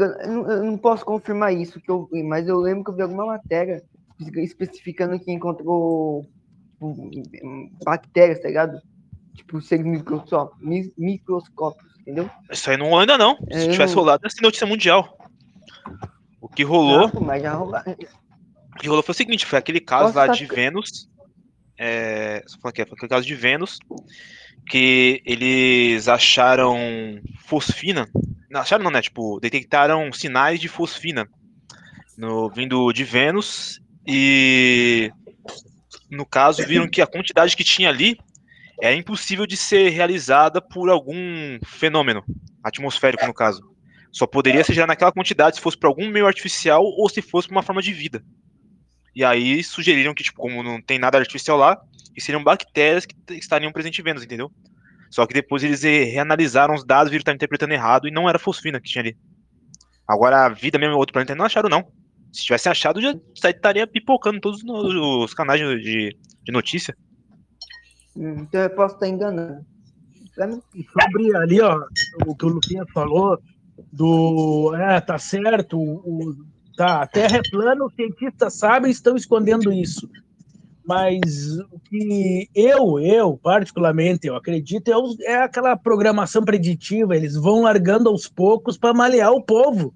eu 0.50 0.62
não 0.64 0.78
posso 0.78 1.04
confirmar 1.04 1.52
isso 1.52 1.80
que 1.80 1.90
eu 1.90 2.08
mas 2.24 2.46
eu 2.46 2.58
lembro 2.58 2.84
que 2.84 2.90
eu 2.90 2.94
vi 2.94 3.02
alguma 3.02 3.26
matéria 3.26 3.82
especificando 4.36 5.18
que 5.18 5.32
encontrou 5.32 6.24
tipo, 6.78 7.70
bactérias, 7.84 8.40
tá 8.40 8.48
ligado? 8.48 8.80
Tipo, 9.34 9.60
seres 9.60 9.84
microscópicos, 9.84 10.60
mi- 10.62 10.92
microscópicos, 10.96 11.98
entendeu? 12.00 12.30
Isso 12.50 12.70
aí 12.70 12.76
não 12.76 12.96
ainda 12.98 13.16
não. 13.18 13.36
Se 13.50 13.66
Eu 13.66 13.72
tivesse 13.72 13.94
rolado, 13.94 14.24
ia 14.24 14.30
ser 14.30 14.42
notícia 14.42 14.66
mundial. 14.66 15.18
O 16.42 16.48
que 16.48 16.64
rolou, 16.64 17.06
o 17.06 18.78
que 18.80 18.88
rolou 18.88 19.02
foi 19.04 19.12
o 19.12 19.16
seguinte, 19.16 19.46
foi 19.46 19.60
aquele 19.60 19.78
caso 19.78 20.12
Posso 20.12 20.18
lá 20.18 20.26
de 20.26 20.44
Vênus. 20.44 21.08
É, 21.78 22.42
aqui, 22.64 22.84
foi 22.84 22.96
aquele 22.96 23.08
caso 23.08 23.24
de 23.24 23.34
Vênus 23.36 23.78
que 24.66 25.22
eles 25.24 26.08
acharam 26.08 26.76
fosfina. 27.44 28.08
Não, 28.50 28.60
acharam 28.60 28.82
não, 28.82 28.90
né? 28.90 29.00
Tipo, 29.00 29.38
detectaram 29.38 30.12
sinais 30.12 30.58
de 30.58 30.66
fosfina 30.66 31.28
no, 32.18 32.50
vindo 32.50 32.92
de 32.92 33.04
Vênus 33.04 33.80
e 34.04 35.12
no 36.10 36.26
caso 36.26 36.66
viram 36.66 36.88
que 36.88 37.00
a 37.00 37.06
quantidade 37.06 37.56
que 37.56 37.62
tinha 37.62 37.88
ali 37.88 38.18
é 38.80 38.92
impossível 38.92 39.46
de 39.46 39.56
ser 39.56 39.90
realizada 39.90 40.60
por 40.60 40.90
algum 40.90 41.16
fenômeno 41.64 42.24
atmosférico 42.64 43.26
no 43.26 43.32
caso. 43.32 43.71
Só 44.12 44.26
poderia 44.26 44.62
ser 44.62 44.74
gerado 44.74 44.88
naquela 44.88 45.10
quantidade 45.10 45.56
se 45.56 45.62
fosse 45.62 45.76
por 45.76 45.86
algum 45.86 46.08
meio 46.08 46.26
artificial 46.26 46.84
ou 46.84 47.08
se 47.08 47.22
fosse 47.22 47.48
por 47.48 47.54
uma 47.54 47.62
forma 47.62 47.80
de 47.80 47.92
vida. 47.92 48.22
E 49.14 49.24
aí 49.24 49.64
sugeriram 49.64 50.14
que, 50.14 50.22
tipo, 50.22 50.40
como 50.40 50.62
não 50.62 50.80
tem 50.80 50.98
nada 50.98 51.18
artificial 51.18 51.56
lá, 51.56 51.80
que 52.14 52.20
seriam 52.20 52.44
bactérias 52.44 53.06
que 53.06 53.16
estariam 53.30 53.72
presentes 53.72 53.98
em 53.98 54.02
Vênus, 54.02 54.22
entendeu? 54.22 54.52
Só 55.10 55.26
que 55.26 55.34
depois 55.34 55.64
eles 55.64 55.82
reanalisaram 55.82 56.74
os 56.74 56.84
dados, 56.84 57.10
viram 57.10 57.20
que 57.20 57.22
estavam 57.22 57.36
interpretando 57.36 57.72
errado 57.72 58.06
e 58.06 58.10
não 58.10 58.28
era 58.28 58.38
fosfina 58.38 58.80
que 58.80 58.88
tinha 58.88 59.02
ali. 59.02 59.16
Agora, 60.06 60.46
a 60.46 60.48
vida 60.50 60.78
mesmo 60.78 60.94
em 60.94 60.98
outro 60.98 61.12
planeta 61.12 61.34
não 61.34 61.44
acharam, 61.44 61.68
não. 61.68 61.86
Se 62.32 62.42
tivesse 62.42 62.68
achado, 62.68 63.00
já 63.00 63.14
estaria 63.34 63.86
pipocando 63.86 64.40
todos 64.40 64.62
os 64.64 65.34
canais 65.34 65.60
de, 65.60 66.16
de 66.42 66.52
notícia. 66.52 66.96
Então 68.16 68.60
eu 68.60 68.70
posso 68.70 68.94
estar 68.94 69.08
enganando. 69.08 69.64
Sobre 70.34 71.36
ali, 71.36 71.60
ó, 71.60 71.78
o 72.26 72.34
que 72.34 72.46
o 72.46 72.48
Luquinhas 72.48 72.86
falou, 72.92 73.38
do. 73.90 74.74
É, 74.76 75.00
tá 75.00 75.18
certo, 75.18 75.78
o, 75.78 76.34
tá, 76.76 77.02
a 77.02 77.06
Terra 77.06 77.38
é 77.38 77.50
plana, 77.50 77.84
os 77.84 77.94
cientistas 77.94 78.54
sabem 78.54 78.90
estão 78.90 79.16
escondendo 79.16 79.72
isso. 79.72 80.08
Mas 80.84 81.58
o 81.70 81.78
que 81.78 82.48
eu, 82.54 82.98
eu, 82.98 83.38
particularmente, 83.40 84.26
eu 84.26 84.34
acredito, 84.34 84.88
é, 84.88 85.32
é 85.32 85.42
aquela 85.42 85.76
programação 85.76 86.44
preditiva, 86.44 87.16
eles 87.16 87.36
vão 87.36 87.62
largando 87.62 88.08
aos 88.08 88.26
poucos 88.26 88.76
para 88.76 88.92
malear 88.92 89.32
o 89.32 89.42
povo. 89.42 89.94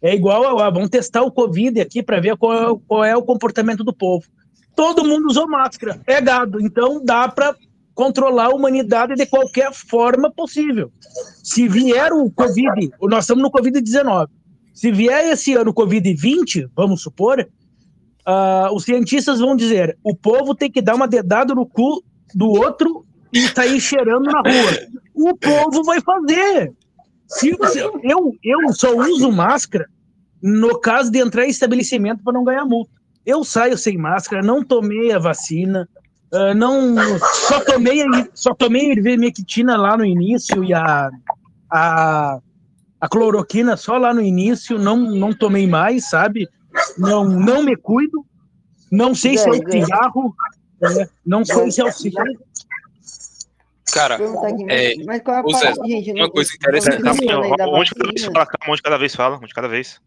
É 0.00 0.14
igual, 0.14 0.58
a, 0.60 0.70
vamos 0.70 0.88
testar 0.88 1.22
o 1.22 1.32
Covid 1.32 1.80
aqui 1.80 2.02
para 2.02 2.20
ver 2.20 2.36
qual 2.36 2.54
é, 2.54 2.80
qual 2.86 3.04
é 3.04 3.16
o 3.16 3.22
comportamento 3.22 3.84
do 3.84 3.92
povo. 3.92 4.26
Todo 4.74 5.04
mundo 5.04 5.26
usou 5.26 5.48
máscara, 5.48 6.00
é 6.06 6.20
gado, 6.20 6.60
então 6.60 7.04
dá 7.04 7.28
para 7.28 7.54
controlar 7.98 8.44
a 8.46 8.54
humanidade 8.54 9.16
de 9.16 9.26
qualquer 9.26 9.72
forma 9.74 10.30
possível. 10.30 10.92
Se 11.42 11.66
vier 11.66 12.12
o 12.12 12.30
Covid, 12.30 12.92
nós 13.02 13.24
estamos 13.24 13.42
no 13.42 13.50
Covid-19, 13.50 14.28
se 14.72 14.92
vier 14.92 15.32
esse 15.32 15.54
ano 15.54 15.72
o 15.72 15.74
Covid-20, 15.74 16.70
vamos 16.76 17.02
supor, 17.02 17.44
ah, 18.24 18.68
os 18.72 18.84
cientistas 18.84 19.40
vão 19.40 19.56
dizer: 19.56 19.98
o 20.04 20.14
povo 20.14 20.54
tem 20.54 20.70
que 20.70 20.80
dar 20.80 20.94
uma 20.94 21.08
dedada 21.08 21.52
no 21.56 21.66
cu 21.66 22.00
do 22.32 22.48
outro 22.48 23.04
e 23.32 23.48
sair 23.48 23.80
cheirando 23.80 24.26
na 24.26 24.42
rua. 24.42 24.88
O 25.12 25.36
povo 25.36 25.82
vai 25.82 26.00
fazer. 26.00 26.72
Se, 27.26 27.50
se- 27.66 27.80
eu, 28.04 28.32
eu 28.44 28.72
só 28.74 28.94
uso 28.96 29.32
máscara 29.32 29.86
no 30.40 30.78
caso 30.78 31.10
de 31.10 31.18
entrar 31.18 31.46
em 31.46 31.50
estabelecimento 31.50 32.22
para 32.22 32.32
não 32.32 32.44
ganhar 32.44 32.64
multa. 32.64 32.92
Eu 33.26 33.42
saio 33.42 33.76
sem 33.76 33.98
máscara, 33.98 34.40
não 34.40 34.62
tomei 34.64 35.10
a 35.10 35.18
vacina, 35.18 35.88
ah, 36.32 36.54
não 36.54 36.94
só 37.20 37.60
tomei 37.64 38.04
só 38.34 38.54
tomei 38.54 38.92
ivermectina 38.92 39.76
lá 39.76 39.96
no 39.96 40.04
início 40.04 40.62
e 40.64 40.72
a, 40.74 41.10
a 41.70 42.38
a 43.00 43.08
cloroquina 43.08 43.76
só 43.76 43.96
lá 43.96 44.12
no 44.12 44.20
início, 44.20 44.78
não 44.78 44.96
não 44.96 45.32
tomei 45.32 45.66
mais, 45.66 46.08
sabe? 46.10 46.48
Não 46.98 47.24
não 47.24 47.62
me 47.62 47.76
cuido. 47.76 48.24
Não 48.90 49.14
sei 49.14 49.36
se 49.36 49.46
é 49.48 49.52
o 49.52 49.70
cigarro, 49.70 50.34
é, 50.82 51.08
não 51.24 51.44
sei 51.44 51.70
se 51.70 51.80
é 51.80 51.84
o 51.84 51.92
cigarro. 51.92 52.28
Cara, 53.92 54.16
aqui, 54.16 54.64
é, 54.68 54.94
mas, 55.04 55.22
qual 55.22 55.36
é 55.36 55.40
a 55.40 55.58
Zé, 55.72 55.74
gente? 55.86 56.12
uma 56.12 56.30
coisa 56.30 56.54
interessante, 56.54 56.98
eu 56.98 57.04
Tá, 57.04 57.04
não 57.06 57.14
Sim, 57.14 57.18
sei 57.26 57.34
ó, 57.34 57.38
além 57.38 57.56
da 57.56 57.68
um 57.68 57.82
de 57.84 57.90
cada 57.94 58.08
vez 58.12 58.24
fala, 58.24 58.46
calma, 58.46 58.72
um 58.72 58.76
de 58.76 58.82
cada 58.82 58.98
vez 58.98 59.14
fala, 59.14 59.36
um 59.36 59.46
de 59.46 59.54
cada 59.54 59.68
vez. 59.68 60.00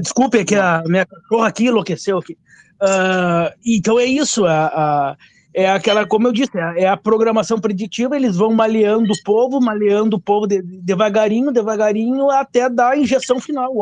Desculpe, 0.00 0.38
é 0.38 0.44
que 0.44 0.54
a 0.56 0.82
minha 0.86 1.06
cachorra 1.06 1.48
aqui 1.48 1.66
enlouqueceu 1.66 2.18
aqui. 2.18 2.38
Ah, 2.80 3.52
então 3.64 3.98
é 3.98 4.04
isso, 4.04 4.44
a, 4.46 4.66
a- 4.66 5.16
é 5.58 5.68
aquela, 5.68 6.06
como 6.06 6.28
eu 6.28 6.32
disse, 6.32 6.56
é 6.76 6.86
a, 6.86 6.96
programação 6.96 7.58
preditiva, 7.58 8.14
eles 8.14 8.36
vão 8.36 8.54
maleando 8.54 9.12
o 9.12 9.22
povo, 9.24 9.60
maleando 9.60 10.16
o 10.16 10.20
povo 10.20 10.46
de- 10.46 10.62
devagarinho, 10.62 11.50
devagarinho, 11.50 12.30
até 12.30 12.70
dar 12.70 12.92
a 12.92 12.96
injeção 12.96 13.40
final. 13.40 13.72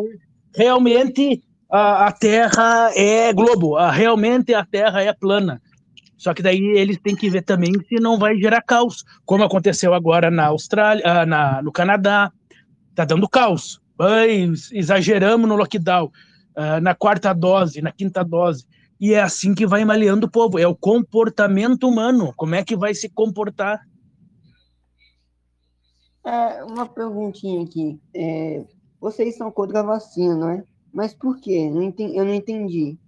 Realmente 0.56 1.42
a, 1.70 2.06
a 2.06 2.12
Terra 2.12 2.90
é 2.94 3.30
globo, 3.30 3.76
a- 3.76 3.90
realmente 3.90 4.54
a 4.54 4.64
Terra 4.64 5.02
é 5.02 5.12
plana. 5.12 5.60
Só 6.16 6.32
que 6.32 6.42
daí 6.42 6.62
eles 6.78 6.98
têm 6.98 7.14
que 7.14 7.28
ver 7.28 7.42
também 7.42 7.70
se 7.86 8.00
não 8.00 8.18
vai 8.18 8.38
gerar 8.38 8.62
caos, 8.62 9.04
como 9.26 9.44
aconteceu 9.44 9.92
agora 9.92 10.30
na 10.30 10.46
Austrália, 10.46 11.02
ah, 11.04 11.26
na, 11.26 11.60
no 11.60 11.70
Canadá, 11.70 12.32
tá 12.94 13.04
dando 13.04 13.28
caos. 13.28 13.82
Ai, 14.00 14.50
exageramos 14.72 15.46
no 15.46 15.56
lockdown, 15.56 16.10
ah, 16.56 16.80
na 16.80 16.94
quarta 16.94 17.34
dose, 17.34 17.82
na 17.82 17.92
quinta 17.92 18.24
dose. 18.24 18.64
E 19.00 19.12
é 19.12 19.20
assim 19.20 19.54
que 19.54 19.66
vai 19.66 19.84
maleando 19.84 20.26
o 20.26 20.30
povo. 20.30 20.58
É 20.58 20.66
o 20.66 20.74
comportamento 20.74 21.88
humano. 21.88 22.32
Como 22.36 22.54
é 22.54 22.64
que 22.64 22.76
vai 22.76 22.94
se 22.94 23.08
comportar? 23.08 23.80
É, 26.24 26.64
uma 26.64 26.86
perguntinha 26.86 27.62
aqui. 27.62 28.00
É, 28.14 28.64
vocês 29.00 29.36
são 29.36 29.50
contra 29.50 29.80
a 29.80 29.82
vacina, 29.82 30.34
não 30.34 30.50
é? 30.50 30.64
Mas 30.92 31.14
por 31.14 31.38
quê? 31.38 31.70
Não 31.70 31.82
entendi, 31.82 32.16
eu 32.16 32.24
não 32.24 32.34
entendi. 32.34 32.98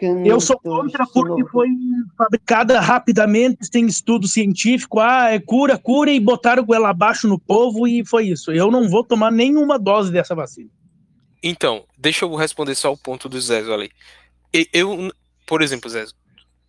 Eu, 0.00 0.14
não 0.14 0.26
Eu 0.26 0.40
sou 0.40 0.58
contra 0.58 1.06
porque 1.06 1.44
foi 1.46 1.68
fabricada 2.16 2.78
rapidamente, 2.80 3.66
sem 3.66 3.86
estudo 3.86 4.28
científico. 4.28 5.00
Ah, 5.00 5.30
é 5.30 5.40
cura, 5.40 5.78
cura, 5.78 6.10
e 6.10 6.20
botaram 6.20 6.64
goela 6.64 6.90
abaixo 6.90 7.26
no 7.26 7.38
povo 7.38 7.86
e 7.86 8.04
foi 8.04 8.28
isso. 8.28 8.52
Eu 8.52 8.70
não 8.70 8.88
vou 8.88 9.02
tomar 9.02 9.30
nenhuma 9.30 9.78
dose 9.78 10.12
dessa 10.12 10.34
vacina. 10.34 10.70
Então, 11.42 11.84
deixa 11.96 12.24
eu 12.24 12.34
responder 12.34 12.74
só 12.74 12.92
o 12.92 12.96
ponto 12.98 13.28
do 13.28 13.40
Zé 13.40 13.60
ali. 13.60 13.90
Eu, 14.52 15.12
por 15.46 15.62
exemplo, 15.62 15.90
Zé, 15.90 16.04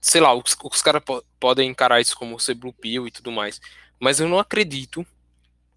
sei 0.02 0.22
lá, 0.22 0.34
os, 0.34 0.56
os 0.64 0.82
caras 0.82 1.04
po- 1.04 1.24
podem 1.40 1.70
encarar 1.70 2.02
isso 2.02 2.16
como 2.16 2.40
ser 2.40 2.56
blue 2.56 2.74
pill 2.74 3.08
e 3.08 3.12
tudo 3.12 3.32
mais, 3.32 3.60
mas 4.00 4.20
eu 4.20 4.28
não 4.28 4.40
acredito. 4.40 5.06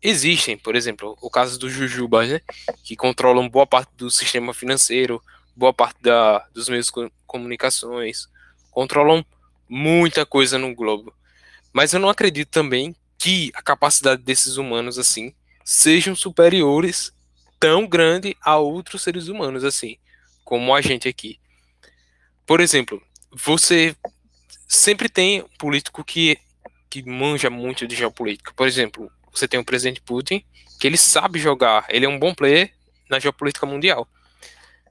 Existem, 0.02 0.58
por 0.58 0.74
exemplo, 0.74 1.16
o 1.22 1.30
caso 1.30 1.58
dos 1.58 1.72
jujubas, 1.72 2.28
né, 2.28 2.40
que 2.82 2.96
controlam 2.96 3.48
boa 3.48 3.66
parte 3.66 3.90
do 3.96 4.10
sistema 4.10 4.52
financeiro, 4.52 5.22
boa 5.54 5.72
parte 5.72 6.02
da, 6.02 6.40
dos 6.52 6.68
meios 6.68 6.86
de 6.86 6.92
co- 6.92 7.10
comunicações, 7.26 8.28
controlam 8.72 9.24
muita 9.68 10.26
coisa 10.26 10.58
no 10.58 10.74
globo. 10.74 11.14
Mas 11.72 11.92
eu 11.92 12.00
não 12.00 12.08
acredito 12.08 12.48
também 12.48 12.96
que 13.16 13.52
a 13.54 13.62
capacidade 13.62 14.22
desses 14.22 14.56
humanos 14.56 14.98
assim 14.98 15.32
sejam 15.64 16.16
superiores 16.16 17.12
tão 17.60 17.86
grande 17.86 18.36
a 18.42 18.56
outros 18.58 19.02
seres 19.02 19.28
humanos 19.28 19.62
assim, 19.62 19.96
como 20.44 20.74
a 20.74 20.80
gente 20.80 21.08
aqui. 21.08 21.38
Por 22.46 22.60
exemplo, 22.60 23.02
você 23.32 23.96
sempre 24.68 25.08
tem 25.08 25.42
um 25.42 25.48
político 25.58 26.04
que 26.04 26.38
que 26.88 27.02
manja 27.02 27.48
muito 27.48 27.88
de 27.88 27.96
geopolítica. 27.96 28.52
Por 28.52 28.66
exemplo, 28.66 29.10
você 29.32 29.48
tem 29.48 29.58
o 29.58 29.64
presidente 29.64 30.02
Putin, 30.02 30.44
que 30.78 30.86
ele 30.86 30.98
sabe 30.98 31.38
jogar, 31.38 31.86
ele 31.88 32.04
é 32.04 32.08
um 32.08 32.18
bom 32.18 32.34
player 32.34 32.70
na 33.08 33.18
geopolítica 33.18 33.64
mundial. 33.64 34.06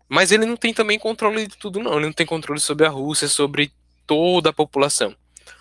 Mas 0.09 0.31
ele 0.31 0.47
não 0.47 0.57
tem 0.57 0.73
também 0.73 0.97
controle 0.97 1.45
de 1.45 1.55
tudo 1.55 1.79
não, 1.79 1.97
ele 1.97 2.07
não 2.07 2.13
tem 2.13 2.25
controle 2.25 2.59
sobre 2.59 2.87
a 2.87 2.89
Rússia, 2.89 3.27
sobre 3.27 3.71
toda 4.07 4.49
a 4.49 4.53
população. 4.53 5.15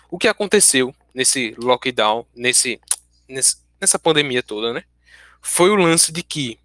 O 0.09 0.17
que 0.17 0.27
aconteceu 0.27 0.95
nesse 1.13 1.53
lockdown, 1.59 2.25
nesse, 2.35 2.81
nesse 3.29 3.57
nessa 3.81 3.97
pandemia 3.97 4.43
toda, 4.43 4.71
né? 4.71 4.83
Foi 5.41 5.71
o 5.71 5.75
lance 5.75 6.11
de 6.11 6.21
que 6.21 6.59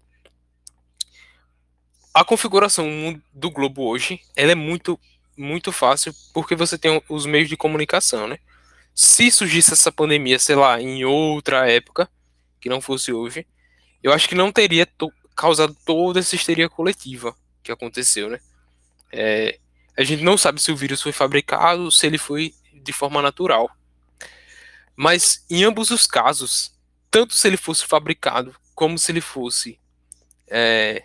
a 2.13 2.23
configuração 2.23 2.87
do 3.33 3.49
globo 3.49 3.87
hoje, 3.87 4.21
ela 4.35 4.51
é 4.51 4.55
muito 4.55 4.99
muito 5.37 5.71
fácil 5.71 6.13
porque 6.33 6.55
você 6.55 6.77
tem 6.77 7.01
os 7.07 7.25
meios 7.25 7.47
de 7.47 7.55
comunicação, 7.55 8.27
né? 8.27 8.39
Se 8.93 9.29
surgisse 9.29 9.73
essa 9.73 9.91
pandemia, 9.91 10.39
sei 10.39 10.55
lá, 10.55 10.81
em 10.81 11.05
outra 11.05 11.69
época, 11.69 12.09
que 12.59 12.67
não 12.67 12.81
fosse 12.81 13.13
hoje, 13.13 13.45
eu 14.01 14.11
acho 14.11 14.27
que 14.27 14.35
não 14.35 14.51
teria 14.51 14.85
to 14.85 15.11
causado 15.35 15.77
toda 15.85 16.19
essa 16.19 16.35
histeria 16.35 16.67
coletiva 16.67 17.35
que 17.61 17.71
aconteceu, 17.71 18.27
né? 18.27 18.39
É, 19.11 19.59
a 19.95 20.03
gente 20.03 20.23
não 20.23 20.35
sabe 20.35 20.59
se 20.59 20.71
o 20.71 20.75
vírus 20.75 21.01
foi 21.01 21.11
fabricado, 21.11 21.91
se 21.91 22.07
ele 22.07 22.17
foi 22.17 22.55
de 22.73 22.91
forma 22.91 23.21
natural. 23.21 23.69
Mas 24.95 25.45
em 25.49 25.63
ambos 25.63 25.91
os 25.91 26.07
casos, 26.07 26.75
tanto 27.11 27.35
se 27.35 27.47
ele 27.47 27.57
fosse 27.57 27.85
fabricado 27.85 28.55
como 28.73 28.97
se 28.97 29.11
ele 29.11 29.21
fosse 29.21 29.79
é, 30.47 31.03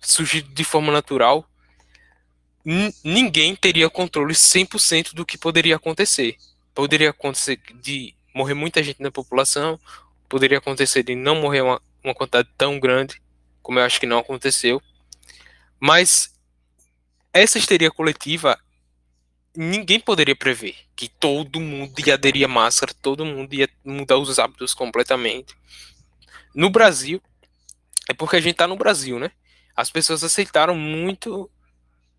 surgido 0.00 0.48
de 0.52 0.64
forma 0.64 0.92
natural, 0.92 1.48
ninguém 3.04 3.54
teria 3.54 3.88
controle 3.88 4.34
100% 4.34 5.14
do 5.14 5.24
que 5.24 5.38
poderia 5.38 5.76
acontecer. 5.76 6.36
Poderia 6.74 7.10
acontecer 7.10 7.60
de 7.80 8.12
morrer 8.34 8.54
muita 8.54 8.82
gente 8.82 9.00
na 9.00 9.10
população, 9.10 9.78
poderia 10.28 10.58
acontecer 10.58 11.04
de 11.04 11.14
não 11.14 11.36
morrer 11.36 11.60
uma, 11.60 11.80
uma 12.02 12.14
quantidade 12.14 12.48
tão 12.58 12.80
grande, 12.80 13.22
como 13.62 13.78
eu 13.78 13.84
acho 13.84 14.00
que 14.00 14.06
não 14.06 14.18
aconteceu. 14.18 14.82
Mas 15.78 16.34
essa 17.32 17.56
histeria 17.56 17.90
coletiva 17.90 18.58
ninguém 19.56 19.98
poderia 19.98 20.36
prever 20.36 20.74
que 20.94 21.08
todo 21.08 21.60
mundo 21.60 21.94
ia 22.04 22.14
aderir 22.14 22.44
a 22.44 22.48
máscara, 22.48 22.92
todo 23.00 23.24
mundo 23.24 23.54
ia 23.54 23.68
mudar 23.84 24.18
os 24.18 24.38
hábitos 24.38 24.74
completamente. 24.74 25.54
No 26.54 26.68
Brasil, 26.68 27.22
é 28.08 28.12
porque 28.12 28.36
a 28.36 28.40
gente 28.40 28.56
tá 28.56 28.66
no 28.66 28.76
Brasil, 28.76 29.18
né? 29.18 29.30
As 29.74 29.90
pessoas 29.90 30.22
aceitaram 30.24 30.74
muito 30.74 31.50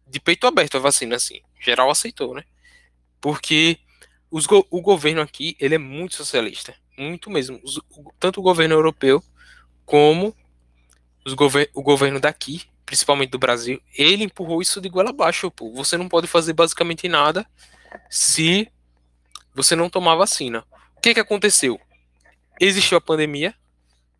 de 0.09 0.19
peito 0.19 0.47
aberto 0.47 0.77
a 0.77 0.79
vacina, 0.79 1.15
assim. 1.15 1.41
Geral 1.59 1.89
aceitou, 1.89 2.33
né? 2.33 2.43
Porque 3.19 3.77
os, 4.31 4.45
o 4.69 4.81
governo 4.81 5.21
aqui, 5.21 5.55
ele 5.59 5.75
é 5.75 5.77
muito 5.77 6.15
socialista. 6.15 6.75
Muito 6.97 7.29
mesmo. 7.29 7.59
Os, 7.63 7.79
tanto 8.19 8.39
o 8.39 8.43
governo 8.43 8.75
europeu 8.75 9.23
como 9.85 10.35
os 11.25 11.33
gover 11.33 11.69
o 11.73 11.81
governo 11.81 12.19
daqui, 12.19 12.63
principalmente 12.85 13.31
do 13.31 13.39
Brasil, 13.39 13.81
ele 13.97 14.23
empurrou 14.23 14.61
isso 14.61 14.79
de 14.79 14.89
goela 14.89 15.09
abaixo. 15.09 15.51
Pô. 15.51 15.71
Você 15.73 15.97
não 15.97 16.07
pode 16.07 16.27
fazer 16.27 16.53
basicamente 16.53 17.07
nada 17.07 17.45
se 18.09 18.69
você 19.53 19.75
não 19.75 19.89
tomar 19.89 20.15
vacina. 20.15 20.63
O 20.95 21.01
que, 21.01 21.13
que 21.13 21.19
aconteceu? 21.19 21.79
Existiu 22.59 22.97
a 22.97 23.01
pandemia, 23.01 23.53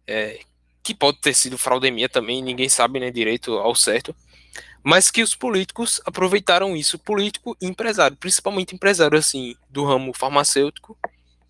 é, 0.06 0.40
que 0.84 0.94
pode 0.94 1.20
ter 1.20 1.34
sido 1.34 1.58
fraudemia 1.58 2.08
também, 2.08 2.42
ninguém 2.42 2.70
sabe 2.70 3.00
né, 3.00 3.12
direito 3.12 3.54
ao 3.58 3.76
certo 3.76 4.16
mas 4.88 5.12
que 5.12 5.22
os 5.22 5.36
políticos 5.36 6.00
aproveitaram 6.06 6.74
isso, 6.74 6.98
político 6.98 7.58
e 7.60 7.68
empresário, 7.68 8.16
principalmente 8.16 8.74
empresário 8.74 9.20
assim 9.20 9.54
do 9.70 9.84
ramo 9.84 10.14
farmacêutico, 10.14 10.98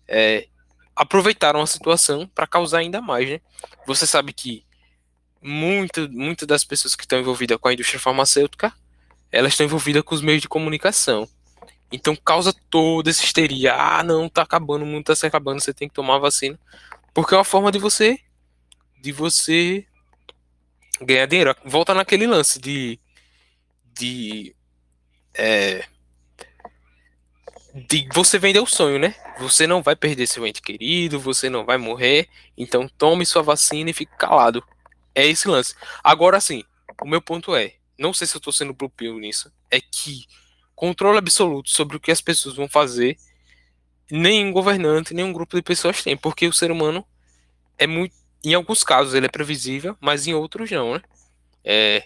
é, 0.08 0.48
aproveitaram 0.96 1.60
a 1.60 1.66
situação 1.68 2.26
para 2.34 2.48
causar 2.48 2.78
ainda 2.78 3.00
mais, 3.00 3.28
né? 3.28 3.40
Você 3.86 4.08
sabe 4.08 4.32
que 4.32 4.64
muito, 5.40 6.10
muito 6.10 6.44
das 6.48 6.64
pessoas 6.64 6.96
que 6.96 7.04
estão 7.04 7.20
envolvidas 7.20 7.58
com 7.58 7.68
a 7.68 7.72
indústria 7.72 8.00
farmacêutica, 8.00 8.74
elas 9.30 9.52
estão 9.52 9.66
envolvidas 9.66 10.02
com 10.02 10.16
os 10.16 10.20
meios 10.20 10.42
de 10.42 10.48
comunicação. 10.48 11.28
Então 11.92 12.16
causa 12.16 12.52
toda 12.68 13.08
essa 13.08 13.22
histeria. 13.22 13.72
Ah, 13.72 14.02
não, 14.02 14.28
tá 14.28 14.42
acabando, 14.42 14.82
o 14.82 14.86
mundo 14.86 15.04
tá 15.04 15.14
se 15.14 15.24
acabando, 15.24 15.60
você 15.60 15.72
tem 15.72 15.88
que 15.88 15.94
tomar 15.94 16.18
vacina. 16.18 16.58
Porque 17.14 17.34
é 17.34 17.38
uma 17.38 17.44
forma 17.44 17.70
de 17.70 17.78
você 17.78 18.18
de 19.00 19.12
você 19.12 19.86
ganhar 21.00 21.26
dinheiro. 21.26 21.54
Volta 21.64 21.94
naquele 21.94 22.26
lance 22.26 22.58
de 22.58 22.98
de 23.98 24.54
é, 25.34 25.84
de 27.74 28.08
você 28.12 28.38
vender 28.38 28.60
o 28.60 28.66
sonho, 28.66 28.98
né? 28.98 29.14
Você 29.38 29.66
não 29.66 29.82
vai 29.82 29.94
perder 29.94 30.26
seu 30.26 30.46
ente 30.46 30.62
querido, 30.62 31.20
você 31.20 31.48
não 31.48 31.64
vai 31.64 31.76
morrer, 31.76 32.28
então 32.56 32.88
tome 32.88 33.26
sua 33.26 33.42
vacina 33.42 33.90
e 33.90 33.94
fique 33.94 34.16
calado. 34.16 34.64
É 35.14 35.26
esse 35.26 35.48
lance. 35.48 35.74
Agora 36.02 36.40
sim, 36.40 36.64
o 37.02 37.06
meu 37.06 37.20
ponto 37.20 37.54
é, 37.54 37.74
não 37.98 38.12
sei 38.12 38.26
se 38.26 38.36
eu 38.36 38.40
tô 38.40 38.52
sendo 38.52 38.74
propio 38.74 39.18
nisso, 39.18 39.52
é 39.70 39.80
que 39.80 40.26
controle 40.74 41.18
absoluto 41.18 41.70
sobre 41.70 41.96
o 41.96 42.00
que 42.00 42.10
as 42.10 42.20
pessoas 42.20 42.56
vão 42.56 42.68
fazer, 42.68 43.16
nenhum 44.10 44.52
governante, 44.52 45.12
nenhum 45.14 45.32
grupo 45.32 45.56
de 45.56 45.62
pessoas 45.62 46.02
tem, 46.02 46.16
porque 46.16 46.46
o 46.46 46.52
ser 46.52 46.70
humano 46.70 47.04
é 47.76 47.86
muito, 47.86 48.14
em 48.44 48.54
alguns 48.54 48.82
casos 48.82 49.14
ele 49.14 49.26
é 49.26 49.30
previsível, 49.30 49.96
mas 50.00 50.26
em 50.26 50.34
outros 50.34 50.70
não, 50.70 50.94
né? 50.94 51.02
É, 51.64 52.04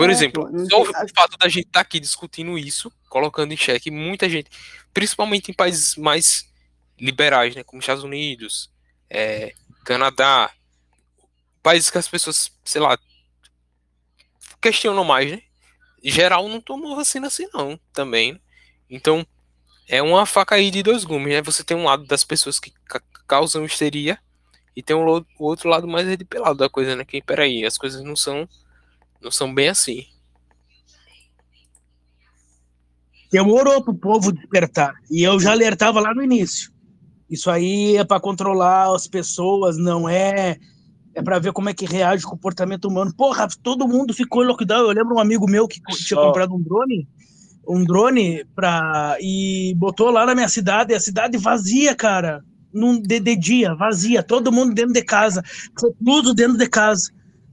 por 0.00 0.08
é, 0.08 0.12
exemplo, 0.14 0.48
só 0.70 0.80
o 0.80 0.86
fato 1.14 1.36
da 1.36 1.46
gente 1.46 1.66
estar 1.66 1.80
tá 1.80 1.80
aqui 1.82 2.00
discutindo 2.00 2.56
isso, 2.56 2.90
colocando 3.06 3.52
em 3.52 3.56
xeque 3.56 3.90
muita 3.90 4.30
gente, 4.30 4.48
principalmente 4.94 5.50
em 5.50 5.54
países 5.54 5.94
mais 5.94 6.50
liberais, 6.98 7.54
né, 7.54 7.62
como 7.62 7.80
Estados 7.80 8.02
Unidos, 8.02 8.70
é, 9.10 9.52
Canadá, 9.84 10.50
países 11.62 11.90
que 11.90 11.98
as 11.98 12.08
pessoas, 12.08 12.50
sei 12.64 12.80
lá, 12.80 12.98
questionam 14.58 15.04
mais, 15.04 15.30
né? 15.30 15.42
Em 16.02 16.10
geral, 16.10 16.48
não 16.48 16.62
tomou 16.62 16.96
vacina 16.96 17.26
assim, 17.26 17.46
não, 17.52 17.78
também. 17.92 18.40
Então, 18.88 19.26
é 19.86 20.00
uma 20.00 20.24
faca 20.24 20.54
aí 20.54 20.70
de 20.70 20.82
dois 20.82 21.04
gumes, 21.04 21.34
né? 21.34 21.42
Você 21.42 21.62
tem 21.62 21.76
um 21.76 21.84
lado 21.84 22.06
das 22.06 22.24
pessoas 22.24 22.58
que 22.58 22.72
ca 22.86 23.02
causam 23.28 23.66
histeria 23.66 24.18
e 24.74 24.82
tem 24.82 24.96
o, 24.96 25.26
o 25.38 25.44
outro 25.44 25.68
lado 25.68 25.86
mais 25.86 26.08
redipelado 26.08 26.56
da 26.56 26.70
coisa, 26.70 26.96
né? 26.96 27.04
Que, 27.04 27.20
peraí, 27.20 27.66
as 27.66 27.76
coisas 27.76 28.02
não 28.02 28.16
são 28.16 28.48
não 29.20 29.30
são 29.30 29.52
bem 29.54 29.68
assim. 29.68 30.04
Demorou 33.30 33.82
para 33.82 33.92
o 33.92 33.98
povo 33.98 34.32
despertar. 34.32 34.94
E 35.10 35.22
eu 35.22 35.38
já 35.38 35.52
alertava 35.52 36.00
lá 36.00 36.12
no 36.12 36.22
início. 36.22 36.72
Isso 37.28 37.48
aí 37.48 37.96
é 37.96 38.04
para 38.04 38.20
controlar 38.20 38.92
as 38.94 39.06
pessoas, 39.06 39.76
não 39.76 40.08
é. 40.08 40.56
É 41.14 41.22
para 41.22 41.38
ver 41.38 41.52
como 41.52 41.68
é 41.68 41.74
que 41.74 41.86
reage 41.86 42.24
o 42.24 42.28
comportamento 42.28 42.86
humano. 42.86 43.12
Porra, 43.16 43.46
todo 43.62 43.86
mundo 43.86 44.14
ficou 44.14 44.42
em 44.42 44.46
lockdown. 44.46 44.80
Eu 44.80 44.92
lembro 44.92 45.16
um 45.16 45.20
amigo 45.20 45.48
meu 45.48 45.68
que 45.68 45.80
tinha 45.80 46.20
comprado 46.20 46.54
um 46.54 46.60
drone, 46.60 47.08
um 47.68 47.84
drone 47.84 48.44
pra, 48.54 49.16
e 49.20 49.74
botou 49.76 50.10
lá 50.10 50.24
na 50.24 50.34
minha 50.34 50.48
cidade, 50.48 50.94
a 50.94 51.00
cidade 51.00 51.36
vazia, 51.36 51.94
cara. 51.94 52.42
Num, 52.72 53.00
de, 53.00 53.18
de 53.18 53.34
dia, 53.34 53.74
vazia, 53.74 54.22
todo 54.22 54.52
mundo 54.52 54.72
dentro 54.72 54.92
de 54.92 55.02
casa, 55.02 55.42
tudo 56.04 56.32
dentro 56.32 56.56
de 56.56 56.68
casa 56.68 57.10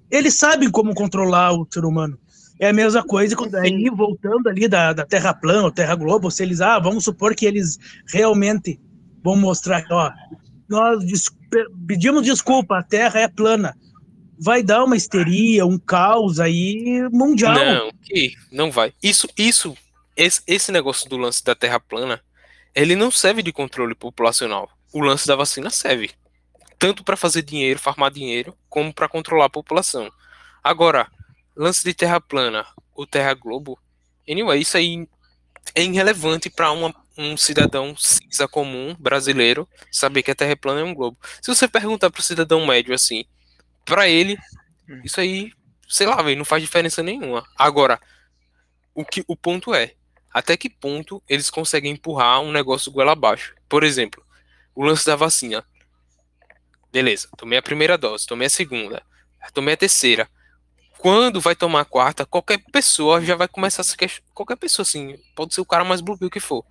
eles 0.09 0.35
sabem 0.35 0.69
como 0.69 0.93
controlar 0.93 1.53
o 1.53 1.67
ser 1.71 1.85
humano. 1.85 2.17
É 2.59 2.69
a 2.69 2.73
mesma 2.73 3.03
coisa 3.03 3.35
quando 3.35 3.55
aí 3.55 3.89
voltando 3.89 4.47
ali 4.47 4.67
da, 4.67 4.91
da 4.91 5.05
Terra 5.05 5.33
plana, 5.33 5.63
ou 5.63 5.71
Terra 5.71 5.95
Globo, 5.95 6.31
se 6.31 6.41
eles, 6.41 6.59
ah, 6.59 6.79
vamos 6.79 7.03
supor 7.03 7.35
que 7.35 7.45
eles 7.45 7.77
realmente 8.11 8.79
vão 9.23 9.35
mostrar, 9.35 9.85
ó, 9.91 10.11
nós 10.67 11.05
des 11.05 11.29
pedimos 11.85 12.23
desculpa, 12.23 12.79
a 12.79 12.83
Terra 12.83 13.21
é 13.21 13.27
plana. 13.27 13.75
Vai 14.39 14.61
dar 14.61 14.83
uma 14.83 14.95
histeria, 14.95 15.65
um 15.65 15.79
caos 15.79 16.39
aí 16.39 17.07
mundial. 17.11 17.55
Não, 17.55 17.91
que 18.03 18.33
não 18.51 18.71
vai. 18.71 18.93
Isso, 19.01 19.27
isso, 19.37 19.75
esse, 20.15 20.41
esse 20.45 20.71
negócio 20.71 21.09
do 21.09 21.17
lance 21.17 21.43
da 21.43 21.55
Terra 21.55 21.79
plana, 21.79 22.21
ele 22.73 22.95
não 22.95 23.09
serve 23.09 23.41
de 23.41 23.51
controle 23.51 23.95
populacional. 23.95 24.69
O 24.93 24.99
lance 24.99 25.27
da 25.27 25.35
vacina 25.35 25.69
serve 25.69 26.11
tanto 26.79 27.03
para 27.03 27.17
fazer 27.17 27.41
dinheiro, 27.41 27.79
farmar 27.79 28.11
dinheiro, 28.11 28.55
como 28.69 28.93
para 28.93 29.09
controlar 29.09 29.45
a 29.45 29.49
população. 29.49 30.11
Agora, 30.63 31.09
lance 31.55 31.83
de 31.83 31.93
terra 31.93 32.21
plana 32.21 32.65
ou 32.93 33.05
terra 33.05 33.33
globo, 33.33 33.79
anyway, 34.29 34.61
isso 34.61 34.77
aí 34.77 35.07
é 35.75 35.83
irrelevante 35.83 36.49
para 36.49 36.71
um 37.17 37.35
cidadão 37.35 37.95
cinza 37.97 38.47
comum 38.47 38.95
brasileiro 38.99 39.67
saber 39.91 40.23
que 40.23 40.31
a 40.31 40.35
terra 40.35 40.55
plana 40.55 40.81
é 40.81 40.83
um 40.83 40.93
globo. 40.93 41.17
Se 41.41 41.53
você 41.53 41.67
perguntar 41.67 42.09
para 42.09 42.19
o 42.19 42.23
cidadão 42.23 42.65
médio 42.65 42.93
assim, 42.93 43.25
para 43.83 44.07
ele, 44.07 44.37
hum. 44.89 45.01
isso 45.03 45.19
aí, 45.19 45.51
sei 45.87 46.05
lá, 46.05 46.21
véio, 46.21 46.37
não 46.37 46.45
faz 46.45 46.61
diferença 46.61 47.01
nenhuma. 47.01 47.43
Agora, 47.57 47.99
o 48.93 49.03
que 49.05 49.23
o 49.27 49.35
ponto 49.35 49.73
é, 49.73 49.93
até 50.31 50.55
que 50.57 50.69
ponto 50.69 51.23
eles 51.27 51.49
conseguem 51.49 51.93
empurrar 51.93 52.41
um 52.41 52.51
negócio 52.51 52.91
goela 52.91 53.13
abaixo? 53.13 53.55
Por 53.67 53.83
exemplo, 53.83 54.23
o 54.75 54.83
lance 54.83 55.05
da 55.05 55.15
vacina. 55.15 55.65
Beleza, 56.97 57.29
tomei 57.37 57.59
a 57.59 57.61
primeira 57.61 57.95
dose, 57.95 58.25
tomei 58.25 58.47
a 58.47 58.49
segunda, 58.49 59.03
tomei 59.53 59.75
a 59.75 59.77
terceira. 59.77 60.27
Quando 60.97 61.39
vai 61.39 61.55
tomar 61.55 61.81
a 61.81 61.85
quarta, 61.85 62.25
qualquer 62.25 62.57
pessoa 62.71 63.23
já 63.23 63.35
vai 63.35 63.47
começar 63.47 63.83
a 63.83 63.85
se 63.85 63.95
questionar. 63.95 64.27
Qualquer 64.33 64.55
pessoa, 64.55 64.81
assim, 64.81 65.15
pode 65.35 65.53
ser 65.53 65.61
o 65.61 65.65
cara 65.65 65.85
mais 65.85 66.01
blue 66.01 66.17
que 66.17 66.39
for. 66.39 66.65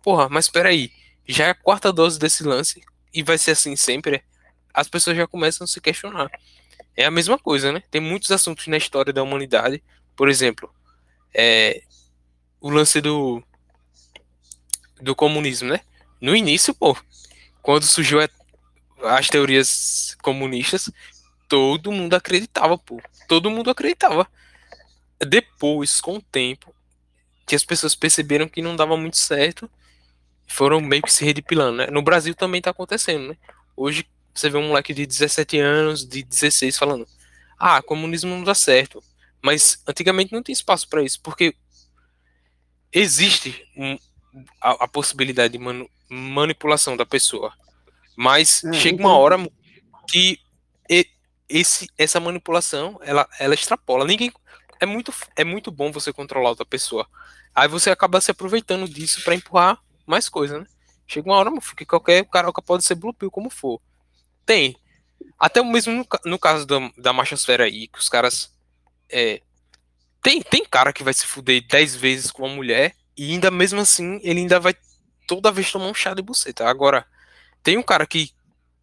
Porra, 0.00 0.28
mas 0.28 0.48
peraí, 0.48 0.92
já 1.26 1.46
é 1.46 1.50
a 1.50 1.54
quarta 1.54 1.92
dose 1.92 2.16
desse 2.16 2.44
lance 2.44 2.80
e 3.12 3.24
vai 3.24 3.36
ser 3.36 3.50
assim 3.50 3.74
sempre. 3.74 4.22
As 4.72 4.86
pessoas 4.86 5.16
já 5.16 5.26
começam 5.26 5.64
a 5.64 5.66
se 5.66 5.80
questionar. 5.80 6.30
É 6.96 7.04
a 7.04 7.10
mesma 7.10 7.36
coisa, 7.36 7.72
né? 7.72 7.82
Tem 7.90 8.00
muitos 8.00 8.30
assuntos 8.30 8.68
na 8.68 8.76
história 8.76 9.12
da 9.12 9.24
humanidade. 9.24 9.82
Por 10.14 10.28
exemplo, 10.28 10.72
é, 11.34 11.82
o 12.60 12.70
lance 12.70 13.00
do, 13.00 13.42
do 15.00 15.16
comunismo, 15.16 15.70
né? 15.70 15.80
No 16.20 16.36
início, 16.36 16.72
pô, 16.72 16.96
quando 17.60 17.82
surgiu 17.82 18.20
a 18.20 18.28
as 19.04 19.28
teorias 19.28 20.16
comunistas, 20.22 20.90
todo 21.48 21.92
mundo 21.92 22.14
acreditava, 22.14 22.78
pô. 22.78 23.00
Todo 23.28 23.50
mundo 23.50 23.70
acreditava. 23.70 24.28
Depois, 25.26 26.00
com 26.00 26.16
o 26.16 26.22
tempo, 26.22 26.74
que 27.46 27.54
as 27.54 27.64
pessoas 27.64 27.94
perceberam 27.94 28.48
que 28.48 28.62
não 28.62 28.76
dava 28.76 28.96
muito 28.96 29.16
certo, 29.18 29.70
foram 30.48 30.80
meio 30.80 31.02
que 31.02 31.12
se 31.12 31.24
redipilando, 31.24 31.78
né? 31.78 31.86
No 31.88 32.02
Brasil 32.02 32.34
também 32.34 32.62
tá 32.62 32.70
acontecendo, 32.70 33.28
né? 33.30 33.36
Hoje 33.76 34.06
você 34.34 34.50
vê 34.50 34.58
um 34.58 34.68
moleque 34.68 34.94
de 34.94 35.06
17 35.06 35.58
anos, 35.58 36.06
de 36.06 36.22
16 36.22 36.78
falando: 36.78 37.06
"Ah, 37.58 37.82
comunismo 37.82 38.30
não 38.30 38.44
dá 38.44 38.54
certo". 38.54 39.02
Mas 39.42 39.82
antigamente 39.88 40.32
não 40.32 40.42
tinha 40.42 40.54
espaço 40.54 40.88
para 40.88 41.02
isso, 41.02 41.20
porque 41.22 41.54
existe 42.92 43.66
um- 43.76 43.96
a, 44.60 44.84
a 44.84 44.88
possibilidade 44.88 45.52
de 45.54 45.58
manu- 45.58 45.90
manipulação 46.08 46.96
da 46.96 47.06
pessoa. 47.06 47.52
Mas 48.22 48.62
Ah, 48.64 48.72
chega 48.72 49.02
uma 49.02 49.18
hora 49.18 49.36
que 50.06 50.38
esse, 51.48 51.88
essa 51.98 52.20
manipulação 52.20 53.00
ela, 53.02 53.28
ela 53.40 53.52
extrapola. 53.52 54.04
Ninguém 54.04 54.32
é 54.78 54.86
muito 54.86 55.12
é 55.34 55.42
muito 55.42 55.72
bom 55.72 55.90
você 55.90 56.12
controlar 56.12 56.50
outra 56.50 56.64
pessoa. 56.64 57.04
Aí 57.52 57.66
você 57.66 57.90
acaba 57.90 58.20
se 58.20 58.30
aproveitando 58.30 58.88
disso 58.88 59.24
para 59.24 59.34
empurrar 59.34 59.82
mais 60.06 60.28
coisa, 60.28 60.60
né? 60.60 60.66
Chega 61.04 61.28
uma 61.28 61.36
hora 61.36 61.50
meu 61.50 61.60
filho, 61.60 61.74
que 61.74 61.84
qualquer 61.84 62.24
caroca 62.26 62.62
pode 62.62 62.84
ser 62.84 62.94
blue 62.94 63.12
pill 63.12 63.28
como 63.28 63.50
for. 63.50 63.80
Tem. 64.46 64.76
Até 65.36 65.60
mesmo 65.60 65.92
no, 65.92 66.06
no 66.24 66.38
caso 66.38 66.64
da, 66.64 66.78
da 66.96 67.12
machosfera 67.12 67.64
aí, 67.64 67.88
que 67.88 67.98
os 67.98 68.08
caras 68.08 68.56
é, 69.10 69.42
tem, 70.22 70.40
tem 70.40 70.64
cara 70.64 70.92
que 70.92 71.02
vai 71.02 71.12
se 71.12 71.26
fuder 71.26 71.66
10 71.66 71.96
vezes 71.96 72.30
com 72.30 72.44
uma 72.44 72.54
mulher 72.54 72.94
e 73.16 73.32
ainda 73.32 73.50
mesmo 73.50 73.80
assim 73.80 74.20
ele 74.22 74.38
ainda 74.38 74.60
vai 74.60 74.76
toda 75.26 75.50
vez 75.50 75.72
tomar 75.72 75.86
um 75.86 75.94
chá 75.94 76.14
de 76.14 76.22
buceta. 76.22 76.68
Agora, 76.68 77.04
tem 77.62 77.78
um 77.78 77.82
cara 77.82 78.06
que 78.06 78.32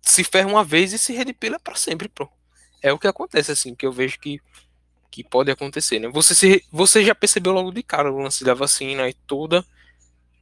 se 0.02 0.24
ferra 0.24 0.48
uma 0.48 0.64
vez 0.64 0.94
e 0.94 0.98
se 0.98 1.14
redepila 1.14 1.60
pra 1.60 1.76
sempre, 1.76 2.08
pô. 2.10 2.30
É 2.82 2.94
o 2.94 3.00
que 3.00 3.08
acontece, 3.08 3.52
assim, 3.52 3.76
que 3.76 3.86
eu 3.86 3.92
vejo 3.92 4.20
que, 4.20 4.42
que 5.12 5.24
pode 5.24 5.52
acontecer, 5.52 6.00
né? 6.00 6.08
Você, 6.10 6.34
se, 6.34 6.66
você 6.72 7.04
já 7.04 7.14
percebeu 7.14 7.52
logo 7.52 7.72
de 7.72 7.84
cara 7.84 8.12
o 8.12 8.20
lance 8.20 8.44
da 8.44 8.54
vacina 8.54 9.08
e 9.10 9.14
toda, 9.14 9.66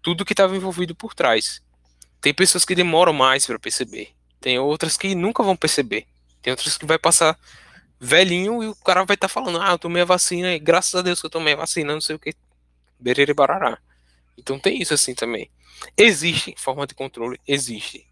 tudo 0.01 0.23
que 0.23 0.34
estava 0.34 0.55
envolvido 0.55 0.95
por 0.95 1.14
trás. 1.14 1.61
Tem 2.22 2.34
pessoas 2.34 2.64
que 2.64 2.76
demoram 2.76 3.14
mais 3.14 3.45
pra 3.45 3.59
perceber. 3.59 4.14
Tem 4.39 4.59
outras 4.59 4.97
que 4.97 5.15
nunca 5.15 5.43
vão 5.43 5.55
perceber. 5.55 6.05
Tem 6.41 6.51
outras 6.51 6.77
que 6.77 6.85
vai 6.85 6.99
passar 6.99 7.38
velhinho 7.99 8.64
e 8.64 8.68
o 8.68 8.76
cara 8.76 9.03
vai 9.03 9.15
estar 9.15 9.27
falando, 9.27 9.59
ah, 9.59 9.72
eu 9.72 9.80
tomei 9.80 10.03
a 10.03 10.05
vacina 10.05 10.53
e 10.53 10.59
graças 10.59 10.93
a 10.93 11.01
Deus 11.01 11.19
que 11.19 11.26
eu 11.26 11.31
tomei 11.31 11.53
a 11.53 11.57
vacina, 11.57 11.93
não 11.93 12.01
sei 12.01 12.15
o 12.15 12.19
que. 12.19 12.34
Berere 12.99 13.34
barará. 13.34 13.80
Então 14.38 14.59
tem 14.59 14.81
isso 14.81 14.93
assim 14.93 15.15
também. 15.15 15.49
Existe 15.95 16.55
forma 16.57 16.85
de 16.85 16.95
controle, 16.95 17.39
existe. 17.47 18.07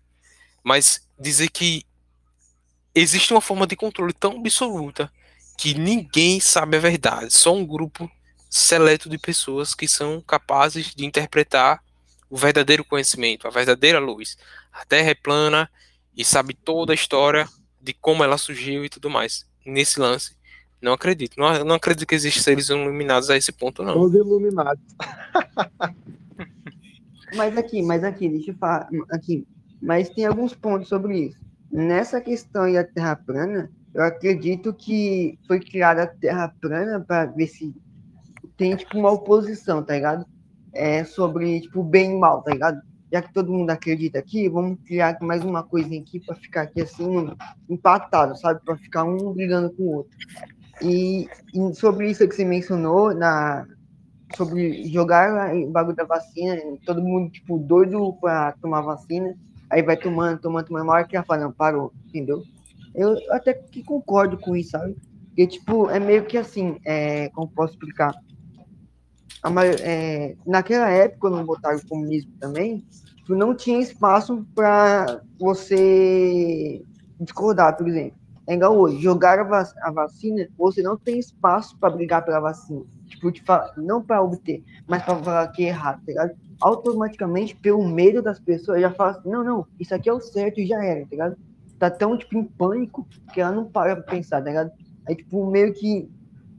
Mas 0.65 1.07
dizer 1.19 1.51
que 1.51 1.83
existe 2.95 3.31
uma 3.31 3.39
forma 3.39 3.67
de 3.67 3.75
controle 3.75 4.11
tão 4.11 4.39
absoluta 4.39 5.11
que 5.59 5.75
ninguém 5.75 6.39
sabe 6.39 6.75
a 6.75 6.79
verdade, 6.79 7.31
só 7.31 7.53
um 7.53 7.63
grupo 7.63 8.09
seleto 8.49 9.07
de 9.07 9.19
pessoas 9.19 9.75
que 9.75 9.87
são 9.87 10.19
capazes 10.21 10.95
de 10.95 11.05
interpretar 11.05 11.83
o 12.29 12.35
verdadeiro 12.35 12.83
conhecimento, 12.83 13.47
a 13.47 13.51
verdadeira 13.51 13.99
luz. 13.99 14.37
A 14.73 14.83
Terra 14.83 15.11
é 15.11 15.15
plana 15.15 15.69
e 16.17 16.25
sabe 16.25 16.55
toda 16.55 16.91
a 16.91 16.95
história 16.95 17.47
de 17.79 17.93
como 17.93 18.23
ela 18.23 18.37
surgiu 18.37 18.83
e 18.83 18.89
tudo 18.89 19.07
mais. 19.07 19.45
Nesse 19.63 19.99
lance, 19.99 20.35
não 20.81 20.93
acredito. 20.93 21.39
Não, 21.39 21.63
não 21.63 21.75
acredito 21.75 22.07
que 22.07 22.15
existem 22.15 22.41
seres 22.41 22.69
iluminados 22.69 23.29
a 23.29 23.37
esse 23.37 23.51
ponto, 23.51 23.83
não. 23.83 24.01
Os 24.01 24.15
iluminados. 24.15 24.83
Mas 27.35 27.57
aqui, 27.57 27.81
mas 27.81 28.03
aqui, 28.03 28.29
deixa 28.29 28.51
eu 28.51 28.55
falar 28.55 28.87
aqui. 29.11 29.45
Mas 29.81 30.09
tem 30.09 30.25
alguns 30.25 30.53
pontos 30.53 30.87
sobre 30.87 31.27
isso. 31.27 31.39
Nessa 31.71 32.21
questão 32.21 32.71
da 32.71 32.83
Terra 32.83 33.15
plana, 33.15 33.69
eu 33.93 34.03
acredito 34.03 34.73
que 34.73 35.37
foi 35.47 35.59
criada 35.59 36.03
a 36.03 36.07
Terra 36.07 36.53
plana 36.61 36.99
para 36.99 37.25
ver 37.25 37.47
se 37.47 37.73
tem 38.57 38.75
tipo 38.75 38.97
uma 38.97 39.11
oposição, 39.11 39.83
tá 39.83 39.93
ligado? 39.93 40.25
É 40.73 41.03
sobre 41.03 41.61
tipo 41.61 41.83
bem 41.83 42.15
e 42.15 42.19
mal, 42.19 42.41
tá 42.41 42.51
ligado? 42.51 42.81
Já 43.11 43.21
que 43.21 43.33
todo 43.33 43.51
mundo 43.51 43.69
acredita 43.69 44.19
aqui, 44.19 44.49
vamos 44.49 44.79
criar 44.85 45.17
mais 45.21 45.43
uma 45.43 45.63
coisinha 45.63 46.01
aqui 46.01 46.19
para 46.19 46.35
ficar 46.35 46.61
aqui 46.63 46.81
assim 46.81 47.29
empatado, 47.69 48.37
sabe? 48.37 48.61
Para 48.63 48.75
ficar 48.77 49.03
um 49.03 49.33
brigando 49.33 49.71
com 49.73 49.83
o 49.83 49.95
outro. 49.97 50.17
E, 50.81 51.27
e 51.53 51.75
sobre 51.75 52.09
isso 52.09 52.27
que 52.27 52.35
você 52.35 52.43
mencionou 52.43 53.13
na 53.13 53.65
sobre 54.35 54.83
jogar 54.89 55.55
o 55.55 55.69
bagulho 55.69 55.95
da 55.95 56.03
vacina, 56.03 56.57
todo 56.85 57.01
mundo, 57.01 57.31
tipo, 57.31 57.57
doido 57.57 58.13
pra 58.19 58.53
tomar 58.53 58.81
vacina, 58.81 59.35
aí 59.69 59.81
vai 59.81 59.97
tomando, 59.97 60.39
tomando, 60.39 60.67
tomando, 60.67 60.83
uma 60.83 60.93
hora 60.93 61.03
que 61.05 61.15
ela 61.15 61.25
fala, 61.25 61.43
não, 61.43 61.51
parou, 61.51 61.93
entendeu? 62.07 62.43
Eu 62.93 63.15
até 63.31 63.53
que 63.53 63.83
concordo 63.83 64.37
com 64.37 64.55
isso, 64.55 64.71
sabe? 64.71 64.95
Porque, 65.27 65.47
tipo, 65.47 65.89
é 65.89 65.99
meio 65.99 66.25
que 66.25 66.37
assim, 66.37 66.79
é, 66.85 67.29
como 67.29 67.49
posso 67.49 67.73
explicar? 67.73 68.13
A 69.43 69.65
é, 69.81 70.35
naquela 70.45 70.89
época, 70.89 71.19
quando 71.29 71.45
botaram 71.45 71.77
o 71.77 71.87
comunismo 71.87 72.31
também, 72.39 72.85
tipo, 73.17 73.35
não 73.35 73.53
tinha 73.53 73.79
espaço 73.79 74.45
para 74.55 75.21
você 75.37 76.81
discordar, 77.19 77.75
por 77.75 77.87
exemplo. 77.87 78.17
É 78.47 78.53
igual 78.53 78.77
hoje, 78.77 79.01
jogar 79.01 79.39
a 79.39 79.91
vacina, 79.91 80.47
você 80.57 80.81
não 80.81 80.95
tem 80.95 81.19
espaço 81.19 81.77
para 81.77 81.89
brigar 81.89 82.23
pela 82.23 82.39
vacina. 82.39 82.83
Tipo, 83.31 83.47
falar, 83.47 83.73
não 83.77 84.01
para 84.01 84.21
obter, 84.21 84.63
mas 84.87 85.03
para 85.03 85.15
falar 85.17 85.47
que 85.49 85.65
é 85.65 85.69
errado, 85.69 85.97
tá 85.97 86.11
ligado? 86.11 86.31
Automaticamente, 86.61 87.55
pelo 87.55 87.85
medo 87.87 88.21
das 88.21 88.39
pessoas, 88.39 88.81
já 88.81 88.91
fala 88.91 89.11
assim, 89.11 89.29
não, 89.29 89.43
não, 89.43 89.67
isso 89.79 89.93
aqui 89.93 90.09
é 90.09 90.13
o 90.13 90.21
certo 90.21 90.59
e 90.59 90.65
já 90.65 90.83
era, 90.83 91.01
tá 91.01 91.07
ligado? 91.11 91.37
Tá 91.77 91.89
tão, 91.89 92.17
tipo, 92.17 92.37
em 92.37 92.43
pânico 92.43 93.05
que 93.33 93.41
ela 93.41 93.51
não 93.51 93.65
para 93.65 93.95
pra 93.95 94.13
pensar, 94.15 94.41
tá 94.41 94.49
ligado? 94.49 94.71
Aí, 95.07 95.15
tipo, 95.15 95.45
meio 95.49 95.73
que, 95.73 96.09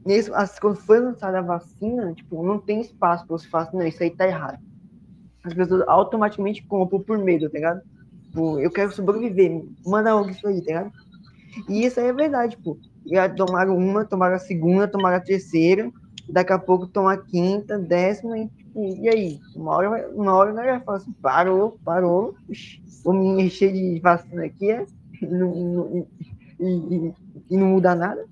nesse, 0.05 0.31
as, 0.33 0.59
quando 0.59 0.77
foi 0.77 0.99
lançada 0.99 1.39
a 1.39 1.41
vacina, 1.41 2.13
tipo, 2.13 2.43
não 2.43 2.59
tem 2.59 2.81
espaço 2.81 3.25
pra 3.25 3.37
você 3.37 3.47
falar 3.47 3.63
assim, 3.65 3.77
não, 3.77 3.87
isso 3.87 4.01
aí 4.03 4.11
tá 4.11 4.27
errado. 4.27 4.59
As 5.43 5.53
pessoas 5.53 5.83
automaticamente 5.87 6.63
compram 6.63 7.01
por 7.01 7.17
medo, 7.17 7.49
tá 7.49 7.55
ligado? 7.55 7.81
Tipo, 8.23 8.59
eu 8.59 8.69
quero 8.69 8.91
sobreviver, 8.91 9.63
manda 9.85 10.13
logo 10.13 10.29
isso 10.29 10.47
aí, 10.47 10.61
tá 10.61 10.67
ligado? 10.67 10.91
E 11.67 11.85
isso 11.85 11.99
aí 11.99 12.07
é 12.07 12.13
verdade, 12.13 12.57
pô. 12.57 12.77
Já 13.05 13.29
tomaram 13.29 13.75
uma, 13.75 14.05
tomaram 14.05 14.35
a 14.35 14.39
segunda, 14.39 14.87
tomaram 14.87 15.17
a 15.17 15.21
terceira, 15.21 15.91
daqui 16.29 16.53
a 16.53 16.59
pouco 16.59 16.87
tomar 16.87 17.13
a 17.13 17.17
quinta, 17.17 17.77
décima, 17.77 18.37
e, 18.37 18.49
e 18.75 19.09
aí? 19.09 19.39
Uma 19.55 19.75
hora, 19.75 19.89
vai- 19.89 20.05
uma 20.07 20.35
hora 20.35 20.53
nós 20.53 20.65
já 20.65 20.79
fala 20.81 20.97
assim, 20.97 21.13
parou, 21.21 21.79
parou, 21.83 22.35
vou 23.03 23.13
me 23.13 23.43
encher 23.43 23.71
de 23.73 23.99
vacina 23.99 24.45
aqui, 24.45 24.71
é? 24.71 24.85
E 25.21 25.25
não, 25.25 25.55
não- 25.55 26.07
e, 26.59 27.13
e- 27.51 27.57
não 27.57 27.67
muda 27.67 27.95
nada. 27.95 28.23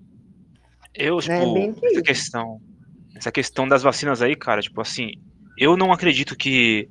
Eu, 0.95 1.19
tipo, 1.19 1.33
É 1.33 1.53
bem 1.53 1.73
que 1.73 1.85
essa 1.87 2.01
questão, 2.01 2.61
essa 3.15 3.31
questão 3.31 3.67
das 3.67 3.83
vacinas 3.83 4.21
aí, 4.21 4.35
cara, 4.35 4.61
tipo 4.61 4.79
assim, 4.81 5.11
eu 5.57 5.75
não 5.75 5.91
acredito 5.91 6.35
que 6.35 6.87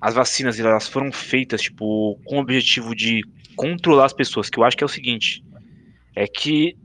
as 0.00 0.14
vacinas 0.14 0.58
elas 0.58 0.88
foram 0.88 1.12
feitas, 1.12 1.62
tipo, 1.62 2.18
com 2.24 2.36
o 2.38 2.40
objetivo 2.40 2.94
de 2.94 3.22
controlar 3.56 4.06
as 4.06 4.12
pessoas, 4.12 4.50
que 4.50 4.58
eu 4.58 4.64
acho 4.64 4.76
que 4.76 4.84
é 4.84 4.86
o 4.86 4.88
seguinte, 4.88 5.44
é 6.14 6.26
que 6.26 6.76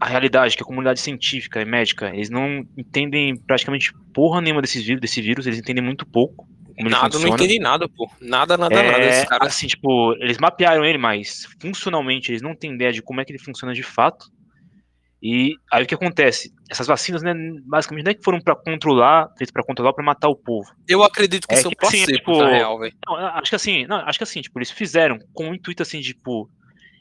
a 0.00 0.06
realidade, 0.06 0.56
que 0.56 0.62
a 0.62 0.66
comunidade 0.66 1.00
científica 1.00 1.60
e 1.60 1.64
médica, 1.64 2.14
eles 2.14 2.30
não 2.30 2.66
entendem 2.76 3.36
praticamente 3.36 3.92
porra 4.12 4.40
nenhuma 4.40 4.60
desses 4.60 4.84
vírus, 4.84 5.00
desse 5.00 5.22
vírus, 5.22 5.46
eles 5.46 5.58
entendem 5.58 5.82
muito 5.82 6.06
pouco 6.06 6.46
Nada, 6.78 7.18
não 7.18 7.28
entendi 7.28 7.58
nada, 7.58 7.88
pô. 7.88 8.10
Nada, 8.20 8.56
nada, 8.56 8.82
nada. 8.82 9.02
É, 9.02 9.24
cara 9.24 9.46
assim, 9.46 9.66
tipo, 9.66 10.12
eles 10.20 10.36
mapearam 10.36 10.84
ele, 10.84 10.98
mas 10.98 11.48
funcionalmente 11.58 12.30
eles 12.30 12.42
não 12.42 12.54
têm 12.54 12.74
ideia 12.74 12.92
de 12.92 13.00
como 13.00 13.20
é 13.20 13.24
que 13.24 13.32
ele 13.32 13.38
funciona 13.38 13.72
de 13.72 13.82
fato. 13.82 14.26
E 15.22 15.54
aí 15.72 15.82
o 15.82 15.86
que 15.86 15.94
acontece? 15.94 16.52
Essas 16.70 16.86
vacinas, 16.86 17.22
né, 17.22 17.32
basicamente 17.64 18.04
não 18.04 18.10
é 18.10 18.14
que 18.14 18.22
foram 18.22 18.40
pra 18.40 18.54
controlar, 18.54 19.28
feitas 19.38 19.50
pra 19.50 19.64
controlar, 19.64 19.94
pra 19.94 20.04
matar 20.04 20.28
o 20.28 20.36
povo. 20.36 20.68
Eu 20.86 21.02
acredito 21.02 21.48
que 21.48 21.54
É 21.54 21.58
são 21.58 21.70
que, 21.70 21.86
assim, 21.86 21.98
placebos, 21.98 22.18
tipo, 22.18 22.38
na 22.38 22.50
real, 22.50 22.78
velho. 22.78 22.94
Acho 23.08 23.50
que 23.50 23.56
assim, 23.56 23.86
não, 23.86 23.96
acho 23.96 24.18
que 24.18 24.24
assim, 24.24 24.42
tipo, 24.42 24.58
eles 24.58 24.70
fizeram 24.70 25.18
com 25.32 25.50
o 25.50 25.54
intuito 25.54 25.82
assim, 25.82 26.00
tipo, 26.02 26.50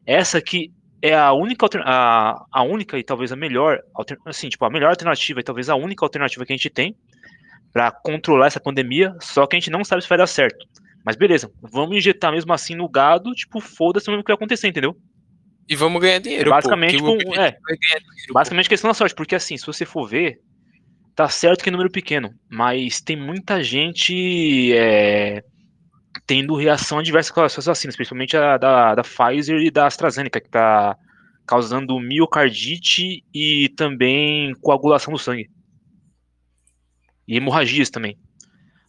essa 0.06 0.38
aqui 0.38 0.72
é 1.10 1.16
a 1.16 1.32
única 1.34 1.68
a, 1.84 2.46
a 2.52 2.64
única 2.64 2.98
e 2.98 3.04
talvez 3.04 3.32
a 3.32 3.36
melhor, 3.36 3.80
assim, 4.26 4.50
tipo, 4.50 4.66
a 4.66 4.70
melhor 4.70 4.90
alternativa 4.90 5.40
e 5.40 5.44
talvez 5.44 5.70
a 5.70 5.76
única 5.76 6.06
alternativa 6.06 6.46
que 6.46 6.54
a 6.54 6.56
gente 6.56 6.70
tem 6.70 6.96
pra 7.72 7.92
controlar 7.92 8.48
essa 8.48 8.60
pandemia, 8.60 9.14
só 9.20 9.46
que 9.46 9.56
a 9.56 9.60
gente 9.60 9.70
não 9.70 9.84
sabe 9.84 10.02
se 10.02 10.10
vai 10.10 10.18
dar 10.18 10.28
certo. 10.28 10.66
Mas 11.06 11.16
beleza, 11.16 11.52
vamos 11.62 11.96
injetar 11.96 12.32
mesmo 12.32 12.52
assim 12.54 12.74
no 12.76 12.90
gado, 12.90 13.32
tipo, 13.34 13.60
foda-se 13.60 14.10
mesmo 14.10 14.24
que 14.24 14.30
vai 14.30 14.36
acontecer, 14.36 14.68
entendeu? 14.68 14.96
E 15.68 15.76
vamos 15.76 16.02
ganhar 16.02 16.20
dinheiro, 16.20 16.50
Basicamente, 16.50 16.98
pô. 16.98 17.18
com- 17.18 17.36
é. 17.36 17.48
é 17.48 17.52
ganhar 17.52 17.56
dinheiro, 17.80 18.06
pô. 18.28 18.34
Basicamente 18.34 18.70
questão 18.70 18.90
da 18.90 18.94
sorte, 18.94 19.14
porque 19.16 19.36
assim, 19.36 19.58
se 19.58 19.66
você 19.66 19.86
for 19.86 20.08
ver, 20.08 20.40
tá 21.16 21.28
certo 21.30 21.64
que 21.64 21.70
é 21.70 21.72
número 21.72 21.92
pequeno, 21.92 22.34
mas 22.50 23.02
tem 23.02 23.16
muita 23.16 23.64
gente 23.64 24.74
é, 24.74 25.44
tendo 26.26 26.56
reação 26.56 27.00
adversa 27.00 27.34
com 27.34 27.42
as 27.42 27.56
vacinas, 27.56 27.96
principalmente 27.96 28.36
a 28.36 28.58
da, 28.58 28.96
da 28.96 29.04
Pfizer 29.04 29.60
e 29.62 29.70
da 29.70 29.88
AstraZeneca, 29.88 30.42
que 30.42 30.50
tá 30.50 30.98
causando 31.46 32.00
miocardite 32.00 33.24
e 33.34 33.70
também 33.78 34.54
coagulação 34.62 35.14
do 35.14 35.20
sangue. 35.20 35.50
E 37.28 37.38
hemorragias 37.38 37.90
também. 37.90 38.18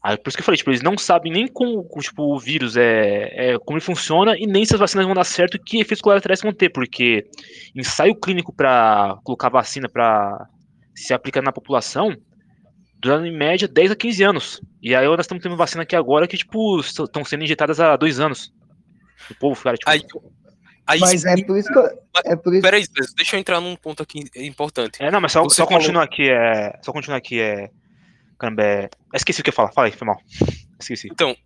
Aí, 0.03 0.17
por 0.17 0.29
isso 0.29 0.37
que 0.37 0.41
eu 0.41 0.45
falei, 0.45 0.57
tipo, 0.57 0.71
eles 0.71 0.83
não 0.83 0.97
sabem 0.97 1.33
nem 1.33 1.49
como, 1.49 1.87
tipo, 2.01 2.35
o 2.35 2.39
vírus 2.39 2.77
é, 2.77 3.55
é 3.55 3.59
como 3.59 3.77
ele 3.77 3.85
funciona 3.85 4.39
e 4.39 4.47
nem 4.47 4.65
se 4.65 4.73
as 4.73 4.81
vacinas 4.81 5.05
vão 5.05 5.15
dar 5.15 5.25
certo 5.25 5.57
e 5.57 5.59
que 5.59 5.81
efeitos 5.81 6.01
colaterais 6.01 6.41
vão 6.41 6.53
ter, 6.53 6.71
porque 6.71 7.27
ensaio 7.75 8.15
clínico 8.15 8.55
para 8.55 9.19
colocar 9.25 9.49
vacina 9.49 9.89
para 9.89 10.49
se 10.95 11.13
aplicar 11.13 11.43
na 11.43 11.51
população 11.51 12.17
dura 12.99 13.27
em 13.27 13.37
média 13.37 13.69
10 13.69 13.91
a 13.93 13.97
15 13.97 14.23
anos. 14.23 14.61
E 14.83 14.95
aí 14.95 15.07
nós 15.07 15.21
estamos 15.21 15.43
tendo 15.43 15.57
vacina 15.57 15.83
aqui 15.83 15.97
agora 15.97 16.27
que, 16.27 16.37
tipo, 16.37 16.81
estão 16.81 17.25
sendo 17.25 17.45
injetadas 17.45 17.81
há 17.81 17.97
dois 17.97 18.21
anos. 18.21 18.53
O 19.31 19.35
povo, 19.35 19.61
cara, 19.61 19.77
tipo, 19.77 19.91
Aí, 19.91 20.03
aí 20.87 21.01
Mas 21.01 21.25
é 21.25 21.45
por 21.45 21.59
isso 21.59 21.69
que 21.73 21.79
eu, 21.79 21.87
é 22.25 22.37
por 22.37 22.53
isso 22.55 22.63
Peraí, 22.63 22.85
deixa 23.17 23.35
eu 23.37 23.41
entrar 23.41 23.61
num 23.61 23.75
ponto 23.75 24.03
aqui 24.03 24.25
importante. 24.37 25.03
É, 25.03 25.11
não, 25.11 25.21
mas 25.21 25.33
só, 25.33 25.43
Você 25.43 25.57
só 25.57 25.65
falou- 25.65 25.81
continuar 25.81 26.05
aqui, 26.05 26.31
é. 26.31 26.79
Só 26.83 26.93
continuar 26.93 27.17
aqui, 27.17 27.41
é. 27.41 27.71
Caramba, 28.39 28.63
é... 28.63 28.91
Esqueci 29.13 29.41
o 29.41 29.45
que 29.45 29.51
eu 29.51 29.53
ia 29.53 29.57
falar. 29.57 29.73
Fala 29.73 29.89
aí, 29.89 29.93
foi 29.93 30.07
mal. 30.07 30.21
Esqueci. 30.79 31.09
Então, 31.11 31.37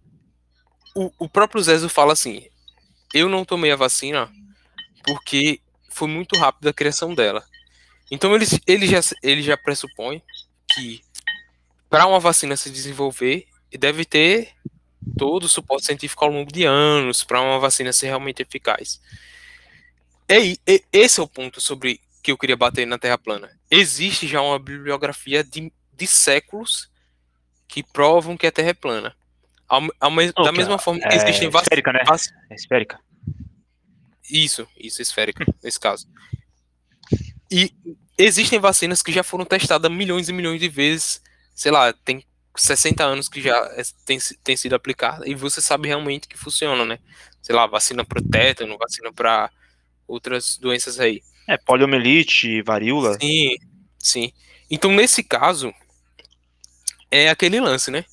o, 0.94 1.10
o 1.18 1.28
próprio 1.28 1.62
Zezo 1.62 1.88
fala 1.88 2.12
assim: 2.12 2.42
eu 3.14 3.28
não 3.28 3.44
tomei 3.44 3.72
a 3.72 3.76
vacina 3.76 4.28
porque 5.04 5.60
foi 5.88 6.08
muito 6.08 6.38
rápido 6.38 6.68
a 6.68 6.72
criação 6.72 7.14
dela. 7.14 7.42
Então 8.10 8.34
ele, 8.34 8.44
ele, 8.66 8.86
já, 8.86 9.00
ele 9.22 9.42
já 9.42 9.56
pressupõe 9.56 10.22
que 10.74 11.00
para 11.90 12.06
uma 12.06 12.20
vacina 12.20 12.56
se 12.56 12.70
desenvolver, 12.70 13.46
deve 13.78 14.04
ter 14.04 14.50
todo 15.18 15.44
o 15.44 15.48
suporte 15.48 15.86
científico 15.86 16.24
ao 16.24 16.30
longo 16.30 16.50
de 16.52 16.64
anos 16.64 17.24
para 17.24 17.40
uma 17.40 17.58
vacina 17.58 17.92
ser 17.92 18.06
realmente 18.06 18.40
eficaz. 18.42 19.00
E, 20.28 20.58
e, 20.66 20.84
esse 20.92 21.18
é 21.20 21.22
o 21.22 21.28
ponto 21.28 21.60
sobre 21.60 22.00
que 22.22 22.30
eu 22.30 22.38
queria 22.38 22.56
bater 22.56 22.86
na 22.86 22.98
Terra 22.98 23.18
plana. 23.18 23.50
Existe 23.70 24.28
já 24.28 24.40
uma 24.40 24.58
bibliografia 24.58 25.42
de, 25.42 25.72
de 25.92 26.06
séculos 26.06 26.88
que 27.66 27.82
provam 27.82 28.36
que 28.36 28.46
a 28.46 28.52
Terra 28.52 28.70
é 28.70 28.74
plana. 28.74 29.14
Ao, 29.68 29.82
ao 29.98 30.10
me, 30.10 30.32
da 30.32 30.52
mesma 30.52 30.78
forma 30.78 31.00
que 31.00 31.06
é 31.06 31.16
existem 31.16 31.48
vacinas. 31.48 31.66
Esférica, 31.66 31.92
né? 31.92 32.04
vac- 32.06 32.28
É 32.50 32.54
esférica. 32.54 33.00
Isso, 34.28 34.66
isso, 34.76 35.02
esférica, 35.02 35.44
nesse 35.62 35.80
caso. 35.80 36.06
E 37.50 37.74
existem 38.16 38.58
vacinas 38.60 39.02
que 39.02 39.10
já 39.12 39.22
foram 39.24 39.44
testadas 39.44 39.90
milhões 39.90 40.28
e 40.28 40.32
milhões 40.32 40.60
de 40.60 40.68
vezes, 40.68 41.20
sei 41.60 41.70
lá, 41.70 41.92
tem 41.92 42.24
60 42.56 43.04
anos 43.04 43.28
que 43.28 43.42
já 43.42 43.54
é- 43.76 43.82
tem, 44.06 44.18
tem 44.42 44.56
sido 44.56 44.74
aplicada, 44.74 45.28
e 45.28 45.34
você 45.34 45.60
sabe 45.60 45.88
realmente 45.88 46.26
que 46.26 46.38
funciona, 46.38 46.86
né? 46.86 46.98
Sei 47.42 47.54
lá, 47.54 47.66
vacina 47.66 48.02
para 48.02 48.22
tétano, 48.22 48.78
vacina 48.78 49.12
para 49.12 49.50
outras 50.08 50.56
doenças 50.56 50.98
aí. 50.98 51.22
É, 51.46 51.58
poliomielite, 51.58 52.62
varíola. 52.62 53.18
Sim, 53.20 53.56
sim. 53.98 54.32
Então, 54.70 54.90
nesse 54.90 55.22
caso, 55.22 55.70
é 57.10 57.28
aquele 57.28 57.60
lance, 57.60 57.90
né? 57.90 58.06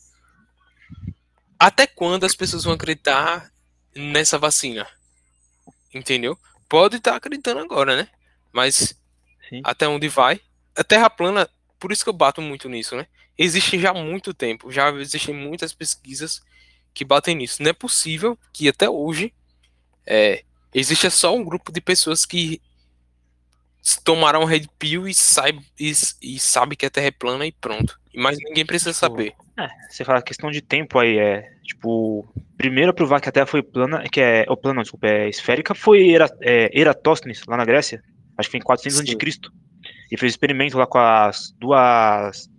Até 1.57 1.87
quando 1.87 2.25
as 2.25 2.35
pessoas 2.35 2.65
vão 2.65 2.73
acreditar 2.73 3.49
nessa 3.95 4.37
vacina? 4.37 4.85
Entendeu? 5.93 6.37
Pode 6.67 6.97
estar 6.97 7.15
acreditando 7.15 7.61
agora, 7.61 7.95
né? 7.95 8.09
Mas 8.51 8.93
Sim. 9.49 9.61
até 9.63 9.87
onde 9.87 10.09
vai? 10.09 10.41
A 10.75 10.83
Terra 10.83 11.09
plana, 11.09 11.49
por 11.79 11.93
isso 11.93 12.03
que 12.03 12.09
eu 12.09 12.13
bato 12.13 12.41
muito 12.41 12.67
nisso, 12.67 12.97
né? 12.97 13.07
Existe 13.37 13.79
já 13.79 13.91
há 13.91 13.93
muito 13.93 14.33
tempo, 14.33 14.71
já 14.71 14.89
existem 14.91 15.33
muitas 15.33 15.73
pesquisas 15.73 16.41
que 16.93 17.05
batem 17.05 17.35
nisso. 17.35 17.61
Não 17.61 17.69
é 17.69 17.73
possível 17.73 18.37
que 18.51 18.67
até 18.67 18.89
hoje 18.89 19.33
é, 20.05 20.43
exista 20.73 21.09
só 21.09 21.35
um 21.35 21.43
grupo 21.43 21.71
de 21.71 21.79
pessoas 21.79 22.25
que 22.25 22.61
tomaram 24.03 24.41
um 24.41 24.45
red 24.45 24.67
pill 24.77 25.07
e 25.07 25.13
sabe, 25.13 25.61
e, 25.79 25.93
e 26.21 26.39
sabe 26.39 26.75
que 26.75 26.85
a 26.85 26.89
Terra 26.89 27.07
é 27.07 27.11
plana 27.11 27.45
e 27.45 27.51
pronto. 27.51 27.99
Mas 28.15 28.37
ninguém 28.39 28.65
precisa 28.65 28.91
Tipo, 28.91 28.99
saber. 28.99 29.33
É, 29.57 29.67
você 29.89 30.03
fala 30.03 30.21
questão 30.21 30.51
de 30.51 30.61
tempo 30.61 30.97
aí, 30.99 31.17
é. 31.17 31.51
Tipo, 31.63 32.27
primeiro 32.57 32.91
a 32.91 32.93
provar 32.93 33.21
que 33.21 33.29
a 33.29 33.31
Terra 33.31 33.45
foi 33.45 33.61
plana, 33.61 34.03
que 34.09 34.19
é. 34.19 34.45
O 34.49 34.57
plano, 34.57 34.81
desculpa, 34.81 35.07
é 35.07 35.29
esférica, 35.29 35.75
foi 35.75 36.11
Era, 36.11 36.29
é, 36.41 36.69
Eratóstenes, 36.77 37.43
lá 37.47 37.57
na 37.57 37.65
Grécia. 37.65 38.03
Acho 38.37 38.49
que 38.49 38.51
foi 38.51 38.59
em 38.59 38.63
400 38.63 38.97
Sim. 38.99 39.15
a.C. 39.15 39.39
E 40.11 40.17
fez 40.17 40.33
experimento 40.33 40.77
lá 40.77 40.87
com 40.87 40.97
as 40.97 41.51
duas. 41.59 42.49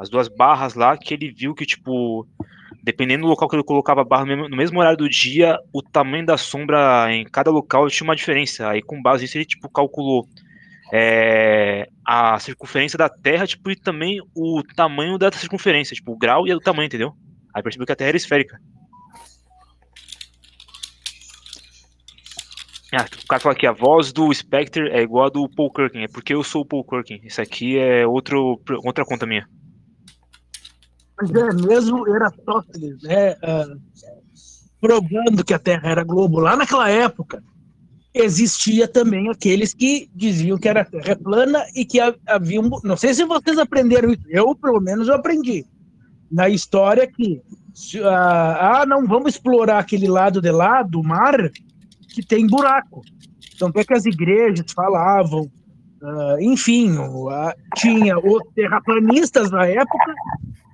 As 0.00 0.08
duas 0.08 0.28
barras 0.28 0.74
lá, 0.74 0.96
que 0.96 1.12
ele 1.12 1.30
viu 1.30 1.54
que, 1.54 1.66
tipo. 1.66 2.26
Dependendo 2.82 3.24
do 3.24 3.28
local 3.28 3.46
que 3.46 3.54
ele 3.56 3.62
colocava 3.62 4.00
a 4.00 4.04
barra 4.04 4.24
no 4.24 4.56
mesmo, 4.56 4.80
horário 4.80 4.96
do 4.96 5.08
dia, 5.08 5.58
o 5.70 5.82
tamanho 5.82 6.24
da 6.24 6.38
sombra 6.38 7.12
em 7.12 7.24
cada 7.24 7.50
local 7.50 7.86
tinha 7.90 8.08
uma 8.08 8.16
diferença. 8.16 8.70
Aí, 8.70 8.80
com 8.80 9.02
base 9.02 9.24
nisso, 9.24 9.36
ele, 9.36 9.44
tipo, 9.44 9.68
calculou 9.68 10.26
é, 10.90 11.90
a 12.02 12.38
circunferência 12.38 12.96
da 12.96 13.10
Terra, 13.10 13.46
tipo, 13.46 13.70
e 13.70 13.76
também 13.76 14.18
o 14.34 14.62
tamanho 14.74 15.18
da 15.18 15.30
circunferência, 15.30 15.94
tipo, 15.94 16.12
o 16.12 16.16
grau 16.16 16.46
e 16.46 16.54
o 16.54 16.58
tamanho, 16.58 16.86
entendeu? 16.86 17.12
Aí 17.54 17.62
percebeu 17.62 17.84
que 17.84 17.92
a 17.92 17.96
Terra 17.96 18.08
era 18.08 18.16
esférica. 18.16 18.58
Ah, 22.94 23.04
o 23.22 23.26
cara 23.26 23.40
fala 23.40 23.54
aqui, 23.54 23.66
a 23.66 23.72
voz 23.72 24.10
do 24.10 24.32
Spectre 24.32 24.88
é 24.88 25.02
igual 25.02 25.26
a 25.26 25.28
do 25.28 25.46
Paul 25.50 25.70
Kirkin, 25.70 26.04
é 26.04 26.08
porque 26.08 26.34
eu 26.34 26.42
sou 26.42 26.62
o 26.62 26.64
Paul 26.64 26.82
Kirkin. 26.82 27.20
Isso 27.22 27.42
aqui 27.42 27.78
é 27.78 28.06
outro, 28.06 28.58
outra 28.82 29.04
conta 29.04 29.26
minha. 29.26 29.46
Mas 31.20 31.30
é 31.34 31.52
mesmo 31.66 32.08
Eratóstenes, 32.08 33.02
né? 33.02 33.36
ah, 33.42 33.76
provando 34.80 35.44
que 35.44 35.52
a 35.54 35.58
Terra 35.58 35.90
era 35.90 36.04
globo 36.04 36.40
lá 36.40 36.56
naquela 36.56 36.88
época, 36.88 37.42
existia 38.14 38.88
também 38.88 39.28
aqueles 39.28 39.74
que 39.74 40.10
diziam 40.14 40.58
que 40.58 40.68
era 40.68 40.84
Terra 40.84 41.16
plana 41.16 41.64
e 41.74 41.84
que 41.84 42.00
ha- 42.00 42.14
havia 42.26 42.60
não 42.82 42.96
sei 42.96 43.14
se 43.14 43.24
vocês 43.24 43.58
aprenderam 43.58 44.10
isso, 44.10 44.22
eu 44.28 44.54
pelo 44.54 44.80
menos 44.80 45.06
eu 45.08 45.14
aprendi 45.14 45.64
na 46.30 46.48
história 46.48 47.06
que 47.06 47.40
ah, 48.04 48.80
ah, 48.80 48.86
não 48.86 49.06
vamos 49.06 49.34
explorar 49.34 49.78
aquele 49.78 50.08
lado 50.08 50.40
de 50.40 50.50
lá 50.50 50.82
do 50.82 51.02
mar 51.02 51.50
que 52.08 52.24
tem 52.24 52.46
buraco. 52.46 53.02
Então 53.54 53.70
é 53.74 53.84
que 53.84 53.94
as 53.94 54.06
igrejas 54.06 54.72
falavam, 54.72 55.50
ah, 56.02 56.36
enfim, 56.40 56.96
tinha 57.76 58.18
os 58.18 58.42
terraplanistas 58.54 59.50
na 59.50 59.66
época 59.66 60.14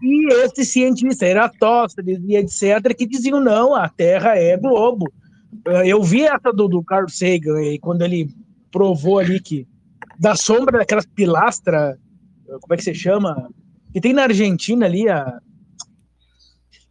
e 0.03 0.33
esses 0.45 0.69
cientistas, 0.73 1.29
Eratóstenes 1.29 2.21
e 2.25 2.37
etc., 2.37 2.95
que 2.97 3.07
diziam, 3.07 3.41
não, 3.41 3.75
a 3.75 3.89
Terra 3.89 4.37
é 4.37 4.57
globo. 4.57 5.11
Eh, 5.67 5.89
Eu 5.89 6.03
vi 6.03 6.23
essa 6.23 6.53
do, 6.53 6.69
do 6.69 6.83
Carl 6.83 7.09
Sagan, 7.09 7.57
aí, 7.57 7.79
quando 7.79 8.03
ele 8.03 8.31
provou 8.71 9.19
ali 9.19 9.41
que 9.41 9.67
da 10.19 10.35
sombra 10.37 10.79
daquelas 10.79 11.07
pilastras, 11.07 11.97
eh, 12.49 12.59
como 12.61 12.75
é 12.75 12.77
que 12.77 12.85
se 12.85 12.95
chama? 12.95 13.51
Que 13.93 14.01
tem 14.01 14.13
na 14.13 14.25
Argentina 14.25 14.87
ali, 14.87 15.09
a... 15.09 15.41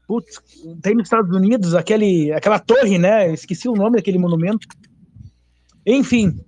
Putz, 0.07 0.39
tem 0.81 0.93
nos 0.93 1.05
Estados 1.05 1.35
Unidos 1.35 1.73
aquele, 1.73 2.31
aquela 2.31 2.59
torre, 2.59 2.97
né? 2.97 3.31
Esqueci 3.33 3.67
o 3.67 3.73
nome 3.73 3.97
daquele 3.97 4.19
monumento. 4.19 4.67
Enfim, 5.85 6.39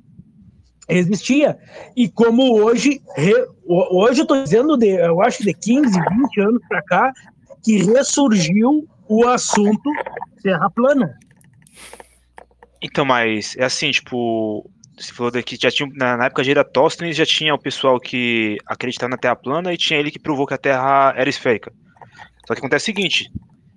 existia. 0.88 1.57
E 1.95 2.07
como 2.09 2.59
hoje, 2.61 3.01
re- 3.15 3.47
ho- 3.65 4.03
hoje 4.03 4.22
eu 4.22 4.23
estou 4.23 4.43
dizendo, 4.43 4.77
de, 4.77 4.88
eu 4.88 5.22
acho 5.22 5.39
que 5.39 5.45
de 5.45 5.53
15, 5.53 5.91
20 5.91 6.41
anos 6.41 6.61
para 6.68 6.81
cá, 6.84 7.14
que 7.64 7.77
ressurgiu 7.84 8.88
o 9.07 9.27
assunto 9.27 9.89
Terra 10.41 10.69
plana. 10.69 11.18
Então, 12.81 13.03
mas 13.03 13.55
é 13.57 13.65
assim, 13.65 13.91
tipo, 13.91 14.69
você 14.97 15.11
falou 15.11 15.31
daqui, 15.31 15.57
já 15.59 15.69
tinha, 15.72 15.89
na 15.93 16.26
época 16.26 16.43
de 16.43 16.51
Eratóstenes 16.51 17.15
já 17.18 17.26
tinha 17.26 17.53
o 17.53 17.59
pessoal 17.59 17.99
que 17.99 18.57
acreditava 18.65 19.09
na 19.09 19.18
Terra 19.18 19.35
plana 19.35 19.73
e 19.73 19.77
tinha 19.77 19.99
ele 19.99 20.11
que 20.11 20.19
provou 20.19 20.45
que 20.45 20.53
a 20.53 20.57
Terra 20.57 21.14
era 21.18 21.30
esférica. 21.30 21.72
Só 22.47 22.53
que 22.53 22.59
acontece 22.59 22.84
o 22.84 22.95
seguinte, 22.95 23.31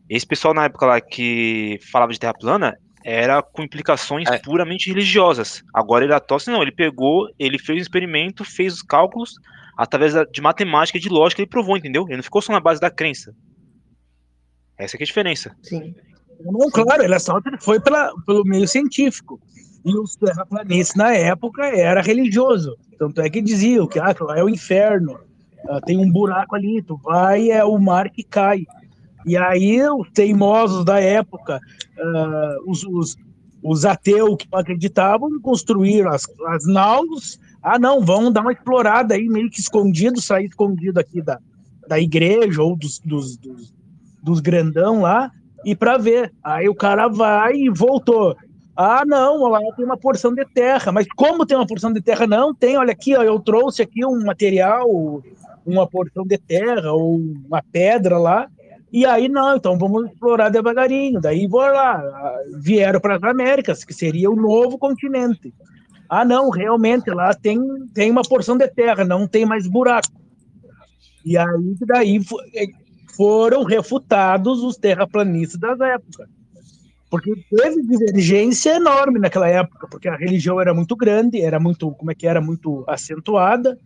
esse 0.08 0.26
pessoal 0.26 0.54
na 0.54 0.64
época 0.64 0.86
lá 0.86 1.00
que 1.00 1.78
falava 1.90 2.12
de 2.12 2.20
Terra 2.20 2.34
plana 2.34 2.78
era 3.04 3.42
com 3.42 3.62
implicações 3.62 4.28
É. 4.28 4.38
puramente 4.38 4.88
religiosas. 4.88 5.62
Agora 5.72 6.04
Eratóstenes 6.04 6.56
não, 6.56 6.62
ele 6.62 6.72
pegou, 6.72 7.28
ele 7.38 7.58
fez 7.58 7.78
um 7.78 7.82
experimento, 7.82 8.44
fez 8.44 8.74
os 8.74 8.82
cálculos, 8.82 9.34
através 9.76 10.12
de 10.30 10.40
matemática 10.40 10.98
e 10.98 11.00
de 11.00 11.08
lógica 11.08 11.40
ele 11.40 11.48
provou, 11.48 11.76
entendeu? 11.76 12.04
Ele 12.06 12.16
não 12.16 12.22
ficou 12.22 12.42
só 12.42 12.52
na 12.52 12.60
base 12.60 12.80
da 12.80 12.90
crença. 12.90 13.34
Essa 14.76 14.96
que 14.96 15.02
é 15.02 15.04
a 15.04 15.06
diferença. 15.06 15.56
Sim. 15.62 15.94
Não, 16.40 16.70
claro, 16.70 17.02
ele 17.02 17.18
só 17.18 17.38
foi 17.60 17.80
pela, 17.80 18.12
pelo 18.26 18.44
meio 18.44 18.66
científico. 18.66 19.40
E 19.84 19.94
os 19.94 20.16
terraplanistas 20.16 20.96
na 20.96 21.14
época 21.14 21.64
era 21.66 22.02
religioso. 22.02 22.76
Tanto 22.98 23.20
é 23.20 23.30
que 23.30 23.40
diziam 23.40 23.86
que 23.86 23.98
ah, 23.98 24.14
lá 24.20 24.38
é 24.38 24.44
o 24.44 24.48
inferno, 24.48 25.18
ah, 25.68 25.80
tem 25.80 25.98
um 25.98 26.10
buraco 26.10 26.54
ali, 26.54 26.82
tu 26.82 26.98
vai, 27.02 27.50
é 27.50 27.64
o 27.64 27.78
mar 27.78 28.10
que 28.10 28.22
cai. 28.22 28.66
E 29.26 29.36
aí 29.36 29.82
os 29.90 30.10
teimosos 30.10 30.84
da 30.84 31.00
época, 31.00 31.60
ah, 31.98 32.56
os, 32.66 32.84
os, 32.84 33.16
os 33.62 33.84
ateus 33.84 34.36
que 34.36 34.48
não 34.50 34.58
acreditavam, 34.58 35.40
construíram 35.40 36.10
as, 36.10 36.26
as 36.48 36.66
naus. 36.66 37.38
Ah, 37.62 37.78
não, 37.78 38.04
vão 38.04 38.32
dar 38.32 38.40
uma 38.40 38.52
explorada 38.52 39.14
aí, 39.14 39.28
meio 39.28 39.50
que 39.50 39.60
escondido, 39.60 40.20
sair 40.20 40.46
escondido 40.46 40.98
aqui 40.98 41.20
da, 41.20 41.38
da 41.86 42.00
igreja 42.00 42.62
ou 42.62 42.76
dos, 42.76 42.98
dos, 43.00 43.36
dos, 43.36 43.74
dos 44.22 44.40
grandão 44.40 45.02
lá, 45.02 45.30
e 45.64 45.74
para 45.74 45.98
ver. 45.98 46.32
Aí 46.42 46.68
o 46.68 46.74
cara 46.74 47.08
vai 47.08 47.54
e 47.54 47.68
voltou. 47.68 48.36
Ah, 48.74 49.02
não, 49.06 49.46
lá 49.46 49.60
tem 49.76 49.84
uma 49.84 49.96
porção 49.96 50.34
de 50.34 50.44
terra. 50.46 50.90
Mas 50.90 51.06
como 51.14 51.44
tem 51.44 51.56
uma 51.56 51.66
porção 51.66 51.92
de 51.92 52.00
terra? 52.00 52.26
Não, 52.26 52.54
tem, 52.54 52.78
olha 52.78 52.92
aqui, 52.92 53.14
ó, 53.14 53.22
eu 53.22 53.38
trouxe 53.38 53.82
aqui 53.82 54.06
um 54.06 54.24
material, 54.24 55.22
uma 55.66 55.86
porção 55.86 56.24
de 56.24 56.38
terra 56.38 56.90
ou 56.92 57.16
uma 57.16 57.62
pedra 57.70 58.16
lá. 58.16 58.48
E 58.92 59.06
aí, 59.06 59.28
não, 59.28 59.56
então 59.56 59.78
vamos 59.78 60.10
explorar 60.10 60.48
devagarinho. 60.48 61.20
Daí, 61.20 61.46
vou 61.46 61.60
lá, 61.60 62.02
vieram 62.58 63.00
para 63.00 63.16
as 63.16 63.22
Américas, 63.22 63.84
que 63.84 63.94
seria 63.94 64.30
o 64.30 64.36
novo 64.36 64.78
continente. 64.78 65.54
Ah, 66.08 66.24
não, 66.24 66.50
realmente 66.50 67.08
lá 67.10 67.32
tem, 67.32 67.60
tem 67.94 68.10
uma 68.10 68.22
porção 68.22 68.56
de 68.56 68.66
terra, 68.66 69.04
não 69.04 69.28
tem 69.28 69.46
mais 69.46 69.68
buraco. 69.68 70.20
E 71.24 71.38
aí, 71.38 71.76
daí 71.86 72.20
eh, 72.54 72.66
foram 73.16 73.62
refutados 73.62 74.62
os 74.64 74.76
terraplanistas 74.76 75.60
das 75.60 75.80
épocas. 75.80 76.28
Porque 77.08 77.32
teve 77.50 77.82
divergência 77.82 78.76
enorme 78.76 79.18
naquela 79.18 79.48
época, 79.48 79.86
porque 79.88 80.08
a 80.08 80.16
religião 80.16 80.60
era 80.60 80.72
muito 80.72 80.96
grande, 80.96 81.40
era 81.40 81.60
muito, 81.60 81.90
como 81.92 82.10
é 82.10 82.14
que 82.14 82.26
era, 82.26 82.40
muito 82.40 82.84
acentuada, 82.88 83.78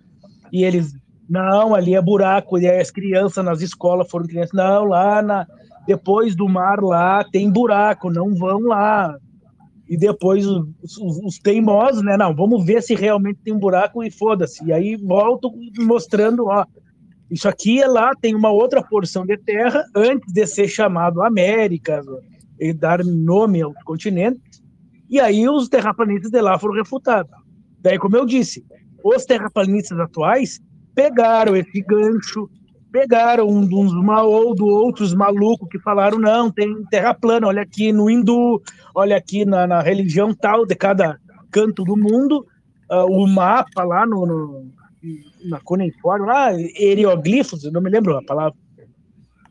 e 0.52 0.62
eles 0.62 0.94
Não, 1.28 1.74
ali 1.74 1.94
é 1.94 2.02
buraco, 2.02 2.58
e 2.58 2.68
aí 2.68 2.80
as 2.80 2.90
crianças 2.90 3.44
nas 3.44 3.60
escolas 3.60 4.10
foram 4.10 4.26
crianças. 4.26 4.52
Não, 4.52 4.84
lá 4.84 5.22
na, 5.22 5.46
depois 5.86 6.34
do 6.34 6.48
mar 6.48 6.80
lá 6.82 7.24
tem 7.24 7.50
buraco, 7.50 8.10
não 8.10 8.34
vão 8.34 8.60
lá. 8.60 9.16
E 9.88 9.96
depois 9.96 10.46
os, 10.46 10.66
os, 10.82 11.18
os 11.24 11.38
teimosos, 11.38 12.02
né? 12.02 12.16
Não, 12.16 12.34
vamos 12.34 12.64
ver 12.64 12.82
se 12.82 12.94
realmente 12.94 13.40
tem 13.44 13.52
um 13.52 13.58
buraco 13.58 14.02
e 14.02 14.10
foda-se. 14.10 14.64
E 14.64 14.72
aí 14.72 14.96
volto 14.96 15.50
mostrando, 15.78 16.46
ó, 16.46 16.64
isso 17.30 17.48
aqui 17.48 17.82
é 17.82 17.86
lá, 17.86 18.12
tem 18.14 18.34
uma 18.34 18.50
outra 18.50 18.82
porção 18.82 19.26
de 19.26 19.36
terra 19.36 19.84
antes 19.94 20.32
de 20.32 20.46
ser 20.46 20.68
chamado 20.68 21.22
América 21.22 22.02
e 22.58 22.72
dar 22.72 23.04
nome 23.04 23.62
aos 23.62 23.74
continentes. 23.84 24.62
E 25.10 25.20
aí 25.20 25.48
os 25.48 25.68
terraplanistas 25.68 26.30
de 26.30 26.40
lá 26.40 26.58
foram 26.58 26.74
refutados. 26.74 27.30
Daí, 27.80 27.98
como 27.98 28.16
eu 28.16 28.24
disse, 28.24 28.64
os 29.02 29.24
terraplanistas 29.26 29.98
atuais 29.98 30.60
pegaram 30.94 31.56
esse 31.56 31.80
gancho, 31.80 32.48
pegaram 32.92 33.48
um 33.48 33.66
dos 33.66 33.92
ou 33.92 34.54
do 34.54 34.66
outros 34.66 35.14
malucos 35.14 35.68
que 35.68 35.78
falaram 35.78 36.18
não, 36.18 36.50
tem 36.50 36.84
terra 36.84 37.12
plana, 37.12 37.48
olha 37.48 37.62
aqui 37.62 37.92
no 37.92 38.08
hindu, 38.08 38.62
olha 38.94 39.16
aqui 39.16 39.44
na, 39.44 39.66
na 39.66 39.80
religião 39.80 40.34
tal 40.34 40.64
de 40.64 40.74
cada 40.74 41.18
canto 41.50 41.84
do 41.84 41.96
mundo, 41.96 42.46
uh, 42.90 43.06
o 43.10 43.26
mapa 43.26 43.82
lá 43.82 44.06
no, 44.06 44.26
no 44.26 44.74
na 45.44 45.60
cuneiforme, 45.60 46.26
lá, 46.26 46.50
hieroglifos, 46.50 47.70
não 47.70 47.82
me 47.82 47.90
lembro 47.90 48.16
a 48.16 48.22
palavra. 48.22 48.56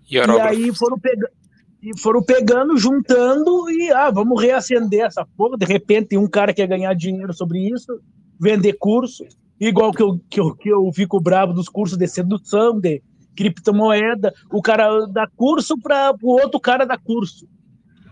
E 0.09 0.19
aí 0.19 0.73
foram 0.75 0.97
pegando 0.97 1.43
e 1.83 1.99
foram 1.99 2.23
pegando, 2.23 2.77
juntando 2.77 3.69
e 3.69 3.91
ah, 3.91 4.09
vamos 4.09 4.41
reacender 4.41 5.01
essa 5.01 5.27
porra. 5.35 5.57
De 5.57 5.65
repente, 5.65 6.17
um 6.17 6.29
cara 6.29 6.53
quer 6.53 6.65
ganhar 6.65 6.93
dinheiro 6.93 7.33
sobre 7.33 7.59
isso, 7.59 7.99
vender 8.39 8.73
curso, 8.79 9.25
igual 9.67 9.91
que 9.91 10.01
eu, 10.01 10.19
que 10.29 10.39
eu, 10.39 10.55
que 10.55 10.69
eu 10.69 10.91
fico 10.93 11.19
bravo 11.19 11.53
dos 11.53 11.69
cursos 11.69 11.97
de 11.97 12.07
sedução, 12.07 12.79
de 12.79 13.01
criptomoeda, 13.35 14.33
o 14.51 14.61
cara 14.61 15.05
dá 15.07 15.27
curso 15.35 15.77
para 15.79 16.13
o 16.21 16.31
outro 16.31 16.59
cara 16.59 16.85
dar 16.85 16.99
curso. 16.99 17.47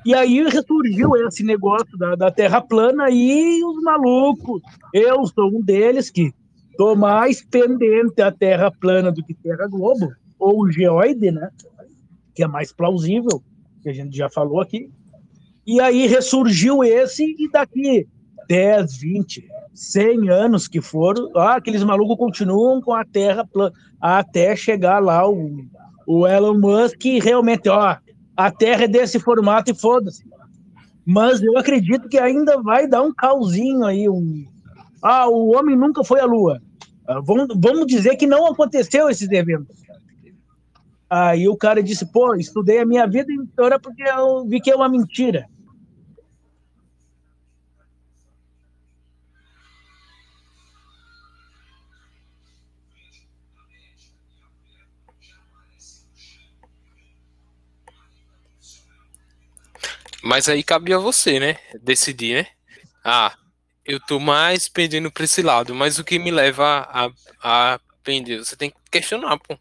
E 0.03 0.15
aí 0.15 0.43
ressurgiu 0.43 1.15
esse 1.27 1.43
negócio 1.43 1.95
da, 1.97 2.15
da 2.15 2.31
Terra 2.31 2.59
plana 2.59 3.09
e 3.11 3.63
os 3.63 3.81
malucos. 3.83 4.61
Eu 4.93 5.25
sou 5.27 5.47
um 5.55 5.61
deles 5.61 6.09
que 6.09 6.33
tô 6.75 6.95
mais 6.95 7.45
pendente 7.45 8.21
a 8.21 8.31
Terra 8.31 8.71
plana 8.71 9.11
do 9.11 9.23
que 9.23 9.35
Terra 9.35 9.67
globo, 9.67 10.11
ou 10.39 10.71
geoide, 10.71 11.31
né? 11.31 11.49
Que 12.33 12.43
é 12.43 12.47
mais 12.47 12.71
plausível, 12.71 13.43
que 13.83 13.89
a 13.89 13.93
gente 13.93 14.17
já 14.17 14.27
falou 14.27 14.59
aqui. 14.59 14.89
E 15.67 15.79
aí 15.79 16.07
ressurgiu 16.07 16.83
esse, 16.83 17.35
e 17.37 17.47
daqui 17.51 18.07
10, 18.47 18.97
20, 18.97 19.47
100 19.73 20.29
anos 20.29 20.67
que 20.67 20.81
foram, 20.81 21.29
ah, 21.35 21.55
aqueles 21.55 21.83
malucos 21.83 22.17
continuam 22.17 22.81
com 22.81 22.93
a 22.93 23.05
Terra 23.05 23.45
plana, 23.45 23.73
até 23.99 24.55
chegar 24.55 24.99
lá 24.99 25.27
o, 25.27 25.65
o 26.05 26.27
Elon 26.27 26.57
Musk 26.57 27.05
e 27.05 27.19
realmente, 27.19 27.69
ó, 27.69 27.97
a 28.35 28.51
Terra 28.51 28.83
é 28.83 28.87
desse 28.87 29.19
formato 29.19 29.71
e 29.71 29.75
foda-se. 29.75 30.23
Mas 31.05 31.41
eu 31.41 31.57
acredito 31.57 32.07
que 32.09 32.17
ainda 32.17 32.61
vai 32.61 32.87
dar 32.87 33.01
um 33.01 33.13
calzinho 33.13 33.83
aí, 33.85 34.07
um... 34.07 34.45
Ah, 35.01 35.27
o 35.27 35.55
homem 35.55 35.75
nunca 35.75 36.03
foi 36.03 36.19
à 36.19 36.25
Lua. 36.25 36.61
Ah, 37.07 37.19
vamos, 37.21 37.47
vamos 37.55 37.87
dizer 37.87 38.15
que 38.15 38.27
não 38.27 38.47
aconteceu 38.47 39.09
esses 39.09 39.29
eventos. 39.31 39.81
Aí 41.09 41.49
o 41.49 41.57
cara 41.57 41.83
disse, 41.83 42.05
pô, 42.05 42.35
estudei 42.35 42.79
a 42.79 42.85
minha 42.85 43.05
vida 43.05 43.33
inteira 43.33 43.77
porque 43.77 44.01
eu 44.03 44.45
vi 44.45 44.61
que 44.61 44.71
é 44.71 44.75
uma 44.75 44.87
mentira. 44.87 45.45
Mas 60.21 60.47
aí 60.47 60.63
cabia 60.63 60.99
você, 60.99 61.39
né? 61.39 61.57
Decidir, 61.81 62.35
né? 62.35 62.47
Ah, 63.03 63.35
eu 63.85 63.99
tô 63.99 64.19
mais 64.19 64.69
pendendo 64.69 65.11
pra 65.11 65.23
esse 65.23 65.41
lado, 65.41 65.73
mas 65.73 65.97
o 65.97 66.03
que 66.03 66.19
me 66.19 66.31
leva 66.31 66.87
a, 66.89 67.09
a 67.41 67.79
pender? 68.03 68.39
Você 68.39 68.55
tem 68.55 68.69
que 68.69 68.77
questionar, 68.91 69.37
pô. 69.39 69.57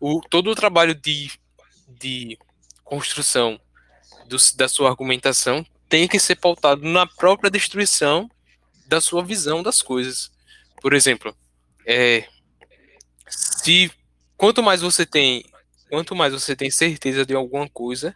O, 0.00 0.20
todo 0.20 0.50
o 0.50 0.54
trabalho 0.54 0.94
de, 0.94 1.30
de 1.88 2.38
construção 2.84 3.60
do, 4.26 4.36
da 4.56 4.68
sua 4.68 4.88
argumentação 4.88 5.66
tem 5.88 6.06
que 6.06 6.18
ser 6.18 6.36
pautado 6.36 6.82
na 6.88 7.06
própria 7.06 7.50
destruição 7.50 8.30
da 8.86 9.00
sua 9.00 9.24
visão 9.24 9.62
das 9.62 9.82
coisas. 9.82 10.30
Por 10.80 10.94
exemplo, 10.94 11.36
é, 11.84 12.26
se 13.28 13.90
quanto 14.36 14.62
mais 14.62 14.80
você 14.80 15.04
tem, 15.04 15.44
quanto 15.88 16.14
mais 16.14 16.32
você 16.32 16.54
tem 16.56 16.70
certeza 16.70 17.26
de 17.26 17.34
alguma 17.34 17.68
coisa, 17.68 18.14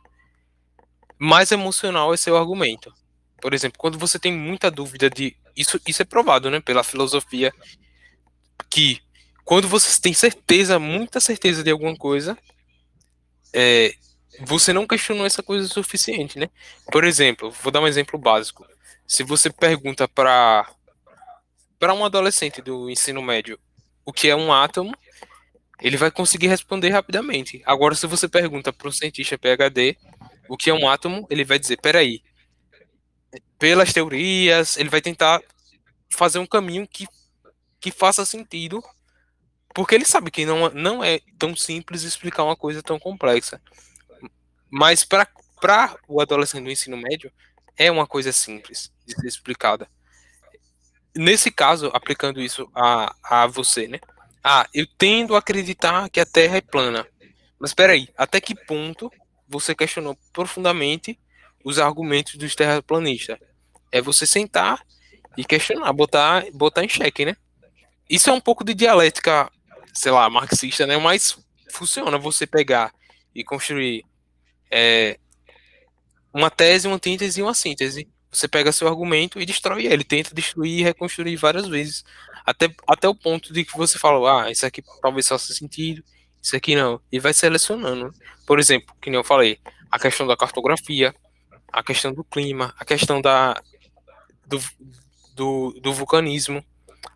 mais 1.19 1.53
emocional 1.53 2.13
é 2.13 2.17
seu 2.17 2.37
argumento. 2.37 2.93
Por 3.41 3.53
exemplo, 3.53 3.79
quando 3.79 3.99
você 3.99 4.19
tem 4.19 4.33
muita 4.33 4.71
dúvida 4.71 5.11
de. 5.11 5.37
Isso, 5.57 5.81
isso 5.87 6.03
é 6.03 6.05
provado 6.05 6.51
né, 6.51 6.61
pela 6.61 6.83
filosofia, 6.83 7.53
que 8.71 9.01
quando 9.45 9.69
você 9.69 10.01
tem 10.01 10.15
certeza, 10.15 10.79
muita 10.79 11.21
certeza 11.21 11.63
de 11.63 11.71
alguma 11.71 11.95
coisa, 11.97 12.37
é, 13.53 13.95
você 14.41 14.73
não 14.73 14.87
questionou 14.87 15.27
essa 15.27 15.43
coisa 15.43 15.67
o 15.67 15.69
suficiente, 15.69 16.39
né? 16.39 16.49
Por 16.91 17.05
exemplo, 17.05 17.51
vou 17.51 17.71
dar 17.71 17.81
um 17.81 17.87
exemplo 17.87 18.19
básico. 18.19 18.67
Se 19.07 19.23
você 19.23 19.51
pergunta 19.51 20.09
para 20.09 20.69
para 21.79 21.93
um 21.93 22.05
adolescente 22.05 22.63
do 22.63 22.89
ensino 22.89 23.21
médio 23.21 23.59
o 24.07 24.13
que 24.13 24.29
é 24.29 24.35
um 24.37 24.53
átomo, 24.53 24.95
ele 25.81 25.97
vai 25.97 26.11
conseguir 26.11 26.47
responder 26.47 26.89
rapidamente. 26.89 27.63
Agora, 27.67 27.95
se 27.95 28.07
você 28.07 28.27
pergunta 28.27 28.73
para 28.73 28.89
um 28.89 28.93
cientista 28.93 29.37
PhD 29.37 29.97
o 30.49 30.57
que 30.57 30.71
é 30.71 30.75
um 30.75 30.89
átomo, 30.89 31.27
ele 31.31 31.45
vai 31.45 31.59
dizer, 31.59 31.81
peraí, 31.81 32.23
pelas 33.59 33.93
teorias, 33.93 34.77
ele 34.77 34.89
vai 34.89 35.01
tentar 35.01 35.43
fazer 36.11 36.39
um 36.39 36.47
caminho 36.47 36.87
que, 36.87 37.07
que 37.81 37.91
faça 37.91 38.25
sentido, 38.25 38.83
porque 39.75 39.95
ele 39.95 40.05
sabe 40.05 40.31
que 40.31 40.47
não, 40.47 40.71
não 40.71 41.03
é 41.03 41.21
tão 41.39 41.57
simples 41.57 42.03
explicar 42.03 42.45
uma 42.45 42.57
coisa 42.57 42.83
tão 42.83 42.99
complexa. 42.99 43.61
Mas 44.71 45.05
para 45.05 45.29
o 46.07 46.21
adolescente 46.21 46.65
do 46.65 46.71
ensino 46.71 46.97
médio, 46.97 47.33
é 47.77 47.91
uma 47.91 48.07
coisa 48.07 48.33
simples 48.33 48.93
de 49.07 49.15
ser 49.15 49.27
explicada. 49.27 49.89
Nesse 51.17 51.51
caso, 51.51 51.91
aplicando 51.93 52.41
isso 52.41 52.69
a, 52.75 53.15
a 53.23 53.47
você, 53.47 53.87
né? 53.87 54.01
Ah, 54.43 54.69
eu 54.75 54.87
tendo 54.99 55.35
a 55.35 55.39
acreditar 55.39 56.09
que 56.11 56.21
a 56.21 56.27
Terra 56.27 56.57
é 56.57 56.61
plana. 56.61 57.07
Mas 57.59 57.71
espera 57.71 57.93
aí, 57.93 58.09
até 58.17 58.41
que 58.41 58.55
ponto 58.55 59.11
você 59.49 59.75
questionou 59.75 60.17
profundamente 60.33 61.19
os 61.65 61.79
argumentos 61.79 62.37
dos 62.37 62.55
terraplanistas. 62.55 63.39
É 63.91 64.01
você 64.01 64.27
sentar 64.27 64.85
e 65.37 65.45
questionar, 65.45 65.93
botar, 65.93 66.45
botar 66.53 66.85
em 66.85 66.89
xeque, 66.89 67.25
né? 67.25 67.37
Isso 68.09 68.29
é 68.29 68.33
um 68.33 68.41
pouco 68.41 68.65
de 68.65 68.75
dialética, 68.75 69.51
sei 69.93 70.13
lá, 70.13 70.29
marxista, 70.29 70.87
né? 70.87 70.97
Mas 70.99 71.39
funciona 71.71 72.19
você 72.19 72.47
pegar 72.47 72.93
e 73.35 73.43
construir 73.43 74.05
é, 74.71 75.19
uma 76.33 76.51
tese, 76.51 76.87
uma 76.87 76.97
antítese 76.97 77.41
e 77.41 77.43
uma 77.43 77.55
síntese. 77.55 78.09
Você 78.31 78.49
pega 78.49 78.73
seu 78.73 78.89
argumento 78.89 79.41
e 79.41 79.47
destrói 79.47 79.87
ele, 79.87 80.05
tenta 80.05 80.35
destruir 80.35 80.81
e 80.81 80.83
reconstruir 80.83 81.37
várias 81.37 81.69
vezes, 81.69 82.05
até, 82.45 82.69
até 82.87 83.09
o 83.09 83.15
ponto 83.15 83.53
de 83.53 83.65
que 83.65 83.77
você 83.77 83.99
fala, 83.99 84.45
ah, 84.45 84.51
isso 84.51 84.67
aqui 84.67 84.83
talvez 85.01 85.29
faça 85.29 85.55
sentido, 85.55 86.03
isso 86.43 86.57
aqui 86.57 86.75
não, 86.75 87.01
e 87.11 87.19
vai 87.21 87.33
selecionando. 87.33 88.13
Por 88.47 88.59
exemplo, 88.59 88.95
que 89.01 89.11
nem 89.11 89.19
eu 89.19 89.25
falei, 89.25 89.59
a 89.91 89.99
questão 89.99 90.27
da 90.27 90.37
cartografia, 90.37 91.15
a 91.73 91.83
questão 91.83 92.13
do 92.13 92.23
clima, 92.23 92.75
a 92.79 92.85
questão 92.85 93.21
da, 93.21 93.61
do, 94.47 94.61
do, 95.35 95.81
do 95.81 95.93
vulcanismo, 95.93 96.65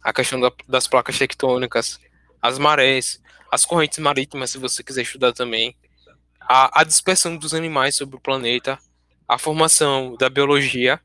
a 0.02 0.12
questão 0.12 0.40
da, 0.40 0.50
das 0.68 0.86
placas 0.86 1.18
tectônicas, 1.18 2.00
as 2.40 2.59
marés, 2.59 3.20
as 3.50 3.64
correntes 3.64 3.98
marítimas, 3.98 4.50
se 4.50 4.59
você 4.59 4.82
quiser 4.82 5.02
estudar 5.02 5.32
também, 5.32 5.76
a, 6.40 6.80
a 6.80 6.84
dispersão 6.84 7.36
dos 7.36 7.55
animais 7.55 7.96
sobre 7.96 8.16
o 8.16 8.20
planeta, 8.20 8.78
a 9.28 9.38
formação 9.38 10.16
da 10.16 10.30
biologia, 10.30 11.00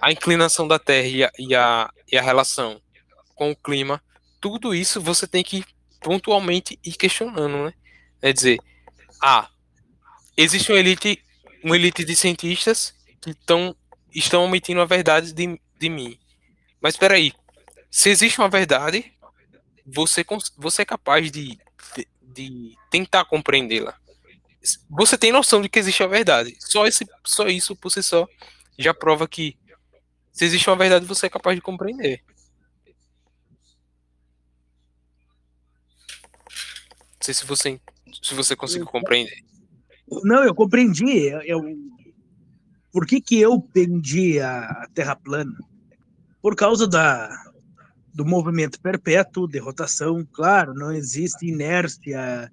a 0.00 0.10
inclinação 0.10 0.66
da 0.66 0.78
Terra 0.78 1.06
e 1.06 1.24
a, 1.24 1.30
e 1.38 1.54
a, 1.54 1.90
e 2.10 2.18
a 2.18 2.22
relação 2.22 2.80
com 3.34 3.50
o 3.50 3.56
clima, 3.56 4.02
tudo 4.40 4.74
isso 4.74 5.00
você 5.00 5.26
tem 5.26 5.44
que 5.44 5.64
pontualmente 6.00 6.78
ir 6.84 6.94
questionando, 6.94 7.66
né? 7.66 7.74
É 8.20 8.32
dizer, 8.32 8.58
ah, 9.22 9.48
existe 10.36 10.72
uma 10.72 10.80
elite, 10.80 11.22
uma 11.62 11.76
elite 11.76 12.04
de 12.04 12.16
cientistas 12.16 12.92
que 13.20 13.32
tão, 13.34 13.74
estão 14.12 14.44
omitindo 14.44 14.80
a 14.80 14.84
verdade 14.84 15.32
de, 15.32 15.60
de 15.78 15.88
mim. 15.88 16.18
Mas 16.80 16.94
espera 16.94 17.14
aí, 17.14 17.32
se 17.88 18.10
existe 18.10 18.40
uma 18.40 18.48
verdade, 18.48 19.12
você, 19.86 20.24
você 20.58 20.82
é 20.82 20.84
capaz 20.84 21.30
de, 21.30 21.56
de, 21.96 22.08
de 22.20 22.76
tentar 22.90 23.24
compreendê-la. 23.24 23.96
Você 24.90 25.16
tem 25.16 25.30
noção 25.30 25.62
de 25.62 25.68
que 25.68 25.78
existe 25.78 26.02
a 26.02 26.08
verdade. 26.08 26.56
Só, 26.58 26.86
esse, 26.86 27.06
só 27.24 27.46
isso 27.46 27.76
por 27.76 27.90
si 27.90 28.02
só 28.02 28.28
já 28.78 28.92
prova 28.92 29.28
que 29.28 29.56
se 30.32 30.44
existe 30.44 30.68
uma 30.68 30.76
verdade, 30.76 31.04
você 31.06 31.26
é 31.26 31.30
capaz 31.30 31.54
de 31.56 31.62
compreender. 31.62 32.22
sei 37.20 37.34
se 37.34 37.44
você, 37.44 37.80
se 38.22 38.34
você 38.34 38.54
conseguiu 38.56 38.86
compreender. 38.86 39.36
Não, 40.24 40.44
eu 40.44 40.54
compreendi. 40.54 41.26
Eu, 41.28 41.40
eu- 41.42 41.76
por 42.92 43.06
que, 43.06 43.20
que 43.20 43.40
eu 43.40 43.60
pendi 43.60 44.38
a, 44.40 44.86
Terra 44.92 45.16
plana? 45.16 45.52
Por 46.42 46.54
causa 46.54 46.86
da, 46.86 47.30
do 48.12 48.24
movimento 48.24 48.80
perpétuo 48.80 49.48
de 49.48 49.58
rotação. 49.58 50.26
Claro, 50.32 50.74
não 50.74 50.92
existe 50.92 51.46
inércia 51.46 52.52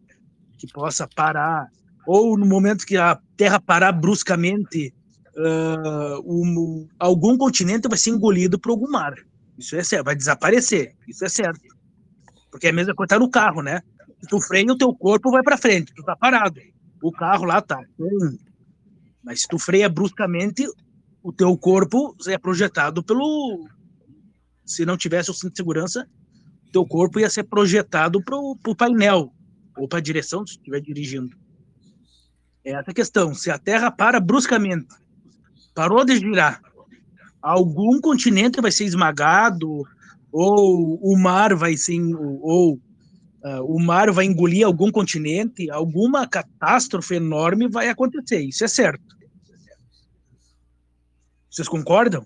que 0.57 0.67
possa 0.71 1.07
parar. 1.07 1.67
Ou 2.07 2.37
no 2.37 2.45
momento 2.45 2.85
que 2.85 2.95
a 2.95 3.19
Terra 3.35 3.59
parar 3.59 3.91
bruscamente, 3.91 4.93
ah, 5.37 6.19
um- 6.23 6.87
algum 6.97 7.37
continente 7.37 7.87
vai 7.89 7.97
ser 7.97 8.11
engolido 8.11 8.57
por 8.59 8.71
algum 8.71 8.89
mar. 8.89 9.13
Isso 9.57 9.75
é 9.75 9.83
certo, 9.83 10.05
vai 10.05 10.15
desaparecer. 10.15 10.95
Isso 11.07 11.25
é 11.25 11.29
certo. 11.29 11.59
Porque 12.49 12.67
é 12.67 12.69
a 12.69 12.73
mesma 12.73 12.95
coisa 12.95 13.09
tá 13.09 13.19
no 13.19 13.29
carro, 13.29 13.61
né? 13.61 13.81
Tu 14.27 14.41
freia, 14.41 14.71
o 14.71 14.77
teu 14.77 14.93
corpo 14.93 15.31
vai 15.31 15.41
para 15.41 15.57
frente, 15.57 15.93
tu 15.93 16.03
tá 16.03 16.15
parado. 16.15 16.59
O 17.01 17.11
carro 17.11 17.45
lá 17.45 17.61
tá. 17.61 17.79
Mas 19.23 19.41
se 19.41 19.47
tu 19.47 19.57
freia 19.57 19.87
bruscamente, 19.87 20.67
o 21.23 21.31
teu 21.31 21.57
corpo 21.57 22.15
é 22.27 22.37
projetado 22.37 23.03
pelo. 23.03 23.67
Se 24.65 24.85
não 24.85 24.97
tivesse 24.97 25.31
o 25.31 25.33
cinto 25.33 25.51
de 25.51 25.57
segurança, 25.57 26.07
o 26.67 26.71
teu 26.71 26.85
corpo 26.85 27.19
ia 27.19 27.29
ser 27.29 27.43
projetado 27.43 28.21
pro, 28.23 28.55
pro 28.61 28.75
painel 28.75 29.33
ou 29.77 29.87
para 29.87 29.99
a 29.99 30.01
direção, 30.01 30.45
se 30.45 30.53
estiver 30.53 30.81
dirigindo. 30.81 31.35
É 32.63 32.73
essa 32.73 32.93
questão. 32.93 33.33
Se 33.33 33.49
a 33.49 33.57
Terra 33.57 33.89
para 33.89 34.19
bruscamente, 34.19 34.87
parou 35.73 36.03
de 36.03 36.17
girar, 36.17 36.61
algum 37.41 37.99
continente 38.01 38.61
vai 38.61 38.71
ser 38.71 38.83
esmagado, 38.83 39.83
ou 40.31 40.99
o 41.01 41.17
mar 41.17 41.55
vai 41.55 41.77
ser. 41.77 41.99
Ou 42.13 42.79
ah, 43.43 43.61
o 43.63 43.79
mar 43.79 44.11
vai 44.11 44.25
engolir 44.25 44.65
algum 44.65 44.91
continente, 44.91 45.69
alguma 45.69 46.27
catástrofe 46.27 47.15
enorme 47.15 47.67
vai 47.67 47.89
acontecer, 47.89 48.41
isso 48.41 48.63
é 48.63 48.67
certo. 48.67 49.17
Vocês 51.49 51.67
concordam? 51.67 52.23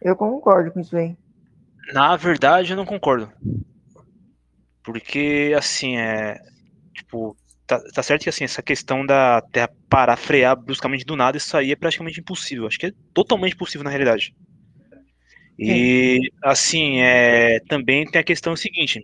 Eu 0.00 0.16
concordo 0.16 0.70
com 0.70 0.80
isso 0.80 0.96
aí. 0.96 1.16
Na 1.92 2.16
verdade, 2.16 2.72
eu 2.72 2.76
não 2.76 2.86
concordo. 2.86 3.30
Porque, 4.82 5.54
assim, 5.56 5.96
é. 5.96 6.40
Tipo, 6.94 7.36
tá, 7.66 7.80
tá 7.92 8.02
certo 8.02 8.22
que 8.22 8.28
assim, 8.28 8.44
essa 8.44 8.62
questão 8.62 9.04
da 9.04 9.42
Terra 9.52 9.70
parar, 9.88 10.16
frear 10.16 10.56
bruscamente 10.56 11.04
do 11.04 11.16
nada, 11.16 11.36
isso 11.36 11.56
aí 11.56 11.72
é 11.72 11.76
praticamente 11.76 12.20
impossível. 12.20 12.66
Acho 12.66 12.78
que 12.78 12.86
é 12.86 12.92
totalmente 13.12 13.54
impossível 13.54 13.84
na 13.84 13.90
realidade. 13.90 14.34
E, 15.58 16.30
assim, 16.42 17.00
é, 17.00 17.60
também 17.60 18.04
tem 18.04 18.20
a 18.20 18.24
questão 18.24 18.54
seguinte: 18.54 19.02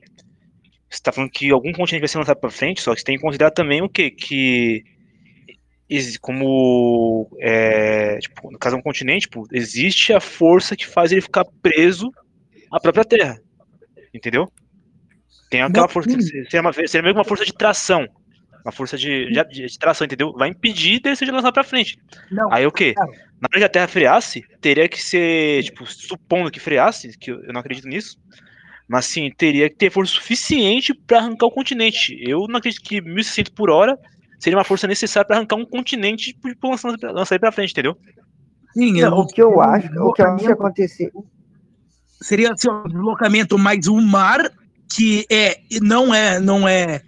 você 0.88 0.96
está 0.96 1.10
falando 1.10 1.30
que 1.30 1.50
algum 1.50 1.72
continente 1.72 2.02
vai 2.02 2.08
ser 2.08 2.18
lançado 2.18 2.38
para 2.38 2.50
frente, 2.50 2.82
só 2.82 2.92
que 2.92 3.00
você 3.00 3.04
tem 3.04 3.16
que 3.16 3.22
considerar 3.22 3.50
também 3.50 3.80
o 3.80 3.88
quê? 3.88 4.10
Que, 4.10 4.84
como, 6.20 7.30
é, 7.40 8.18
tipo, 8.18 8.50
no 8.50 8.58
caso 8.58 8.76
de 8.76 8.80
um 8.80 8.82
continente, 8.82 9.22
tipo, 9.22 9.46
existe 9.52 10.12
a 10.12 10.20
força 10.20 10.76
que 10.76 10.86
faz 10.86 11.10
ele 11.10 11.22
ficar 11.22 11.44
preso 11.62 12.10
à 12.70 12.78
própria 12.78 13.04
Terra. 13.04 13.40
Entendeu? 14.12 14.46
Tem 15.48 15.62
aquela 15.62 15.88
força, 15.88 16.10
seria, 16.10 16.60
uma, 16.60 16.72
seria 16.72 17.02
meio 17.02 17.14
que 17.14 17.18
uma 17.18 17.24
força 17.24 17.44
de 17.44 17.52
tração. 17.52 18.06
Uma 18.64 18.72
força 18.72 18.96
de, 18.96 19.30
de, 19.30 19.66
de 19.66 19.78
tração, 19.78 20.04
entendeu? 20.04 20.32
Vai 20.32 20.48
impedir 20.50 21.00
dele 21.00 21.16
ser 21.16 21.30
lançado 21.30 21.52
pra 21.52 21.64
frente. 21.64 21.98
Não. 22.30 22.52
Aí 22.52 22.66
o 22.66 22.70
quê? 22.72 22.94
Na 22.96 23.48
hora 23.50 23.58
que 23.58 23.64
a 23.64 23.68
Terra 23.68 23.88
freasse, 23.88 24.44
teria 24.60 24.88
que 24.88 25.02
ser, 25.02 25.64
tipo, 25.64 25.84
supondo 25.86 26.50
que 26.50 26.60
freasse, 26.60 27.16
que 27.18 27.32
eu 27.32 27.52
não 27.52 27.60
acredito 27.60 27.88
nisso, 27.88 28.16
mas 28.88 29.06
sim, 29.06 29.30
teria 29.36 29.68
que 29.68 29.76
ter 29.76 29.90
força 29.90 30.12
suficiente 30.12 30.94
pra 30.94 31.18
arrancar 31.18 31.46
o 31.46 31.50
continente. 31.50 32.16
Eu 32.20 32.46
não 32.48 32.58
acredito 32.58 32.82
que 32.82 33.00
1.600 33.00 33.52
por 33.52 33.68
hora 33.70 33.98
seria 34.38 34.56
uma 34.58 34.64
força 34.64 34.86
necessária 34.86 35.26
pra 35.26 35.36
arrancar 35.36 35.56
um 35.56 35.64
continente 35.64 36.30
e 36.30 36.50
tipo, 36.50 36.68
lançar, 36.68 36.94
lançar 37.02 37.34
ele 37.34 37.40
pra 37.40 37.52
frente, 37.52 37.72
entendeu? 37.72 37.96
Sim, 38.74 39.00
Não, 39.00 39.18
o 39.18 39.26
que 39.26 39.42
eu 39.42 39.60
acho, 39.60 39.86
o 40.00 40.12
que 40.12 40.22
eu 40.22 40.26
acho 40.32 40.44
que 40.44 40.52
acontecer. 40.52 41.10
seria 42.20 42.52
assim, 42.52 42.68
ó, 42.70 42.86
deslocamento, 42.86 43.58
mas 43.58 43.86
o 43.86 44.00
mar 44.00 44.40
que 44.94 45.26
é 45.30 45.60
não 45.80 46.14
é 46.14 46.38
não 46.38 46.68
é 46.68 47.02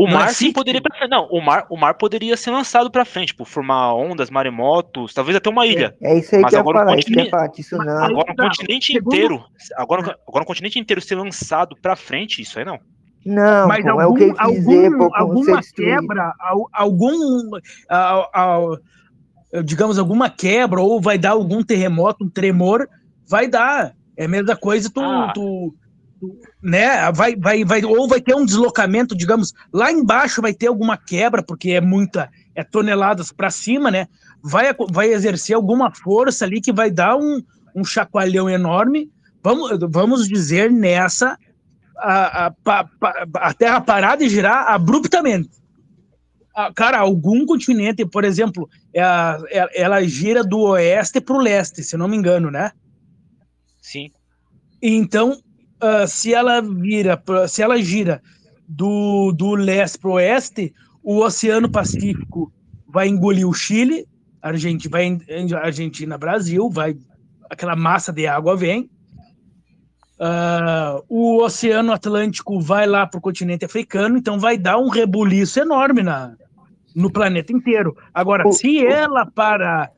O 0.00 0.04
Não 0.06 0.12
é 0.12 0.14
mar 0.20 0.28
sim 0.30 0.50
poderia. 0.50 0.80
Não, 1.10 1.26
o 1.26 1.42
mar, 1.42 1.66
o 1.68 1.76
mar 1.76 1.92
poderia 1.92 2.34
ser 2.34 2.50
lançado 2.50 2.90
pra 2.90 3.04
frente, 3.04 3.28
tipo, 3.28 3.44
formar 3.44 3.92
ondas, 3.94 4.30
maremotos, 4.30 5.12
talvez 5.12 5.36
até 5.36 5.50
uma 5.50 5.66
ilha. 5.66 5.94
É 6.00 6.16
isso 6.16 6.34
aí 6.34 6.40
Mas 6.40 6.52
que 6.52 6.56
agora 6.56 6.78
o 6.78 6.80
falar, 6.80 6.98
isso 6.98 7.06
que 7.06 7.12
eu 7.12 7.24
ia 7.24 7.30
continente- 7.30 7.30
falar, 7.30 7.48
tsunami. 7.90 8.12
Agora 8.12 8.32
um 8.32 8.34
tá, 8.34 8.44
continente 8.44 8.92
segundo- 8.94 9.14
inteiro, 9.14 9.44
agora, 9.76 10.16
agora 10.26 10.42
um 10.42 10.46
continente 10.46 10.78
inteiro 10.78 11.02
ser 11.02 11.16
lançado 11.16 11.76
pra 11.82 11.94
frente, 11.96 12.40
isso 12.40 12.58
aí 12.58 12.64
não. 12.64 12.78
Não, 13.26 13.68
mas 13.68 13.82
pô, 13.84 13.90
é 13.90 13.94
o 13.94 14.00
algum, 14.00 14.14
que 14.16 14.22
eu 14.24 14.34
quis 14.34 14.48
dizer, 14.54 14.86
algum, 14.86 14.98
pô, 15.10 15.14
alguma 15.14 15.60
quebra, 15.76 16.32
al- 16.40 16.68
algum 16.72 17.50
al- 17.90 18.30
al- 18.32 18.78
digamos 19.62 19.98
alguma 19.98 20.30
quebra 20.30 20.80
ou 20.80 20.98
vai 20.98 21.18
dar 21.18 21.32
algum 21.32 21.62
terremoto, 21.62 22.24
um 22.24 22.30
tremor, 22.30 22.88
vai 23.28 23.46
dar. 23.48 23.92
É 24.16 24.24
a 24.24 24.28
mesma 24.28 24.56
coisa 24.56 24.90
tu, 24.90 25.00
Ah. 25.02 25.30
tu- 25.34 25.74
né, 26.62 27.10
vai, 27.12 27.34
vai, 27.36 27.64
vai 27.64 27.84
ou 27.84 28.06
vai 28.08 28.20
ter 28.20 28.34
um 28.34 28.44
deslocamento, 28.44 29.16
digamos, 29.16 29.52
lá 29.72 29.90
embaixo 29.90 30.42
vai 30.42 30.52
ter 30.52 30.66
alguma 30.66 30.96
quebra 30.96 31.42
porque 31.42 31.70
é 31.70 31.80
muita 31.80 32.30
é 32.54 32.62
toneladas 32.64 33.32
para 33.32 33.50
cima, 33.50 33.90
né? 33.90 34.06
Vai 34.42 34.74
vai 34.90 35.08
exercer 35.12 35.54
alguma 35.56 35.90
força 35.94 36.44
ali 36.44 36.60
que 36.60 36.72
vai 36.72 36.90
dar 36.90 37.16
um, 37.16 37.42
um 37.74 37.84
chacoalhão 37.84 38.48
enorme. 38.50 39.10
Vamos, 39.42 39.78
vamos 39.90 40.28
dizer 40.28 40.70
nessa 40.70 41.38
a, 41.96 42.48
a, 42.66 42.86
a 43.34 43.54
Terra 43.54 43.80
parar 43.80 44.16
de 44.16 44.28
girar 44.28 44.68
abruptamente. 44.68 45.50
Ah, 46.54 46.72
Cara, 46.74 46.98
algum 46.98 47.46
continente, 47.46 48.04
por 48.04 48.24
exemplo, 48.24 48.68
é 48.92 49.02
a- 49.02 49.38
é- 49.50 49.82
ela 49.82 50.02
gira 50.02 50.42
do 50.42 50.58
oeste 50.60 51.20
para 51.20 51.36
o 51.36 51.40
leste, 51.40 51.82
se 51.82 51.96
não 51.96 52.08
me 52.08 52.16
engano, 52.16 52.50
né? 52.50 52.72
Sim. 53.80 54.10
Então, 54.82 55.40
ah, 55.80 56.06
se 56.06 56.32
ela 56.34 56.60
vira, 56.60 57.20
se 57.48 57.62
ela 57.62 57.80
gira 57.82 58.20
do, 58.68 59.32
do 59.32 59.54
leste 59.54 59.98
para 59.98 60.10
o 60.10 60.14
oeste, 60.14 60.72
o 61.02 61.18
Oceano 61.24 61.70
Pacífico 61.70 62.52
vai 62.86 63.08
engolir 63.08 63.48
o 63.48 63.52
Chile, 63.54 64.06
a 64.42 64.48
Argentina, 64.48 64.90
vai, 64.90 65.18
Argentina, 65.62 66.18
Brasil, 66.18 66.68
vai 66.70 66.96
aquela 67.48 67.74
massa 67.74 68.12
de 68.12 68.26
água 68.26 68.56
vem. 68.56 68.88
Ah, 70.18 71.00
o 71.08 71.42
Oceano 71.42 71.92
Atlântico 71.92 72.60
vai 72.60 72.86
lá 72.86 73.06
para 73.06 73.18
o 73.18 73.22
continente 73.22 73.64
africano, 73.64 74.18
então 74.18 74.38
vai 74.38 74.58
dar 74.58 74.78
um 74.78 74.88
rebuliço 74.88 75.58
enorme 75.58 76.02
na, 76.02 76.34
no 76.94 77.10
planeta 77.10 77.52
inteiro. 77.52 77.96
Agora, 78.12 78.46
O- 78.46 78.52
se 78.52 78.84
o- 78.84 78.86
ela 78.88 79.24
para 79.24 79.90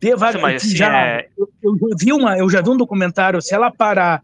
devagar, 0.00 0.54
assim, 0.54 0.76
já, 0.76 1.06
é- 1.06 1.28
eu, 1.36 1.48
eu 1.62 1.76
já 1.76 1.86
vi 1.98 2.12
uma, 2.12 2.38
eu 2.38 2.48
já 2.48 2.62
vi 2.62 2.70
um 2.70 2.76
documentário, 2.76 3.42
se 3.42 3.52
ela 3.52 3.70
parar 3.70 4.22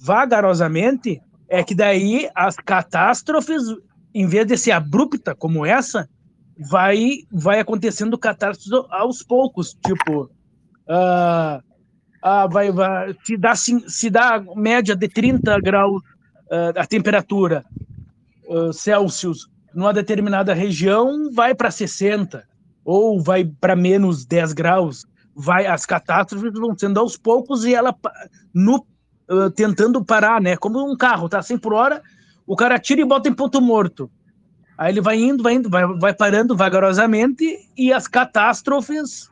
vagarosamente, 0.00 1.20
é 1.48 1.62
que 1.62 1.74
daí 1.74 2.28
as 2.34 2.56
catástrofes, 2.56 3.62
em 4.14 4.26
vez 4.26 4.46
de 4.46 4.56
ser 4.56 4.72
abrupta 4.72 5.34
como 5.34 5.66
essa, 5.66 6.08
vai 6.70 7.18
vai 7.30 7.60
acontecendo 7.60 8.18
catástrofes 8.18 8.86
aos 8.90 9.22
poucos, 9.22 9.76
tipo, 9.84 10.30
ah, 10.88 11.60
ah, 12.22 12.46
vai, 12.46 12.70
vai 12.70 13.14
se 13.24 13.36
dá 13.36 13.54
cin- 13.54 13.88
se 13.88 14.10
dá 14.10 14.42
média 14.56 14.94
de 14.96 15.08
30 15.08 15.58
graus 15.60 16.02
ah, 16.50 16.72
a 16.82 16.86
temperatura 16.86 17.64
ah, 18.48 18.72
Celsius 18.72 19.48
numa 19.74 19.92
determinada 19.92 20.52
região, 20.52 21.32
vai 21.32 21.54
para 21.54 21.70
60 21.70 22.44
ou 22.84 23.22
vai 23.22 23.44
para 23.44 23.76
menos 23.76 24.24
10 24.26 24.52
graus, 24.52 25.06
vai 25.34 25.66
as 25.66 25.86
catástrofes 25.86 26.52
vão 26.52 26.76
sendo 26.76 26.98
aos 26.98 27.16
poucos 27.16 27.64
e 27.64 27.74
ela 27.74 27.94
no 28.52 28.84
tentando 29.54 30.04
parar, 30.04 30.40
né? 30.40 30.56
Como 30.56 30.90
um 30.90 30.96
carro, 30.96 31.28
tá 31.28 31.42
100 31.42 31.58
por 31.58 31.72
hora, 31.72 32.02
o 32.46 32.56
cara 32.56 32.78
tira 32.78 33.00
e 33.00 33.04
bota 33.04 33.28
em 33.28 33.34
ponto 33.34 33.60
morto. 33.60 34.10
Aí 34.76 34.92
ele 34.92 35.00
vai 35.00 35.18
indo, 35.20 35.42
vai 35.42 35.54
indo, 35.54 35.68
vai, 35.68 35.86
vai 35.86 36.14
parando 36.14 36.56
vagarosamente 36.56 37.44
e 37.76 37.92
as 37.92 38.08
catástrofes 38.08 39.30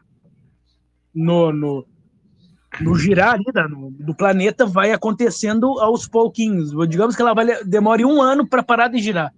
no, 1.15 1.51
no, 1.53 1.87
no 2.81 2.95
girar 2.97 3.35
ali 3.35 3.51
da- 3.53 3.67
no- 3.67 3.91
do 3.91 4.15
planeta 4.15 4.67
vai 4.67 4.93
acontecendo 4.93 5.81
aos 5.81 6.07
pouquinhos. 6.07 6.71
Digamos 6.89 7.17
que 7.17 7.23
ela 7.23 7.35
vai, 7.35 7.65
demore 7.65 8.05
um 8.05 8.21
ano 8.21 8.47
para 8.47 8.63
parar 8.63 8.89
de 8.89 8.99
girar. 8.99 9.33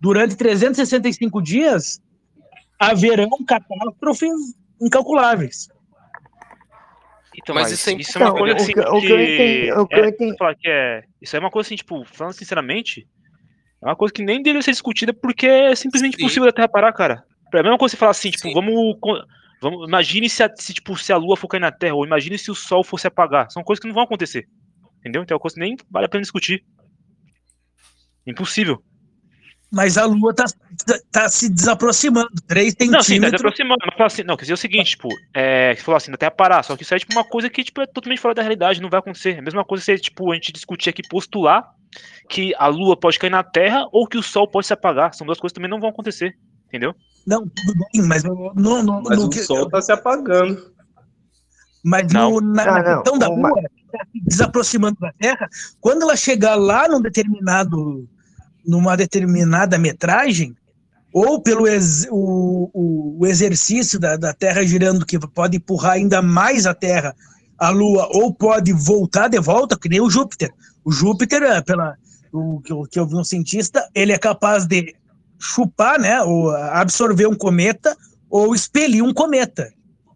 Durante 0.00 0.34
365 0.36 1.40
dias, 1.40 2.00
haverão 2.78 3.30
catástrofes 3.46 4.32
incalculáveis. 4.80 5.68
Então, 7.36 7.54
Mas 7.54 7.64
mas, 7.64 7.72
isso 7.72 7.90
é 7.90 7.92
isso, 7.94 8.18
é 8.18 8.20
uma 8.20 8.28
Então, 8.28 8.38
coisa 8.38 8.54
o 8.54 8.56
assim 8.56 8.72
que- 8.72 8.80
o 8.80 9.00
que 9.00 9.12
eu 9.12 9.20
entendi- 9.22 9.72
o 9.72 9.86
que 9.86 9.94
eu 9.94 10.04
é, 10.04 10.08
entendi- 10.08 10.36
falar 10.36 10.54
que 10.56 10.68
é, 10.68 11.04
isso 11.22 11.36
é 11.36 11.38
uma 11.38 11.50
coisa 11.50 11.68
assim, 11.68 11.76
tipo, 11.76 12.04
falando 12.04 12.32
sinceramente, 12.34 13.06
é 13.82 13.86
uma 13.86 13.96
coisa 13.96 14.12
que 14.12 14.22
nem 14.22 14.38
deveria 14.42 14.62
ser 14.62 14.72
discutida 14.72 15.12
porque 15.14 15.46
é 15.46 15.74
simplesmente 15.76 16.16
Sim. 16.16 16.22
impossível 16.22 16.46
da 16.46 16.52
Terra 16.52 16.68
parar, 16.68 16.92
cara. 16.92 17.24
É 17.54 17.58
a 17.60 17.62
mesma 17.62 17.78
coisa 17.78 17.92
você 17.92 17.96
falar 17.96 18.10
assim, 18.10 18.30
tipo, 18.30 18.48
Sim. 18.48 18.52
vamos, 18.54 18.96
vamos 19.62 19.86
imagine 19.88 20.28
se, 20.28 20.42
a, 20.42 20.50
se, 20.54 20.74
tipo, 20.74 20.96
se 20.96 21.12
a 21.12 21.16
Lua 21.16 21.36
for 21.36 21.46
cair 21.48 21.60
na 21.60 21.70
Terra, 21.72 21.94
ou 21.94 22.04
imagine 22.04 22.36
se 22.36 22.50
o 22.50 22.54
Sol 22.54 22.82
fosse 22.84 23.06
apagar. 23.06 23.48
São 23.50 23.62
coisas 23.62 23.80
que 23.80 23.86
não 23.86 23.94
vão 23.94 24.04
acontecer. 24.04 24.46
Entendeu? 24.98 25.22
Então 25.22 25.34
é 25.34 25.36
uma 25.36 25.40
coisa 25.40 25.54
que 25.54 25.60
nem 25.60 25.76
vale 25.90 26.06
a 26.06 26.08
pena 26.08 26.22
discutir. 26.22 26.64
Impossível. 28.26 28.82
Mas 29.72 29.96
a 29.96 30.04
Lua 30.04 30.34
tá, 30.34 30.44
tá, 31.12 31.28
se 31.28 31.48
desaproximando. 31.48 32.28
3 32.48 32.74
Não, 32.80 32.86
sim, 32.86 32.90
tá 32.90 33.00
se 33.02 33.06
centímetros. 33.08 33.40
aproximando, 33.40 33.78
mas 33.86 34.12
assim, 34.12 34.24
não, 34.24 34.36
quer 34.36 34.42
dizer 34.42 34.54
o 34.54 34.56
seguinte, 34.56 34.90
tipo, 34.90 35.08
é, 35.32 35.74
você 35.76 35.82
falou 35.82 35.96
assim, 35.96 36.12
até 36.12 36.28
parar, 36.28 36.64
só 36.64 36.76
que 36.76 36.82
isso 36.82 36.92
é 36.94 36.98
tipo 36.98 37.12
uma 37.12 37.22
coisa 37.24 37.48
que 37.48 37.62
tipo, 37.62 37.80
é 37.80 37.86
totalmente 37.86 38.20
fora 38.20 38.34
da 38.34 38.42
realidade, 38.42 38.80
não 38.82 38.90
vai 38.90 38.98
acontecer. 38.98 39.36
É 39.36 39.38
a 39.38 39.42
mesma 39.42 39.64
coisa 39.64 39.84
se 39.84 39.96
tipo, 39.98 40.32
a 40.32 40.34
gente 40.34 40.52
discutir 40.52 40.90
aqui, 40.90 41.02
postular 41.08 41.64
que 42.28 42.52
a 42.58 42.66
Lua 42.66 42.96
pode 42.96 43.18
cair 43.18 43.30
na 43.30 43.42
Terra 43.44 43.86
ou 43.92 44.06
que 44.08 44.18
o 44.18 44.22
Sol 44.22 44.46
pode 44.48 44.66
se 44.66 44.72
apagar. 44.72 45.14
São 45.14 45.26
duas 45.26 45.38
coisas 45.38 45.52
que 45.52 45.60
também 45.60 45.70
não 45.70 45.80
vão 45.80 45.90
acontecer, 45.90 46.36
entendeu? 46.66 46.92
Não, 47.26 47.42
tudo 47.48 47.74
bem, 47.92 48.02
mas 48.06 48.24
no, 48.24 48.52
no, 48.54 48.82
no, 48.82 49.02
Mas 49.02 49.18
no 49.18 49.26
o 49.26 49.30
que- 49.30 49.40
sol 49.42 49.68
tá 49.68 49.80
se 49.80 49.92
apagando. 49.92 50.72
Mas 51.84 52.12
Não. 52.12 52.32
no- 52.32 52.40
na, 52.40 52.64
Não, 52.64 52.72
na 52.74 52.82
não, 52.82 53.02
questão 53.02 53.18
da 53.18 53.28
Lua, 53.28 53.50
tá 53.92 54.04
se 54.12 54.20
desaproximando 54.24 54.98
da 55.00 55.12
Terra, 55.18 55.48
quando 55.80 56.02
ela 56.02 56.16
chegar 56.16 56.54
lá 56.56 56.88
num 56.88 57.00
determinado, 57.00 58.08
numa 58.66 58.96
determinada 58.96 59.78
metragem, 59.78 60.54
ou 61.12 61.40
pelo 61.42 61.66
ex- 61.66 62.06
o, 62.10 62.70
o- 62.72 63.26
exercício 63.26 63.98
da, 63.98 64.16
da 64.16 64.32
Terra 64.32 64.64
girando, 64.64 65.04
que 65.04 65.18
pode 65.18 65.56
empurrar 65.56 65.92
ainda 65.92 66.22
mais 66.22 66.66
a 66.66 66.74
Terra, 66.74 67.14
a 67.58 67.70
Lua, 67.70 68.08
ou 68.12 68.32
pode 68.32 68.72
voltar 68.72 69.28
de 69.28 69.38
volta, 69.38 69.76
que 69.78 69.88
nem 69.88 70.00
o 70.00 70.08
Júpiter. 70.08 70.50
O 70.84 70.90
Júpiter, 70.92 71.42
é, 71.42 71.60
pela, 71.60 71.94
o, 72.32 72.60
que 72.60 72.72
eu- 72.72 72.86
que 72.90 72.98
eu 72.98 73.06
vi 73.06 73.16
um 73.16 73.24
cientista, 73.24 73.86
ele 73.94 74.12
é 74.12 74.18
capaz 74.18 74.66
de 74.66 74.94
chupar, 75.38 75.98
né, 76.00 76.22
ou 76.22 76.50
absorver 76.50 77.26
um 77.26 77.34
cometa, 77.34 77.96
ou 78.30 78.54
expelir 78.54 79.02
um 79.02 79.12
cometa. 79.12 79.72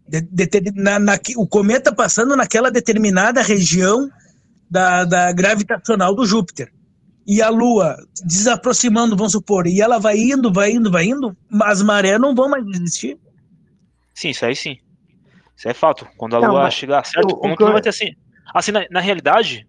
De- 0.07 0.21
de- 0.21 0.71
na- 0.75 0.99
na- 0.99 1.19
o 1.35 1.47
cometa 1.47 1.93
passando 1.93 2.35
naquela 2.35 2.69
determinada 2.71 3.41
região 3.41 4.09
da, 4.69 5.03
da 5.03 5.31
gravitacional 5.31 6.15
do 6.15 6.25
Júpiter. 6.25 6.71
E 7.25 7.41
a 7.41 7.49
Lua 7.49 7.97
desaproximando, 8.23 9.15
vamos 9.15 9.31
supor, 9.31 9.65
e 9.65 9.81
ela 9.81 9.97
vai 9.99 10.17
indo, 10.17 10.51
vai 10.53 10.71
indo, 10.71 10.91
vai 10.91 11.05
indo, 11.05 11.35
as 11.63 11.81
marés 11.81 12.19
não 12.19 12.35
vão 12.35 12.47
mais 12.49 12.65
existir. 12.67 13.17
Sim, 14.13 14.29
isso 14.29 14.45
aí 14.45 14.55
sim. 14.55 14.77
Isso 15.57 15.67
é 15.67 15.73
fato. 15.73 16.07
Quando 16.17 16.35
a 16.35 16.39
Não, 16.41 16.51
Lua 16.51 16.69
chegar 16.69 17.03
certo, 17.05 17.31
o- 17.31 17.35
o 17.35 17.39
como 17.39 17.53
que 17.53 17.57
que 17.57 17.63
não 17.63 17.71
vai 17.73 17.81
ter 17.81 17.89
assim? 17.89 18.13
Assim, 18.53 18.71
na, 18.71 18.85
na 18.91 18.99
realidade, 18.99 19.67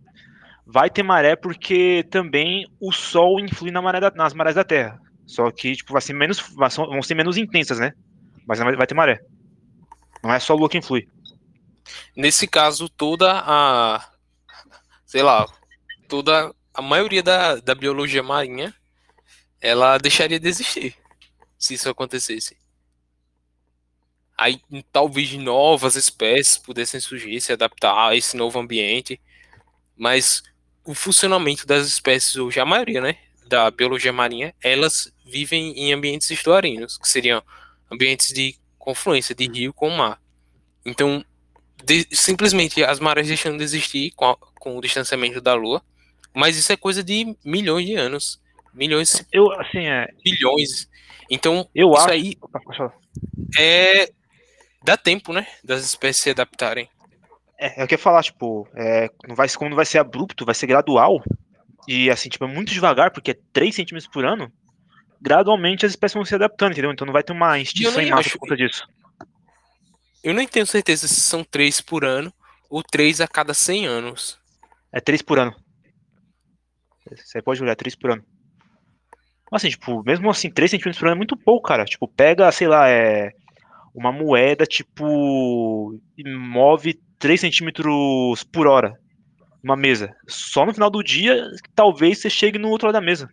vai 0.67 0.91
ter 0.91 1.03
maré 1.03 1.35
porque 1.35 2.05
também 2.11 2.67
o 2.81 2.93
Sol 2.93 3.41
influi 3.41 3.71
na 3.71 3.81
maré 3.81 4.01
da- 4.01 4.11
nas 4.11 4.35
marés 4.35 4.55
da 4.55 4.65
Terra. 4.65 5.01
Só 5.25 5.51
que, 5.51 5.75
tipo, 5.77 5.93
vai 5.93 6.03
ser 6.03 6.13
menos, 6.13 6.39
vão 6.77 7.03
ser 7.03 7.15
menos 7.15 7.37
intensas, 7.37 7.79
né? 7.79 7.93
Mas 8.47 8.59
vai 8.59 8.87
ter 8.87 8.95
maré. 8.95 9.21
Não 10.23 10.33
é 10.33 10.39
só 10.39 10.53
a 10.53 10.57
Lua 10.57 10.69
que 10.69 10.79
influi. 10.79 11.09
Nesse 12.17 12.47
caso, 12.47 12.89
toda 12.89 13.33
a. 13.45 14.05
Sei 15.05 15.23
lá. 15.23 15.47
Toda. 16.09 16.53
A 16.77 16.83
maioria 16.83 17.23
da, 17.23 17.57
da 17.57 17.75
biologia 17.75 18.23
marinha. 18.23 18.75
Ela 19.61 19.97
deixaria 19.99 20.39
de 20.39 20.47
existir. 20.49 20.95
Se 21.59 21.75
isso 21.75 21.89
acontecesse. 21.89 22.57
Aí 24.37 24.61
talvez 24.93 25.33
novas 25.33 25.97
espécies 25.97 26.59
pudessem 26.59 27.01
surgir, 27.01 27.41
se 27.41 27.53
adaptar 27.53 28.09
a 28.11 28.15
esse 28.15 28.37
novo 28.37 28.59
ambiente. 28.59 29.19
Mas 29.97 30.43
o 30.85 30.95
funcionamento 30.95 31.67
das 31.67 31.87
espécies 31.87 32.37
hoje, 32.37 32.61
a 32.61 32.67
maioria, 32.67 33.01
né? 33.01 33.17
Da 33.47 33.71
biologia 33.71 34.13
marinha, 34.13 34.55
elas 34.63 35.11
vivem 35.25 35.73
em 35.79 35.93
ambientes 35.93 36.31
estuarinos, 36.31 36.99
que 36.99 37.09
seriam 37.09 37.43
ambientes 37.91 38.33
de 38.33 38.57
confluência 38.79 39.35
de 39.35 39.47
rio 39.49 39.73
com 39.73 39.89
mar. 39.89 40.21
Então, 40.85 41.25
de- 41.85 42.07
simplesmente 42.13 42.85
as 42.85 43.01
marés 43.01 43.27
deixando 43.29 43.59
de 43.59 43.65
existir 43.65 44.11
com, 44.13 44.27
a- 44.27 44.37
com 44.61 44.77
o 44.77 44.81
distanciamento 44.81 45.41
da 45.41 45.55
Lua, 45.55 45.83
mas 46.37 46.57
isso 46.57 46.73
é 46.73 46.77
coisa 46.77 47.03
de 47.03 47.37
milhões 47.45 47.87
de 47.87 47.95
anos, 47.95 48.41
milhões, 48.73 49.27
Eu, 49.33 49.51
assim, 49.61 49.87
é. 49.87 50.07
bilhões. 50.25 50.89
Então, 51.31 51.69
Eu 51.75 51.91
isso 51.93 52.03
acho. 52.03 52.11
aí 52.13 52.37
Opa, 52.41 52.61
pode 52.61 52.77
falar. 52.79 52.95
é 53.59 54.11
dá 54.85 54.97
tempo, 54.97 55.33
né, 55.33 55.47
das 55.65 55.85
espécies 55.85 56.23
se 56.23 56.31
adaptarem. 56.31 56.89
É, 57.59 57.83
eu 57.83 57.87
queria 57.89 57.99
falar, 58.03 58.23
tipo, 58.23 58.69
é, 58.77 59.09
não 59.27 59.35
vai, 59.35 59.49
como 59.49 59.71
não 59.71 59.77
vai 59.77 59.87
ser 59.87 59.99
abrupto, 59.99 60.45
vai 60.45 60.55
ser 60.55 60.67
gradual. 60.67 61.23
E 61.89 62.11
assim, 62.11 62.29
tipo, 62.29 62.45
é 62.45 62.49
muito 62.49 62.73
devagar, 62.73 63.11
porque 63.11 63.31
é 63.33 63.39
3 63.53 63.75
centímetros 63.75 64.11
por 64.13 64.25
ano. 64.25 64.53
Gradualmente 65.21 65.87
as 65.87 65.93
espécies 65.93 66.15
vão 66.15 66.25
se 66.25 66.35
adaptando, 66.35 66.73
entendeu? 66.73 66.93
Então 66.93 67.07
não 67.07 67.13
vai 67.13 67.23
ter 67.23 67.33
uma 67.33 67.59
extinção 67.59 68.01
em 68.01 68.11
massa 68.11 68.21
acho- 68.29 68.31
por 68.33 68.41
conta 68.41 68.57
disso. 68.57 68.87
Eu 70.23 70.35
nem 70.35 70.47
tenho 70.47 70.67
certeza 70.67 71.09
se 71.09 71.21
são 71.21 71.43
três 71.43 71.81
por 71.81 72.05
ano 72.05 72.33
ou 72.69 72.83
três 72.83 73.21
a 73.21 73.27
cada 73.29 73.55
100 73.55 73.87
anos. 73.87 74.39
É 74.93 75.01
3 75.01 75.23
por 75.23 75.39
ano. 75.39 75.55
Você 77.15 77.41
pode 77.43 77.63
olhar, 77.63 77.77
3 77.77 77.95
por 77.95 78.11
ano. 78.11 78.25
Mas 79.51 79.63
assim, 79.63 79.71
tipo, 79.71 80.03
mesmo 80.05 80.29
assim, 80.29 80.51
3 80.51 80.71
centímetros 80.71 80.99
por 80.99 81.07
ano 81.07 81.15
é 81.15 81.19
muito 81.19 81.37
pouco, 81.37 81.69
cara. 81.69 81.85
Tipo, 81.85 82.09
pega, 82.09 82.51
sei 82.51 82.67
lá, 82.67 82.89
é. 82.89 83.33
Uma 83.95 84.13
moeda, 84.13 84.67
tipo. 84.67 85.99
e 86.19 86.29
move 86.37 86.95
3 87.19 87.41
centímetros 87.41 88.43
por 88.45 88.67
hora. 88.67 88.99
Uma 89.63 89.77
mesa. 89.77 90.15
Só 90.29 90.67
no 90.67 90.75
final 90.75 90.91
do 90.91 91.03
dia, 91.03 91.49
talvez 91.75 92.19
você 92.21 92.29
chegue 92.31 92.59
no 92.59 92.69
outro 92.69 92.87
lado 92.89 92.95
da 92.95 93.01
mesa. 93.01 93.29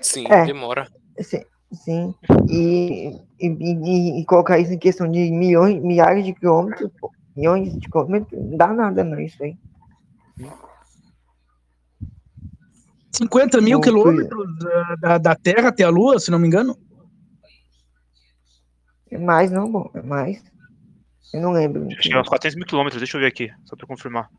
Sim, 0.00 0.26
É. 0.30 0.44
demora. 0.46 0.86
Sim, 1.20 1.42
sim. 1.72 2.14
E, 2.48 3.10
e, 3.40 3.46
e- 3.48 4.20
e 4.20 4.24
colocar 4.24 4.58
isso 4.58 4.72
em 4.72 4.78
questão 4.78 5.10
de 5.10 5.30
milhões, 5.30 5.82
milhares 5.82 6.24
de 6.24 6.32
quilômetros, 6.32 6.90
milhões 7.36 7.72
de 7.76 7.88
quilômetros, 7.88 8.40
não 8.40 8.56
dá 8.56 8.68
nada 8.68 9.02
não, 9.02 9.18
isso 9.20 9.42
aí. 9.42 9.56
50 13.12 13.60
mil 13.60 13.80
quilômetros 13.80 14.58
da, 14.58 14.96
da, 14.96 15.18
da 15.18 15.34
Terra 15.34 15.68
até 15.68 15.82
a 15.82 15.88
Lua, 15.88 16.20
se 16.20 16.30
não 16.30 16.38
me 16.38 16.46
engano. 16.46 16.78
É 19.10 19.18
mais 19.18 19.50
não, 19.50 19.70
bom, 19.70 19.90
é 19.94 20.02
mais. 20.02 20.42
Eu 21.32 21.40
não 21.40 21.52
lembro. 21.52 21.86
Acho 21.86 22.08
que 22.08 22.12
é 22.12 22.20
uns 22.20 22.28
400 22.28 22.56
mil 22.56 22.66
quilômetros, 22.66 23.00
deixa 23.00 23.16
eu 23.16 23.20
ver 23.20 23.26
aqui, 23.26 23.50
só 23.64 23.74
pra 23.76 23.86
confirmar. 23.86 24.30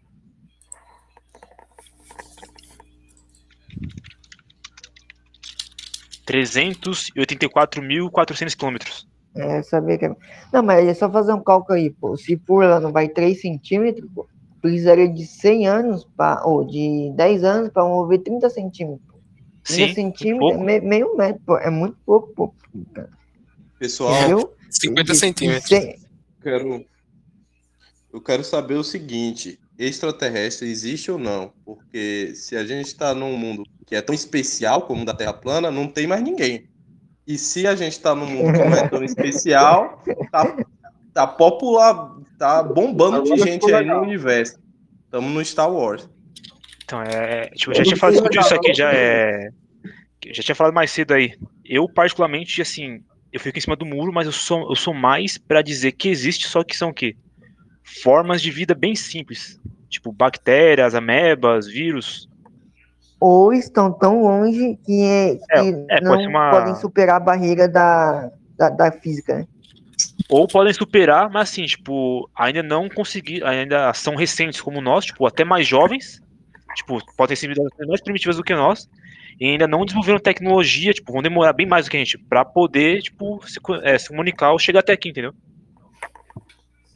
Trezentos 6.26 7.10
e 7.16 7.20
oitenta 7.20 7.46
e 7.46 7.50
quatro 7.50 7.82
mil 7.82 8.10
quatrocentos 8.12 8.56
quilômetros. 8.56 9.08
É, 9.36 9.62
saber 9.64 9.98
que 9.98 10.06
é... 10.06 10.16
Não, 10.54 10.64
mas 10.64 10.88
é 10.88 10.94
só 10.94 11.12
fazer 11.12 11.34
um 11.34 11.44
cálculo 11.44 11.78
aí, 11.78 11.90
pô. 11.90 12.16
Se 12.18 12.38
por 12.38 12.64
ano 12.64 12.92
vai 12.92 13.10
3 13.10 13.40
centímetros, 13.40 14.10
pô, 14.14 14.28
precisaria 14.62 15.08
de 15.08 15.26
100 15.26 15.68
anos, 15.68 16.08
pra, 16.18 16.42
ou 16.46 16.66
de 16.66 17.12
10 17.16 17.44
anos 17.44 17.70
para 17.70 17.84
mover 17.84 18.20
30 18.20 18.50
centímetros. 18.50 19.08
30 19.64 19.88
Sim, 19.90 19.94
centímetros 19.94 20.52
é 20.52 20.58
me- 20.58 20.82
meio 20.82 21.16
metro, 21.16 21.42
pô. 21.46 21.58
É 21.58 21.70
muito 21.70 21.98
pouco, 22.06 22.34
pô. 22.34 22.54
Pessoal, 23.78 24.14
Entendeu? 24.16 24.54
50 24.70 25.04
De- 25.04 25.12
de 25.14 25.18
centímetros. 25.18 25.68
100 25.68 26.00
quero, 26.42 26.86
eu 28.14 28.22
quero 28.22 28.44
saber 28.44 28.76
o 28.76 28.84
seguinte: 28.84 29.60
extraterrestre 29.78 30.70
existe 30.70 31.12
ou 31.12 31.18
não? 31.18 31.52
Porque 31.66 32.34
se 32.36 32.56
a 32.56 32.66
gente 32.66 32.88
está 32.88 33.14
num 33.14 33.38
mundo 33.38 33.64
que 33.86 33.96
é 33.96 34.02
tão 34.02 34.14
especial 34.14 34.84
como 34.84 35.02
o 35.04 35.06
da 35.06 35.14
Terra 35.14 35.34
plana, 35.34 35.72
não 35.72 35.88
tem 35.88 36.08
mais 36.08 36.22
ninguém. 36.24 36.68
E 37.26 37.38
se 37.38 37.68
a 37.68 37.76
gente 37.76 37.94
está 37.94 38.16
num 38.16 38.26
mundo 38.26 38.54
que 38.54 38.60
não 38.66 38.76
é 38.76 38.88
tão 38.88 39.04
especial, 39.06 40.04
tá, 40.32 40.58
tá 41.14 41.26
popular, 41.28 42.16
tá 42.38 42.64
bombando 42.64 43.24
de 43.24 43.38
gente 43.38 43.72
aí 43.74 43.86
no 43.86 44.02
universo. 44.02 44.58
Estamos 45.06 45.32
no 45.32 45.44
Star 45.44 45.72
Wars. 45.72 46.08
Então, 46.84 47.02
é. 47.02 47.50
Tipo, 47.50 47.72
eu 47.72 47.76
já 47.76 47.84
tinha 47.84 47.98
falado 47.98 48.14
discutir 48.14 48.40
isso 48.40 48.54
aqui, 48.54 48.74
já 48.74 48.92
é. 48.94 49.50
eu 50.26 50.34
Já 50.34 50.44
tinha 50.44 50.56
falado 50.56 50.74
mais 50.74 50.92
cedo 50.92 51.14
aí. 51.14 51.34
Eu, 51.66 51.88
particularmente, 51.88 52.62
assim, 52.62 53.04
eu 53.32 53.40
fico 53.40 53.58
em 53.58 53.62
cima 53.62 53.76
do 53.76 53.86
muro, 53.86 54.12
mas 54.12 54.26
eu 54.26 54.32
sou, 54.32 54.70
eu 54.70 54.76
sou 54.76 54.94
mais 54.94 55.38
pra 55.38 55.62
dizer 55.62 55.92
que 55.94 56.10
existe, 56.10 56.48
só 56.48 56.64
que 56.64 56.76
são 56.76 56.90
o 56.90 56.94
quê? 56.94 57.16
Formas 58.04 58.42
de 58.42 58.52
vida 58.52 58.74
bem 58.76 58.96
simples. 58.96 59.60
Tipo, 59.88 60.12
bactérias, 60.12 60.94
amebas, 60.96 61.68
vírus. 61.68 62.28
ou 63.20 63.52
estão 63.52 63.92
tão 63.92 64.22
longe 64.22 64.78
que, 64.86 65.04
é, 65.04 65.36
que 65.36 65.86
é, 65.90 66.02
pode 66.02 66.24
não 66.24 66.30
uma- 66.30 66.52
podem 66.52 66.76
superar 66.76 67.18
a 67.18 67.20
barreira 67.20 67.68
da, 67.68 68.32
da, 68.58 68.70
da 68.70 68.92
física. 68.92 69.40
né? 69.40 69.48
Ou 70.30 70.48
podem 70.48 70.72
superar, 70.74 71.30
mas 71.30 71.50
assim, 71.50 71.66
tipo, 71.66 72.30
ainda 72.36 72.62
não 72.62 72.88
conseguir, 72.88 73.44
ainda 73.44 73.92
são 73.94 74.16
recentes 74.16 74.62
como 74.62 74.80
nós, 74.80 75.06
tipo, 75.06 75.26
até 75.26 75.44
mais 75.44 75.68
jovens, 75.68 76.22
tipo, 76.76 77.00
podem 77.16 77.36
ser 77.36 77.52
mais 77.88 78.02
primitivas 78.02 78.38
do 78.38 78.44
que 78.44 78.54
nós, 78.54 78.88
e 79.40 79.46
ainda 79.48 79.68
não 79.68 79.86
desenvolveram 79.86 80.20
tecnologia, 80.20 80.94
tipo, 80.94 81.12
vão 81.12 81.24
demorar 81.24 81.54
bem 81.54 81.66
mais 81.66 81.86
do 81.86 81.92
que 81.92 81.98
a 81.98 82.00
gente, 82.00 82.18
pra 82.18 82.46
poder, 82.46 83.02
tipo, 83.02 83.42
se, 83.48 83.60
é, 83.82 83.98
se 83.98 84.10
comunicar 84.10 84.52
ou 84.52 84.60
chegar 84.60 84.82
até 84.82 84.94
aqui, 84.94 85.10
entendeu? 85.10 85.34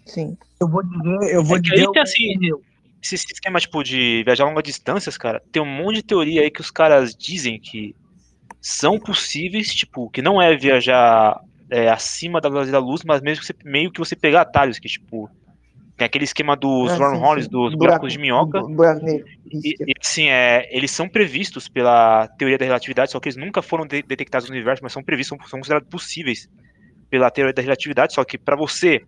Sim. 0.06 0.38
Eu 0.60 0.68
vou 0.68 0.84
dizer, 0.84 1.34
eu 1.34 1.44
vou 1.44 1.58
É 1.58 1.62
que 1.62 1.70
dizer. 1.72 1.88
aí 1.88 1.92
tem 1.92 2.02
assim, 2.02 2.34
esse 3.02 3.16
esse 3.16 3.34
esquema, 3.34 3.60
tipo, 3.60 3.84
de 3.84 4.24
viajar 4.24 4.44
a 4.44 4.48
longas 4.48 4.64
distâncias, 4.64 5.18
cara, 5.18 5.42
tem 5.52 5.62
um 5.62 5.66
monte 5.66 5.96
de 5.96 6.04
teoria 6.04 6.42
aí 6.42 6.52
que 6.52 6.62
os 6.62 6.70
caras 6.70 7.16
dizem 7.16 7.60
que 7.60 7.96
são 8.62 9.00
possíveis, 9.00 9.74
tipo, 9.74 10.10
que 10.10 10.22
não 10.22 10.42
é 10.42 10.56
viajar 10.56 11.40
é, 11.74 11.90
acima 11.90 12.40
da 12.40 12.50
velocidade 12.50 12.84
da 12.84 12.88
luz, 12.88 13.02
mas 13.04 13.22
mesmo 13.22 13.42
que 13.42 13.48
você, 13.48 13.56
meio 13.66 13.92
que 13.92 14.00
você 14.00 14.16
pegar 14.16 14.42
atalhos, 14.42 14.78
que, 14.80 14.88
tipo, 14.88 15.30
Tem 15.96 16.06
aquele 16.08 16.24
esquema 16.24 16.56
dos 16.56 16.92
Ah, 16.92 16.98
wormholes, 16.98 17.48
dos 17.48 17.76
Buraco- 17.76 17.78
buracos 17.78 18.14
de 18.14 18.18
minhoca. 18.20 18.62
bu- 18.62 18.70
Buraco 18.70 19.06
negro. 19.06 19.28
E, 19.52 19.76
e, 19.80 19.94
assim, 20.02 20.28
é, 20.28 20.68
eles 20.76 20.90
são 20.90 21.08
previstos 21.08 21.68
pela 21.70 22.28
teoria 22.30 22.58
da 22.58 22.66
relatividade, 22.66 23.12
só 23.12 23.20
que 23.20 23.30
eles 23.30 23.38
nunca 23.38 23.62
foram 23.62 23.86
de- 23.86 24.02
detectados 24.02 24.50
no 24.50 24.56
universo, 24.56 24.82
mas 24.84 24.92
são 24.92 25.04
previstos, 25.04 25.38
são, 25.38 25.48
são 25.48 25.60
considerados 25.60 25.88
possíveis 25.88 26.50
pela 27.12 27.30
teoria 27.30 27.54
da 27.54 27.62
relatividade, 27.62 28.14
só 28.14 28.24
que 28.26 28.40
para 28.40 28.56
você 28.56 29.04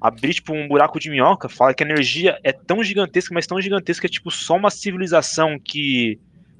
abrir 0.00 0.34
tipo 0.34 0.54
um 0.54 0.68
buraco 0.68 1.00
de 1.00 1.10
minhoca, 1.10 1.48
fala 1.48 1.74
que 1.74 1.82
a 1.82 1.86
energia 1.86 2.38
é 2.44 2.52
tão 2.52 2.82
gigantesca, 2.84 3.34
mas 3.34 3.44
tão 3.46 3.60
gigantesca 3.60 4.06
que 4.06 4.14
tipo 4.14 4.30
só 4.30 4.54
uma 4.56 4.70
civilização 4.70 5.58
que 5.58 6.16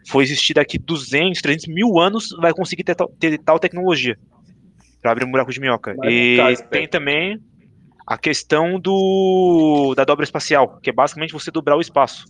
foi 0.08 0.24
existir 0.24 0.54
daqui 0.54 0.78
200, 0.78 1.40
300 1.40 1.68
mil 1.68 1.96
anos 2.00 2.30
vai 2.40 2.52
conseguir 2.52 2.82
ter, 2.82 2.96
ter 3.20 3.38
tal 3.38 3.58
tecnologia 3.60 4.18
para 5.00 5.12
abrir 5.12 5.24
um 5.24 5.30
buraco 5.30 5.50
de 5.52 5.60
minhoca. 5.60 5.94
Mas, 5.96 6.12
e 6.12 6.36
cara, 6.36 6.52
espera. 6.52 6.70
tem 6.70 6.88
também 6.88 7.40
a 8.06 8.18
questão 8.18 8.78
do 8.78 9.94
da 9.96 10.04
dobra 10.04 10.24
espacial, 10.24 10.78
que 10.82 10.90
é 10.90 10.92
basicamente 10.92 11.32
você 11.32 11.50
dobrar 11.50 11.76
o 11.76 11.80
espaço. 11.80 12.24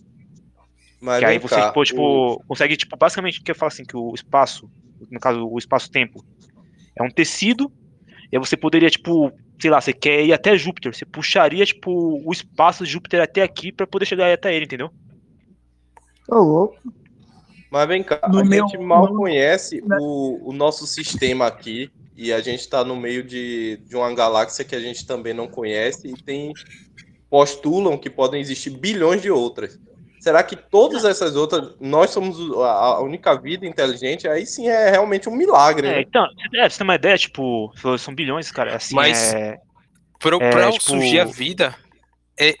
Mas 1.01 1.19
Que 1.19 1.25
aí 1.25 1.39
você, 1.39 1.55
cá, 1.55 1.67
tipo, 1.69 1.83
tipo, 1.83 2.43
consegue, 2.47 2.77
tipo, 2.77 2.95
basicamente, 2.95 3.41
que 3.41 3.49
eu 3.51 3.55
falo 3.55 3.69
assim, 3.69 3.83
que 3.83 3.97
o 3.97 4.13
espaço, 4.13 4.69
no 5.09 5.19
caso, 5.19 5.47
o 5.47 5.57
espaço-tempo, 5.57 6.23
é 6.95 7.01
um 7.01 7.09
tecido, 7.09 7.71
e 8.31 8.35
aí 8.37 8.39
você 8.39 8.55
poderia, 8.55 8.89
tipo, 8.89 9.31
sei 9.59 9.71
lá, 9.71 9.81
você 9.81 9.93
quer 9.93 10.23
ir 10.23 10.31
até 10.31 10.55
Júpiter, 10.55 10.93
você 10.93 11.03
puxaria, 11.05 11.65
tipo, 11.65 11.91
o 12.23 12.31
espaço 12.31 12.85
de 12.85 12.91
Júpiter 12.91 13.19
até 13.21 13.41
aqui 13.41 13.71
pra 13.71 13.87
poder 13.87 14.05
chegar 14.05 14.31
até 14.31 14.53
ele, 14.55 14.65
entendeu? 14.65 14.91
Ô, 16.29 16.35
louco. 16.35 16.77
Mas 17.71 17.87
vem 17.87 18.03
cá, 18.03 18.19
No 18.31 18.39
a 18.39 18.43
meu- 18.43 18.67
gente 18.67 18.77
mal 18.77 19.07
no- 19.07 19.15
conhece 19.17 19.81
na- 19.81 19.97
o, 19.99 20.49
o 20.49 20.53
nosso 20.53 20.85
sistema 20.85 21.47
aqui 21.47 21.89
e 22.21 22.31
a 22.31 22.39
gente 22.39 22.59
está 22.59 22.85
no 22.85 22.95
meio 22.95 23.23
de, 23.23 23.77
de 23.77 23.95
uma 23.95 24.13
galáxia 24.13 24.63
que 24.63 24.75
a 24.75 24.79
gente 24.79 25.07
também 25.07 25.33
não 25.33 25.47
conhece 25.47 26.07
e 26.07 26.13
tem 26.21 26.53
postulam 27.27 27.97
que 27.97 28.11
podem 28.11 28.39
existir 28.39 28.69
bilhões 28.69 29.23
de 29.23 29.31
outras. 29.31 29.79
Será 30.19 30.43
que 30.43 30.55
todas 30.55 31.03
essas 31.03 31.35
outras 31.35 31.73
nós 31.79 32.11
somos 32.11 32.37
a, 32.59 33.01
única 33.01 33.33
vida 33.33 33.65
inteligente? 33.65 34.27
Aí 34.27 34.45
sim 34.45 34.67
é 34.67 34.91
realmente 34.91 35.27
um 35.27 35.35
milagre. 35.35 35.87
É, 35.87 35.95
né? 35.95 36.01
então, 36.01 36.27
é, 36.53 36.69
você 36.69 36.77
ter 36.77 36.83
uma 36.83 36.93
ideia, 36.93 37.17
tipo, 37.17 37.73
são 37.97 38.13
bilhões, 38.13 38.51
cara, 38.51 38.75
assim, 38.75 38.93
Mas- 38.93 39.33
é... 39.33 39.59
É, 40.23 40.49
pra 40.51 40.71
tipo- 40.71 40.83
surgir 40.83 41.19
a 41.19 41.25
vida, 41.25 41.75
é, 42.39 42.53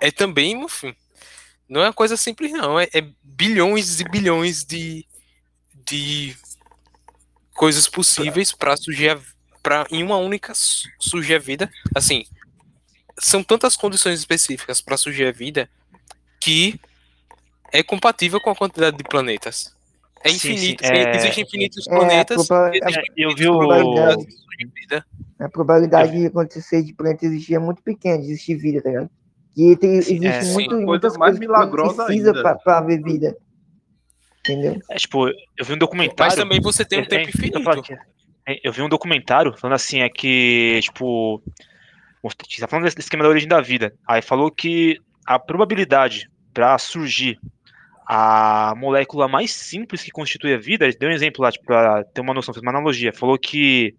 é 0.00 0.10
também, 0.10 0.60
enfim, 0.64 0.92
não 1.68 1.82
é 1.82 1.84
uma 1.84 1.92
coisa 1.92 2.16
simples, 2.16 2.50
não. 2.50 2.80
É, 2.80 2.88
é 2.92 3.06
bilhões 3.22 4.00
e 4.00 4.04
bilhões 4.10 4.64
de, 4.64 5.06
de 5.72 6.36
coisas 7.56 7.88
possíveis 7.88 8.52
para 8.52 8.76
surgir 8.76 9.10
a, 9.10 9.18
pra, 9.62 9.86
em 9.90 10.02
uma 10.02 10.16
única 10.16 10.54
su- 10.54 10.88
surgir 11.00 11.34
a 11.34 11.38
vida. 11.38 11.70
Assim, 11.94 12.24
são 13.18 13.42
tantas 13.42 13.76
condições 13.76 14.18
específicas 14.20 14.80
para 14.80 14.96
surgir 14.96 15.26
a 15.26 15.32
vida 15.32 15.68
que 16.40 16.78
é 17.72 17.82
compatível 17.82 18.40
com 18.40 18.50
a 18.50 18.54
quantidade 18.56 18.96
de 18.96 19.02
planetas. 19.04 19.74
É 20.22 20.28
Sim, 20.30 20.38
sim, 20.38 20.52
infinito. 20.52 20.84
é- 20.84 21.16
Existem 21.16 21.44
infinitos 21.44 21.86
é, 21.86 21.90
planetas. 21.90 22.46
proba- 22.46 22.70
existem 22.70 22.94
É, 22.96 23.24
eu 23.26 23.34
vi 23.34 23.48
o- 23.48 24.26
vida. 24.74 25.04
A 25.38 25.48
probabilidade 25.48 26.12
de 26.18 26.26
acontecer 26.26 26.82
de 26.82 26.94
planeta 26.94 27.26
existir 27.26 27.54
é 27.54 27.58
muito 27.58 27.82
pequena, 27.82 28.18
de 28.18 28.24
existir 28.30 28.54
vida, 28.56 28.80
tá 28.82 28.88
ligado? 28.88 29.10
E 29.56 29.76
tem, 29.76 29.96
existe 29.96 30.24
é, 30.26 30.52
muito, 30.52 30.70
Coisa 30.70 30.86
muitas 30.86 31.16
mais 31.16 31.38
coisas 31.38 31.38
que 31.38 31.46
milagrosa 31.46 31.96
não 31.98 32.04
precisa 32.06 32.32
pra 32.62 32.78
haver 32.78 33.02
vida. 33.02 33.36
Entendeu? 34.52 34.80
é, 34.90 34.96
tipo, 34.96 35.28
eu 35.28 35.64
vi 35.64 35.72
um 35.74 35.78
documentário... 35.78 36.32
Mas 36.32 36.34
também 36.34 36.60
você 36.60 36.84
tem 36.84 37.00
um 37.00 37.02
É, 37.02 37.06
tempo 37.06 37.22
é, 37.22 37.24
eu 37.24 37.28
infinito. 37.28 37.94
é, 38.46 38.60
Eu 38.62 38.72
vi 38.72 38.82
um 38.82 38.88
documentário 38.88 39.56
falando 39.58 39.74
assim, 39.74 40.00
é 40.00 40.08
que, 40.08 40.78
tipo, 40.82 41.42
você 42.22 42.60
tá 42.60 42.68
falando 42.68 42.84
desse 42.84 42.98
esquema 43.00 43.22
da 43.22 43.28
origem 43.28 43.48
da 43.48 43.60
vida. 43.60 43.94
Aí 44.06 44.22
falou 44.22 44.50
que 44.50 44.98
a 45.26 45.38
probabilidade 45.38 46.30
para 46.54 46.78
surgir 46.78 47.38
a 48.06 48.72
molécula 48.76 49.26
mais 49.26 49.50
simples 49.50 50.02
que 50.02 50.10
constitui 50.12 50.54
a 50.54 50.58
vida, 50.58 50.84
ele 50.84 50.96
deu 50.96 51.08
um 51.08 51.12
exemplo 51.12 51.42
lá, 51.42 51.50
tipo, 51.50 51.66
pra 51.66 52.04
ter 52.04 52.20
uma 52.20 52.32
noção, 52.32 52.54
fez 52.54 52.62
uma 52.62 52.70
analogia. 52.70 53.12
Falou 53.12 53.36
que 53.36 53.94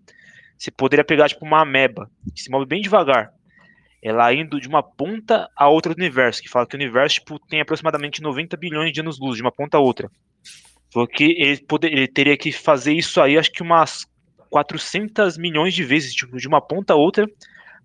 você 0.58 0.72
poderia 0.72 1.04
pegar, 1.04 1.28
tipo, 1.28 1.46
uma 1.46 1.62
ameba, 1.62 2.10
que 2.34 2.42
se 2.42 2.50
move 2.50 2.66
bem 2.66 2.82
devagar, 2.82 3.32
ela 4.08 4.34
indo 4.34 4.60
de 4.60 4.68
uma 4.68 4.82
ponta 4.82 5.50
a 5.56 5.68
outra 5.68 5.94
do 5.94 5.98
universo, 5.98 6.42
que 6.42 6.50
fala 6.50 6.66
que 6.66 6.76
o 6.76 6.80
universo, 6.80 7.16
tipo, 7.16 7.40
tem 7.48 7.60
aproximadamente 7.60 8.22
90 8.22 8.56
bilhões 8.56 8.94
de 8.94 9.02
anos-luz, 9.02 9.36
de 9.36 9.42
uma 9.42 9.52
ponta 9.52 9.78
a 9.78 9.82
outra. 9.82 10.10
Falou 10.94 11.08
que 11.08 11.36
ele, 11.38 11.58
poder, 11.62 11.92
ele 11.92 12.08
teria 12.08 12.38
que 12.38 12.52
fazer 12.52 12.94
isso 12.94 13.20
aí, 13.20 13.38
acho 13.38 13.52
que 13.52 13.62
umas 13.62 14.06
400 14.50 15.38
milhões 15.38 15.74
de 15.74 15.84
vezes, 15.84 16.14
tipo, 16.14 16.38
de 16.38 16.48
uma 16.48 16.62
ponta 16.62 16.94
a 16.94 16.96
outra, 16.96 17.28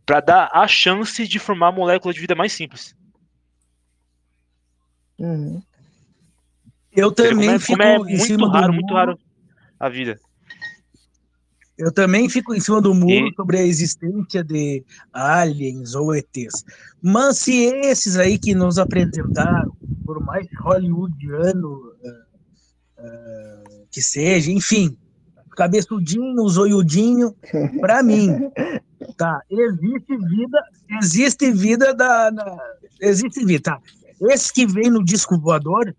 para 0.07 0.21
dar 0.21 0.51
a 0.53 0.67
chance 0.69 1.27
de 1.27 1.39
formar 1.39 1.69
a 1.69 1.73
molécula 1.73 2.15
de 2.15 2.21
vida 2.21 2.35
mais 2.35 2.53
simples. 2.53 2.95
Uhum. 5.19 5.61
Eu 6.95 7.11
Você 7.11 7.23
vê 7.23 7.29
como 7.31 7.41
também 7.41 7.55
é, 7.55 7.59
fico 7.59 7.73
como 7.73 7.83
é 7.83 7.97
em 7.97 7.99
muito 7.99 8.25
cima 8.25 8.53
raro, 8.53 8.67
do 8.67 8.73
muito 8.75 8.95
raro 8.95 9.19
a 9.81 9.89
vida. 9.89 10.21
Eu 11.83 11.91
também 11.93 12.29
fico 12.29 12.55
em 12.55 12.61
cima 12.61 12.81
do 12.81 12.95
muro 12.95 13.27
E- 13.27 13.35
sobre 13.35 13.59
a 13.59 13.63
existência 13.67 14.45
de 14.45 14.85
aliens 15.13 15.97
ou 15.97 16.15
ETs. 16.15 16.63
Mas 17.03 17.39
se 17.39 17.53
esses 17.85 18.17
aí 18.17 18.39
que 18.39 18.55
nos 18.55 18.79
apresentaram, 18.79 19.73
por 20.07 20.21
mais 20.25 20.47
hollywoodiano 20.63 21.81
eh, 22.05 22.23
eh, 22.99 23.85
que 23.91 24.01
seja, 24.01 24.53
enfim, 24.53 24.97
cabeçudinho, 25.57 26.49
zoiudinho, 26.49 27.35
para 27.81 28.01
mim, 28.01 28.29
tá? 29.17 29.41
Existe 29.51 30.17
vida, 30.17 30.63
existe 31.01 31.51
vida 31.51 31.93
da, 31.93 32.31
da- 32.31 32.59
existe 33.01 33.45
vida, 33.45 33.63
tá? 33.73 33.81
Esses 34.31 34.53
que 34.53 34.65
vêm 34.67 34.89
no 34.89 35.03
disco 35.05 35.37
voador, 35.37 35.93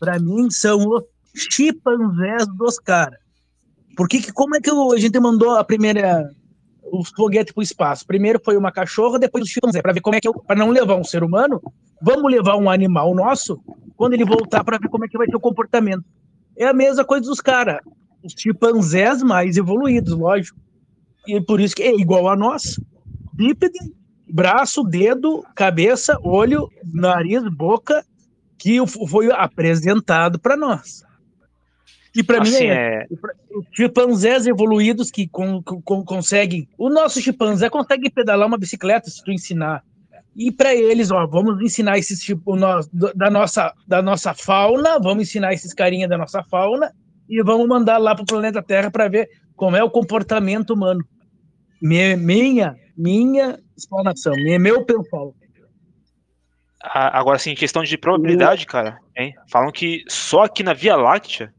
para 0.00 0.18
mim, 0.18 0.50
são 0.50 0.78
os 0.88 1.04
chimpanzés 1.52 2.44
dos 2.56 2.76
caras. 2.80 3.20
Porque 3.98 4.20
que, 4.20 4.32
como 4.32 4.54
é 4.54 4.60
que 4.60 4.70
a 4.70 4.96
gente 4.96 5.18
mandou 5.18 5.56
a 5.56 5.64
primeira 5.64 6.30
os 6.92 7.10
foguetes 7.10 7.52
para 7.52 7.60
o 7.60 7.64
espaço? 7.64 8.06
Primeiro 8.06 8.40
foi 8.44 8.56
uma 8.56 8.70
cachorra, 8.70 9.18
depois 9.18 9.42
o 9.42 9.48
chimpanzé, 9.48 9.82
para 9.82 9.92
ver 9.92 10.00
como 10.00 10.14
é 10.14 10.20
que 10.20 10.30
para 10.46 10.54
não 10.54 10.70
levar 10.70 10.94
um 10.94 11.02
ser 11.02 11.24
humano, 11.24 11.60
vamos 12.00 12.30
levar 12.30 12.54
um 12.54 12.70
animal 12.70 13.12
nosso, 13.12 13.60
quando 13.96 14.14
ele 14.14 14.24
voltar 14.24 14.62
para 14.62 14.78
ver 14.78 14.88
como 14.88 15.04
é 15.04 15.08
que 15.08 15.18
vai 15.18 15.26
ser 15.26 15.34
o 15.34 15.40
comportamento. 15.40 16.04
É 16.56 16.68
a 16.68 16.72
mesma 16.72 17.04
coisa 17.04 17.26
dos 17.26 17.40
caras, 17.40 17.80
os 18.22 18.34
chimpanzés 18.38 19.20
mais 19.20 19.56
evoluídos, 19.56 20.16
lógico. 20.16 20.56
E 21.26 21.40
por 21.40 21.60
isso 21.60 21.74
que 21.74 21.82
é 21.82 21.92
igual 21.92 22.28
a 22.28 22.36
nós. 22.36 22.80
Bípede, 23.32 23.80
braço, 24.32 24.84
dedo, 24.84 25.44
cabeça, 25.56 26.16
olho, 26.22 26.68
nariz, 26.84 27.42
boca, 27.52 28.06
que 28.56 28.78
foi 28.86 29.32
apresentado 29.32 30.38
para 30.38 30.56
nós. 30.56 31.02
E 32.18 32.22
para 32.24 32.40
mim 32.40 32.48
Assim, 32.48 32.66
é 32.66 33.04
é, 33.04 33.06
os 33.54 33.64
chimpanzés 33.72 34.44
evoluídos 34.48 35.08
que 35.08 35.28
con- 35.28 35.62
con- 35.62 36.04
conseguem. 36.04 36.68
O 36.76 36.90
nosso 36.90 37.20
chimpanzé 37.20 37.70
consegue 37.70 38.10
pedalar 38.10 38.48
uma 38.48 38.58
bicicleta 38.58 39.08
se 39.08 39.22
tu 39.22 39.30
ensinar. 39.30 39.84
E 40.34 40.50
para 40.50 40.74
eles, 40.74 41.12
ó, 41.12 41.24
vamos 41.28 41.60
ensinar 41.62 41.96
esses 41.96 42.18
tipo 42.18 42.56
nós, 42.56 42.88
da 42.92 43.30
nossa 43.30 43.72
da 43.86 44.02
nossa 44.02 44.34
fauna, 44.34 44.98
vamos 44.98 45.28
ensinar 45.28 45.52
esses 45.52 45.72
carinha 45.72 46.08
da 46.08 46.18
nossa 46.18 46.42
fauna 46.42 46.92
e 47.28 47.40
vamos 47.40 47.68
mandar 47.68 47.98
lá 47.98 48.16
pro 48.16 48.26
planeta 48.26 48.60
Terra 48.60 48.90
para 48.90 49.06
ver 49.06 49.28
como 49.54 49.76
é 49.76 49.82
o 49.84 49.90
comportamento 49.90 50.70
humano. 50.74 51.04
Me- 51.80 52.16
Minha, 52.16 52.74
minha 52.96 53.56
explanação, 53.76 54.32
me- 54.34 54.58
meu 54.58 54.84
a- 56.82 57.16
agora 57.16 57.36
assim, 57.36 57.50
em 57.50 57.56
questão 57.56 57.84
de 57.84 57.96
probabilidade, 57.96 58.66
cara, 58.66 58.98
hein? 59.16 59.34
Falam 59.48 59.70
que 59.70 60.02
só 60.08 60.42
aqui 60.44 60.64
na 60.64 60.72
Via 60.72 60.96
Láctea, 60.96 61.52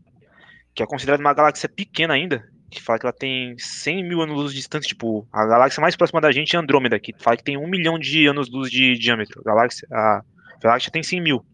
que 0.79 0.83
é 0.83 0.87
considerada 0.87 1.21
uma 1.21 1.33
galáxia 1.33 1.67
pequena 1.67 2.13
ainda, 2.13 2.41
que 2.71 2.81
fala 2.81 2.97
que 2.97 3.05
ela 3.05 3.13
tem 3.13 3.53
100 3.57 4.01
mil 4.07 4.21
anos-luz 4.21 4.51
de 4.51 4.59
distância, 4.59 4.87
tipo, 4.87 5.27
a 5.31 5.45
galáxia 5.45 5.81
mais 5.81 5.93
próxima 5.97 6.21
da 6.21 6.31
gente 6.31 6.55
é 6.55 6.59
Andrômeda, 6.59 6.97
que 6.97 7.13
fala 7.17 7.35
que 7.35 7.43
tem 7.43 7.57
um 7.57 7.67
milhão 7.67 7.99
de 7.99 8.27
anos-luz 8.27 8.71
de 8.71 8.97
diâmetro. 8.97 9.41
A 9.41 9.49
galáxia, 9.49 9.85
a 9.91 10.21
Láctea 10.63 10.91
tem 10.91 11.03
100 11.03 11.21
mil. 11.21 11.45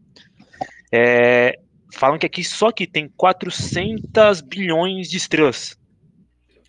É, 0.91 1.57
falam 1.91 2.19
que 2.19 2.25
aqui 2.27 2.43
só 2.43 2.67
aqui 2.67 2.85
tem 2.85 3.07
400 3.17 4.41
bilhões 4.41 5.09
de 5.09 5.17
estrelas. 5.17 5.75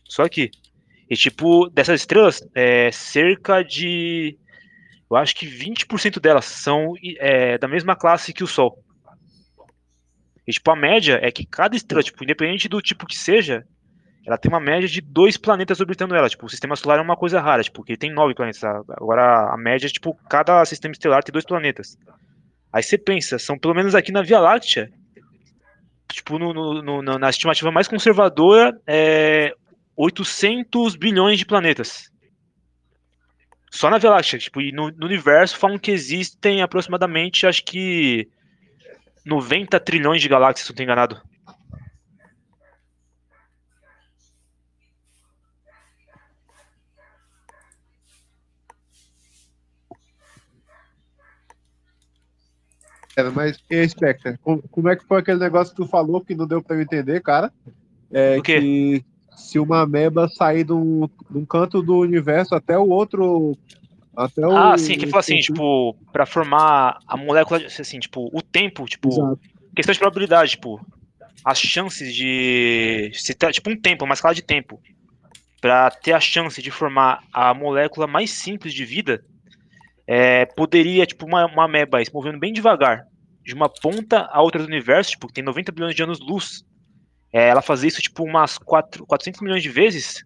Só 0.04 0.22
aqui. 0.22 0.50
E, 1.10 1.14
tipo, 1.14 1.68
dessas 1.68 2.00
estrelas, 2.00 2.42
é, 2.54 2.90
cerca 2.90 3.62
de. 3.62 4.38
Eu 5.10 5.16
acho 5.16 5.36
que 5.36 5.46
20% 5.46 6.18
delas 6.20 6.46
são 6.46 6.94
é, 7.18 7.58
da 7.58 7.68
mesma 7.68 7.94
classe 7.94 8.32
que 8.32 8.42
o 8.42 8.46
Sol. 8.46 8.82
E, 10.46 10.52
tipo, 10.52 10.70
a 10.70 10.76
média 10.76 11.18
é 11.22 11.30
que 11.32 11.44
cada 11.44 11.74
estrela, 11.76 12.02
tipo, 12.02 12.22
independente 12.22 12.68
do 12.68 12.80
tipo 12.80 13.06
que 13.06 13.16
seja, 13.16 13.66
ela 14.26 14.38
tem 14.38 14.48
uma 14.50 14.60
média 14.60 14.88
de 14.88 15.00
dois 15.00 15.36
planetas 15.36 15.80
orbitando 15.80 16.14
ela. 16.14 16.28
Tipo, 16.28 16.46
o 16.46 16.48
sistema 16.48 16.76
solar 16.76 16.98
é 16.98 17.02
uma 17.02 17.16
coisa 17.16 17.40
rara, 17.40 17.62
tipo, 17.62 17.76
porque 17.76 17.96
tem 17.96 18.12
nove 18.12 18.34
planetas. 18.34 18.62
Agora, 18.64 19.52
a 19.52 19.56
média 19.56 19.86
é, 19.86 19.90
tipo, 19.90 20.14
cada 20.28 20.64
sistema 20.64 20.92
estelar 20.92 21.22
tem 21.22 21.32
dois 21.32 21.44
planetas. 21.44 21.96
Aí 22.72 22.82
você 22.82 22.98
pensa, 22.98 23.38
são 23.38 23.58
pelo 23.58 23.74
menos 23.74 23.94
aqui 23.94 24.12
na 24.12 24.22
Via 24.22 24.38
Láctea, 24.38 24.90
tipo, 26.12 26.38
no, 26.38 26.52
no- 26.52 27.02
no- 27.02 27.18
na 27.18 27.30
estimativa 27.30 27.70
mais 27.70 27.88
conservadora, 27.88 28.78
é 28.86 29.54
800 29.96 30.94
bilhões 30.96 31.38
de 31.38 31.46
planetas. 31.46 32.10
Só 33.70 33.90
na 33.90 33.98
Via 33.98 34.10
Láctea, 34.10 34.38
tipo, 34.38 34.60
e 34.60 34.72
no, 34.72 34.90
no 34.90 35.06
universo 35.06 35.56
falam 35.56 35.78
que 35.78 35.90
existem 35.90 36.62
aproximadamente, 36.62 37.46
acho 37.46 37.64
que 37.64 38.28
90 39.26 39.80
trilhões 39.80 40.22
de 40.22 40.28
galáxias, 40.28 40.66
se 40.66 40.72
não 40.72 40.76
tô 40.76 40.82
enganado. 40.84 41.20
É, 53.16 53.22
mas, 53.30 53.58
e 53.70 53.88
Spectre, 53.88 54.38
como, 54.38 54.88
é 54.90 54.94
que 54.94 55.06
foi 55.06 55.18
aquele 55.18 55.40
negócio 55.40 55.74
que 55.74 55.82
tu 55.82 55.88
falou 55.88 56.20
que 56.20 56.34
não 56.34 56.46
deu 56.46 56.62
pra 56.62 56.76
eu 56.76 56.82
entender, 56.82 57.22
cara? 57.22 57.50
É 58.12 58.36
O 58.38 58.42
quê? 58.42 58.60
que 58.60 59.04
se 59.34 59.58
uma 59.58 59.80
ameba 59.80 60.28
sair 60.28 60.64
de 60.64 60.72
um, 60.72 61.08
de 61.30 61.38
um 61.38 61.44
canto 61.44 61.82
do 61.82 61.96
universo 61.98 62.54
até 62.54 62.78
o 62.78 62.88
outro. 62.88 63.56
Até 64.16 64.46
o. 64.46 64.56
Ah, 64.56 64.78
sim, 64.78 64.96
que 64.96 65.06
fala 65.06 65.20
assim, 65.20 65.38
tipo, 65.38 65.94
pra 66.10 66.24
formar 66.24 66.98
a 67.06 67.16
molécula, 67.16 67.60
assim, 67.66 68.00
tipo, 68.00 68.30
o 68.32 68.40
tempo, 68.40 68.86
tipo, 68.86 69.08
Exato. 69.08 69.40
questão 69.74 69.92
de 69.92 69.98
probabilidade, 69.98 70.52
tipo, 70.52 70.80
as 71.44 71.60
chances 71.60 72.14
de. 72.14 73.10
Se 73.14 73.34
tipo, 73.52 73.70
um 73.70 73.78
tempo, 73.78 74.04
uma 74.04 74.14
escala 74.14 74.34
de 74.34 74.42
tempo, 74.42 74.80
pra 75.60 75.90
ter 75.90 76.12
a 76.12 76.20
chance 76.20 76.62
de 76.62 76.70
formar 76.70 77.22
a 77.32 77.52
molécula 77.52 78.06
mais 78.06 78.30
simples 78.30 78.72
de 78.72 78.84
vida, 78.84 79.22
é, 80.06 80.46
poderia, 80.46 81.04
tipo, 81.04 81.26
uma, 81.26 81.46
uma 81.46 81.64
ameba 81.64 82.02
se 82.02 82.12
movendo 82.12 82.38
bem 82.38 82.52
devagar, 82.52 83.06
de 83.44 83.54
uma 83.54 83.68
ponta 83.68 84.28
a 84.32 84.40
outra 84.40 84.62
do 84.62 84.68
universo, 84.68 85.10
tipo, 85.12 85.28
que 85.28 85.34
tem 85.34 85.44
90 85.44 85.72
bilhões 85.72 85.94
de 85.94 86.02
anos-luz, 86.02 86.64
é, 87.32 87.48
ela 87.48 87.60
fazer 87.60 87.88
isso, 87.88 88.00
tipo, 88.00 88.24
umas 88.24 88.56
4, 88.56 89.06
400 89.06 89.42
milhões 89.42 89.62
de 89.62 89.68
vezes, 89.68 90.24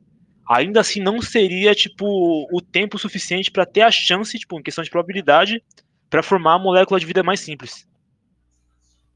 ainda 0.50 0.80
assim 0.80 1.00
não 1.00 1.22
seria, 1.22 1.72
tipo, 1.74 2.04
o 2.52 2.60
tempo 2.60 2.98
suficiente 2.98 3.52
pra 3.52 3.64
ter 3.64 3.82
a 3.82 3.90
chance, 3.90 4.36
tipo, 4.36 4.58
em 4.58 4.62
questão 4.62 4.82
de 4.82 4.90
probabilidade, 4.90 5.62
pra 6.10 6.24
formar 6.24 6.54
a 6.54 6.58
molécula 6.58 6.98
de 6.98 7.06
vida 7.06 7.22
mais 7.22 7.38
simples. 7.38 7.86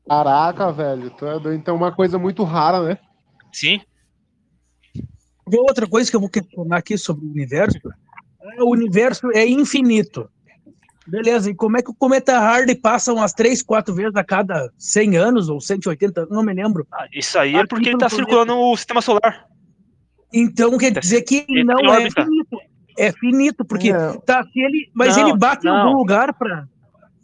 Caraca, 0.09 0.71
velho. 0.71 1.11
tu 1.11 1.27
é 1.27 1.33
doido. 1.33 1.55
Então, 1.55 1.75
uma 1.75 1.91
coisa 1.91 2.19
muito 2.19 2.45
rara, 2.45 2.81
né? 2.83 2.99
Sim, 3.53 3.81
E 4.97 5.57
outra 5.57 5.87
coisa 5.89 6.09
que 6.09 6.15
eu 6.17 6.21
vou 6.21 6.29
questionar 6.29 6.77
aqui 6.77 6.97
sobre 6.97 7.25
o 7.25 7.31
universo, 7.31 7.79
é, 8.41 8.63
o 8.63 8.71
universo 8.71 9.29
é 9.33 9.47
infinito. 9.47 10.29
Beleza, 11.07 11.51
e 11.51 11.55
como 11.55 11.77
é 11.77 11.83
que 11.83 11.91
o 11.91 11.95
cometa 11.95 12.39
Halley 12.39 12.75
passa 12.77 13.13
umas 13.13 13.33
3, 13.33 13.63
4 13.63 13.95
vezes 13.95 14.17
a 14.17 14.25
cada 14.25 14.71
100 14.79 15.17
anos 15.17 15.49
ou 15.49 15.61
180, 15.61 16.27
não 16.31 16.43
me 16.43 16.55
lembro. 16.55 16.87
Ah, 16.93 17.07
isso 17.13 17.39
aí 17.39 17.57
é 17.57 17.67
porque 17.67 17.91
ele 17.91 17.99
tá 17.99 18.09
planeta. 18.09 18.17
circulando 18.17 18.57
o 18.57 18.77
sistema 18.77 19.03
solar. 19.03 19.54
Então 20.35 20.77
quer 20.77 20.91
dizer 20.99 21.23
que 21.23 21.45
Ele 21.49 21.65
não 21.65 21.77
tem 21.77 21.91
é 21.91 22.11
finito. 22.11 22.59
É 22.99 23.13
finito, 23.13 23.65
porque 23.65 23.93
Não. 23.93 24.21
tá, 24.21 24.45
se 24.45 24.61
ele, 24.61 24.91
mas 24.95 25.17
Não, 25.17 25.29
ele 25.29 25.39
bate 25.39 25.67
em 25.67 25.71
não. 25.71 25.77
algum 25.79 25.99
lugar 25.99 26.33
para 26.35 26.67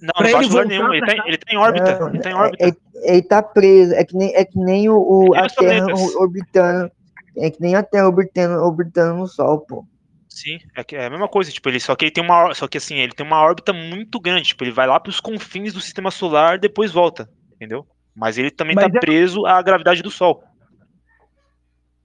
Não, 0.00 0.12
Pra 0.16 0.30
não 0.30 0.38
ele 0.40 0.46
em 0.46 0.48
lugar 0.48 0.48
voltar 0.48 0.64
nenhum. 0.68 0.94
Ele 0.94 1.06
tá, 1.06 1.24
ele 1.28 1.36
tá 1.36 1.52
em 1.52 1.56
órbita. 1.56 1.98
Não, 2.00 2.08
ele 2.08 2.18
tá 2.18 2.30
em 2.30 2.32
é- 2.32 2.36
órbita. 2.36 2.64
é- 2.68 3.12
ele 3.12 3.22
tá 3.22 3.42
preso. 3.42 3.94
É 3.94 4.04
que 4.04 4.16
nem, 4.16 4.34
é 4.34 4.44
que 4.44 4.58
nem 4.58 4.88
o, 4.88 4.96
o- 4.96 5.30
Tem 5.32 5.40
a 5.42 5.46
os 5.46 5.54
Terra 5.54 5.86
orbitando. 6.18 6.90
É 7.36 7.50
que 7.50 7.60
nem 7.60 7.74
a 7.76 7.82
Terra 7.82 8.06
orbitando, 8.06 8.62
orbitando 8.64 9.18
no 9.18 9.26
Sol, 9.26 9.60
pô. 9.60 9.84
Sim, 10.28 10.58
é, 10.76 10.82
que 10.84 10.96
é 10.96 11.06
a 11.06 11.10
mesma 11.10 11.28
coisa, 11.28 11.50
tipo, 11.50 11.68
ele 11.68 11.78
só 11.80 11.94
que 11.94 12.04
ele 12.06 12.12
tem 12.12 12.24
uma, 12.24 12.54
só 12.54 12.66
que 12.66 12.78
assim, 12.78 12.96
ele 12.96 13.12
tem 13.12 13.26
uma 13.26 13.40
órbita 13.42 13.72
muito 13.72 14.18
grande, 14.20 14.48
tipo, 14.48 14.64
ele 14.64 14.70
vai 14.72 14.86
lá 14.86 14.98
pros 14.98 15.20
confins 15.20 15.72
do 15.74 15.80
sistema 15.80 16.10
solar, 16.10 16.58
depois 16.58 16.90
volta, 16.92 17.28
entendeu? 17.54 17.84
Mas 18.16 18.38
ele 18.38 18.50
também 18.50 18.74
Mas 18.74 18.86
tá 18.90 18.96
é- 18.96 19.00
preso 19.00 19.44
à 19.46 19.60
gravidade 19.60 20.02
do 20.02 20.10
Sol. 20.10 20.42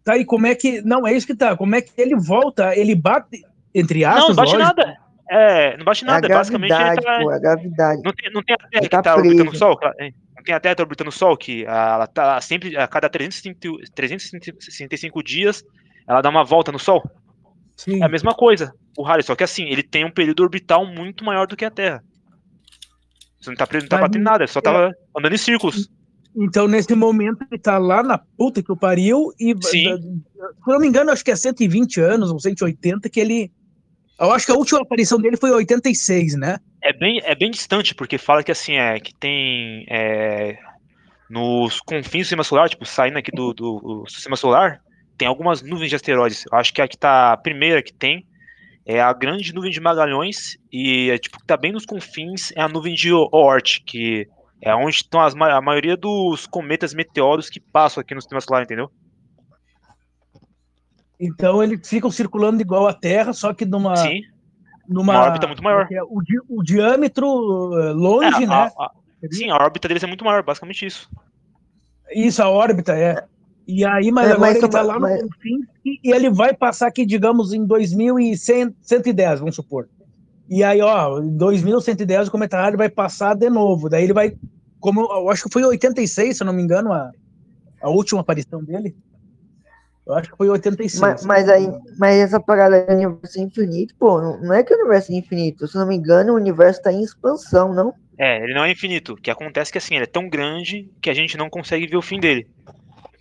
Tá 0.05 0.13
aí 0.13 0.23
como 0.23 0.45
é 0.45 0.53
que. 0.53 0.81
Não, 0.83 1.05
é 1.05 1.13
isso 1.13 1.25
que 1.25 1.35
tá. 1.35 1.57
Como 1.57 1.75
é 1.75 1.81
que 1.81 1.91
ele 1.99 2.15
volta? 2.15 2.77
Ele 2.77 2.93
bate, 2.93 3.43
entre 3.73 4.05
aspas, 4.05 4.21
não, 4.21 4.27
não 4.29 4.35
bate 4.35 4.55
lógico. 4.55 4.77
nada. 4.77 4.97
É, 5.27 5.77
não 5.77 5.83
bate 5.83 6.05
É 6.05 6.07
a 6.07 6.11
nada, 6.13 6.29
basicamente 6.29 6.71
ele 6.71 6.79
gravidade, 6.79 7.01
tá 7.01 7.19
pô, 7.23 7.31
é 7.31 7.35
a 7.35 7.39
gravidade. 7.39 8.01
não 8.05 8.13
tem, 8.13 8.31
não 8.31 8.43
tem 8.43 8.53
a 8.53 8.57
Terra 8.57 8.69
Ele 8.73 8.81
que 8.81 8.89
tá 8.89 9.01
tá 9.01 9.15
orbitando 9.15 9.49
o. 9.49 9.55
Sol? 9.55 9.79
É, 9.99 10.11
Não 10.35 10.43
tem 10.43 10.53
a 10.53 10.59
Terra 10.59 10.75
que 10.75 10.77
tá 10.77 10.83
orbitando 10.83 11.09
o 11.09 11.13
Sol, 11.13 11.35
que 11.35 11.65
ela 11.65 12.05
tá 12.05 12.39
sempre, 12.39 12.77
a 12.77 12.87
cada 12.87 13.09
360 13.09 13.91
365 13.95 15.23
dias, 15.23 15.63
ela 16.07 16.21
dá 16.21 16.29
uma 16.29 16.43
volta 16.43 16.71
no 16.71 16.77
Sol? 16.77 17.03
Sim. 17.75 18.03
É 18.03 18.05
a 18.05 18.09
mesma 18.09 18.35
coisa, 18.35 18.71
o 18.95 19.01
Halley, 19.01 19.23
só 19.23 19.35
que 19.35 19.43
assim, 19.43 19.63
ele 19.63 19.81
tem 19.81 20.05
um 20.05 20.11
período 20.11 20.43
orbital 20.43 20.85
muito 20.85 21.25
maior 21.25 21.47
do 21.47 21.57
que 21.57 21.65
a 21.65 21.71
Terra. 21.71 22.03
Você 23.41 23.49
não 23.49 23.57
tá 23.57 23.65
preso, 23.65 23.85
não 23.85 23.89
tá 23.89 23.97
batendo 23.97 24.23
nada, 24.23 24.43
ele 24.43 24.51
só 24.51 24.61
tava 24.61 24.91
andando 25.17 25.33
em 25.33 25.37
círculos. 25.37 25.89
Então, 26.35 26.67
nesse 26.67 26.93
momento, 26.93 27.45
ele 27.49 27.59
tá 27.59 27.77
lá 27.77 28.03
na 28.03 28.17
puta 28.17 28.61
que 28.61 28.71
o 28.71 28.75
pariu 28.75 29.31
e, 29.39 29.55
Sim. 29.61 29.61
se 29.61 30.67
não 30.67 30.79
me 30.79 30.87
engano, 30.87 31.11
acho 31.11 31.23
que 31.23 31.31
é 31.31 31.35
120 31.35 32.01
anos 32.01 32.29
ou 32.31 32.39
180 32.39 33.09
que 33.09 33.19
ele... 33.19 33.51
Eu 34.19 34.31
acho 34.31 34.45
que 34.45 34.51
a 34.51 34.55
última 34.55 34.81
aparição 34.81 35.19
dele 35.19 35.37
foi 35.37 35.49
em 35.49 35.53
86, 35.53 36.35
né? 36.35 36.57
É 36.81 36.93
bem, 36.93 37.21
é 37.23 37.35
bem 37.35 37.51
distante, 37.51 37.93
porque 37.95 38.17
fala 38.17 38.43
que 38.43 38.51
assim, 38.51 38.73
é 38.73 38.99
que 38.99 39.13
tem 39.15 39.85
é, 39.89 40.57
nos 41.29 41.79
confins 41.81 42.11
do 42.11 42.23
sistema 42.23 42.43
solar, 42.43 42.69
tipo, 42.69 42.85
saindo 42.85 43.17
aqui 43.17 43.31
do, 43.31 43.53
do, 43.53 43.79
do 43.79 44.09
sistema 44.09 44.35
solar, 44.35 44.81
tem 45.17 45.27
algumas 45.27 45.61
nuvens 45.61 45.89
de 45.89 45.95
asteroides. 45.95 46.45
Eu 46.51 46.57
acho 46.57 46.73
que 46.73 46.81
a 46.81 46.87
que 46.87 46.97
tá 46.97 47.33
a 47.33 47.37
primeira 47.37 47.81
que 47.81 47.93
tem 47.93 48.25
é 48.85 49.01
a 49.01 49.11
grande 49.13 49.53
nuvem 49.53 49.71
de 49.71 49.79
Magalhães 49.79 50.57
e 50.71 51.09
é, 51.09 51.17
tipo 51.17 51.39
que 51.39 51.45
tá 51.45 51.57
bem 51.57 51.71
nos 51.71 51.85
confins 51.85 52.51
é 52.55 52.61
a 52.61 52.67
nuvem 52.67 52.93
de 52.93 53.11
Oort, 53.11 53.81
que 53.85 54.27
é 54.61 54.73
onde 54.75 54.95
estão 54.95 55.21
as, 55.21 55.35
a 55.35 55.61
maioria 55.61 55.95
dos 55.97 56.47
cometas 56.47 56.93
meteoros 56.93 57.49
que 57.49 57.59
passam 57.59 58.01
aqui 58.01 58.15
no 58.15 58.21
sistema 58.21 58.41
solar, 58.41 58.63
entendeu? 58.63 58.89
Então, 61.19 61.63
eles 61.63 61.87
ficam 61.87 62.11
circulando 62.11 62.61
igual 62.61 62.87
a 62.87 62.93
Terra, 62.93 63.31
só 63.33 63.53
que 63.53 63.65
numa... 63.65 63.95
Sim. 63.95 64.21
numa 64.87 65.13
uma 65.13 65.21
órbita 65.23 65.47
muito 65.47 65.63
maior. 65.63 65.87
é 65.89 65.95
é? 65.95 66.03
O, 66.03 66.21
di- 66.21 66.41
o 66.49 66.61
diâmetro 66.63 67.25
eh, 67.79 67.93
longe, 67.93 68.43
É, 68.43 68.45
a- 68.45 68.49
né? 68.49 68.71
a- 68.77 68.91
sim, 69.31 69.49
a 69.49 69.55
órbita 69.55 69.87
deles 69.87 70.03
é 70.03 70.07
muito 70.07 70.25
maior, 70.25 70.43
basicamente 70.43 70.85
isso. 70.85 71.09
Isso, 72.13 72.41
a 72.43 72.49
órbita, 72.49 72.93
é. 72.97 73.23
E 73.67 73.83
aí, 73.85 74.11
mas 74.11 74.27
É, 74.27 74.33
agora 74.33 74.41
mas 74.51 74.57
ele 74.57 74.67
tá 74.69 74.79
só- 74.81 74.87
lá 74.87 74.99
mas- 74.99 75.21
no 75.23 75.29
fim 75.39 75.59
e, 75.83 75.99
e 76.03 76.11
ele 76.11 76.29
vai 76.29 76.53
passar 76.53 76.87
aqui, 76.87 77.05
digamos, 77.05 77.51
em 77.53 77.65
2110, 77.65 79.39
vamos 79.39 79.55
supor. 79.55 79.87
E 80.49 80.63
aí, 80.63 80.81
ó, 80.81 81.19
em 81.19 81.35
2110 81.37 82.27
o 82.27 82.37
Halley 82.37 82.77
vai 82.77 82.89
passar 82.89 83.35
de 83.35 83.49
novo. 83.49 83.89
Daí 83.89 84.03
ele 84.03 84.13
vai, 84.13 84.35
como 84.79 85.01
eu, 85.01 85.29
acho 85.29 85.43
que 85.43 85.51
foi 85.51 85.63
em 85.63 85.65
86, 85.65 86.37
se 86.37 86.43
eu 86.43 86.45
não 86.45 86.53
me 86.53 86.61
engano, 86.61 86.93
a, 86.93 87.11
a 87.81 87.89
última 87.89 88.21
aparição 88.21 88.63
dele. 88.63 88.95
Eu 90.05 90.13
acho 90.13 90.29
que 90.29 90.37
foi 90.37 90.47
em 90.47 90.51
86. 90.51 91.01
Mas, 91.01 91.25
mas 91.25 91.49
aí, 91.49 91.67
mas 91.97 92.15
essa 92.17 92.39
parada 92.39 92.85
do 92.85 92.93
universo 92.93 93.41
infinito, 93.41 93.95
pô, 93.97 94.21
não, 94.21 94.39
não 94.39 94.53
é 94.53 94.63
que 94.63 94.71
o 94.71 94.77
universo 94.77 95.11
é 95.11 95.15
infinito. 95.15 95.67
Se 95.67 95.75
eu 95.75 95.81
não 95.81 95.87
me 95.87 95.95
engano, 95.95 96.33
o 96.33 96.35
universo 96.35 96.81
tá 96.81 96.93
em 96.93 97.01
expansão, 97.01 97.73
não? 97.73 97.93
É, 98.17 98.43
ele 98.43 98.53
não 98.53 98.63
é 98.63 98.71
infinito. 98.71 99.13
O 99.13 99.15
que 99.15 99.31
acontece 99.31 99.71
é 99.71 99.73
que 99.73 99.77
assim, 99.79 99.95
ele 99.95 100.03
é 100.03 100.07
tão 100.07 100.29
grande 100.29 100.89
que 101.01 101.09
a 101.09 101.13
gente 101.13 101.35
não 101.37 101.49
consegue 101.49 101.87
ver 101.87 101.97
o 101.97 102.03
fim 102.03 102.19
dele. 102.19 102.47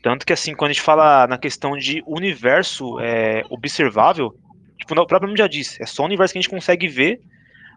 Tanto 0.03 0.27
que 0.27 0.35
assim, 0.35 0.55
quando 0.55 0.70
a 0.70 0.73
gente 0.75 0.83
fala 0.83 1.27
na 1.27 1.39
questão 1.39 1.75
de 1.78 2.05
universo 2.07 3.01
é, 3.01 3.43
observável, 3.49 4.36
tipo, 4.85 5.01
o 5.01 5.07
próprio 5.07 5.29
nome 5.29 5.39
já 5.39 5.47
diz, 5.47 5.79
é 5.81 5.87
só 5.87 6.03
o 6.03 6.07
universo 6.07 6.33
que 6.33 6.39
a 6.39 6.43
gente 6.43 6.51
consegue 6.51 6.87
ver, 6.89 7.21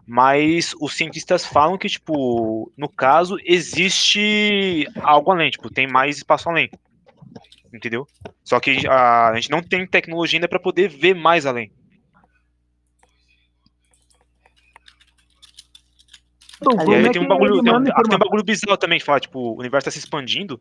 mas 0.06 0.74
os 0.80 0.94
cientistas 0.96 1.44
falam 1.44 1.76
que, 1.76 1.88
tipo, 1.88 2.72
no 2.76 2.88
caso, 2.88 3.36
existe 3.44 4.86
algo 5.02 5.30
além, 5.30 5.50
tipo, 5.50 5.70
tem 5.70 5.86
mais 5.86 6.16
espaço 6.18 6.48
além. 6.48 6.70
Entendeu? 7.72 8.06
Só 8.44 8.58
que 8.60 8.86
a, 8.86 9.28
a 9.28 9.34
gente 9.34 9.50
não 9.50 9.62
tem 9.62 9.86
tecnologia 9.86 10.38
ainda 10.38 10.48
para 10.48 10.58
poder 10.58 10.88
ver 10.88 11.14
mais 11.14 11.44
além. 11.44 11.70
Então, 16.60 16.90
E 16.90 16.94
aí 16.94 17.06
é 17.06 17.10
tem 17.10 17.22
um 17.22 17.28
bagulho, 17.28 17.62
tem 17.62 17.72
um, 17.72 17.84
tem 17.84 18.14
um 18.14 18.18
bagulho 18.18 18.42
bizarro 18.42 18.76
também 18.76 18.98
que 18.98 19.04
fala, 19.04 19.20
tipo, 19.20 19.38
o 19.38 19.58
universo 19.58 19.84
tá 19.84 19.90
se 19.90 19.98
expandindo. 19.98 20.60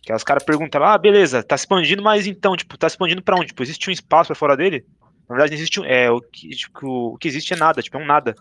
Que 0.00 0.12
os 0.12 0.22
caras 0.22 0.44
perguntam 0.44 0.80
lá, 0.80 0.94
ah, 0.94 0.98
beleza, 0.98 1.42
tá 1.42 1.56
se 1.56 1.62
expandindo, 1.62 2.00
mas 2.00 2.28
então, 2.28 2.56
tipo, 2.56 2.78
tá 2.78 2.88
se 2.88 2.94
expandindo 2.94 3.22
pra 3.22 3.34
onde? 3.34 3.48
Tipo, 3.48 3.64
existe 3.64 3.90
um 3.90 3.92
espaço 3.92 4.28
pra 4.28 4.36
fora 4.36 4.56
dele? 4.56 4.86
Na 5.28 5.34
verdade, 5.34 5.50
não 5.52 5.56
existe. 5.58 5.80
É, 5.84 6.10
o 6.10 6.20
que, 6.20 6.48
tipo, 6.50 7.14
o 7.14 7.18
que 7.18 7.26
existe 7.28 7.52
é 7.52 7.56
nada, 7.56 7.82
tipo, 7.82 7.96
é 7.96 8.00
um 8.00 8.06
nada. 8.06 8.34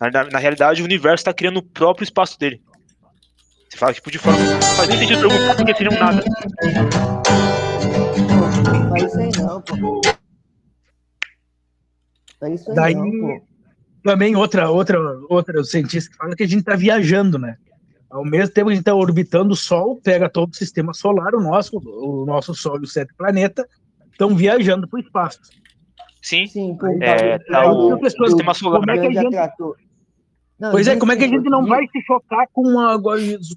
Na, 0.00 0.10
na- 0.10 0.30
na 0.30 0.38
realidade, 0.38 0.80
o 0.82 0.84
universo 0.84 1.24
tá 1.24 1.34
criando 1.34 1.58
o 1.58 1.62
próprio 1.62 2.04
espaço 2.04 2.38
dele. 2.38 2.62
Você 3.68 3.76
fala, 3.76 3.92
tipo, 3.92 4.10
de 4.10 4.18
forma. 4.18 4.38
Não 4.38 4.60
faz 4.62 4.88
nem 4.88 4.98
sentido 4.98 5.28
perguntar 5.28 5.54
por 5.56 5.66
que 5.66 5.74
seria 5.74 5.90
um 5.92 5.98
nada. 5.98 6.24
Pô, 8.62 8.72
não 8.72 8.88
faz 8.88 9.02
isso 9.04 9.18
aí 9.20 9.30
não, 9.44 9.60
pô. 9.62 10.00
Faz 12.38 12.60
isso 12.60 12.70
aí 12.70 12.76
Daí- 12.76 12.94
não, 12.94 13.10
pô. 13.10 13.42
Também 14.02 14.34
outra, 14.34 14.70
outra, 14.70 14.98
outra 15.28 15.62
cientista 15.62 16.10
que 16.10 16.16
fala 16.16 16.34
que 16.34 16.42
a 16.42 16.46
gente 16.46 16.60
está 16.60 16.74
viajando, 16.74 17.38
né? 17.38 17.56
Ao 18.08 18.24
mesmo 18.24 18.52
tempo 18.54 18.68
que 18.68 18.72
a 18.72 18.74
gente 18.76 18.80
está 18.82 18.94
orbitando 18.94 19.52
o 19.52 19.56
Sol, 19.56 20.00
pega 20.02 20.28
todo 20.28 20.50
o 20.50 20.56
sistema 20.56 20.94
solar, 20.94 21.34
o 21.34 21.40
nosso, 21.40 21.76
o 21.76 22.24
nosso 22.24 22.54
Sol 22.54 22.78
e 22.80 22.84
os 22.84 22.92
sete 22.94 23.12
planetas 23.14 23.66
estão 24.10 24.34
viajando 24.34 24.88
para 24.88 24.96
o 24.98 25.02
espaço. 25.02 25.38
Sim. 26.22 26.46
Sim. 26.46 26.76
É, 27.00 27.38
tá 27.38 27.72
o- 27.72 27.98
sistema 27.98 28.54
solar. 28.54 28.80
Como 28.80 28.90
é 28.90 28.94
que 28.94 29.00
a 29.00 29.02
grande 29.10 29.20
gente- 29.20 29.36
atrator. 29.36 29.76
Não, 30.58 30.72
Pois 30.72 30.86
é, 30.86 30.94
como 30.96 31.10
é 31.10 31.16
que 31.16 31.24
a 31.24 31.28
gente 31.28 31.48
não 31.48 31.64
vai 31.64 31.86
se 31.88 32.02
chocar 32.02 32.46
com, 32.52 32.60
uma, 32.60 33.00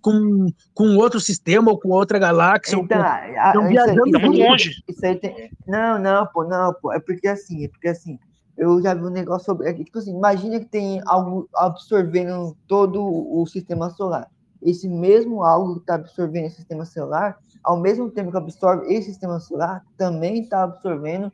com, 0.01 0.45
com 0.73 0.95
outro 0.95 1.19
sistema 1.19 1.69
ou 1.69 1.77
com 1.77 1.89
outra 1.89 2.17
galáxia? 2.17 2.77
ou 2.77 2.85
Então, 2.85 2.97
com- 2.97 3.03
a- 3.03 3.15
a- 3.15 3.47
Estão 3.47 3.51
isso 3.51 3.61
aí- 3.61 3.69
viajando 3.73 3.99
muito 3.99 4.17
isso 4.17 4.25
aí- 4.41 4.49
longe. 4.49 4.83
Isso 4.87 5.05
aí 5.05 5.15
tem... 5.17 5.49
Não, 5.67 5.99
não, 5.99 6.25
pô, 6.27 6.45
não, 6.45 6.73
pô. 6.81 6.93
É 6.93 7.01
porque 7.01 7.27
assim, 7.27 7.65
é 7.65 7.67
porque 7.67 7.89
assim, 7.89 8.17
eu 8.57 8.81
já 8.81 8.93
vi 8.93 9.03
um 9.03 9.09
negócio 9.09 9.45
sobre. 9.47 9.67
é 9.67 9.73
Tipo 9.73 9.97
assim, 9.99 10.15
imagina 10.15 10.57
que 10.61 10.65
tem 10.65 11.01
algo 11.05 11.49
absorvendo 11.55 12.55
todo 12.69 13.03
o 13.03 13.45
sistema 13.47 13.89
solar. 13.89 14.25
Esse 14.61 14.87
mesmo 14.87 15.43
algo 15.43 15.73
que 15.75 15.79
está 15.81 15.95
absorvendo 15.95 16.45
esse 16.45 16.55
sistema 16.55 16.85
solar, 16.85 17.37
ao 17.61 17.75
mesmo 17.77 18.09
tempo 18.09 18.31
que 18.31 18.37
absorve 18.37 18.85
esse 18.93 19.09
sistema 19.09 19.41
solar, 19.41 19.83
também 19.97 20.41
está 20.43 20.63
absorvendo 20.63 21.29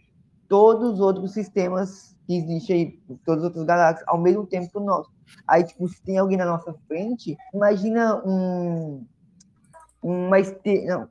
todos 0.50 0.96
os 0.96 1.00
outros 1.00 1.32
sistemas 1.32 2.18
que 2.28 2.36
existem 2.36 2.76
aí, 2.76 3.18
todas 3.26 3.44
as 3.44 3.50
outras 3.50 3.66
galáxias, 3.66 4.08
ao 4.08 4.20
mesmo 4.20 4.46
tempo 4.46 4.70
que 4.70 4.78
o 4.78 4.82
nosso. 4.82 5.10
Aí, 5.48 5.64
tipo, 5.64 5.88
se 5.88 6.02
tem 6.02 6.18
alguém 6.18 6.38
na 6.38 6.46
nossa 6.46 6.74
frente, 6.88 7.38
imagina 7.54 8.22
um. 8.26 9.06
Uma 10.02 10.40
este... 10.40 10.86
Não. 10.86 11.08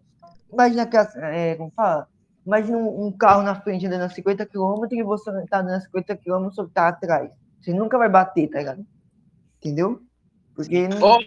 Imagina 0.52 0.86
que. 0.86 0.96
É, 0.96 1.54
como 1.54 1.72
fala? 1.74 2.08
Imagina 2.44 2.78
um, 2.78 3.12
carro 3.12 3.42
na 3.42 3.60
frente 3.60 3.86
andando 3.86 4.02
a 4.02 4.08
50 4.08 4.46
km 4.46 4.86
e 4.90 5.02
você 5.02 5.30
tá 5.46 5.60
andando 5.60 5.76
a 5.76 5.80
50 5.80 6.16
km 6.16 6.50
só 6.50 6.66
tá 6.66 6.88
atrás. 6.88 7.30
Você 7.60 7.72
nunca 7.72 7.98
vai 7.98 8.08
bater, 8.08 8.48
tá 8.48 8.58
ligado? 8.58 8.86
Entendeu? 9.58 10.00
Porque 10.54 10.88
não. 10.88 11.18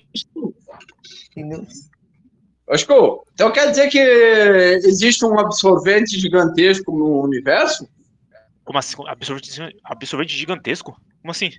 Entendeu? 1.30 1.66
Osco, 2.68 3.26
então 3.34 3.52
quer 3.52 3.70
dizer 3.70 3.90
que 3.90 4.00
existe 4.00 5.26
um 5.26 5.38
absorvente 5.38 6.18
gigantesco 6.18 6.92
no 6.98 7.22
universo? 7.22 7.88
Como 8.64 8.78
assim? 8.80 8.96
Absorvente, 9.08 9.76
absorvente 9.84 10.38
gigantesco? 10.38 10.96
Como 11.22 11.32
assim? 11.32 11.52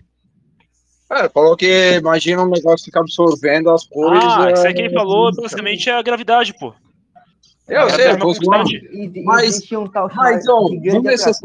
É, 1.11 1.29
falou 1.29 1.57
que 1.57 1.97
imagina 1.99 2.43
um 2.43 2.49
negócio 2.49 2.87
ficar 2.87 3.01
absorvendo 3.01 3.71
as 3.71 3.85
coisas. 3.87 4.25
Ah, 4.25 4.51
isso 4.51 4.67
aí 4.67 4.73
que 4.73 4.81
ele 4.81 4.95
é, 4.95 4.99
falou 4.99 5.31
basicamente 5.35 5.91
é 5.91 5.93
a 5.93 6.03
gravidade, 6.03 6.55
pô. 6.59 6.73
Eu 7.69 7.83
A 7.83 7.91
sei, 7.91 8.07
é 8.07 8.17
Mas- 9.25 9.73
um 9.73 9.87
tal 9.87 10.11
mas, 10.17 10.49
ó, 10.49 10.69
não 10.69 11.03
necess-. 11.03 11.41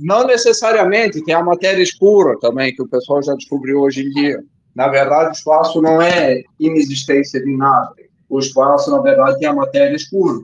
Não 0.00 0.26
necessariamente, 0.26 1.24
tem 1.24 1.34
a 1.34 1.42
matéria 1.42 1.82
escura 1.82 2.38
também, 2.40 2.74
que 2.74 2.82
o 2.82 2.88
pessoal 2.88 3.22
já 3.22 3.34
descobriu 3.34 3.80
hoje 3.80 4.02
em 4.02 4.10
dia. 4.10 4.42
Na 4.74 4.88
verdade, 4.88 5.30
o 5.30 5.32
espaço 5.32 5.80
não 5.80 6.02
é 6.02 6.42
inexistência 6.60 7.42
de 7.42 7.56
nada. 7.56 7.94
O 8.28 8.38
espaço, 8.38 8.90
na 8.90 9.00
verdade, 9.00 9.38
tem 9.38 9.48
a 9.48 9.54
matéria 9.54 9.94
escura. 9.96 10.40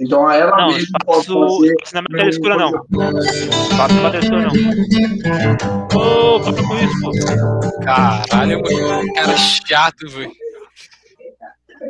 Então, 0.00 0.30
ela 0.30 0.56
Não, 0.56 0.68
mesma 0.68 0.98
pode 1.04 1.20
espaço, 1.22 1.56
fazer. 1.56 1.74
espaço 1.74 1.94
não 1.94 2.00
é 2.00 2.02
matéria 2.02 2.30
escura, 2.30 2.56
não. 2.56 2.68
Espaço 2.70 3.94
não 3.94 4.00
é 4.00 4.02
matéria 4.02 4.24
escura, 4.24 4.42
não. 4.42 5.86
Ô, 5.94 6.40
para 6.40 6.52
com 6.66 6.74
isso, 6.78 7.00
pô. 7.00 7.84
Caralho, 7.84 8.62
mano. 8.62 9.12
Cara 9.14 9.36
chato, 9.36 10.08
velho. 10.08 10.32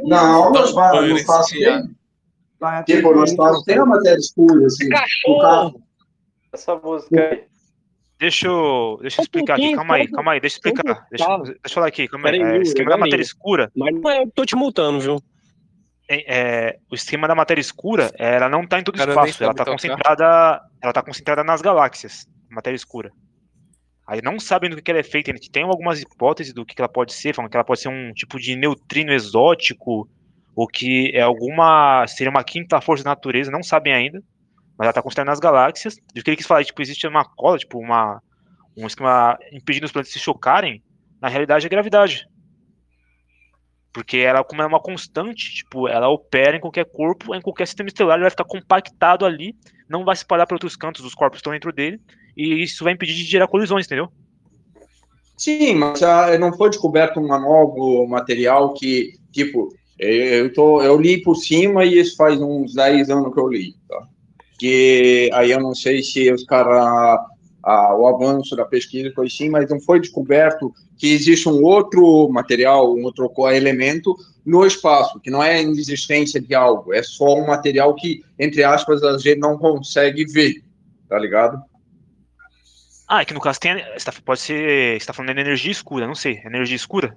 Não, 0.05 0.51
no 0.51 0.59
Não, 0.59 1.17
espaço 1.17 1.55
viado. 1.55 1.83
tem. 1.87 1.97
Para 2.59 2.83
Tipo, 2.85 3.15
no 3.15 3.25
espaço 3.25 3.65
tem 3.65 3.79
a 3.79 3.85
matéria 3.85 4.19
escura, 4.19 4.67
assim. 4.67 4.89
O 5.27 5.39
carro. 5.41 5.83
Essa 6.53 6.77
música 6.77 7.21
aí. 7.21 7.45
Deixa 8.19 8.47
eu, 8.47 8.99
deixa 9.03 9.21
eu 9.21 9.23
explicar 9.25 9.55
aqui, 9.55 9.75
calma 9.75 9.95
aí, 9.97 10.09
calma 10.09 10.33
aí, 10.33 10.41
deixa 10.41 10.57
eu 10.57 10.59
explicar. 10.59 11.07
Deixa, 11.11 11.27
deixa 11.39 11.59
eu 11.65 11.71
falar 11.71 11.87
aqui, 11.89 12.07
calma 12.07 12.29
aí. 12.29 12.41
É, 12.41 12.59
esquema 12.63 12.91
da 12.91 12.97
matéria 12.97 13.23
escura, 13.23 13.71
Mas 13.77 13.93
não 13.95 14.09
é 14.11 14.21
eu 14.23 14.27
que 14.27 14.33
tô 14.33 14.45
te 14.45 14.55
multando, 14.55 15.01
viu? 15.01 15.17
É, 16.09 16.79
o 16.91 16.95
esquema 16.95 17.29
da 17.29 17.35
matéria 17.35 17.61
escura, 17.61 18.11
ela 18.19 18.49
não 18.49 18.63
está 18.63 18.79
em 18.79 18.85
todo 18.85 18.97
o 18.97 18.99
espaço, 18.99 19.43
ela 19.43 19.53
está 19.53 19.65
concentrada, 19.65 20.61
ela 20.81 20.93
tá 20.93 21.03
concentrada 21.03 21.45
nas 21.45 21.63
galáxias, 21.63 22.27
matéria 22.51 22.77
escura. 22.77 23.13
Aí 24.07 24.21
não 24.21 24.39
sabem 24.39 24.69
do 24.69 24.83
que 24.83 24.91
ela 24.91 25.01
é 25.01 25.05
feita, 25.05 25.31
a 25.31 25.35
gente 25.35 25.51
tem 25.51 25.63
algumas 25.63 26.01
hipóteses 26.01 26.53
do 26.53 26.67
que 26.67 26.75
que 26.75 26.83
ela 26.83 26.89
pode 26.89 27.13
ser, 27.13 27.35
falando 27.35 27.51
que 27.51 27.57
ela 27.57 27.65
pode 27.65 27.81
ser 27.81 27.89
um 27.89 28.13
tipo 28.13 28.39
de 28.39 28.57
neutrino 28.57 29.13
exótico, 29.13 30.09
ou 30.55 30.67
que 30.67 31.11
é 31.15 31.23
alguma, 31.23 32.07
seria 32.07 32.31
uma 32.31 32.45
quinta 32.45 32.81
força 32.81 33.05
da 33.05 33.11
natureza, 33.11 33.51
não 33.51 33.63
sabem 33.63 33.93
ainda, 33.93 34.23
mas 34.77 34.87
ela 34.87 34.91
está 34.91 35.03
concentrada 35.03 35.31
nas 35.31 35.41
galáxias. 35.41 35.97
E 36.15 36.21
o 36.21 36.23
que 36.23 36.31
ele 36.31 36.37
quis 36.37 36.47
falar, 36.47 36.65
tipo, 36.65 36.83
existe 36.83 37.07
uma 37.07 37.25
cola, 37.25 37.57
tipo, 37.57 37.79
uma, 37.79 38.21
um 38.77 38.87
esquema 38.87 39.39
impedindo 39.53 39.87
os 39.87 39.93
planetas 39.93 40.13
se 40.13 40.19
chocarem, 40.19 40.83
na 41.21 41.29
realidade 41.29 41.65
é 41.65 41.69
gravidade. 41.69 42.27
Porque 43.93 44.19
ela, 44.19 44.43
como 44.43 44.63
é 44.63 44.67
uma 44.67 44.81
constante, 44.81 45.55
tipo, 45.55 45.87
ela 45.87 46.09
opera 46.09 46.57
em 46.57 46.61
qualquer 46.61 46.87
corpo, 46.87 47.35
em 47.35 47.41
qualquer 47.43 47.67
sistema 47.67 47.89
estelar, 47.89 48.17
ele 48.17 48.23
vai 48.23 48.31
ficar 48.31 48.45
compactado 48.45 49.27
ali, 49.27 49.55
não 49.89 50.05
vai 50.05 50.17
se 50.17 50.23
espalhar 50.23 50.47
para 50.47 50.55
outros 50.55 50.77
cantos, 50.77 51.05
os 51.05 51.15
corpos 51.15 51.39
estão 51.39 51.53
dentro 51.53 51.73
dele, 51.73 52.01
e 52.37 52.63
isso 52.63 52.85
vai 52.85 52.95
impedir 52.95 53.15
de 53.15 53.25
gerar 53.25 53.49
colisões, 53.49 53.85
entendeu? 53.85 54.09
Sim, 55.37 55.75
mas 55.75 56.03
ah, 56.03 56.39
não 56.39 56.57
foi 56.57 56.71
descoberto 56.71 57.21
um 57.21 57.27
novo 57.27 58.07
material 58.07 58.73
que, 58.75 59.15
tipo, 59.31 59.69
eu 59.99 60.53
tô, 60.53 60.83
eu 60.83 61.01
li 61.01 61.23
por 61.23 61.35
cima 61.37 61.85
e 61.85 61.99
isso 61.99 62.17
faz 62.17 62.41
uns 62.41 62.75
10 62.75 63.11
anos 63.11 63.33
que 63.33 63.41
eu 63.41 63.49
li, 63.49 63.75
tá? 63.89 64.07
Que 64.59 65.31
aí 65.33 65.51
eu 65.51 65.61
não 65.61 65.75
sei 65.75 66.03
se 66.03 66.33
os 66.33 66.45
caras, 66.45 67.21
ah, 67.63 67.95
o 67.97 68.07
avanço 68.07 68.57
da 68.57 68.65
pesquisa 68.65 69.13
foi 69.15 69.27
assim, 69.27 69.49
mas 69.49 69.71
não 69.71 69.81
foi 69.81 70.01
descoberto 70.01 70.73
que 70.99 71.13
existe 71.13 71.49
um 71.49 71.63
outro 71.63 72.29
material, 72.29 72.95
um 72.95 73.05
outro 73.05 73.31
elemento 73.51 74.17
no 74.45 74.67
espaço, 74.67 75.21
que 75.21 75.31
não 75.31 75.43
é 75.43 75.55
a 75.55 75.63
inexistência 75.63 76.41
de 76.41 76.55
algo, 76.55 76.93
é 76.93 77.03
só 77.03 77.35
um 77.37 77.47
material 77.47 77.95
que, 77.95 78.23
entre 78.39 78.65
aspas, 78.65 79.03
a 79.03 79.17
gente 79.17 79.39
não 79.39 79.57
consegue 79.57 80.25
ver, 80.25 80.65
tá 81.09 81.19
ligado? 81.19 81.63
Ah, 83.09 83.21
é 83.21 83.25
que 83.25 83.35
no 83.35 83.41
caso 83.41 83.61
tem. 83.61 83.77
tá- 83.77 84.13
pode 84.25 84.41
ser. 84.41 84.99
Você 84.99 85.07
tá 85.07 85.13
falando 85.13 85.35
de 85.35 85.41
energia 85.43 85.71
escura, 85.71 86.07
não 86.07 86.15
sei. 86.15 86.41
Energia 86.47 86.75
escura? 86.75 87.15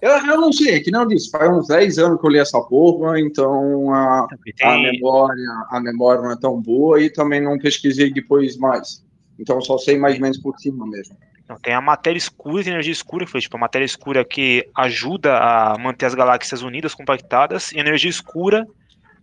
Eu, 0.00 0.12
eu 0.12 0.40
não 0.40 0.52
sei, 0.52 0.76
é 0.76 0.80
que 0.80 0.90
não 0.90 1.06
disse, 1.06 1.30
faz 1.30 1.50
uns 1.50 1.68
10 1.68 1.98
anos 1.98 2.20
que 2.20 2.26
eu 2.26 2.30
li 2.30 2.38
essa 2.38 2.60
porra, 2.62 3.20
então 3.20 3.92
a, 3.92 4.26
a 4.62 4.78
memória, 4.78 5.66
a 5.70 5.80
memória 5.80 6.22
não 6.22 6.32
é 6.32 6.36
tão 6.36 6.60
boa 6.60 7.02
e 7.02 7.10
também 7.10 7.40
não 7.40 7.58
pesquisei 7.58 8.10
depois 8.10 8.56
mais. 8.56 9.04
Então 9.38 9.60
só 9.60 9.76
sei 9.76 9.98
mais 9.98 10.14
ou 10.14 10.22
menos 10.22 10.38
por 10.38 10.58
cima 10.58 10.86
mesmo. 10.86 11.16
Não, 11.46 11.56
tem 11.56 11.74
a 11.74 11.80
matéria 11.80 12.16
escura 12.16 12.62
e 12.62 12.68
a 12.68 12.70
energia 12.70 12.92
escura, 12.92 13.26
que 13.26 13.30
foi 13.32 13.40
tipo 13.40 13.56
a 13.56 13.60
matéria 13.60 13.84
escura 13.84 14.24
que 14.24 14.66
ajuda 14.74 15.36
a 15.36 15.76
manter 15.76 16.06
as 16.06 16.14
galáxias 16.14 16.62
unidas, 16.62 16.94
compactadas, 16.94 17.72
e 17.72 17.78
a 17.78 17.80
energia 17.80 18.08
escura 18.08 18.66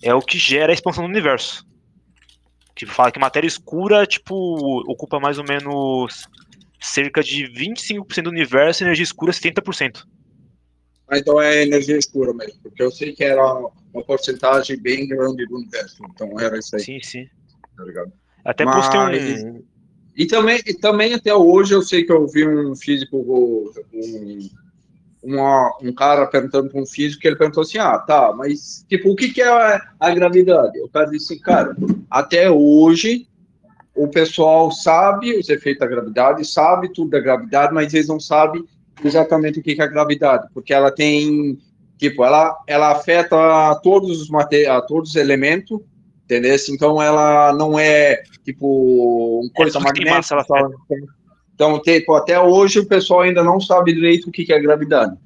é 0.04 0.14
o 0.14 0.22
que 0.22 0.38
gera 0.38 0.72
a 0.72 0.76
expansão 0.76 1.06
do 1.06 1.10
universo. 1.10 1.66
Que 2.76 2.86
fala 2.86 3.12
que 3.12 3.20
matéria 3.20 3.48
escura, 3.48 4.06
tipo, 4.06 4.36
ocupa 4.92 5.20
mais 5.20 5.40
ou 5.40 5.46
menos 5.48 6.28
cerca 6.80 7.24
de 7.24 7.46
25% 7.46 8.24
do 8.24 8.30
universo 8.30 8.84
e 8.84 8.86
energia 8.86 9.04
escura 9.04 9.32
70%. 9.32 10.06
Então 11.12 11.40
é 11.42 11.64
energia 11.64 11.98
escura 11.98 12.34
mesmo, 12.34 12.60
porque 12.62 12.84
eu 12.84 12.92
sei 12.92 13.14
que 13.14 13.24
era 13.24 13.42
uma 13.94 14.04
porcentagem 14.06 14.78
bem 14.80 15.08
grande 15.08 15.46
do 15.46 15.56
universo, 15.56 15.98
então 16.14 16.40
era 16.40 16.58
isso 16.60 16.76
aí, 16.76 16.82
Sim, 16.84 17.00
sim. 17.02 17.28
tá 17.78 17.84
ligado? 17.84 18.12
Até 18.44 18.66
Mas- 18.66 18.76
postei 18.88 19.46
um. 19.46 19.64
E 20.16 20.26
também, 20.26 20.60
e 20.66 20.74
também 20.74 21.14
até 21.14 21.34
hoje 21.34 21.74
eu 21.76 21.82
sei 21.82 22.04
que 22.04 22.12
eu 22.12 22.28
vi 22.28 22.48
um 22.48 22.76
físico, 22.76 23.18
um, 23.94 24.50
uma- 25.24 25.78
um 25.82 25.94
cara 25.94 26.26
perguntando 26.26 26.70
para 26.70 26.82
um 26.82 26.86
físico, 26.86 27.22
que 27.22 27.28
ele 27.28 27.36
perguntou 27.36 27.62
assim, 27.62 27.78
ah, 27.78 27.98
tá, 28.00 28.34
mas 28.36 28.84
tipo, 28.90 29.12
o 29.12 29.16
que, 29.16 29.30
que 29.30 29.42
é 29.42 29.48
a, 29.48 29.80
a 30.00 30.12
gravidade? 30.12 30.80
O 30.82 30.90
cara 30.90 31.06
disse, 31.06 31.40
cara, 31.40 31.76
até 32.10 32.50
hoje 32.50 33.28
o 33.96 34.08
pessoal 34.08 34.72
sabe 34.72 35.38
os 35.38 35.50
efeitos 35.50 35.80
da 35.80 35.88
gravidade, 35.88 36.46
sabe 36.46 36.92
tudo 36.94 37.12
da 37.12 37.20
gravidade, 37.20 37.74
mas 37.74 37.94
eles 37.94 38.08
não 38.08 38.20
sabem 38.20 38.64
exatamente 39.04 39.60
o 39.60 39.64
que, 39.64 39.76
é 39.80 39.84
a 39.84 39.88
gravidade, 39.88 40.48
porque 40.54 40.74
ela 40.74 40.92
tem, 40.92 41.58
tipo, 41.98 42.24
ela, 42.24 42.58
ela 42.68 42.92
afeta 42.92 43.76
todos 43.84 44.22
os 44.22 44.30
materiais, 44.30 44.86
todos 44.88 45.12
os 45.12 45.16
elementos, 45.16 45.80
entendeu? 46.26 46.56
Então 46.70 47.02
ela 47.02 47.54
não 47.54 47.80
é 47.80 48.22
tipo 48.44 49.42
uma 49.42 49.52
coisa 49.54 49.80
que 49.80 49.94
tem 49.94 50.06
massa, 50.06 50.36
magnética. 50.36 50.58
ela. 50.58 51.18
Então, 51.54 51.82
tipo, 51.82 52.14
até 52.14 52.40
hoje 52.40 52.80
o 52.80 52.88
pessoal 52.88 53.22
ainda 53.22 53.44
não 53.44 53.60
sabe 53.60 53.94
direito 53.94 54.30
o 54.30 54.32
que 54.32 54.46
que 54.46 54.54
é 54.54 54.60
gravidade. 54.60 55.18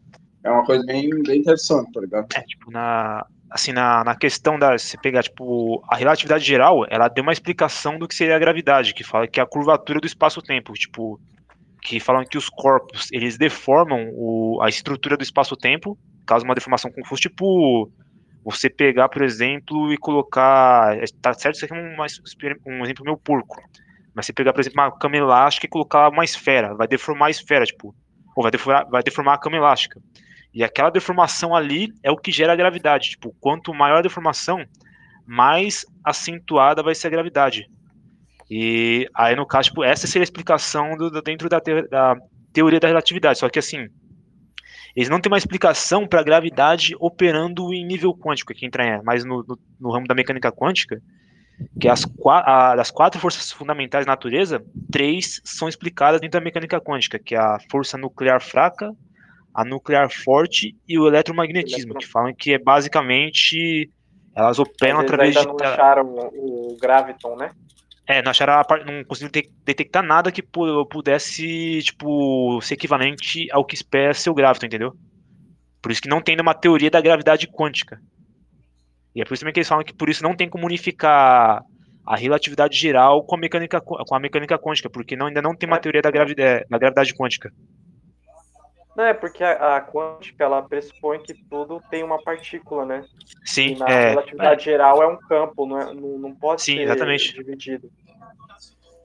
É 0.44 0.50
uma 0.50 0.66
coisa 0.66 0.84
bem, 0.86 1.10
bem 1.24 1.42
interessante, 1.42 1.92
tá 1.92 2.00
ligado? 2.00 2.28
É, 2.34 2.42
tipo, 2.42 2.72
na, 2.72 3.26
assim, 3.50 3.74
na, 3.74 4.04
na 4.04 4.16
questão 4.16 4.58
da, 4.58 4.78
se 4.78 4.98
pegar, 4.98 5.24
tipo, 5.24 5.84
a 5.90 5.98
relatividade 5.98 6.46
geral, 6.46 6.86
ela 6.90 7.10
deu 7.10 7.22
uma 7.22 7.34
explicação 7.34 8.00
do 8.00 8.08
que 8.08 8.16
seria 8.16 8.38
a 8.38 8.40
gravidade, 8.40 8.94
que 8.94 9.04
fala 9.04 9.28
que 9.28 9.40
é 9.40 9.44
a 9.44 9.46
curvatura 9.46 10.00
do 10.00 10.08
espaço-tempo, 10.08 10.74
tipo, 10.74 11.20
que 11.82 12.00
falam 12.00 12.24
que 12.24 12.38
os 12.38 12.50
corpos, 12.50 13.08
eles 13.12 13.38
deformam 13.38 14.10
o, 14.14 14.60
a 14.62 14.70
estrutura 14.70 15.18
do 15.18 15.24
espaço-tempo, 15.24 15.98
causa 16.26 16.46
uma 16.46 16.54
deformação 16.54 16.92
fosse, 17.06 17.24
tipo, 17.24 17.92
você 18.44 18.70
pegar, 18.70 19.10
por 19.10 19.24
exemplo, 19.24 19.92
e 19.92 19.98
colocar, 19.98 20.96
tá 21.22 21.34
certo, 21.34 21.56
isso 21.56 21.66
aqui 21.66 21.74
é 21.74 21.78
um, 21.78 22.80
um 22.80 22.84
exemplo 22.84 23.04
meio 23.04 23.18
porco, 23.18 23.62
mas 24.14 24.26
você 24.26 24.34
pegar, 24.34 24.54
por 24.54 24.62
exemplo, 24.62 24.82
uma 24.82 24.92
cama 24.92 25.18
elástica 25.18 25.66
e 25.66 25.70
colocar 25.70 26.10
uma 26.10 26.24
esfera, 26.24 26.76
vai 26.76 26.88
deformar 26.88 27.28
a 27.28 27.32
esfera, 27.32 27.66
tipo, 27.66 27.96
ou 28.36 28.44
vai 28.44 28.52
deformar, 28.52 28.86
vai 28.90 29.04
deformar 29.04 29.34
a 29.34 29.38
cama 29.38 29.58
elástica. 29.58 30.00
E 30.54 30.64
aquela 30.64 30.90
deformação 30.90 31.56
ali 31.56 31.94
é 32.04 32.12
o 32.12 32.18
que 32.18 32.32
gera 32.32 32.54
a 32.54 32.56
gravidade. 32.56 33.12
Tipo, 33.12 33.34
quanto 33.40 33.74
maior 33.74 34.00
a 34.00 34.02
deformação, 34.02 34.66
mais 35.26 35.86
acentuada 36.04 36.84
vai 36.84 36.94
ser 36.94 37.08
a 37.08 37.12
gravidade. 37.12 37.70
E 38.54 39.08
aí, 39.16 39.34
no 39.34 39.46
caso, 39.46 39.70
tipo, 39.70 39.82
essa 39.82 40.06
seria 40.08 40.24
a 40.24 40.26
explicação 40.26 40.98
do, 40.98 41.10
do- 41.10 41.22
dentro 41.22 41.48
da, 41.48 41.62
te- 41.62 41.88
da 41.88 42.18
teoria 42.52 42.82
da 42.82 42.88
relatividade. 42.90 43.40
Só 43.40 43.48
que, 43.48 43.58
assim, 43.58 43.88
eles 44.94 45.08
não 45.08 45.22
têm 45.22 45.32
uma 45.32 45.38
explicação 45.38 46.06
para 46.06 46.20
a 46.20 46.24
gravidade 46.24 46.94
operando 47.00 47.74
em 47.74 47.86
nível 47.86 48.14
quântico, 48.14 48.54
que 48.54 48.66
entra 48.66 49.02
mais 49.04 49.24
no, 49.24 49.42
no, 49.48 49.58
no 49.80 49.90
ramo 49.90 50.06
da 50.06 50.14
mecânica 50.14 50.52
quântica, 50.52 51.02
que 51.80 51.88
as, 51.88 52.06
a- 52.28 52.76
das 52.76 52.92
quatro 52.92 53.22
forças 53.22 53.50
fundamentais 53.54 54.06
da 54.06 54.12
natureza, 54.12 54.62
três 54.92 55.40
são 55.46 55.70
explicadas 55.70 56.20
dentro 56.20 56.38
da 56.38 56.44
mecânica 56.44 56.82
quântica, 56.82 57.18
que 57.18 57.34
é 57.34 57.40
a 57.40 57.58
força 57.72 57.98
nuclear 57.98 58.42
fraca, 58.42 58.92
a 59.54 59.64
nuclear 59.64 60.10
forte 60.12 60.76
e 60.86 61.00
o 61.00 61.08
eletromagnetismo, 61.08 61.96
que 61.96 62.06
falam 62.06 62.34
que 62.36 62.54
é 62.54 62.60
basicamente 62.60 63.90
elas 64.36 64.60
operam 64.60 65.00
eles 65.00 65.12
através 65.12 65.38
ainda 65.38 65.52
de 65.54 65.58
não 65.58 65.70
acharam 65.74 66.06
o, 66.34 66.74
o 66.74 66.78
graviton, 66.78 67.36
né? 67.38 67.52
É, 68.12 68.22
não 68.22 68.32
acharam 68.32 68.62
não 68.86 69.04
conseguiram 69.04 69.32
te- 69.32 69.52
detectar 69.66 70.04
nada 70.04 70.32
que 70.32 70.42
pu- 70.42 70.86
pudesse, 70.88 71.82
tipo, 71.84 72.60
ser 72.62 72.74
equivalente 72.76 73.48
ao 73.52 73.66
que 73.66 73.76
espera 73.76 74.14
ser 74.14 74.30
o 74.30 74.34
graviton, 74.34 74.66
entendeu? 74.66 74.94
Por 75.82 75.92
isso 75.92 76.02
que 76.02 76.10
não 76.10 76.22
tem 76.22 76.40
uma 76.40 76.54
teoria 76.54 76.90
da 76.92 77.02
gravidade 77.02 77.48
quântica. 77.48 78.00
E 79.16 79.22
é 79.22 79.26
por 79.26 79.34
isso 79.34 79.42
também 79.42 79.54
que 79.54 79.60
eles 79.60 79.68
falam 79.68 79.84
que 79.84 79.94
por 79.94 80.10
isso 80.10 80.24
não 80.24 80.36
tem 80.36 80.50
como 80.50 80.66
unificar 80.66 81.64
a 82.06 82.16
relatividade 82.16 82.78
geral 82.78 83.24
com 83.24 83.36
a 83.36 83.38
mecânica, 83.40 83.80
com 83.82 84.16
a 84.16 84.20
mecânica 84.20 84.58
quântica, 84.58 84.90
porque 84.90 85.16
não, 85.16 85.28
ainda 85.28 85.42
não 85.42 85.56
tem 85.56 85.68
uma 85.68 85.80
teoria 85.80 86.02
da 86.02 86.12
gravidade, 86.12 86.66
da 86.70 86.78
gravidade 86.78 87.14
quântica. 87.14 87.52
Não, 88.96 89.06
é 89.06 89.14
porque 89.14 89.44
a, 89.44 89.78
a 89.78 89.82
quântica, 89.82 90.44
ela 90.44 90.62
pressupõe 90.62 91.20
que 91.24 91.34
tudo 91.50 91.82
tem 91.90 92.04
uma 92.04 92.22
partícula, 92.22 92.86
né? 92.86 93.06
Sim, 93.46 93.68
E 93.68 93.76
na 93.80 93.90
é, 93.90 94.10
relatividade 94.10 94.66
geral 94.66 95.02
é 95.02 95.08
um 95.08 95.18
campo, 95.18 95.66
não, 95.66 95.80
é- 95.80 95.94
não, 95.94 96.18
não 96.18 96.36
pode 96.36 96.62
Sim, 96.62 96.76
ser 96.76 96.82
exatamente. 96.82 97.34
dividido. 97.34 97.90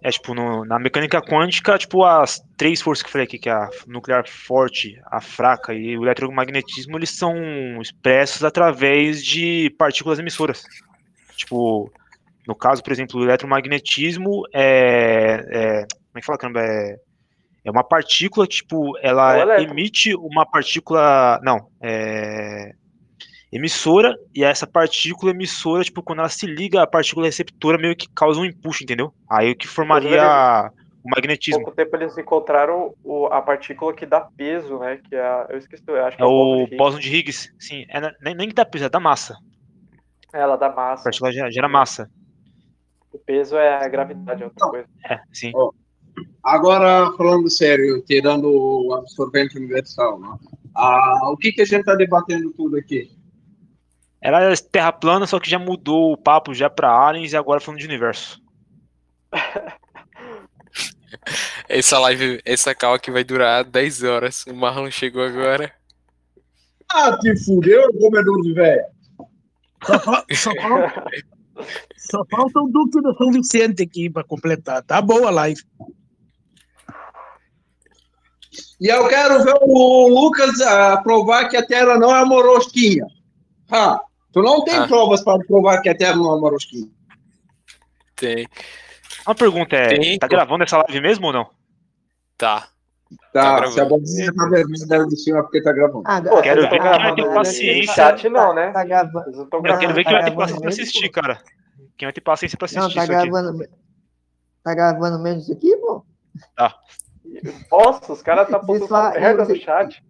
É 0.03 0.11
tipo, 0.11 0.35
no- 0.35 0.65
na 0.65 0.79
mecânica 0.79 1.21
quântica, 1.21 1.77
tipo, 1.79 2.05
as 2.05 2.41
três 2.57 2.81
forças 2.81 3.03
que 3.03 3.09
eu 3.09 3.13
falei 3.13 3.25
aqui, 3.27 3.39
que 3.39 3.49
é 3.49 3.53
a 3.53 3.69
nuclear 3.87 4.29
forte, 4.29 5.01
a 5.07 5.21
fraca 5.21 5.73
e 5.75 5.97
o 5.97 6.05
eletromagnetismo, 6.05 6.97
eles 6.97 7.11
são 7.11 7.35
expressos 7.81 8.45
através 8.45 9.25
de 9.25 9.75
partículas 9.79 10.19
emissoras. 10.19 10.63
Tipo, 11.37 11.91
no 12.47 12.55
caso, 12.55 12.83
por 12.83 12.93
exemplo, 12.93 13.21
o 13.21 13.25
eletromagnetismo 13.25 14.43
é. 14.55 15.41
é 15.51 15.81
como 15.81 16.19
é 16.19 16.21
que 16.21 16.27
fala, 16.27 16.39
caramba? 16.39 16.61
É, 16.63 16.97
é 17.65 17.71
uma 17.71 17.83
partícula, 17.83 18.47
tipo, 18.47 18.97
É 18.99 19.09
ela 19.09 19.39
elétron. 19.41 19.73
emite 19.73 20.15
uma 20.15 20.47
partícula. 20.47 21.41
Não, 21.43 21.69
é. 21.83 22.71
Emissora, 23.57 24.15
e 24.35 24.45
essa 24.45 24.67
partícula 24.67 25.33
emissora, 25.33 25.83
tipo, 25.83 26.03
quando 26.03 26.19
ela 26.21 26.29
se 26.29 26.47
liga 26.47 26.83
à 26.83 26.87
partícula 26.87 27.27
receptora, 27.27 27.79
meio 27.79 27.97
que 27.97 28.09
causa 28.15 28.39
um 28.41 28.45
empuxo, 28.45 28.83
entendeu? 28.85 29.13
Aí 29.31 29.51
o 29.53 29.57
que 29.57 29.67
formaria 29.67 30.71
o 31.05 31.09
magnetismo. 31.09 31.63
pouco 31.63 31.77
tempo 31.77 31.97
eles 31.97 32.19
encontraram 32.19 32.95
o, 33.05 33.27
a 33.27 33.41
partícula 33.41 33.95
que 33.95 34.05
dá 34.05 34.21
peso, 34.21 34.79
né? 34.79 34.99
Que 35.09 35.15
é 35.15 35.21
a, 35.21 35.47
eu 35.51 35.59
esqueci, 35.59 35.83
eu 35.87 36.05
acho 36.05 36.17
que 36.17 36.23
É 36.23 36.27
é, 36.27 36.29
o 36.29 36.67
bóson 36.77 36.99
de 36.99 37.15
Higgs. 37.15 37.51
Sim, 37.59 37.85
é, 37.89 38.01
na- 38.01 38.13
nem, 38.21 38.35
nem 38.35 38.49
que 38.49 38.55
dá 38.55 38.65
peso, 38.65 38.85
é 38.85 38.89
da 38.89 39.01
massa. 39.01 39.37
Ela 40.33 40.57
dá 40.57 40.67
A 40.67 40.75
massa. 40.75 41.05
partícula 41.05 41.33
gera, 41.33 41.51
gera 41.51 41.69
massa. 41.69 42.11
O 43.13 43.19
peso 43.19 43.57
é 43.57 43.83
a 43.83 43.89
gravidade, 43.89 44.43
é 44.43 44.47
outra 44.47 44.69
coisa. 44.69 44.89
É, 45.09 45.19
sim. 45.33 45.53
Agora, 46.43 47.11
falando 47.17 47.49
sério, 47.49 48.03
tirando 48.05 48.47
o 48.51 48.95
absorvente 48.95 49.57
universal, 49.57 50.19
né? 50.21 50.37
Ah, 50.75 51.31
o 51.31 51.37
que, 51.37 51.53
que 51.53 51.63
a 51.63 51.65
gente 51.65 51.81
está 51.81 51.95
debatendo 51.95 52.51
tudo 52.53 52.77
aqui? 52.77 53.11
Era 54.21 54.57
terra 54.57 54.93
plana, 54.93 55.27
só 55.27 55.39
que 55.39 55.49
já 55.49 55.59
mudou 55.59 56.13
o 56.13 56.17
papo 56.17 56.55
já 56.55 56.69
pra 56.69 56.91
aliens 56.91 57.33
e 57.33 57.37
agora 57.37 57.61
falando 57.61 57.81
de 57.81 57.87
universo. 57.87 58.41
Essa 61.69 61.99
live, 61.99 62.41
essa 62.45 62.75
call 62.75 62.95
aqui 62.95 63.11
vai 63.11 63.25
durar 63.25 63.65
10 63.65 64.03
horas. 64.05 64.45
O 64.47 64.55
Marlon 64.55 64.91
chegou 64.91 65.23
agora. 65.23 65.73
Ah, 66.91 67.17
te 67.19 67.37
fudeu, 67.45 67.93
comedor 67.95 68.43
de 68.43 68.53
velho. 68.53 68.85
Só, 69.85 69.99
fa- 69.99 70.25
só 70.33 70.55
falta, 70.55 71.05
só 71.97 72.25
falta 72.31 72.61
o 72.61 72.69
Duque 72.69 73.01
do 73.01 73.17
São 73.17 73.33
Vicente 73.33 73.83
aqui 73.83 74.09
para 74.11 74.23
completar. 74.25 74.83
Tá 74.83 75.01
boa 75.01 75.29
a 75.29 75.31
live. 75.31 75.61
E 78.81 78.89
eu 78.89 79.09
quero 79.09 79.43
ver 79.43 79.55
o 79.63 80.09
Lucas 80.09 80.61
ah, 80.61 81.01
provar 81.03 81.49
que 81.49 81.57
a 81.57 81.67
Terra 81.67 81.99
não 81.99 82.15
é 82.15 82.23
uma 82.23 82.43
rosquinha. 82.43 83.05
Ah, 83.71 84.01
tu 84.33 84.43
não 84.43 84.65
tem 84.65 84.77
Ah. 84.77 84.87
provas 84.87 85.23
para 85.23 85.39
provar 85.47 85.81
que 85.81 85.93
não 86.15 86.31
é 86.33 86.37
uma 86.39 86.51
rosquinha. 86.51 86.89
Tem. 88.15 88.49
Uma 89.27 89.35
pergunta 89.35 89.75
é, 89.77 89.89
Tem, 89.89 90.19
tá 90.19 90.27
pô. 90.29 90.35
gravando 90.37 90.65
essa 90.65 90.79
live 90.79 91.01
mesmo 91.01 91.27
ou 91.27 91.33
não? 91.33 91.51
Tá. 92.39 92.69
Tá, 93.33 93.57
gravando. 93.57 93.73
se 93.73 93.81
a 93.81 93.85
bolinha 93.85 94.35
tá 94.35 94.49
vermelha 94.49 95.07
de 95.07 95.17
cima 95.17 95.39
é 95.39 95.43
porque 95.43 95.63
tá 95.63 95.73
gravando. 95.73 96.03
Ah, 96.07 96.21
Pô, 96.21 96.43
Quero 96.43 96.61
vocês 96.63 96.71
ver 96.71 96.79
quem 96.79 96.79
vai 96.89 96.99
gravando 96.99 97.17
ter 97.17 97.29
no 97.29 97.35
paciência. 97.35 97.95
chat 97.95 98.29
não, 98.29 98.53
né? 98.55 98.73
Tá 98.73 98.85
gravando. 98.85 99.31
Não 99.31 99.45
estão 99.45 99.59
Eu 99.59 99.63
quero 99.63 99.63
gravando. 99.79 99.95
ver 99.95 100.05
quem 100.05 100.13
vai 100.13 100.25
ter 100.25 100.31
paciência 100.35 100.61
pra 100.61 100.71
assistir, 100.71 101.09
cara. 101.11 101.43
Quem 101.97 102.07
vai 102.07 102.13
ter 102.13 102.21
paciência 102.21 102.59
pra 102.59 102.69
Não, 102.73 102.81
assistir 102.87 102.97
tá 102.97 103.05
isso 103.05 103.13
aqui. 103.13 103.31
gravando. 103.31 103.65
Tá 104.65 104.75
gravando 104.75 105.29
isso 105.29 105.53
aqui, 105.53 105.77
pô? 105.77 106.05
Nossa, 107.71 108.13
os 108.13 108.23
caras 108.23 108.49
tá 108.49 108.59
postando 108.59 109.11
merda 109.21 109.45
falam- 109.45 109.49
no 109.49 109.57
chat. 109.63 110.05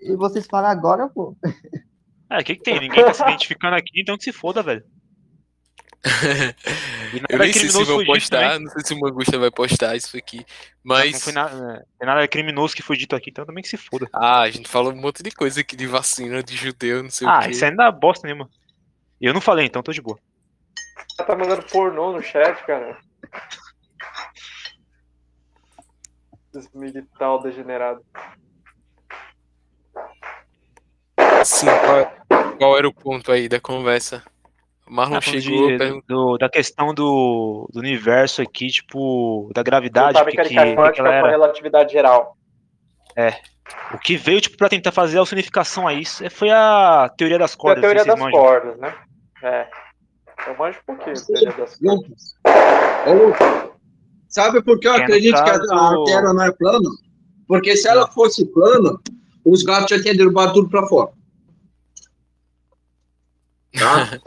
E 0.00 0.16
vocês 0.16 0.46
falam 0.46 0.70
agora, 0.70 1.08
pô? 1.08 1.36
É, 2.30 2.38
o 2.40 2.44
que, 2.44 2.56
que 2.56 2.62
tem? 2.62 2.78
Ninguém 2.80 3.04
tá 3.04 3.12
se 3.12 3.22
identificando 3.22 3.74
aqui, 3.76 4.00
então 4.00 4.16
que 4.16 4.24
se 4.24 4.32
foda, 4.32 4.62
velho. 4.62 4.84
Eu 7.12 7.20
nada 7.28 7.44
nem 7.44 7.52
sei 7.52 7.68
se 7.68 7.78
dito 7.78 8.06
postar, 8.06 8.40
também. 8.52 8.60
não 8.64 8.70
sei 8.72 8.82
se 8.84 8.94
o 8.94 9.00
Mangusta 9.00 9.38
vai 9.38 9.50
postar 9.50 9.96
isso 9.96 10.16
aqui. 10.16 10.46
Mas. 10.82 11.12
não 11.12 11.20
foi 11.20 11.32
nada, 11.32 11.74
é, 11.74 11.84
tem 11.98 12.06
nada 12.06 12.26
criminoso 12.28 12.74
que 12.74 12.82
foi 12.82 12.96
dito 12.96 13.14
aqui, 13.14 13.28
então 13.30 13.44
também 13.44 13.62
que 13.62 13.68
se 13.68 13.76
foda. 13.76 14.08
Ah, 14.14 14.40
a 14.42 14.50
gente 14.50 14.68
falou 14.68 14.92
um 14.92 14.96
monte 14.96 15.22
de 15.22 15.30
coisa 15.30 15.60
aqui 15.60 15.76
de 15.76 15.86
vacina, 15.86 16.42
de 16.42 16.56
judeu, 16.56 17.02
não 17.02 17.10
sei 17.10 17.26
o 17.26 17.30
Ah, 17.30 17.40
quê. 17.42 17.50
isso 17.50 17.64
aí 17.64 17.70
não 17.70 17.76
dá 17.78 17.90
bosta 17.90 18.26
nenhuma. 18.26 18.48
E 19.20 19.26
eu 19.26 19.34
não 19.34 19.40
falei, 19.42 19.66
então 19.66 19.82
tô 19.82 19.92
de 19.92 20.00
boa. 20.00 20.16
O 20.16 21.16
cara 21.18 21.28
tá 21.28 21.36
mandando 21.36 21.66
pornô 21.66 22.12
no 22.12 22.22
chat, 22.22 22.64
cara. 22.64 22.96
Esse 26.54 26.68
militar 26.74 27.38
degenerado. 27.42 28.02
Sim, 31.44 31.66
qual, 32.60 32.76
era 32.78 32.86
o 32.88 32.92
ponto 32.92 33.32
aí 33.32 33.48
da 33.48 33.58
conversa? 33.58 34.22
O 34.86 34.92
Marlon 34.92 35.16
Ah, 35.16 35.20
chegou, 35.20 35.68
de- 35.78 36.02
do- 36.06 36.36
da 36.36 36.48
questão 36.48 36.92
do, 36.92 37.68
do 37.72 37.78
universo 37.80 38.42
aqui, 38.42 38.68
tipo, 38.68 39.50
da 39.54 39.62
gravidade, 39.62 40.18
porque 40.22 40.36
que, 40.36 40.42
que 40.48 40.54
que 40.54 40.74
quântica 40.76 41.06
ela 41.08 41.14
era. 41.14 41.30
relatividade 41.30 41.92
geral. 41.92 42.36
O 43.94 43.98
que 43.98 44.16
veio, 44.16 44.40
tipo, 44.40 44.56
pra 44.56 44.68
tentar 44.68 44.90
fazer 44.92 45.18
a 45.18 45.22
unificação 45.22 45.86
a 45.86 45.94
isso 45.94 46.24
é- 46.24 46.28
foi 46.30 46.50
a 46.50 47.08
teoria 47.16 47.38
das 47.38 47.52
Tem 47.54 47.58
a 47.58 47.62
cordas. 47.62 47.80
teoria 47.82 48.04
das 48.04 48.18
manjam. 48.18 48.40
cordas, 48.40 48.78
né? 48.78 48.94
É. 49.42 49.66
Eu 50.48 50.56
manjo 50.58 50.78
um 50.80 50.94
pouquinho 50.96 51.14
da 51.16 51.22
teoria 51.26 51.52
das 51.52 51.76
cordas. 51.78 52.34
Sabe 54.28 54.62
por 54.62 54.78
que 54.78 54.86
eu 54.88 54.94
Que 54.94 55.00
é 55.00 55.04
acredito 55.04 55.34
que 55.42 55.50
a- 55.50 55.58
caso- 55.58 55.72
a 55.74 56.04
Terra 56.04 56.32
não 56.34 56.42
é 56.44 56.52
plana? 56.52 56.88
Porque 57.48 57.76
se 57.76 57.88
ela 57.88 58.06
fosse 58.08 58.44
plana, 58.46 58.96
os 59.44 59.62
gatos 59.64 59.90
já 59.96 60.02
tinham 60.02 60.16
derrubado 60.16 60.52
tudo 60.52 60.68
para 60.68 60.86
fora. 60.86 61.10
Tá? 63.78 64.18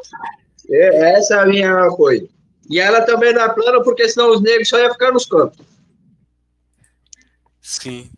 É, 0.70 1.12
Essa 1.18 1.36
é 1.36 1.40
a 1.40 1.46
minha 1.46 1.88
coisa. 1.90 2.28
E 2.70 2.80
ela 2.80 3.02
também 3.06 3.30
é 3.30 3.50
plana, 3.50 3.84
porque 3.84 4.08
senão 4.08 4.32
os 4.32 4.42
negros 4.42 4.70
só 4.70 4.80
iam 4.80 4.92
ficar 4.94 5.12
nos 5.12 5.26
campos. 5.26 5.66
Sim. 7.62 8.10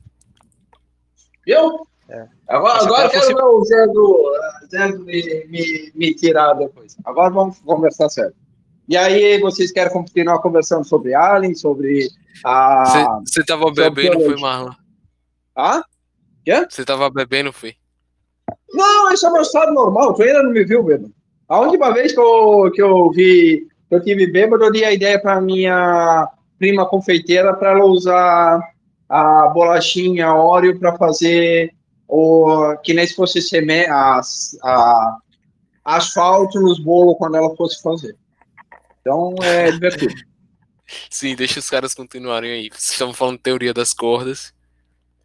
Viu? 1.45 1.87
Agora, 2.47 2.79
se 2.79 2.85
agora 2.85 3.01
ela 3.01 3.09
quero 3.09 3.21
fosse- 3.23 3.33
ver 3.33 3.43
o 3.43 3.63
Zé 3.65 3.87
do, 3.87 4.33
Zé 4.69 4.91
do 4.91 4.99
me, 5.05 5.45
me, 5.47 5.91
me 5.95 6.13
tirar 6.13 6.53
depois. 6.53 6.95
Agora 7.03 7.31
vamos 7.33 7.57
conversar 7.59 8.09
sério. 8.09 8.33
E 8.87 8.95
aí, 8.95 9.39
vocês 9.39 9.71
querem 9.71 9.91
continuar 9.91 10.39
conversando 10.39 10.85
sobre 10.85 11.15
Alien, 11.15 11.55
sobre 11.55 12.07
a. 12.43 13.19
Você 13.25 13.43
tava 13.43 13.71
bebendo, 13.71 14.19
foi? 14.23 14.39
Marlon? 14.39 14.71
Ah? 15.55 15.83
Quê? 16.43 16.67
Você 16.69 16.85
tava 16.85 17.09
bebendo, 17.09 17.51
foi? 17.51 17.75
Não, 18.75 19.11
esse 19.11 19.25
é 19.25 19.29
meu 19.29 19.41
estado 19.41 19.73
normal. 19.73 20.13
Tu 20.13 20.23
ainda 20.23 20.43
não 20.43 20.51
me 20.51 20.63
viu, 20.63 20.83
bêbado. 20.83 21.13
A 21.47 21.59
última 21.59 21.93
vez 21.93 22.11
que 22.11 22.19
eu, 22.19 22.71
que 22.73 22.81
eu 22.81 23.11
vi, 23.11 23.67
que 23.89 23.95
eu 23.95 24.03
tive 24.03 24.27
bêbado, 24.27 24.63
eu 24.63 24.71
dei 24.71 24.83
a 24.83 24.91
ideia 24.91 25.19
para 25.19 25.39
minha 25.39 26.29
prima 26.57 26.87
confeiteira 26.87 27.53
para 27.53 27.71
ela 27.71 27.85
usar 27.85 28.59
a 29.07 29.47
bolachinha 29.49 30.33
Oreo 30.33 30.79
para 30.79 30.97
fazer 30.97 31.73
o 32.07 32.75
que 32.83 32.93
nem 32.93 33.05
se 33.05 33.15
fosse 33.15 33.41
seme, 33.41 33.85
as, 33.85 34.57
a, 34.63 35.17
asfalto 35.83 36.59
nos 36.59 36.79
bolos 36.79 37.15
quando 37.17 37.37
ela 37.37 37.55
fosse 37.55 37.81
fazer. 37.81 38.15
Então 39.01 39.35
é 39.43 39.71
divertido. 39.71 40.15
Sim, 41.09 41.35
deixa 41.35 41.59
os 41.59 41.69
caras 41.69 41.93
continuarem 41.93 42.51
aí. 42.51 42.69
Vocês 42.71 43.15
falando 43.15 43.37
teoria 43.37 43.73
das 43.73 43.93
cordas. 43.93 44.54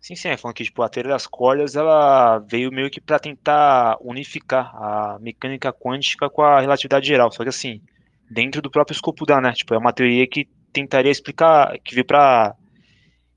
Sim, 0.00 0.16
sim, 0.16 0.28
é 0.28 0.36
falando 0.36 0.56
que 0.56 0.64
tipo, 0.64 0.82
a 0.82 0.88
teoria 0.88 1.12
das 1.12 1.26
cordas 1.26 1.76
ela 1.76 2.38
veio 2.38 2.72
meio 2.72 2.90
que 2.90 3.00
para 3.00 3.18
tentar 3.18 3.98
unificar 4.00 4.74
a 4.74 5.18
mecânica 5.20 5.72
quântica 5.72 6.30
com 6.30 6.40
a 6.42 6.58
relatividade 6.58 7.06
geral. 7.06 7.30
Só 7.30 7.42
que 7.42 7.50
assim, 7.50 7.82
dentro 8.30 8.62
do 8.62 8.70
próprio 8.70 8.94
escopo 8.94 9.26
da, 9.26 9.40
né? 9.40 9.52
Tipo, 9.52 9.74
é 9.74 9.78
uma 9.78 9.92
teoria 9.92 10.26
que 10.26 10.48
tentaria 10.72 11.12
explicar, 11.12 11.78
que 11.80 11.94
veio 11.94 12.06
para 12.06 12.54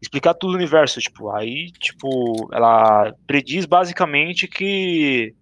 explicar 0.01 0.33
tudo 0.35 0.53
o 0.53 0.55
universo. 0.55 1.01
Tipo, 1.01 1.31
aí, 1.31 1.69
tipo, 1.79 2.49
ela 2.53 3.13
prediz 3.27 3.65
basicamente 3.65 4.47
que 4.47 5.35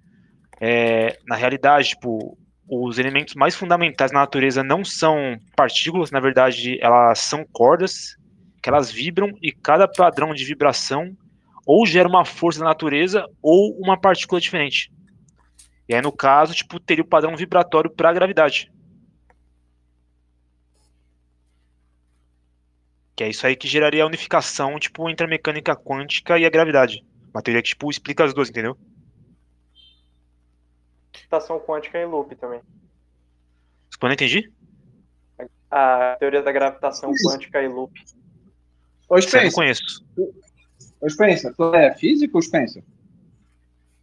é, 0.59 1.19
na 1.27 1.35
realidade, 1.35 1.89
tipo, 1.89 2.35
os 2.67 2.97
elementos 2.97 3.35
mais 3.35 3.55
fundamentais 3.55 4.11
na 4.11 4.21
natureza 4.21 4.63
não 4.63 4.83
são 4.83 5.37
partículas, 5.55 6.09
na 6.09 6.19
verdade, 6.19 6.79
elas 6.81 7.19
são 7.19 7.45
cordas 7.51 8.15
que 8.61 8.69
elas 8.69 8.91
vibram 8.91 9.31
e 9.41 9.51
cada 9.51 9.87
padrão 9.87 10.33
de 10.33 10.45
vibração 10.45 11.17
ou 11.65 11.85
gera 11.85 12.07
uma 12.07 12.25
força 12.25 12.59
da 12.59 12.65
natureza 12.65 13.27
ou 13.41 13.77
uma 13.79 13.99
partícula 13.99 14.39
diferente. 14.39 14.91
E 15.87 15.95
aí, 15.95 16.01
no 16.01 16.11
caso, 16.11 16.53
tipo, 16.53 16.79
teria 16.79 17.03
o 17.03 17.07
padrão 17.07 17.35
vibratório 17.35 17.89
para 17.89 18.09
a 18.09 18.13
gravidade. 18.13 18.71
Que 23.15 23.25
é 23.25 23.29
isso 23.29 23.45
aí 23.45 23.55
que 23.55 23.67
geraria 23.67 24.03
a 24.03 24.07
unificação, 24.07 24.79
tipo, 24.79 25.09
entre 25.09 25.25
a 25.25 25.29
mecânica 25.29 25.75
quântica 25.75 26.37
e 26.37 26.45
a 26.45 26.49
gravidade. 26.49 27.05
Uma 27.33 27.41
teoria 27.41 27.61
que, 27.61 27.69
tipo, 27.69 27.89
explica 27.89 28.23
as 28.23 28.33
duas, 28.33 28.49
entendeu? 28.49 28.77
Gravitação 31.11 31.59
quântica 31.59 31.99
em 31.99 32.05
loop 32.05 32.35
também. 32.35 32.61
Quando 33.99 34.11
eu 34.11 34.15
entendi? 34.15 34.51
A 35.69 36.15
teoria 36.19 36.41
da 36.41 36.51
gravitação 36.51 37.11
quântica 37.25 37.61
em 37.61 37.67
loop. 37.67 37.93
Ô, 39.11 39.17
eu 39.17 39.21
Spencer, 39.21 39.51
conheço. 39.53 40.05
ô, 41.01 41.09
Spencer, 41.09 41.53
tu 41.53 41.75
é 41.75 41.93
físico, 41.95 42.41
Spencer? 42.41 42.81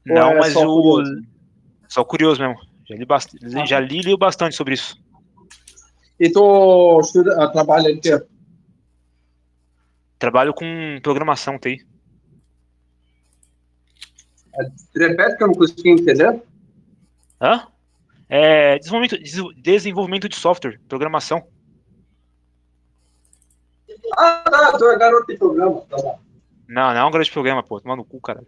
Não, 0.04 0.32
é 0.32 0.38
mas 0.38 0.52
só 0.52 0.66
o. 0.68 0.82
curioso? 0.82 1.22
Só 1.88 2.04
curioso 2.04 2.42
mesmo. 2.42 2.60
Já 2.86 2.94
li, 2.94 3.06
bast... 3.06 3.34
já 3.66 3.80
li 3.80 4.00
e 4.00 4.02
li 4.02 4.16
bastante 4.18 4.54
sobre 4.54 4.74
isso. 4.74 4.98
E 6.20 6.28
tu 6.30 7.00
estuda, 7.00 7.42
ah, 7.42 7.48
trabalha 7.48 7.88
em 7.88 7.98
quê? 7.98 8.22
Trabalho 10.18 10.52
com 10.52 10.64
programação 11.02 11.58
TI. 11.58 11.86
Repete 14.94 15.36
que 15.38 15.42
eu 15.44 15.46
não 15.46 15.54
consegui 15.54 15.90
entender. 15.90 16.42
Hã? 17.40 17.66
É, 18.28 18.78
desenvolvimento, 18.78 19.18
des- 19.22 19.54
desenvolvimento 19.56 20.28
de 20.28 20.36
software, 20.36 20.78
programação. 20.88 21.46
Ah, 24.18 24.42
tá, 24.50 24.76
tu 24.76 24.84
é 24.88 24.98
garoto 24.98 25.26
de 25.28 25.38
programa. 25.38 25.80
Tá 25.88 25.96
bom. 25.96 26.18
Não, 26.68 26.88
não 26.92 26.96
é 27.00 27.04
um 27.04 27.10
grande 27.10 27.30
programa, 27.30 27.62
pô. 27.62 27.80
Toma 27.80 27.94
no 27.96 28.04
cu, 28.04 28.20
cara. 28.20 28.42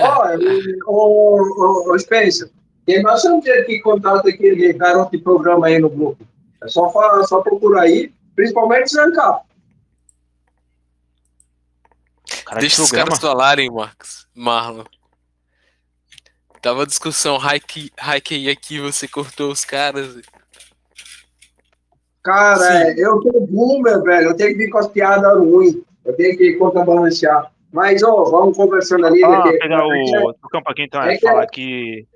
Ó, 0.00 0.28
e- 0.34 0.78
ô, 0.86 1.36
ô, 1.36 1.92
ô, 1.92 1.98
Spencer, 1.98 2.50
tem 2.86 3.02
bastante 3.02 3.46
gente 3.46 3.66
que 3.66 3.80
contrata 3.80 4.28
aquele 4.28 4.72
garoto 4.72 5.10
de 5.10 5.18
programa 5.22 5.66
aí 5.66 5.78
no 5.78 5.90
grupo. 5.90 6.24
É 6.62 6.68
só, 6.68 6.90
fa- 6.90 7.22
só 7.24 7.40
procurar 7.40 7.82
aí, 7.82 8.12
principalmente 8.34 8.90
Zancar. 8.92 9.42
Cara, 12.44 12.60
Deixa 12.60 12.76
de 12.76 12.82
os 12.82 12.90
caras 12.90 13.18
falarem, 13.18 13.70
Marcos. 13.70 14.26
Marlon. 14.34 14.84
Tava 16.62 16.86
discussão 16.86 17.38
high 17.38 17.60
aqui, 18.50 18.78
você 18.80 19.08
cortou 19.08 19.50
os 19.50 19.64
caras. 19.64 20.20
Cara, 22.22 22.92
eu 22.98 23.18
tô 23.20 23.40
boomer, 23.40 24.02
velho. 24.02 24.28
Eu 24.28 24.36
tenho 24.36 24.50
que 24.50 24.58
vir 24.58 24.70
com 24.70 24.78
as 24.78 24.88
piadas 24.88 25.38
ruins. 25.38 25.76
Eu 26.04 26.14
tenho 26.14 26.36
que 26.36 26.54
contrabalancear. 26.54 27.50
Mas, 27.72 28.02
ó, 28.02 28.24
vamos 28.24 28.56
conversando 28.56 29.06
ali. 29.06 29.22
Ah, 29.24 29.42
daqui- 29.42 29.58
pegar 29.58 29.86
o, 29.86 30.30
o 30.30 30.48
campo 30.50 30.70
aqui 30.70 30.82
então, 30.82 31.02
é, 31.02 31.14
é 31.14 31.18
que- 31.18 31.26
falar 31.26 31.46
que. 31.46 32.06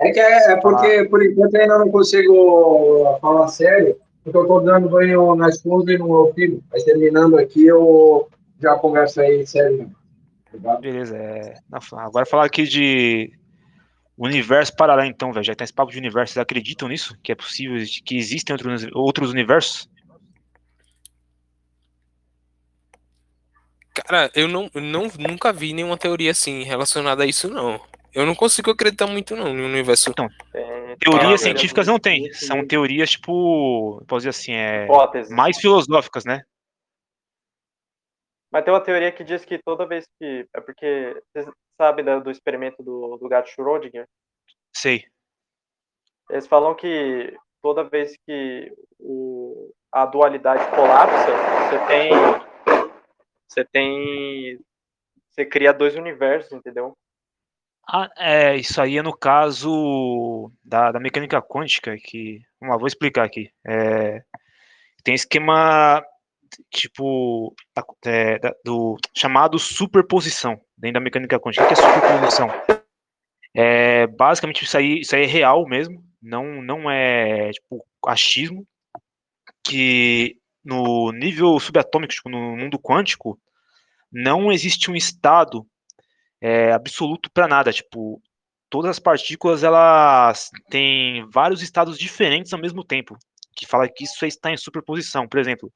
É 0.00 0.10
que 0.12 0.20
é, 0.20 0.52
é 0.52 0.56
porque, 0.56 1.04
por 1.04 1.22
enquanto, 1.24 1.54
ainda 1.56 1.78
não 1.78 1.90
consigo 1.90 3.18
falar 3.20 3.48
sério, 3.48 3.96
porque 4.24 4.36
eu 4.38 4.46
tô 4.46 4.60
dando 4.60 4.88
banho 4.88 5.34
na 5.34 5.48
esposa 5.48 5.92
e 5.92 5.98
no 5.98 6.08
meu 6.08 6.32
filho. 6.34 6.62
Mas 6.72 6.84
terminando 6.84 7.38
aqui, 7.38 7.66
eu 7.66 8.26
já 8.60 8.74
converso 8.76 9.20
aí 9.20 9.46
sério. 9.46 9.90
Beleza, 10.80 11.16
é. 11.16 11.54
agora 11.92 12.26
falar 12.26 12.46
aqui 12.46 12.64
de 12.64 13.30
universo 14.26 14.74
paralelo, 14.76 15.08
então, 15.08 15.32
velho. 15.32 15.44
Já 15.44 15.54
tem 15.54 15.64
esse 15.64 15.72
papo 15.72 15.92
de 15.92 15.98
universo. 15.98 16.34
Vocês 16.34 16.42
acreditam 16.42 16.88
nisso? 16.88 17.16
Que 17.22 17.32
é 17.32 17.34
possível, 17.34 17.76
que 18.04 18.16
existem 18.16 18.54
outros, 18.54 18.86
outros 18.92 19.30
universos? 19.30 19.88
Cara, 23.94 24.30
eu 24.34 24.46
não, 24.48 24.70
não 24.74 25.08
nunca 25.18 25.52
vi 25.52 25.72
nenhuma 25.72 25.96
teoria 25.96 26.30
assim 26.30 26.62
relacionada 26.62 27.22
a 27.22 27.26
isso, 27.26 27.48
não. 27.48 27.80
Eu 28.12 28.26
não 28.26 28.34
consigo 28.34 28.70
acreditar 28.70 29.06
muito, 29.06 29.36
não, 29.36 29.54
no 29.54 29.64
universo. 29.64 30.10
Então, 30.10 30.28
Tem 30.52 30.96
teorias 30.98 31.40
Ah, 31.40 31.44
científicas 31.44 31.86
não 31.86 31.98
tem. 31.98 32.32
São 32.32 32.66
teorias, 32.66 33.12
tipo. 33.12 34.02
Posso 34.06 34.20
dizer 34.20 34.30
assim, 34.30 34.52
é. 34.52 34.84
Hipóteses. 34.84 35.32
Mais 35.32 35.58
filosóficas, 35.58 36.24
né? 36.24 36.42
Mas 38.52 38.64
tem 38.64 38.74
uma 38.74 38.80
teoria 38.80 39.12
que 39.12 39.22
diz 39.22 39.44
que 39.44 39.58
toda 39.64 39.86
vez 39.86 40.04
que. 40.18 40.46
É 40.54 40.60
porque. 40.60 41.22
Sabem 41.80 42.04
da- 42.04 42.18
do 42.18 42.30
experimento 42.30 42.82
do, 42.82 43.16
do 43.16 43.26
gato 43.26 43.48
Schrödinger? 43.48 44.06
Sei. 44.70 45.06
Eles 46.28 46.46
falam 46.46 46.74
que 46.74 47.34
toda 47.62 47.88
vez 47.88 48.14
que 48.26 48.70
o, 48.98 49.72
a 49.90 50.04
dualidade 50.04 50.62
colapsa, 50.76 51.30
você 51.70 51.86
tem. 51.86 52.10
Você 53.48 53.64
tem. 53.64 54.60
Você 55.30 55.46
cria 55.46 55.72
dois 55.72 55.96
universos, 55.96 56.52
entendeu? 56.52 56.94
Ah, 57.88 58.10
é, 58.18 58.56
isso 58.56 58.78
aí 58.82 58.98
é 58.98 59.02
no 59.02 59.16
caso 59.16 60.52
da, 60.62 60.92
da 60.92 61.00
mecânica 61.00 61.40
quântica, 61.40 61.96
que. 61.96 62.42
Vamos 62.60 62.74
lá, 62.74 62.78
vou 62.78 62.88
explicar 62.88 63.24
aqui. 63.24 63.50
É, 63.66 64.22
tem 65.02 65.14
esquema 65.14 66.04
tipo 66.70 67.54
é, 68.04 68.38
do 68.62 68.98
chamado 69.16 69.58
superposição 69.58 70.60
dentro 70.80 70.94
da 70.94 71.00
mecânica 71.00 71.38
quântica. 71.38 71.64
O 71.64 71.68
que 71.68 71.74
é 71.74 71.76
superposição? 71.76 72.48
É, 73.54 74.06
basicamente 74.06 74.64
isso 74.64 74.76
aí, 74.76 75.00
isso 75.00 75.14
aí 75.14 75.24
é 75.24 75.26
real 75.26 75.66
mesmo, 75.68 76.02
não, 76.22 76.62
não 76.62 76.90
é 76.90 77.50
tipo 77.50 77.84
achismo, 78.06 78.66
que 79.64 80.36
no 80.64 81.10
nível 81.12 81.58
subatômico, 81.58 82.12
tipo, 82.12 82.28
no 82.28 82.56
mundo 82.56 82.78
quântico, 82.78 83.38
não 84.12 84.52
existe 84.52 84.90
um 84.90 84.96
estado 84.96 85.66
é, 86.40 86.72
absoluto 86.72 87.30
para 87.30 87.48
nada. 87.48 87.72
Tipo, 87.72 88.20
todas 88.68 88.90
as 88.90 88.98
partículas 88.98 89.62
elas 89.62 90.50
têm 90.70 91.26
vários 91.30 91.62
estados 91.62 91.98
diferentes 91.98 92.52
ao 92.52 92.60
mesmo 92.60 92.84
tempo. 92.84 93.16
Que 93.56 93.66
fala 93.66 93.88
que 93.88 94.04
isso 94.04 94.24
está 94.24 94.50
em 94.50 94.56
superposição. 94.56 95.28
Por 95.28 95.38
exemplo, 95.38 95.72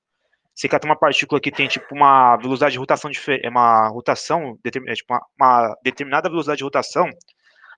você 0.54 0.68
cata 0.68 0.86
uma 0.86 0.96
partícula 0.96 1.40
que 1.40 1.50
tem 1.50 1.66
tipo 1.66 1.92
uma 1.92 2.36
velocidade 2.36 2.72
de 2.72 2.78
rotação 2.78 3.10
diferente, 3.10 3.44
é 3.44 3.50
uma 3.50 3.88
rotação, 3.88 4.56
é, 4.64 4.70
tipo, 4.70 5.12
uma, 5.12 5.26
uma 5.40 5.76
determinada 5.82 6.28
velocidade 6.28 6.58
de 6.58 6.64
rotação. 6.64 7.10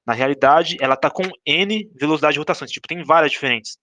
Na 0.07 0.13
realidade, 0.13 0.77
ela 0.79 0.95
está 0.95 1.11
com 1.11 1.23
n 1.45 1.91
velocidade 1.99 2.35
de 2.35 2.39
rotação. 2.39 2.69
Tipo, 2.69 2.87
tem 2.87 3.03
várias 3.03 3.33
diferentes. 3.33 3.79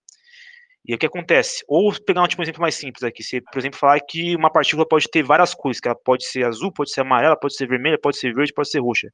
E 0.86 0.94
o 0.94 0.98
que 0.98 1.06
acontece? 1.06 1.64
Ou 1.68 1.92
pegar 2.06 2.22
um, 2.22 2.28
tipo, 2.28 2.42
um 2.42 2.44
exemplo 2.44 2.62
mais 2.62 2.76
simples 2.76 3.04
aqui. 3.04 3.24
Você, 3.24 3.42
por 3.42 3.58
exemplo, 3.58 3.80
falar 3.80 4.00
que 4.00 4.36
uma 4.36 4.52
partícula 4.52 4.88
pode 4.88 5.10
ter 5.10 5.24
várias 5.24 5.54
cores, 5.54 5.80
que 5.80 5.88
ela 5.88 5.98
pode 5.98 6.26
ser 6.26 6.46
azul, 6.46 6.72
pode 6.72 6.92
ser 6.92 7.02
amarela, 7.02 7.38
pode 7.40 7.56
ser 7.56 7.68
vermelha, 7.68 7.98
pode 7.98 8.18
ser 8.18 8.34
verde, 8.34 8.54
pode 8.54 8.70
ser 8.70 8.80
roxa. 8.80 9.10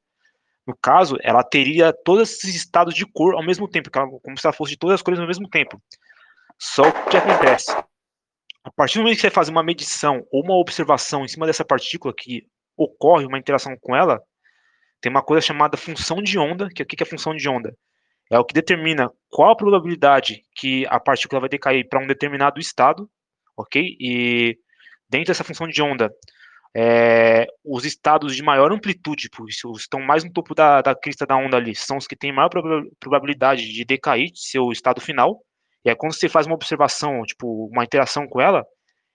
No 0.66 0.76
caso, 0.76 1.16
ela 1.22 1.42
teria 1.42 1.92
todos 2.04 2.30
esses 2.30 2.54
estados 2.54 2.94
de 2.94 3.06
cor 3.06 3.34
ao 3.34 3.42
mesmo 3.42 3.68
tempo, 3.68 3.90
como 3.90 4.38
se 4.38 4.46
ela 4.46 4.52
fosse 4.52 4.72
de 4.72 4.78
todas 4.78 4.96
as 4.96 5.02
cores 5.02 5.18
ao 5.18 5.26
mesmo 5.26 5.48
tempo. 5.48 5.80
Só 6.58 6.82
o 6.82 7.08
que 7.08 7.16
acontece? 7.16 7.74
A 8.64 8.70
partir 8.70 8.98
do 8.98 9.02
momento 9.02 9.16
que 9.16 9.22
você 9.22 9.30
faz 9.30 9.48
uma 9.48 9.62
medição 9.62 10.22
ou 10.30 10.42
uma 10.44 10.56
observação 10.56 11.24
em 11.24 11.28
cima 11.28 11.46
dessa 11.46 11.64
partícula 11.64 12.12
que 12.16 12.42
ocorre 12.76 13.24
uma 13.24 13.38
interação 13.38 13.74
com 13.80 13.96
ela, 13.96 14.20
tem 15.00 15.10
uma 15.10 15.22
coisa 15.22 15.40
chamada 15.46 15.76
função 15.76 16.22
de 16.22 16.38
onda, 16.38 16.68
que 16.68 16.82
o 16.82 16.86
que 16.86 17.02
é 17.02 17.06
função 17.06 17.34
de 17.34 17.48
onda? 17.48 17.74
É 18.30 18.38
o 18.38 18.44
que 18.44 18.54
determina 18.54 19.10
qual 19.30 19.50
a 19.52 19.56
probabilidade 19.56 20.42
que 20.54 20.86
a 20.88 21.00
partícula 21.00 21.40
vai 21.40 21.48
decair 21.48 21.88
para 21.88 22.02
um 22.02 22.06
determinado 22.06 22.60
estado, 22.60 23.10
ok? 23.56 23.96
E 23.98 24.56
dentro 25.08 25.28
dessa 25.28 25.42
função 25.44 25.66
de 25.66 25.82
onda, 25.82 26.10
é, 26.76 27.46
os 27.64 27.84
estados 27.84 28.36
de 28.36 28.42
maior 28.42 28.72
amplitude, 28.72 29.28
tipo, 29.28 29.44
os 29.44 29.80
estão 29.80 30.00
mais 30.00 30.22
no 30.22 30.32
topo 30.32 30.54
da, 30.54 30.80
da 30.82 30.94
crista 30.94 31.26
da 31.26 31.36
onda 31.36 31.56
ali, 31.56 31.74
são 31.74 31.96
os 31.96 32.06
que 32.06 32.16
têm 32.16 32.32
maior 32.32 32.48
proba- 32.48 32.86
probabilidade 33.00 33.72
de 33.72 33.84
decair 33.84 34.30
de 34.30 34.40
seu 34.40 34.70
estado 34.70 35.00
final. 35.00 35.42
E 35.84 35.90
aí, 35.90 35.96
quando 35.96 36.14
você 36.14 36.28
faz 36.28 36.46
uma 36.46 36.54
observação, 36.54 37.22
tipo, 37.24 37.66
uma 37.72 37.84
interação 37.84 38.26
com 38.26 38.40
ela, 38.40 38.66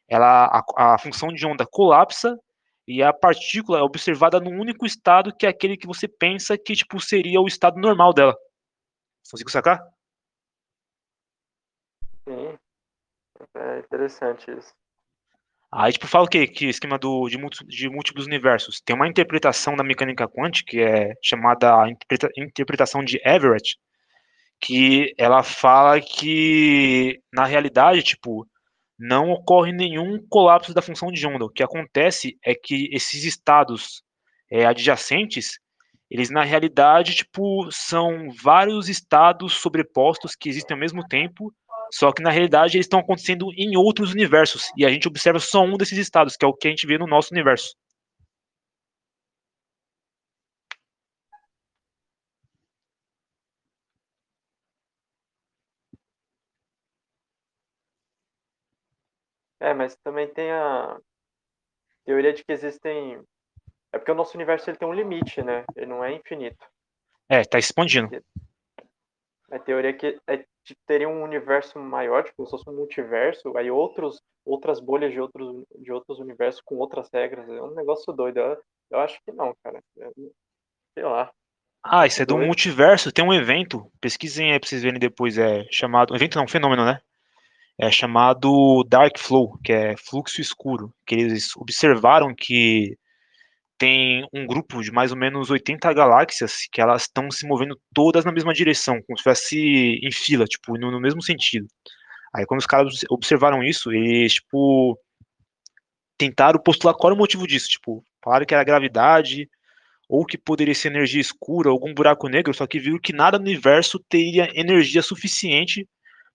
ela 0.07 0.63
a, 0.75 0.93
a 0.93 0.97
função 0.97 1.29
de 1.29 1.45
onda 1.45 1.65
colapsa 1.65 2.37
e 2.87 3.01
a 3.01 3.11
partícula 3.11 3.79
é 3.79 3.81
observada 3.81 4.39
num 4.39 4.59
único 4.59 4.85
estado, 4.85 5.35
que 5.35 5.45
é 5.45 5.49
aquele 5.49 5.77
que 5.77 5.87
você 5.87 6.07
pensa 6.07 6.57
que 6.57 6.73
tipo 6.73 6.99
seria 6.99 7.41
o 7.41 7.47
estado 7.47 7.79
normal 7.79 8.13
dela. 8.13 8.35
Consigo 9.29 9.49
sacar? 9.49 9.81
Sim. 12.27 12.57
É 13.55 13.79
interessante 13.79 14.51
isso. 14.51 14.73
Aí, 15.71 15.91
tipo, 15.91 16.07
fala 16.07 16.25
o 16.25 16.29
quê? 16.29 16.47
Que 16.47 16.67
esquema 16.67 16.97
do, 16.97 17.27
de, 17.27 17.37
de 17.67 17.89
múltiplos 17.89 18.25
universos. 18.25 18.79
Tem 18.79 18.95
uma 18.95 19.07
interpretação 19.07 19.75
da 19.75 19.83
mecânica 19.83 20.27
quântica 20.27 20.71
que 20.71 20.79
é 20.79 21.13
chamada 21.21 21.81
a 21.81 21.89
interpreta- 21.89 22.29
interpretação 22.37 23.03
de 23.03 23.19
Everett, 23.25 23.77
que 24.59 25.13
ela 25.17 25.43
fala 25.43 25.99
que, 26.01 27.19
na 27.33 27.45
realidade, 27.45 28.03
tipo, 28.03 28.47
não 28.97 29.29
ocorre 29.31 29.71
nenhum 29.71 30.25
colapso 30.29 30.73
da 30.73 30.81
função 30.81 31.11
de 31.11 31.25
onda. 31.27 31.45
O 31.45 31.49
que 31.49 31.63
acontece 31.63 32.37
é 32.43 32.55
que 32.55 32.89
esses 32.91 33.23
estados 33.23 34.01
é, 34.49 34.65
adjacentes, 34.65 35.59
eles 36.09 36.29
na 36.29 36.43
realidade, 36.43 37.15
tipo, 37.15 37.69
são 37.71 38.29
vários 38.41 38.89
estados 38.89 39.53
sobrepostos 39.53 40.35
que 40.35 40.49
existem 40.49 40.75
ao 40.75 40.79
mesmo 40.79 41.05
tempo, 41.07 41.53
só 41.91 42.11
que 42.11 42.23
na 42.23 42.31
realidade 42.31 42.77
eles 42.77 42.85
estão 42.85 42.99
acontecendo 42.99 43.47
em 43.55 43.77
outros 43.77 44.11
universos, 44.11 44.71
e 44.77 44.85
a 44.85 44.89
gente 44.89 45.07
observa 45.07 45.39
só 45.39 45.63
um 45.63 45.77
desses 45.77 45.97
estados, 45.97 46.35
que 46.35 46.45
é 46.45 46.47
o 46.47 46.53
que 46.53 46.67
a 46.67 46.71
gente 46.71 46.87
vê 46.87 46.97
no 46.97 47.07
nosso 47.07 47.33
universo. 47.33 47.75
É, 59.65 59.73
mas 59.73 59.95
também 60.03 60.27
tem 60.27 60.51
a 60.51 60.95
teoria 62.05 62.31
de 62.31 62.43
que 62.43 62.51
existem. 62.51 63.19
É 63.91 63.97
porque 63.97 64.11
o 64.11 64.15
nosso 64.15 64.37
universo 64.37 64.69
ele 64.69 64.77
tem 64.77 64.87
um 64.87 64.93
limite, 64.93 65.41
né? 65.41 65.65
Ele 65.75 65.87
não 65.87 66.03
é 66.03 66.13
infinito. 66.13 66.63
É, 67.27 67.43
tá 67.43 67.57
expandindo. 67.57 68.07
A 69.49 69.57
teoria 69.57 69.89
é 69.89 69.93
que 69.93 70.19
é 70.27 70.37
de 70.37 70.75
teria 70.85 71.09
um 71.09 71.23
universo 71.23 71.79
maior, 71.79 72.23
tipo, 72.23 72.45
se 72.45 72.51
fosse 72.51 72.69
um 72.69 72.75
multiverso, 72.75 73.57
aí 73.57 73.71
outros, 73.71 74.21
outras 74.45 74.79
bolhas 74.79 75.11
de 75.11 75.19
outros, 75.19 75.63
de 75.79 75.91
outros 75.91 76.19
universos 76.19 76.61
com 76.61 76.75
outras 76.75 77.09
regras. 77.11 77.49
É 77.49 77.59
um 77.59 77.73
negócio 77.73 78.13
doido. 78.13 78.39
Eu, 78.39 78.61
eu 78.91 78.99
acho 78.99 79.19
que 79.25 79.31
não, 79.31 79.55
cara. 79.63 79.81
Sei 80.93 81.03
lá. 81.03 81.31
Ah, 81.83 82.05
isso 82.05 82.21
é 82.21 82.25
do 82.25 82.35
Doido. 82.35 82.45
multiverso. 82.45 83.11
Tem 83.11 83.25
um 83.25 83.33
evento, 83.33 83.91
pesquisem 83.99 84.51
aí 84.51 84.59
pra 84.59 84.69
vocês 84.69 84.83
verem 84.83 84.99
depois, 84.99 85.39
é 85.39 85.65
chamado. 85.71 86.15
Evento 86.15 86.37
não, 86.37 86.47
fenômeno, 86.47 86.85
né? 86.85 87.01
É 87.77 87.91
chamado 87.91 88.83
Dark 88.87 89.17
Flow, 89.17 89.59
que 89.63 89.71
é 89.73 89.95
fluxo 89.97 90.41
escuro. 90.41 90.93
Que 91.05 91.15
eles 91.15 91.55
observaram 91.57 92.33
que 92.33 92.97
tem 93.77 94.25
um 94.33 94.45
grupo 94.45 94.81
de 94.81 94.91
mais 94.91 95.11
ou 95.11 95.17
menos 95.17 95.49
80 95.49 95.91
galáxias 95.93 96.67
que 96.71 96.81
elas 96.81 97.03
estão 97.03 97.29
se 97.29 97.45
movendo 97.47 97.79
todas 97.93 98.23
na 98.23 98.31
mesma 98.31 98.53
direção, 98.53 99.01
como 99.05 99.17
se 99.17 99.23
fosse 99.23 99.99
em 100.01 100.11
fila, 100.11 100.45
tipo, 100.45 100.77
no, 100.77 100.91
no 100.91 100.99
mesmo 101.01 101.21
sentido. 101.21 101.67
Aí 102.33 102.45
quando 102.45 102.61
os 102.61 102.65
caras 102.65 103.01
observaram 103.09 103.63
isso, 103.63 103.91
eles, 103.91 104.35
tipo, 104.35 104.97
tentaram 106.17 106.61
postular 106.61 106.95
qual 106.95 107.11
era 107.11 107.15
o 107.15 107.17
motivo 107.17 107.47
disso, 107.47 107.67
tipo, 107.67 108.03
falaram 108.23 108.45
que 108.45 108.53
era 108.53 108.63
gravidade, 108.63 109.49
ou 110.07 110.25
que 110.25 110.37
poderia 110.37 110.75
ser 110.75 110.89
energia 110.89 111.21
escura, 111.21 111.69
algum 111.69 111.93
buraco 111.93 112.27
negro, 112.27 112.53
só 112.53 112.67
que 112.67 112.79
viram 112.79 112.99
que 112.99 113.13
nada 113.13 113.37
no 113.37 113.45
universo 113.45 113.99
teria 114.09 114.49
energia 114.53 115.01
suficiente 115.01 115.87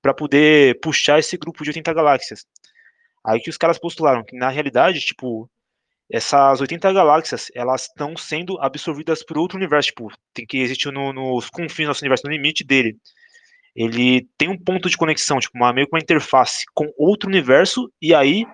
para 0.02 0.14
poder 0.14 0.78
puxar 0.80 1.18
esse 1.18 1.36
grupo 1.36 1.62
de 1.64 1.70
80 1.70 1.92
galáxias. 1.92 2.44
Aí 3.24 3.40
que 3.40 3.50
os 3.50 3.56
caras 3.58 3.78
postularam 3.78 4.24
que 4.24 4.36
na 4.36 4.48
realidade, 4.48 5.00
tipo, 5.00 5.50
essas 6.10 6.60
80 6.60 6.92
galáxias, 6.92 7.48
elas 7.54 7.82
estão 7.84 8.16
sendo 8.16 8.60
absorvidas 8.60 9.22
por 9.24 9.38
outro 9.38 9.58
universo, 9.58 9.88
tipo, 9.88 10.08
tem 10.34 10.46
que 10.46 10.58
existir 10.58 10.92
no- 10.92 11.12
nos 11.12 11.50
confins 11.50 11.86
do 11.86 11.88
nosso 11.88 12.02
universo, 12.02 12.26
no 12.26 12.32
limite 12.32 12.64
dele. 12.64 12.96
Ele 13.74 14.28
tem 14.36 14.48
um 14.48 14.58
ponto 14.58 14.90
de 14.90 14.96
conexão, 14.96 15.38
tipo, 15.38 15.56
uma, 15.56 15.72
meio 15.72 15.86
que 15.88 15.94
uma 15.94 16.00
interface 16.02 16.64
com 16.74 16.92
outro 16.98 17.28
universo, 17.28 17.92
e 18.02 18.14
aí 18.14 18.44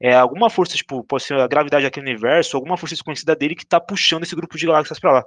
é 0.00 0.14
alguma 0.14 0.50
força, 0.50 0.76
tipo, 0.76 1.02
pode 1.04 1.24
ser 1.24 1.34
a 1.38 1.48
gravidade 1.48 1.84
daquele 1.84 2.10
universo, 2.10 2.56
alguma 2.56 2.76
força 2.76 2.94
desconhecida 2.94 3.34
dele 3.34 3.54
que 3.56 3.66
tá 3.66 3.80
puxando 3.80 4.24
esse 4.24 4.36
grupo 4.36 4.56
de 4.58 4.66
galáxias 4.66 5.00
para 5.00 5.12
lá. 5.12 5.24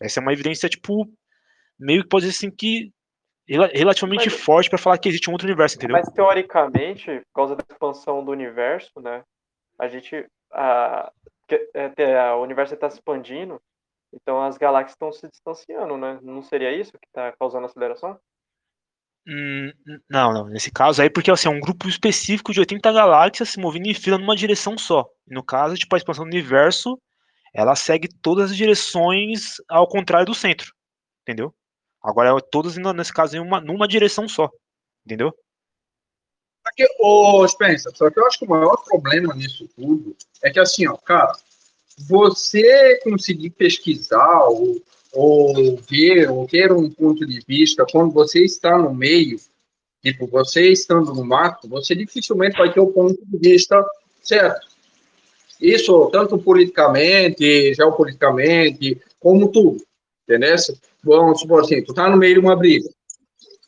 Essa 0.00 0.20
é 0.20 0.22
uma 0.22 0.32
evidência, 0.32 0.68
tipo, 0.68 1.06
meio 1.78 2.02
que 2.02 2.08
pode 2.08 2.26
dizer 2.26 2.36
assim 2.36 2.50
que 2.50 2.90
relativamente 3.48 4.28
Mas- 4.30 4.40
forte 4.40 4.68
para 4.68 4.78
falar 4.78 4.98
que 4.98 5.08
existe 5.08 5.28
um 5.30 5.32
outro 5.32 5.46
universo, 5.46 5.76
entendeu? 5.76 5.96
Mas 5.96 6.08
teoricamente, 6.12 7.06
por 7.06 7.32
causa 7.34 7.56
da 7.56 7.64
expansão 7.70 8.24
do 8.24 8.30
universo, 8.30 9.00
né? 9.00 9.22
A 9.78 9.88
gente. 9.88 10.26
A, 10.52 11.10
é, 11.74 11.88
te- 11.90 12.02
a- 12.14 12.36
o 12.36 12.42
universo 12.42 12.74
está 12.74 12.88
se 12.90 12.96
expandindo, 12.96 13.60
então 14.12 14.42
as 14.42 14.56
galáxias 14.58 14.92
estão 14.92 15.12
se 15.12 15.28
distanciando, 15.28 15.96
né? 15.96 16.18
Não 16.22 16.42
seria 16.42 16.72
isso 16.72 16.92
que 16.92 17.06
está 17.06 17.32
causando 17.32 17.66
aceleração? 17.66 18.18
Hum, 19.26 19.70
não, 20.08 20.32
não. 20.32 20.46
Nesse 20.46 20.70
caso 20.70 21.02
aí, 21.02 21.10
porque 21.10 21.30
assim, 21.30 21.48
é 21.48 21.50
um 21.50 21.60
grupo 21.60 21.86
específico 21.88 22.52
de 22.52 22.60
80 22.60 22.90
galáxias 22.92 23.50
se 23.50 23.60
movendo 23.60 23.86
em 23.86 23.94
fila 23.94 24.16
numa 24.16 24.34
direção 24.34 24.78
só. 24.78 25.06
No 25.26 25.42
caso, 25.42 25.76
tipo, 25.76 25.94
a 25.94 25.98
expansão 25.98 26.24
do 26.24 26.28
universo, 26.28 26.98
ela 27.54 27.76
segue 27.76 28.08
todas 28.22 28.50
as 28.50 28.56
direções 28.56 29.56
ao 29.68 29.86
contrário 29.86 30.26
do 30.26 30.34
centro. 30.34 30.72
Entendeu? 31.22 31.54
Agora, 32.08 32.40
todas 32.40 32.78
indo, 32.78 32.90
nesse 32.94 33.12
caso, 33.12 33.36
em 33.36 33.38
uma, 33.38 33.60
numa 33.60 33.86
direção 33.86 34.26
só. 34.26 34.50
Entendeu? 35.04 35.30
Porque, 36.64 36.86
ô 36.98 37.46
Spencer, 37.46 37.94
só 37.94 38.10
que 38.10 38.18
eu 38.18 38.26
acho 38.26 38.38
que 38.38 38.46
o 38.46 38.48
maior 38.48 38.82
problema 38.82 39.34
nisso 39.34 39.68
tudo 39.76 40.16
é 40.42 40.50
que, 40.50 40.58
assim, 40.58 40.86
ó, 40.86 40.96
cara, 40.96 41.32
você 41.98 42.98
conseguir 43.04 43.50
pesquisar 43.50 44.44
ou, 44.44 44.82
ou 45.12 45.76
ver, 45.82 46.30
ou 46.30 46.46
ter 46.46 46.72
um 46.72 46.90
ponto 46.90 47.26
de 47.26 47.42
vista, 47.46 47.84
quando 47.90 48.12
você 48.12 48.42
está 48.42 48.78
no 48.78 48.94
meio, 48.94 49.38
tipo, 50.02 50.26
você 50.26 50.72
estando 50.72 51.12
no 51.12 51.24
mato, 51.24 51.68
você 51.68 51.94
dificilmente 51.94 52.56
vai 52.56 52.72
ter 52.72 52.80
o 52.80 52.90
ponto 52.90 53.18
de 53.22 53.38
vista 53.38 53.86
certo. 54.22 54.66
Isso, 55.60 56.08
tanto 56.10 56.38
politicamente, 56.38 57.74
geopoliticamente, 57.74 58.98
como 59.20 59.48
tudo, 59.48 59.84
entendeu? 60.24 60.56
Vamos 61.04 61.40
supor 61.40 61.62
assim, 61.62 61.82
tu 61.82 61.94
tá 61.94 62.08
no 62.08 62.16
meio 62.16 62.34
de 62.34 62.40
uma 62.40 62.56
briga. 62.56 62.88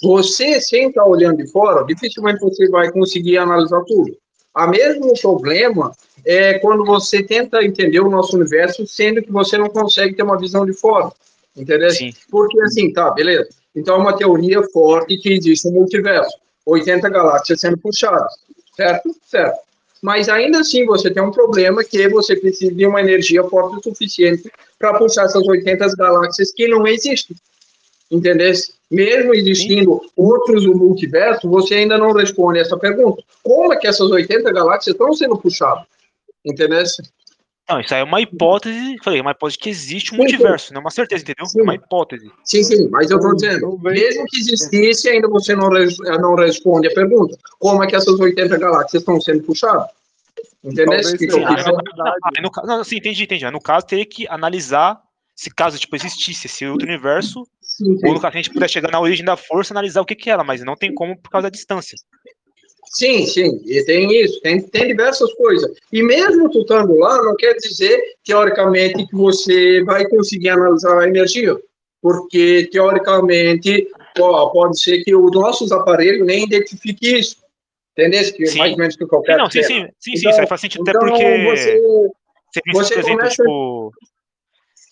Você, 0.02 0.60
sem 0.60 0.88
estar 0.88 1.04
olhando 1.04 1.38
de 1.38 1.50
fora, 1.50 1.84
dificilmente 1.84 2.40
você 2.40 2.68
vai 2.68 2.90
conseguir 2.90 3.38
analisar 3.38 3.82
tudo. 3.84 4.16
O 4.56 4.66
mesmo 4.66 5.12
problema 5.20 5.92
é 6.24 6.58
quando 6.58 6.84
você 6.84 7.22
tenta 7.22 7.64
entender 7.64 8.00
o 8.00 8.10
nosso 8.10 8.36
universo, 8.36 8.86
sendo 8.86 9.22
que 9.22 9.30
você 9.30 9.56
não 9.56 9.68
consegue 9.68 10.14
ter 10.14 10.22
uma 10.22 10.38
visão 10.38 10.64
de 10.64 10.72
fora. 10.72 11.12
Entendeu? 11.56 11.90
Sim. 11.90 12.12
Porque 12.30 12.60
assim, 12.62 12.92
tá, 12.92 13.10
beleza. 13.10 13.48
Então 13.74 13.96
é 13.96 13.98
uma 13.98 14.16
teoria 14.16 14.62
forte 14.72 15.18
que 15.18 15.32
existe 15.32 15.68
um 15.68 15.72
multiverso. 15.72 16.36
80 16.66 17.08
galáxias 17.08 17.60
sendo 17.60 17.78
puxadas. 17.78 18.32
Certo? 18.74 19.14
Certo. 19.24 19.58
Mas 20.02 20.28
ainda 20.28 20.60
assim 20.60 20.86
você 20.86 21.10
tem 21.10 21.22
um 21.22 21.30
problema 21.30 21.84
que 21.84 22.08
você 22.08 22.34
precisa 22.36 22.74
de 22.74 22.86
uma 22.86 23.00
energia 23.00 23.44
forte 23.44 23.78
o 23.78 23.82
suficiente 23.82 24.50
para 24.78 24.98
puxar 24.98 25.24
essas 25.24 25.46
80 25.46 25.94
galáxias 25.96 26.52
que 26.52 26.66
não 26.68 26.86
existem. 26.86 27.36
Entendeu? 28.10 28.52
Mesmo 28.90 29.34
existindo 29.34 30.00
outros 30.16 30.66
no 30.66 30.74
multiverso, 30.74 31.48
você 31.48 31.74
ainda 31.76 31.96
não 31.96 32.12
responde 32.12 32.58
essa 32.58 32.76
pergunta. 32.76 33.22
Como 33.42 33.72
é 33.72 33.76
que 33.76 33.86
essas 33.86 34.10
80 34.10 34.50
galáxias 34.52 34.94
estão 34.94 35.12
sendo 35.12 35.36
puxadas? 35.36 35.84
Entendeu? 36.44 36.82
Não, 37.70 37.80
isso 37.80 37.94
aí 37.94 38.00
é 38.00 38.04
uma 38.04 38.20
hipótese, 38.20 38.96
falei, 39.04 39.20
é 39.20 39.22
uma 39.22 39.30
hipótese 39.30 39.58
que 39.58 39.68
existe 39.70 40.12
um 40.12 40.16
Sim, 40.16 40.22
sim. 40.22 40.32
multiverso, 40.32 40.72
não 40.74 40.80
é 40.80 40.84
uma 40.84 40.90
certeza, 40.90 41.22
entendeu? 41.22 41.46
É 41.56 41.62
uma 41.62 41.74
hipótese. 41.74 42.30
Sim, 42.44 42.62
sim, 42.64 42.88
mas 42.90 43.10
eu 43.10 43.18
estou 43.18 43.34
dizendo, 43.36 43.78
mesmo 43.78 44.24
que 44.26 44.38
existisse, 44.38 45.08
ainda 45.08 45.28
você 45.28 45.54
não, 45.54 45.68
res- 45.68 45.98
não 45.98 46.34
responde 46.34 46.88
a 46.88 46.94
pergunta. 46.94 47.36
Como 47.58 47.82
é 47.84 47.86
que 47.86 47.94
essas 47.94 48.18
80 48.18 48.58
galáxias 48.58 49.02
estão 49.02 49.20
sendo 49.20 49.42
puxadas? 49.44 49.86
Entendeu? 50.64 50.98
Que- 51.00 51.30
Sim, 51.30 51.40
no, 52.42 52.50
não, 52.66 52.84
sim, 52.84 52.96
entendi, 52.96 53.22
entendi. 53.24 53.50
No 53.50 53.60
caso, 53.60 53.86
teria 53.86 54.04
que 54.06 54.26
analisar 54.28 55.00
se 55.34 55.48
caso 55.48 55.78
tipo, 55.78 55.96
existisse 55.96 56.46
esse 56.46 56.66
outro 56.66 56.86
universo, 56.86 57.46
Sim, 57.62 57.96
sim. 57.96 58.06
ou 58.08 58.12
no 58.14 58.20
caso, 58.20 58.32
se 58.32 58.38
a 58.38 58.42
gente 58.42 58.52
puder 58.52 58.68
chegar 58.68 58.90
na 58.90 59.00
origem 59.00 59.24
da 59.24 59.36
força, 59.38 59.72
analisar 59.72 60.02
o 60.02 60.04
que, 60.04 60.14
que 60.14 60.28
é 60.28 60.34
ela, 60.34 60.44
mas 60.44 60.62
não 60.62 60.76
tem 60.76 60.92
como 60.92 61.16
por 61.16 61.30
causa 61.30 61.44
da 61.44 61.50
distância. 61.50 61.96
Sim, 62.92 63.24
sim, 63.24 63.62
e 63.66 63.84
tem 63.84 64.10
isso, 64.20 64.40
tem, 64.40 64.60
tem 64.60 64.88
diversas 64.88 65.32
coisas. 65.34 65.70
E 65.92 66.02
mesmo 66.02 66.50
tu 66.50 66.62
estando 66.62 66.92
lá, 66.98 67.22
não 67.22 67.36
quer 67.36 67.54
dizer, 67.54 67.96
teoricamente, 68.24 69.06
que 69.06 69.14
você 69.14 69.80
vai 69.84 70.04
conseguir 70.08 70.48
analisar 70.48 70.98
a 71.00 71.06
energia, 71.06 71.56
porque, 72.02 72.68
teoricamente, 72.72 73.86
po- 74.16 74.50
pode 74.50 74.82
ser 74.82 75.04
que 75.04 75.14
os 75.14 75.30
nossos 75.30 75.70
aparelhos 75.70 76.26
nem 76.26 76.42
identifiquem 76.44 77.20
isso, 77.20 77.36
entendeu? 77.96 78.32
Que 78.32 78.46
Sim. 78.46 78.58
mais 78.58 78.72
ou 78.72 78.78
menos 78.78 78.96
que 78.96 79.04
Sim, 79.04 79.08
qualquer 79.08 79.38
não, 79.38 79.48
sim, 79.48 79.62
sim, 79.62 79.68
sim, 79.68 79.86
sim, 80.00 80.12
Então- 80.18 80.30
isso 80.32 80.40
aí 80.40 80.46
faz 80.48 80.60
sentido, 80.60 80.82
até 80.82 80.90
então 80.90 81.00
porque 81.08 81.44
você, 81.44 81.78
você 81.78 82.60
pensa, 82.64 82.82
você 82.84 82.94
por 82.94 83.00
exemplo, 83.00 83.18
começa- 83.18 83.36
tipo, 83.36 83.92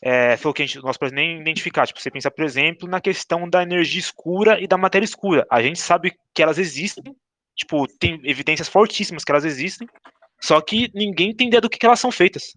é, 0.04 0.36
foi 0.36 0.50
o 0.52 0.54
que 0.54 0.62
a 0.62 0.66
gente, 0.66 0.80
nós 0.84 0.96
podemos 0.96 1.20
nem 1.20 1.40
identificar, 1.40 1.84
tipo, 1.84 2.00
você 2.00 2.12
pensa, 2.12 2.30
por 2.30 2.44
exemplo, 2.44 2.88
na 2.88 3.00
questão 3.00 3.50
da 3.50 3.64
energia 3.64 3.98
escura 3.98 4.60
e 4.60 4.68
da 4.68 4.78
matéria 4.78 5.04
escura. 5.04 5.44
A 5.50 5.60
gente 5.60 5.80
sabe 5.80 6.12
que 6.32 6.40
elas 6.40 6.58
existem, 6.58 7.02
tipo, 7.58 7.86
tem 7.98 8.20
evidências 8.24 8.68
fortíssimas 8.68 9.24
que 9.24 9.32
elas 9.32 9.44
existem, 9.44 9.88
só 10.40 10.60
que 10.60 10.90
ninguém 10.94 11.34
tem 11.34 11.48
ideia 11.48 11.60
do 11.60 11.68
que, 11.68 11.78
que 11.78 11.84
elas 11.84 12.00
são 12.00 12.12
feitas. 12.12 12.54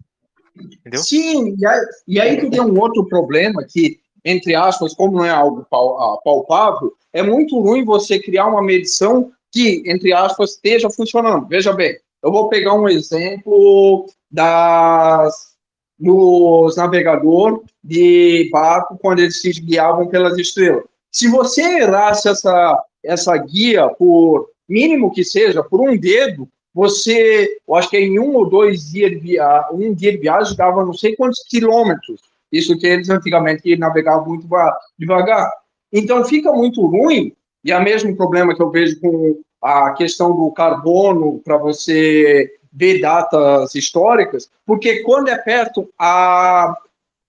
Entendeu? 0.56 1.02
Sim, 1.02 1.56
e 1.58 1.66
aí, 1.66 1.80
e 2.06 2.20
aí 2.20 2.50
tem 2.50 2.60
um 2.60 2.78
outro 2.78 3.04
problema 3.06 3.64
que, 3.68 3.98
entre 4.24 4.54
aspas, 4.54 4.94
como 4.94 5.18
não 5.18 5.24
é 5.24 5.30
algo 5.30 5.66
ah, 5.72 6.18
palpável, 6.24 6.92
é 7.12 7.22
muito 7.22 7.58
ruim 7.60 7.84
você 7.84 8.18
criar 8.20 8.46
uma 8.46 8.62
medição 8.62 9.32
que, 9.50 9.82
entre 9.86 10.12
aspas, 10.12 10.52
esteja 10.52 10.88
funcionando. 10.88 11.48
Veja 11.48 11.72
bem, 11.72 11.98
eu 12.22 12.30
vou 12.30 12.48
pegar 12.48 12.74
um 12.74 12.88
exemplo 12.88 14.06
das 14.30 15.52
dos 15.98 16.76
navegador 16.76 17.62
de 17.82 18.48
barco 18.50 18.98
quando 18.98 19.20
eles 19.20 19.40
se 19.40 19.52
guiavam 19.52 20.08
pelas 20.08 20.36
estrelas. 20.36 20.84
Se 21.12 21.28
você 21.28 21.62
errasse 21.62 22.28
essa, 22.28 22.84
essa 23.04 23.36
guia 23.36 23.88
por 23.88 24.51
mínimo 24.68 25.12
que 25.12 25.24
seja, 25.24 25.62
por 25.62 25.80
um 25.80 25.96
dedo, 25.96 26.48
você, 26.74 27.58
eu 27.68 27.74
acho 27.74 27.90
que 27.90 27.98
em 27.98 28.18
um 28.18 28.34
ou 28.34 28.48
dois 28.48 28.90
dias 28.90 29.10
de 29.10 29.18
viagem, 29.18 29.68
um 29.72 29.94
dia 29.94 30.12
de 30.12 30.18
viagem 30.18 30.56
dava 30.56 30.84
não 30.84 30.94
sei 30.94 31.14
quantos 31.14 31.44
quilômetros 31.48 32.20
Isso 32.50 32.78
que 32.78 32.86
eles 32.86 33.10
antigamente 33.10 33.76
navegavam 33.76 34.26
muito 34.26 34.48
va- 34.48 34.76
devagar. 34.98 35.50
Então 35.92 36.24
fica 36.24 36.52
muito 36.52 36.84
ruim, 36.86 37.34
e 37.64 37.70
é 37.72 37.78
o 37.78 37.82
mesmo 37.84 38.16
problema 38.16 38.54
que 38.54 38.62
eu 38.62 38.70
vejo 38.70 38.98
com 39.00 39.38
a 39.62 39.92
questão 39.92 40.34
do 40.34 40.50
carbono 40.50 41.40
para 41.44 41.56
você 41.58 42.50
ver 42.72 43.00
datas 43.00 43.74
históricas, 43.74 44.50
porque 44.66 45.02
quando 45.02 45.28
é 45.28 45.36
perto, 45.36 45.88
a, 45.98 46.74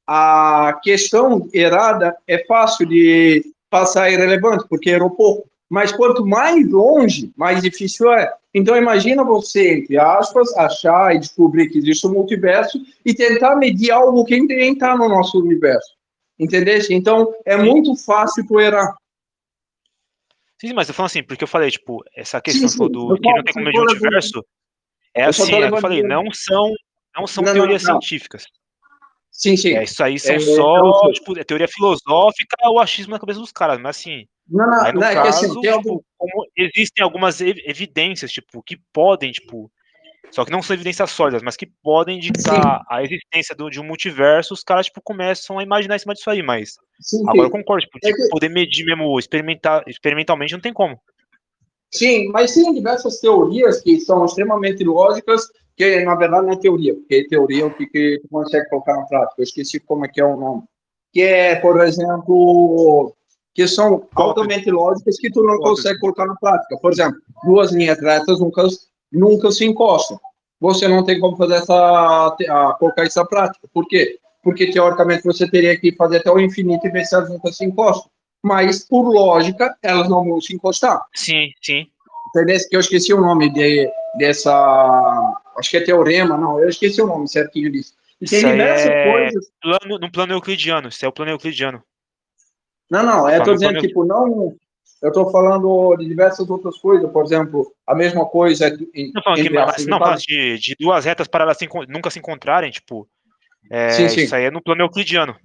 a 0.08 0.80
questão 0.82 1.48
errada 1.54 2.16
é 2.26 2.46
fácil 2.46 2.86
de 2.88 3.44
passar 3.70 4.10
irrelevante, 4.10 4.66
porque 4.70 4.90
errou 4.90 5.12
pouco. 5.12 5.50
Mas 5.74 5.92
quanto 5.92 6.24
mais 6.24 6.70
longe, 6.70 7.34
mais 7.36 7.60
difícil 7.60 8.14
é. 8.14 8.32
Então 8.54 8.78
imagina 8.78 9.24
você, 9.24 9.74
entre 9.80 9.98
aspas, 9.98 10.56
achar 10.56 11.16
e 11.16 11.20
descobrir 11.20 11.68
que 11.68 11.80
existe 11.80 12.06
um 12.06 12.12
multiverso 12.12 12.80
e 13.04 13.12
tentar 13.12 13.56
medir 13.56 13.90
algo 13.90 14.24
que 14.24 14.40
nem 14.40 14.74
está 14.74 14.96
no 14.96 15.10
nosso 15.10 15.40
universo. 15.40 15.96
Entendeu? 16.40 16.78
Então 16.92 17.34
é 17.44 17.58
muito 17.58 17.96
fácil 17.96 18.46
tu 18.46 18.60
errar. 18.60 18.94
Sim, 20.62 20.68
sim, 20.68 20.74
mas 20.76 20.90
eu 20.90 20.94
falo 20.94 21.08
assim, 21.08 21.24
porque 21.24 21.44
eu 21.44 21.48
falei, 21.48 21.72
tipo, 21.72 22.04
essa 22.16 22.40
questão 22.40 22.70
sim, 22.70 22.78
do 22.92 23.10
eu 23.10 23.20
que 23.20 23.34
não 23.34 23.44
tem 23.44 23.54
como 23.54 23.66
medir 23.66 23.80
o 23.80 23.86
multiverso, 23.86 24.46
é 25.12 25.26
eu 25.26 25.30
assim, 25.30 25.56
é 25.56 25.70
eu 25.70 25.78
falei, 25.78 26.04
não 26.04 26.26
são, 26.32 26.72
não 27.18 27.26
são 27.26 27.44
Não, 27.44 27.52
não, 27.52 27.62
teorias 27.62 27.82
não. 27.82 28.00
científicas. 28.00 28.46
Sim, 29.32 29.58
sim. 29.58 29.74
É, 29.74 29.86
isso 29.86 30.04
aí 30.04 30.20
são 30.20 30.36
É, 30.36 30.40
só, 30.40 31.00
sei. 31.00 31.14
tipo, 31.14 31.40
é 31.40 31.44
teoria 31.44 31.68
filosófica 31.68 32.58
ou 32.66 32.80
achismo 32.80 33.14
na 33.14 33.20
cabeça 33.20 33.40
dos 33.40 33.52
caras, 33.52 33.80
mas 33.80 33.98
assim, 33.98 34.28
Não, 34.50 34.68
não, 34.68 34.82
aí 34.84 34.94
não, 34.94 35.04
é 35.04 35.12
que 35.14 35.28
assim, 35.28 35.48
tem 35.62 35.62
tipo, 35.62 35.74
algum- 35.74 36.00
como 36.18 36.46
existem 36.58 37.04
algumas 37.04 37.40
ev- 37.42 37.62
evidências, 37.66 38.32
tipo, 38.32 38.62
que 38.62 38.78
podem, 38.92 39.32
tipo, 39.32 39.72
só 40.32 40.44
que 40.44 40.52
não 40.52 40.62
são 40.62 40.74
evidências 40.74 41.12
sólidas, 41.12 41.42
mas 41.44 41.56
que 41.56 41.66
podem 41.82 42.18
indicar 42.18 42.84
a 42.90 43.04
existência 43.04 43.56
do, 43.56 43.70
de 43.70 43.80
um 43.80 43.84
multiverso, 43.84 44.54
os 44.54 44.64
caras, 44.64 44.88
tipo, 44.88 45.02
começam 45.02 45.60
a 45.60 45.64
imaginar 45.64 45.96
em 45.96 46.00
cima 46.00 46.14
disso 46.14 46.30
aí, 46.30 46.42
mas 46.44 46.76
Sim, 47.00 47.22
agora 47.28 47.48
eu 47.48 47.52
sim. 47.52 47.58
concordo, 47.58 47.86
tipo, 47.86 47.98
É 48.04 48.10
de 48.10 48.16
que- 48.16 48.30
poder 48.30 48.50
medir 48.50 48.86
mesmo 48.86 49.18
experimentar, 49.20 49.84
experimentalmente 49.88 50.54
não 50.54 50.60
tem 50.62 50.74
como. 50.74 51.00
Sim, 51.92 52.30
mas 52.30 52.54
tem 52.54 52.74
diversas 52.74 53.20
teorias 53.20 53.80
que 53.82 54.00
são 54.00 54.26
extremamente 54.26 54.84
lógicas, 54.84 55.44
que 55.78 56.04
na 56.04 56.16
verdade 56.16 56.46
não 56.48 56.54
é 56.54 56.60
teoria, 56.60 56.96
porque 56.96 57.28
teoria 57.28 57.62
é 57.64 57.66
o 57.66 57.72
que, 57.72 57.86
que 57.88 58.20
tu 58.22 58.28
consegue 58.30 58.68
colocar 58.70 58.96
na 58.96 59.06
prática. 59.06 59.36
Eu 59.40 59.44
esqueci 59.44 59.80
como 59.80 60.06
é 60.06 60.10
que 60.10 60.20
é 60.20 60.26
o 60.26 60.36
nome. 60.36 60.64
Que 61.12 61.22
é, 61.22 61.56
por 61.58 61.80
exemplo, 61.82 63.16
que 63.54 63.68
são 63.68 64.08
altamente 64.16 64.70
lógicas 64.72 65.18
que 65.18 65.30
tu 65.30 65.44
não 65.44 65.60
consegue 65.60 66.00
colocar 66.00 66.26
na 66.26 66.36
prática. 66.36 66.78
Por 66.78 66.92
exemplo, 66.92 67.20
duas 67.46 67.72
linhas 67.72 68.00
retas 68.02 68.40
nunca, 68.40 68.68
nunca 69.12 69.52
se 69.52 69.66
encostam. 69.66 70.20
Você 70.60 70.88
não 70.88 71.04
tem 71.04 71.20
como 71.20 71.36
fazer 71.38 71.56
essa, 71.56 72.28
a, 72.28 72.74
colocar 72.80 73.04
isso 73.04 73.20
na 73.20 73.26
prática. 73.26 73.68
Por 73.74 73.88
quê? 73.88 74.18
Porque 74.42 74.72
teoricamente 74.72 75.24
você 75.24 75.50
teria 75.50 75.78
que 75.78 75.96
fazer 75.96 76.18
até 76.18 76.32
o 76.32 76.40
infinito 76.40 76.88
e 76.88 76.90
ver 76.90 77.06
se 77.06 77.16
elas 77.16 77.30
nunca 77.30 77.52
se 77.52 77.64
encostam. 77.64 78.10
Mas, 78.42 78.86
por 78.86 79.04
lógica, 79.10 79.76
elas 79.82 80.10
não 80.10 80.26
vão 80.26 80.42
se 80.42 80.54
encostar. 80.54 81.02
Sim, 81.14 81.50
sim. 81.62 81.88
Entendeu? 82.30 82.58
Que 82.70 82.76
eu 82.76 82.80
esqueci 82.80 83.14
o 83.14 83.22
nome 83.22 83.54
de, 83.54 83.90
dessa. 84.18 84.52
Acho 85.58 85.70
que 85.70 85.78
é 85.78 85.82
teorema, 85.82 86.36
não, 86.38 86.60
eu 86.60 86.68
esqueci 86.68 87.02
o 87.02 87.08
nome 87.08 87.30
certinho 87.30 87.72
disso. 87.72 87.94
E 88.20 88.26
tem 88.26 88.40
Isso 88.40 88.48
diversas 88.48 88.88
é 88.90 89.12
coisas. 89.12 89.52
plano, 89.62 90.00
no 90.00 90.12
plano 90.12 90.34
euclidiano, 90.34 90.88
isso 90.88 91.06
é 91.06 91.08
o 91.08 91.12
plano 91.12 91.32
euclidiano. 91.32 91.84
Não, 92.94 93.04
não, 93.04 93.28
eu 93.28 93.40
no 93.40 93.54
dizendo, 93.54 93.80
tipo, 93.80 94.06
não. 94.06 94.56
Eu 95.02 95.12
tô 95.12 95.30
falando 95.32 95.96
de 95.98 96.06
diversas 96.08 96.48
outras 96.48 96.78
coisas, 96.78 97.10
por 97.12 97.26
exemplo, 97.26 97.74
a 97.88 97.96
mesma 97.96 98.24
coisa. 98.28 98.68
Em, 98.94 99.12
Não, 99.12 99.24
falando 99.24 99.42
que, 99.42 99.50
mas, 99.50 99.68
aspas, 99.70 99.88
não, 99.88 99.98
caso- 100.00 100.24
de, 100.28 100.60
de 100.60 100.76
duas 100.80 101.04
retas 101.04 101.28
para 101.28 101.44
elas 101.44 101.58
se 101.58 101.68
nunca 101.90 102.12
se 102.12 102.20
encontrarem, 102.20 102.70
tipo, 102.70 103.08
é, 103.72 103.90
Sim, 103.90 104.10
sim. 104.10 104.22
isso 104.22 104.36
aí 104.36 104.46
é 104.46 104.52
no 104.52 104.62
plano 104.62 104.84
euclidiano. 104.84 105.36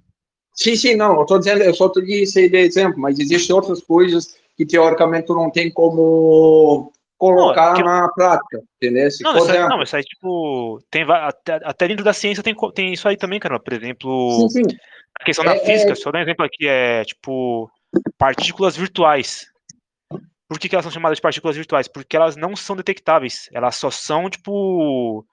Sim, 0.53 0.75
sim, 0.75 0.95
não, 0.95 1.19
eu 1.19 1.25
tô 1.25 1.39
dizendo, 1.39 1.63
eu 1.63 1.73
só 1.73 1.89
te 1.89 2.01
disse 2.05 2.47
de 2.47 2.57
exemplo, 2.57 2.99
mas 2.99 3.17
existem 3.17 3.55
outras 3.55 3.81
coisas 3.81 4.35
que 4.55 4.63
teoricamente 4.65 5.25
tu 5.25 5.33
não 5.33 5.49
tem 5.49 5.71
como 5.71 6.93
colocar 7.17 7.69
Não, 7.69 7.73
que- 7.77 7.83
na 7.83 8.09
prática, 8.09 8.61
entendeu? 8.77 9.09
Não, 9.21 9.37
isso 9.37 9.51
aí, 9.51 9.67
não, 9.67 9.81
isso 9.81 9.95
aí, 9.95 10.03
tipo, 10.03 10.79
tem, 10.91 11.03
até, 11.03 11.59
até 11.63 11.87
dentro 11.87 12.05
da 12.05 12.13
ciência 12.13 12.43
tem, 12.43 12.55
tem 12.75 12.93
isso 12.93 13.07
aí 13.07 13.17
também, 13.17 13.39
cara. 13.39 13.59
Por 13.59 13.73
exemplo, 13.73 14.47
Sim, 14.49 14.49
sim. 14.49 14.77
A 15.19 15.23
questão 15.23 15.45
da 15.45 15.53
É- 15.55 15.59
física, 15.59 15.91
é- 15.91 15.95
só 15.95 16.11
dar 16.11 16.19
um 16.19 16.21
exemplo 16.23 16.45
aqui, 16.45 16.67
é, 16.67 17.03
tipo, 17.03 17.69
partículas 18.17 18.75
virtuais. 18.77 19.47
Por 20.47 20.59
que, 20.59 20.67
que 20.67 20.75
elas 20.75 20.85
são 20.85 20.91
chamadas 20.91 21.17
de 21.17 21.21
partículas 21.21 21.55
virtuais? 21.55 21.87
Porque 21.87 22.15
elas 22.15 22.35
não 22.35 22.55
são 22.55 22.75
detectáveis. 22.75 23.49
Elas 23.53 23.75
só 23.75 23.91
são, 23.91 24.29
tipo, 24.29 25.25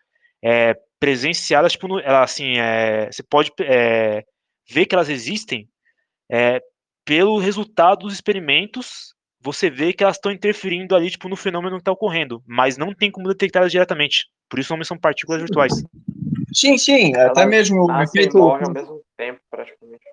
é, 0.44 0.76
presenciadas, 1.00 1.72
tipo, 1.72 1.88
no, 1.88 2.00
ela, 2.00 2.22
assim, 2.22 2.58
é, 2.58 3.10
você 3.10 3.22
pode 3.22 3.50
é, 3.60 4.24
ver 4.68 4.86
que 4.86 4.94
elas 4.94 5.08
existem 5.08 5.68
é, 6.30 6.60
pelo 7.04 7.38
resultado 7.38 8.00
dos 8.00 8.14
experimentos, 8.14 9.14
você 9.40 9.70
vê 9.70 9.92
que 9.92 10.02
elas 10.02 10.16
estão 10.16 10.32
interferindo 10.32 10.94
ali, 10.96 11.08
tipo, 11.08 11.28
no 11.28 11.36
fenômeno 11.36 11.76
que 11.76 11.82
está 11.82 11.92
ocorrendo, 11.92 12.42
mas 12.46 12.76
não 12.76 12.92
tem 12.92 13.10
como 13.10 13.28
detectá-las 13.28 13.70
diretamente. 13.70 14.26
Por 14.50 14.58
isso, 14.58 14.72
o 14.72 14.76
nome 14.76 14.84
são 14.84 14.98
partículas 14.98 15.40
virtuais. 15.40 15.72
sim, 16.52 16.76
sim, 16.76 17.14
até 17.14 17.42
Elas 17.42 17.48
mesmo 17.48 17.86
o 17.86 18.02
efeito. 18.02 18.38
ao 18.38 18.58
mesmo 18.72 19.02
tempo, 19.16 19.40
praticamente. 19.50 20.04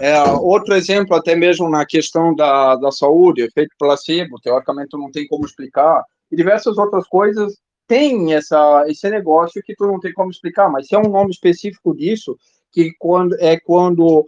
É, 0.00 0.22
outro 0.22 0.74
exemplo, 0.74 1.14
até 1.16 1.34
mesmo 1.34 1.68
na 1.68 1.86
questão 1.86 2.34
da, 2.34 2.76
da 2.76 2.90
saúde, 2.90 3.42
efeito 3.42 3.74
placebo, 3.78 4.40
teoricamente 4.40 4.90
tu 4.90 4.98
não 4.98 5.10
tem 5.10 5.26
como 5.26 5.44
explicar, 5.44 6.04
e 6.30 6.36
diversas 6.36 6.76
outras 6.78 7.06
coisas 7.08 7.54
tem 7.86 8.34
essa, 8.34 8.84
esse 8.86 9.08
negócio 9.08 9.62
que 9.62 9.74
tu 9.74 9.86
não 9.86 9.98
tem 9.98 10.12
como 10.12 10.30
explicar, 10.30 10.68
mas 10.70 10.86
se 10.86 10.94
é 10.94 10.98
um 10.98 11.08
nome 11.08 11.30
específico 11.30 11.96
disso, 11.96 12.36
que 12.70 12.92
quando, 12.98 13.34
é 13.40 13.58
quando 13.58 14.26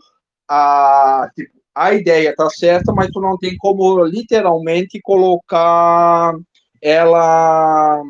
a, 0.48 1.30
tipo, 1.34 1.60
a 1.74 1.92
ideia 1.92 2.34
tá 2.34 2.48
certa, 2.48 2.92
mas 2.92 3.10
tu 3.10 3.20
não 3.20 3.36
tem 3.36 3.56
como 3.58 4.04
literalmente 4.04 5.00
colocar 5.02 6.34
ela 6.80 8.02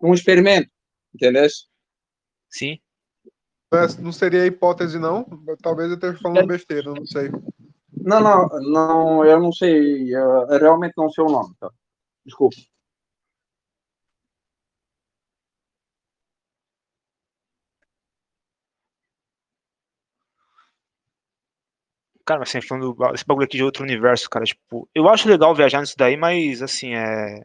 num 0.00 0.14
experimento, 0.14 0.70
entendeu? 1.14 1.46
Sim. 2.48 2.78
Mas 3.72 3.96
Não 3.96 4.12
seria 4.12 4.46
hipótese, 4.46 4.98
não? 4.98 5.24
Talvez 5.62 5.88
eu 5.88 5.94
esteja 5.94 6.18
falando 6.20 6.46
besteira, 6.46 6.92
não 6.92 7.06
sei. 7.06 7.30
Não, 7.92 8.20
não, 8.20 8.48
não, 8.60 9.24
eu 9.24 9.40
não 9.40 9.52
sei, 9.52 10.14
eu, 10.14 10.46
realmente 10.48 10.94
não 10.96 11.10
sei 11.10 11.24
o 11.24 11.28
nome, 11.28 11.54
tá? 11.60 11.70
Desculpa. 12.26 12.56
Cara, 22.24 22.40
mas 22.40 22.48
assim, 22.50 22.60
falando 22.66 22.92
do- 22.94 23.14
esse 23.14 23.24
bagulho 23.26 23.44
aqui 23.46 23.56
de 23.56 23.64
outro 23.64 23.82
universo, 23.82 24.28
cara, 24.30 24.44
tipo, 24.44 24.88
eu 24.94 25.08
acho 25.08 25.28
legal 25.28 25.54
viajar 25.54 25.80
nisso 25.80 25.94
daí, 25.96 26.16
mas 26.16 26.62
assim, 26.62 26.94
é. 26.94 27.42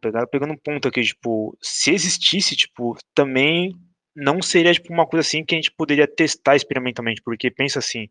Pegar, 0.00 0.26
pegando 0.26 0.52
um 0.52 0.58
ponto 0.58 0.88
aqui, 0.88 1.02
tipo, 1.02 1.56
se 1.62 1.90
existisse, 1.92 2.54
tipo, 2.54 2.96
também 3.14 3.72
não 4.16 4.40
seria, 4.40 4.72
tipo, 4.72 4.92
uma 4.92 5.06
coisa 5.06 5.26
assim 5.26 5.44
que 5.44 5.54
a 5.54 5.58
gente 5.58 5.70
poderia 5.70 6.08
testar 6.08 6.56
experimentalmente, 6.56 7.20
porque 7.22 7.50
pensa 7.50 7.78
assim, 7.78 8.08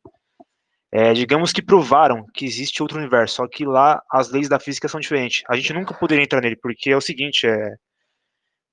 é, 0.92 1.14
digamos 1.14 1.52
que 1.52 1.64
provaram 1.64 2.26
que 2.34 2.46
existe 2.46 2.82
outro 2.82 3.00
universo, 3.00 3.38
só 3.38 3.48
que 3.48 3.66
lá 3.66 4.02
as 4.12 4.30
leis 4.32 4.48
da 4.48 4.60
física 4.60 4.88
são 4.88 5.00
diferentes. 5.00 5.44
A 5.50 5.56
gente 5.56 5.74
nunca 5.74 5.94
poderia 5.96 6.24
entrar 6.24 6.42
nele, 6.42 6.56
porque 6.56 6.92
é 6.92 6.98
o 6.98 7.02
seguinte, 7.02 7.48
é. 7.48 7.76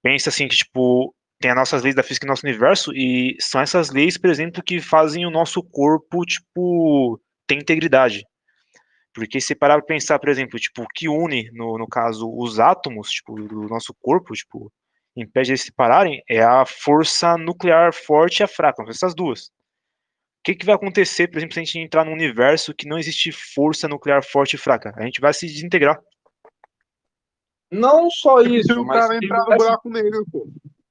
Pensa 0.02 0.28
assim 0.28 0.46
que, 0.46 0.56
tipo, 0.56 1.14
tem 1.40 1.50
as 1.50 1.56
nossas 1.56 1.82
leis 1.82 1.94
da 1.94 2.02
física 2.02 2.26
no 2.26 2.32
nosso 2.32 2.46
universo, 2.46 2.92
e 2.94 3.36
são 3.40 3.60
essas 3.60 3.90
leis, 3.90 4.18
por 4.18 4.30
exemplo, 4.30 4.62
que 4.62 4.80
fazem 4.80 5.26
o 5.26 5.30
nosso 5.30 5.62
corpo, 5.62 6.24
tipo, 6.24 7.20
ter 7.46 7.56
integridade. 7.56 8.24
Porque 9.14 9.40
se 9.40 9.54
parar 9.54 9.76
pra 9.78 9.86
pensar, 9.86 10.18
por 10.18 10.28
exemplo, 10.28 10.58
tipo, 10.58 10.82
o 10.82 10.88
que 10.94 11.08
une, 11.08 11.50
no, 11.52 11.78
no 11.78 11.86
caso, 11.88 12.30
os 12.30 12.60
átomos, 12.60 13.10
tipo, 13.10 13.34
do 13.34 13.68
nosso 13.68 13.94
corpo, 14.00 14.34
tipo, 14.34 14.72
impede 15.16 15.50
eles 15.50 15.60
se 15.60 15.66
separarem, 15.66 16.22
é 16.28 16.42
a 16.42 16.64
força 16.64 17.36
nuclear 17.36 17.92
forte 17.92 18.40
e 18.40 18.42
a 18.42 18.48
fraca, 18.48 18.82
essas 18.88 19.14
duas. 19.14 19.46
O 19.46 20.44
que, 20.44 20.54
que 20.56 20.66
vai 20.66 20.74
acontecer, 20.74 21.28
por 21.28 21.38
exemplo, 21.38 21.54
se 21.54 21.60
a 21.60 21.64
gente 21.64 21.78
entrar 21.78 22.04
num 22.04 22.12
universo 22.12 22.74
que 22.74 22.88
não 22.88 22.98
existe 22.98 23.30
força 23.30 23.86
nuclear 23.86 24.24
forte 24.24 24.54
e 24.54 24.58
fraca? 24.58 24.92
A 24.96 25.02
gente 25.04 25.20
vai 25.20 25.32
se 25.32 25.46
desintegrar. 25.46 26.00
Não 27.70 28.10
só 28.10 28.42
Se 28.42 28.56
isso, 28.56 28.80
o 28.80 28.84
mas 28.84 28.98
cara 29.00 29.08
tem 29.18 29.24
entrar 29.24 29.38
no 29.38 29.44
diversas- 29.44 29.66
buraco 29.66 29.90
negro, 29.90 30.26
pô. 30.30 30.48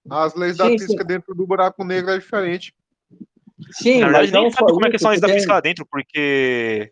As 0.09 0.33
leis 0.35 0.57
da 0.57 0.65
Sim, 0.65 0.79
física 0.79 1.03
dentro 1.03 1.35
do 1.35 1.45
buraco 1.45 1.83
negro 1.83 2.11
é 2.11 2.17
diferente. 2.17 2.73
Sim, 3.71 3.99
Na 3.99 4.07
mas 4.07 4.11
verdade, 4.13 4.31
nem 4.31 4.43
não 4.43 4.51
sabe 4.51 4.69
só 4.69 4.73
como 4.73 4.87
é 4.87 4.89
que 4.91 4.97
são 4.99 5.11
as 5.11 5.13
leis 5.13 5.21
da 5.21 5.29
física 5.29 5.53
lá 5.53 5.61
dentro, 5.61 5.85
porque 5.85 6.91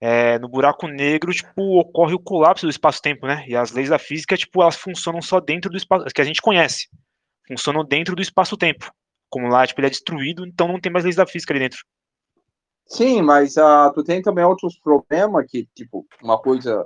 é, 0.00 0.38
no 0.38 0.48
buraco 0.48 0.86
negro, 0.86 1.32
tipo, 1.32 1.80
ocorre 1.80 2.14
o 2.14 2.20
colapso 2.20 2.66
do 2.66 2.70
espaço-tempo, 2.70 3.26
né? 3.26 3.44
E 3.48 3.56
as 3.56 3.72
leis 3.72 3.88
da 3.88 3.98
física, 3.98 4.36
tipo, 4.36 4.62
elas 4.62 4.76
funcionam 4.76 5.20
só 5.20 5.40
dentro 5.40 5.70
do 5.70 5.76
espaço, 5.76 6.06
que 6.06 6.20
a 6.20 6.24
gente 6.24 6.40
conhece. 6.40 6.88
Funcionam 7.46 7.84
dentro 7.84 8.14
do 8.14 8.22
espaço-tempo. 8.22 8.90
Como 9.28 9.48
lá, 9.48 9.66
tipo, 9.66 9.80
ele 9.80 9.88
é 9.88 9.90
destruído, 9.90 10.46
então 10.46 10.68
não 10.68 10.80
tem 10.80 10.92
mais 10.92 11.04
leis 11.04 11.16
da 11.16 11.26
física 11.26 11.52
ali 11.52 11.60
dentro. 11.60 11.80
Sim, 12.86 13.20
mas 13.22 13.58
ah, 13.58 13.90
tu 13.94 14.02
tem 14.02 14.22
também 14.22 14.44
outros 14.44 14.78
problemas 14.78 15.44
que, 15.46 15.68
tipo, 15.74 16.06
uma 16.22 16.40
coisa 16.40 16.82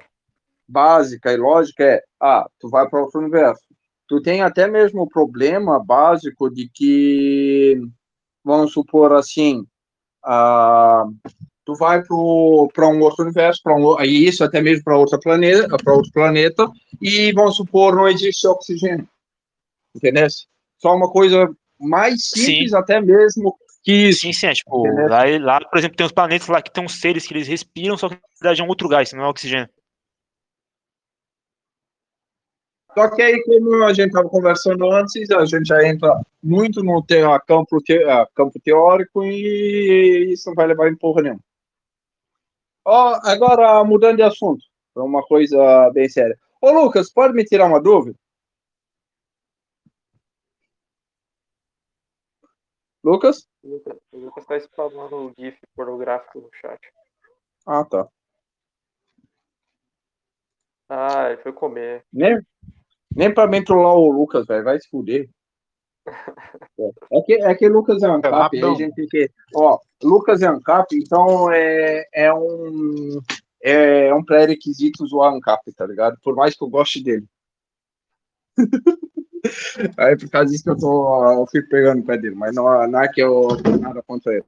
básica 0.66 1.32
e 1.32 1.36
lógica 1.36 1.84
é, 1.84 2.02
ah, 2.20 2.48
tu 2.58 2.68
vai 2.68 2.88
para 2.88 3.02
outro 3.02 3.20
universo. 3.20 3.62
Tu 4.08 4.20
tem 4.20 4.42
até 4.42 4.66
mesmo 4.66 5.02
o 5.02 5.08
problema 5.08 5.82
básico 5.82 6.50
de 6.50 6.68
que, 6.68 7.80
vamos 8.44 8.72
supor 8.72 9.12
assim, 9.12 9.64
ah, 10.24 11.04
tu 11.64 11.74
vai 11.74 12.02
para 12.02 12.88
um 12.88 13.00
outro 13.00 13.24
universo, 13.24 13.60
para 13.62 13.74
um, 13.76 14.00
isso 14.02 14.42
até 14.44 14.60
mesmo 14.60 14.84
para 14.84 14.96
outro 14.98 15.18
planeta, 15.20 15.76
para 15.76 15.94
outro 15.94 16.10
planeta, 16.12 16.66
e 17.00 17.32
vamos 17.32 17.56
supor 17.56 17.94
não 17.94 18.08
existe 18.08 18.46
oxigênio, 18.46 19.08
entendeu? 19.94 20.26
Só 20.78 20.94
uma 20.94 21.10
coisa 21.10 21.48
mais 21.78 22.24
simples 22.24 22.70
Sim. 22.70 22.76
até 22.76 23.00
mesmo 23.00 23.56
que 23.82 23.92
isso. 24.08 24.20
Sim, 24.20 24.32
sim, 24.32 24.46
é 24.46 24.52
tipo, 24.54 24.86
Entendeu? 24.86 25.08
lá, 25.08 25.24
lá, 25.40 25.60
por 25.60 25.78
exemplo, 25.78 25.96
tem 25.96 26.06
uns 26.06 26.12
planetas 26.12 26.48
lá 26.48 26.62
que 26.62 26.72
tem 26.72 26.84
uns 26.84 27.00
seres 27.00 27.26
que 27.26 27.34
eles 27.34 27.48
respiram, 27.48 27.96
só 27.96 28.08
que 28.08 28.14
na 28.14 28.20
verdade 28.40 28.60
é 28.60 28.64
um 28.64 28.68
outro 28.68 28.88
gás, 28.88 29.12
não 29.12 29.24
é 29.24 29.28
oxigênio. 29.28 29.68
Só 32.94 33.08
que 33.08 33.22
aí, 33.22 33.42
como 33.44 33.84
a 33.84 33.92
gente 33.94 34.08
estava 34.08 34.28
conversando 34.28 34.90
antes, 34.92 35.30
a 35.30 35.44
gente 35.46 35.66
já 35.66 35.82
entra 35.88 36.20
muito 36.42 36.82
no 36.84 37.02
te- 37.02 37.22
a 37.22 37.40
campo, 37.40 37.78
te- 37.80 38.04
a 38.04 38.26
campo 38.34 38.60
teórico 38.62 39.24
e 39.24 40.32
isso 40.32 40.50
não 40.50 40.54
vai 40.54 40.66
levar 40.66 40.88
em 40.88 40.96
porra 40.96 41.22
nenhuma. 41.22 41.40
Ó, 42.84 43.20
agora, 43.22 43.82
mudando 43.84 44.16
de 44.16 44.22
assunto, 44.22 44.64
para 44.92 45.04
uma 45.04 45.22
coisa 45.22 45.90
bem 45.90 46.08
séria. 46.08 46.38
Ô, 46.60 46.70
Lucas, 46.70 47.12
pode 47.12 47.32
me 47.34 47.44
tirar 47.44 47.66
uma 47.66 47.80
dúvida? 47.80 48.18
Lucas? 53.04 53.48
O 53.62 53.68
Lucas- 53.68 53.98
o 54.12 54.18
Lucas 54.18 54.46
tá 54.46 54.56
spamando 54.58 55.16
o 55.16 55.34
GIF 55.38 55.58
pornográfico 55.74 56.40
no 56.40 56.50
chat. 56.60 56.80
Ah, 57.66 57.84
tá. 57.84 58.08
Ah, 60.88 61.30
ele 61.30 61.42
foi 61.42 61.52
comer. 61.52 62.04
Nem, 62.12 62.38
nem 63.14 63.32
pra 63.32 63.46
mim 63.46 63.64
trollar 63.64 63.94
o 63.94 64.10
Lucas, 64.10 64.46
velho. 64.46 64.64
Vai 64.64 64.78
se 64.78 64.88
fuder. 64.88 65.28
É 66.08 67.20
que, 67.24 67.34
é 67.34 67.54
que 67.54 67.68
Lucas 67.68 68.02
é 68.02 68.06
ANCAP, 68.06 68.56
aí 68.56 68.64
a 68.64 68.74
gente 68.74 68.94
tem 68.94 69.06
que. 69.06 69.30
Ó, 69.54 69.78
Lucas 70.02 70.42
é 70.42 70.46
ANCAP, 70.46 70.96
então 70.96 71.50
é, 71.50 72.04
é 72.12 72.34
um. 72.34 73.20
É 73.64 74.12
um 74.12 74.24
pré-requisito 74.24 75.06
zoar 75.06 75.32
ANCAP, 75.32 75.72
tá 75.74 75.86
ligado? 75.86 76.18
Por 76.22 76.34
mais 76.34 76.56
que 76.56 76.64
eu 76.64 76.68
goste 76.68 77.02
dele. 77.02 77.26
Aí 79.98 80.16
por 80.16 80.30
causa 80.30 80.50
disso 80.50 80.64
que 80.64 80.70
eu 80.70 80.78
tô. 80.78 81.32
Eu 81.32 81.46
fico 81.46 81.68
pegando 81.68 82.00
o 82.00 82.06
pé 82.06 82.16
dele, 82.16 82.34
mas 82.34 82.54
não, 82.54 82.64
não 82.88 83.00
é 83.00 83.08
que 83.08 83.20
eu 83.20 83.56
tenho 83.62 83.78
nada 83.78 84.02
contra 84.02 84.32
ele. 84.32 84.44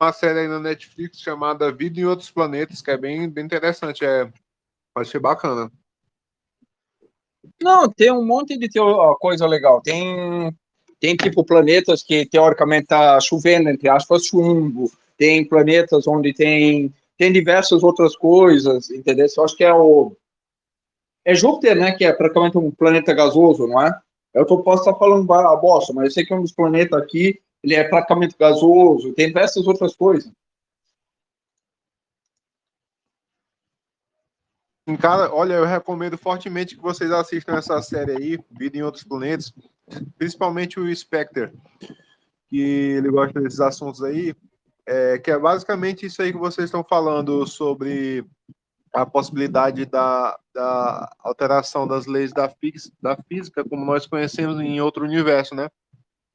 Uma 0.00 0.12
série 0.12 0.40
aí 0.40 0.48
na 0.48 0.58
Netflix 0.58 1.20
chamada 1.20 1.70
Vida 1.70 2.00
em 2.00 2.04
Outros 2.04 2.30
Planetas, 2.30 2.80
que 2.80 2.90
é 2.90 2.96
bem, 2.96 3.28
bem 3.28 3.44
interessante. 3.44 4.04
É, 4.04 4.30
achei 4.94 5.20
bacana. 5.20 5.70
Não, 7.60 7.88
tem 7.88 8.10
um 8.12 8.24
monte 8.24 8.58
de 8.58 8.68
teo- 8.68 9.16
coisa 9.16 9.46
legal. 9.46 9.80
Tem, 9.80 10.52
tem 10.98 11.16
tipo 11.16 11.44
planetas 11.44 12.02
que 12.02 12.26
teoricamente 12.26 12.86
tá 12.88 13.18
chovendo, 13.20 13.68
entre 13.68 13.88
aspas, 13.88 14.26
chumbo. 14.26 14.90
Tem 15.16 15.44
planetas 15.44 16.06
onde 16.06 16.32
tem, 16.32 16.92
tem 17.18 17.32
diversas 17.32 17.82
outras 17.82 18.16
coisas, 18.16 18.90
entendeu? 18.90 19.26
Eu 19.36 19.44
acho 19.44 19.56
que 19.56 19.64
é 19.64 19.72
o. 19.72 20.12
É 21.24 21.34
Júpiter, 21.34 21.76
né? 21.76 21.92
Que 21.92 22.04
é 22.04 22.12
praticamente 22.12 22.56
um 22.56 22.70
planeta 22.70 23.12
gasoso, 23.12 23.66
não 23.66 23.80
é? 23.82 23.98
Eu 24.32 24.46
tô, 24.46 24.62
posso 24.62 24.82
estar 24.82 24.94
falando 24.98 25.24
ba- 25.26 25.56
bosta, 25.56 25.92
mas 25.92 26.06
eu 26.06 26.10
sei 26.12 26.24
que 26.24 26.32
é 26.32 26.36
um 26.36 26.42
dos 26.42 26.52
planetas 26.52 27.00
aqui, 27.00 27.38
ele 27.62 27.74
é 27.74 27.84
praticamente 27.84 28.36
gasoso, 28.38 29.12
tem 29.12 29.26
diversas 29.26 29.66
outras 29.66 29.94
coisas. 29.94 30.30
Cara, 34.98 35.32
olha, 35.32 35.54
eu 35.54 35.64
recomendo 35.64 36.16
fortemente 36.16 36.76
que 36.76 36.82
vocês 36.82 37.10
assistam 37.10 37.56
essa 37.56 37.80
série 37.82 38.12
aí, 38.12 38.38
Vida 38.50 38.78
em 38.78 38.82
Outros 38.82 39.04
Planetas, 39.04 39.52
principalmente 40.16 40.78
o 40.78 40.94
Spectre, 40.94 41.52
que 42.48 42.60
ele 42.60 43.10
gosta 43.10 43.40
desses 43.40 43.60
assuntos 43.60 44.02
aí, 44.02 44.34
é, 44.86 45.18
que 45.18 45.30
é 45.30 45.38
basicamente 45.38 46.06
isso 46.06 46.20
aí 46.20 46.32
que 46.32 46.38
vocês 46.38 46.66
estão 46.66 46.82
falando 46.82 47.46
sobre 47.46 48.24
a 48.92 49.06
possibilidade 49.06 49.84
da, 49.86 50.38
da 50.52 51.14
alteração 51.20 51.86
das 51.86 52.06
leis 52.06 52.32
da, 52.32 52.48
fix, 52.48 52.90
da 53.00 53.16
física, 53.16 53.64
como 53.64 53.84
nós 53.84 54.06
conhecemos 54.06 54.58
em 54.60 54.80
outro 54.80 55.04
universo, 55.04 55.54
né? 55.54 55.68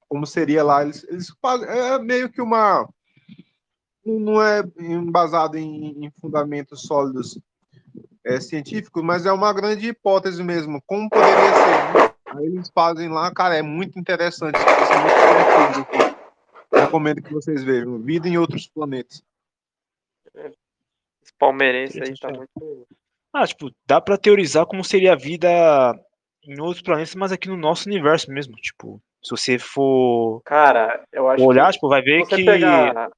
Como 0.07 0.25
seria 0.25 0.63
lá, 0.63 0.83
eles, 0.83 1.03
eles 1.09 1.33
fazem- 1.41 1.67
é 1.67 1.99
meio 1.99 2.29
que 2.29 2.41
uma 2.41 2.87
não 4.05 4.41
é 4.41 4.63
embasado 4.79 5.57
em, 5.57 6.05
em 6.05 6.11
fundamentos 6.21 6.83
sólidos 6.83 7.39
é, 8.25 8.39
científicos, 8.39 9.03
mas 9.03 9.25
é 9.25 9.31
uma 9.31 9.53
grande 9.53 9.87
hipótese 9.87 10.43
mesmo. 10.43 10.81
Como 10.85 11.09
poderia 11.09 11.53
ser? 11.53 12.35
Aí 12.35 12.45
eles 12.45 12.69
fazem 12.73 13.07
lá, 13.07 13.31
cara, 13.31 13.55
é 13.55 13.61
muito 13.61 13.99
interessante. 13.99 14.57
é 14.57 14.99
muito 15.01 15.85
divertido. 15.85 16.15
Recomendo 16.73 17.21
que 17.21 17.31
vocês 17.31 17.63
vejam. 17.63 17.99
Vida 17.99 18.27
em 18.27 18.37
outros 18.37 18.67
planetas. 18.67 19.23
Esse 20.35 21.33
palmeirense 21.39 22.01
aí 22.01 22.17
tá 22.17 22.29
muito. 22.29 22.87
Ah, 23.31 23.45
tipo, 23.45 23.71
dá 23.85 24.01
pra 24.01 24.17
teorizar 24.17 24.65
como 24.65 24.83
seria 24.83 25.13
a 25.13 25.17
vida 25.17 25.47
em 26.43 26.59
outros 26.59 26.81
planetas, 26.81 27.15
mas 27.15 27.31
aqui 27.31 27.47
no 27.47 27.57
nosso 27.57 27.87
universo 27.87 28.31
mesmo. 28.31 28.55
Tipo, 28.55 29.01
se 29.23 29.31
você 29.31 29.59
for 29.59 30.41
Cara, 30.43 31.03
eu 31.11 31.29
acho 31.29 31.43
olhar, 31.43 31.67
que 31.67 31.73
tipo, 31.73 31.89
vai 31.89 32.01
ver 32.01 32.25
que. 32.25 32.43
pegar, 32.43 33.11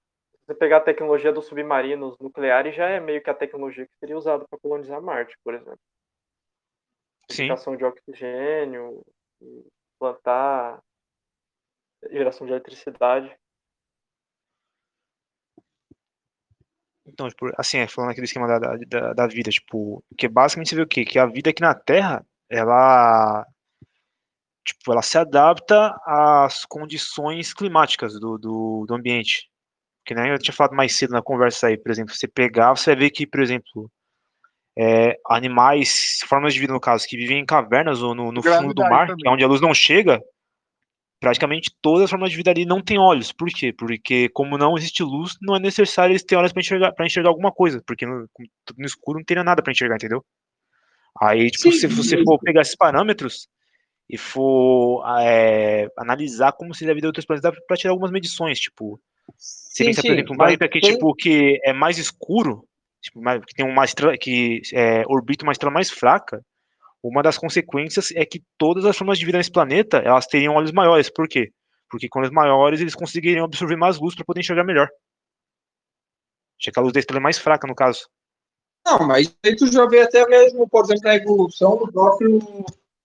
você 0.48 0.56
pegar 0.56 0.77
a 0.77 0.82
tecnologia 0.82 1.34
dos 1.34 1.45
submarinos 1.45 2.17
nucleares, 2.19 2.74
já 2.74 2.88
é 2.88 3.01
meio 3.01 3.22
que 3.22 3.30
a 3.30 3.34
tecnologia 3.34 3.85
que 3.85 3.98
seria 4.00 4.17
usada 4.17 4.45
para 4.48 4.58
colonizar 4.58 5.01
Marte, 5.01 5.38
por 5.43 5.53
exemplo. 5.53 5.80
Sim. 7.30 7.43
Geração 7.48 7.76
de 7.76 7.84
oxigênio, 7.84 9.03
plantar, 10.00 10.82
geração 12.09 12.48
de 12.48 12.53
eletricidade. 12.53 13.38
Então, 17.06 17.27
tipo, 17.27 17.51
assim, 17.58 17.80
é, 17.80 17.88
falando 17.88 18.11
aquele 18.11 18.26
esquema 18.26 18.48
da, 18.48 18.59
da, 18.59 18.77
da- 18.77 19.14
da 19.14 19.27
vida, 19.27 19.50
tipo, 19.50 20.01
que 20.17 20.30
basicamente 20.30 20.69
você 20.69 20.76
vê 20.76 20.82
o 20.82 20.88
quê? 20.88 21.03
Que 21.03 21.19
a 21.19 21.26
vida 21.26 21.50
aqui 21.50 21.61
na 21.61 21.76
Terra, 21.76 22.26
ela, 22.50 23.45
tipo, 24.66 24.92
ela 24.93 25.01
se 25.01 25.17
adapta 25.17 25.93
às 26.06 26.64
condições 26.66 27.53
climáticas 27.53 28.17
do, 28.17 28.38
do, 28.38 28.85
do 28.88 28.93
ambiente. 28.95 29.50
Que 30.08 30.16
nem 30.16 30.32
eu 30.32 30.40
tinha 30.40 30.53
falado 30.53 30.74
mais 30.74 30.95
cedo 30.95 31.11
na 31.11 31.22
conversa 31.22 31.68
aí, 31.68 31.77
por 31.77 31.92
exemplo, 31.92 32.16
você 32.16 32.30
pegar, 32.30 32.74
você 32.74 32.92
vai 32.92 33.03
ver 33.03 33.10
que, 33.10 33.27
por 33.27 33.42
exemplo, 33.42 33.92
é, 34.80 35.18
animais, 35.27 36.19
formas 36.26 36.53
de 36.53 36.61
vida 36.61 36.72
no 36.72 36.80
caso, 36.80 37.06
que 37.06 37.18
vivem 37.18 37.40
em 37.40 37.45
cavernas 37.45 38.02
ou 38.02 38.16
no, 38.16 38.32
no 38.32 38.42
fundo 38.42 38.74
do 38.74 38.84
mar, 38.84 39.08
também. 39.08 39.18
que 39.18 39.27
é 39.27 39.32
onde 39.32 39.44
a 39.44 39.48
luz 39.48 39.60
não 39.60 39.74
chega, 39.74 40.24
praticamente 41.19 41.76
todas 41.82 42.06
as 42.06 42.10
formas 42.10 42.32
de 42.32 42.38
vida 42.38 42.50
ali 42.50 42.66
não 42.66 42.82
têm 42.82 42.98
olhos. 42.98 43.34
Por 43.34 43.50
quê? 43.50 43.74
Porque 43.74 44.30
como 44.30 44.58
não 44.58 44.77
existe 44.77 45.03
luz, 45.03 45.34
não 45.42 45.58
é 45.58 45.60
necessário 45.60 46.14
eles 46.14 46.24
terem 46.24 46.40
olhos 46.40 46.53
para 46.53 46.61
enxergar, 46.61 46.94
pra 46.94 47.06
enxergar 47.06 47.30
alguma 47.30 47.52
coisa, 47.52 47.84
porque 47.86 48.06
no, 48.06 48.30
no 48.77 48.86
escuro 48.86 49.18
não 49.18 49.26
teria 49.26 49.44
nada 49.44 49.61
para 49.61 49.74
enxergar, 49.74 49.95
entendeu? 49.95 50.24
Aí, 51.22 51.52
tipo, 51.52 51.69
se 51.74 51.86
você 51.88 52.24
for 52.24 52.40
pegar 52.40 52.61
esses 52.61 52.76
parâmetros 52.76 53.50
e 54.10 54.18
for 54.18 55.03
é, 55.19 55.90
analisar 55.98 56.53
como 56.53 56.74
seria 56.74 56.94
a 56.94 56.95
vida 56.95 57.06
de 57.06 57.08
outros 57.08 57.26
planetas, 57.26 57.52
dá 57.52 57.61
pra 57.68 57.76
tirar 57.76 57.92
algumas 57.92 58.11
medições, 58.11 58.58
tipo, 58.58 59.02
você 59.35 59.83
Sim, 59.83 59.85
pensa, 59.85 60.01
por 60.01 60.07
sim, 60.07 60.14
exemplo, 60.14 60.33
um 60.33 60.38
mas 60.38 60.57
planeta 60.57 60.67
que, 60.69 60.80
tem- 60.80 60.93
tipo, 60.93 61.14
que 61.15 61.59
é 61.64 61.73
mais 61.73 61.97
escuro, 61.97 62.67
tipo, 63.01 63.22
mais- 63.22 63.43
que 63.45 63.53
tem 63.53 63.65
uma 63.65 63.85
estrela 63.85 64.17
que 64.17 64.61
é, 64.73 65.03
orbita 65.07 65.43
uma 65.43 65.51
estrela 65.51 65.73
mais 65.73 65.89
fraca, 65.89 66.41
uma 67.03 67.23
das 67.23 67.38
consequências 67.38 68.11
é 68.15 68.25
que 68.25 68.43
todas 68.57 68.85
as 68.85 68.97
formas 68.97 69.19
de 69.19 69.25
vida 69.25 69.38
nesse 69.38 69.51
planeta, 69.51 69.97
elas 69.99 70.27
teriam 70.27 70.56
olhos 70.56 70.72
maiores. 70.72 71.09
Por 71.09 71.27
quê? 71.27 71.51
Porque 71.89 72.09
com 72.09 72.19
olhos 72.19 72.31
maiores 72.31 72.81
eles 72.81 72.95
conseguiriam 72.95 73.45
absorver 73.45 73.77
mais 73.77 73.99
luz 73.99 74.15
para 74.15 74.25
poder 74.25 74.41
enxergar 74.41 74.64
melhor. 74.64 74.89
Já 76.59 76.72
que 76.72 76.80
a 76.80 76.81
luz 76.81 76.93
da 76.93 76.99
estrela 76.99 77.19
é 77.19 77.23
mais 77.23 77.38
fraca, 77.38 77.67
no 77.67 77.75
caso. 77.75 78.07
Não, 78.85 79.07
mas 79.07 79.35
aí 79.45 79.56
tu 79.56 79.67
já 79.72 79.85
vê 79.85 80.01
até 80.01 80.25
mesmo, 80.27 80.67
por 80.67 80.85
exemplo, 80.85 81.09
a 81.09 81.15
evolução 81.15 81.77
do 81.77 81.91
próprio 81.91 82.39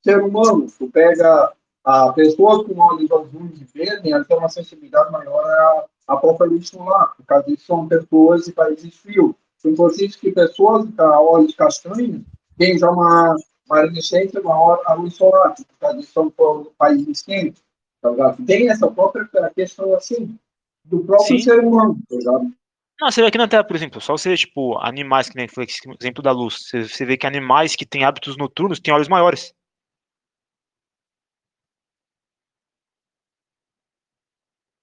ser 0.02 0.18
humano. 0.23 0.67
Tu 0.78 0.89
pega 0.91 1.52
a 1.84 2.12
pessoas 2.12 2.67
com 2.67 2.78
olhos 2.78 3.10
azuis 3.10 3.60
e 3.60 3.65
verdes, 3.65 4.10
elas 4.12 4.26
têm 4.26 4.36
uma 4.39 4.49
sensibilidade 4.49 5.10
maior 5.10 5.44
à, 5.44 5.84
à 6.07 6.17
própria 6.17 6.49
luz 6.49 6.69
solar. 6.69 7.15
Por 7.17 7.27
causa 7.27 7.47
disso, 7.47 7.67
são 7.67 7.87
pessoas 7.89 8.45
de 8.45 8.53
países 8.53 8.97
frios. 8.97 9.35
Inclusive 9.65 10.19
que 10.19 10.33
pessoas 10.33 10.89
com 10.97 11.03
olhos 11.03 11.55
castanhos 11.55 12.23
têm 12.59 12.77
já 12.79 12.91
uma, 12.91 13.37
uma 13.69 13.83
resistência 13.83 14.41
maior 14.43 14.81
à 14.87 14.95
luz 14.95 15.15
solar. 15.15 15.55
Por 15.55 15.79
causa 15.81 15.99
disso, 15.99 16.13
são 16.13 16.33
países 16.77 17.23
quentes. 17.23 17.63
Tá 18.01 18.11
ligado? 18.11 18.45
Tem 18.45 18.69
essa 18.69 18.91
própria 18.91 19.29
questão 19.55 19.95
assim, 19.95 20.37
do 20.85 21.01
próprio 21.05 21.39
Sim. 21.39 21.39
ser 21.39 21.61
humano. 21.61 21.97
Tá 22.09 22.17
ligado? 22.17 22.53
Não, 23.01 23.11
você 23.11 23.21
vê 23.21 23.29
aqui 23.29 23.39
na 23.39 23.49
Terra, 23.49 23.65
por 23.65 23.75
exemplo, 23.75 24.01
só 24.01 24.17
você 24.17 24.29
vê, 24.29 24.37
tipo, 24.37 24.79
animais, 24.79 25.29
que 25.29 25.37
nem 25.37 25.49
foi 25.49 25.67
exemplo 26.01 26.23
da 26.23 26.31
luz. 26.31 26.69
Você, 26.69 26.89
você 26.89 27.05
vê 27.05 27.17
que 27.17 27.27
animais 27.27 27.75
que 27.75 27.87
têm 27.87 28.05
hábitos 28.05 28.37
noturnos 28.37 28.81
têm 28.81 28.95
olhos 28.95 29.09
maiores. 29.09 29.55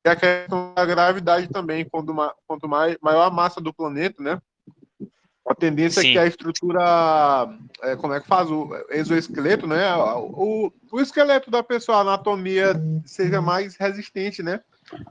E 0.06 0.10
a 0.10 0.16
questão 0.16 0.74
da 0.74 0.86
gravidade 0.86 1.48
também, 1.50 1.84
quanto, 1.86 2.14
ma- 2.14 2.34
quanto 2.48 2.68
mais, 2.68 2.98
maior 3.02 3.24
a 3.24 3.32
massa 3.32 3.60
do 3.60 3.74
planeta, 3.74 4.22
né? 4.24 4.42
A 5.48 5.56
tendência 5.56 6.02
Sim. 6.02 6.10
é 6.10 6.11
que 6.11 6.19
a 6.19 6.26
estrutura, 6.28 7.50
é, 7.82 7.95
como 7.95 8.14
é 8.14 8.22
que 8.22 8.28
faz? 8.28 8.50
O 8.52 8.69
exoesqueleto, 8.90 9.66
né? 9.66 9.95
O, 9.95 10.72
o 10.92 11.02
esqueleto 11.02 11.50
da 11.50 11.64
pessoa, 11.64 11.98
a 11.98 12.02
anatomia 12.02 12.74
seja 13.03 13.42
mais 13.42 13.76
resistente, 13.76 14.44
né? 14.44 14.61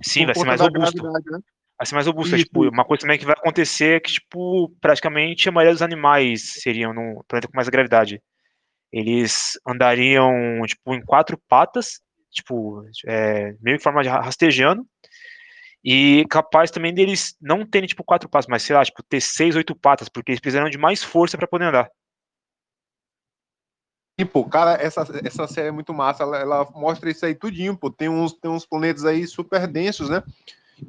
Sim, 0.00 0.26
vai 0.26 0.34
ser 0.34 0.44
mais 0.44 0.60
robusto. 0.60 1.02
né? 1.02 1.40
Vai 1.76 1.86
ser 1.86 1.94
mais 1.94 2.06
robusta. 2.06 2.36
Isso, 2.36 2.44
Tipo, 2.44 2.68
uma 2.68 2.84
coisa 2.84 3.02
também 3.02 3.18
que 3.18 3.24
vai 3.24 3.34
acontecer 3.36 3.96
é 3.96 4.00
que, 4.00 4.12
tipo, 4.12 4.70
praticamente 4.80 5.48
a 5.48 5.52
maioria 5.52 5.74
dos 5.74 5.82
animais 5.82 6.54
seriam 6.62 6.94
num 6.94 7.20
planeta 7.26 7.48
com 7.48 7.56
mais 7.56 7.68
gravidade. 7.68 8.22
Eles 8.92 9.58
andariam, 9.66 10.32
tipo, 10.66 10.94
em 10.94 11.02
quatro 11.04 11.38
patas, 11.48 12.00
tipo, 12.30 12.84
é, 13.06 13.54
meio 13.60 13.78
que 13.78 13.82
forma 13.82 14.02
de 14.02 14.08
ra- 14.08 14.20
rastejando. 14.20 14.86
E 15.84 16.26
capaz 16.28 16.70
também 16.70 16.92
deles 16.92 17.36
não 17.40 17.64
terem, 17.64 17.86
tipo, 17.86 18.02
quatro 18.02 18.28
patas, 18.28 18.48
mas 18.48 18.62
sei 18.62 18.74
lá, 18.74 18.84
tipo, 18.84 19.02
ter 19.02 19.20
seis, 19.20 19.54
oito 19.54 19.74
patas, 19.74 20.08
porque 20.08 20.32
eles 20.32 20.40
precisariam 20.40 20.70
de 20.70 20.78
mais 20.78 21.02
força 21.02 21.38
para 21.38 21.46
poder 21.46 21.66
andar. 21.66 21.90
E, 24.18 24.24
pô, 24.24 24.44
cara, 24.44 24.72
essa, 24.82 25.06
essa 25.24 25.46
série 25.46 25.68
é 25.68 25.70
muito 25.70 25.94
massa. 25.94 26.24
Ela, 26.24 26.38
ela 26.38 26.70
mostra 26.72 27.08
isso 27.08 27.24
aí 27.24 27.36
tudinho, 27.36 27.76
pô. 27.78 27.88
Tem 27.88 28.08
uns, 28.08 28.32
tem 28.32 28.50
uns 28.50 28.66
planetas 28.66 29.04
aí 29.04 29.24
super 29.28 29.68
densos, 29.68 30.10
né? 30.10 30.24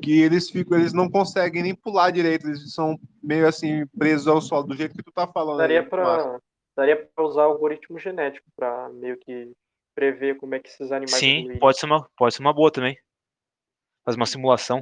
Que 0.02 0.20
eles 0.20 0.50
ficam, 0.50 0.80
eles 0.80 0.94
não 0.94 1.08
conseguem 1.08 1.62
nem 1.62 1.76
pular 1.76 2.10
direito. 2.10 2.48
Eles 2.48 2.74
são 2.74 3.00
meio 3.22 3.48
assim, 3.48 3.86
presos 3.98 4.28
ao 4.28 4.42
solo, 4.42 4.64
do 4.64 4.76
jeito 4.76 4.96
que 4.96 5.04
tu 5.04 5.12
tá 5.12 5.28
falando. 5.28 5.60
Daria 5.60 5.82
aí, 5.82 5.86
pra, 5.86 6.40
daria 6.76 7.10
pra 7.16 7.24
usar 7.24 7.44
algoritmo 7.44 8.00
genético 8.00 8.48
pra 8.56 8.90
meio 8.90 9.16
que 9.20 9.52
prever 10.00 10.38
como 10.38 10.56
é 10.56 10.60
que 10.60 10.70
esses 10.70 10.94
animais 10.94 11.20
Sim, 11.20 11.40
evoluem. 11.40 11.60
pode 11.60 11.78
ser 11.78 11.86
uma, 11.86 12.10
pode 12.18 12.34
ser 12.34 12.42
uma 12.42 12.54
boa 12.54 12.72
também. 12.72 12.98
Fazer 14.06 14.16
uma 14.16 14.26
simulação. 14.26 14.82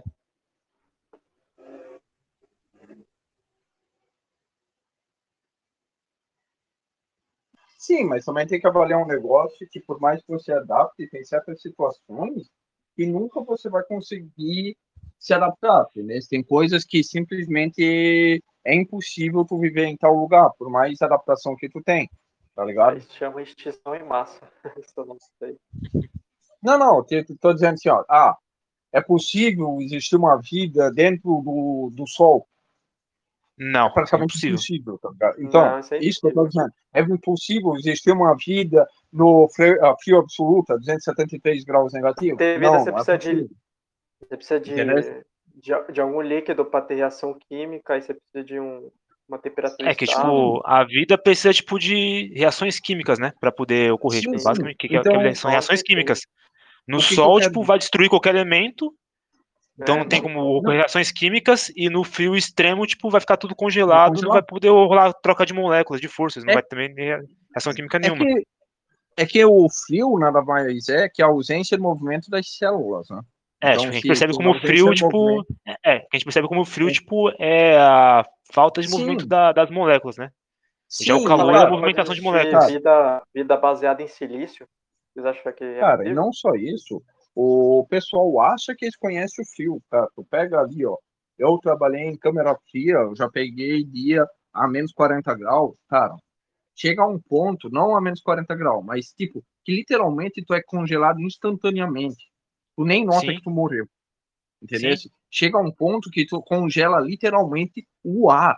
Sim, 7.79 8.03
mas 8.03 8.25
também 8.25 8.45
tem 8.45 8.59
que 8.59 8.67
avaliar 8.67 9.01
um 9.01 9.07
negócio 9.07 9.67
que, 9.71 9.79
por 9.79 9.99
mais 9.99 10.21
que 10.21 10.27
você 10.27 10.51
adapte, 10.51 11.09
tem 11.09 11.23
certas 11.23 11.61
situações 11.61 12.47
que 12.95 13.05
nunca 13.07 13.41
você 13.41 13.69
vai 13.69 13.83
conseguir 13.83 14.77
se 15.17 15.33
adaptar, 15.33 15.87
entendeu? 15.89 16.19
Tem 16.29 16.43
coisas 16.43 16.83
que 16.83 17.03
simplesmente 17.03 18.43
é 18.63 18.75
impossível 18.75 19.45
tu 19.45 19.57
viver 19.57 19.85
em 19.85 19.97
tal 19.97 20.13
lugar, 20.13 20.51
por 20.59 20.69
mais 20.69 21.01
adaptação 21.01 21.55
que 21.55 21.69
tu 21.69 21.81
tem, 21.81 22.07
tá 22.57 22.65
ligado? 22.65 22.97
Isso 22.97 23.13
chama 23.15 23.39
extinção 23.43 23.93
em 23.93 24.03
massa. 24.03 24.41
Isso 24.81 24.91
eu 24.97 25.05
não 25.05 25.17
sei. 25.37 25.55
Não, 26.61 26.79
não, 26.79 27.05
eu 27.11 27.37
tô 27.39 27.53
dizendo 27.53 27.75
assim, 27.75 27.89
ó, 27.89 28.03
ah, 28.09 28.35
é 28.91 28.99
possível 28.99 29.77
existir 29.79 30.15
uma 30.15 30.37
vida 30.37 30.91
dentro 30.91 31.39
do, 31.43 31.91
do 31.93 32.07
Sol? 32.07 32.47
Não, 33.55 33.87
É 33.87 33.91
praticamente 33.91 34.31
impossível. 34.31 34.55
impossível, 34.55 34.97
tá 34.97 35.09
ligado? 35.11 35.41
Então, 35.43 35.69
Não, 35.69 35.79
isso 35.79 35.93
é 35.93 35.97
isso 35.99 36.19
que 36.19 36.27
eu 36.27 36.33
tô 36.33 36.47
dizendo. 36.47 36.71
É 36.93 37.01
impossível 37.01 37.75
existir 37.75 38.11
uma 38.11 38.35
vida 38.35 38.87
no 39.13 39.47
frio, 39.49 39.85
ah, 39.85 39.95
frio 40.03 40.17
absoluto, 40.17 40.73
a 40.73 40.77
273 40.77 41.63
graus 41.63 41.93
negativo? 41.93 42.37
Ter 42.37 42.59
vida, 42.59 42.71
Não, 42.71 42.79
você 42.79 42.89
é 42.89 43.17
precisa 43.17 43.17
de-. 43.17 43.49
Você 44.19 44.35
precisa 44.35 44.59
de, 44.59 44.71
Entendeu? 44.71 45.23
de, 45.55 45.93
de 45.93 46.01
algum 46.01 46.21
líquido 46.21 46.65
para 46.65 46.83
ter 46.83 46.95
reação 46.95 47.37
química, 47.47 47.93
aí 47.93 48.01
você 48.01 48.15
precisa 48.15 48.43
de 48.43 48.59
um, 48.59 48.89
uma 49.27 49.37
temperatura 49.39 49.89
É 49.89 49.95
que, 49.95 50.05
estável. 50.05 50.29
tipo, 50.31 50.61
a 50.65 50.83
vida 50.83 51.17
precisa, 51.17 51.53
tipo, 51.53 51.77
de 51.77 52.31
reações 52.35 52.79
químicas, 52.79 53.19
né? 53.19 53.33
Pra 53.39 53.51
poder 53.51 53.91
ocorrer. 53.91 54.21
Sim, 54.21 54.27
Tipo, 54.27 54.39
sim. 54.39 54.43
basicamente, 54.45 54.77
que, 54.77 54.87
que- 54.87 54.95
Então, 54.97 55.21
que 55.21 55.35
são 55.35 55.51
reações 55.51 55.81
químicas. 55.81 56.21
No 56.87 57.01
sol, 57.01 57.39
tipo, 57.41 57.63
vai 57.63 57.77
destruir 57.77 58.09
qualquer 58.09 58.33
elemento. 58.35 58.93
Então 59.79 59.95
É, 59.95 59.99
não 59.99 60.07
tem 60.07 60.21
como 60.21 60.39
ocorrer 60.57 60.79
reações 60.79 61.11
químicas. 61.11 61.71
E 61.75 61.89
no 61.89 62.03
frio 62.03 62.35
extremo, 62.35 62.85
tipo, 62.87 63.09
vai 63.09 63.21
ficar 63.21 63.37
tudo 63.37 63.53
congelado. 63.55 64.21
Não 64.21 64.29
vai 64.31 64.41
poder 64.41 64.69
rolar 64.69 65.13
troca 65.13 65.45
de 65.45 65.53
moléculas, 65.53 66.01
de 66.01 66.07
forças. 66.07 66.43
Não 66.43 66.51
É- 66.51 66.53
vai 66.55 66.63
também 66.63 66.93
reação 67.53 67.73
química 67.73 67.97
É 67.97 67.99
nenhuma. 67.99 68.23
que, 68.25 68.43
é 69.17 69.25
que 69.25 69.43
o 69.45 69.67
frio 69.85 70.17
nada 70.17 70.41
mais 70.41 70.87
é 70.89 71.07
que 71.09 71.21
a 71.21 71.27
ausência 71.27 71.75
de 71.77 71.83
movimento 71.83 72.29
das 72.29 72.49
células, 72.57 73.07
né? 73.09 73.21
É, 73.61 73.71
Então, 73.71 73.79
tipo, 73.81 73.89
a 73.89 73.93
gente 73.95 74.07
percebe 74.07 74.33
como 74.33 74.51
o 74.51 74.59
frio, 74.59 74.93
tipo. 74.93 75.11
movimento- 75.11 75.55
É, 75.85 75.95
a 75.97 76.07
gente 76.15 76.23
percebe 76.23 76.47
como 76.47 76.61
o 76.61 76.65
frio, 76.65 76.91
tipo, 76.91 77.29
é 77.39 77.77
a 77.77 78.23
falta 78.51 78.81
de 78.81 78.87
Sim. 78.87 78.93
movimento 78.93 79.25
da- 79.25 79.51
das 79.51 79.69
moléculas, 79.69 80.17
né? 80.17 80.31
Já 81.01 81.15
o 81.15 81.19
Sim, 81.19 81.25
calor 81.25 81.51
cara, 81.51 81.63
é 81.63 81.67
a 81.67 81.69
movimentação 81.69 82.15
de 82.15 82.21
moléculas. 82.21 82.67
Vida, 82.67 83.23
vida 83.33 83.57
baseada 83.57 84.01
em 84.01 84.07
silício. 84.07 84.67
Vocês 85.13 85.25
acham 85.25 85.51
que 85.53 85.63
é 85.63 85.79
Cara, 85.79 86.07
e 86.07 86.13
não 86.13 86.31
só 86.31 86.53
isso, 86.55 87.01
o 87.35 87.85
pessoal 87.89 88.39
acha 88.41 88.73
que 88.75 88.85
eles 88.85 88.95
conhecem 88.95 89.43
o 89.43 89.47
frio, 89.55 89.81
cara. 89.91 90.07
Tu 90.15 90.23
pega 90.25 90.59
ali, 90.59 90.85
ó. 90.85 90.95
Eu 91.37 91.57
trabalhei 91.59 92.03
em 92.03 92.17
câmera 92.17 92.57
fria, 92.71 92.95
eu 92.95 93.15
já 93.15 93.29
peguei 93.29 93.83
dia 93.83 94.25
a 94.53 94.67
menos 94.67 94.91
40 94.91 95.35
graus, 95.35 95.75
cara. 95.87 96.15
Chega 96.75 97.03
a 97.03 97.07
um 97.07 97.19
ponto, 97.19 97.69
não 97.69 97.95
a 97.95 98.01
menos 98.01 98.21
40 98.21 98.55
graus, 98.55 98.83
mas 98.85 99.07
tipo, 99.13 99.43
que 99.65 99.73
literalmente 99.73 100.43
tu 100.45 100.53
é 100.53 100.61
congelado 100.63 101.19
instantaneamente. 101.19 102.25
Tu 102.75 102.85
nem 102.85 103.05
nota 103.05 103.21
Sim. 103.21 103.35
que 103.35 103.41
tu 103.41 103.49
morreu. 103.49 103.87
Entendeu? 104.61 104.95
Sim. 104.97 105.09
Chega 105.29 105.57
a 105.57 105.61
um 105.61 105.71
ponto 105.71 106.09
que 106.09 106.25
tu 106.25 106.41
congela 106.41 106.99
literalmente 106.99 107.87
o 108.03 108.29
ar. 108.29 108.57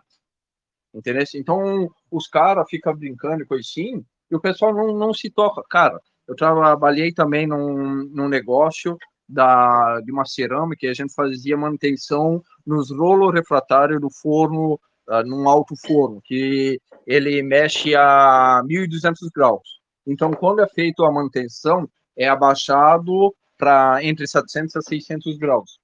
Entendeu? 0.94 1.24
Então, 1.36 1.90
os 2.12 2.28
caras 2.28 2.68
ficam 2.70 2.96
brincando 2.96 3.44
e 3.44 3.46
coisa 3.46 3.62
assim, 3.62 4.04
e 4.32 4.36
o 4.36 4.40
pessoal 4.40 4.74
não, 4.74 4.98
não 4.98 5.14
se 5.14 5.30
toca. 5.30 5.62
Cara, 5.70 6.00
eu 6.28 6.36
trabalhei 6.36 7.12
também 7.12 7.48
num, 7.48 8.06
num 8.06 8.28
negócio 8.28 8.98
da, 9.28 10.00
de 10.02 10.12
uma 10.12 10.26
cerâmica 10.26 10.86
e 10.86 10.90
a 10.90 10.94
gente 10.94 11.14
fazia 11.14 11.58
manutenção 11.58 12.42
nos 12.66 12.90
rolos 12.92 13.34
refratários 13.34 14.02
do 14.02 14.10
forno, 14.10 14.80
ah, 15.08 15.24
num 15.24 15.48
alto 15.48 15.76
forno, 15.76 16.22
que 16.24 16.80
ele 17.06 17.42
mexe 17.44 17.96
a 17.96 18.62
1.200 18.66 19.30
graus. 19.34 19.80
Então, 20.06 20.32
quando 20.32 20.62
é 20.62 20.68
feito 20.68 21.04
a 21.04 21.12
manutenção, 21.12 21.88
é 22.18 22.28
abaixado 22.28 23.34
para 23.58 24.04
entre 24.04 24.28
700 24.28 24.76
a 24.76 24.82
600 24.82 25.38
graus. 25.38 25.80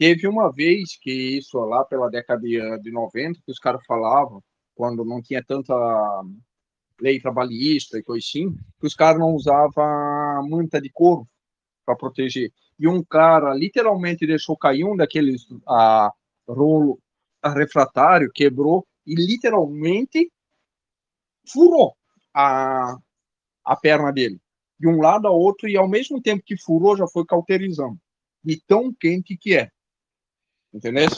Teve 0.00 0.26
uma 0.26 0.50
vez 0.50 0.96
que 0.96 1.12
isso 1.12 1.58
lá 1.58 1.84
pela 1.84 2.08
década 2.08 2.40
de, 2.40 2.58
de 2.78 2.90
90, 2.90 3.38
que 3.44 3.52
os 3.52 3.58
caras 3.58 3.84
falavam, 3.84 4.42
quando 4.74 5.04
não 5.04 5.20
tinha 5.20 5.44
tanta 5.44 5.74
lei 6.98 7.20
trabalhista 7.20 7.98
e 7.98 8.02
coisa 8.02 8.24
assim, 8.26 8.50
que 8.80 8.86
os 8.86 8.94
caras 8.94 9.20
não 9.20 9.34
usavam 9.34 10.48
manta 10.48 10.80
de 10.80 10.88
couro 10.88 11.28
para 11.84 11.94
proteger. 11.94 12.50
E 12.78 12.88
um 12.88 13.04
cara 13.04 13.52
literalmente 13.52 14.26
deixou 14.26 14.56
cair 14.56 14.84
um 14.84 14.96
daqueles 14.96 15.46
a, 15.68 16.10
rolo 16.48 16.98
a 17.42 17.50
refratário, 17.50 18.32
quebrou 18.32 18.86
e 19.06 19.14
literalmente 19.14 20.32
furou 21.46 21.94
a, 22.32 22.96
a 23.62 23.76
perna 23.76 24.10
dele. 24.10 24.40
De 24.78 24.88
um 24.88 24.98
lado 25.02 25.28
ao 25.28 25.38
outro, 25.38 25.68
e 25.68 25.76
ao 25.76 25.86
mesmo 25.86 26.22
tempo 26.22 26.42
que 26.42 26.56
furou, 26.56 26.96
já 26.96 27.06
foi 27.06 27.26
cauterizando. 27.26 27.98
De 28.42 28.58
tão 28.66 28.94
quente 28.94 29.36
que 29.36 29.54
é. 29.54 29.70
Entendeu? 30.72 31.08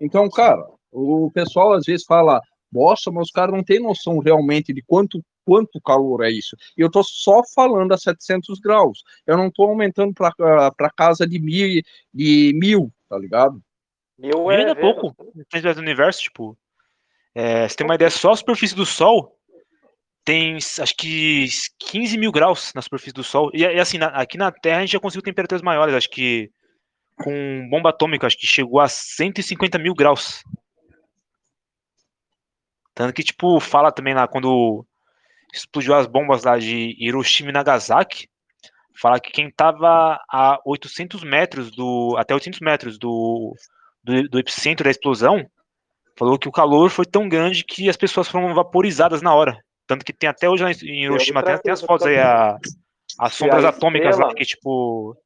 Então, 0.00 0.28
cara, 0.28 0.64
o 0.90 1.30
pessoal 1.32 1.72
às 1.72 1.84
vezes 1.84 2.04
fala, 2.04 2.40
nossa, 2.72 3.10
mas 3.10 3.26
os 3.26 3.30
caras 3.30 3.54
não 3.54 3.62
têm 3.62 3.80
noção 3.80 4.18
realmente 4.18 4.72
de 4.72 4.82
quanto, 4.82 5.22
quanto 5.44 5.80
calor 5.80 6.24
é 6.24 6.30
isso. 6.30 6.56
E 6.76 6.80
eu 6.80 6.90
tô 6.90 7.02
só 7.04 7.42
falando 7.54 7.92
a 7.92 7.98
700 7.98 8.58
graus. 8.60 9.02
Eu 9.26 9.36
não 9.36 9.50
tô 9.50 9.64
aumentando 9.64 10.12
para 10.14 10.90
casa 10.96 11.26
de 11.26 11.38
mil, 11.38 11.82
de 12.12 12.52
mil, 12.54 12.92
tá 13.08 13.18
ligado? 13.18 13.62
Mil 14.18 14.50
é 14.50 14.62
é 14.70 14.74
pouco. 14.74 15.14
Dentro 15.52 15.74
do 15.74 15.80
universo, 15.80 16.20
tipo. 16.22 16.56
É, 17.34 17.68
você 17.68 17.76
tem 17.76 17.86
uma 17.86 17.94
ideia, 17.94 18.10
só 18.10 18.32
a 18.32 18.36
superfície 18.36 18.74
do 18.74 18.84
Sol 18.84 19.38
tem 20.24 20.56
acho 20.56 20.96
que 20.96 21.46
15 21.78 22.16
mil 22.18 22.30
graus 22.30 22.72
na 22.74 22.82
superfície 22.82 23.14
do 23.14 23.24
Sol. 23.24 23.50
E, 23.52 23.62
e 23.62 23.80
assim, 23.80 23.98
na- 23.98 24.08
aqui 24.08 24.36
na 24.38 24.52
Terra 24.52 24.78
a 24.78 24.80
gente 24.80 24.92
já 24.92 25.00
conseguiu 25.00 25.22
temperaturas 25.22 25.62
maiores, 25.62 25.94
acho 25.94 26.10
que 26.10 26.50
com 27.22 27.68
bomba 27.70 27.90
atômica, 27.90 28.26
acho 28.26 28.38
que 28.38 28.46
chegou 28.46 28.80
a 28.80 28.88
150 28.88 29.78
mil 29.78 29.94
graus. 29.94 30.42
Tanto 32.94 33.12
que, 33.14 33.22
tipo, 33.22 33.58
fala 33.60 33.90
também 33.90 34.14
lá, 34.14 34.28
quando 34.28 34.84
explodiu 35.52 35.94
as 35.94 36.06
bombas 36.06 36.44
lá 36.44 36.58
de 36.58 36.96
Hiroshima 36.98 37.50
e 37.50 37.52
Nagasaki, 37.52 38.28
fala 39.00 39.20
que 39.20 39.30
quem 39.30 39.50
tava 39.50 40.20
a 40.30 40.60
800 40.64 41.24
metros 41.24 41.70
do, 41.70 42.14
até 42.18 42.34
800 42.34 42.60
metros 42.60 42.98
do, 42.98 43.54
do, 44.02 44.28
do 44.28 44.38
epicentro 44.38 44.84
da 44.84 44.90
explosão, 44.90 45.46
falou 46.18 46.38
que 46.38 46.48
o 46.48 46.52
calor 46.52 46.90
foi 46.90 47.06
tão 47.06 47.28
grande 47.28 47.64
que 47.64 47.88
as 47.88 47.96
pessoas 47.96 48.28
foram 48.28 48.54
vaporizadas 48.54 49.22
na 49.22 49.34
hora. 49.34 49.58
Tanto 49.86 50.04
que 50.04 50.12
tem 50.12 50.28
até 50.28 50.48
hoje 50.48 50.62
lá 50.62 50.70
em 50.70 51.04
Hiroshima, 51.04 51.42
tem, 51.42 51.58
tem 51.58 51.72
as 51.72 51.80
fotos 51.80 52.06
aí, 52.06 52.18
a, 52.18 52.56
as 53.18 53.34
sombras 53.34 53.64
atômicas 53.64 54.18
lá, 54.18 54.34
que 54.34 54.44
tipo. 54.44 55.16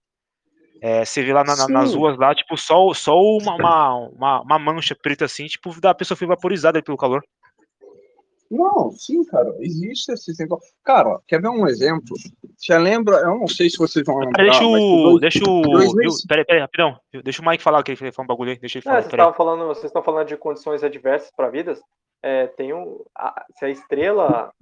É, 0.87 1.05
você 1.05 1.23
vê 1.23 1.33
lá 1.33 1.43
na- 1.45 1.57
na- 1.57 1.69
nas 1.69 1.95
ruas 1.95 2.17
lá, 2.17 2.35
tipo, 2.35 2.57
só, 2.57 2.93
só 2.95 3.19
uma, 3.21 3.55
uma, 3.57 3.95
uma, 4.11 4.41
uma 4.43 4.59
mancha 4.59 4.95
preta 4.95 5.25
assim, 5.25 5.47
tipo, 5.47 5.79
da 5.81 5.95
pessoa 5.95 6.17
foi 6.17 6.27
vaporizada 6.27 6.83
pelo 6.83 6.97
calor. 6.97 7.23
Não, 8.49 8.93
sim, 8.93 9.25
cara, 9.25 9.53
existe 9.59 10.13
esse 10.13 10.33
negócio. 10.41 10.73
Cara, 10.85 11.19
quer 11.27 11.43
ver 11.43 11.49
um 11.49 11.67
exemplo? 11.67 12.17
Você 12.57 12.79
lembra? 12.79 13.17
Eu 13.17 13.41
não 13.41 13.49
sei 13.49 13.69
se 13.69 13.77
vocês 13.77 14.05
vão 14.07 14.19
lembrar. 14.19 14.35
Peraí, 14.37 14.51
deixa 14.51 14.65
o. 14.65 15.19
dois- 15.19 15.21
Deixa 15.21 15.51
o. 15.51 15.63
2000 15.63 15.95
viu? 15.97 16.11
Peraí, 16.29 16.45
peraí, 16.45 16.61
rapidão. 16.61 16.97
Deixa 17.25 17.43
o 17.43 17.45
Mike 17.45 17.63
falar 17.65 17.83
que 17.83 17.91
ele 17.91 18.13
falou 18.13 18.25
um 18.25 18.27
bagulho 18.29 18.53
aí. 18.53 18.59
Deixa 18.61 18.79
ele 18.79 18.85
Não, 18.87 18.93
falar. 18.93 19.03
vocês 19.03 19.11
Peraí. 19.11 19.27
estavam 19.29 19.37
falando, 19.37 19.67
vocês 19.67 19.87
estão 19.87 20.03
falando 20.03 20.29
de 20.29 20.37
condições 20.37 20.85
adversas 20.85 21.29
para 21.37 21.51
vidas. 21.51 21.81
É, 22.23 22.47
tem 22.47 22.73
um, 22.73 23.01
a- 23.19 23.45
se 23.59 23.65
a 23.65 23.69
estrela 23.69 24.53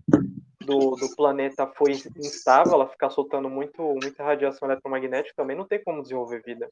do, 0.65 0.97
do 0.97 1.15
planeta 1.15 1.67
for 1.67 1.91
instável, 1.91 2.73
ela 2.75 2.89
ficar 2.89 3.11
soltando 3.11 3.49
muito, 3.49 3.83
muita 3.83 4.25
radiação 4.25 4.69
eletromagnética, 4.69 5.35
também 5.37 5.57
não 5.57 5.67
tem 5.67 5.83
como 5.83 6.03
desenvolver 6.03 6.43
vida. 6.43 6.69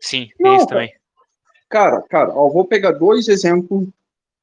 Sim, 0.00 0.28
Não, 0.38 0.50
tem 0.50 0.56
isso 0.56 0.66
cara. 0.68 0.80
também. 0.80 1.00
Cara, 1.68 2.02
cara, 2.02 2.34
ó, 2.34 2.48
vou 2.48 2.64
pegar 2.64 2.92
dois 2.92 3.28
exemplos. 3.28 3.88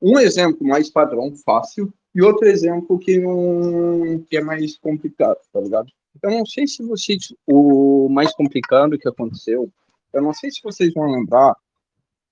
Um 0.02 0.20
exemplo 0.20 0.68
mais 0.68 0.90
padrão, 0.90 1.34
fácil, 1.38 1.92
e 2.14 2.22
outro 2.22 2.48
exemplo 2.48 3.00
que 3.00 3.20
não 3.20 4.20
que 4.30 4.38
é 4.38 4.42
mais 4.42 4.78
complicado, 4.78 5.38
tá 5.52 5.60
ligado? 5.60 5.92
Eu 6.22 6.32
não 6.32 6.46
sei 6.46 6.68
se 6.68 6.84
vocês 6.84 7.34
o 7.48 8.08
mais 8.10 8.34
complicado 8.34 8.98
que 8.98 9.08
aconteceu, 9.08 9.70
eu 10.14 10.22
não 10.22 10.34
sei 10.34 10.52
se 10.52 10.62
vocês 10.62 10.94
vão 10.94 11.12
lembrar. 11.12 11.56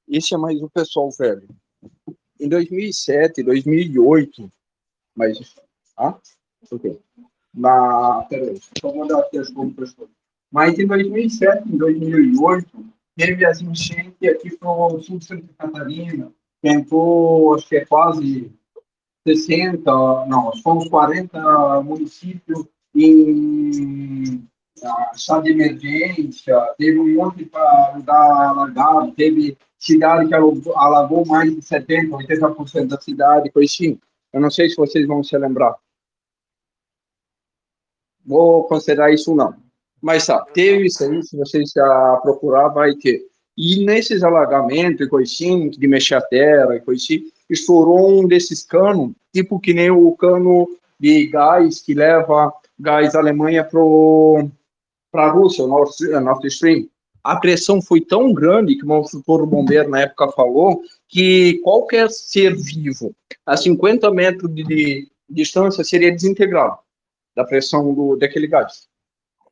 Esse 0.07 0.35
é 0.35 0.38
mais 0.38 0.61
o 0.61 0.69
pessoal 0.69 1.09
velho. 1.11 1.48
Em 2.40 2.48
2007, 2.48 3.43
2008, 3.43 4.51
mas 5.15 5.56
ah, 5.98 6.17
ok. 6.72 7.00
Na, 7.53 8.25
peraí, 8.30 8.59
vou 8.82 9.08
dar 9.08 9.19
aqui 9.19 9.38
as 9.38 9.50
compras. 9.50 9.95
Mas 10.51 10.77
em 10.77 10.88
2007, 10.88 11.67
em 11.67 11.77
2008, 11.77 12.85
teve 13.16 13.45
as 13.45 13.61
enchentes 13.61 14.30
aqui 14.30 14.56
para 14.58 14.69
o 14.69 15.01
sul 15.01 15.19
de 15.19 15.25
Santa 15.25 15.48
Catarina, 15.58 16.32
tentou, 16.61 17.56
acho 17.56 17.67
que 17.67 17.77
é 17.77 17.85
quase 17.85 18.51
60, 19.27 19.92
não, 20.27 20.51
uns 20.66 20.90
40 20.90 21.82
municípios 21.83 22.66
em 22.95 24.48
estado 25.14 25.43
de 25.43 25.51
emergência, 25.51 26.56
teve 26.77 27.00
um 27.00 27.16
monte 27.16 27.45
para 27.45 28.00
dar 28.03 28.50
alagado, 28.50 29.11
teve 29.14 29.58
cidade 29.80 30.27
que 30.27 30.33
alagou, 30.33 31.25
mais 31.25 31.53
de 31.53 31.61
70%, 31.61 32.09
80% 32.09 32.88
da 32.88 33.00
cidade, 33.00 33.51
coisa 33.51 33.72
assim. 33.72 34.00
Eu 34.32 34.42
não 34.42 34.50
sei 34.50 34.69
se 34.69 34.75
vocês 34.75 35.08
vão 35.08 35.24
se 35.24 35.38
lembrar. 35.38 35.75
Vou 38.25 38.63
considerar 38.63 39.13
isso 39.13 39.35
não. 39.35 39.53
Mas 40.01 40.25
tá, 40.25 40.41
teve 40.53 40.87
isso 40.87 41.03
aí, 41.03 41.23
se 41.23 41.37
vocês 41.37 41.71
já 41.73 42.19
procurar, 42.21 42.67
vai 42.69 42.93
ter. 42.95 43.21
E 43.57 43.85
nesses 43.85 44.23
alagamentos 44.23 45.07
e 45.07 45.21
assim, 45.21 45.69
de 45.69 45.87
mexer 45.87 46.15
a 46.15 46.21
terra 46.21 46.75
e 46.75 46.91
assim, 46.91 47.23
estourou 47.49 48.19
um 48.19 48.27
desses 48.27 48.63
canos, 48.63 49.11
tipo 49.33 49.59
que 49.59 49.73
nem 49.73 49.91
o 49.91 50.11
cano 50.13 50.67
de 50.99 51.27
gás 51.27 51.79
que 51.79 51.93
leva 51.93 52.51
gás 52.79 53.13
da 53.13 53.19
Alemanha 53.19 53.63
para 53.63 55.25
a 55.25 55.29
Rússia, 55.29 55.63
o 55.63 55.67
Nord, 55.67 55.91
Nord 56.21 56.47
Stream. 56.47 56.87
A 57.23 57.37
pressão 57.37 57.81
foi 57.81 58.01
tão 58.01 58.33
grande 58.33 58.75
que 58.75 58.85
o 58.85 58.99
instrutor 58.99 59.45
bombeiro 59.45 59.89
na 59.89 60.01
época 60.01 60.27
falou 60.33 60.81
que 61.07 61.59
qualquer 61.63 62.09
ser 62.09 62.55
vivo 62.55 63.15
a 63.45 63.55
50 63.55 64.11
metros 64.11 64.53
de, 64.53 64.63
de 64.63 65.07
distância 65.29 65.83
seria 65.83 66.11
desintegrado 66.11 66.82
da 67.35 67.43
pressão 67.43 67.93
do, 67.93 68.15
daquele 68.15 68.47
gás. 68.47 68.87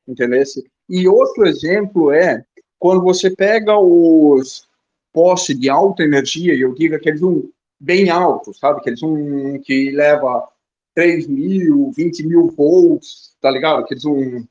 Entendeu? 0.07 0.43
E 0.89 1.07
outro 1.07 1.45
exemplo 1.45 2.11
é 2.11 2.43
quando 2.79 3.01
você 3.01 3.29
pega 3.29 3.77
os 3.77 4.67
postes 5.13 5.59
de 5.59 5.69
alta 5.69 6.03
energia, 6.03 6.53
e 6.53 6.61
eu 6.61 6.73
digo 6.73 6.95
aqueles 6.95 7.21
um 7.21 7.49
bem 7.79 8.09
altos, 8.09 8.59
sabe? 8.59 8.79
Aqueles 8.79 9.03
um 9.03 9.59
que 9.59 9.91
leva 9.91 10.47
3 10.95 11.27
mil, 11.27 11.91
20 11.91 12.25
mil 12.25 12.47
volts, 12.51 13.35
tá 13.41 13.49
ligado? 13.49 13.79
Aqueles 13.79 14.05
um 14.05 14.45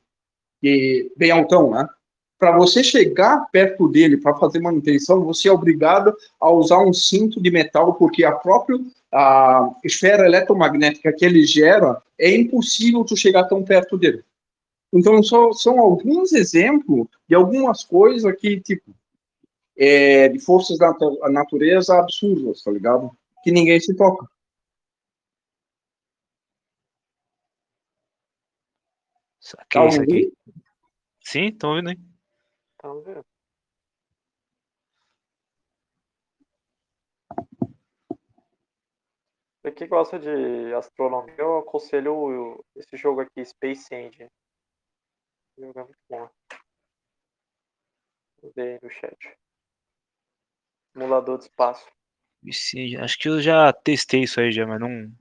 que, 0.61 1.11
bem 1.17 1.31
altão, 1.31 1.71
né? 1.71 1.87
Para 2.37 2.57
você 2.57 2.83
chegar 2.83 3.47
perto 3.51 3.87
dele 3.87 4.17
para 4.17 4.35
fazer 4.35 4.59
manutenção, 4.59 5.23
você 5.23 5.47
é 5.47 5.51
obrigado 5.51 6.15
a 6.39 6.49
usar 6.49 6.79
um 6.79 6.93
cinto 6.93 7.41
de 7.41 7.51
metal, 7.51 7.93
porque 7.95 8.23
a 8.23 8.31
própria 8.31 8.79
a 9.11 9.75
esfera 9.83 10.25
eletromagnética 10.25 11.11
que 11.13 11.25
ele 11.25 11.45
gera 11.45 12.01
é 12.17 12.33
impossível 12.35 13.03
tu 13.03 13.15
chegar 13.15 13.45
tão 13.45 13.63
perto 13.63 13.97
dele. 13.97 14.23
Então, 14.93 15.21
só, 15.23 15.51
são 15.53 15.79
alguns 15.79 16.31
exemplos 16.33 17.07
de 17.27 17.35
algumas 17.35 17.83
coisas 17.83 18.33
que, 18.39 18.59
tipo, 18.59 18.93
é, 19.77 20.29
de 20.29 20.39
forças 20.39 20.77
da 20.77 20.93
natureza 21.29 21.97
absurdas, 21.97 22.63
tá 22.63 22.71
ligado? 22.71 23.11
Que 23.43 23.51
ninguém 23.51 23.79
se 23.79 23.95
toca. 23.95 24.27
Saquei 29.39 29.87
isso 29.87 30.01
aqui. 30.01 30.33
Sim, 31.21 31.45
estão 31.47 31.71
ouvindo 31.71 31.89
aí. 31.89 31.99
Então, 32.75 33.01
viu? 33.01 33.25
Você 39.61 39.71
que 39.71 39.85
gosta 39.85 40.17
de 40.17 40.73
astronomia, 40.73 41.35
eu 41.37 41.59
aconselho 41.59 42.65
esse 42.75 42.97
jogo 42.97 43.21
aqui, 43.21 43.45
Space 43.45 43.93
Engine. 43.93 44.27
O 45.55 45.61
jogo 45.61 45.79
é 45.79 45.83
muito 45.83 45.99
bom. 46.09 46.29
Aí 48.57 48.79
no 48.81 48.89
chat. 48.89 49.37
Simulador 50.93 51.37
de 51.37 51.43
espaço. 51.43 51.85
Sim, 52.51 52.95
acho 52.97 53.19
que 53.19 53.29
eu 53.29 53.39
já 53.39 53.71
testei 53.71 54.23
isso 54.23 54.39
aí 54.39 54.51
já, 54.51 54.65
mas 54.65 54.79
não. 54.79 55.15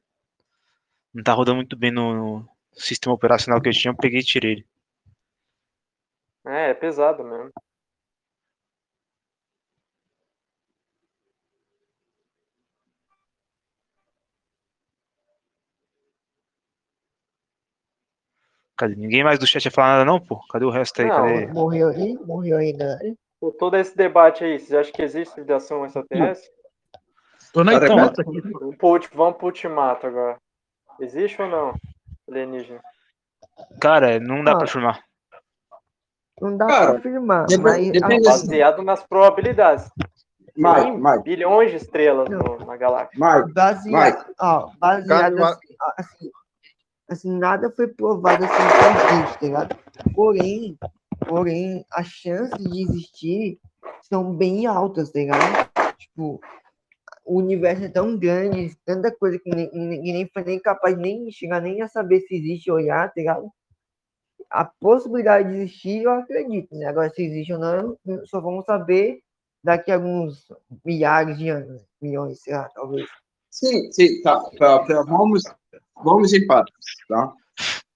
Não 1.13 1.23
tá 1.23 1.35
rodando 1.35 1.57
muito 1.57 1.77
bem 1.77 1.91
no, 1.91 2.15
no 2.15 2.49
sistema 2.73 3.15
operacional 3.15 3.61
que 3.61 3.69
eu 3.69 3.73
tinha, 3.73 3.93
eu 3.93 3.97
peguei 3.97 4.21
e 4.21 4.25
tirei 4.25 4.53
ele. 4.53 4.67
É, 6.47 6.71
é 6.71 6.75
pesado 6.75 7.23
mesmo. 7.23 7.53
Cadê? 18.81 18.97
Ninguém 18.97 19.23
mais 19.23 19.39
do 19.39 19.47
chat 19.47 19.63
ia 19.67 19.71
falar 19.71 19.93
nada, 19.99 20.05
não, 20.07 20.19
pô? 20.19 20.41
Cadê 20.51 20.65
o 20.65 20.71
resto 20.71 21.03
aí? 21.03 21.09
Não, 21.09 21.17
Cadê? 21.17 21.47
Morreu 21.49 21.89
aí? 21.91 22.19
Morreu 22.25 22.57
ainda. 22.57 22.99
Por 23.39 23.53
todo 23.53 23.77
esse 23.77 23.95
debate 23.95 24.43
aí, 24.43 24.59
vocês 24.59 24.73
acham 24.73 24.93
que 24.95 25.03
existe 25.03 25.35
civilização 25.35 25.85
extraterrestre? 25.85 26.51
Tô 27.53 27.63
na 27.63 27.75
hipótese 27.75 28.23
aqui. 28.23 28.41
Vamos 29.15 29.37
pro 29.37 29.47
ultimato 29.47 30.07
agora. 30.07 30.39
Existe 30.99 31.43
ou 31.43 31.49
não? 31.49 31.75
Alienígena. 32.31 32.81
Cara, 33.83 34.19
não 34.19 34.43
dá 34.43 34.53
Ah, 34.53 34.57
pra 34.57 34.65
afirmar. 34.65 35.01
Não 36.41 36.57
dá 36.57 36.67
Cara, 36.67 36.91
pra 36.93 36.99
afirmar, 37.01 37.47
dep- 37.47 37.61
mas 37.61 37.91
depende 37.91 38.29
assim. 38.29 38.47
Baseado 38.47 38.83
nas 38.83 39.07
probabilidades. 39.07 39.91
Mike, 40.57 40.81
Tem 40.81 40.99
Mike, 40.99 41.23
bilhões 41.23 41.71
de 41.71 41.77
estrelas 41.77 42.29
no- 42.31 42.65
na 42.65 42.77
galáxia. 42.79 43.19
Mike, 43.19 43.53
baseado, 43.53 44.25
ó, 44.41 44.71
baseado 44.79 45.37
Cara, 45.37 45.49
assim, 45.51 45.75
ó, 45.83 46.03
assim, 47.11 47.31
nada 47.31 47.71
foi 47.71 47.89
provado 47.89 48.45
assim 48.45 48.55
que 48.55 49.15
existe, 49.15 49.39
tá 49.41 49.47
ligado? 49.47 49.77
Porém, 50.15 50.79
porém, 51.27 51.85
as 51.93 52.07
chances 52.07 52.57
de 52.59 52.83
existir 52.83 53.59
são 54.03 54.35
bem 54.35 54.67
altas, 54.67 55.11
tá 55.11 55.19
ligado? 55.19 55.71
Tipo, 55.99 56.41
o 57.27 57.39
universo 57.39 57.85
é 57.85 57.89
tão 57.89 58.17
grande, 58.17 58.77
tanta 58.85 59.11
coisa 59.15 59.39
que 59.39 59.51
nem- 59.51 59.71
ninguém 59.73 60.29
foi 60.33 60.45
nem 60.45 60.59
capaz 60.59 60.97
nem 60.97 61.31
chegar 61.31 61.61
nem 61.61 61.83
a 61.83 61.89
saber 61.89 62.21
se 62.23 62.35
existe 62.37 62.71
ou 62.71 62.77
olhar, 62.77 63.09
tá 63.09 63.15
ligado? 63.17 63.51
A 64.49 64.65
possibilidade 64.65 65.49
de 65.51 65.59
existir, 65.59 66.03
eu 66.03 66.13
acredito, 66.13 66.75
né? 66.75 66.87
Agora, 66.87 67.11
se 67.11 67.23
existe 67.23 67.53
ou 67.53 67.59
não, 67.59 67.97
só 68.25 68.41
vamos 68.41 68.65
saber 68.65 69.21
daqui 69.63 69.91
a 69.93 69.97
alguns 69.97 70.47
milhares 70.85 71.39
de 71.39 71.49
anos, 71.49 71.85
milhões, 72.01 72.41
sei 72.43 72.55
lá, 72.55 72.69
talvez. 72.75 73.09
Sim, 73.51 73.93
sim, 73.93 74.23
tá. 74.23 74.41
tá, 74.59 74.79
tá, 74.87 75.03
vamos, 75.03 75.43
vamos 76.05 76.33
em 76.33 76.47
partes, 76.47 76.75
tá? 77.09 77.33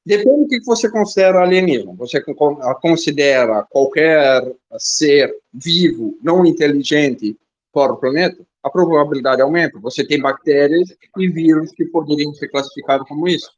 Depende 0.06 0.42
do 0.44 0.48
que 0.48 0.60
você 0.64 0.90
considera 0.90 1.40
alienígena. 1.40 1.94
Você 1.94 2.20
con- 2.20 2.56
considera 2.82 3.62
qualquer 3.70 4.42
ser 4.76 5.34
vivo, 5.52 6.18
não 6.22 6.44
inteligente, 6.44 7.36
fora 7.72 7.92
do 7.92 7.98
planeta? 7.98 8.44
A 8.62 8.68
probabilidade 8.70 9.40
aumenta. 9.40 9.78
Você 9.80 10.06
tem 10.06 10.20
bactérias 10.20 10.94
e 11.18 11.28
vírus 11.28 11.72
que 11.72 11.86
poderiam 11.86 12.34
ser 12.34 12.48
classificados 12.48 13.08
como 13.08 13.26
isso. 13.26 13.50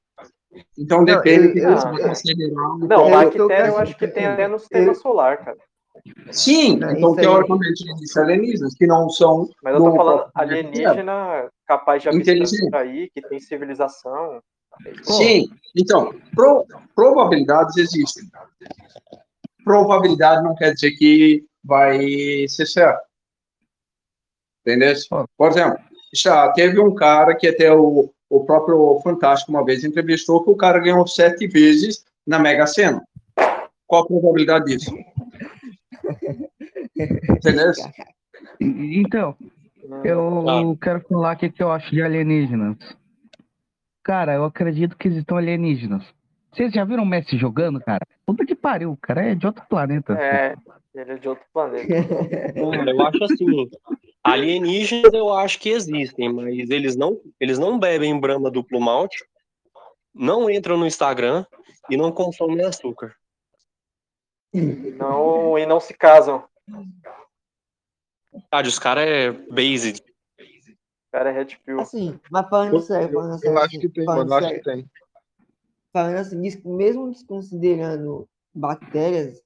Então 0.79 0.99
Não, 0.99 1.05
depende 1.05 1.47
eu- 1.47 1.49
do 1.49 1.55
que 1.55 1.61
você 1.81 1.89
eu- 1.89 2.09
considerar. 2.09 2.79
Não, 2.79 3.11
bactéria 3.11 3.67
eu 3.69 3.79
acho 3.79 3.97
que 3.99 4.07
tem 4.09 4.27
até 4.27 4.47
no 4.49 4.59
sistema 4.59 4.95
solar, 4.95 5.45
cara. 5.45 5.59
Sim, 6.31 6.77
Não, 6.79 6.91
então 6.93 7.11
aí- 7.15 7.21
teoricamente 7.21 7.91
existem 7.91 8.23
alienígenas 8.23 8.75
que 8.75 8.87
não 8.87 9.09
são. 9.11 9.49
Mas 9.63 9.75
eu 9.75 9.81
tô 9.81 9.95
falando 9.97 10.31
planeta 10.33 10.33
alienígena 10.35 11.49
capaz 11.67 12.03
de 12.03 12.09
Inteligente. 12.11 12.63
abstrair, 12.63 13.11
que 13.15 13.23
tem 13.23 13.39
civilização. 13.41 14.41
Sim, 15.03 15.49
então, 15.75 16.15
pro- 16.35 16.67
probabilidades 16.95 17.77
existem. 17.77 18.25
Probabilidade 19.65 20.43
não 20.45 20.55
quer 20.55 20.75
dizer 20.75 20.93
que 20.93 21.45
vai 21.65 22.47
ser 22.49 22.67
certo. 22.67 23.03
Entendeu? 24.61 24.95
Por 25.37 25.49
exemplo, 25.49 25.79
já 26.15 26.51
teve 26.53 26.79
um 26.81 26.95
cara 26.95 27.35
que 27.35 27.49
até 27.49 27.73
o, 27.73 28.11
o 28.29 28.45
próprio 28.45 29.01
Fantástico 29.03 29.51
uma 29.51 29.65
vez 29.65 29.85
entrevistou 29.85 30.43
que 30.45 30.51
o 30.51 30.57
cara 30.57 30.79
ganhou 30.79 31.07
sete 31.07 31.47
vezes 31.47 32.05
na 32.27 32.39
Mega 32.39 32.67
Sena. 32.67 33.03
Qual 33.87 34.03
a 34.03 34.07
probabilidade 34.07 34.67
disso? 34.77 34.91
E- 38.61 39.01
Então, 39.01 39.37
eu 40.05 40.79
quero 40.81 41.01
falar 41.09 41.35
o 41.35 41.39
que, 41.39 41.51
que 41.51 41.63
eu 41.63 41.73
acho 41.73 41.91
de 41.91 42.03
alienígenas. 42.03 42.77
Cara, 44.05 44.35
eu 44.35 44.45
acredito 44.45 44.97
que 44.97 45.09
existam 45.09 45.37
alienígenas. 45.37 46.05
Vocês 46.53 46.73
já 46.73 46.85
viram 46.85 47.03
o 47.03 47.07
Messi 47.07 47.37
jogando, 47.37 47.81
cara? 47.81 48.07
Puta 48.25 48.47
que 48.47 48.55
pariu, 48.55 48.93
o 48.93 48.97
cara 48.97 49.25
é 49.27 49.35
de 49.35 49.47
outro 49.47 49.65
planeta. 49.69 50.15
É, 50.15 50.55
ele 50.95 51.13
é 51.13 51.19
de 51.19 51.29
outro 51.29 51.45
planeta. 51.53 51.87
Cara, 52.55 52.91
eu 52.91 53.07
acho 53.07 53.25
assim. 53.25 53.69
Alienígenas 54.25 55.13
eu 55.13 55.33
acho 55.35 55.61
que 55.61 55.69
existem, 55.69 56.33
mas 56.33 56.71
eles 56.71 56.97
não, 56.97 57.21
eles 57.39 57.59
não 57.59 57.79
bebem 57.79 58.19
Brahma 58.19 58.51
duplo 58.51 58.81
malte, 58.81 59.25
não 60.15 60.51
entram 60.51 60.77
no 60.77 60.87
Instagram 60.87 61.45
e 61.91 61.97
não 61.97 62.11
consomem 62.11 62.65
açúcar. 62.65 63.15
Não, 64.99 65.59
e 65.59 65.67
não 65.67 65.81
se 65.81 65.95
casam. 65.95 66.45
Cara, 68.51 68.67
os 68.67 68.79
caras 68.79 69.07
é 69.07 69.33
based. 69.33 70.03
O 70.39 71.13
cara 71.13 71.31
é 71.31 71.33
red 71.33 71.57
pill. 71.65 71.81
Assim, 71.81 72.19
mas 72.31 72.49
falando 72.49 72.81
sério, 72.81 73.13
falando 73.13 73.39
sério. 73.39 73.55
Eu 73.55 73.59
acho 73.59 73.67
assim, 73.67 73.81
que 73.81 73.89
tem, 73.89 74.05
mano. 74.05 74.31
Eu 74.31 74.35
acho 74.35 74.49
que 74.49 74.63
tem. 74.63 74.91
falando 75.93 76.17
assim, 76.17 76.37
mesmo 76.65 77.11
desconsiderando 77.11 78.29
bactérias, 78.55 79.41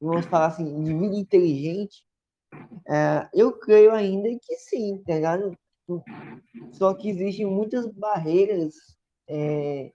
vamos 0.00 0.26
falar 0.26 0.46
assim, 0.46 0.82
de 0.82 0.94
vida 0.94 1.16
inteligente, 1.16 2.04
é, 2.88 3.28
eu 3.32 3.52
creio 3.52 3.92
ainda 3.92 4.28
que 4.28 4.56
sim, 4.56 5.02
tá 5.06 5.14
ligado? 5.14 5.56
Só 6.72 6.94
que 6.94 7.10
existem 7.10 7.46
muitas 7.46 7.86
barreiras 7.86 8.74
é, 9.28 9.92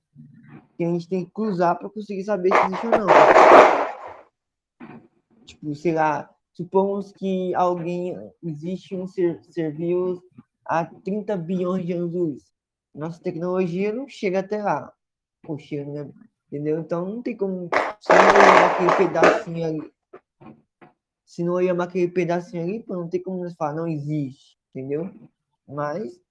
que 0.77 0.83
a 0.83 0.87
gente 0.87 1.07
tem 1.07 1.25
que 1.25 1.31
cruzar 1.31 1.77
para 1.77 1.89
conseguir 1.89 2.23
saber 2.23 2.49
se 2.53 2.65
existe 2.65 2.85
ou 2.85 2.91
não. 2.91 3.07
Tipo, 5.49 5.73
sei 5.75 5.93
lá, 5.93 6.29
supomos 6.53 7.11
que 7.11 7.53
alguém 7.55 8.15
existe 8.43 8.95
um 8.95 9.07
ser, 9.07 9.43
ser 9.45 9.75
vivo 9.75 10.23
há 10.63 10.85
30 10.85 11.35
bilhões 11.35 11.85
de 11.85 11.93
anos-luz. 11.93 12.43
Nossa 12.93 13.21
tecnologia 13.21 13.91
não 13.91 14.07
chega 14.07 14.39
até 14.39 14.61
lá. 14.61 14.93
Chega, 15.57 15.85
né? 15.85 16.11
Entendeu? 16.47 16.79
Então 16.79 17.05
não 17.05 17.21
tem 17.23 17.35
como. 17.35 17.69
Se 17.99 18.11
não 18.11 18.29
olhar 18.29 18.71
aquele 18.71 19.07
pedacinho 19.07 19.65
ali. 19.65 19.93
Se 21.25 21.43
não 21.43 21.53
olhar 21.53 21.79
aquele 21.79 22.07
pedacinho 22.07 22.63
ali, 22.63 22.85
não 22.87 23.09
tem 23.09 23.21
como 23.21 23.43
nós 23.43 23.55
falar, 23.55 23.73
não 23.73 23.87
existe. 23.87 24.57
Entendeu? 24.69 25.11
Mas. 25.67 26.21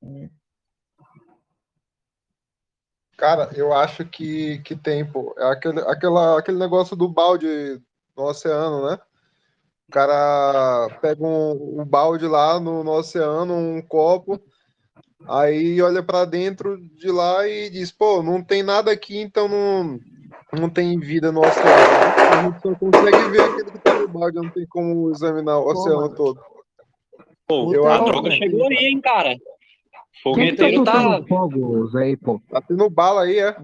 né? 0.00 0.30
Cara, 3.18 3.50
eu 3.56 3.72
acho 3.74 4.04
que, 4.04 4.60
que 4.60 4.76
tem, 4.76 5.04
pô. 5.04 5.34
É 5.36 5.50
aquele, 5.50 5.80
aquela, 5.80 6.38
aquele 6.38 6.56
negócio 6.56 6.94
do 6.96 7.08
balde 7.08 7.82
no 8.16 8.24
oceano, 8.24 8.88
né? 8.88 8.98
O 9.88 9.92
cara 9.92 10.88
pega 11.02 11.24
um, 11.26 11.80
um 11.80 11.84
balde 11.84 12.26
lá 12.28 12.60
no, 12.60 12.84
no 12.84 12.92
oceano, 12.92 13.54
um 13.54 13.82
copo, 13.82 14.40
aí 15.26 15.82
olha 15.82 16.00
pra 16.00 16.24
dentro 16.24 16.78
de 16.96 17.10
lá 17.10 17.46
e 17.48 17.68
diz, 17.70 17.90
pô, 17.90 18.22
não 18.22 18.40
tem 18.40 18.62
nada 18.62 18.92
aqui, 18.92 19.18
então 19.18 19.48
não, 19.48 19.98
não 20.52 20.70
tem 20.70 20.96
vida 21.00 21.32
no 21.32 21.40
oceano. 21.40 21.66
né? 21.66 22.14
A 22.38 22.42
gente 22.44 22.60
só 22.62 22.74
consegue 22.76 23.30
ver 23.30 23.42
aquilo 23.42 23.72
que 23.72 23.78
tá 23.80 23.94
no 23.94 24.08
balde, 24.08 24.36
não 24.36 24.50
tem 24.50 24.66
como 24.68 25.10
examinar 25.10 25.58
o 25.58 25.66
oceano 25.72 26.08
todo. 26.14 26.40
Pô, 27.48 27.74
Eu 27.74 27.84
a 27.88 27.96
acho- 27.96 28.04
droga 28.04 28.30
chegou 28.30 28.68
aí, 28.68 28.76
hein, 28.76 29.00
cara. 29.00 29.34
Tá 30.18 30.30
Fogueteiro 30.30 30.84
tá. 30.84 30.92
soltando 30.92 31.26
fogos 31.28 31.96
aí, 31.96 32.16
pô? 32.16 32.40
Tá 32.50 32.60
tendo 32.60 32.90
bala 32.90 33.22
aí, 33.22 33.38
é? 33.38 33.56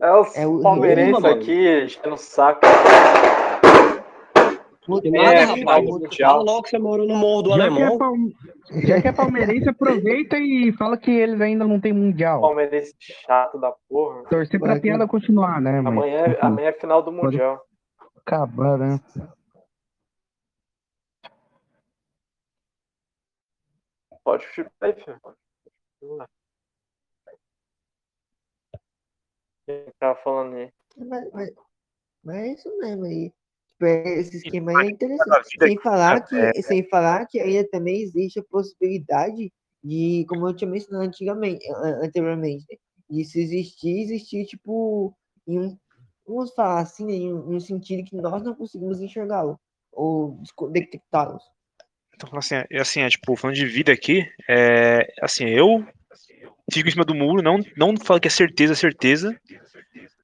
É 0.00 0.12
os 0.12 0.36
É 0.36 0.46
o- 0.46 0.60
palmeirenses 0.62 1.12
mano. 1.22 1.34
aqui, 1.34 1.82
enchendo 1.84 2.14
o 2.14 2.18
saco. 2.18 2.60
Que 5.02 5.08
É, 5.08 5.10
nada, 5.10 5.54
final 5.54 5.56
rapaz. 5.58 5.84
do 5.84 5.90
Fala 5.90 5.98
Mundial. 6.00 6.42
logo 6.44 6.62
que 6.62 6.70
você 6.70 6.78
morou 6.78 7.06
no 7.06 7.14
Morro 7.14 7.42
do 7.42 7.50
Já 7.50 7.56
que, 7.56 7.60
é 7.62 7.66
Alemão. 7.66 7.98
palme... 7.98 8.34
Já 8.84 9.02
que 9.02 9.08
é 9.08 9.12
palmeirense, 9.12 9.68
aproveita 9.68 10.38
e 10.38 10.72
fala 10.72 10.96
que 10.96 11.10
eles 11.10 11.40
ainda 11.42 11.66
não 11.66 11.78
têm 11.78 11.92
mundial. 11.92 12.40
Palmeirense 12.40 12.94
chato 12.98 13.58
da 13.60 13.70
porra. 13.88 14.22
Torcer 14.30 14.58
pra 14.58 14.68
Vai 14.70 14.76
que- 14.76 14.82
piada 14.82 15.06
continuar, 15.06 15.60
né? 15.60 15.78
Amanhã, 15.78 16.20
é- 16.24 16.38
amanhã 16.40 16.68
é 16.68 16.72
final 16.72 17.02
do 17.02 17.12
Mundial. 17.12 17.60
acabar, 18.26 18.78
né? 18.78 18.98
Pode 24.28 24.44
chutar 24.48 24.70
aí, 24.82 24.92
filho. 24.92 25.18
Vamos 26.02 26.18
lá. 26.18 26.28
Quem 29.64 29.86
tava 29.98 30.20
falando 30.20 30.54
aí? 30.56 30.70
Mas, 30.98 31.32
mas, 31.32 31.50
mas 32.22 32.36
é 32.36 32.52
isso 32.52 32.78
mesmo 32.78 33.04
aí. 33.06 33.32
Tipo, 33.68 33.86
é- 33.86 34.18
esse 34.18 34.36
esquema 34.36 34.72
aí 34.72 34.88
é 34.88 34.90
interessante. 34.90 35.56
Sem 35.58 35.78
falar, 35.80 36.20
que, 36.26 36.36
é- 36.36 36.60
sem 36.60 36.86
falar 36.90 37.24
que 37.26 37.40
ainda 37.40 37.66
também 37.70 38.02
existe 38.02 38.38
a 38.38 38.44
possibilidade 38.44 39.50
de, 39.82 40.26
como 40.28 40.46
eu 40.46 40.54
tinha 40.54 40.70
mencionado 40.70 41.06
antigamente, 41.08 41.66
an- 41.72 42.04
anteriormente, 42.04 42.66
né, 42.70 42.76
de 43.08 43.24
se 43.24 43.40
existir, 43.40 43.98
existir, 44.02 44.44
tipo, 44.44 45.16
em 45.46 45.58
um, 45.58 45.78
vamos 46.26 46.52
falar 46.52 46.80
assim, 46.80 47.06
né, 47.06 47.12
em 47.14 47.32
um, 47.32 47.50
em 47.52 47.56
um 47.56 47.60
sentido 47.60 48.04
que 48.06 48.14
nós 48.14 48.42
não 48.42 48.54
conseguimos 48.54 49.00
enxergá-lo 49.00 49.58
ou 49.90 50.38
detectá-los. 50.70 51.42
Então, 52.18 52.36
assim, 52.36 52.56
é, 52.56 52.80
assim, 52.80 53.00
é, 53.00 53.08
tipo, 53.08 53.36
falando 53.36 53.54
de 53.54 53.64
vida 53.64 53.92
aqui, 53.92 54.28
é, 54.48 55.06
assim, 55.22 55.44
eu 55.44 55.86
fico 56.72 56.88
em 56.88 56.90
cima 56.90 57.04
do 57.04 57.14
muro, 57.14 57.40
não, 57.40 57.60
não 57.76 57.96
falo 57.96 58.18
que 58.18 58.26
é 58.26 58.30
certeza, 58.30 58.74
certeza, 58.74 59.38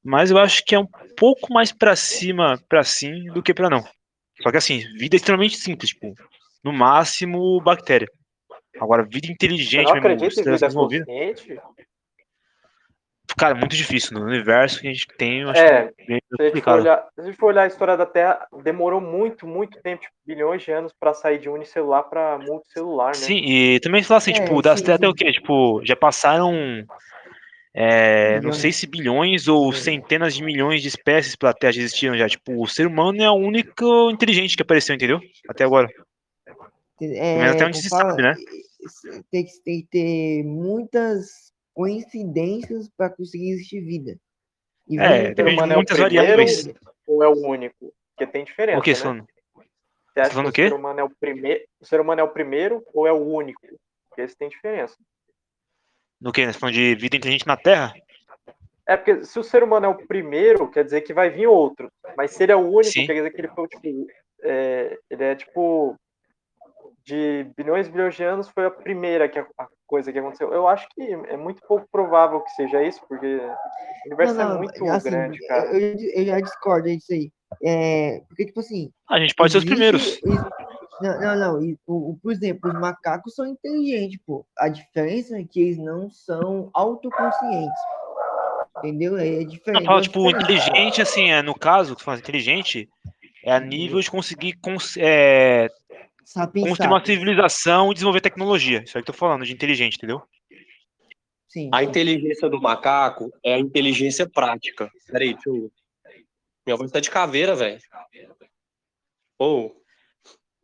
mas 0.03 0.33
eu 0.33 0.39
acho 0.39 0.65
que 0.65 0.75
é 0.75 0.79
um 0.79 0.89
pouco 1.17 1.53
mais 1.53 1.71
pra 1.71 1.95
cima, 1.95 2.61
pra 2.69 2.83
sim, 2.83 3.27
do 3.33 3.43
que 3.43 3.55
pra 3.55 3.71
não. 3.71 3.85
Só 4.43 4.51
que 4.51 4.57
assim, 4.57 4.81
vida 4.99 5.15
é 5.15 5.19
extremamente 5.19 5.57
simples, 5.57 5.91
tipo, 5.91 6.13
no 6.65 6.73
máximo, 6.73 7.61
bactéria. 7.61 8.09
Agora, 8.81 9.07
vida 9.09 9.29
inteligente, 9.31 9.87
não 9.87 9.93
meu 9.93 10.11
irmão, 10.11 10.27
acredita 10.27 10.41
em 10.41 10.45
vida 10.45 10.59
desenvolvida, 10.59 11.05
consciente? 11.05 11.61
Cara, 13.37 13.55
é 13.57 13.59
muito 13.59 13.77
difícil. 13.77 14.19
No 14.19 14.27
universo 14.27 14.81
que 14.81 14.89
a 14.89 14.93
gente 14.93 15.07
tem, 15.19 15.43
eu 15.43 15.51
acho 15.51 15.61
É, 15.61 15.93
que 15.93 16.13
é 16.13 16.19
Se 16.37 16.43
a, 16.43 16.45
gente 16.51 16.63
for 16.63 16.73
olhar, 16.73 17.09
se 17.15 17.21
a 17.21 17.25
gente 17.25 17.37
for 17.37 17.47
olhar 17.47 17.63
a 17.63 17.67
história 17.67 17.97
da 17.97 18.07
Terra, 18.07 18.47
demorou 18.63 19.01
muito, 19.01 19.47
muito 19.47 19.81
tempo, 19.83 20.03
tipo, 20.03 20.15
bilhões 20.27 20.63
de 20.63 20.73
anos 20.73 20.93
pra 20.99 21.15
sair 21.15 21.39
de 21.39 21.49
unicelular 21.49 22.05
pra 22.05 22.39
multicelular, 22.39 23.09
né? 23.09 23.15
Sim, 23.15 23.39
e 23.45 23.81
também 23.81 24.03
falar 24.03 24.19
assim, 24.19 24.33
É, 24.33 24.35
tipo, 24.35 24.61
das 24.63 24.81
sim, 24.81 24.87
Terras 24.87 24.99
até 24.99 25.09
o 25.09 25.15
quê? 25.15 25.33
Tipo, 25.33 25.81
já 25.85 25.97
passaram, 25.97 26.55
é, 27.75 28.41
não 28.41 28.53
sei 28.53 28.73
se 28.73 28.87
bilhões 28.87 29.49
ou 29.49 29.73
Sim. 29.73 29.81
centenas 29.81 30.35
de 30.35 30.43
milhões 30.43 30.81
de 30.81 30.89
espécies 30.89 31.35
pela 31.37 31.53
Terra 31.53 31.73
já 31.73 31.81
existiram 31.81 32.17
já. 32.17 32.29
Tipo, 32.29 32.63
o 32.63 32.67
ser 32.67 32.87
humano 32.87 33.23
é 33.23 33.31
o 33.31 33.35
único 33.35 34.11
inteligente 34.11 34.57
que 34.57 34.63
apareceu, 34.63 34.95
entendeu? 34.95 35.21
Até 35.49 35.65
agora. 35.65 35.89
É, 37.03 37.47
até 37.47 37.67
onde 37.67 37.83
se 37.83 37.89
fala, 37.89 38.11
sabe, 38.11 38.23
né? 38.23 38.35
Tem 39.31 39.45
que, 39.45 39.63
tem 39.65 39.81
que 39.81 39.89
ter 39.91 40.45
muitas 40.45 41.44
coincidências 41.75 42.89
para 42.97 43.11
conseguir 43.11 43.51
existir 43.51 43.81
vida. 43.81 44.17
E 44.89 44.99
É, 44.99 45.33
vida 45.33 45.33
O 45.33 45.35
ser 45.35 45.35
depende 45.35 45.57
de 45.57 45.61
é 45.61 45.75
o 45.75 45.77
muitas 45.77 45.99
primeiro 45.99 46.27
variáveis. 46.27 46.69
ou 47.07 47.23
é 47.23 47.29
o 47.29 47.47
único? 47.47 47.93
Porque 48.17 48.27
tem 48.31 48.45
diferença, 48.45 48.79
O 48.79 48.83
que, 48.83 48.91
né? 48.93 49.25
Você 50.15 50.21
acha 50.21 50.31
falando 50.31 50.53
que 50.53 50.63
o 50.63 50.69
ser 50.69 50.75
humano 50.75 51.01
é 51.01 51.05
o 51.05 51.11
primeiro, 51.11 51.65
o 51.81 51.85
ser 51.85 52.01
humano 52.01 52.21
é 52.21 52.25
o 52.25 52.29
primeiro 52.29 52.85
ou 52.95 53.07
é 53.07 53.13
o 53.13 53.17
único? 53.17 53.61
Porque 54.09 54.23
esse 54.23 54.37
tem 54.37 54.49
diferença. 54.49 54.97
No 56.21 56.33
que? 56.33 56.47
Nós 56.47 56.57
falando 56.57 56.75
de 56.77 56.95
vida 56.95 57.17
inteligente 57.17 57.47
na 57.47 57.57
Terra? 57.57 57.93
É 58.87 58.97
porque 58.97 59.25
se 59.25 59.39
o 59.39 59.43
ser 59.43 59.63
humano 59.63 59.87
é 59.87 59.89
o 59.89 60.07
primeiro, 60.07 60.71
quer 60.71 60.85
dizer 60.85 61.01
que 61.01 61.13
vai 61.13 61.31
vir 61.31 61.47
outro. 61.49 61.91
Mas 62.17 62.31
se 62.31 62.43
ele 62.45 62.53
é 62.53 62.57
o 62.57 62.61
único, 62.61 62.93
Sim. 62.93 63.07
quer 63.07 63.15
dizer 63.15 63.31
que 63.31 63.41
ele 63.41 63.49
foi 63.49 63.67
tipo. 63.67 64.07
é, 64.43 64.99
ele 65.11 65.25
é 65.25 65.35
tipo. 65.35 65.99
De 67.05 67.45
bilhões 67.57 67.87
e 67.87 67.91
bilhões 67.91 68.15
de 68.15 68.23
anos 68.23 68.49
foi 68.49 68.65
a 68.65 68.71
primeira 68.71 69.29
que 69.29 69.39
a, 69.39 69.47
a 69.59 69.69
coisa 69.87 70.13
que 70.13 70.19
aconteceu. 70.19 70.53
Eu 70.53 70.67
acho 70.69 70.87
que 70.95 71.03
é 71.03 71.37
muito 71.37 71.61
pouco 71.67 71.87
provável 71.91 72.41
que 72.41 72.51
seja 72.51 72.83
isso, 72.83 73.01
porque 73.09 73.27
o 73.27 74.07
universo 74.07 74.35
Não, 74.35 74.49
não, 74.49 74.55
é 74.55 74.59
muito 74.59 74.89
assim, 74.91 75.11
grande, 75.11 75.47
cara. 75.47 75.67
eu, 75.67 75.97
eu 76.15 76.25
já 76.27 76.41
discordo 76.41 76.89
disso 76.89 77.13
aí. 77.13 77.31
É, 77.63 78.21
porque, 78.29 78.47
tipo 78.47 78.61
assim. 78.61 78.91
A 79.09 79.19
gente 79.21 79.35
pode 79.35 79.53
ser 79.53 79.59
os 79.59 79.65
existe- 79.65 79.75
primeiros. 80.21 80.21
Não, 81.01 81.21
não, 81.21 81.37
não. 81.37 81.63
e 81.65 81.77
o- 81.87 82.11
o- 82.13 82.19
por 82.23 82.33
exemplo, 82.33 82.71
os 82.71 82.79
macacos 82.79 83.35
são 83.35 83.47
inteligentes, 83.47 84.19
pô. 84.27 84.47
A 84.59 84.69
diferença 84.69 85.39
é 85.39 85.45
que 85.45 85.61
eles 85.61 85.79
não 85.79 86.09
são 86.11 86.71
autoconscientes. 86.73 87.81
Entendeu? 88.79 89.17
É 89.17 89.31
Não, 89.41 89.47
diferente. 89.47 89.87
fala, 89.87 89.99
é 89.99 90.03
tipo, 90.03 90.31
inteligente, 90.31 91.01
assim, 91.03 91.31
é, 91.31 91.43
no 91.43 91.55
caso, 91.55 91.95
que 91.97 92.03
fala 92.03 92.19
inteligente, 92.19 92.89
é 93.45 93.53
a 93.53 93.61
nível 93.61 94.01
de 94.01 94.11
conseguir 94.11 94.55
cons- 94.55 94.97
é, 94.99 95.69
Sapiens 96.25 96.69
construir 96.69 96.89
uma 96.89 97.05
civilização 97.05 97.91
e 97.91 97.95
desenvolver 97.95 98.21
tecnologia. 98.21 98.83
Isso 98.83 98.97
aí 98.97 99.05
que 99.05 99.11
eu 99.11 99.15
tô 99.15 99.19
falando, 99.19 99.45
de 99.45 99.53
inteligente, 99.53 99.97
entendeu? 99.97 100.23
Sim, 101.49 101.71
A 101.73 101.85
inteligência 101.85 102.49
do 102.49 102.61
macaco 102.61 103.31
é 103.45 103.55
a 103.55 103.59
inteligência 103.59 104.29
prática. 104.29 104.91
Peraí, 105.07 105.35
deixa 105.35 105.49
eu. 105.49 105.71
Minha 106.67 106.77
voz 106.77 106.91
tá 106.91 106.99
de 106.99 107.11
caveira, 107.11 107.55
velho. 107.55 107.79
Ou. 109.39 109.77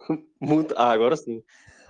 Muito... 0.41 0.75
Ah, 0.77 0.91
agora 0.91 1.17
sim. 1.17 1.43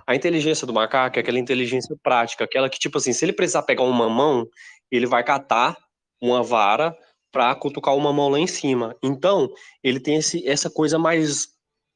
A 0.07 0.15
inteligência 0.15 0.67
do 0.67 0.75
macaco 0.75 1.19
é 1.19 1.21
aquela 1.21 1.39
inteligência 1.39 1.97
prática, 2.03 2.45
aquela 2.45 2.69
que, 2.69 2.79
tipo 2.79 2.99
assim, 2.99 3.13
se 3.13 3.25
ele 3.25 3.33
precisar 3.33 3.63
pegar 3.63 3.85
um 3.85 3.93
mamão, 3.93 4.47
ele 4.91 5.07
vai 5.07 5.23
catar 5.23 5.77
uma 6.21 6.43
vara 6.43 6.95
pra 7.31 7.55
cutucar 7.55 7.95
o 7.95 8.01
mamão 8.01 8.29
lá 8.29 8.39
em 8.39 8.47
cima. 8.47 8.97
Então, 9.03 9.49
ele 9.83 10.01
tem 10.01 10.17
esse, 10.17 10.47
essa 10.47 10.69
coisa 10.69 10.99
mais, 10.99 11.49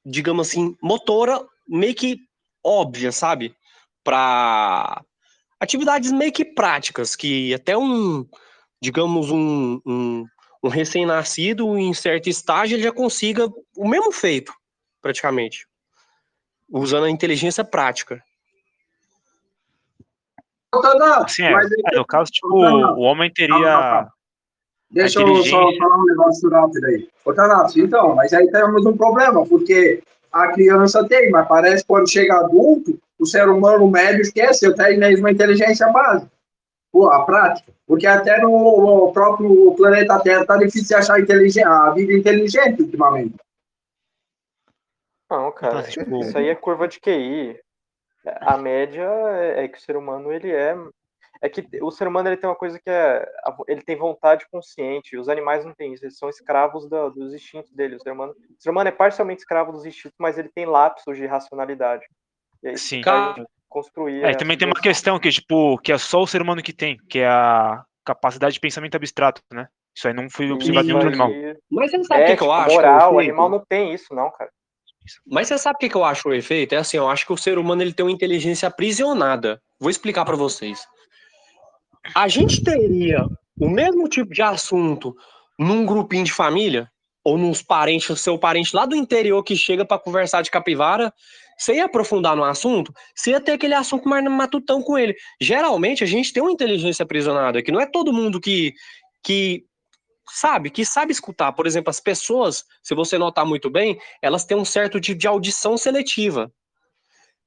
digamos 0.06 0.48
assim, 0.48 0.76
motora, 0.80 1.44
meio 1.68 1.94
que 1.94 2.18
óbvia, 2.64 3.12
sabe? 3.12 3.54
Pra 4.02 5.02
atividades 5.60 6.12
meio 6.12 6.32
que 6.32 6.44
práticas, 6.44 7.16
que 7.16 7.54
até 7.54 7.76
um, 7.76 8.26
digamos, 8.80 9.30
um, 9.30 9.80
um, 9.86 10.26
um 10.62 10.68
recém-nascido, 10.68 11.78
em 11.78 11.92
certo 11.94 12.28
estágio, 12.28 12.76
ele 12.76 12.82
já 12.82 12.92
consiga 12.92 13.48
o 13.76 13.88
mesmo 13.88 14.12
feito, 14.12 14.52
praticamente. 15.00 15.66
usando 16.70 17.04
a 17.04 17.10
inteligência 17.10 17.64
prática. 17.64 18.22
Assim, 21.24 21.44
é, 21.44 21.52
é, 21.52 21.96
no 21.96 22.04
caso, 22.04 22.32
tipo, 22.32 22.48
o 22.48 23.00
homem 23.00 23.32
teria. 23.32 24.08
Deixa 24.90 25.20
eu 25.20 25.26
só 25.26 25.32
inteligência- 25.32 25.78
falar 25.78 25.98
um 25.98 26.04
negócio 26.04 26.50
rápido 26.50 26.84
aí. 26.86 27.08
Ô, 27.24 27.32
Tanatos, 27.32 27.76
então, 27.76 28.14
mas 28.14 28.32
aí 28.32 28.50
temos 28.50 28.84
um 28.84 28.96
problema, 28.96 29.46
porque 29.46 30.02
a 30.34 30.52
criança 30.52 31.06
tem, 31.06 31.30
mas 31.30 31.46
parece 31.46 31.82
que 31.82 31.88
quando 31.88 32.10
chega 32.10 32.34
adulto, 32.38 32.98
o 33.18 33.24
ser 33.24 33.48
humano 33.48 33.88
médio 33.88 34.20
esquece, 34.20 34.66
eu 34.66 34.74
tenho 34.74 34.98
mesmo 34.98 35.26
a 35.26 35.30
inteligência 35.32 35.86
básica. 35.92 36.30
Pô, 36.90 37.08
a 37.08 37.24
prática. 37.24 37.72
Porque 37.86 38.06
até 38.06 38.40
no, 38.40 38.50
no 39.06 39.12
próprio 39.12 39.72
planeta 39.76 40.18
Terra 40.20 40.44
tá 40.44 40.56
difícil 40.56 40.88
de 40.88 40.94
achar 40.94 41.20
inteligente, 41.20 41.64
a 41.64 41.90
vida 41.90 42.12
inteligente 42.12 42.82
ultimamente. 42.82 43.36
Não, 45.30 45.50
cara, 45.52 45.82
tipo- 45.84 46.16
isso 46.16 46.36
aí 46.36 46.48
é 46.48 46.54
curva 46.54 46.86
de 46.88 47.00
QI. 47.00 47.58
A 48.40 48.56
média 48.56 49.02
é 49.02 49.64
é 49.64 49.68
que 49.68 49.78
o 49.78 49.80
ser 49.80 49.96
humano 49.96 50.32
ele 50.32 50.50
é 50.50 50.76
é 51.44 51.48
que 51.50 51.68
o 51.82 51.90
ser 51.90 52.08
humano 52.08 52.26
ele 52.26 52.38
tem 52.38 52.48
uma 52.48 52.56
coisa 52.56 52.78
que 52.78 52.88
é 52.88 53.30
ele 53.68 53.82
tem 53.82 53.96
vontade 53.96 54.46
consciente. 54.50 55.18
Os 55.18 55.28
animais 55.28 55.62
não 55.62 55.74
têm 55.74 55.92
isso, 55.92 56.02
eles 56.02 56.16
são 56.16 56.30
escravos 56.30 56.88
da- 56.88 57.10
dos 57.10 57.34
instintos 57.34 57.70
dele. 57.70 57.96
O 57.96 58.00
ser 58.00 58.12
humano, 58.12 58.32
o 58.32 58.62
ser 58.62 58.70
humano 58.70 58.88
é 58.88 58.92
parcialmente 58.92 59.40
escravo 59.40 59.70
dos 59.70 59.84
instintos, 59.84 60.16
mas 60.18 60.38
ele 60.38 60.48
tem 60.48 60.64
lapsos 60.64 61.18
de 61.18 61.26
racionalidade. 61.26 62.06
E 62.62 62.68
aí 62.68 62.78
Sim. 62.78 63.02
construir. 63.68 64.24
É, 64.24 64.34
também 64.34 64.56
tem 64.56 64.66
uma 64.66 64.80
questão 64.80 65.20
que, 65.20 65.30
tipo, 65.30 65.76
que 65.78 65.92
é 65.92 65.98
só 65.98 66.22
o 66.22 66.26
ser 66.26 66.40
humano 66.40 66.62
que 66.62 66.72
tem, 66.72 66.96
que 67.10 67.18
é 67.18 67.28
a 67.28 67.84
capacidade 68.06 68.54
de 68.54 68.60
pensamento 68.60 68.94
abstrato, 68.94 69.42
né? 69.52 69.68
Isso 69.94 70.08
aí 70.08 70.14
não 70.14 70.30
foi 70.30 70.50
observado 70.50 70.88
em 70.88 70.92
outro 70.94 71.08
animal. 71.08 71.30
Mas 71.70 71.90
você 71.90 72.04
sabe 72.04 72.20
o 72.22 72.24
É, 72.24 72.36
que, 72.36 72.42
eu 72.42 72.52
acho? 72.52 72.74
moral, 72.74 73.14
o 73.14 73.18
animal 73.18 73.50
não 73.50 73.62
tem 73.68 73.92
isso, 73.92 74.14
não, 74.14 74.30
cara. 74.30 74.50
Mas 75.26 75.48
você 75.48 75.58
sabe 75.58 75.76
o 75.76 75.78
que, 75.78 75.94
eu 75.94 76.04
acho 76.04 76.28
o 76.28 76.34
efeito? 76.34 76.74
É 76.74 76.78
assim, 76.78 76.96
eu 76.96 77.08
acho 77.08 77.26
que 77.26 77.32
o 77.32 77.36
ser 77.36 77.58
humano 77.58 77.82
ele 77.82 77.92
tem 77.92 78.04
uma 78.04 78.12
inteligência 78.12 78.66
aprisionada. 78.68 79.60
Vou 79.78 79.90
explicar 79.90 80.24
pra 80.24 80.36
vocês. 80.36 80.86
A 82.14 82.28
gente 82.28 82.62
teria 82.62 83.26
o 83.58 83.68
mesmo 83.68 84.08
tipo 84.08 84.32
de 84.32 84.42
assunto 84.42 85.14
num 85.58 85.86
grupinho 85.86 86.24
de 86.24 86.32
família 86.32 86.90
ou 87.24 87.38
nos 87.38 87.62
parentes, 87.62 88.20
seu 88.20 88.38
parente 88.38 88.74
lá 88.74 88.84
do 88.84 88.94
interior 88.94 89.42
que 89.42 89.56
chega 89.56 89.84
pra 89.84 89.98
conversar 89.98 90.42
de 90.42 90.50
capivara, 90.50 91.12
você 91.56 91.76
ia 91.76 91.84
aprofundar 91.84 92.36
no 92.36 92.44
assunto, 92.44 92.92
você 93.14 93.30
ia 93.30 93.40
ter 93.40 93.52
aquele 93.52 93.74
assunto 93.74 94.08
mais 94.08 94.22
matutão 94.24 94.82
com 94.82 94.98
ele. 94.98 95.14
Geralmente 95.40 96.04
a 96.04 96.06
gente 96.06 96.32
tem 96.32 96.42
uma 96.42 96.52
inteligência 96.52 97.02
aprisionada, 97.04 97.62
que 97.62 97.72
não 97.72 97.80
é 97.80 97.86
todo 97.86 98.12
mundo 98.12 98.40
que 98.40 98.74
que 99.22 99.64
sabe, 100.30 100.68
que 100.68 100.84
sabe 100.84 101.12
escutar. 101.12 101.52
Por 101.52 101.66
exemplo, 101.66 101.88
as 101.88 102.00
pessoas, 102.00 102.64
se 102.82 102.94
você 102.94 103.16
notar 103.16 103.46
muito 103.46 103.70
bem, 103.70 103.98
elas 104.20 104.44
têm 104.44 104.56
um 104.56 104.64
certo 104.64 105.00
tipo 105.00 105.18
de 105.18 105.26
audição 105.26 105.78
seletiva. 105.78 106.52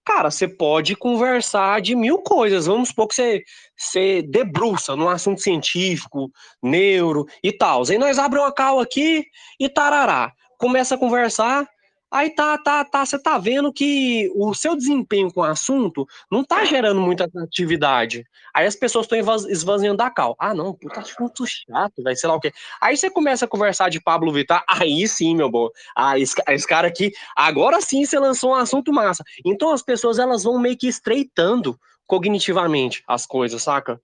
Cara, 0.07 0.31
você 0.31 0.47
pode 0.47 0.95
conversar 0.95 1.81
de 1.81 1.93
mil 1.93 2.19
coisas. 2.19 2.65
Vamos 2.65 2.87
supor 2.87 3.09
que 3.09 3.15
você, 3.15 3.43
você 3.75 4.21
debruça 4.21 4.95
num 4.95 5.09
assunto 5.09 5.41
científico, 5.41 6.31
neuro 6.63 7.25
e 7.43 7.51
tal. 7.51 7.83
Aí 7.89 7.97
nós 7.97 8.17
abrimos 8.17 8.47
uma 8.47 8.53
cal 8.53 8.79
aqui 8.79 9.25
e 9.59 9.67
tarará. 9.67 10.31
Começa 10.57 10.95
a 10.95 10.97
conversar, 10.97 11.67
aí 12.11 12.29
tá, 12.29 12.57
tá, 12.57 12.83
tá, 12.85 13.05
você 13.05 13.19
tá 13.19 13.37
vendo 13.37 13.71
que 13.71 14.31
o 14.35 14.53
seu 14.53 14.75
desempenho 14.75 15.31
com 15.31 15.41
o 15.41 15.43
assunto 15.43 16.07
não 16.31 16.43
tá 16.43 16.63
gerando 16.65 17.01
muita 17.01 17.25
atratividade. 17.25 18.25
Aí 18.53 18.65
as 18.65 18.75
pessoas 18.75 19.05
estão 19.05 19.19
esvaziando 19.49 19.97
da 19.97 20.09
cal. 20.09 20.35
Ah, 20.39 20.53
não, 20.53 20.73
puta 20.73 20.99
assunto 20.99 21.45
chato, 21.45 22.01
vai 22.03 22.15
sei 22.15 22.29
lá 22.29 22.35
o 22.35 22.39
quê. 22.39 22.51
Aí 22.81 22.97
você 22.97 23.09
começa 23.09 23.45
a 23.45 23.47
conversar 23.47 23.89
de 23.89 24.01
Pablo 24.01 24.31
Vittar, 24.31 24.63
aí 24.69 25.07
sim, 25.07 25.35
meu 25.35 25.49
bom. 25.49 25.69
Ah, 25.95 26.17
esse, 26.17 26.35
esse 26.49 26.67
cara 26.67 26.87
aqui, 26.87 27.11
agora 27.35 27.81
sim 27.81 28.05
você 28.05 28.17
lançou 28.19 28.51
um 28.51 28.55
assunto 28.55 28.91
massa. 28.93 29.23
Então 29.45 29.71
as 29.71 29.81
pessoas 29.81 30.19
elas 30.19 30.43
vão 30.43 30.59
meio 30.59 30.77
que 30.77 30.87
estreitando 30.87 31.79
cognitivamente 32.05 33.03
as 33.07 33.25
coisas, 33.25 33.61
saca? 33.61 34.01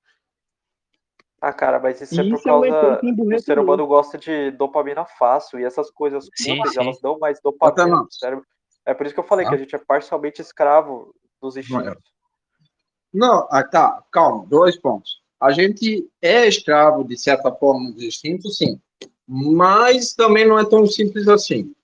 Ah, 1.45 1.51
cara, 1.51 1.77
mas 1.77 1.99
isso, 1.99 2.13
é 2.21 2.23
por 2.23 2.35
isso 2.35 2.47
é 2.47 2.53
um 2.53 2.61
causa 2.61 2.67
efeito 2.67 2.99
que 3.01 3.05
o 3.05 3.09
emburrecedor. 3.09 3.43
ser 3.43 3.59
humano 3.59 3.85
gosta 3.85 4.17
de 4.17 4.51
dopamina 4.51 5.03
fácil 5.03 5.59
e 5.59 5.65
essas 5.65 5.91
coisas 5.91 6.29
Sim, 6.35 6.55
curtas, 6.55 6.73
sim. 6.73 6.79
elas 6.79 7.01
dão 7.01 7.19
mais 7.19 7.41
dopamina 7.41 7.85
no 7.97 8.07
cérebro. 8.09 8.45
É 8.85 8.93
por 8.93 9.05
isso 9.05 9.13
que 9.13 9.19
eu 9.19 9.25
falei 9.25 9.43
Tá. 9.43 9.49
que 9.49 9.55
a 9.57 9.59
gente 9.59 9.75
é 9.75 9.77
parcialmente 9.77 10.41
escravo 10.41 11.13
dos 11.41 11.57
instintos. 11.57 11.97
Não, 13.13 13.45
ah, 13.51 13.61
tá, 13.61 14.01
calma, 14.09 14.45
dois 14.47 14.77
pontos. 14.77 15.21
A 15.37 15.51
gente 15.51 16.07
é 16.21 16.47
escravo, 16.47 17.03
de 17.03 17.17
certa 17.17 17.51
forma, 17.51 17.91
dos 17.91 18.01
instintos, 18.03 18.57
sim. 18.57 18.79
Mas 19.27 20.13
também 20.13 20.47
não 20.47 20.57
é 20.57 20.63
tão 20.63 20.85
simples 20.85 21.27
assim. 21.27 21.75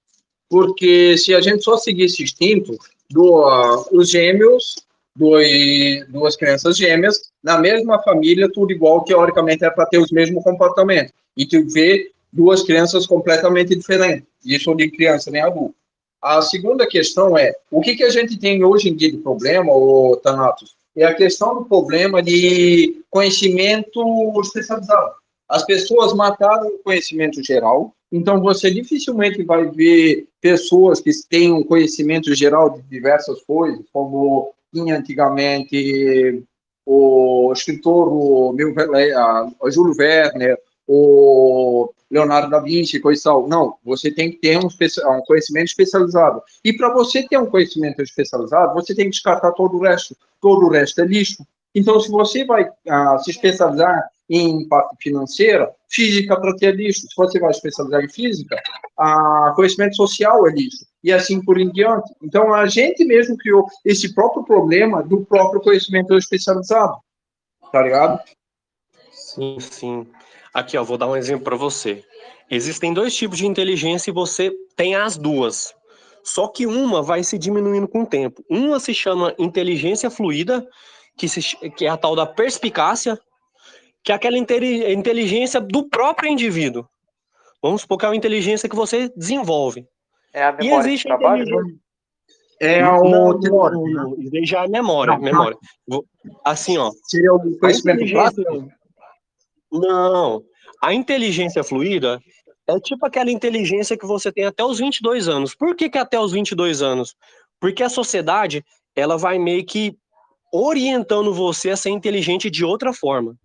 Porque 0.49 1.17
se 1.17 1.35
a 1.35 1.41
gente 1.41 1.65
só 1.65 1.75
seguisse 1.75 2.23
instinto, 2.23 2.77
do, 3.09 3.43
ah, 3.43 3.83
os 3.91 4.09
gêmeos, 4.09 4.75
dois, 5.19 6.07
duas 6.07 6.37
crianças 6.37 6.77
gêmeas, 6.77 7.29
na 7.43 7.57
mesma 7.59 8.01
família, 8.01 8.49
tudo 8.51 8.71
igual, 8.71 9.03
teoricamente 9.03 9.65
é 9.65 9.69
para 9.69 9.85
ter 9.85 9.97
os 9.97 10.11
mesmos 10.11 10.43
comportamentos. 10.43 11.11
E 11.35 11.45
tu 11.45 11.67
vê 11.67 12.09
duas 12.31 12.63
crianças 12.63 13.05
completamente 13.05 13.75
diferentes. 13.75 14.23
Isso 14.45 14.73
de 14.73 14.89
criança 14.89 15.29
nem 15.29 15.41
adulto. 15.41 15.75
A 16.21 16.41
segunda 16.41 16.87
questão 16.87 17.37
é, 17.37 17.53
o 17.69 17.81
que, 17.81 17.95
que 17.95 18.03
a 18.03 18.09
gente 18.09 18.37
tem 18.37 18.63
hoje 18.63 18.89
em 18.89 18.95
dia 18.95 19.11
de 19.11 19.17
problema, 19.17 19.71
ô 19.73 20.17
Thanatos? 20.17 20.75
É 20.95 21.05
a 21.05 21.13
questão 21.13 21.55
do 21.55 21.65
problema 21.65 22.21
de 22.21 23.01
conhecimento 23.09 24.01
especializado. 24.41 25.13
As 25.47 25.65
pessoas 25.65 26.13
mataram 26.13 26.67
o 26.67 26.79
conhecimento 26.79 27.43
geral, 27.43 27.93
então 28.11 28.41
você 28.41 28.69
dificilmente 28.69 29.43
vai 29.43 29.65
ver 29.65 30.27
pessoas 30.41 30.99
que 30.99 31.11
têm 31.29 31.51
um 31.51 31.63
conhecimento 31.63 32.33
geral 32.35 32.69
de 32.69 32.81
diversas 32.83 33.41
coisas, 33.43 33.83
como 33.93 34.53
tinha 34.73 34.97
antigamente 34.97 36.43
o 36.85 37.51
escritor 37.53 38.07
o 38.11 38.51
Mil- 38.53 38.73
ah, 39.15 39.49
o 39.61 39.69
Júlio 39.69 39.95
Werner, 39.97 40.57
o 40.87 41.91
Leonardo 42.09 42.49
da 42.49 42.59
Vinci, 42.59 42.99
coisa 42.99 43.21
e 43.21 43.23
tal. 43.23 43.47
Não, 43.47 43.75
você 43.83 44.09
tem 44.11 44.31
que 44.31 44.37
ter 44.37 44.57
um, 44.57 44.67
um 44.67 45.21
conhecimento 45.21 45.67
especializado. 45.67 46.41
E 46.63 46.73
para 46.73 46.91
você 46.93 47.27
ter 47.27 47.37
um 47.37 47.45
conhecimento 47.45 48.01
especializado, 48.01 48.73
você 48.73 48.95
tem 48.95 49.05
que 49.05 49.11
descartar 49.11 49.51
todo 49.51 49.77
o 49.77 49.81
resto. 49.81 50.15
Todo 50.41 50.65
o 50.65 50.69
resto 50.69 51.01
é 51.01 51.05
lixo. 51.05 51.45
Então, 51.75 51.99
se 51.99 52.09
você 52.09 52.43
vai 52.43 52.67
ah, 52.87 53.19
se 53.19 53.29
especializar 53.29 54.09
em 54.29 54.67
parte 54.67 54.95
financeira, 55.01 55.73
física 55.89 56.39
para 56.39 56.55
ter 56.55 56.75
lixo. 56.75 57.01
Se 57.01 57.15
você 57.17 57.39
vai 57.39 57.49
especializar 57.49 58.03
em 58.03 58.09
física, 58.09 58.61
ah, 58.97 59.53
conhecimento 59.55 59.95
social 59.95 60.47
é 60.47 60.51
lixo. 60.51 60.85
E 61.03 61.11
assim 61.11 61.41
por 61.41 61.59
em 61.59 61.71
diante. 61.71 62.13
Então, 62.21 62.53
a 62.53 62.67
gente 62.67 63.03
mesmo 63.05 63.37
criou 63.37 63.65
esse 63.85 64.13
próprio 64.13 64.43
problema 64.43 65.01
do 65.01 65.25
próprio 65.25 65.61
conhecimento 65.61 66.15
especializado. 66.15 66.97
Tá 67.71 67.81
ligado? 67.81 68.19
Sim, 69.11 69.57
sim. 69.59 70.07
Aqui, 70.53 70.77
ó, 70.77 70.83
vou 70.83 70.97
dar 70.97 71.07
um 71.07 71.15
exemplo 71.15 71.43
para 71.43 71.55
você. 71.55 72.03
Existem 72.51 72.93
dois 72.93 73.15
tipos 73.15 73.37
de 73.37 73.45
inteligência 73.45 74.09
e 74.09 74.13
você 74.13 74.51
tem 74.75 74.95
as 74.95 75.17
duas. 75.17 75.73
Só 76.23 76.47
que 76.47 76.65
uma 76.65 77.01
vai 77.01 77.23
se 77.23 77.37
diminuindo 77.37 77.87
com 77.87 78.03
o 78.03 78.05
tempo. 78.05 78.43
Uma 78.49 78.79
se 78.79 78.93
chama 78.93 79.33
inteligência 79.37 80.09
fluida, 80.09 80.67
que, 81.17 81.29
se, 81.29 81.41
que 81.71 81.85
é 81.85 81.89
a 81.89 81.97
tal 81.97 82.15
da 82.15 82.25
perspicácia, 82.25 83.19
que 84.03 84.11
é 84.11 84.15
aquela 84.15 84.37
inteligência 84.37 85.59
do 85.59 85.87
próprio 85.89 86.29
indivíduo. 86.31 86.87
Vamos 87.61 87.81
supor 87.81 87.97
que 87.97 88.05
é 88.05 88.09
uma 88.09 88.15
inteligência 88.15 88.69
que 88.69 88.75
você 88.75 89.09
desenvolve. 89.15 89.85
É 90.33 90.43
a 90.43 90.49
E 90.51 90.63
memória 90.63 90.83
que 90.83 90.89
existe 90.89 91.11
a 91.11 91.17
trabalha? 91.17 91.41
inteligência. 91.43 91.79
É 92.61 92.85
o 92.85 93.03
não, 93.09 93.39
teórico, 93.39 93.89
não, 93.89 94.09
né? 94.11 94.25
não. 94.33 94.45
Já 94.45 94.65
é 94.65 94.67
memória, 94.67 95.13
Não, 95.13 95.21
memória. 95.21 95.57
Assim, 96.43 96.77
ó. 96.77 96.91
Seria 97.05 97.33
o 97.33 97.57
conhecimento 97.57 98.03
inteligência. 98.03 98.43
prático? 98.43 98.69
Não. 99.71 100.43
A 100.81 100.93
inteligência 100.93 101.63
fluida 101.63 102.19
é 102.67 102.79
tipo 102.79 103.05
aquela 103.05 103.31
inteligência 103.31 103.97
que 103.97 104.05
você 104.05 104.31
tem 104.31 104.45
até 104.45 104.63
os 104.63 104.79
22 104.79 105.27
anos. 105.29 105.55
Por 105.55 105.75
que, 105.75 105.89
que 105.89 105.97
até 105.97 106.19
os 106.19 106.31
22 106.33 106.81
anos? 106.81 107.15
Porque 107.61 107.81
a 107.83 107.89
sociedade, 107.89 108.63
ela 108.95 109.17
vai 109.17 109.39
meio 109.39 109.65
que 109.65 109.97
orientando 110.51 111.33
você 111.33 111.69
a 111.71 111.77
ser 111.77 111.89
inteligente 111.91 112.49
de 112.49 112.65
outra 112.65 112.91
forma. 112.93 113.35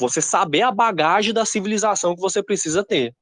Você 0.00 0.20
saber 0.20 0.62
a 0.62 0.72
bagagem 0.72 1.32
da 1.32 1.44
civilização 1.44 2.14
que 2.14 2.20
você 2.20 2.42
precisa 2.42 2.82
ter. 2.82 3.14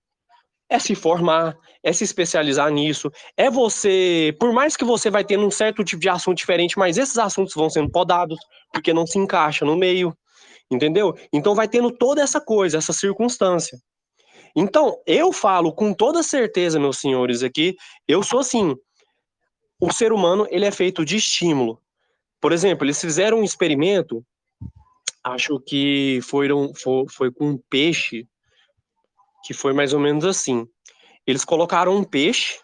É 0.70 0.78
se 0.78 0.94
formar, 0.94 1.56
é 1.82 1.92
se 1.92 2.04
especializar 2.04 2.70
nisso, 2.70 3.10
é 3.36 3.50
você, 3.50 4.36
por 4.38 4.52
mais 4.52 4.76
que 4.76 4.84
você 4.84 5.10
vai 5.10 5.24
tendo 5.24 5.46
um 5.46 5.50
certo 5.50 5.82
tipo 5.82 6.00
de 6.00 6.10
assunto 6.10 6.36
diferente, 6.36 6.78
mas 6.78 6.98
esses 6.98 7.16
assuntos 7.16 7.54
vão 7.54 7.70
sendo 7.70 7.90
podados, 7.90 8.38
porque 8.70 8.92
não 8.92 9.06
se 9.06 9.18
encaixa 9.18 9.64
no 9.64 9.76
meio, 9.76 10.14
entendeu? 10.70 11.16
Então 11.32 11.54
vai 11.54 11.66
tendo 11.66 11.90
toda 11.90 12.20
essa 12.20 12.38
coisa, 12.38 12.76
essa 12.76 12.92
circunstância. 12.92 13.78
Então, 14.54 15.00
eu 15.06 15.32
falo 15.32 15.72
com 15.72 15.94
toda 15.94 16.22
certeza, 16.22 16.78
meus 16.78 16.98
senhores 16.98 17.42
aqui, 17.42 17.74
eu 18.06 18.22
sou 18.22 18.40
assim, 18.40 18.76
o 19.80 19.92
ser 19.92 20.12
humano, 20.12 20.46
ele 20.50 20.66
é 20.66 20.70
feito 20.70 21.04
de 21.04 21.16
estímulo. 21.16 21.80
Por 22.40 22.52
exemplo, 22.52 22.84
eles 22.84 23.00
fizeram 23.00 23.38
um 23.38 23.44
experimento, 23.44 24.24
acho 25.32 25.60
que 25.60 26.20
foram, 26.22 26.72
foi, 26.74 27.04
foi 27.08 27.32
com 27.32 27.50
um 27.50 27.58
peixe, 27.70 28.26
que 29.44 29.54
foi 29.54 29.72
mais 29.72 29.92
ou 29.92 30.00
menos 30.00 30.24
assim. 30.24 30.66
Eles 31.26 31.44
colocaram 31.44 31.96
um 31.96 32.04
peixe 32.04 32.60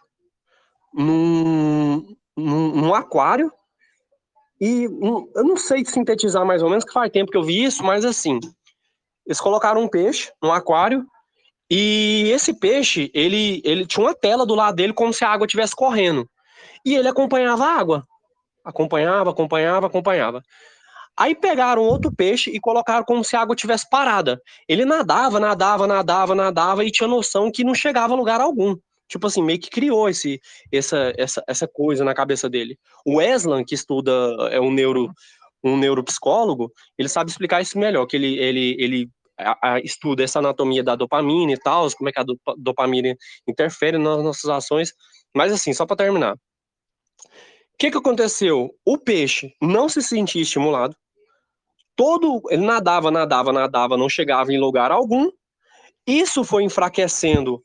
num, 0.92 2.16
num, 2.36 2.74
num 2.74 2.94
aquário 2.94 3.52
e 4.60 4.88
um, 4.88 5.30
eu 5.34 5.44
não 5.44 5.56
sei 5.56 5.84
sintetizar 5.84 6.46
mais 6.46 6.62
ou 6.62 6.70
menos, 6.70 6.84
que 6.84 6.92
faz 6.92 7.10
tempo 7.10 7.30
que 7.30 7.36
eu 7.36 7.42
vi 7.42 7.64
isso, 7.64 7.82
mas 7.82 8.04
assim, 8.04 8.38
eles 9.26 9.40
colocaram 9.40 9.82
um 9.82 9.88
peixe 9.88 10.32
no 10.42 10.52
aquário 10.52 11.06
e 11.70 12.30
esse 12.32 12.54
peixe, 12.54 13.10
ele, 13.14 13.60
ele 13.64 13.86
tinha 13.86 14.06
uma 14.06 14.14
tela 14.14 14.46
do 14.46 14.54
lado 14.54 14.76
dele 14.76 14.92
como 14.92 15.12
se 15.12 15.24
a 15.24 15.30
água 15.30 15.46
estivesse 15.46 15.74
correndo. 15.74 16.28
E 16.84 16.94
ele 16.94 17.08
acompanhava 17.08 17.64
a 17.64 17.78
água. 17.78 18.06
Acompanhava, 18.64 19.30
acompanhava, 19.30 19.86
acompanhava. 19.86 20.42
Aí 21.16 21.34
pegaram 21.34 21.82
outro 21.82 22.10
peixe 22.12 22.50
e 22.50 22.58
colocaram 22.58 23.04
como 23.04 23.22
se 23.22 23.36
a 23.36 23.40
água 23.40 23.54
tivesse 23.54 23.88
parada. 23.88 24.40
Ele 24.68 24.84
nadava, 24.84 25.38
nadava, 25.38 25.86
nadava, 25.86 26.34
nadava 26.34 26.84
e 26.84 26.90
tinha 26.90 27.08
noção 27.08 27.50
que 27.52 27.62
não 27.62 27.74
chegava 27.74 28.14
a 28.14 28.16
lugar 28.16 28.40
algum. 28.40 28.76
Tipo 29.08 29.26
assim, 29.26 29.42
meio 29.42 29.60
que 29.60 29.70
criou 29.70 30.08
esse, 30.08 30.40
essa, 30.72 31.12
essa, 31.16 31.44
essa 31.46 31.68
coisa 31.68 32.04
na 32.04 32.14
cabeça 32.14 32.48
dele. 32.48 32.76
O 33.06 33.20
Eslan, 33.20 33.64
que 33.64 33.74
estuda, 33.74 34.12
é 34.50 34.60
um, 34.60 34.72
neuro, 34.72 35.12
um 35.62 35.76
neuropsicólogo, 35.76 36.72
ele 36.98 37.08
sabe 37.08 37.30
explicar 37.30 37.60
isso 37.60 37.78
melhor, 37.78 38.06
que 38.06 38.16
ele, 38.16 38.38
ele, 38.38 38.76
ele 38.78 39.10
estuda 39.84 40.24
essa 40.24 40.38
anatomia 40.38 40.82
da 40.82 40.96
dopamina 40.96 41.52
e 41.52 41.58
tal, 41.58 41.88
como 41.92 42.08
é 42.08 42.12
que 42.12 42.20
a 42.20 42.24
dopamina 42.56 43.14
interfere 43.46 43.98
nas 43.98 44.22
nossas 44.22 44.50
ações. 44.50 44.92
Mas 45.34 45.52
assim, 45.52 45.72
só 45.72 45.86
para 45.86 45.96
terminar. 45.96 46.34
O 46.34 47.76
que, 47.78 47.90
que 47.90 47.98
aconteceu? 47.98 48.70
O 48.84 48.96
peixe 48.96 49.52
não 49.60 49.88
se 49.88 50.00
sentia 50.00 50.42
estimulado, 50.42 50.96
todo 51.96 52.42
ele 52.50 52.64
nadava, 52.64 53.10
nadava, 53.10 53.52
nadava, 53.52 53.96
não 53.96 54.08
chegava 54.08 54.52
em 54.52 54.58
lugar 54.58 54.90
algum. 54.90 55.30
Isso 56.06 56.44
foi 56.44 56.64
enfraquecendo 56.64 57.62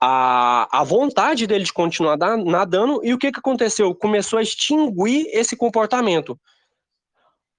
a, 0.00 0.80
a 0.80 0.84
vontade 0.84 1.46
dele 1.46 1.64
de 1.64 1.72
continuar 1.72 2.16
nadando, 2.16 3.00
e 3.04 3.14
o 3.14 3.18
que, 3.18 3.32
que 3.32 3.38
aconteceu? 3.38 3.94
Começou 3.94 4.38
a 4.38 4.42
extinguir 4.42 5.26
esse 5.32 5.56
comportamento. 5.56 6.38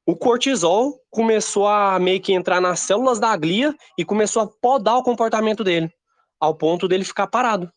O 0.05 0.15
cortisol 0.15 0.99
começou 1.09 1.67
a 1.67 1.97
meio 1.97 2.21
que 2.21 2.33
entrar 2.33 2.61
nas 2.61 2.81
células 2.81 3.19
da 3.19 3.35
glia 3.35 3.73
e 3.97 4.05
começou 4.05 4.43
a 4.43 4.47
podar 4.47 4.97
o 4.97 5.03
comportamento 5.03 5.63
dele, 5.63 5.91
ao 6.39 6.55
ponto 6.55 6.87
dele 6.87 7.03
ficar 7.03 7.25
parado. 7.25 7.71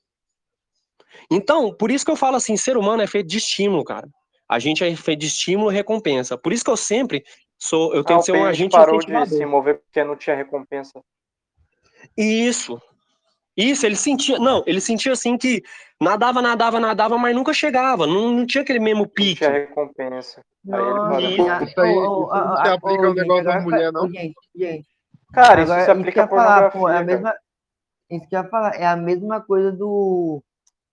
Então, 1.31 1.73
por 1.73 1.91
isso 1.91 2.05
que 2.05 2.11
eu 2.11 2.17
falo 2.17 2.37
assim, 2.37 2.57
ser 2.57 2.77
humano 2.77 3.03
é 3.03 3.07
feito 3.07 3.29
de 3.29 3.39
estímulo, 3.39 3.83
cara. 3.83 4.09
A 4.47 4.59
gente 4.59 4.85
é 4.85 4.95
feito 4.95 5.21
de 5.21 5.27
estímulo 5.27 5.71
e 5.71 5.75
recompensa. 5.75 6.37
Por 6.37 6.53
isso 6.53 6.65
que 6.65 6.71
eu 6.71 6.77
sempre 6.77 7.25
sou, 7.59 7.95
eu 7.95 8.05
tento 8.05 8.21
ah, 8.21 8.23
ser 8.23 8.33
um 8.33 8.45
agente 8.45 8.73
parou 8.73 8.99
de 8.99 9.27
se 9.27 9.45
mover 9.45 9.81
porque 9.81 10.05
não 10.05 10.17
tinha 10.17 10.37
recompensa. 10.37 11.01
Isso. 12.17 12.81
Isso, 13.57 13.85
ele 13.85 13.97
sentia, 13.97 14.39
não, 14.39 14.63
ele 14.67 14.81
sentia 14.81 15.13
assim 15.13 15.37
que 15.37 15.65
nadava, 16.01 16.41
nadava, 16.41 16.79
nadava, 16.79 17.19
mas 17.19 17.35
nunca 17.35 17.53
chegava, 17.53 18.07
não, 18.07 18.31
não 18.31 18.47
tinha 18.47 18.63
aquele 18.63 18.79
mesmo 18.79 19.05
pique. 19.05 19.43
Não 19.43 19.51
tinha 19.51 19.67
recompensa. 19.67 20.45
Aí 20.73 21.25
ele 21.25 21.37
parou. 21.37 21.67
Isso 21.67 21.81
aí 21.81 21.97
oh, 21.97 22.29
oh, 22.31 22.37
não 22.37 22.57
se 22.57 22.69
aplica 22.69 23.07
ao 23.07 23.15
negócio 23.15 23.45
da 23.45 23.61
mulher, 23.61 23.93
não? 23.93 24.09
Gente, 24.09 24.35
gente. 24.55 24.89
Cara, 25.33 25.63
isso 25.63 25.73
se 25.73 25.91
aplica 25.91 26.25
a 26.25 26.29
falar, 26.29 26.71
pô, 26.71 26.89
é 26.89 26.99
a 26.99 27.03
mesma, 27.03 27.35
Isso 28.09 28.29
que 28.29 28.37
eu 28.37 28.43
ia 28.43 28.49
falar, 28.49 28.75
é 28.77 28.87
a 28.87 28.97
mesma 28.97 29.41
coisa 29.41 29.73
do, 29.73 30.41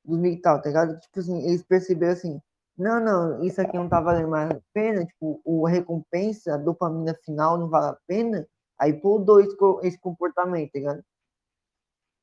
do 0.03 0.17
militar, 0.17 0.59
tá 0.59 0.67
ligado? 0.67 0.99
Tipo 0.99 1.19
assim, 1.19 1.47
eles 1.47 1.63
perceberam 1.63 2.13
assim, 2.13 2.41
não, 2.77 2.99
não, 2.99 3.43
isso 3.43 3.61
aqui 3.61 3.77
não 3.77 3.87
tá 3.87 4.01
valendo 4.01 4.27
mais 4.27 4.51
a 4.51 4.59
pena, 4.73 5.05
tipo, 5.05 5.41
o 5.45 5.65
recompensa, 5.65 6.55
a 6.55 6.57
dopamina 6.57 7.15
final 7.23 7.57
não 7.57 7.69
vale 7.69 7.87
a 7.87 7.97
pena, 8.05 8.45
aí 8.79 8.93
podou 8.93 9.39
esse, 9.39 9.55
esse 9.83 9.99
comportamento, 9.99 10.71
tá 10.71 10.79
ligado? 10.79 11.03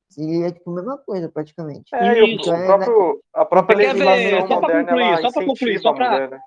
Seria 0.09 0.51
tipo 0.51 0.69
a 0.69 0.75
mesma 0.75 0.97
coisa, 0.99 1.27
praticamente. 1.27 1.93
É, 1.95 2.19
e 2.19 2.35
o, 2.35 2.35
o 2.35 2.65
próprio, 2.65 3.23
a 3.33 3.45
própria 3.45 3.77
legislação 3.77 4.47
só 4.47 4.61
moderna, 4.61 4.85
concluir, 4.85 5.21
só 5.21 5.31
para 5.31 5.45
concluir, 5.45 5.79
só 5.79 5.93
para 5.93 6.41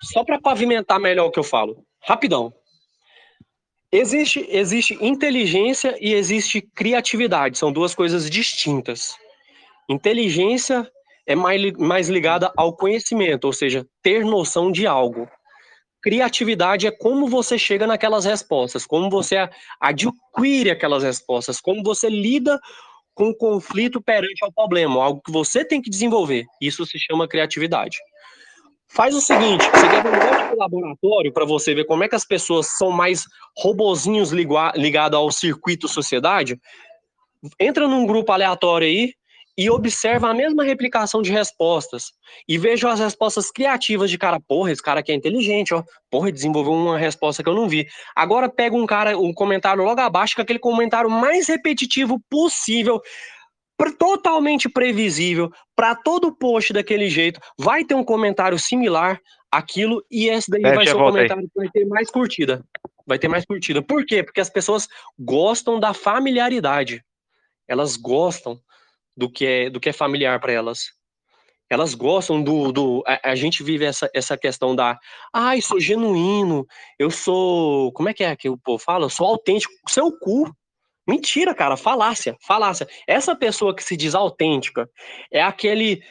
só 0.00 0.24
para 0.24 0.40
pavimentar 0.40 1.00
melhor 1.00 1.26
o 1.26 1.30
que 1.30 1.38
eu 1.38 1.44
falo, 1.44 1.84
rapidão. 2.02 2.52
Existe, 3.90 4.46
existe 4.50 4.94
inteligência 5.04 5.96
e 6.00 6.12
existe 6.12 6.60
criatividade, 6.60 7.58
são 7.58 7.72
duas 7.72 7.94
coisas 7.94 8.28
distintas. 8.28 9.16
Inteligência 9.88 10.88
é 11.26 11.34
mais, 11.34 11.72
mais 11.72 12.08
ligada 12.08 12.52
ao 12.56 12.76
conhecimento, 12.76 13.44
ou 13.46 13.52
seja, 13.52 13.86
ter 14.02 14.24
noção 14.24 14.70
de 14.70 14.86
algo. 14.86 15.28
Criatividade 16.00 16.86
é 16.86 16.90
como 16.90 17.26
você 17.26 17.58
chega 17.58 17.86
naquelas 17.86 18.24
respostas, 18.24 18.86
como 18.86 19.10
você 19.10 19.48
adquire 19.80 20.70
aquelas 20.70 21.02
respostas, 21.02 21.60
como 21.60 21.82
você 21.82 22.08
lida 22.08 22.60
com 23.12 23.30
o 23.30 23.34
conflito 23.34 24.00
perante 24.00 24.44
ao 24.44 24.52
problema, 24.52 25.02
algo 25.02 25.22
que 25.24 25.32
você 25.32 25.64
tem 25.64 25.82
que 25.82 25.90
desenvolver. 25.90 26.44
Isso 26.60 26.86
se 26.86 26.98
chama 26.98 27.26
criatividade. 27.26 27.96
Faz 28.88 29.16
o 29.16 29.20
seguinte, 29.20 29.64
você 29.64 29.88
quer 29.88 30.54
um 30.54 30.56
laboratório 30.56 31.32
para 31.32 31.44
você 31.44 31.74
ver 31.74 31.86
como 31.86 32.04
é 32.04 32.08
que 32.08 32.14
as 32.14 32.24
pessoas 32.24 32.68
são 32.78 32.92
mais 32.92 33.24
robozinhos 33.56 34.30
ligados 34.30 35.18
ao 35.18 35.32
circuito 35.32 35.88
sociedade? 35.88 36.60
Entra 37.58 37.88
num 37.88 38.06
grupo 38.06 38.30
aleatório 38.30 38.86
aí, 38.86 39.12
e 39.56 39.70
observa 39.70 40.28
a 40.28 40.34
mesma 40.34 40.62
replicação 40.62 41.22
de 41.22 41.32
respostas 41.32 42.12
e 42.46 42.58
vejo 42.58 42.86
as 42.86 43.00
respostas 43.00 43.50
criativas 43.50 44.10
de 44.10 44.18
cara, 44.18 44.38
porra, 44.38 44.70
esse 44.70 44.82
cara 44.82 45.00
aqui 45.00 45.10
é 45.10 45.14
inteligente, 45.14 45.72
ó, 45.72 45.82
porra, 46.10 46.30
desenvolveu 46.30 46.74
uma 46.74 46.98
resposta 46.98 47.42
que 47.42 47.48
eu 47.48 47.54
não 47.54 47.68
vi. 47.68 47.86
Agora 48.14 48.48
pega 48.48 48.76
um 48.76 48.84
cara, 48.84 49.18
um 49.18 49.32
comentário 49.32 49.82
logo 49.82 50.00
abaixo, 50.00 50.36
com 50.36 50.42
aquele 50.42 50.58
comentário 50.58 51.08
mais 51.08 51.48
repetitivo 51.48 52.20
possível, 52.28 53.00
totalmente 53.98 54.68
previsível, 54.68 55.50
para 55.74 55.94
todo 55.94 56.34
post 56.34 56.72
daquele 56.72 57.08
jeito, 57.08 57.40
vai 57.58 57.84
ter 57.84 57.94
um 57.94 58.04
comentário 58.04 58.58
similar 58.58 59.20
àquilo 59.50 60.04
e 60.10 60.28
esse 60.28 60.50
daí 60.50 60.62
vai 60.62 60.86
ser 60.86 60.96
o 60.96 60.98
comentário 60.98 61.42
que 61.44 61.58
vai 61.58 61.68
ter 61.70 61.86
mais 61.86 62.10
curtida. 62.10 62.64
Vai 63.06 63.18
ter 63.18 63.28
mais 63.28 63.44
curtida. 63.44 63.80
Por 63.80 64.04
quê? 64.04 64.22
Porque 64.22 64.40
as 64.40 64.50
pessoas 64.50 64.88
gostam 65.18 65.78
da 65.78 65.94
familiaridade. 65.94 67.04
Elas 67.68 67.96
gostam 67.96 68.60
do 69.16 69.30
que 69.30 69.46
é, 69.46 69.70
do 69.70 69.80
que 69.80 69.88
é 69.88 69.92
familiar 69.92 70.38
para 70.40 70.52
elas. 70.52 70.96
Elas 71.68 71.94
gostam 71.94 72.42
do. 72.42 72.70
do 72.70 73.02
a, 73.06 73.30
a, 73.30 73.34
gente 73.34 73.62
vive 73.62 73.84
essa, 73.84 74.08
essa 74.14 74.36
questão 74.36 74.74
da. 74.76 74.98
Ai, 75.32 75.60
sou 75.60 75.80
genuíno, 75.80 76.64
eu 76.98 77.10
sou. 77.10 77.92
Como 77.92 78.08
é 78.08 78.14
que 78.14 78.22
é 78.22 78.36
que 78.36 78.48
o 78.48 78.58
povo 78.58 78.78
fala? 78.78 79.06
Eu 79.06 79.10
sou 79.10 79.26
autêntico. 79.26 79.72
Seu 79.88 80.16
cu. 80.16 80.54
Mentira, 81.08 81.54
cara, 81.54 81.76
falácia, 81.76 82.36
falácia. 82.44 82.86
Essa 83.06 83.34
pessoa 83.34 83.74
que 83.74 83.82
se 83.82 83.96
diz 83.96 84.14
autêntica 84.14 84.88
é 85.32 85.42
aquele. 85.42 86.02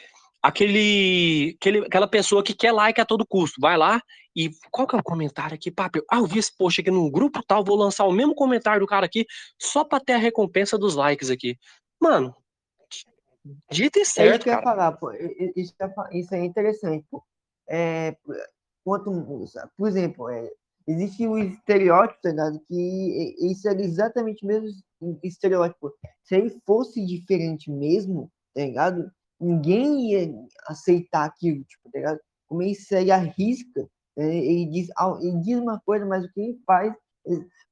Aquele, 0.42 1.56
aquele, 1.56 1.78
aquela 1.80 2.06
pessoa 2.06 2.40
que 2.40 2.54
quer 2.54 2.70
like 2.70 3.00
a 3.00 3.04
todo 3.04 3.26
custo. 3.26 3.60
Vai 3.60 3.76
lá 3.76 4.00
e 4.36 4.50
qual 4.70 4.86
que 4.86 4.94
é 4.94 4.98
o 4.98 5.02
comentário 5.02 5.54
aqui, 5.54 5.70
papo? 5.70 5.98
Ah, 6.10 6.18
eu 6.18 6.26
vi 6.26 6.38
esse 6.38 6.54
post 6.54 6.80
aqui 6.80 6.90
num 6.90 7.10
grupo 7.10 7.42
tal, 7.44 7.64
vou 7.64 7.74
lançar 7.74 8.04
o 8.04 8.12
mesmo 8.12 8.34
comentário 8.34 8.80
do 8.80 8.86
cara 8.86 9.06
aqui 9.06 9.24
só 9.60 9.82
para 9.82 9.98
ter 9.98 10.12
a 10.12 10.18
recompensa 10.18 10.76
dos 10.78 10.94
likes 10.94 11.30
aqui. 11.30 11.56
Mano, 11.98 12.36
Dito 13.70 13.98
e 13.98 14.04
certo, 14.04 14.32
é 14.32 14.36
isso 14.36 14.44
cara. 14.44 14.62
falar, 14.62 14.92
pô. 14.92 15.12
Isso, 15.12 15.74
isso 16.12 16.34
é 16.34 16.44
interessante, 16.44 17.06
pô. 17.10 17.22
É, 17.68 18.16
quanto, 18.84 19.10
por 19.76 19.88
exemplo, 19.88 20.28
é, 20.28 20.50
existe 20.86 21.26
o 21.26 21.38
estereótipo, 21.38 22.20
tá 22.22 22.30
ligado? 22.30 22.60
Que 22.66 23.34
isso 23.40 23.68
é 23.68 23.72
exatamente 23.80 24.44
o 24.44 24.48
mesmo 24.48 24.70
estereótipo. 25.22 25.92
Se 26.22 26.36
ele 26.36 26.60
fosse 26.64 27.04
diferente 27.04 27.70
mesmo, 27.70 28.30
tá 28.54 28.62
ligado? 28.62 29.10
Ninguém 29.40 30.12
ia 30.12 30.34
aceitar 30.66 31.24
aquilo, 31.24 31.62
tipo, 31.64 31.90
tá 31.90 31.98
ligado? 31.98 32.20
Como 32.48 32.62
ele 32.62 32.74
se 32.74 32.94
arrisca, 33.10 33.88
né? 34.16 34.36
ele, 34.36 34.66
diz, 34.66 34.88
ele 35.20 35.40
diz 35.40 35.58
uma 35.58 35.80
coisa, 35.80 36.06
mas 36.06 36.24
o 36.24 36.32
que 36.32 36.40
ele 36.40 36.60
faz 36.64 36.94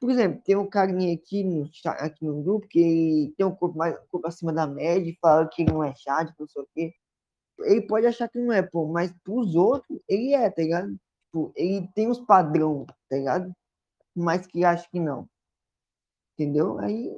por 0.01 0.11
exemplo, 0.11 0.43
tem 0.45 0.57
um 0.57 0.69
carinha 0.69 1.15
aqui 1.15 1.45
no, 1.45 1.71
aqui 1.87 2.25
no 2.25 2.43
grupo 2.43 2.69
que 2.69 3.33
tem 3.37 3.47
um 3.47 3.55
corpo 3.55 3.77
mais 3.79 3.95
um 3.95 4.07
corpo 4.11 4.27
acima 4.27 4.53
da 4.53 4.67
média 4.67 5.11
e 5.11 5.19
fala 5.21 5.49
que 5.49 5.65
não 5.65 5.83
é 5.83 5.95
chato, 5.95 6.35
não 6.39 6.49
sei 6.49 6.63
o 6.63 6.69
quê. 6.75 6.95
Ele 7.61 7.83
pode 7.87 8.07
achar 8.07 8.29
que 8.29 8.39
não 8.39 8.53
é, 8.53 8.63
pô, 8.63 8.87
mas 8.87 9.13
pros 9.25 9.55
outros, 9.55 10.01
ele 10.09 10.35
é, 10.35 10.51
tá 10.51 10.63
ligado? 10.63 10.97
Tipo, 11.27 11.53
ele 11.57 11.89
tem 11.95 12.09
os 12.09 12.21
padrão, 12.21 12.85
tá 13.09 13.17
ligado? 13.17 13.53
Mas 14.15 14.47
que 14.47 14.65
acha 14.65 14.89
que 14.91 15.01
não. 15.01 15.29
Entendeu? 16.35 16.79
Aí 16.79 17.17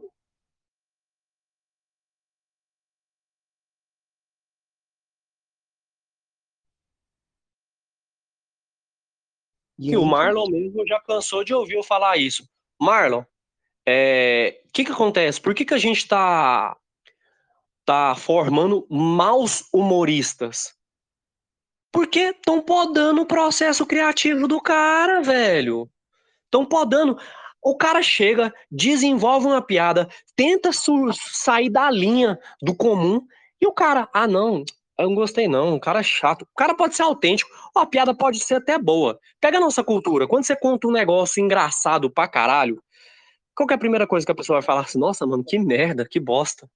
que 9.80 9.96
o 9.96 10.04
Marlon 10.04 10.48
mesmo 10.48 10.86
já 10.86 11.00
cansou 11.00 11.44
de 11.44 11.52
ouvir 11.54 11.74
eu 11.74 11.82
falar 11.82 12.16
isso. 12.16 12.48
Marlon, 12.80 13.20
o 13.20 13.24
é, 13.86 14.60
que 14.72 14.84
que 14.84 14.92
acontece? 14.92 15.40
Por 15.40 15.54
que 15.54 15.64
que 15.64 15.74
a 15.74 15.78
gente 15.78 15.98
está 15.98 16.76
tá 17.84 18.14
formando 18.16 18.86
maus 18.90 19.64
humoristas? 19.72 20.74
Porque 21.92 22.30
estão 22.30 22.60
podando 22.60 23.22
o 23.22 23.26
processo 23.26 23.86
criativo 23.86 24.48
do 24.48 24.60
cara, 24.60 25.22
velho. 25.22 25.88
Estão 26.44 26.64
podando. 26.64 27.18
O 27.62 27.76
cara 27.76 28.02
chega, 28.02 28.52
desenvolve 28.70 29.46
uma 29.46 29.62
piada, 29.62 30.08
tenta 30.36 30.70
sair 30.72 31.70
da 31.70 31.90
linha 31.90 32.38
do 32.62 32.74
comum, 32.74 33.26
e 33.60 33.66
o 33.66 33.72
cara, 33.72 34.08
ah, 34.12 34.26
não, 34.26 34.64
Eu 34.98 35.08
não 35.08 35.14
gostei, 35.14 35.46
não. 35.46 35.74
Um 35.74 35.78
cara 35.78 36.02
chato. 36.02 36.42
O 36.42 36.56
cara 36.56 36.74
pode 36.74 36.94
ser 36.96 37.02
autêntico. 37.02 37.50
Ó, 37.74 37.80
a 37.80 37.86
piada 37.86 38.14
pode 38.14 38.40
ser 38.40 38.54
até 38.54 38.78
boa. 38.78 39.18
Pega 39.40 39.58
a 39.58 39.60
nossa 39.60 39.84
cultura. 39.84 40.26
Quando 40.26 40.44
você 40.44 40.56
conta 40.56 40.88
um 40.88 40.92
negócio 40.92 41.42
engraçado 41.42 42.10
pra 42.10 42.26
caralho, 42.26 42.82
qual 43.54 43.68
é 43.70 43.74
a 43.74 43.78
primeira 43.78 44.06
coisa 44.06 44.24
que 44.24 44.32
a 44.32 44.34
pessoa 44.34 44.60
vai 44.60 44.66
falar 44.66 44.82
assim? 44.82 44.98
Nossa, 44.98 45.26
mano, 45.26 45.44
que 45.44 45.58
merda, 45.58 46.06
que 46.08 46.20
bosta. 46.20 46.68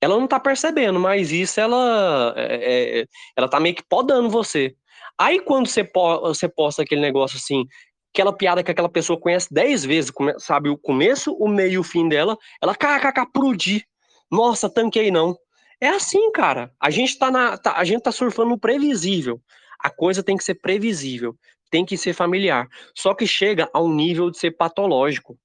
Ela 0.00 0.18
não 0.18 0.28
tá 0.28 0.38
percebendo, 0.38 0.98
mas 1.00 1.32
isso 1.32 1.60
ela, 1.60 2.32
é, 2.36 3.00
é, 3.00 3.06
ela 3.36 3.48
tá 3.48 3.58
meio 3.58 3.74
que 3.74 3.82
podando 3.82 4.30
você. 4.30 4.76
Aí 5.18 5.40
quando 5.40 5.66
você, 5.66 5.82
po 5.82 6.20
você 6.20 6.48
posta 6.48 6.82
aquele 6.82 7.00
negócio 7.00 7.36
assim, 7.36 7.66
aquela 8.14 8.32
piada 8.32 8.62
que 8.62 8.70
aquela 8.70 8.88
pessoa 8.88 9.18
conhece 9.18 9.48
dez 9.50 9.84
vezes, 9.84 10.12
sabe 10.38 10.68
o 10.68 10.78
começo, 10.78 11.32
o 11.32 11.48
meio 11.48 11.72
e 11.72 11.78
o 11.78 11.82
fim 11.82 12.08
dela, 12.08 12.38
ela 12.62 12.74
kkk 12.74 13.26
prudir. 13.32 13.84
Nossa, 14.30 14.68
tanquei 14.70 15.10
não. 15.10 15.36
É 15.80 15.88
assim, 15.88 16.30
cara. 16.32 16.72
A 16.80 16.90
gente 16.90 17.18
tá 17.18 17.30
na. 17.30 17.56
Tá, 17.56 17.76
a 17.76 17.84
gente 17.84 18.02
tá 18.02 18.12
surfando 18.12 18.50
no 18.50 18.58
previsível. 18.58 19.40
A 19.78 19.90
coisa 19.90 20.22
tem 20.22 20.36
que 20.36 20.42
ser 20.42 20.56
previsível, 20.56 21.36
tem 21.70 21.84
que 21.84 21.96
ser 21.96 22.12
familiar. 22.12 22.68
Só 22.94 23.14
que 23.14 23.26
chega 23.26 23.70
ao 23.72 23.88
nível 23.88 24.30
de 24.30 24.38
ser 24.38 24.50
patológico. 24.50 25.38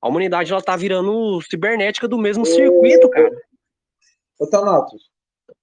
A 0.00 0.08
humanidade 0.08 0.52
ela 0.52 0.62
tá 0.62 0.76
virando 0.76 1.40
cibernética 1.42 2.08
do 2.08 2.16
mesmo 2.16 2.46
circuito, 2.46 3.10
cara. 3.10 3.30
Ô, 4.38 4.46
Thanatos, 4.46 5.10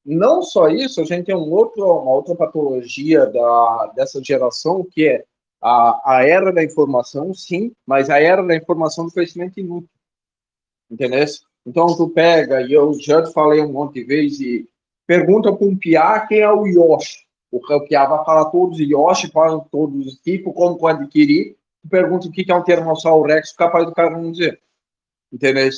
não 0.05 0.41
só 0.41 0.67
isso, 0.67 1.01
a 1.01 1.03
gente 1.03 1.25
tem 1.25 1.35
um 1.35 1.51
outro, 1.51 1.83
uma 1.83 2.11
outra 2.11 2.35
patologia 2.35 3.25
da, 3.25 3.93
dessa 3.95 4.21
geração, 4.23 4.85
que 4.91 5.07
é 5.07 5.23
a, 5.61 6.17
a 6.17 6.27
era 6.27 6.51
da 6.51 6.63
informação, 6.63 7.33
sim, 7.33 7.73
mas 7.85 8.09
a 8.09 8.19
era 8.19 8.43
da 8.43 8.55
informação 8.55 9.05
do 9.05 9.13
conhecimento 9.13 9.59
inútil. 9.59 9.89
Entendeu? 10.91 11.23
Então, 11.65 11.87
tu 11.87 12.09
pega, 12.09 12.61
e 12.61 12.73
eu 12.73 12.93
já 12.99 13.23
te 13.23 13.31
falei 13.31 13.61
um 13.61 13.71
monte 13.71 13.95
de 13.95 14.03
vezes, 14.03 14.39
e 14.41 14.69
pergunta 15.07 15.53
para 15.53 15.65
um 15.65 15.77
piá 15.77 16.19
quem 16.27 16.39
é 16.39 16.51
o 16.51 16.65
Yoshi. 16.65 17.23
O 17.51 17.59
piá 17.81 18.05
vai 18.05 18.25
falar 18.25 18.45
todos 18.45 18.79
os 18.79 18.87
Yoshi, 18.87 19.31
fala 19.31 19.63
todos 19.71 20.05
os 20.05 20.15
tipos, 20.15 20.53
como 20.53 20.77
pode 20.77 21.03
adquirir. 21.03 21.55
Tu 21.81 21.89
pergunta 21.89 22.27
o 22.27 22.31
que 22.31 22.51
é 22.51 22.55
um 22.55 22.63
Tiranossauro 22.63 23.27
Rex, 23.27 23.53
capaz 23.53 23.85
do 23.85 23.93
cara 23.93 24.09
não 24.09 24.31
dizer. 24.31 24.59
Entendeu? 25.31 25.69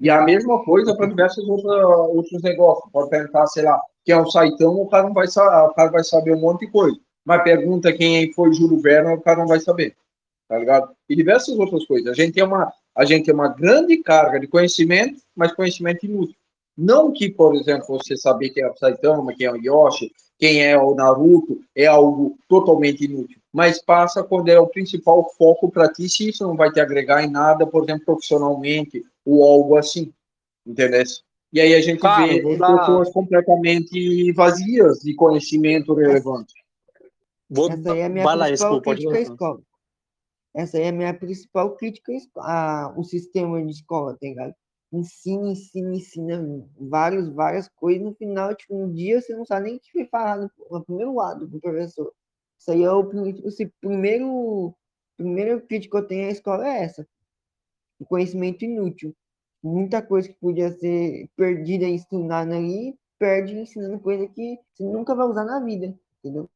E 0.00 0.10
a 0.10 0.22
mesma 0.22 0.64
coisa 0.64 0.94
para 0.94 1.06
diversos 1.06 1.48
outros, 1.48 2.42
negócios. 2.42 2.90
Pode 2.92 3.10
perguntar, 3.10 3.46
sei 3.46 3.62
lá, 3.62 3.80
quem 4.04 4.14
é 4.14 4.20
o 4.20 4.30
Saitão, 4.30 4.80
o 4.80 4.88
cara, 4.88 5.04
não 5.04 5.14
vai, 5.14 5.26
o 5.26 5.74
cara 5.74 5.90
vai 5.90 6.04
saber 6.04 6.34
um 6.34 6.40
monte 6.40 6.66
de 6.66 6.72
coisa. 6.72 6.98
Mas 7.24 7.42
pergunta 7.42 7.92
quem 7.92 8.32
foi 8.32 8.52
Júlio 8.52 8.80
Verne, 8.80 9.14
o 9.14 9.20
cara 9.20 9.38
não 9.38 9.46
vai 9.46 9.60
saber. 9.60 9.96
Tá 10.48 10.58
ligado? 10.58 10.90
E 11.08 11.14
diversas 11.14 11.58
outras 11.58 11.84
coisas. 11.84 12.10
A 12.10 12.14
gente 12.14 12.34
tem 12.34 12.42
uma, 12.42 12.72
a 12.98 13.04
gente 13.04 13.26
tem 13.26 13.34
uma 13.34 13.46
grande 13.46 13.96
carga 13.98 14.40
de 14.40 14.48
conhecimento, 14.48 15.22
mas 15.36 15.52
conhecimento 15.52 16.04
inútil. 16.04 16.34
Não 16.76 17.12
que, 17.12 17.30
por 17.30 17.54
exemplo, 17.54 17.86
você 17.86 18.16
saber 18.16 18.50
quem 18.50 18.64
é 18.64 18.68
o 18.68 18.76
Saitama, 18.76 19.32
quem 19.32 19.46
é 19.46 19.52
o 19.52 19.56
Yoshi, 19.56 20.10
quem 20.36 20.64
é 20.64 20.76
o 20.76 20.96
Naruto, 20.96 21.60
é 21.76 21.86
algo 21.86 22.36
totalmente 22.48 23.04
inútil. 23.04 23.38
Mas 23.52 23.80
passa 23.80 24.24
quando 24.24 24.48
é 24.48 24.58
o 24.58 24.66
principal 24.66 25.30
foco 25.38 25.70
para 25.70 25.92
ti, 25.92 26.08
se 26.08 26.30
isso 26.30 26.44
não 26.44 26.56
vai 26.56 26.72
te 26.72 26.80
agregar 26.80 27.22
em 27.22 27.30
nada, 27.30 27.64
por 27.64 27.84
exemplo, 27.84 28.04
profissionalmente, 28.04 29.04
ou 29.24 29.44
algo 29.44 29.76
assim. 29.76 30.12
Entendeu? 30.66 31.04
E 31.52 31.60
aí 31.60 31.74
a 31.76 31.80
gente 31.80 32.00
Cara, 32.00 32.26
vê 32.26 32.58
pessoas 32.58 33.12
completamente 33.12 34.32
vazias 34.32 34.98
de 34.98 35.14
conhecimento 35.14 35.94
relevante. 35.94 36.52
Vou, 37.48 37.70
Essa 37.70 37.92
aí 37.92 38.00
é 38.00 38.06
a 38.06 38.08
minha 38.08 38.24
vai 38.24 38.36
lá, 38.36 38.50
Expo, 38.50 38.82
pode 38.82 39.06
escola. 39.06 39.60
Essa 40.58 40.78
é 40.78 40.88
a 40.88 40.92
minha 40.92 41.14
principal 41.14 41.76
crítica 41.76 42.12
à 42.12 42.16
esco- 42.16 42.40
a- 42.40 42.94
o 42.98 43.04
sistema 43.04 43.62
de 43.64 43.70
escola, 43.72 44.14
tá 44.14 44.26
ligado? 44.26 44.54
Ensina, 44.92 45.48
ensina, 45.50 45.94
ensina 45.96 46.66
vários, 46.78 47.28
várias 47.30 47.68
coisas. 47.68 48.02
No 48.02 48.14
final, 48.14 48.54
tipo, 48.56 48.74
um 48.76 48.92
dia 48.92 49.20
você 49.22 49.34
não 49.36 49.44
sabe 49.46 49.66
nem 49.68 49.76
o 49.76 49.80
que 49.80 50.06
falar 50.06 50.38
no, 50.38 50.50
no 50.70 50.84
primeiro 50.84 51.14
lado 51.14 51.46
do 51.46 51.60
professor. 51.60 52.12
Isso 52.58 52.72
aí 52.72 52.82
é 52.82 52.90
o, 52.92 53.04
prim- 53.06 53.42
esse 53.46 53.66
primeiro, 53.80 54.74
primeira 55.16 55.60
crítica 55.60 55.98
que 55.98 56.04
eu 56.04 56.08
tenho 56.08 56.28
à 56.28 56.32
escola 56.32 56.66
é 56.68 56.84
essa. 56.84 57.06
O 58.00 58.04
conhecimento 58.06 58.64
inútil. 58.64 59.14
Muita 59.62 60.02
coisa 60.02 60.28
que 60.28 60.34
podia 60.40 60.70
ser 60.72 61.28
perdida 61.36 61.84
e 61.86 61.94
ensinada 61.94 62.56
ali, 62.56 62.98
perde 63.18 63.56
ensinando 63.58 64.00
coisa 64.00 64.26
que 64.28 64.58
você 64.74 64.84
nunca 64.84 65.14
vai 65.14 65.26
usar 65.28 65.44
na 65.44 65.60
vida, 65.64 65.96
entendeu? 66.24 66.48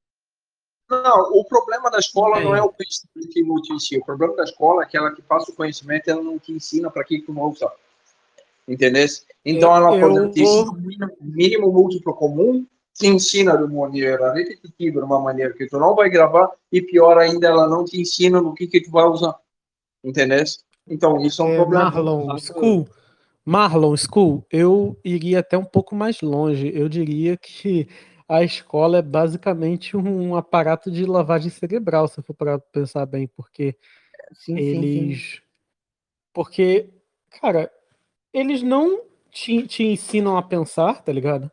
Não, 1.00 1.32
o 1.32 1.44
problema 1.44 1.90
da 1.90 1.98
escola 1.98 2.38
não 2.40 2.54
é 2.54 2.60
o 2.62 2.68
conhecimento 2.68 3.38
inútil 3.38 3.76
em 3.76 3.80
si. 3.80 3.96
O 3.96 4.04
problema 4.04 4.36
da 4.36 4.44
escola 4.44 4.82
é 4.82 4.86
que 4.86 4.96
ela 4.96 5.10
que 5.10 5.22
passa 5.22 5.50
o 5.50 5.54
conhecimento 5.54 6.08
ela 6.10 6.22
não 6.22 6.38
te 6.38 6.52
ensina 6.52 6.90
para 6.90 7.02
que 7.02 7.22
tu 7.22 7.32
não 7.32 7.44
usar. 7.50 7.72
Entendeu? 8.68 9.06
Então, 9.44 9.74
ela, 9.74 9.88
por 9.88 9.98
eu 10.00 10.10
exemplo, 10.10 10.32
te 10.32 10.42
vou- 10.44 10.62
ensina 10.62 10.70
o 10.70 10.76
mínimo, 10.76 11.16
mínimo 11.20 11.72
múltiplo 11.72 12.14
comum, 12.14 12.66
te 12.94 13.06
ensina 13.06 13.56
de 13.56 13.64
uma 13.64 13.86
maneira 13.86 14.34
repetitiva, 14.34 15.00
de 15.00 15.06
uma 15.06 15.18
maneira 15.18 15.54
que 15.54 15.66
tu 15.66 15.78
não 15.78 15.94
vai 15.94 16.10
gravar, 16.10 16.50
e 16.70 16.82
pior 16.82 17.16
ainda, 17.16 17.46
ela 17.48 17.66
não 17.66 17.84
te 17.84 17.98
ensina 18.00 18.40
no 18.40 18.54
que, 18.54 18.66
que 18.66 18.82
tu 18.82 18.90
vai 18.90 19.04
usar. 19.06 19.34
Entendeu? 20.04 20.44
Então, 20.86 21.18
isso 21.22 21.40
é 21.42 21.44
um 21.46 21.48
É, 21.52 21.56
problema. 21.56 21.84
Marlon 21.90 22.38
School, 22.38 22.88
Marlon 23.44 23.96
School, 23.96 24.44
eu 24.50 24.96
iria 25.04 25.40
até 25.40 25.56
um 25.56 25.64
pouco 25.64 25.94
mais 25.94 26.20
longe. 26.20 26.70
Eu 26.74 26.88
diria 26.88 27.36
que 27.36 27.88
a 28.32 28.42
escola 28.42 28.98
é 28.98 29.02
basicamente 29.02 29.94
um 29.94 30.34
aparato 30.34 30.90
de 30.90 31.04
lavagem 31.04 31.50
cerebral, 31.50 32.08
se 32.08 32.22
for 32.22 32.32
para 32.32 32.58
pensar 32.58 33.04
bem, 33.04 33.26
porque 33.28 33.76
Sim, 34.32 34.56
sim, 34.56 34.56
sim. 34.56 34.78
eles, 34.78 35.42
porque, 36.32 36.88
cara, 37.40 37.70
eles 38.32 38.62
não 38.62 39.02
te, 39.30 39.66
te 39.66 39.84
ensinam 39.84 40.38
a 40.38 40.42
pensar, 40.42 41.02
tá 41.02 41.12
ligado? 41.12 41.50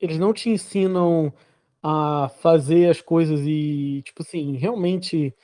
Eles 0.00 0.18
não 0.18 0.32
te 0.32 0.48
ensinam 0.50 1.32
a 1.82 2.30
fazer 2.40 2.88
as 2.88 3.02
coisas 3.02 3.40
e, 3.42 4.02
tipo 4.04 4.22
assim, 4.22 4.56
realmente 4.56 5.34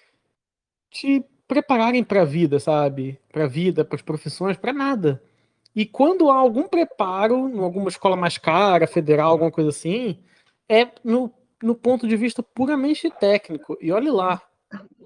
te 0.91 1.25
prepararem 1.47 2.02
para 2.05 2.23
a 2.23 2.25
vida, 2.25 2.59
sabe? 2.59 3.20
Para 3.31 3.44
a 3.44 3.49
vida, 3.49 3.84
para 3.84 3.97
as 3.97 4.02
profissões, 4.02 4.57
para 4.57 4.73
nada. 4.73 5.23
E 5.75 5.84
quando 5.86 6.31
há 6.31 6.36
algum 6.36 6.67
preparo, 6.68 7.49
em 7.49 7.59
alguma 7.59 7.89
escola 7.89 8.17
mais 8.17 8.39
cara, 8.39 8.86
federal, 8.86 9.33
alguma 9.33 9.50
coisa 9.50 9.70
assim, 9.70 10.18
é 10.70 10.89
no, 11.02 11.31
no 11.62 11.74
ponto 11.74 12.07
de 12.07 12.16
vista 12.16 12.42
puramente 12.42 13.10
técnico. 13.10 13.76
E 13.81 13.90
olhe 13.92 14.10
lá. 14.10 14.40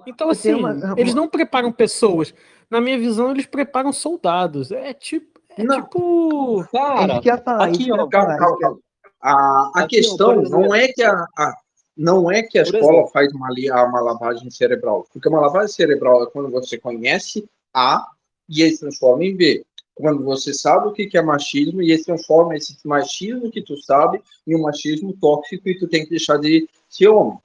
Então, 0.06 0.28
assim, 0.28 0.52
uma- 0.52 0.76
eles 0.96 1.14
não 1.14 1.26
preparam 1.26 1.72
pessoas. 1.72 2.34
Na 2.70 2.80
minha 2.80 2.98
visão, 2.98 3.30
eles 3.30 3.46
preparam 3.46 3.92
soldados. 3.92 4.70
É 4.70 4.92
tipo. 4.92 5.40
É 5.56 5.64
tipo. 5.66 6.60
É 6.60 7.12
isso 7.12 7.20
que 7.22 7.28
eu 7.30 7.34
ia 7.34 7.38
falar, 7.38 7.68
eu 7.68 7.74
ia 7.86 8.08
calma, 8.10 8.36
calma, 8.36 8.58
calma. 8.58 8.78
A, 9.20 9.30
a 9.32 9.70
Aqui, 9.76 9.84
ó, 9.84 9.86
questão 9.88 10.42
não 10.42 10.74
é 10.74 10.88
que 10.88 11.02
a, 11.02 11.12
a- 11.38 11.54
não 11.96 12.30
é 12.30 12.42
que 12.42 12.58
a 12.58 12.64
Por 12.64 12.74
escola 12.74 12.92
exemplo. 12.94 13.10
faz 13.12 13.32
uma, 13.32 13.48
uma 13.86 14.00
lavagem 14.00 14.50
cerebral, 14.50 15.06
porque 15.12 15.28
uma 15.28 15.40
lavagem 15.40 15.68
cerebral 15.72 16.24
é 16.24 16.26
quando 16.26 16.50
você 16.50 16.76
conhece 16.76 17.48
A 17.72 18.04
e 18.48 18.60
ele 18.62 18.72
se 18.72 18.80
transforma 18.80 19.24
em 19.24 19.34
B. 19.34 19.64
Quando 19.94 20.24
você 20.24 20.52
sabe 20.52 20.88
o 20.88 20.92
que 20.92 21.16
é 21.16 21.22
machismo 21.22 21.80
e 21.80 21.92
ele 21.92 22.02
transforma 22.02 22.56
esse 22.56 22.76
machismo 22.84 23.50
que 23.50 23.62
tu 23.62 23.76
sabe 23.76 24.20
em 24.46 24.56
um 24.56 24.62
machismo 24.62 25.16
tóxico 25.20 25.68
e 25.68 25.78
tu 25.78 25.86
tem 25.86 26.04
que 26.04 26.10
deixar 26.10 26.38
de 26.38 26.68
ser 26.88 27.08
homem. 27.08 27.38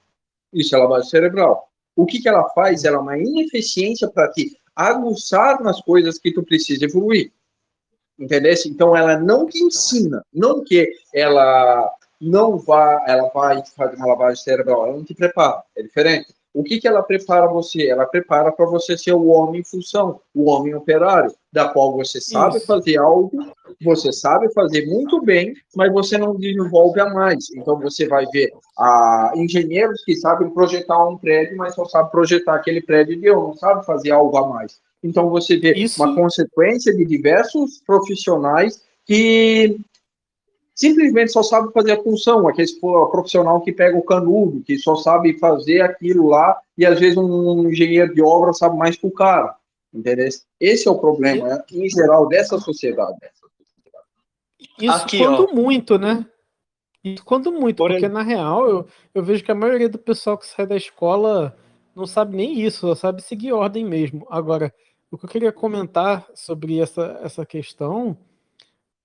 Isso 0.52 0.74
é 0.74 0.78
lavagem 0.78 1.08
cerebral. 1.08 1.68
O 1.94 2.06
que 2.06 2.20
que 2.20 2.28
ela 2.28 2.48
faz? 2.50 2.84
Ela 2.84 2.96
é 2.96 3.00
uma 3.00 3.18
ineficiência 3.18 4.08
para 4.08 4.30
te 4.32 4.56
aguçar 4.74 5.62
nas 5.62 5.80
coisas 5.80 6.18
que 6.18 6.32
tu 6.32 6.42
precisa 6.42 6.84
evoluir. 6.84 7.32
Entendeu? 8.18 8.52
Então 8.66 8.96
ela 8.96 9.18
não 9.18 9.46
te 9.46 9.62
ensina, 9.62 10.24
não 10.32 10.62
que 10.62 10.92
ela 11.14 11.90
não 12.20 12.58
vá, 12.58 13.02
ela 13.06 13.30
vai 13.30 13.64
fazer 13.74 13.96
uma 13.96 14.08
lavagem 14.08 14.42
cerebral, 14.42 14.86
ela 14.86 14.96
não 14.96 15.04
te 15.04 15.14
prepara, 15.14 15.62
é 15.74 15.82
diferente. 15.82 16.34
O 16.52 16.64
que 16.64 16.80
que 16.80 16.88
ela 16.88 17.02
prepara 17.02 17.46
você? 17.46 17.88
Ela 17.88 18.04
prepara 18.06 18.50
para 18.50 18.66
você 18.66 18.98
ser 18.98 19.12
o 19.12 19.26
homem 19.28 19.60
em 19.60 19.64
função, 19.64 20.20
o 20.34 20.50
homem 20.50 20.74
operário, 20.74 21.32
da 21.52 21.68
qual 21.68 21.92
você 21.92 22.20
sabe 22.20 22.56
Isso. 22.56 22.66
fazer 22.66 22.98
algo, 22.98 23.30
você 23.80 24.12
sabe 24.12 24.52
fazer 24.52 24.84
muito 24.86 25.20
bem, 25.22 25.54
mas 25.76 25.92
você 25.92 26.18
não 26.18 26.34
desenvolve 26.34 27.00
a 27.00 27.08
mais. 27.10 27.50
Então 27.54 27.78
você 27.78 28.08
vai 28.08 28.26
ver 28.26 28.50
ah, 28.76 29.32
engenheiros 29.36 30.02
que 30.04 30.16
sabem 30.16 30.50
projetar 30.50 31.06
um 31.06 31.16
prédio, 31.16 31.56
mas 31.56 31.74
só 31.74 31.84
sabem 31.84 32.10
projetar 32.10 32.56
aquele 32.56 32.80
prédio 32.80 33.18
de 33.20 33.26
eu, 33.26 33.40
não 33.40 33.54
sabe 33.54 33.86
fazer 33.86 34.10
algo 34.10 34.36
a 34.36 34.48
mais. 34.48 34.80
Então 35.04 35.30
você 35.30 35.56
vê 35.56 35.72
Isso- 35.74 36.02
uma 36.02 36.14
consequência 36.14 36.92
de 36.94 37.04
diversos 37.04 37.80
profissionais 37.86 38.82
que 39.06 39.78
simplesmente 40.74 41.32
só 41.32 41.42
sabe 41.42 41.72
fazer 41.72 41.92
a 41.92 42.02
função, 42.02 42.48
aquele 42.48 42.72
profissional 42.80 43.60
que 43.60 43.72
pega 43.72 43.96
o 43.96 44.04
canudo, 44.04 44.62
que 44.62 44.78
só 44.78 44.96
sabe 44.96 45.38
fazer 45.38 45.80
aquilo 45.82 46.28
lá, 46.28 46.58
e 46.76 46.86
às 46.86 46.98
vezes 46.98 47.16
um 47.16 47.68
engenheiro 47.68 48.14
de 48.14 48.22
obra 48.22 48.52
sabe 48.52 48.76
mais 48.76 48.96
que 48.96 49.06
o 49.06 49.10
cara, 49.10 49.54
entendeu? 49.92 50.28
Esse 50.58 50.88
é 50.88 50.90
o 50.90 50.98
problema, 50.98 51.48
né, 51.48 51.62
em 51.72 51.88
geral, 51.88 52.28
dessa 52.28 52.58
sociedade. 52.58 53.18
Isso 54.78 54.92
Aqui, 54.92 55.18
quando 55.18 55.44
ó. 55.50 55.54
muito, 55.54 55.98
né? 55.98 56.26
Isso 57.02 57.24
quando 57.24 57.50
muito, 57.52 57.78
Por 57.78 57.90
porque 57.90 58.08
na 58.08 58.22
real 58.22 58.68
eu, 58.68 58.86
eu 59.14 59.22
vejo 59.22 59.42
que 59.42 59.50
a 59.50 59.54
maioria 59.54 59.88
do 59.88 59.98
pessoal 59.98 60.36
que 60.36 60.46
sai 60.46 60.66
da 60.66 60.76
escola 60.76 61.56
não 61.94 62.06
sabe 62.06 62.36
nem 62.36 62.60
isso, 62.60 62.80
só 62.80 62.94
sabe 62.94 63.22
seguir 63.22 63.52
ordem 63.52 63.84
mesmo. 63.84 64.26
Agora, 64.30 64.72
o 65.10 65.18
que 65.18 65.24
eu 65.24 65.28
queria 65.28 65.52
comentar 65.52 66.26
sobre 66.34 66.78
essa, 66.78 67.18
essa 67.22 67.44
questão 67.44 68.16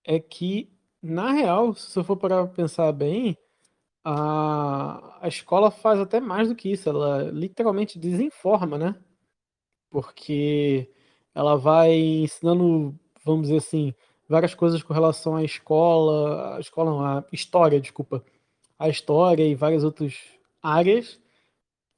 é 0.04 0.20
que, 0.20 0.70
na 1.06 1.32
real, 1.32 1.74
se 1.76 1.98
eu 1.98 2.04
for 2.04 2.18
parar 2.18 2.46
pra 2.46 2.56
pensar 2.56 2.92
bem, 2.92 3.38
a, 4.04 5.20
a 5.22 5.28
escola 5.28 5.72
faz 5.72 6.00
até 6.00 6.20
mais 6.20 6.50
do 6.50 6.56
que 6.56 6.72
isso, 6.72 6.90
ela 6.90 7.24
literalmente 7.32 8.00
desinforma, 8.00 8.78
né? 8.78 8.96
Porque 9.90 10.92
ela 11.34 11.58
vai 11.58 11.94
ensinando, 11.94 12.98
vamos 13.24 13.44
dizer 13.44 13.58
assim, 13.58 13.94
várias 14.28 14.54
coisas 14.56 14.84
com 14.84 14.94
relação 14.94 15.36
à 15.36 15.44
escola, 15.44 16.58
a 16.58 16.60
escola 16.60 16.92
não, 16.92 17.06
a 17.06 17.26
história, 17.32 17.80
desculpa, 17.80 18.24
a 18.80 18.90
história 18.90 19.48
e 19.48 19.56
várias 19.56 19.84
outras 19.84 20.16
áreas, 20.62 21.20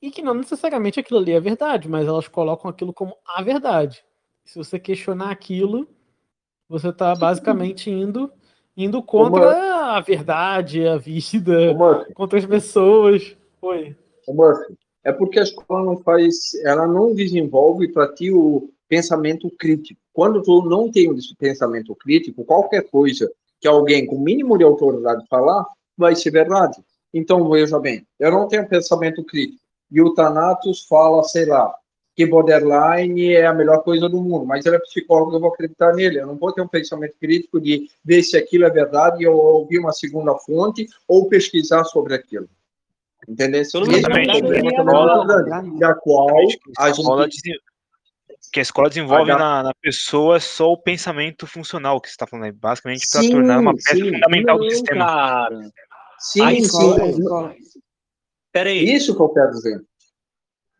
e 0.01 0.11
que 0.11 0.21
não 0.21 0.33
necessariamente 0.33 0.99
aquilo 0.99 1.19
ali 1.19 1.31
é 1.31 1.39
verdade, 1.39 1.89
mas 1.89 2.07
elas 2.07 2.27
colocam 2.27 2.69
aquilo 2.69 2.93
como 2.93 3.15
a 3.25 3.41
verdade. 3.41 4.03
Se 4.45 4.57
você 4.57 4.79
questionar 4.79 5.31
aquilo, 5.31 5.87
você 6.69 6.89
está 6.89 7.15
basicamente 7.15 7.89
indo 7.89 8.31
indo 8.77 9.01
contra 9.01 9.95
a 9.95 9.99
verdade, 9.99 10.87
a 10.87 10.97
vida, 10.97 11.75
contra 12.13 12.37
as 12.37 12.45
pessoas. 12.45 13.35
Oi. 13.59 13.95
Ô, 14.27 14.33
Murphy, 14.33 14.77
é 15.03 15.11
porque 15.11 15.39
a 15.39 15.43
escola 15.43 15.83
não 15.83 15.97
faz, 15.97 16.53
ela 16.63 16.85
não 16.85 17.15
desenvolve 17.15 17.87
para 17.87 18.13
ti 18.13 18.31
o 18.31 18.69
pensamento 18.87 19.49
crítico. 19.49 19.99
Quando 20.13 20.41
tu 20.43 20.61
não 20.63 20.91
tem 20.91 21.11
esse 21.15 21.35
pensamento 21.35 21.95
crítico, 21.95 22.45
qualquer 22.45 22.83
coisa 22.89 23.29
que 23.59 23.67
alguém 23.67 24.05
com 24.05 24.19
mínimo 24.19 24.57
de 24.57 24.63
autoridade 24.63 25.25
falar, 25.27 25.65
vai 25.97 26.15
ser 26.15 26.29
verdade. 26.29 26.77
Então, 27.11 27.49
veja 27.49 27.79
bem, 27.79 28.05
eu 28.19 28.31
não 28.31 28.47
tenho 28.47 28.67
pensamento 28.67 29.23
crítico. 29.23 29.61
E 29.89 30.01
o 30.01 30.13
Thanatos 30.13 30.85
fala, 30.85 31.23
sei 31.23 31.45
lá, 31.45 31.73
que 32.17 32.25
borderline 32.25 33.35
é 33.35 33.45
a 33.45 33.53
melhor 33.53 33.83
coisa 33.83 34.09
do 34.09 34.19
mundo, 34.19 34.43
mas 34.43 34.65
ele 34.65 34.75
é 34.75 34.79
psicólogo, 34.79 35.35
eu 35.35 35.39
vou 35.39 35.53
acreditar 35.53 35.93
nele. 35.93 36.19
Eu 36.19 36.25
não 36.25 36.35
vou 36.35 36.51
ter 36.51 36.61
um 36.63 36.67
pensamento 36.67 37.13
crítico 37.21 37.61
de 37.61 37.87
ver 38.03 38.23
se 38.23 38.35
aquilo 38.35 38.65
é 38.65 38.71
verdade 38.71 39.21
e 39.21 39.25
eu 39.27 39.33
ouvir 39.37 39.77
uma 39.77 39.91
segunda 39.91 40.33
fonte 40.39 40.87
ou 41.07 41.29
pesquisar 41.29 41.83
sobre 41.83 42.15
aquilo. 42.15 42.49
Entendeu? 43.29 43.61
Esse 43.61 43.77
é 43.77 43.79
um 43.79 43.83
grande, 43.83 44.09
da 45.79 45.93
qual 45.93 46.37
que 46.47 46.73
a 46.79 46.91
gente 46.91 47.61
que 48.51 48.59
a 48.59 48.63
escola 48.63 48.89
desenvolve 48.89 49.31
na, 49.31 49.61
na 49.61 49.73
pessoa 49.75 50.39
só 50.39 50.71
o 50.71 50.77
pensamento 50.77 51.45
funcional 51.45 52.01
que 52.01 52.07
você 52.07 52.13
está 52.13 52.25
falando 52.25 52.45
aí, 52.45 52.51
basicamente 52.51 53.05
para 53.11 53.21
Sim, 53.21 53.31
tornar 53.31 53.59
uma 53.59 53.73
peça 53.75 53.95
sim. 53.95 54.11
fundamental 54.11 54.57
do 54.57 54.71
sistema. 54.71 55.05
cara. 55.05 55.71
Sim, 56.19 56.41
a 56.41 56.49
sim. 56.49 56.57
escola, 56.57 57.03
A 57.03 57.07
escola- 57.09 57.55
Peraí. 58.51 58.91
Isso 58.91 59.15
que 59.15 59.21
eu 59.21 59.29
quero 59.29 59.51
dizer. 59.51 59.81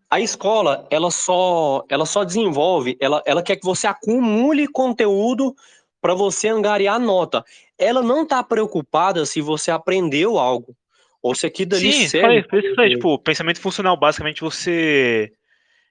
A 0.10 0.20
escola, 0.20 0.88
ela 0.90 1.12
só, 1.12 1.84
ela 1.90 2.06
só 2.06 2.24
desenvolve, 2.24 2.98
ela, 3.00 3.22
ela 3.26 3.44
quer 3.44 3.58
que 3.58 3.66
você 3.66 3.88
acumule 3.88 4.68
conteúdo 4.68 5.54
para 6.00 6.14
você 6.14 6.48
angariar 6.48 7.00
nota. 7.00 7.44
Ela 7.78 8.02
não 8.02 8.24
está 8.24 8.42
preocupada 8.42 9.26
se 9.26 9.42
você 9.42 9.70
aprendeu 9.70 10.40
algo 10.40 10.76
ou 11.22 11.36
se 11.36 11.46
aquilo 11.46 11.72
dali 11.72 11.92
Sim, 11.92 12.08
serve. 12.08 12.48
falei, 12.76 12.96
tipo, 12.96 13.20
pensamento 13.20 13.60
funcional, 13.60 13.98
basicamente 13.98 14.42
você 14.42 15.32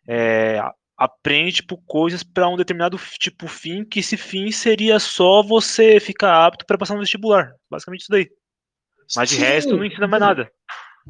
é, 0.09 0.63
aprende 0.97 1.57
tipo, 1.57 1.77
coisas 1.87 2.23
para 2.23 2.49
um 2.49 2.57
determinado 2.57 2.99
tipo 3.19 3.47
fim, 3.47 3.85
que 3.85 4.01
esse 4.01 4.17
fim 4.17 4.51
seria 4.51 4.99
só 4.99 5.43
você 5.43 6.01
ficar 6.01 6.47
apto 6.47 6.65
para 6.65 6.79
passar 6.79 6.95
no 6.95 7.01
vestibular. 7.01 7.53
Basicamente 7.71 8.03
isso 8.03 8.11
daí. 8.11 8.29
Mas 9.15 9.29
de 9.29 9.37
Sim, 9.37 9.43
resto 9.43 9.77
não 9.77 9.85
ensina 9.85 10.07
mais 10.07 10.21
nada. 10.21 10.51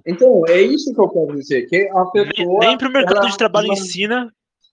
Então, 0.04 0.42
é 0.48 0.60
isso 0.60 0.92
que 0.92 1.00
eu 1.00 1.08
quero 1.08 1.36
dizer, 1.36 1.66
que 1.66 1.88
a 1.88 2.04
pessoa... 2.06 2.58
Nem 2.60 2.76
pro 2.76 2.90
mercado 2.90 3.18
ela- 3.18 3.30
de 3.30 3.38
trabalho 3.38 3.66
ela- 3.66 3.74
ensina, 3.74 4.32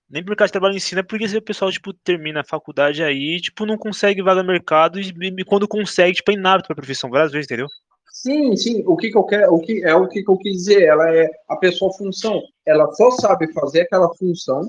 nem 0.10 0.22
pro 0.24 0.32
mercado 0.32 0.48
de 0.48 0.52
trabalho 0.54 0.76
ensina, 0.76 1.04
porque 1.04 1.28
se 1.28 1.38
o 1.38 1.42
pessoal, 1.42 1.72
tipo, 1.72 1.94
termina 1.94 2.42
a 2.42 2.46
faculdade 2.46 3.04
aí, 3.04 3.40
tipo, 3.40 3.66
não 3.66 3.78
consegue 3.78 4.22
vaga 4.22 4.42
no 4.44 4.52
mercado 4.52 5.00
e, 5.00 5.12
e 5.38 5.46
quando 5.46 5.68
consegue, 5.68 6.16
tipo, 6.16 6.32
é 6.32 6.36
inapto 6.36 6.68
pra 6.68 6.76
profissão, 6.76 7.10
várias 7.10 7.32
vezes, 7.32 7.46
entendeu? 7.46 7.68
Sim, 8.12 8.56
sim. 8.56 8.84
O 8.86 8.96
que, 8.96 9.10
que 9.10 9.18
eu 9.18 9.24
quero, 9.24 9.54
o 9.54 9.60
que 9.60 9.84
é 9.84 9.96
o 9.96 10.08
que, 10.08 10.24
que 10.24 10.30
eu 10.30 10.38
quis 10.38 10.54
dizer. 10.54 10.84
Ela 10.84 11.12
é 11.12 11.28
a 11.50 11.58
pessoa 11.58 11.92
função. 11.94 12.42
Ela 12.66 12.92
só 12.94 13.10
sabe 13.12 13.52
fazer 13.54 13.82
aquela 13.82 14.14
função 14.16 14.62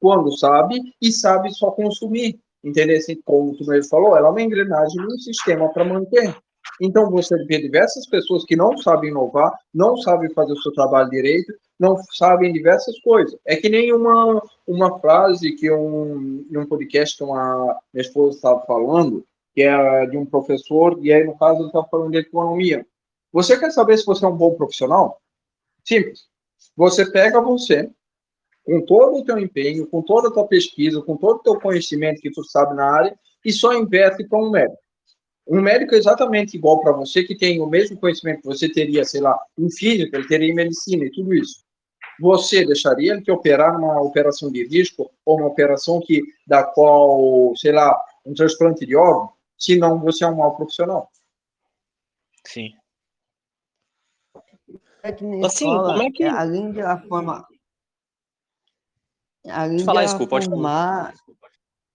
quando 0.00 0.36
sabe 0.36 0.80
e 1.00 1.12
sabe 1.12 1.50
só 1.52 1.70
consumir. 1.70 2.40
Entendeu? 2.62 2.96
Assim, 2.96 3.20
como 3.24 3.56
tu 3.56 3.64
mesmo 3.66 3.88
falou, 3.88 4.16
ela 4.16 4.28
é 4.28 4.30
uma 4.30 4.42
engrenagem 4.42 4.96
num 4.96 5.16
sistema 5.18 5.72
para 5.72 5.84
manter. 5.84 6.34
Então 6.80 7.10
você 7.10 7.36
vê 7.44 7.60
diversas 7.60 8.06
pessoas 8.06 8.44
que 8.44 8.56
não 8.56 8.76
sabem 8.78 9.10
inovar, 9.10 9.52
não 9.72 9.96
sabem 9.98 10.32
fazer 10.32 10.52
o 10.52 10.62
seu 10.62 10.72
trabalho 10.72 11.10
direito, 11.10 11.52
não 11.78 11.96
sabem 12.12 12.52
diversas 12.52 12.98
coisas. 13.00 13.38
É 13.44 13.56
que 13.56 13.68
nem 13.68 13.92
uma, 13.92 14.42
uma 14.66 14.98
frase 15.00 15.52
que 15.52 15.70
um, 15.70 16.46
um 16.50 16.66
podcast 16.66 17.16
que 17.16 17.24
uma 17.24 17.78
minha 17.92 18.02
esposa 18.02 18.36
estava 18.36 18.64
falando, 18.66 19.24
que 19.54 19.62
é 19.62 20.06
de 20.06 20.16
um 20.16 20.24
professor, 20.24 20.98
e 21.02 21.12
aí, 21.12 21.24
no 21.24 21.36
caso, 21.36 21.60
ele 21.60 21.66
estava 21.66 21.86
falando 21.88 22.12
de 22.12 22.18
economia. 22.18 22.86
Você 23.32 23.58
quer 23.58 23.70
saber 23.70 23.98
se 23.98 24.06
você 24.06 24.24
é 24.24 24.28
um 24.28 24.36
bom 24.36 24.54
profissional? 24.54 25.20
Simples. 25.84 26.26
Você 26.76 27.10
pega 27.10 27.40
você, 27.40 27.90
com 28.64 28.80
todo 28.84 29.18
o 29.18 29.24
teu 29.24 29.38
empenho, 29.38 29.86
com 29.86 30.02
toda 30.02 30.28
a 30.28 30.32
tua 30.32 30.46
pesquisa, 30.46 31.02
com 31.02 31.16
todo 31.16 31.36
o 31.36 31.42
teu 31.42 31.60
conhecimento 31.60 32.20
que 32.20 32.30
tu 32.30 32.44
sabe 32.44 32.74
na 32.74 32.84
área, 32.84 33.18
e 33.44 33.52
só 33.52 33.74
investe 33.74 34.24
para 34.24 34.38
um 34.38 34.50
médico. 34.50 34.81
Um 35.46 35.60
médico 35.60 35.94
é 35.94 35.98
exatamente 35.98 36.56
igual 36.56 36.80
para 36.80 36.92
você, 36.92 37.24
que 37.24 37.36
tem 37.36 37.60
o 37.60 37.66
mesmo 37.66 37.98
conhecimento 37.98 38.42
que 38.42 38.46
você 38.46 38.70
teria, 38.70 39.04
sei 39.04 39.20
lá, 39.20 39.38
em 39.58 39.70
física, 39.70 40.16
ele 40.16 40.28
teria 40.28 40.48
em 40.48 40.54
medicina 40.54 41.04
e 41.04 41.10
tudo 41.10 41.34
isso. 41.34 41.64
Você 42.20 42.64
deixaria 42.64 43.12
ele 43.12 43.22
te 43.22 43.30
operar 43.30 43.72
numa 43.72 44.00
operação 44.00 44.50
de 44.52 44.64
risco 44.66 45.10
ou 45.24 45.38
uma 45.38 45.48
operação 45.48 46.00
que 46.00 46.22
da 46.46 46.62
qual, 46.62 47.52
sei 47.56 47.72
lá, 47.72 48.00
um 48.24 48.32
transplante 48.34 48.86
de 48.86 48.94
órgão, 48.94 49.32
se 49.58 49.76
não 49.76 49.98
você 50.00 50.24
é 50.24 50.28
um 50.28 50.36
mau 50.36 50.54
profissional. 50.54 51.10
Sim. 52.46 52.74
É 55.02 55.08
Assim, 55.44 55.66
escola, 55.66 55.90
como 55.94 56.02
é 56.02 56.10
que- 56.12 56.22
é, 56.22 56.28
além 56.28 56.70
de 56.70 56.78
ela 56.80 56.98
formar. 57.08 57.48
Além 59.48 59.76
de 59.78 59.84
falar, 59.84 60.02
ela 60.02 60.08
desculpa, 60.10 60.30
pode 60.30 60.46
falar. 60.48 61.14
formar. 61.16 61.42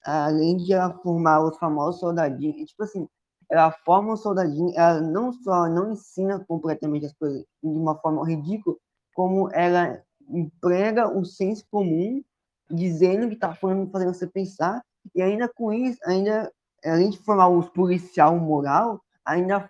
Além 0.03 0.57
de 0.57 0.73
ela 0.73 0.93
formar 0.99 1.45
os 1.45 1.57
famosos 1.57 2.01
soldadinhos, 2.01 2.69
tipo 2.69 2.83
assim, 2.83 3.07
ela 3.49 3.71
forma 3.71 4.13
os 4.13 4.21
soldadinhos, 4.21 4.75
ela 4.75 5.01
não 5.01 5.31
só 5.33 5.67
não 5.69 5.91
ensina 5.91 6.43
completamente 6.45 7.05
as 7.05 7.13
coisas 7.13 7.41
de 7.41 7.69
uma 7.69 7.95
forma 7.99 8.25
ridícula, 8.27 8.75
como 9.13 9.49
ela 9.53 10.01
emprega 10.29 11.07
o 11.07 11.23
senso 11.25 11.65
comum, 11.71 12.23
dizendo 12.69 13.27
que 13.29 13.35
está 13.35 13.55
falando, 13.55 13.89
fazendo 13.91 14.13
você 14.13 14.27
pensar, 14.27 14.81
e 15.15 15.21
ainda 15.21 15.47
com 15.47 15.71
isso, 15.71 15.99
ainda, 16.05 16.51
além 16.83 17.09
de 17.09 17.19
formar 17.19 17.49
os 17.49 17.69
policial 17.69 18.37
moral, 18.37 19.01
ainda 19.25 19.69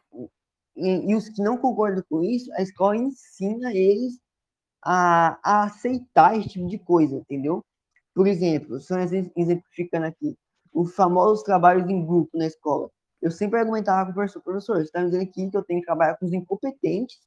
e, 0.75 1.11
e 1.11 1.15
os 1.15 1.29
que 1.29 1.41
não 1.41 1.57
concordam 1.57 2.03
com 2.09 2.23
isso, 2.23 2.51
a 2.53 2.61
escola 2.61 2.95
ensina 2.97 3.73
eles 3.73 4.19
a, 4.83 5.39
a 5.43 5.63
aceitar 5.65 6.37
esse 6.37 6.49
tipo 6.49 6.67
de 6.67 6.79
coisa, 6.79 7.17
entendeu? 7.17 7.63
Por 8.15 8.27
exemplo, 8.27 8.79
só 8.81 8.99
exe- 8.99 9.31
exemplificando 9.35 10.07
aqui, 10.07 10.37
os 10.73 10.95
famosos 10.95 11.43
trabalhos 11.43 11.89
em 11.89 12.05
grupo 12.05 12.31
na 12.37 12.47
escola. 12.47 12.89
Eu 13.21 13.31
sempre 13.31 13.59
argumentava 13.59 14.05
com 14.05 14.11
o 14.11 14.13
professor, 14.15 14.41
professor, 14.41 14.77
você 14.77 14.83
está 14.83 15.03
dizendo 15.03 15.23
aqui 15.23 15.49
que 15.49 15.57
eu 15.57 15.63
tenho 15.63 15.79
que 15.81 15.85
trabalhar 15.85 16.17
com 16.17 16.25
os 16.25 16.33
incompetentes 16.33 17.17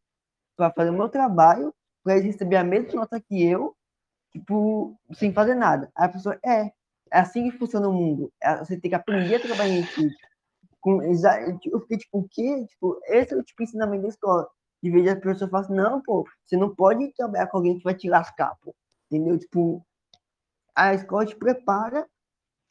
para 0.57 0.73
fazer 0.73 0.91
o 0.91 0.95
meu 0.95 1.09
trabalho, 1.09 1.75
para 2.05 2.15
eles 2.15 2.27
receberem 2.27 2.61
a 2.61 2.65
mesma 2.65 3.01
nota 3.01 3.21
que 3.21 3.43
eu, 3.45 3.77
tipo, 4.33 4.99
sem 5.15 5.33
fazer 5.33 5.55
nada. 5.55 5.91
Aí 5.97 6.07
a 6.07 6.11
pessoa, 6.11 6.39
é, 6.45 6.67
é 6.67 6.73
assim 7.21 7.51
que 7.51 7.59
funciona 7.59 7.89
o 7.89 7.93
mundo. 7.93 8.33
É, 8.43 8.59
Você 8.59 8.79
tem 8.81 8.91
que 8.91 8.95
aprender 8.97 9.37
a 9.37 9.41
trabalhar 9.41 9.71
em 9.75 9.83
equipe. 9.85 10.17
Com, 10.81 11.03
exa- 11.05 11.41
eu 11.65 11.81
fiquei 11.83 11.99
tipo, 11.99 12.19
o 12.21 12.29
quê? 12.31 12.67
Tipo, 12.69 13.01
esse 13.07 13.35
é 13.35 13.37
o 13.37 13.43
tipo 13.45 13.59
de 13.63 13.69
ensinamento 13.71 14.03
da 14.05 14.09
escola. 14.09 14.49
De 14.83 14.91
vez 14.91 15.09
a 15.09 15.17
pessoa 15.17 15.51
fala 15.51 15.65
assim, 15.65 15.75
não, 15.75 16.03
pô, 16.03 16.27
você 16.47 16.57
não 16.57 16.75
pode 16.75 17.13
trabalhar 17.15 17.47
com 17.49 17.59
alguém 17.59 17.79
que 17.79 17.85
vai 17.85 17.95
te 17.95 18.09
lascar, 18.09 18.57
pô. 18.63 18.75
Entendeu? 19.11 19.39
Tipo, 19.39 19.85
a 20.75 20.95
escola 20.95 21.27
te 21.27 21.37
prepara 21.37 22.09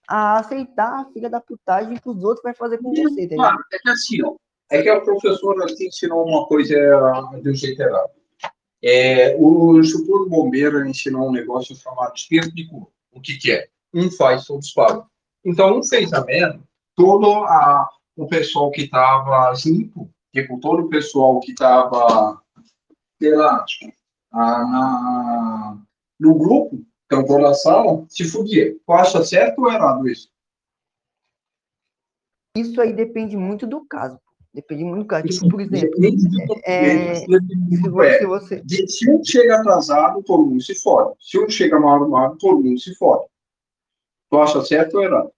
a 0.10 0.40
aceitar 0.40 1.02
a 1.02 1.06
filha 1.14 1.30
da 1.30 1.40
putagem 1.40 1.96
que 1.96 2.10
os 2.10 2.24
outros 2.24 2.42
vai 2.42 2.56
fazer 2.56 2.80
com 2.80 2.90
você, 2.90 3.04
entendeu? 3.04 3.38
Mano, 3.38 3.60
é 3.72 3.78
que 3.78 3.90
assim, 3.90 4.24
ó, 4.24 4.36
é 4.72 4.82
que 4.82 4.90
a 4.90 5.00
professora 5.00 5.68
te 5.68 5.88
ensinou 5.88 6.28
uma 6.28 6.48
coisa 6.48 6.76
de 7.42 7.50
um 7.50 7.54
jeito 7.54 7.80
errado. 7.80 8.10
É, 8.82 9.36
o 9.38 9.80
do 9.80 10.30
bombeiro 10.30 10.88
ensinou 10.88 11.30
um 11.30 11.32
negócio 11.32 11.76
chamado 11.76 12.16
espírito 12.16 12.56
de 12.56 12.68
cura. 12.68 12.88
O 13.12 13.22
que, 13.22 13.38
que 13.38 13.52
é? 13.52 13.68
Um 13.94 14.10
faz, 14.10 14.46
todos 14.46 14.72
pagam. 14.72 15.06
Então, 15.46 15.78
um 15.78 15.84
fez 15.84 16.12
a 16.12 16.26
merda, 16.26 16.60
todo 16.96 17.44
a, 17.44 17.88
o 18.16 18.28
pessoal 18.28 18.72
que 18.72 18.84
estava 18.84 19.54
junto, 19.54 20.10
tipo, 20.34 20.60
todo 20.60 20.84
o 20.84 20.90
pessoal 20.90 21.40
que 21.40 21.52
estava, 21.52 22.42
sei 23.22 23.36
lá, 23.36 23.64
ah, 24.32 24.66
na, 24.66 25.78
no 26.20 26.36
grupo, 26.36 26.84
cantor 27.10 27.42
da 27.42 27.54
sala, 27.54 28.06
se 28.08 28.24
fudia. 28.24 28.76
Tu 28.86 28.94
acha 28.94 29.24
certo 29.24 29.60
ou 29.60 29.72
errado 29.72 30.08
isso? 30.08 30.30
Isso 32.56 32.80
aí 32.82 32.94
depende 32.94 33.36
muito 33.36 33.66
do 33.68 33.86
caso. 33.86 34.20
Depende 34.54 34.84
muito 34.84 35.04
do 35.04 35.08
caso. 35.08 35.28
Tipo, 35.28 35.50
por 35.50 35.62
exemplo, 35.62 36.00
É, 36.66 37.12
é, 37.12 37.16
se 37.16 37.90
você, 37.90 38.18
se 38.18 38.26
você, 38.26 38.62
de- 38.62 38.88
se 38.88 39.10
um 39.12 39.24
chega 39.24 39.60
atrasado, 39.60 40.24
todo 40.24 40.46
mundo 40.46 40.62
se 40.62 40.76
fode. 40.76 41.16
Se 41.20 41.40
um 41.40 41.50
chega 41.50 41.80
mal 41.80 41.96
arrumado, 41.96 42.38
todo 42.38 42.64
mundo 42.64 42.80
se 42.80 42.96
fode. 42.96 43.28
Tu 44.30 44.38
acha 44.38 44.64
certo 44.64 44.96
ou 44.96 45.04
errado? 45.04 45.32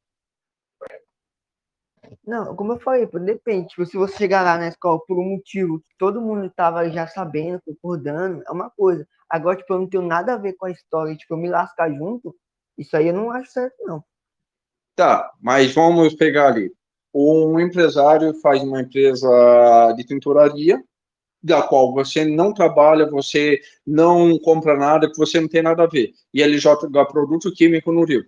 Não, 2.26 2.56
como 2.56 2.74
eu 2.74 2.80
falei, 2.80 3.06
depende. 3.06 3.68
Tipo, 3.70 3.86
se 3.86 3.98
você 3.98 4.18
chegar 4.18 4.44
lá 4.44 4.58
na 4.58 4.68
escola 4.68 5.00
por 5.08 5.18
um 5.20 5.32
motivo 5.36 5.80
que 5.80 5.96
todo 5.98 6.22
mundo 6.22 6.50
tava 6.50 6.90
já 6.90 7.08
sabendo, 7.08 7.62
concordando, 7.66 8.44
é 8.48 8.52
uma 8.52 8.70
coisa. 8.70 9.08
Agora, 9.32 9.56
tipo, 9.56 9.74
eu 9.74 9.80
não 9.80 9.88
tenho 9.88 10.04
nada 10.04 10.34
a 10.34 10.38
ver 10.38 10.54
com 10.54 10.66
a 10.66 10.72
história, 10.72 11.16
tipo, 11.16 11.34
eu 11.34 11.38
me 11.38 11.48
lascar 11.48 11.90
junto, 11.90 12.36
isso 12.78 12.98
aí 12.98 13.08
eu 13.08 13.14
não 13.14 13.32
acho 13.32 13.50
certo, 13.52 13.78
não. 13.86 14.04
Tá, 14.94 15.32
mas 15.40 15.74
vamos 15.74 16.14
pegar 16.16 16.48
ali. 16.48 16.70
Um 17.14 17.58
empresário 17.58 18.34
faz 18.42 18.62
uma 18.62 18.82
empresa 18.82 19.94
de 19.96 20.04
tinturaria, 20.04 20.84
da 21.42 21.64
qual 21.64 21.94
você 21.94 22.26
não 22.26 22.54
trabalha, 22.54 23.10
você 23.10 23.62
não 23.88 24.38
compra 24.40 24.76
nada, 24.76 25.10
que 25.10 25.18
você 25.18 25.40
não 25.40 25.48
tem 25.48 25.62
nada 25.62 25.84
a 25.84 25.88
ver. 25.88 26.12
E 26.34 26.42
ele 26.42 26.58
joga 26.58 27.06
produto 27.06 27.54
químico 27.54 27.92
no 27.92 28.04
rio. 28.04 28.26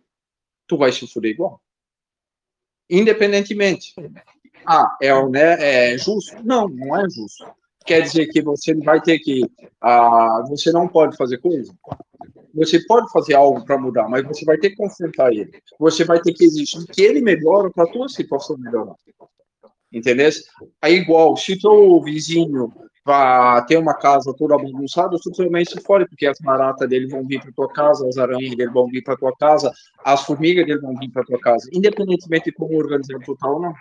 Tu 0.67 0.77
vai 0.77 0.91
se 0.91 1.05
fuder 1.05 1.31
igual. 1.31 1.61
Independentemente. 2.89 3.93
Ah, 4.65 4.97
é, 5.01 5.29
né, 5.29 5.93
é 5.93 5.97
justo? 5.97 6.41
Não, 6.43 6.69
não 6.69 6.97
é 6.97 7.09
justo. 7.09 7.45
Quer 7.85 8.01
dizer 8.01 8.27
que 8.27 8.41
você 8.41 8.73
vai 8.75 9.01
ter 9.01 9.19
que. 9.19 9.41
Ah, 9.81 10.43
você 10.47 10.71
não 10.71 10.87
pode 10.87 11.17
fazer 11.17 11.37
coisa? 11.39 11.73
Você 12.53 12.79
pode 12.85 13.11
fazer 13.11 13.33
algo 13.33 13.65
para 13.65 13.77
mudar, 13.77 14.07
mas 14.07 14.23
você 14.23 14.45
vai 14.45 14.57
ter 14.57 14.69
que 14.69 14.75
confrontar 14.75 15.31
ele. 15.31 15.51
Você 15.79 16.03
vai 16.03 16.21
ter 16.21 16.33
que 16.33 16.45
exigir 16.45 16.85
que 16.87 17.01
ele 17.01 17.19
melhore 17.19 17.71
para 17.73 17.83
a 17.85 17.91
tua 17.91 18.07
situação 18.07 18.57
melhorar. 18.57 18.95
Entendeu? 19.91 20.29
Aí, 20.81 20.95
igual, 20.95 21.35
se 21.35 21.59
teu 21.59 22.01
vizinho 22.01 22.71
vai 23.05 23.65
ter 23.65 23.77
uma 23.77 23.93
casa 23.93 24.33
toda 24.37 24.57
bagunçada, 24.57 25.17
tu 25.21 25.31
também 25.31 25.65
se 25.65 25.79
fora, 25.81 26.07
porque 26.07 26.25
as 26.25 26.39
baratas 26.39 26.87
dele 26.87 27.07
vão 27.07 27.25
vir 27.25 27.41
para 27.41 27.51
tua 27.51 27.67
casa, 27.69 28.07
as 28.07 28.17
aranhas 28.17 28.55
dele 28.55 28.71
vão 28.71 28.87
vir 28.87 29.03
para 29.03 29.17
tua 29.17 29.35
casa, 29.35 29.71
as 30.03 30.23
formigas 30.23 30.65
dele 30.65 30.79
vão 30.79 30.95
vir 30.95 31.11
para 31.11 31.23
tua 31.23 31.39
casa, 31.39 31.69
independentemente 31.73 32.45
de 32.45 32.53
como 32.53 32.77
organizar 32.77 33.17
o 33.17 33.23
total 33.23 33.55
ou 33.55 33.61
não. 33.61 33.73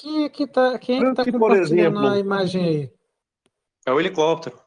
Quem 0.00 0.24
é 0.24 0.28
que 0.28 0.46
tá, 0.46 0.78
quem 0.78 0.96
é 0.96 1.10
que 1.10 1.14
tá 1.16 1.24
Que, 1.24 1.32
compartilhando 1.32 1.98
exemplo, 1.98 2.06
a 2.06 2.18
imagem 2.18 2.64
aí? 2.64 2.92
É 3.84 3.92
o 3.92 3.98
helicóptero. 3.98 4.58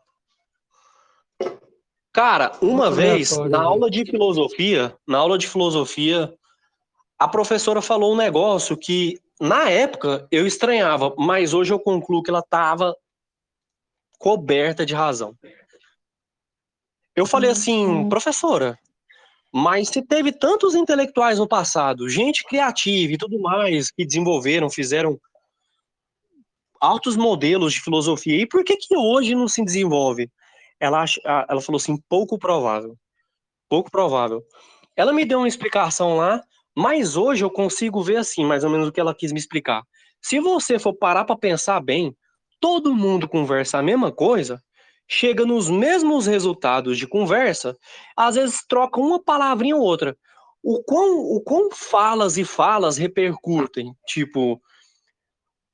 Cara, 2.11 2.51
uma 2.61 2.85
Muito 2.87 2.95
vez, 2.95 3.37
na 3.37 3.47
né? 3.47 3.57
aula 3.57 3.89
de 3.89 4.03
filosofia, 4.05 4.93
na 5.07 5.19
aula 5.19 5.37
de 5.37 5.47
filosofia, 5.47 6.33
a 7.17 7.27
professora 7.27 7.81
falou 7.81 8.11
um 8.11 8.17
negócio 8.17 8.75
que, 8.75 9.17
na 9.39 9.69
época, 9.69 10.27
eu 10.29 10.45
estranhava, 10.45 11.15
mas 11.17 11.53
hoje 11.53 11.71
eu 11.71 11.79
concluo 11.79 12.21
que 12.21 12.29
ela 12.29 12.39
estava 12.39 12.93
coberta 14.19 14.85
de 14.85 14.93
razão. 14.93 15.33
Eu 17.15 17.25
falei 17.25 17.49
assim, 17.49 18.09
professora, 18.09 18.77
mas 19.51 19.89
se 19.89 20.01
teve 20.01 20.31
tantos 20.31 20.75
intelectuais 20.75 21.37
no 21.37 21.47
passado, 21.47 22.07
gente 22.07 22.43
criativa 22.45 23.13
e 23.13 23.17
tudo 23.17 23.39
mais, 23.39 23.91
que 23.91 24.05
desenvolveram, 24.05 24.69
fizeram 24.69 25.19
altos 26.79 27.15
modelos 27.15 27.73
de 27.73 27.81
filosofia, 27.81 28.41
e 28.41 28.47
por 28.47 28.63
que 28.63 28.77
que 28.77 28.95
hoje 28.95 29.35
não 29.35 29.47
se 29.47 29.63
desenvolve? 29.63 30.31
Ela, 30.79 31.05
ela 31.47 31.61
falou 31.61 31.77
assim, 31.77 31.95
pouco 32.09 32.39
provável. 32.39 32.97
Pouco 33.69 33.91
provável. 33.91 34.43
Ela 34.95 35.13
me 35.13 35.23
deu 35.25 35.39
uma 35.39 35.47
explicação 35.47 36.17
lá, 36.17 36.41
mas 36.75 37.15
hoje 37.15 37.43
eu 37.43 37.51
consigo 37.51 38.01
ver 38.01 38.17
assim, 38.17 38.43
mais 38.43 38.63
ou 38.63 38.69
menos 38.69 38.87
o 38.87 38.91
que 38.91 38.99
ela 38.99 39.13
quis 39.13 39.31
me 39.31 39.39
explicar. 39.39 39.83
Se 40.21 40.39
você 40.39 40.79
for 40.79 40.93
parar 40.93 41.25
para 41.25 41.37
pensar 41.37 41.79
bem, 41.81 42.15
todo 42.59 42.95
mundo 42.95 43.27
conversa 43.27 43.77
a 43.77 43.83
mesma 43.83 44.11
coisa, 44.11 44.61
chega 45.13 45.45
nos 45.45 45.69
mesmos 45.69 46.25
resultados 46.25 46.97
de 46.97 47.05
conversa, 47.05 47.77
às 48.15 48.35
vezes 48.35 48.65
troca 48.65 48.97
uma 48.97 49.21
palavrinha 49.21 49.75
ou 49.75 49.81
outra. 49.81 50.17
O 50.63 50.81
quão, 50.81 51.19
o 51.19 51.41
quão 51.41 51.69
falas 51.69 52.37
e 52.37 52.45
falas 52.45 52.97
repercutem, 52.97 53.93
tipo, 54.07 54.61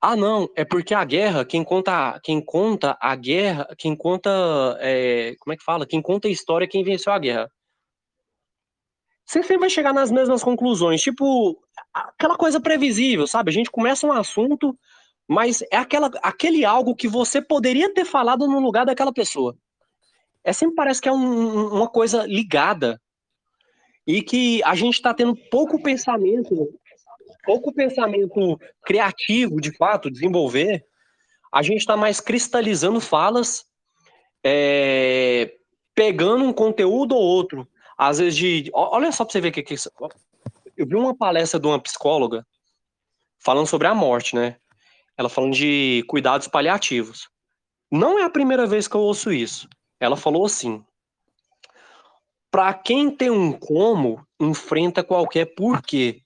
ah, 0.02 0.16
não, 0.16 0.50
é 0.56 0.66
porque 0.66 0.92
a 0.92 1.04
guerra, 1.06 1.46
quem 1.46 1.64
conta, 1.64 2.20
quem 2.24 2.44
conta 2.44 2.98
a 3.00 3.16
guerra, 3.16 3.68
quem 3.78 3.96
conta, 3.96 4.32
é, 4.80 5.36
como 5.40 5.54
é 5.54 5.58
que 5.58 5.64
fala? 5.64 5.86
Quem 5.86 6.02
conta 6.02 6.28
a 6.28 6.32
história 6.32 6.66
é 6.66 6.68
quem 6.68 6.84
venceu 6.84 7.14
a 7.14 7.20
guerra. 7.20 7.52
Você 9.24 9.44
sempre 9.44 9.60
vai 9.60 9.70
chegar 9.70 9.94
nas 9.94 10.10
mesmas 10.10 10.42
conclusões, 10.44 11.02
tipo, 11.02 11.62
aquela 11.94 12.38
coisa 12.38 12.60
previsível, 12.60 13.28
sabe? 13.28 13.52
A 13.52 13.54
gente 13.54 13.70
começa 13.70 14.08
um 14.08 14.12
assunto, 14.12 14.76
mas 15.28 15.62
é 15.72 15.78
aquela, 15.78 16.10
aquele 16.24 16.64
algo 16.64 16.96
que 16.96 17.08
você 17.08 17.42
poderia 17.42 17.94
ter 17.94 18.06
falado 18.06 18.48
no 18.48 18.60
lugar 18.60 18.86
daquela 18.86 19.12
pessoa. 19.14 19.56
É 20.44 20.54
sempre 20.54 20.76
parece 20.76 21.02
que 21.02 21.10
é 21.10 21.12
um- 21.12 21.18
um- 21.18 21.74
uma 21.76 21.90
coisa 21.90 22.26
ligada 22.26 23.02
e 24.06 24.22
que 24.22 24.64
a 24.64 24.74
gente 24.74 24.94
está 24.94 25.14
tendo 25.14 25.36
pouco 25.52 25.82
pensamento, 25.84 26.70
pouco 27.44 27.74
pensamento 27.74 28.58
criativo, 28.86 29.60
de 29.60 29.76
fato, 29.76 30.10
desenvolver. 30.10 30.86
A 31.52 31.62
gente 31.62 31.80
está 31.80 31.98
mais 31.98 32.22
cristalizando 32.22 33.02
falas, 33.02 33.66
é, 34.44 35.54
pegando 35.94 36.46
um 36.46 36.54
conteúdo 36.54 37.16
ou 37.16 37.22
outro. 37.22 37.68
Às 37.98 38.20
vezes 38.20 38.38
de. 38.38 38.72
Olha 38.74 39.12
só 39.12 39.26
para 39.26 39.32
você 39.34 39.42
ver 39.42 39.52
que 39.52 39.64
que. 39.64 39.76
Eu 40.78 40.86
vi 40.86 40.96
uma 40.96 41.16
palestra 41.18 41.60
de 41.60 41.68
uma 41.68 41.80
psicóloga 41.82 42.46
falando 43.40 43.68
sobre 43.68 43.88
a 43.88 43.96
morte, 43.96 44.36
né? 44.36 44.58
Ela 45.18 45.30
falando 45.30 45.54
de 45.54 46.04
cuidados 46.08 46.48
paliativos. 46.48 47.28
Não 47.92 48.20
é 48.20 48.24
a 48.24 48.30
primeira 48.30 48.68
vez 48.68 48.88
que 48.88 48.96
eu 48.96 49.02
ouço 49.02 49.32
isso. 49.32 49.68
Ela 50.00 50.16
falou 50.16 50.46
assim: 50.46 50.84
para 52.52 52.74
quem 52.74 53.10
tem 53.10 53.30
um 53.30 53.52
como, 53.52 54.26
enfrenta 54.40 55.04
qualquer 55.04 55.54
porquê. 55.56 56.22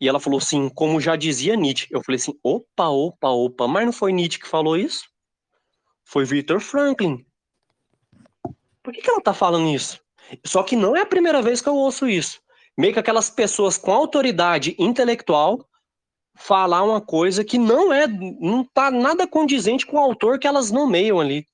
E 0.00 0.08
ela 0.08 0.18
falou 0.18 0.38
assim, 0.38 0.68
como 0.68 1.00
já 1.00 1.14
dizia 1.14 1.56
Nietzsche. 1.56 1.86
Eu 1.90 2.02
falei 2.02 2.16
assim: 2.16 2.38
opa, 2.42 2.88
opa, 2.88 3.28
opa, 3.28 3.68
mas 3.68 3.84
não 3.84 3.92
foi 3.92 4.12
Nietzsche 4.12 4.40
que 4.40 4.48
falou 4.48 4.76
isso? 4.76 5.04
Foi 6.04 6.24
Victor 6.24 6.60
Franklin. 6.60 7.24
Por 8.82 8.92
que, 8.92 9.00
que 9.00 9.08
ela 9.08 9.20
tá 9.20 9.32
falando 9.32 9.68
isso? 9.68 10.00
Só 10.44 10.62
que 10.62 10.74
não 10.74 10.96
é 10.96 11.02
a 11.02 11.06
primeira 11.06 11.40
vez 11.40 11.60
que 11.60 11.68
eu 11.68 11.76
ouço 11.76 12.08
isso. 12.08 12.40
Meio 12.76 12.92
que 12.92 12.98
aquelas 12.98 13.30
pessoas 13.30 13.78
com 13.78 13.92
autoridade 13.92 14.74
intelectual 14.78 15.64
falar 16.34 16.82
uma 16.82 17.00
coisa 17.00 17.44
que 17.44 17.58
não 17.58 17.92
é, 17.92 18.06
não 18.06 18.64
tá 18.64 18.90
nada 18.90 19.26
condizente 19.26 19.86
com 19.86 19.96
o 19.96 20.00
autor 20.00 20.38
que 20.38 20.46
elas 20.46 20.70
nomeiam 20.70 21.20
ali. 21.20 21.46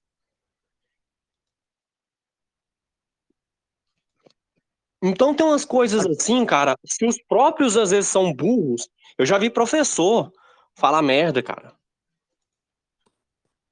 Então 5.03 5.35
tem 5.35 5.47
umas 5.47 5.65
coisas 5.65 6.05
assim, 6.07 6.45
cara, 6.45 6.77
se 6.85 7.07
os 7.07 7.17
próprios 7.29 7.77
às 7.77 7.91
vezes 7.91 8.11
são 8.11 8.33
burros, 8.35 8.89
eu 9.17 9.25
já 9.25 9.39
vi 9.39 9.49
professor 9.51 10.33
falar 10.75 11.03
merda, 11.03 11.43
cara. 11.43 11.77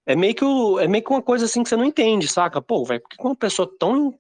É 0.05 0.15
meio 0.15 0.35
que, 0.35 0.45
o- 0.45 0.79
é 0.79 0.87
meio 0.89 1.03
que 1.05 1.11
uma 1.11 1.23
coisa 1.23 1.45
assim 1.47 1.63
que 1.63 1.69
você 1.69 1.77
não 1.77 1.85
entende, 1.85 2.29
saca? 2.29 2.63
Pô, 2.63 2.85
velho, 2.85 3.01
por 3.03 3.09
que 3.11 3.23
uma 3.23 3.35
pessoa 3.37 3.69
tão 3.79 4.19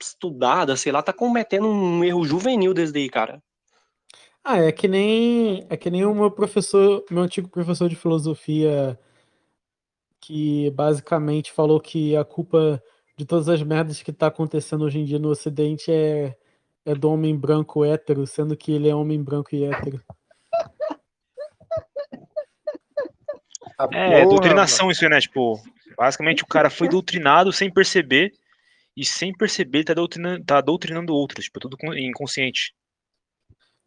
estudada, 0.00 0.76
sei 0.76 0.92
lá, 0.92 1.02
tá 1.02 1.12
cometendo 1.12 1.68
um 1.68 2.04
erro 2.04 2.24
juvenil 2.24 2.74
desde 2.74 2.98
aí, 3.00 3.10
cara? 3.10 3.42
Ah, 4.44 4.58
é 4.58 4.72
que 4.72 4.88
nem 4.88 5.66
é 5.68 5.76
que 5.76 5.90
nem 5.90 6.04
o 6.04 6.14
meu 6.14 6.30
professor, 6.30 7.04
meu 7.10 7.22
antigo 7.22 7.48
professor 7.48 7.88
de 7.88 7.96
filosofia, 7.96 8.98
que 10.20 10.70
basicamente 10.70 11.52
falou 11.52 11.80
que 11.80 12.16
a 12.16 12.24
culpa 12.24 12.82
de 13.16 13.24
todas 13.24 13.48
as 13.48 13.62
merdas 13.62 14.02
que 14.02 14.12
tá 14.12 14.28
acontecendo 14.28 14.84
hoje 14.84 14.98
em 15.00 15.04
dia 15.04 15.18
no 15.18 15.28
Ocidente 15.28 15.90
é, 15.90 16.36
é 16.84 16.94
do 16.94 17.10
homem 17.10 17.36
branco 17.36 17.84
hétero, 17.84 18.26
sendo 18.26 18.56
que 18.56 18.72
ele 18.72 18.88
é 18.88 18.94
homem 18.94 19.22
branco 19.22 19.54
e 19.54 19.64
hétero. 19.64 20.02
É, 23.92 24.24
doutrinação 24.24 24.90
isso, 24.90 25.08
né? 25.08 25.20
Tipo, 25.20 25.60
basicamente 25.96 26.42
o 26.42 26.46
cara 26.46 26.68
foi 26.68 26.88
doutrinado 26.88 27.52
sem 27.52 27.70
perceber, 27.72 28.32
e 28.98 29.04
sem 29.04 29.32
perceber 29.32 29.78
ele 29.78 29.84
tá 29.84 29.94
doutrinando, 29.94 30.44
tá 30.44 30.60
doutrinando 30.60 31.14
outros, 31.14 31.44
tipo, 31.44 31.60
tudo 31.60 31.76
inconsciente. 31.96 32.74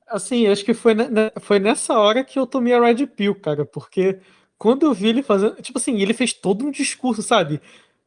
Assim, 0.07 0.47
acho 0.47 0.65
que 0.65 0.73
foi, 0.73 0.93
foi 1.39 1.59
nessa 1.59 1.97
hora 1.97 2.23
que 2.23 2.38
eu 2.38 2.45
tomei 2.45 2.73
a 2.73 2.81
Red 2.81 3.07
Pill, 3.07 3.33
cara, 3.35 3.65
porque 3.65 4.19
quando 4.57 4.85
eu 4.85 4.93
vi 4.93 5.07
ele 5.07 5.23
fazendo. 5.23 5.55
Tipo 5.61 5.77
assim, 5.80 5.99
ele 6.01 6.13
fez 6.13 6.33
todo 6.33 6.65
um 6.65 6.71
discurso, 6.71 7.21
sabe? 7.21 7.61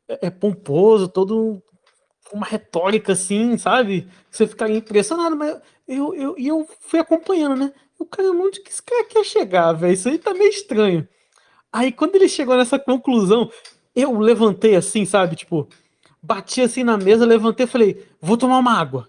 É, 0.08 0.26
é 0.26 0.31
pomposo, 0.31 1.08
todo 1.08 1.39
um- 1.39 1.62
uma 2.32 2.47
retórica 2.47 3.12
assim, 3.14 3.58
sabe? 3.58 4.08
Você 4.31 4.47
ficaria 4.47 4.76
impressionado, 4.78 5.36
mas 5.36 5.60
eu, 5.89 6.14
eu, 6.14 6.36
e 6.39 6.48
eu 6.48 6.68
fui 6.81 6.98
acompanhando, 7.00 7.56
né? 7.56 7.73
O 7.98 8.06
cara, 8.06 8.31
onde 8.32 8.62
que 8.62 8.70
esse 8.70 8.82
cara 8.82 9.05
quer 9.06 9.24
chegar, 9.24 9.73
velho? 9.74 9.94
Isso 9.94 10.08
aí 10.08 10.18
tá 10.18 10.34
meio 10.34 10.50
estranho. 10.50 11.08
Aí 11.73 11.92
quando 11.92 12.16
ele 12.16 12.28
chegou 12.28 12.56
nessa 12.56 12.78
conclusão, 12.78 13.50
eu 13.94 14.18
levantei 14.18 14.76
assim, 14.76 15.05
sabe? 15.06 15.36
Tipo, 15.36 15.68
bati 16.23 16.62
assim 16.62 16.84
na 16.84 16.97
mesa, 16.98 17.26
levantei 17.26 17.64
e 17.66 17.68
falei, 17.68 18.06
vou 18.20 18.36
tomar 18.39 18.58
uma 18.58 18.73
água. 18.78 19.08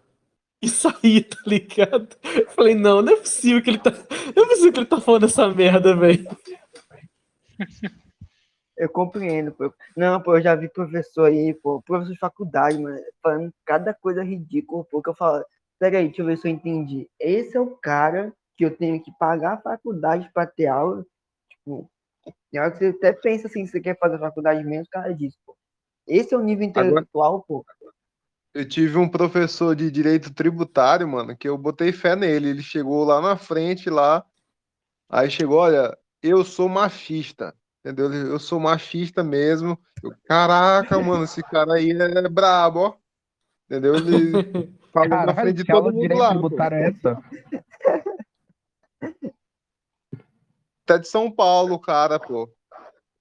E 0.66 0.70
saí, 0.70 1.24
tá 1.24 1.38
ligado? 1.46 2.16
Falei, 2.56 2.76
não, 2.76 3.02
não 3.02 3.14
é 3.14 3.18
possível 3.18 3.62
que 3.62 3.70
ele 3.70 3.80
tá. 3.80 3.92
Não 4.36 4.46
é 4.46 4.48
possível 4.48 4.74
que 4.74 4.80
ele 4.80 4.86
tá 4.86 5.00
falando 5.00 5.26
essa 5.26 5.48
merda, 5.48 5.96
velho. 5.96 6.28
Eu 8.78 8.90
compreendo, 8.90 9.52
pô. 9.52 9.74
Não, 9.96 10.22
pô, 10.22 10.36
eu 10.38 10.42
já 10.42 10.56
vi 10.56 10.68
professor 10.68 11.26
aí, 11.26 11.54
pô, 11.54 11.82
professor 11.82 12.12
de 12.12 12.20
faculdade, 12.20 12.78
mano, 12.78 13.00
falando 13.22 13.54
cada 13.66 13.94
coisa 13.94 14.24
ridícula, 14.24 14.84
pô, 14.84 15.02
que 15.02 15.10
eu 15.10 15.16
falo, 15.16 15.46
Peraí, 15.80 16.08
deixa 16.08 16.22
eu 16.22 16.26
ver 16.26 16.38
se 16.38 16.48
eu 16.48 16.52
entendi. 16.52 17.10
Esse 17.20 17.58
é 17.58 17.60
o 17.60 17.76
cara 17.78 18.34
que 18.58 18.64
eu 18.64 18.76
tenho 18.76 19.02
que 19.02 19.12
pagar 19.20 19.54
a 19.54 19.62
faculdade 19.62 20.30
para 20.34 20.48
ter 20.48 20.68
aula. 20.68 21.06
Tipo, 21.50 21.90
tem 22.50 22.62
hora 22.62 22.72
que 22.72 22.78
você 22.78 22.88
até 22.88 23.12
pensa 23.14 23.48
assim, 23.48 23.66
se 23.66 23.74
você 23.74 23.82
quer 23.82 23.98
fazer 24.00 24.18
faculdade 24.18 24.64
mesmo, 24.64 24.86
o 24.86 24.90
cara 24.90 25.14
diz, 25.14 25.36
pô. 25.46 25.56
Esse 26.08 26.34
é 26.34 26.38
o 26.38 26.44
nível 26.44 26.66
intelectual, 26.66 27.44
pô. 27.44 27.66
Eu 28.56 28.66
tive 28.66 28.98
um 28.98 29.10
professor 29.10 29.76
de 29.76 29.92
direito 29.92 30.34
tributário, 30.34 31.06
mano, 31.06 31.36
que 31.36 31.46
eu 31.46 31.58
botei 31.58 31.92
fé 31.92 32.16
nele. 32.16 32.48
Ele 32.48 32.64
chegou 32.64 33.04
lá 33.04 33.22
na 33.22 33.36
frente, 33.36 33.90
lá. 33.90 34.26
Aí 35.10 35.30
chegou, 35.30 35.58
olha, 35.58 35.96
eu 36.24 36.42
sou 36.46 36.70
machista. 36.70 37.54
Entendeu? 37.82 38.14
Eu 38.14 38.40
sou 38.40 38.58
machista 38.58 39.22
mesmo. 39.22 39.78
Eu, 40.02 40.14
Caraca, 40.24 40.98
mano, 40.98 41.26
esse 41.26 41.44
cara 41.44 41.74
aí 41.74 41.92
é 41.92 42.30
brabo, 42.30 42.80
ó. 42.80 42.94
Entendeu? 43.66 43.96
Ele 43.96 44.32
falou 44.94 45.10
na 45.10 45.18
Caralho, 45.18 45.42
frente 45.42 45.58
de 45.58 45.66
todo 45.66 45.94
mundo 45.94 46.16
lá. 46.16 46.30
tributário 46.30 46.78
é 46.78 46.88
essa? 46.88 47.24
Até 50.86 50.98
de 51.04 51.10
São 51.10 51.30
Paulo, 51.30 51.78
cara, 51.78 52.18
pô. 52.18 52.50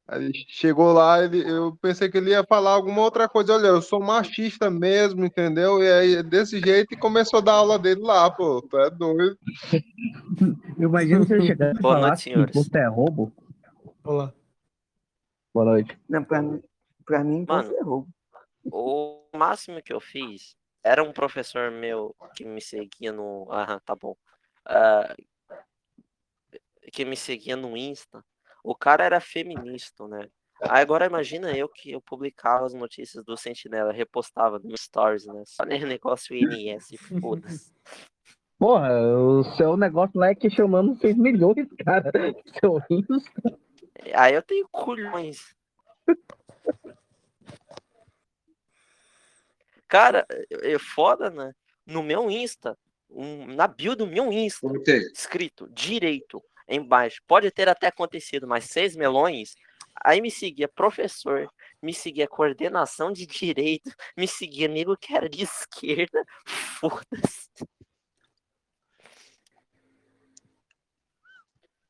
Aí 0.06 0.32
chegou 0.48 0.92
lá, 0.92 1.24
ele, 1.24 1.48
eu 1.50 1.74
pensei 1.80 2.10
que 2.10 2.18
ele 2.18 2.30
ia 2.30 2.44
falar 2.44 2.72
alguma 2.72 3.00
outra 3.00 3.26
coisa. 3.26 3.54
Olha, 3.54 3.68
eu 3.68 3.80
sou 3.80 4.00
machista 4.00 4.70
mesmo, 4.70 5.24
entendeu? 5.24 5.82
E 5.82 5.90
aí, 5.90 6.22
desse 6.22 6.60
jeito, 6.60 6.92
e 6.92 6.96
começou 6.96 7.38
a 7.38 7.42
dar 7.42 7.52
aula 7.54 7.78
dele 7.78 8.02
lá, 8.02 8.30
pô. 8.30 8.60
Tu 8.60 8.78
é 8.78 8.90
doido. 8.90 9.38
Imagina 10.78 11.24
se 11.24 11.32
ele 11.32 11.46
chegasse 11.46 11.78
e 11.78 11.82
Boa 11.82 11.94
noite, 11.94 12.04
falasse 12.04 12.24
que 12.24 12.30
senhores. 12.30 12.50
imposto 12.50 12.76
é 12.76 12.86
roubo. 12.86 13.32
Olá. 14.04 14.32
Boa 15.54 15.66
noite. 15.66 15.98
Não, 16.06 16.22
pra 16.22 16.42
mim, 16.42 16.62
pra 17.06 17.24
mim 17.24 17.46
Mano, 17.48 17.62
imposto 17.62 17.74
é 17.74 17.82
roubo. 17.82 18.08
O 18.70 19.22
máximo 19.34 19.82
que 19.82 19.92
eu 19.92 20.00
fiz 20.00 20.54
era 20.82 21.02
um 21.02 21.12
professor 21.12 21.70
meu 21.70 22.14
que 22.34 22.44
me 22.44 22.60
seguia 22.60 23.10
no. 23.10 23.50
Aham, 23.50 23.80
tá 23.86 23.94
bom. 23.94 24.14
Ah, 24.66 25.14
que 26.92 27.06
me 27.06 27.16
seguia 27.16 27.56
no 27.56 27.74
Insta. 27.74 28.22
O 28.64 28.74
cara 28.74 29.04
era 29.04 29.20
feminista, 29.20 30.08
né? 30.08 30.26
Aí 30.62 30.80
agora 30.80 31.04
imagina 31.04 31.54
eu 31.54 31.68
que 31.68 31.90
eu 31.92 32.00
publicava 32.00 32.64
as 32.64 32.72
notícias 32.72 33.22
do 33.22 33.36
Sentinela, 33.36 33.92
repostava 33.92 34.58
no 34.58 34.74
Stories, 34.76 35.26
né? 35.26 35.42
Só 35.46 35.64
nem 35.66 35.84
negócio 35.84 36.34
INS, 36.34 36.88
foda-se. 37.20 37.74
Porra, 38.58 38.90
o 39.18 39.44
seu 39.56 39.76
negócio 39.76 40.18
lá 40.18 40.28
é 40.30 40.34
questionando 40.34 40.96
6 40.98 41.14
milhões, 41.18 41.68
cara. 41.84 42.10
Seu 42.58 42.80
Insta. 42.88 43.58
Aí 44.14 44.34
eu 44.34 44.42
tenho 44.42 44.66
culhões. 44.68 45.54
Cara, 49.86 50.26
é 50.30 50.72
é 50.72 50.78
foda, 50.78 51.28
né? 51.30 51.52
No 51.86 52.02
meu 52.02 52.30
Insta, 52.30 52.78
um- 53.10 53.46
na 53.54 53.66
bio 53.66 53.94
do 53.94 54.06
meu 54.06 54.32
Insta, 54.32 54.66
escrito 55.12 55.68
direito 55.70 56.42
embaixo. 56.68 57.20
Pode 57.26 57.50
ter 57.50 57.68
até 57.68 57.88
acontecido, 57.88 58.46
mas 58.46 58.64
seis 58.64 58.96
melões. 58.96 59.54
Aí 60.04 60.20
me 60.20 60.30
seguia 60.30 60.68
professor, 60.68 61.48
me 61.80 61.94
seguia 61.94 62.26
coordenação 62.26 63.12
de 63.12 63.26
direito, 63.26 63.90
me 64.16 64.26
seguia 64.26 64.66
nego 64.66 64.96
que 64.96 65.14
era 65.14 65.28
de 65.28 65.42
esquerda. 65.42 66.24
Foda-se. 66.46 67.48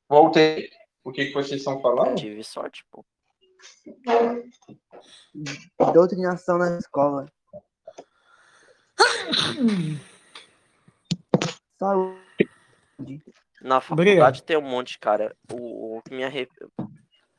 Voltei. 0.08 0.70
O 1.02 1.12
que, 1.12 1.26
que 1.26 1.32
vocês 1.32 1.60
estão 1.60 1.80
falando? 1.80 2.16
Tive 2.16 2.42
sorte, 2.44 2.84
pô. 2.90 3.04
Doutrinação 5.92 6.58
na 6.58 6.78
escola. 6.78 7.30
Saúde. 11.78 13.22
Na 13.64 13.78
Obrigado. 13.78 13.96
faculdade 13.96 14.42
tem 14.42 14.58
um 14.58 14.60
monte, 14.60 14.98
cara. 14.98 15.34
O, 15.50 15.96
o 15.96 16.02
que 16.02 16.14
me 16.14 16.22
arre... 16.22 16.46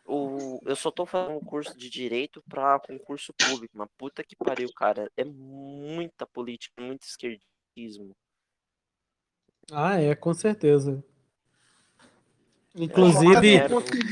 o, 0.07 0.59
eu 0.65 0.75
só 0.75 0.89
tô 0.89 1.05
fazendo 1.05 1.37
um 1.37 1.39
curso 1.39 1.77
de 1.77 1.87
direito 1.87 2.41
pra 2.49 2.79
concurso 2.79 3.31
público, 3.31 3.77
mas 3.77 3.87
puta 3.95 4.23
que 4.23 4.35
pariu, 4.35 4.67
cara. 4.73 5.07
É 5.15 5.23
muita 5.23 6.25
política, 6.25 6.81
muito 6.81 7.03
esquerdismo. 7.03 8.15
Ah, 9.71 10.01
é, 10.01 10.15
com 10.15 10.33
certeza. 10.33 11.03
É 12.75 12.83
Inclusive, 12.83 13.59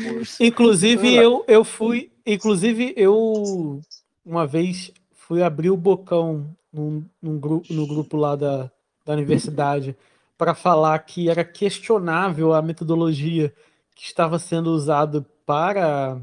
curso. 0.06 0.44
inclusive 0.44 1.16
eu, 1.16 1.44
eu 1.48 1.66
fui, 1.66 2.12
inclusive 2.24 2.94
eu 2.96 3.82
uma 4.24 4.46
vez 4.46 4.92
fui 5.12 5.42
abrir 5.42 5.72
o 5.72 5.76
bocão 5.76 6.56
num, 6.72 7.04
num 7.20 7.40
grupo, 7.40 7.74
no 7.74 7.88
grupo 7.88 8.18
lá 8.18 8.36
da, 8.36 8.72
da 9.04 9.14
universidade 9.14 9.98
para 10.44 10.54
falar 10.54 11.00
que 11.00 11.30
era 11.30 11.46
questionável 11.46 12.52
a 12.52 12.62
metodologia 12.62 13.56
que 13.96 14.04
estava 14.04 14.38
sendo 14.38 14.72
usada 14.72 15.26
para 15.46 16.22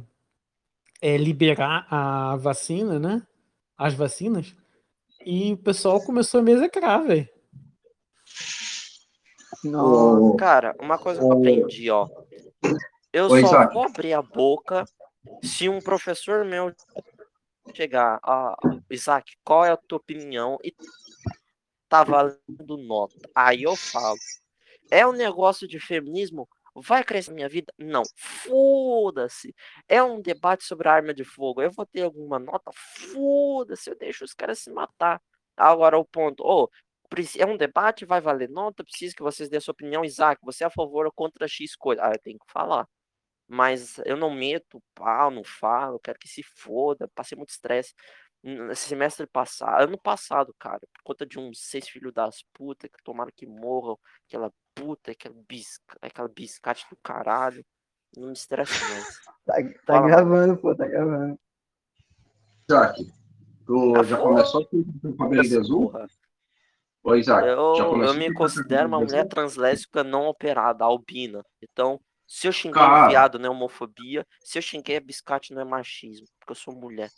é, 1.01 1.17
liberar 1.17 1.87
a 1.91 2.37
vacina, 2.37 2.99
né? 2.99 3.27
As 3.79 3.95
vacinas. 3.95 4.55
E 5.25 5.55
o 5.55 5.57
pessoal 5.57 6.03
começou 6.03 6.41
a 6.41 6.43
me 6.43 6.53
execrar, 6.53 6.99
velho. 7.03 7.27
Nossa. 9.65 10.37
Cara, 10.37 10.77
uma 10.79 10.99
coisa 10.99 11.19
que 11.19 11.25
eu 11.25 11.33
aprendi, 11.33 11.91
ó. 11.91 12.07
Eu 13.11 13.25
Ô, 13.25 13.29
só 13.31 13.37
Isaac. 13.39 13.73
vou 13.73 13.85
abrir 13.85 14.13
a 14.13 14.21
boca 14.21 14.85
se 15.43 15.67
um 15.67 15.81
professor 15.81 16.45
meu 16.45 16.75
chegar, 17.75 18.21
ah, 18.23 18.55
Isaac, 18.91 19.33
qual 19.43 19.65
é 19.65 19.71
a 19.71 19.79
tua 19.79 19.97
opinião? 19.97 20.59
E 20.63 20.75
tá 21.91 22.05
valendo 22.05 22.79
nota. 22.79 23.17
Aí 23.35 23.65
eu 23.65 23.77
falo. 23.77 24.19
É 24.91 25.07
um 25.07 25.13
negócio 25.13 25.69
de 25.69 25.81
feminismo? 25.81 26.49
Vai 26.77 27.05
crescer 27.05 27.33
minha 27.35 27.49
vida? 27.49 27.73
Não. 27.79 28.03
Foda-se. 28.17 29.55
É 29.89 30.03
um 30.03 30.21
debate 30.23 30.65
sobre 30.65 30.89
arma 30.89 31.15
de 31.15 31.25
fogo. 31.25 31.63
Eu 31.63 31.71
vou 31.73 31.87
ter 31.87 32.03
alguma 32.03 32.39
nota? 32.39 32.71
Foda-se. 32.75 33.91
Eu 33.91 33.99
deixo 33.99 34.25
os 34.25 34.35
caras 34.35 34.61
se 34.61 34.71
matar. 34.73 35.21
Agora 35.57 35.99
o 35.99 36.05
ponto. 36.05 36.71
Preci- 37.11 37.43
é 37.43 37.47
um 37.47 37.57
debate, 37.57 38.05
vai 38.07 38.21
valer 38.21 38.49
nota. 38.49 38.85
Preciso 38.85 39.17
que 39.17 39.23
vocês 39.23 39.49
dêem 39.49 39.59
a 39.59 39.61
sua 39.61 39.73
opinião. 39.73 40.05
Isaac, 40.05 40.41
você 40.45 40.65
é 40.65 40.69
a 40.69 40.71
favor 40.71 41.07
ou 41.07 41.13
contra 41.13 41.49
X 41.49 41.77
coisa? 41.77 42.03
Ah, 42.05 42.13
eu 42.13 42.21
tenho 42.21 42.39
que 42.39 42.53
falar. 42.53 42.89
Mas 43.49 43.99
eu 44.07 44.17
não 44.17 44.31
meto 44.31 44.83
pau, 44.95 45.31
não 45.31 45.45
falo. 45.45 45.99
Quero 46.01 46.19
que 46.19 46.29
se 46.29 46.43
foda. 46.43 47.09
Passei 47.15 47.37
muito 47.37 47.51
estresse. 47.51 47.95
N- 48.43 48.75
Semestre 48.75 49.27
passado, 49.27 49.83
ano 49.85 49.99
passado, 49.99 50.55
cara, 50.59 50.81
por 50.81 51.03
conta 51.05 51.27
de 51.27 51.39
uns 51.39 51.61
seis 51.61 51.89
filhos 51.89 52.13
das 52.13 52.43
putas 52.55 52.91
que 52.91 53.03
tomaram 53.05 53.31
que 53.35 53.47
morram, 53.47 53.99
aquela 54.27 54.51
puta, 54.75 55.11
aquela, 55.13 55.35
bisca, 55.49 55.99
aquela 56.01 56.29
biscate 56.29 56.87
do 56.91 56.97
caralho. 57.03 57.65
Não 58.17 58.29
me 58.29 58.33
estressa 58.33 58.73
mais. 58.89 59.07
Tá, 59.47 59.55
tá 59.55 59.69
Fala, 59.87 60.01
mano. 60.01 60.09
gravando, 60.09 60.57
pô, 60.59 60.75
tá 60.77 60.87
gravando. 60.87 61.39
Isaac, 62.69 63.13
tu 63.67 63.97
Ah, 63.97 64.03
já 64.05 64.17
foda. 64.17 64.29
começou 64.29 64.67
com 64.69 64.79
o 65.05 65.17
cabelo 65.17 65.43
de 65.43 65.57
azul? 65.59 65.91
Porra. 65.91 66.07
Ô, 67.03 67.15
Isaac, 67.17 67.47
já 67.47 67.53
Eu, 67.53 68.03
eu 68.03 68.15
me 68.15 68.33
considero 68.33 68.87
uma 68.87 69.01
mulher 69.01 69.27
translésbica 69.27 70.05
não 70.05 70.27
operada, 70.27 70.85
albina. 70.85 71.45
Então, 71.63 72.01
se 72.27 72.47
eu 72.47 72.53
xinguei 72.53 72.81
Cara. 72.81 73.07
um 73.07 73.09
viado, 73.09 73.39
não 73.39 73.47
é 73.47 73.51
homofobia. 73.51 74.27
Se 74.41 74.59
eu 74.59 74.63
xinguei 74.63 74.99
a 74.99 75.01
biscate, 75.01 75.53
não 75.55 75.63
é 75.63 75.65
machismo. 75.65 76.27
Porque 76.39 76.53
eu 76.53 76.57
sou 76.57 76.75
mulher. 76.75 77.11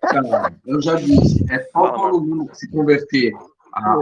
Cara, 0.00 0.52
eu 0.66 0.80
já 0.80 0.94
disse, 0.94 1.44
é 1.52 1.58
só 1.64 1.70
Fala, 1.72 2.10
todo 2.10 2.22
mundo 2.22 2.54
se 2.54 2.70
converter 2.70 3.32
a... 3.74 3.98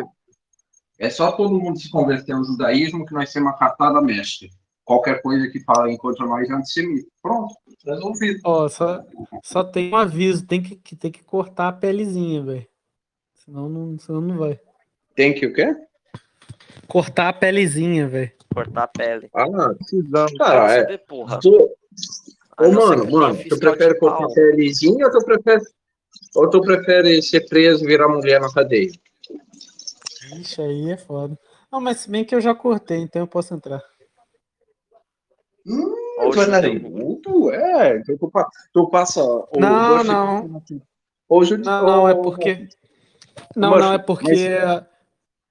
É 0.99 1.11
só 1.11 1.33
todo 1.33 1.59
mundo 1.59 1.78
se 1.78 1.91
converter 1.91 2.33
ao 2.33 2.44
judaísmo 2.44 3.05
que 3.05 3.12
nós 3.12 3.33
temos 3.33 3.51
uma 3.51 3.59
cartada 3.59 4.01
mestre. 4.01 4.51
Qualquer 4.85 5.23
coisa 5.23 5.49
que 5.49 5.61
fala 5.61 5.94
contra 5.97 6.27
nós 6.27 6.49
é 6.49 6.53
antissemita. 6.53 7.09
Pronto, 7.20 7.55
resolvido. 7.85 8.41
Ó, 8.44 8.69
só, 8.69 9.03
só 9.43 9.65
tem 9.65 9.91
um 9.91 9.97
aviso, 9.97 10.47
tem 10.47 10.62
que, 10.62 10.77
que 10.77 10.94
tem 10.94 11.11
que 11.11 11.25
cortar 11.25 11.69
a 11.69 11.73
pelezinha, 11.73 12.43
velho. 12.43 12.67
Senão 13.35 13.69
não, 13.69 13.99
senão 13.99 14.20
não 14.20 14.39
vai. 14.39 14.61
Tem 15.15 15.35
que 15.35 15.47
o 15.47 15.53
quê? 15.53 15.75
Cortar 16.86 17.28
a 17.28 17.33
pelezinha, 17.33 18.07
velho. 18.07 18.33
Cortar 18.53 18.85
a 18.85 18.89
pele. 18.89 19.28
Ah, 19.35 19.75
Precisamos. 19.75 20.33
cara, 20.39 20.73
é. 20.73 20.81
saber, 20.81 20.99
porra. 20.99 21.41
Tu... 21.41 21.77
Ô, 22.58 22.70
mano, 22.73 23.10
mano, 23.10 23.39
tu 23.49 23.58
prefere 23.58 23.99
cortar 23.99 24.24
a 24.24 24.28
pelezinha 24.34 25.07
ou 25.07 25.10
tu 25.12 25.24
prefere, 25.24 25.62
ou 26.36 26.49
tu 26.50 26.60
prefere 26.60 27.20
ser 27.23 27.49
preso 27.49 27.84
e 27.84 27.86
virar 27.86 28.08
mulher 28.08 28.41
na 28.41 28.52
cadeia? 28.52 28.92
Ixi, 30.39 30.60
aí 30.62 30.91
é 30.92 30.97
foda. 30.97 31.39
Não, 31.73 31.81
mas 31.81 32.00
se 32.00 32.10
bem 32.10 32.24
que 32.24 32.34
eu 32.34 32.41
já 32.41 32.55
cortei, 32.55 32.99
então 32.99 33.23
eu 33.23 33.26
posso 33.26 33.52
entrar. 33.55 33.83
Hum, 35.66 35.94
Ó 36.18 36.28
o 36.28 37.20
tu 37.23 37.50
é? 37.50 37.89
É, 37.91 37.97
então 37.99 38.16
tu, 38.16 38.31
tu 38.73 38.91
passa 38.91 39.23
o 39.24 39.49
Não, 39.58 39.97
doce- 39.97 40.08
não. 40.08 40.62
Ou 41.28 41.44
judi- 41.44 41.65
Não, 41.65 41.84
não, 41.86 42.08
é 42.08 42.15
porque. 42.15 42.68
Não, 43.57 43.70
Mas- 43.70 43.81
não, 43.84 43.92
é 43.92 43.99
porque. 43.99 44.33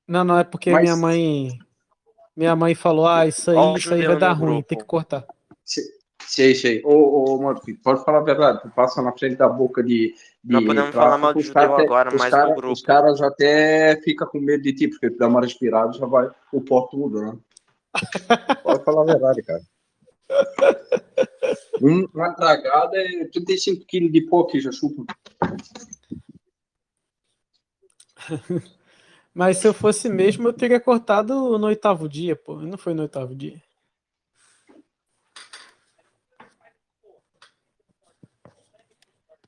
Não, 0.07 0.23
não, 0.23 0.39
é 0.39 0.43
porque 0.43 0.71
Mas- 0.71 0.83
minha 0.83 0.95
mãe. 0.95 1.49
Minha 2.35 2.55
mãe 2.55 2.73
falou, 2.73 3.07
ah, 3.07 3.27
isso 3.27 3.51
aí, 3.51 3.57
o 3.57 3.77
isso 3.77 3.93
aí 3.93 4.07
vai 4.07 4.17
dar 4.17 4.33
ruim, 4.33 4.53
grupo. 4.55 4.67
tem 4.69 4.77
que 4.77 4.85
cortar. 4.85 5.23
Se, 5.63 5.81
Sei, 6.27 6.55
sei. 6.55 6.81
Ô, 6.83 7.35
ô 7.35 7.41
Murphy, 7.41 7.73
pode 7.73 8.03
falar 8.03 8.19
a 8.19 8.23
verdade. 8.23 8.61
Tu 8.61 8.69
passa 8.69 9.01
na 9.01 9.11
frente 9.11 9.35
da 9.35 9.47
boca 9.47 9.83
de. 9.83 10.15
de 10.43 10.53
Não 10.53 10.65
podemos 10.65 10.91
falar 10.95 11.17
mal 11.17 11.33
de 11.33 11.41
judeu 11.41 11.75
agora, 11.75 12.09
mas 12.11 12.31
cara- 12.31 12.47
no 12.49 12.55
grupo. 12.55 12.73
Os 12.73 12.81
caras 12.81 13.21
até 13.21 13.99
ficam 14.01 14.27
com 14.27 14.39
medo 14.39 14.63
de 14.63 14.73
ti, 14.73 14.87
porque 14.87 15.09
tu 15.11 15.17
dá 15.17 15.27
uma 15.27 15.41
respirada 15.41 15.93
já 15.93 16.05
vai 16.05 16.29
o 16.51 16.61
pó 16.61 16.83
tudo, 16.87 17.21
né? 17.21 17.37
Pode 18.63 18.83
falar 18.83 19.01
a 19.03 19.05
verdade, 19.05 19.43
cara. 19.43 19.61
Um- 21.81 22.07
uma 22.13 22.33
tragada 22.33 22.97
é 22.97 23.25
35 23.25 23.85
quilos 23.85 24.11
de 24.11 24.21
pó 24.21 24.45
que 24.45 24.59
já 24.59 24.71
chupa. 24.71 25.03
Mas 29.33 29.57
se 29.57 29.67
eu 29.67 29.73
fosse 29.73 30.09
mesmo, 30.09 30.47
eu 30.47 30.53
teria 30.53 30.79
cortado 30.79 31.57
no 31.57 31.67
oitavo 31.67 32.07
dia, 32.07 32.35
pô. 32.35 32.55
Não 32.61 32.77
foi 32.77 32.93
no 32.93 33.01
oitavo 33.01 33.35
dia. 33.35 33.61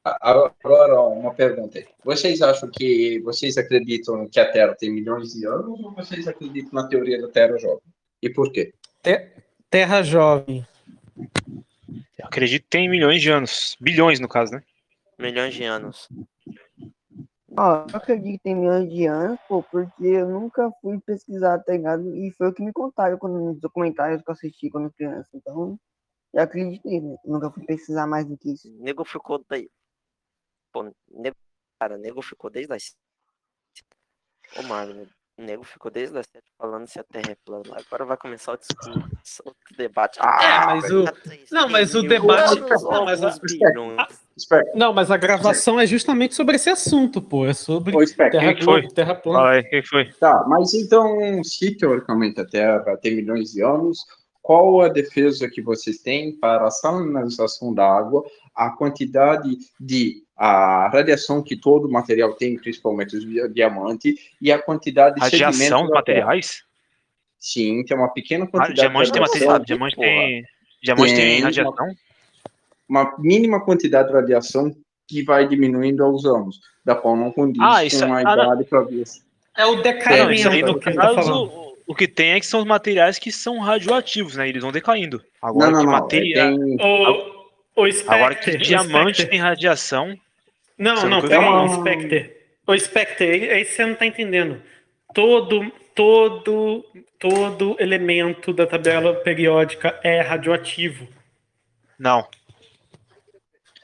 Agora, 0.05 1.01
uma 1.01 1.33
pergunta 1.33 1.79
aí. 1.79 1.85
Vocês 2.03 2.39
acham 2.41 2.69
que. 2.69 3.19
Vocês 3.21 3.57
acreditam 3.57 4.27
que 4.29 4.39
a 4.39 4.51
Terra 4.51 4.75
tem 4.75 4.91
milhões 4.91 5.33
de 5.33 5.47
anos 5.47 5.79
ou 5.83 5.91
vocês 5.95 6.27
acreditam 6.27 6.69
na 6.73 6.87
teoria 6.87 7.19
da 7.19 7.27
Terra 7.27 7.57
jovem? 7.57 7.81
E 8.21 8.29
por 8.29 8.51
quê? 8.51 8.71
Te- 9.01 9.31
Terra 9.69 10.03
Jovem. 10.03 10.65
Eu 12.17 12.25
acredito 12.25 12.63
que 12.63 12.69
tem 12.69 12.87
milhões 12.87 13.21
de 13.21 13.31
anos. 13.31 13.75
Bilhões, 13.79 14.19
no 14.19 14.29
caso, 14.29 14.53
né? 14.53 14.63
Milhões 15.17 15.53
de 15.55 15.63
anos. 15.63 16.07
Ó, 17.57 17.85
eu 17.89 17.95
acredito 17.95 18.37
que 18.37 18.43
tem 18.43 18.55
milhões 18.55 18.89
de 18.89 19.05
anos, 19.05 19.39
pô, 19.47 19.63
porque 19.63 20.05
eu 20.05 20.29
nunca 20.29 20.69
fui 20.81 20.99
pesquisar, 20.99 21.59
tá 21.59 21.73
ligado? 21.73 22.15
E 22.15 22.31
foi 22.31 22.49
o 22.49 22.53
que 22.53 22.63
me 22.63 22.71
contaram 22.71 23.17
quando, 23.17 23.39
nos 23.39 23.59
documentários 23.59 24.21
que 24.21 24.29
eu 24.29 24.33
assisti 24.33 24.69
quando 24.69 24.91
criança. 24.91 25.29
Então, 25.33 25.79
eu 26.33 26.41
acreditei, 26.43 27.01
né? 27.01 27.15
Nunca 27.25 27.49
fui 27.49 27.65
pesquisar 27.65 28.05
mais 28.05 28.25
do 28.25 28.37
que 28.37 28.51
isso. 28.53 28.67
O 28.69 28.83
nego 28.83 29.03
ficou 29.03 29.43
daí. 29.49 29.69
Pô, 30.75 30.83
nego... 31.09 31.37
cara, 31.79 31.95
o 31.95 31.97
nego 31.97 32.21
ficou 32.21 32.49
desde 32.49 32.73
as. 32.73 32.97
Ô, 34.57 34.63
Marlon, 34.63 35.05
o 35.37 35.41
nego 35.41 35.63
ficou 35.63 35.89
desde 35.89 36.17
as 36.17 36.27
sete 36.27 36.51
falando 36.57 36.85
se 36.85 36.99
a 36.99 37.03
Terra 37.05 37.31
é 37.31 37.37
plana. 37.45 37.77
Agora 37.87 38.03
vai 38.03 38.17
começar 38.17 38.51
o 38.51 38.57
discurso, 38.57 39.41
outro 39.45 39.77
debate. 39.77 40.19
É, 40.19 40.65
mas 40.65 40.91
o. 40.91 41.05
Não, 41.49 41.69
mas 41.69 41.95
o 41.95 42.01
debate. 42.01 42.59
Não, 42.59 43.05
mas 43.05 43.23
a... 43.23 43.33
Não, 44.75 44.93
mas 44.93 45.09
a 45.11 45.15
gravação 45.15 45.79
é 45.79 45.87
justamente 45.87 46.35
sobre 46.35 46.57
esse 46.57 46.69
assunto, 46.69 47.21
pô. 47.21 47.45
É 47.45 47.53
sobre 47.53 47.95
Ô, 47.95 48.05
Terra, 48.05 48.29
quem 48.31 48.55
que 48.55 48.65
foi? 48.65 48.85
terra 48.89 49.15
plana. 49.15 49.39
Fala 49.39 49.51
aí, 49.51 49.61
o 49.61 49.69
que 49.69 49.81
que 49.81 49.87
foi? 49.87 50.11
Tá, 50.11 50.43
mas 50.45 50.73
então, 50.73 51.41
se 51.41 51.73
teoricamente 51.77 52.41
a 52.41 52.45
Terra 52.45 52.97
tem 52.97 53.15
milhões 53.15 53.53
de 53.53 53.63
anos, 53.63 54.05
qual 54.41 54.81
a 54.81 54.89
defesa 54.89 55.49
que 55.49 55.61
vocês 55.61 55.99
têm 55.99 56.37
para 56.37 56.67
a 56.67 56.71
salinização 56.71 57.73
da 57.73 57.89
água, 57.89 58.25
a 58.53 58.71
quantidade 58.71 59.57
de 59.79 60.24
a 60.37 60.89
radiação 60.89 61.41
que 61.41 61.55
todo 61.55 61.89
material 61.89 62.33
tem, 62.33 62.57
principalmente 62.57 63.15
os 63.15 63.25
di- 63.25 63.47
diamante, 63.49 64.15
e 64.41 64.51
a 64.51 64.59
quantidade 64.61 65.15
de 65.15 65.21
Radiação 65.21 65.87
Terra? 65.87 65.93
materiais? 65.95 66.63
Sim, 67.39 67.83
tem 67.85 67.95
uma 67.95 68.09
pequena 68.09 68.45
Ah, 68.45 68.47
quantidade 68.47 68.79
diamante 68.79 69.05
de 69.07 69.11
tem 69.13 69.21
radiação. 69.21 69.47
material. 69.47 69.65
Diamante 69.65 69.95
tem. 69.95 70.45
Diamante 70.83 71.15
tem 71.15 71.25
Tem 71.35 71.41
radiação? 71.41 71.73
Uma, 72.89 73.01
uma 73.03 73.15
mínima 73.19 73.63
quantidade 73.63 74.09
de 74.09 74.13
radiação 74.13 74.75
que 75.07 75.23
vai 75.23 75.47
diminuindo 75.47 76.03
aos 76.03 76.25
anos, 76.25 76.59
da 76.83 76.95
qual 76.95 77.15
não 77.15 77.31
condiz 77.31 77.61
Ah, 77.63 77.85
isso- 77.85 78.05
com 78.05 78.13
a 78.13 78.17
ah, 78.17 78.21
idade 78.21 78.63
para 78.65 78.81
ver. 78.81 79.03
É 79.57 79.65
o 79.65 79.73
Ah, 79.73 79.81
decaimento 79.81 80.49
no 80.49 80.81
ele 80.89 80.95
tá 80.95 81.11
o- 81.33 81.75
o 81.87 81.95
que 81.95 82.07
tem 82.07 82.31
é 82.31 82.39
que 82.39 82.45
são 82.47 82.59
os 82.61 82.65
materiais 82.65 83.17
que 83.19 83.31
são 83.31 83.59
radioativos, 83.59 84.35
né? 84.35 84.49
Eles 84.49 84.61
vão 84.63 84.71
decaindo. 84.71 85.23
Agora 85.41 85.67
Não, 85.67 85.71
não, 85.73 85.79
que 85.79 85.85
não, 85.85 85.91
material. 85.93 86.57
tem- 86.57 86.77
O, 87.75 87.83
o 87.83 87.91
Spectre, 87.91 88.15
Agora 88.15 88.35
que 88.35 88.49
o 88.49 88.57
diamante 88.57 89.13
Spectre. 89.21 89.25
tem 89.29 89.39
radiação. 89.39 90.17
Não, 90.77 90.95
Você 90.97 91.07
não, 91.07 91.21
não 91.21 91.29
calma, 91.29 91.83
tem? 91.83 91.99
Spectre. 91.99 92.37
O 92.67 92.77
Spectre, 92.77 93.49
aí 93.49 93.65
você 93.65 93.85
não 93.85 93.95
tá 93.95 94.05
entendendo. 94.05 94.61
Todo, 95.13 95.71
todo, 95.93 96.83
todo 97.19 97.75
elemento 97.79 98.51
da 98.51 98.65
tabela 98.67 99.13
periódica 99.15 99.97
é 100.03 100.21
radioativo. 100.21 101.07
Não. 101.97 102.27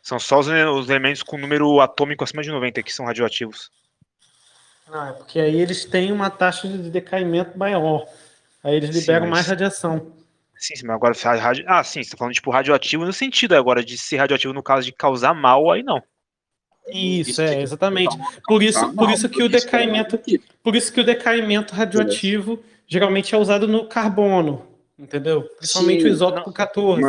São 0.04 0.20
só 0.20 0.40
os, 0.40 0.48
os 0.48 0.90
elementos 0.90 1.24
com 1.24 1.38
número 1.38 1.80
atômico 1.80 2.24
acima 2.24 2.42
de 2.44 2.50
90 2.52 2.84
que 2.84 2.92
são 2.94 3.06
radioativos. 3.06 3.72
Não, 4.90 5.08
é 5.10 5.14
porque 5.14 5.40
aí 5.40 5.62
eles 5.62 5.86
têm 5.86 6.12
uma 6.12 6.30
taxa 6.30 6.68
de 6.68 6.90
decaimento 6.90 7.58
maior. 7.58 8.06
Aí 8.64 8.76
eles 8.76 8.90
Sim, 8.94 9.00
liberam 9.00 9.28
mas- 9.28 9.32
mais 9.40 9.48
radiação. 9.48 10.12
Sim, 10.58 10.76
sim, 10.76 10.86
mas 10.86 10.96
agora. 10.96 11.14
Ah, 11.68 11.84
sim, 11.84 12.04
você 12.04 12.12
tá 12.12 12.18
falando 12.18 12.34
tipo 12.34 12.52
radioativo 12.52 13.06
no 13.06 13.14
sentido 13.14 13.56
agora 13.56 13.84
de 13.84 13.98
ser 13.98 14.18
radioativo 14.18 14.54
no 14.54 14.62
caso 14.62 14.86
de 14.86 14.92
causar 14.92 15.34
mal, 15.34 15.72
aí 15.72 15.82
não. 15.82 16.04
Isso, 16.88 17.42
é, 17.42 17.62
exatamente. 17.62 18.18
Por 18.46 18.62
isso, 18.64 18.94
por 18.94 19.10
isso 19.10 19.30
que 19.30 19.44
o 19.44 19.50
decaimento, 19.50 20.20
por 20.64 20.76
isso 20.76 20.92
que 20.92 21.00
o 21.00 21.04
decaimento 21.04 21.74
radioativo 21.74 22.60
geralmente 22.88 23.34
é 23.34 23.38
usado 23.38 23.68
no 23.68 23.88
carbono, 23.88 24.66
entendeu? 24.98 25.44
Principalmente 25.58 26.02
Sim, 26.02 26.10
o 26.10 26.12
isótopo 26.12 26.52
14. 26.52 27.02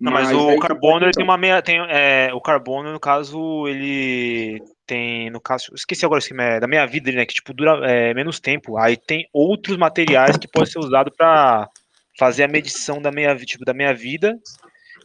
Não, 0.00 0.12
mas, 0.12 0.30
Mas 0.30 0.36
o 0.36 0.58
carbono 0.60 1.06
ele 1.06 1.12
tem 1.12 1.24
uma 1.24 1.36
meia. 1.36 1.60
Tem, 1.60 1.78
é, 1.88 2.30
o 2.32 2.40
carbono, 2.40 2.92
no 2.92 3.00
caso, 3.00 3.66
ele 3.66 4.62
tem. 4.86 5.28
No 5.28 5.40
caso, 5.40 5.72
esqueci 5.74 6.04
agora 6.04 6.20
esse 6.20 6.32
é, 6.40 6.60
da 6.60 6.68
meia 6.68 6.86
vida, 6.86 7.10
né? 7.10 7.26
Que 7.26 7.34
tipo, 7.34 7.52
dura 7.52 7.80
é, 7.90 8.14
menos 8.14 8.38
tempo. 8.38 8.78
Aí 8.78 8.96
tem 8.96 9.28
outros 9.32 9.76
materiais 9.76 10.36
que 10.36 10.46
podem 10.46 10.70
ser 10.70 10.78
usados 10.78 11.12
para 11.16 11.68
fazer 12.16 12.44
a 12.44 12.48
medição 12.48 13.02
da 13.02 13.10
meia, 13.10 13.34
tipo, 13.36 13.64
da 13.64 13.74
meia 13.74 13.92
vida 13.92 14.38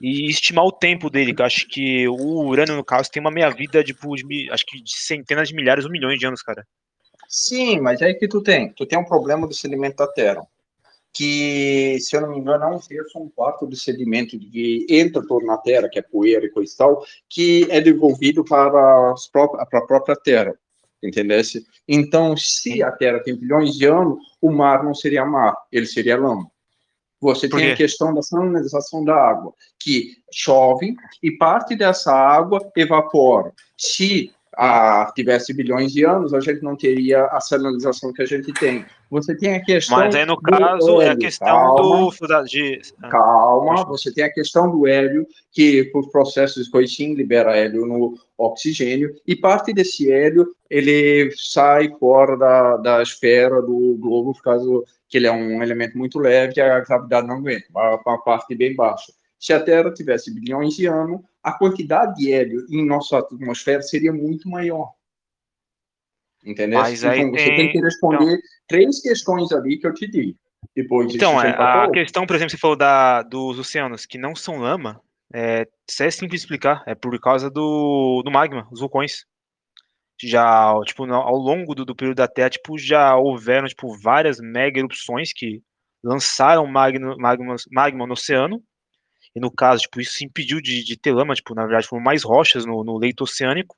e 0.02 0.30
estimar 0.30 0.66
o 0.66 0.72
tempo 0.72 1.10
dele. 1.10 1.34
Que 1.34 1.44
acho 1.44 1.68
que 1.68 2.08
o 2.08 2.46
urânio, 2.46 2.76
no 2.76 2.84
caso, 2.84 3.10
tem 3.12 3.22
uma 3.22 3.32
meia 3.32 3.50
vida 3.50 3.84
tipo, 3.84 4.16
de, 4.16 4.50
acho 4.52 4.66
que 4.66 4.82
de 4.82 4.96
centenas 4.96 5.50
de 5.50 5.56
milhares 5.56 5.86
ou 5.86 5.92
milhões 5.92 6.20
de 6.20 6.26
anos, 6.26 6.42
cara. 6.42 6.66
Sim, 7.28 7.80
mas 7.80 8.02
aí 8.02 8.14
que 8.14 8.28
tu 8.28 8.42
tem. 8.42 8.72
Tu 8.74 8.86
tem 8.86 9.00
um 9.00 9.06
problema 9.06 9.48
do 9.48 9.54
sedimento 9.54 9.98
da 9.98 10.08
Terra. 10.08 10.46
Que, 11.16 11.98
se 12.00 12.16
eu 12.16 12.22
não 12.22 12.32
me 12.32 12.40
engano, 12.40 12.64
é 12.64 12.68
um 12.68 12.80
terço 12.80 13.20
um 13.20 13.30
quarto 13.30 13.68
do 13.68 13.76
sedimento 13.76 14.38
que 14.38 14.86
entra 14.90 15.26
todo 15.26 15.46
na 15.46 15.58
Terra, 15.58 15.88
que 15.88 16.00
é 16.00 16.02
poeira 16.02 16.46
e 16.46 16.50
coisa 16.50 16.74
e 16.74 16.78
tal, 16.78 17.06
que 17.30 17.68
é 17.70 17.80
devolvido 17.80 18.44
para, 18.44 19.12
as 19.12 19.28
pró- 19.28 19.48
para 19.48 19.80
a 19.80 19.86
própria 19.86 20.16
Terra. 20.16 20.56
Entendesse? 21.04 21.66
Então, 21.88 22.36
se 22.38 22.82
a 22.82 22.92
Terra 22.92 23.20
tem 23.20 23.36
bilhões 23.36 23.74
de 23.74 23.86
anos, 23.86 24.18
o 24.42 24.52
mar 24.52 24.84
não 24.84 24.94
seria 24.96 25.26
mar, 25.26 25.54
ele 25.72 25.86
seria 25.86 26.18
lama. 26.18 26.50
Você 27.24 27.48
tem 27.48 27.72
a 27.72 27.76
questão 27.76 28.14
da 28.14 28.22
salinização 28.22 29.02
da 29.06 29.16
água, 29.16 29.54
que 29.80 30.18
chove 30.30 30.94
e 31.22 31.32
parte 31.32 31.74
dessa 31.74 32.14
água 32.14 32.60
evapora. 32.76 33.54
Se 33.78 34.30
tivesse 35.16 35.54
bilhões 35.54 35.92
de 35.92 36.06
anos, 36.06 36.34
a 36.34 36.40
gente 36.40 36.62
não 36.62 36.76
teria 36.76 37.26
a 37.26 37.40
salinização 37.40 38.14
que 38.14 38.22
a 38.22 38.26
gente 38.26 38.54
tem. 38.54 38.86
Você 39.10 39.36
tem 39.36 39.56
a 39.56 39.64
questão. 39.64 39.98
Mas 39.98 40.16
aí, 40.16 40.26
no 40.26 40.36
do 40.36 40.42
caso, 40.42 41.02
é 41.02 41.10
a 41.10 41.18
questão 41.18 41.48
Calma, 41.48 41.82
do. 41.82 42.44
De, 42.46 42.82
Calma, 43.10 43.86
você 43.86 44.14
tem 44.14 44.24
a 44.24 44.34
questão 44.34 44.70
do 44.70 44.88
hélio, 44.88 45.26
que 45.52 45.86
por 45.86 46.10
processos 46.12 46.70
de 46.70 46.88
sim 46.88 47.14
libera 47.14 47.56
hélio 47.56 47.86
no 47.86 48.18
oxigênio, 48.38 49.16
e 49.26 49.36
parte 49.36 49.74
desse 49.74 50.12
hélio 50.12 50.48
ele 50.70 51.32
sai 51.36 51.90
fora 52.00 52.36
da, 52.36 52.78
da 52.78 53.04
esfera 53.04 53.62
do 53.62 53.96
globo, 54.00 54.34
por 54.34 54.42
causa 54.42 54.84
que 55.08 55.18
ele 55.18 55.28
é 55.28 55.32
um 55.32 55.62
elemento 55.62 55.98
muito 55.98 56.18
leve 56.18 56.54
e 56.58 56.62
a 56.62 56.80
gravidade 56.80 57.28
não 57.28 57.38
aguenta, 57.38 57.66
uma, 57.70 58.02
uma 58.06 58.24
parte 58.24 58.56
bem 58.56 58.76
baixa. 58.76 59.14
Se 59.40 59.54
a 59.54 59.60
Terra 59.60 59.94
tivesse 59.94 60.34
bilhões 60.34 60.74
de 60.74 60.88
anos, 60.88 61.22
a 61.44 61.52
quantidade 61.52 62.16
de 62.16 62.32
hélio 62.32 62.66
em 62.72 62.86
nossa 62.86 63.20
atmosfera 63.20 63.82
seria 63.82 64.14
muito 64.14 64.50
maior. 64.50 64.94
Entendeu? 66.46 66.80
Mas 66.80 67.04
aí 67.04 67.20
então, 67.20 67.32
você 67.32 67.46
tem- 67.46 67.56
tem 67.56 67.72
que 67.72 67.82
responder 67.82 68.40
três 68.68 69.02
questões 69.02 69.52
ali 69.52 69.78
que 69.78 69.86
eu 69.86 69.94
te 69.94 70.08
digo. 70.08 70.38
Depois 70.76 71.14
Então, 71.14 71.42
é, 71.42 71.50
a 71.50 71.92
questão, 71.92 72.26
por 72.26 72.36
exemplo, 72.36 72.52
você 72.52 72.58
falou 72.58 72.78
da, 72.78 73.22
dos 73.22 73.60
oceanos 73.60 74.06
que 74.06 74.18
não 74.18 74.36
são 74.36 74.58
lama, 74.58 75.02
é, 75.34 75.68
isso 75.90 76.04
é 76.04 76.10
simples 76.10 76.42
de 76.42 76.46
explicar, 76.46 76.84
é 76.88 76.96
por 76.96 77.18
causa 77.20 77.50
do, 77.50 78.22
do 78.24 78.32
magma, 78.32 78.68
os 78.72 78.80
vulcões. 78.80 79.26
Já, 80.22 80.74
tipo, 80.86 81.04
ao 81.12 81.36
longo 81.36 81.76
do, 81.76 81.84
do 81.84 81.96
período 81.96 82.18
da 82.18 82.28
Terra, 82.28 82.52
tipo, 82.52 82.78
já 82.78 83.16
houveram, 83.18 83.68
tipo, 83.68 83.98
várias 84.00 84.40
mega 84.40 84.80
erupções 84.80 85.34
que 85.34 85.62
lançaram 86.04 86.66
magma, 86.66 87.16
magma, 87.18 87.56
magma 87.72 88.08
no 88.08 88.14
oceano, 88.14 88.64
e 89.36 89.40
no 89.40 89.52
caso, 89.52 89.84
tipo, 89.84 90.00
isso 90.00 90.24
impediu 90.24 90.62
de, 90.62 90.84
de 90.84 90.98
ter 90.98 91.14
lama, 91.14 91.34
tipo, 91.34 91.56
na 91.56 91.64
verdade, 91.64 91.88
foram 91.88 92.04
mais 92.04 92.24
rochas 92.24 92.66
no, 92.66 92.84
no 92.84 92.98
leito 92.98 93.24
oceânico, 93.24 93.76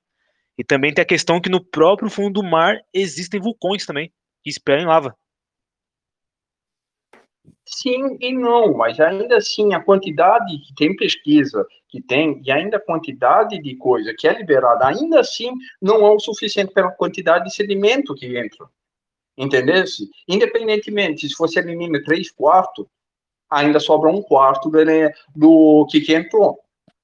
e 0.58 0.64
também 0.64 0.94
tem 0.94 1.02
a 1.02 1.08
questão 1.08 1.42
que 1.42 1.50
no 1.50 1.64
próprio 1.64 2.10
fundo 2.10 2.42
do 2.42 2.44
mar 2.44 2.80
existem 2.94 3.40
vulcões 3.40 3.86
também, 3.86 4.12
que 4.44 4.50
esperam 4.50 4.88
lava. 4.88 5.16
Sim 7.68 8.18
e 8.20 8.32
não, 8.32 8.78
mas 8.78 9.00
ainda 9.00 9.38
assim 9.38 9.74
a 9.74 9.84
quantidade 9.84 10.58
que 10.60 10.76
tem 10.76 10.96
pesquisa 10.96 11.66
que 11.90 12.02
tem 12.02 12.42
e 12.46 12.52
ainda 12.52 12.78
a 12.78 12.82
quantidade 12.82 13.60
de 13.60 13.76
coisa 13.76 14.14
que 14.18 14.28
é 14.28 14.38
liberada, 14.38 14.88
ainda 14.88 15.20
assim 15.20 15.52
não 15.82 16.06
é 16.06 16.12
o 16.12 16.20
suficiente 16.20 16.74
pela 16.74 16.92
quantidade 16.92 17.46
de 17.46 17.56
sedimento 17.56 18.14
que 18.14 18.38
entra. 18.38 18.68
Entendesse? 19.38 20.10
Independentemente, 20.28 21.28
se 21.28 21.36
você 21.38 21.60
elimina 21.60 22.02
3 22.04 22.32
quartos, 22.32 22.86
ainda 23.56 23.80
sobra 23.80 24.10
um 24.10 24.22
quarto 24.22 24.70
do, 24.70 24.80
do 25.36 25.88
que, 25.90 26.02
que 26.02 26.14
entrou. 26.14 26.60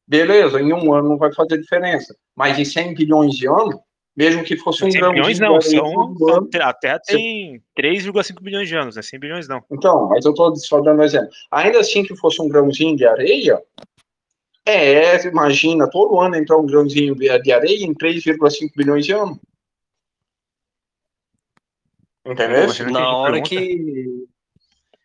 Beleza, 0.07 0.59
em 0.59 0.73
um 0.73 0.93
ano 0.93 1.09
não 1.09 1.17
vai 1.17 1.33
fazer 1.33 1.57
diferença. 1.57 2.15
Mas 2.35 2.59
em 2.59 2.65
100 2.65 2.93
bilhões 2.93 3.33
de 3.35 3.47
anos, 3.47 3.75
mesmo 4.15 4.43
que 4.43 4.57
fosse 4.57 4.83
um 4.83 4.91
100 4.91 4.99
grão 4.99 5.13
bilhões 5.13 5.37
de 5.37 5.41
não, 5.41 5.55
areia 5.55 5.79
são, 5.79 5.93
todo 5.93 6.17
são- 6.19 6.37
ano, 6.37 6.49
a 6.61 6.73
Terra 6.73 6.99
tem 6.99 7.63
3,5 7.75 8.41
bilhões 8.41 8.67
de 8.67 8.75
anos, 8.75 8.95
né? 8.97 9.01
100 9.01 9.19
bilhões 9.19 9.47
não. 9.47 9.63
Então, 9.71 10.09
mas 10.09 10.25
eu 10.25 10.31
estou 10.31 10.53
só 10.57 10.81
dando 10.81 10.99
um 10.99 11.03
exemplo. 11.03 11.29
Ainda 11.49 11.79
assim 11.79 12.03
que 12.03 12.15
fosse 12.17 12.41
um 12.41 12.49
grãozinho 12.49 12.95
de 12.97 13.05
areia, 13.05 13.61
é, 14.65 15.25
imagina, 15.27 15.89
todo 15.89 16.19
ano 16.19 16.35
entrar 16.35 16.57
um 16.57 16.65
grãozinho 16.65 17.15
de 17.15 17.51
areia 17.51 17.85
em 17.85 17.93
3,5 17.93 18.71
bilhões 18.75 19.05
de 19.05 19.13
anos. 19.13 19.37
Entendeu? 22.25 22.67
Na 22.91 23.15
hora 23.15 23.41
pergunta? 23.41 23.49
que. 23.49 24.20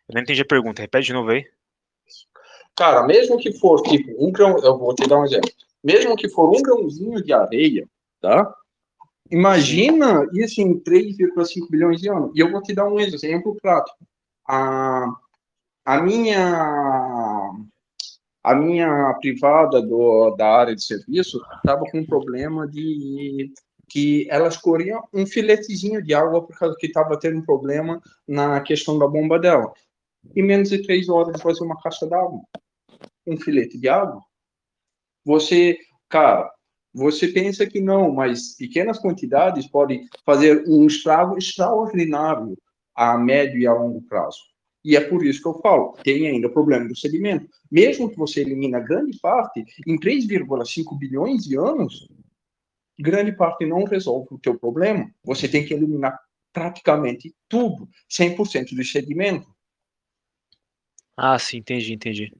Eu 0.09 0.15
não 0.15 0.21
entendi 0.21 0.41
a 0.41 0.45
pergunta, 0.45 0.81
repete 0.81 1.07
de 1.07 1.13
novo 1.13 1.29
aí. 1.29 1.45
Cara, 2.75 3.05
mesmo 3.05 3.37
que 3.37 3.51
for 3.53 3.81
tipo 3.81 4.11
um 4.23 4.31
grão, 4.31 4.57
eu 4.59 4.77
vou 4.77 4.93
te 4.93 5.07
dar 5.07 5.19
um 5.19 5.25
exemplo. 5.25 5.49
Mesmo 5.83 6.15
que 6.15 6.29
for 6.29 6.49
um 6.49 6.61
grãozinho 6.61 7.21
de 7.23 7.33
areia, 7.33 7.87
tá? 8.21 8.53
Imagina 9.29 10.25
isso 10.33 10.61
em 10.61 10.79
3,5 10.79 11.69
bilhões 11.69 11.99
de 11.99 12.09
anos. 12.09 12.31
E 12.35 12.39
eu 12.39 12.51
vou 12.51 12.61
te 12.61 12.73
dar 12.73 12.87
um 12.87 12.99
exemplo 12.99 13.57
prático. 13.61 13.97
A, 14.47 15.05
a 15.85 16.01
minha 16.01 17.51
a 18.43 18.55
minha 18.55 19.13
privada 19.15 19.81
do, 19.81 20.33
da 20.37 20.47
área 20.47 20.73
de 20.73 20.81
serviço 20.81 21.41
estava 21.57 21.83
com 21.91 21.99
um 21.99 22.05
problema 22.05 22.65
de 22.65 23.51
que 23.89 24.25
ela 24.29 24.47
escorria 24.47 25.01
um 25.13 25.25
filetezinho 25.25 26.01
de 26.01 26.13
água 26.13 26.41
por 26.41 26.57
causa 26.57 26.75
que 26.77 26.87
estava 26.87 27.19
tendo 27.19 27.39
um 27.39 27.45
problema 27.45 28.01
na 28.25 28.61
questão 28.61 28.97
da 28.97 29.05
bomba 29.05 29.37
dela. 29.37 29.73
Em 30.35 30.43
menos 30.43 30.69
de 30.69 30.81
três 30.83 31.09
horas 31.09 31.41
fazer 31.41 31.63
uma 31.63 31.81
caixa 31.81 32.07
d'água, 32.07 32.41
um 33.25 33.37
filete 33.37 33.77
de 33.77 33.89
água. 33.89 34.21
Você, 35.25 35.77
cara, 36.09 36.49
você 36.93 37.27
pensa 37.27 37.65
que 37.65 37.81
não, 37.81 38.11
mas 38.13 38.55
pequenas 38.55 38.99
quantidades 38.99 39.67
podem 39.67 40.07
fazer 40.25 40.63
um 40.67 40.85
estrago 40.87 41.37
extraordinário 41.37 42.57
a 42.95 43.17
médio 43.17 43.59
e 43.59 43.67
a 43.67 43.73
longo 43.73 44.01
prazo. 44.03 44.39
E 44.83 44.95
é 44.95 45.01
por 45.01 45.23
isso 45.25 45.41
que 45.41 45.47
eu 45.47 45.59
falo, 45.59 45.93
tem 46.03 46.27
ainda 46.27 46.47
o 46.47 46.53
problema 46.53 46.87
do 46.87 46.95
sedimento. 46.95 47.47
Mesmo 47.69 48.09
que 48.09 48.17
você 48.17 48.41
elimina 48.41 48.79
grande 48.79 49.19
parte, 49.19 49.65
em 49.85 49.99
3,5 49.99 50.97
bilhões 50.97 51.43
de 51.43 51.57
anos, 51.57 52.07
grande 52.97 53.31
parte 53.33 53.65
não 53.65 53.83
resolve 53.83 54.27
o 54.31 54.39
teu 54.39 54.57
problema. 54.57 55.11
Você 55.23 55.47
tem 55.47 55.65
que 55.65 55.73
eliminar 55.73 56.17
praticamente 56.53 57.35
tudo, 57.47 57.87
100% 58.09 58.75
do 58.75 58.83
sedimento. 58.83 59.47
Ah, 61.17 61.37
sim, 61.39 61.57
entendi, 61.57 61.93
entendi. 61.93 62.31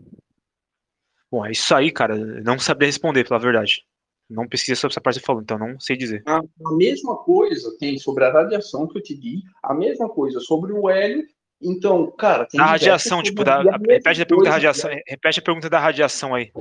Bom, 1.31 1.45
é 1.45 1.51
isso 1.51 1.73
aí, 1.75 1.91
cara. 1.91 2.15
eu 2.15 2.43
Não 2.43 2.59
sabia 2.59 2.85
responder, 2.88 3.23
pela 3.27 3.39
verdade. 3.39 3.83
Não 4.30 4.47
pesquisei 4.47 4.75
sobre 4.75 4.93
essa 4.93 5.01
parte 5.01 5.15
que 5.15 5.22
você 5.22 5.25
falou, 5.25 5.41
então 5.41 5.57
não 5.57 5.80
sei 5.80 5.95
dizer. 5.97 6.22
A, 6.25 6.38
a 6.39 6.72
mesma 6.75 7.15
coisa 7.17 7.75
tem 7.80 7.97
sobre 7.97 8.25
a 8.25 8.31
radiação 8.31 8.88
que 8.88 8.97
eu 8.97 9.01
te 9.01 9.17
di, 9.17 9.41
a 9.64 9.73
mesma 9.73 10.09
coisa 10.09 10.39
sobre 10.39 10.73
o 10.73 10.89
hélio. 10.89 11.25
Então, 11.61 12.11
cara, 12.11 12.45
tem 12.45 12.59
diversas 12.59 12.81
radiação, 12.81 13.23
tipo, 13.23 13.43
da, 13.43 13.56
coisas. 13.56 13.72
E 13.72 13.75
a 13.75 13.80
mesma 13.80 13.93
repete 13.93 14.22
a 14.22 14.25
pergunta 14.25 14.49
da 14.49 14.51
coisa- 14.51 14.67
radiação. 14.67 15.01
Repete 15.07 15.39
a 15.39 15.43
pergunta 15.43 15.69
da 15.69 15.80
radiação 15.80 16.35
aí. 16.35 16.51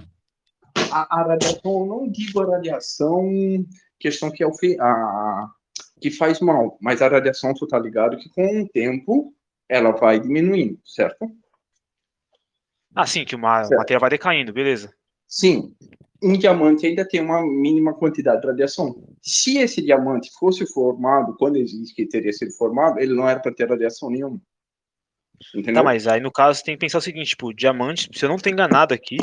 a, 0.92 1.20
a 1.20 1.22
radiação, 1.26 1.60
eu 1.80 1.86
não 1.86 2.08
digo 2.10 2.40
a 2.40 2.50
radiação, 2.52 3.24
questão 3.98 4.30
que 4.30 4.42
é 4.42 4.46
o 4.46 4.54
fe- 4.54 4.78
a, 4.80 5.48
que 6.00 6.10
faz 6.10 6.40
mal, 6.40 6.78
mas 6.80 7.02
a 7.02 7.08
radiação, 7.08 7.52
tu 7.52 7.66
tá 7.66 7.78
ligado 7.78 8.16
que 8.16 8.28
com 8.30 8.62
o 8.62 8.68
tempo 8.68 9.34
ela 9.68 9.90
vai 9.90 10.20
diminuindo, 10.20 10.78
certo? 10.84 11.26
Ah, 12.96 13.06
sim, 13.06 13.24
que 13.26 13.36
uma 13.36 13.64
Certo. 13.64 13.78
matéria 13.78 14.00
vai 14.00 14.08
decaindo, 14.08 14.52
beleza. 14.54 14.90
Sim, 15.28 15.74
um 16.22 16.32
diamante 16.32 16.86
ainda 16.86 17.06
tem 17.06 17.20
uma 17.20 17.42
mínima 17.42 17.92
quantidade 17.92 18.40
de 18.40 18.46
radiação. 18.46 18.96
Se 19.22 19.58
esse 19.58 19.82
diamante 19.82 20.30
fosse 20.38 20.66
formado, 20.72 21.36
quando 21.38 21.56
existe 21.56 21.94
que 21.94 22.08
teria 22.08 22.32
sido 22.32 22.52
formado, 22.52 22.98
ele 22.98 23.14
não 23.14 23.28
era 23.28 23.38
para 23.38 23.52
ter 23.52 23.68
radiação 23.68 24.08
nenhuma. 24.08 24.40
Entendeu? 25.54 25.74
Tá, 25.74 25.82
mas 25.82 26.06
aí 26.06 26.20
no 26.20 26.32
caso 26.32 26.64
tem 26.64 26.74
que 26.74 26.80
pensar 26.80 26.98
o 26.98 27.02
seguinte, 27.02 27.30
tipo, 27.30 27.52
diamantes, 27.52 28.08
se 28.12 28.24
eu 28.24 28.28
não 28.30 28.38
tô 28.38 28.48
enganado 28.48 28.94
aqui, 28.94 29.18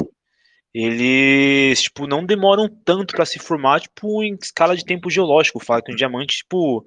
eles, 0.73 1.81
tipo, 1.83 2.05
não 2.05 2.25
demoram 2.25 2.67
tanto 2.67 3.15
pra 3.15 3.25
se 3.25 3.39
formar, 3.39 3.79
tipo, 3.79 4.23
em 4.23 4.35
escala 4.41 4.75
de 4.75 4.85
tempo 4.85 5.09
geológico. 5.09 5.63
Fala 5.63 5.81
que 5.81 5.91
um 5.91 5.95
diamante, 5.95 6.37
tipo, 6.37 6.85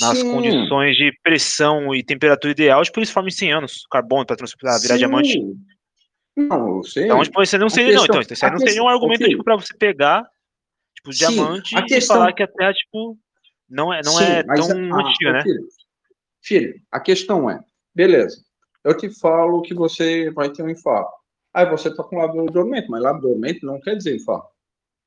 nas 0.00 0.18
Sim. 0.18 0.30
condições 0.30 0.96
de 0.96 1.12
pressão 1.22 1.94
e 1.94 2.02
temperatura 2.02 2.52
ideal, 2.52 2.82
tipo, 2.82 2.98
eles 2.98 3.10
formam 3.10 3.28
em 3.28 3.32
100 3.32 3.52
anos. 3.52 3.86
Carbono 3.90 4.24
pra 4.26 4.36
virar 4.36 4.94
Sim. 4.94 4.98
diamante. 4.98 5.38
Não, 6.36 6.78
eu 6.78 6.82
sei. 6.84 7.04
Então, 7.04 7.22
tipo, 7.22 7.42
isso 7.42 7.58
não 7.58 7.68
seria, 7.68 7.94
não. 7.94 8.00
questão- 8.02 8.20
Então, 8.20 8.32
isso 8.34 8.44
aí 8.44 8.48
a 8.50 8.52
não 8.52 8.58
seria 8.58 8.72
um 8.72 8.74
questão- 8.74 8.88
argumento, 8.88 9.28
tipo, 9.28 9.44
pra 9.44 9.56
você 9.56 9.74
pegar, 9.74 10.22
tipo, 10.96 11.12
Sim, 11.12 11.18
diamante 11.18 11.76
a 11.76 11.80
e 11.80 11.84
questão- 11.86 12.16
falar 12.16 12.32
que 12.32 12.42
a 12.42 12.48
Terra, 12.48 12.72
tipo, 12.72 13.18
não 13.68 13.92
é, 13.92 14.00
não 14.04 14.12
Sim, 14.12 14.24
é 14.24 14.42
tão 14.42 14.96
a- 14.96 15.08
antiga, 15.08 15.32
né? 15.32 15.42
Filho, 15.42 15.68
filho, 16.42 16.74
a 16.90 17.00
questão 17.00 17.48
é, 17.48 17.60
beleza, 17.94 18.42
eu 18.82 18.96
te 18.96 19.08
falo 19.10 19.62
que 19.62 19.74
você 19.74 20.30
vai 20.30 20.50
ter 20.50 20.62
um 20.62 20.68
infarto. 20.68 21.12
Aí 21.52 21.66
você 21.70 21.94
tá 21.94 22.02
com 22.02 22.16
lábio 22.18 22.44
dormente, 22.46 22.88
mas 22.90 23.00
lábio 23.02 23.22
dormente 23.22 23.64
não 23.64 23.80
quer 23.80 23.96
dizer 23.96 24.16
infarto. 24.16 24.48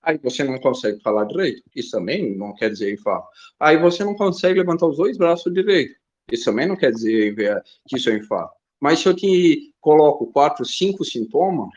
Aí 0.01 0.17
você 0.17 0.43
não 0.45 0.57
consegue 0.59 1.01
falar 1.01 1.25
direito, 1.25 1.61
isso 1.75 1.91
também 1.91 2.37
não 2.37 2.53
quer 2.55 2.69
dizer 2.69 2.93
infarto. 2.93 3.27
Aí 3.59 3.75
você 3.77 4.05
não 4.05 4.15
consegue 4.15 4.59
levantar 4.59 4.87
os 4.87 4.95
dois 4.95 5.17
braços 5.17 5.53
direito, 5.53 5.93
isso 6.31 6.45
também 6.45 6.65
não 6.65 6.77
quer 6.77 6.91
dizer 6.91 7.35
que 7.85 7.97
isso 7.97 8.09
é 8.09 8.15
infarto. 8.15 8.53
Mas 8.79 8.99
se 8.99 9.09
eu 9.09 9.13
te 9.15 9.73
coloco 9.87 10.27
quatro, 10.27 10.65
cinco 10.65 11.05
sintomas, 11.05 11.69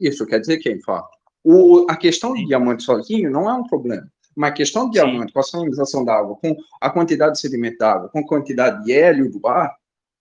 isso 0.00 0.24
quer 0.24 0.40
dizer 0.40 0.56
que 0.56 0.70
é 0.70 0.72
infarto. 0.72 1.10
O, 1.44 1.84
a 1.90 1.94
questão 1.94 2.32
do 2.32 2.42
diamante 2.46 2.82
sozinho 2.82 3.30
não 3.30 3.46
é 3.48 3.52
um 3.52 3.62
problema. 3.64 4.10
Mas 4.34 4.50
a 4.52 4.54
questão 4.54 4.86
do 4.86 4.92
diamante, 4.92 5.34
com 5.34 5.40
a 5.40 5.42
salinização 5.42 6.02
da 6.02 6.14
água, 6.14 6.36
com 6.36 6.56
a 6.80 6.88
quantidade 6.88 7.34
de 7.34 7.40
sedimento 7.40 7.76
da 7.76 7.92
água, 7.92 8.08
com 8.08 8.20
a 8.20 8.26
quantidade 8.26 8.82
de 8.84 8.92
hélio 8.92 9.30
do 9.30 9.46
ar, 9.46 9.70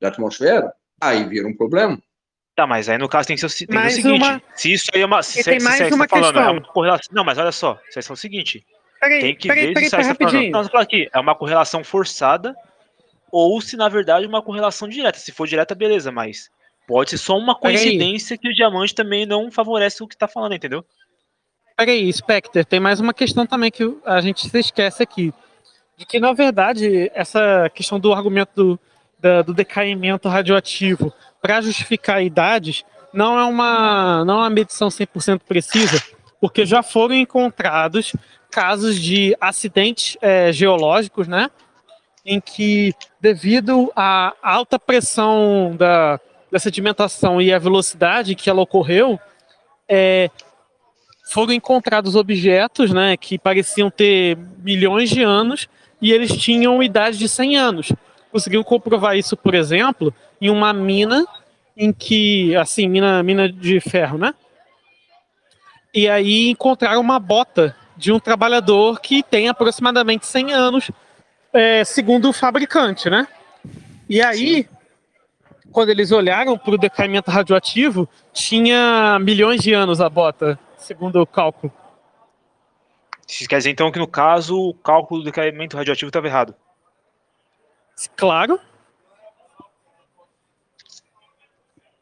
da 0.02 0.10
atmosfera, 0.10 0.74
aí 1.00 1.24
vira 1.24 1.48
um 1.48 1.56
problema. 1.56 1.98
Tá, 2.54 2.68
mas 2.68 2.90
aí 2.90 2.98
no 2.98 3.08
caso 3.08 3.28
tem 3.28 3.38
que 3.38 3.48
ser, 3.50 3.64
o 3.64 3.68
tem 3.68 3.90
seguinte: 3.90 4.22
uma- 4.22 4.42
se 4.56 4.74
isso 4.74 4.86
aí 4.94 5.02
é 5.02 5.06
uma. 5.06 5.24
Se, 5.24 5.42
tem 5.42 5.60
se, 5.60 5.66
mais 5.66 5.78
se, 5.88 5.94
uma 5.94 6.08
tá 6.08 6.18
falando, 6.18 6.40
é 6.40 6.52
uma 6.52 6.62
correlação. 6.62 7.08
Não, 7.14 7.24
mas 7.24 7.38
olha 7.38 7.52
só, 7.54 7.80
vocês 7.90 8.06
falam 8.06 8.16
o 8.16 8.20
seguinte: 8.20 8.66
Peraí, 9.00 9.22
tem 9.22 9.36
que 9.38 9.48
peraí, 9.48 9.68
ver 9.68 9.74
peraí, 9.74 9.84
se 9.84 9.88
isso 9.88 9.96
aí 9.96 10.02
peraí, 10.04 10.14
tá 10.14 10.18
falando. 10.18 10.32
rapidinho. 10.34 10.52
Não, 10.52 10.64
você 10.64 10.70
fala 10.70 10.84
aqui, 10.84 11.10
é 11.14 11.20
uma 11.20 11.36
correlação 11.36 11.82
forçada, 11.84 12.56
ou 13.32 13.60
se 13.62 13.76
na 13.78 13.90
verdade 13.90 14.26
é 14.26 14.28
uma 14.28 14.42
correlação 14.42 14.88
direta. 14.88 15.18
Se 15.18 15.32
for 15.32 15.48
direta, 15.48 15.74
beleza, 15.76 16.12
mas 16.12 16.50
pode 16.88 17.12
ser 17.12 17.18
só 17.18 17.38
uma 17.38 17.54
coincidência 17.56 18.38
que 18.38 18.50
o 18.50 18.54
diamante 18.54 18.94
também 18.96 19.26
não 19.26 19.52
favorece 19.52 20.04
o 20.04 20.08
que 20.08 20.18
tá 20.18 20.28
falando, 20.28 20.54
entendeu? 20.56 20.84
Peraí, 21.78 22.12
Spectre, 22.12 22.64
tem 22.64 22.80
mais 22.80 23.00
uma 23.00 23.14
questão 23.14 23.46
também 23.46 23.70
que 23.72 23.84
a 24.06 24.22
gente 24.22 24.48
se 24.50 24.60
esquece 24.60 25.04
aqui. 25.04 25.34
De 25.98 26.06
que, 26.06 26.20
na 26.20 26.34
verdade, 26.34 27.12
essa 27.14 27.70
questão 27.74 28.00
do 28.00 28.14
argumento 28.14 28.52
do, 28.56 28.80
da- 29.20 29.42
do 29.42 29.54
decaimento 29.54 30.28
radioativo 30.30 31.14
para 31.42 31.62
justificar 31.62 32.24
idades 32.24 32.84
não 33.14 33.38
é 33.40 33.44
uma, 33.46 34.26
não 34.26 34.36
é 34.36 34.38
uma 34.44 34.50
medição 34.50 34.90
100% 34.90 35.42
precisa, 35.48 36.02
porque 36.40 36.66
já 36.66 36.84
foram 36.84 37.16
encontrados 37.16 38.14
casos 38.52 39.00
de 39.00 39.36
acidentes 39.40 40.18
eh, 40.22 40.52
geológicos, 40.52 41.28
né? 41.28 41.50
Em 42.26 42.42
que, 42.42 42.94
devido 43.22 43.92
à 43.96 44.34
alta 44.42 44.80
pressão 44.80 45.76
da, 45.78 46.20
da 46.52 46.60
sedimentação 46.60 47.42
e 47.42 47.54
a 47.54 47.60
velocidade 47.60 48.36
que 48.36 48.50
ela 48.50 48.62
ocorreu, 48.62 49.20
é, 49.88 50.30
foram 51.26 51.54
encontrados 51.54 52.16
objetos 52.16 52.92
né, 52.92 53.18
que 53.18 53.38
pareciam 53.38 53.90
ter 53.90 54.38
milhões 54.60 55.10
de 55.10 55.24
anos 55.24 55.68
e 56.02 56.12
eles 56.12 56.36
tinham 56.38 56.84
idade 56.84 57.18
de 57.18 57.28
100 57.28 57.58
anos. 57.58 57.92
Conseguiram 58.32 58.64
comprovar 58.64 59.18
isso, 59.18 59.36
por 59.36 59.56
exemplo, 59.56 60.14
em 60.40 60.50
uma 60.50 60.72
mina 60.74 61.26
em 61.76 61.92
que, 61.92 62.56
assim, 62.56 62.88
mina, 62.88 63.22
mina 63.24 63.50
de 63.50 63.80
ferro, 63.80 64.18
né? 64.18 64.34
E 65.94 66.08
aí 66.08 66.50
encontraram 66.50 67.02
uma 67.02 67.20
bota 67.20 67.76
de 67.98 68.12
um 68.12 68.20
trabalhador 68.20 69.00
que 69.00 69.24
tem 69.24 69.48
aproximadamente 69.48 70.26
100 70.28 70.54
anos, 70.54 70.92
é, 71.54 71.84
segundo 71.84 72.30
o 72.30 72.34
fabricante, 72.34 73.10
né? 73.10 73.28
E 74.10 74.22
aí, 74.22 74.68
quando 75.76 75.90
eles 75.90 76.14
olharam 76.14 76.58
para 76.58 76.74
o 76.74 76.78
decaimento 76.78 77.30
radioativo, 77.30 78.08
tinha 78.32 79.20
milhões 79.20 79.60
de 79.60 79.74
anos 79.74 80.00
a 80.00 80.10
bota, 80.10 80.58
segundo 80.78 81.22
o 81.22 81.28
cálculo. 81.28 81.72
Isso 83.28 83.46
quer 83.46 83.58
dizer 83.58 83.72
então 83.72 83.92
que 83.92 84.00
no 84.00 84.08
caso 84.08 84.58
o 84.58 84.74
cálculo 84.74 85.20
do 85.20 85.26
decaimento 85.26 85.76
radioativo 85.76 86.08
estava 86.08 86.28
errado. 86.28 86.56
Claro. 88.16 88.58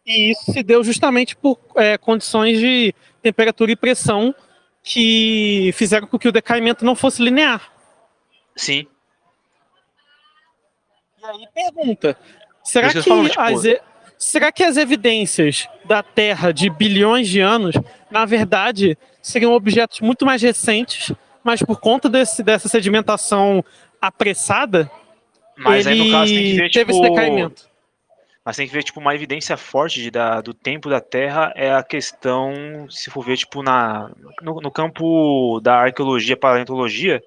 E 0.06 0.30
isso 0.30 0.52
se 0.52 0.62
deu 0.62 0.84
justamente 0.84 1.36
por 1.36 1.58
é, 1.76 1.98
condições 1.98 2.60
de 2.60 2.94
temperatura 3.24 3.72
e 3.72 3.76
pressão 3.76 4.36
que 4.84 5.72
fizeram 5.74 6.06
com 6.06 6.20
que 6.20 6.28
o 6.28 6.32
decaimento 6.32 6.86
não 6.86 6.96
fosse 6.96 7.24
linear. 7.24 7.72
Sim. 8.56 8.86
E 11.20 11.26
aí 11.26 11.48
pergunta, 11.56 12.16
será 12.64 12.90
que, 12.90 12.98
as, 12.98 13.04
tipo- 13.04 13.68
e- 13.68 13.82
será 14.18 14.52
que 14.52 14.64
as 14.64 14.78
evidências 14.78 15.68
da 15.86 16.02
Terra 16.02 16.52
de 16.52 16.70
bilhões 16.70 17.28
de 17.28 17.40
anos, 17.40 17.76
na 18.10 18.26
verdade, 18.26 18.98
seriam 19.22 19.54
objetos 19.54 20.00
muito 20.00 20.26
mais 20.26 20.42
recentes, 20.42 21.12
mas 21.44 21.62
por 21.62 21.80
conta 21.80 22.10
desse, 22.10 22.42
dessa 22.42 22.68
sedimentação 22.70 23.64
apressada, 24.02 24.90
Mas 25.58 25.86
aí, 25.88 26.00
ele 26.00 26.06
no 26.06 26.12
caso, 26.12 26.34
tem 26.34 26.44
que 26.44 26.54
ver, 26.54 26.72
teve 26.72 26.92
esse 26.92 27.02
tipo, 27.02 27.14
decaimento? 27.14 27.74
Mas 28.46 28.58
tem 28.58 28.68
que 28.68 28.74
ver, 28.74 28.84
tipo, 28.84 29.00
uma 29.00 29.16
evidência 29.16 29.56
forte 29.56 30.02
de, 30.02 30.12
da, 30.12 30.42
do 30.42 30.54
tempo 30.54 30.90
da 30.90 31.00
Terra 31.00 31.54
é 31.56 31.74
a 31.74 31.82
questão, 31.82 32.86
se 32.90 33.10
for 33.10 33.24
ver, 33.24 33.38
tipo, 33.38 33.64
na, 33.64 34.12
no, 34.42 34.60
no 34.60 34.70
campo 34.72 35.62
da 35.62 35.76
arqueologia, 35.78 36.36
paleontologia, 36.36 37.24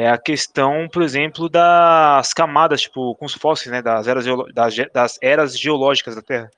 é 0.00 0.08
a 0.08 0.16
questão, 0.16 0.88
por 0.88 1.02
exemplo, 1.02 1.48
das 1.48 2.32
camadas, 2.32 2.82
tipo, 2.82 3.16
com 3.16 3.24
os 3.24 3.34
fósseis, 3.34 3.72
né, 3.72 3.82
das 3.82 4.06
eras, 4.06 4.24
das, 4.54 4.76
das 4.94 5.18
eras 5.20 5.58
geológicas 5.58 6.14
da 6.14 6.22
Terra. 6.22 6.48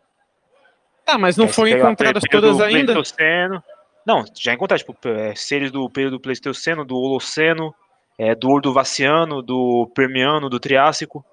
Ah, 1.06 1.16
mas 1.16 1.38
não 1.38 1.46
você 1.46 1.54
foram 1.54 1.70
encontradas 1.70 2.22
todas 2.30 2.60
ainda? 2.60 2.92
Pleistoceno. 2.92 3.64
Não, 4.06 4.26
já 4.38 4.52
encontraram, 4.52 4.84
tipo, 4.84 5.08
é, 5.08 5.34
seres 5.34 5.70
do 5.70 5.88
período 5.88 6.20
Pleistoceno, 6.20 6.84
do 6.84 6.98
Holoceno, 6.98 7.74
é, 8.18 8.34
do 8.34 8.50
Ordovaciano, 8.50 9.40
do 9.40 9.90
Permiano, 9.94 10.50
do 10.50 10.60
Triássico. 10.60 11.24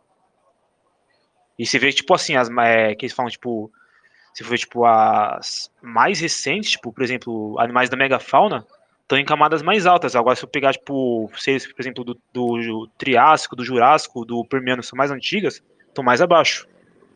E 1.59 1.65
você 1.65 1.77
vê, 1.77 1.91
tipo 1.91 2.13
assim, 2.13 2.37
as 2.37 2.49
é, 2.49 2.95
que 2.95 3.05
eles 3.05 3.13
falam, 3.13 3.29
tipo, 3.29 3.69
se 4.33 4.45
for 4.45 4.57
tipo, 4.57 4.85
as 4.85 5.69
mais 5.81 6.21
recentes, 6.21 6.71
tipo, 6.71 6.93
por 6.93 7.03
exemplo, 7.03 7.59
animais 7.59 7.89
da 7.89 7.97
megafauna, 7.97 8.65
estão 9.07 9.17
em 9.17 9.25
camadas 9.25 9.61
mais 9.61 9.85
altas. 9.85 10.15
Agora, 10.15 10.35
se 10.35 10.43
eu 10.43 10.49
pegar, 10.49 10.73
tipo, 10.73 11.31
por 11.31 11.81
exemplo, 11.81 12.03
do, 12.03 12.19
do 12.33 12.87
Triássico, 12.97 13.55
do 13.55 13.63
Jurássico, 13.63 14.25
do 14.25 14.43
Permiano, 14.43 14.83
são 14.83 14.97
mais 14.97 15.09
antigas, 15.09 15.63
estão 15.87 16.03
mais 16.03 16.21
abaixo. 16.21 16.67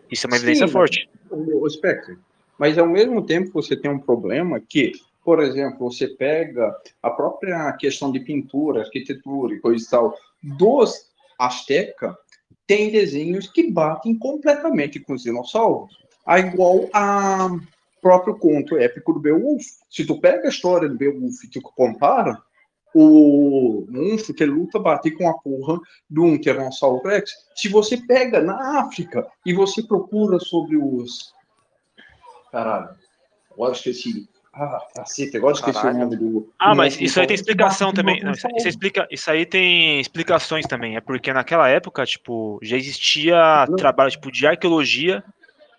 Isso 0.09 0.25
é 0.25 0.29
uma 0.29 0.37
evidência 0.37 0.67
Sim, 0.67 0.73
forte. 0.73 1.09
O, 1.29 1.65
o 1.65 1.69
Spectre. 1.69 2.17
Mas 2.57 2.77
ao 2.77 2.87
mesmo 2.87 3.25
tempo 3.25 3.51
você 3.53 3.75
tem 3.75 3.91
um 3.91 3.99
problema 3.99 4.59
que, 4.59 4.93
por 5.23 5.43
exemplo, 5.43 5.91
você 5.91 6.07
pega 6.07 6.73
a 7.03 7.09
própria 7.09 7.71
questão 7.73 8.09
de 8.11 8.21
pintura, 8.21 8.81
arquitetura 8.81 9.53
e 9.53 9.59
coisa 9.59 9.83
e 9.85 9.89
tal 9.89 10.15
dos 10.41 11.11
Azteca, 11.37 12.17
tem 12.65 12.89
desenhos 12.89 13.47
que 13.47 13.69
batem 13.69 14.17
completamente 14.17 14.99
com 14.99 15.13
os 15.13 15.23
dinossauros. 15.23 15.97
A 16.25 16.39
igual 16.39 16.87
a 16.93 17.49
próprio 18.01 18.35
conto 18.35 18.77
épico 18.77 19.13
do 19.13 19.19
Beowulf. 19.19 19.63
Se 19.89 20.05
tu 20.05 20.19
pega 20.19 20.47
a 20.47 20.49
história 20.49 20.89
do 20.89 20.97
Beowulf 20.97 21.43
e 21.43 21.49
tu 21.49 21.61
compara, 21.61 22.41
o 22.93 23.85
monstro 23.89 24.33
que 24.33 24.45
luta 24.45 24.79
bate 24.79 25.11
com 25.11 25.29
a 25.29 25.33
porra 25.33 25.79
de 26.09 26.19
um 26.19 26.37
Tiranossauro 26.37 27.07
Rex. 27.07 27.31
Se 27.55 27.69
você 27.69 27.97
pega 27.97 28.41
na 28.41 28.81
África 28.81 29.27
e 29.45 29.53
você 29.53 29.81
procura 29.83 30.39
sobre 30.39 30.77
os. 30.77 31.33
Caralho, 32.51 32.89
agora 33.51 33.73
esqueci. 33.73 34.27
Ah, 34.53 34.85
caceta, 34.93 35.37
agora 35.37 35.53
esqueci 35.53 35.81
Caralho. 35.81 35.95
o 35.95 35.99
nome 36.01 36.17
do. 36.17 36.53
Ah, 36.59 36.71
do 36.71 36.77
mas 36.77 36.87
monstro 36.87 37.05
isso 37.05 37.19
aí 37.21 37.27
tem 37.27 37.35
explicação 37.35 37.93
também. 37.93 38.21
Não, 38.21 38.33
isso, 38.33 38.47
isso 38.57 38.67
explica, 38.67 39.07
isso 39.09 39.31
aí 39.31 39.45
tem 39.45 40.01
explicações 40.01 40.65
também. 40.65 40.97
É 40.97 41.01
porque 41.01 41.31
naquela 41.31 41.69
época, 41.69 42.05
tipo, 42.05 42.59
já 42.61 42.75
existia 42.75 43.65
trabalho 43.77 44.11
tipo, 44.11 44.29
de 44.29 44.45
arqueologia, 44.45 45.23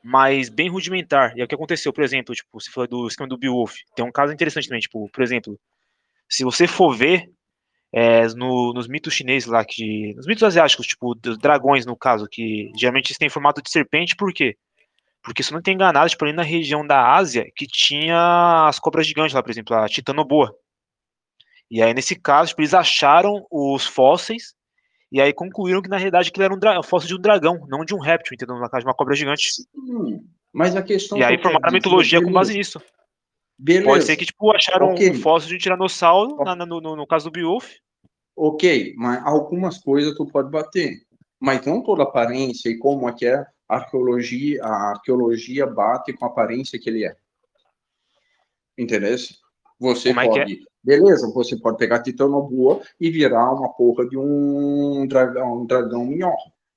mas 0.04 0.48
bem 0.48 0.68
rudimentar. 0.68 1.36
E 1.36 1.40
é 1.40 1.44
o 1.44 1.48
que 1.48 1.54
aconteceu, 1.54 1.92
por 1.92 2.04
exemplo, 2.04 2.34
tipo, 2.34 2.48
você 2.52 2.70
falou 2.70 2.88
do 2.88 3.06
esquema 3.08 3.28
do 3.28 3.38
Beowulf. 3.38 3.74
Tem 3.94 4.04
um 4.04 4.12
caso 4.12 4.32
interessante 4.32 4.68
também, 4.68 4.80
tipo, 4.80 5.08
por 5.10 5.22
exemplo, 5.22 5.58
se 6.28 6.44
você 6.44 6.66
for 6.66 6.96
ver 6.96 7.30
é, 7.94 8.26
no- 8.34 8.72
nos 8.74 8.88
mitos 8.88 9.14
chineses 9.14 9.48
lá, 9.48 9.64
que, 9.64 10.14
nos 10.16 10.26
mitos 10.26 10.42
asiáticos, 10.44 10.86
tipo, 10.86 11.14
dos 11.14 11.38
dragões, 11.38 11.86
no 11.86 11.96
caso, 11.96 12.26
que 12.30 12.70
geralmente 12.76 13.08
eles 13.10 13.18
têm 13.18 13.28
formato 13.28 13.62
de 13.62 13.70
serpente, 13.70 14.16
por 14.16 14.32
quê? 14.32 14.56
Porque, 15.22 15.42
se 15.42 15.52
não 15.52 15.62
tenho 15.62 15.76
enganado, 15.76 16.08
tipo, 16.10 16.24
ali 16.24 16.32
na 16.34 16.42
região 16.42 16.86
da 16.86 17.14
Ásia, 17.14 17.46
que 17.56 17.66
tinha 17.66 18.66
as 18.68 18.78
cobras 18.80 19.06
gigantes 19.06 19.34
lá, 19.34 19.42
por 19.42 19.50
exemplo, 19.50 19.76
a 19.76 19.88
Titanoboa. 19.88 20.54
E 21.70 21.82
aí, 21.82 21.94
nesse 21.94 22.14
caso, 22.16 22.50
tipo, 22.50 22.60
eles 22.60 22.74
acharam 22.74 23.46
os 23.50 23.86
fósseis 23.86 24.54
e 25.12 25.20
aí 25.20 25.32
concluíram 25.32 25.82
que, 25.82 25.88
na 25.90 25.98
realidade, 25.98 26.30
aquilo 26.30 26.44
era 26.44 26.54
um 26.54 26.58
dra- 26.58 26.82
fóssil 26.82 27.08
de 27.08 27.14
um 27.16 27.20
dragão, 27.20 27.66
não 27.68 27.84
de 27.84 27.94
um 27.94 27.98
réptil, 28.00 28.34
entendeu? 28.34 28.56
Na 28.58 28.68
casa 28.68 28.80
de 28.80 28.86
uma 28.88 28.94
cobra 28.94 29.14
gigante. 29.14 29.46
Hum, 29.76 30.24
mas 30.50 30.74
a 30.74 30.82
questão 30.82 31.18
E 31.18 31.22
aí 31.22 31.28
que 31.28 31.34
eu 31.34 31.38
quero 31.42 31.52
formaram 31.52 31.68
a 31.68 31.72
mitologia 31.72 32.22
com 32.22 32.32
base 32.32 32.54
nisso. 32.54 32.80
Beleza. 33.58 33.84
Pode 33.86 34.04
ser 34.04 34.16
que, 34.16 34.24
tipo, 34.24 34.50
acharam 34.56 34.92
Ok. 34.94 35.10
um 35.10 35.14
fóssil 35.14 35.50
de 35.50 35.56
um 35.56 35.58
tiranossauro, 35.58 36.42
na- 36.42 36.56
na- 36.56 36.66
no, 36.66 36.80
no- 36.80 36.96
no 36.96 37.06
caso 37.06 37.26
do 37.26 37.30
Beowulf. 37.30 37.70
Ok, 38.34 38.94
mas 38.96 39.22
algumas 39.26 39.78
coisas 39.78 40.16
tu 40.16 40.26
pode 40.26 40.50
bater. 40.50 41.02
Mas 41.38 41.66
não 41.66 41.82
toda 41.82 42.02
aparência 42.04 42.70
e 42.70 42.78
como 42.78 43.06
é 43.08 43.12
que 43.12 43.26
é 43.26 43.34
a 43.68 43.76
arqueologia, 43.76 44.64
a 44.64 44.90
arqueologia 44.92 45.66
bate 45.66 46.12
com 46.14 46.24
a 46.24 46.28
aparência 46.28 46.78
que 46.78 46.88
ele 46.88 47.04
é. 47.04 47.14
Entendeu? 48.78 49.16
Você 49.78 50.08
Como 50.14 50.20
é 50.20 50.28
que 50.28 50.38
é? 50.40 50.71
Beleza, 50.82 51.30
você 51.32 51.56
pode 51.56 51.78
pegar 51.78 52.02
Titanoboa 52.02 52.80
e 53.00 53.10
virar 53.10 53.52
uma 53.52 53.72
porra 53.72 54.08
de 54.08 54.16
um 54.16 55.06
dragão, 55.06 55.62
um 55.62 55.66
dragão. 55.66 56.08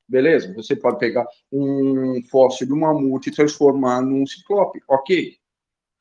Beleza, 0.07 0.53
você 0.53 0.75
pode 0.75 0.99
pegar 0.99 1.25
um 1.51 2.21
fóssil 2.29 2.67
de 2.67 2.73
um 2.73 2.79
mamute 2.79 3.29
e 3.29 3.33
transformar 3.33 4.01
num 4.01 4.25
ciclope. 4.25 4.79
Ok. 4.87 5.37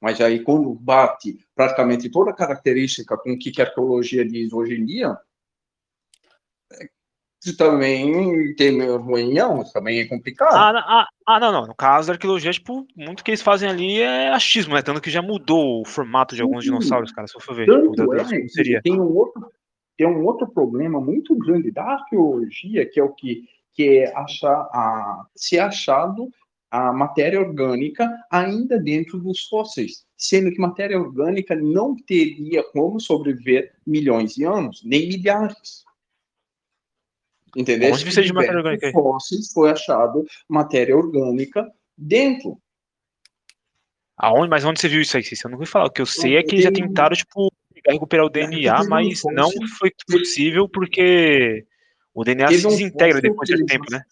Mas 0.00 0.20
aí, 0.20 0.40
quando 0.40 0.74
bate 0.74 1.38
praticamente 1.54 2.10
toda 2.10 2.30
a 2.30 2.34
característica 2.34 3.16
com 3.16 3.32
o 3.32 3.38
que 3.38 3.62
a 3.62 3.64
arqueologia 3.64 4.22
diz 4.22 4.52
hoje 4.52 4.74
em 4.74 4.84
dia, 4.84 5.16
também 7.52 8.54
tem 8.54 8.80
ruinhão, 8.96 9.62
isso 9.62 9.72
também 9.72 10.00
é 10.00 10.06
complicado. 10.06 10.54
Ah, 10.54 10.84
ah, 10.86 11.08
ah, 11.26 11.40
não, 11.40 11.52
não. 11.52 11.66
No 11.66 11.74
caso 11.74 12.08
da 12.08 12.14
arqueologia, 12.14 12.52
tipo, 12.52 12.86
muito 12.96 13.22
que 13.22 13.30
eles 13.30 13.42
fazem 13.42 13.68
ali 13.68 14.00
é 14.00 14.30
achismo, 14.30 14.74
né? 14.74 14.82
Tanto 14.82 15.00
que 15.00 15.10
já 15.10 15.20
mudou 15.20 15.82
o 15.82 15.84
formato 15.84 16.34
de 16.34 16.42
alguns 16.42 16.64
Sim. 16.64 16.70
dinossauros, 16.70 17.12
cara, 17.12 17.26
se 17.26 17.36
eu 17.36 17.40
for 17.40 17.54
ver. 17.54 17.66
Tipo, 17.66 17.94
Tanto 17.94 18.14
é 18.14 18.24
como 18.24 18.30
que 18.30 18.48
seria. 18.48 18.80
tem 18.82 18.98
um 18.98 19.14
outro 19.14 19.46
tem 19.96 20.06
um 20.08 20.24
outro 20.24 20.48
problema 20.48 21.00
muito 21.00 21.36
grande 21.36 21.70
da 21.70 21.84
arqueologia, 21.84 22.84
que 22.84 22.98
é 22.98 23.04
o 23.04 23.12
que 23.12 23.44
que 23.74 23.98
é 23.98 24.16
achar 24.16 24.68
a 24.72 25.26
ser 25.34 25.58
achado 25.58 26.30
a 26.70 26.92
matéria 26.92 27.40
orgânica 27.40 28.08
ainda 28.30 28.78
dentro 28.78 29.18
dos 29.18 29.46
fósseis, 29.46 30.04
sendo 30.16 30.50
que 30.50 30.60
matéria 30.60 30.98
orgânica 30.98 31.54
não 31.54 31.94
teria 31.94 32.62
como 32.72 32.98
sobreviver 33.00 33.72
milhões 33.86 34.34
de 34.34 34.44
anos, 34.44 34.82
nem 34.84 35.08
milhares. 35.08 35.83
Entendeu? 37.56 37.92
Onde 37.92 38.02
precisa 38.02 38.22
de 38.22 38.32
matéria 38.32 38.58
orgânica 38.58 38.90
fósseis 38.92 39.52
foi 39.52 39.70
achado 39.70 40.26
matéria 40.48 40.96
orgânica 40.96 41.66
dentro. 41.96 42.58
Aonde, 44.16 44.48
mas 44.48 44.64
onde 44.64 44.80
você 44.80 44.88
viu 44.88 45.00
isso 45.00 45.16
aí? 45.16 45.24
Eu 45.44 45.50
não 45.50 45.58
ouvi 45.58 45.66
falar. 45.68 45.86
O 45.86 45.90
que 45.90 46.02
eu 46.02 46.06
sei 46.06 46.36
é 46.36 46.42
que 46.42 46.54
eles 46.54 46.64
já 46.64 46.72
tentaram, 46.72 47.16
tipo, 47.16 47.52
recuperar 47.86 48.26
o 48.26 48.30
DNA, 48.30 48.76
teve 48.76 48.86
um 48.86 48.88
mas 48.88 49.22
não 49.32 49.50
foi 49.78 49.92
possível 50.08 50.68
porque 50.68 51.66
o 52.12 52.24
DNA 52.24 52.48
se 52.48 52.62
desintegra 52.62 53.20
depois 53.20 53.48
de 53.48 53.64
tempo, 53.66 53.86
né? 53.90 54.02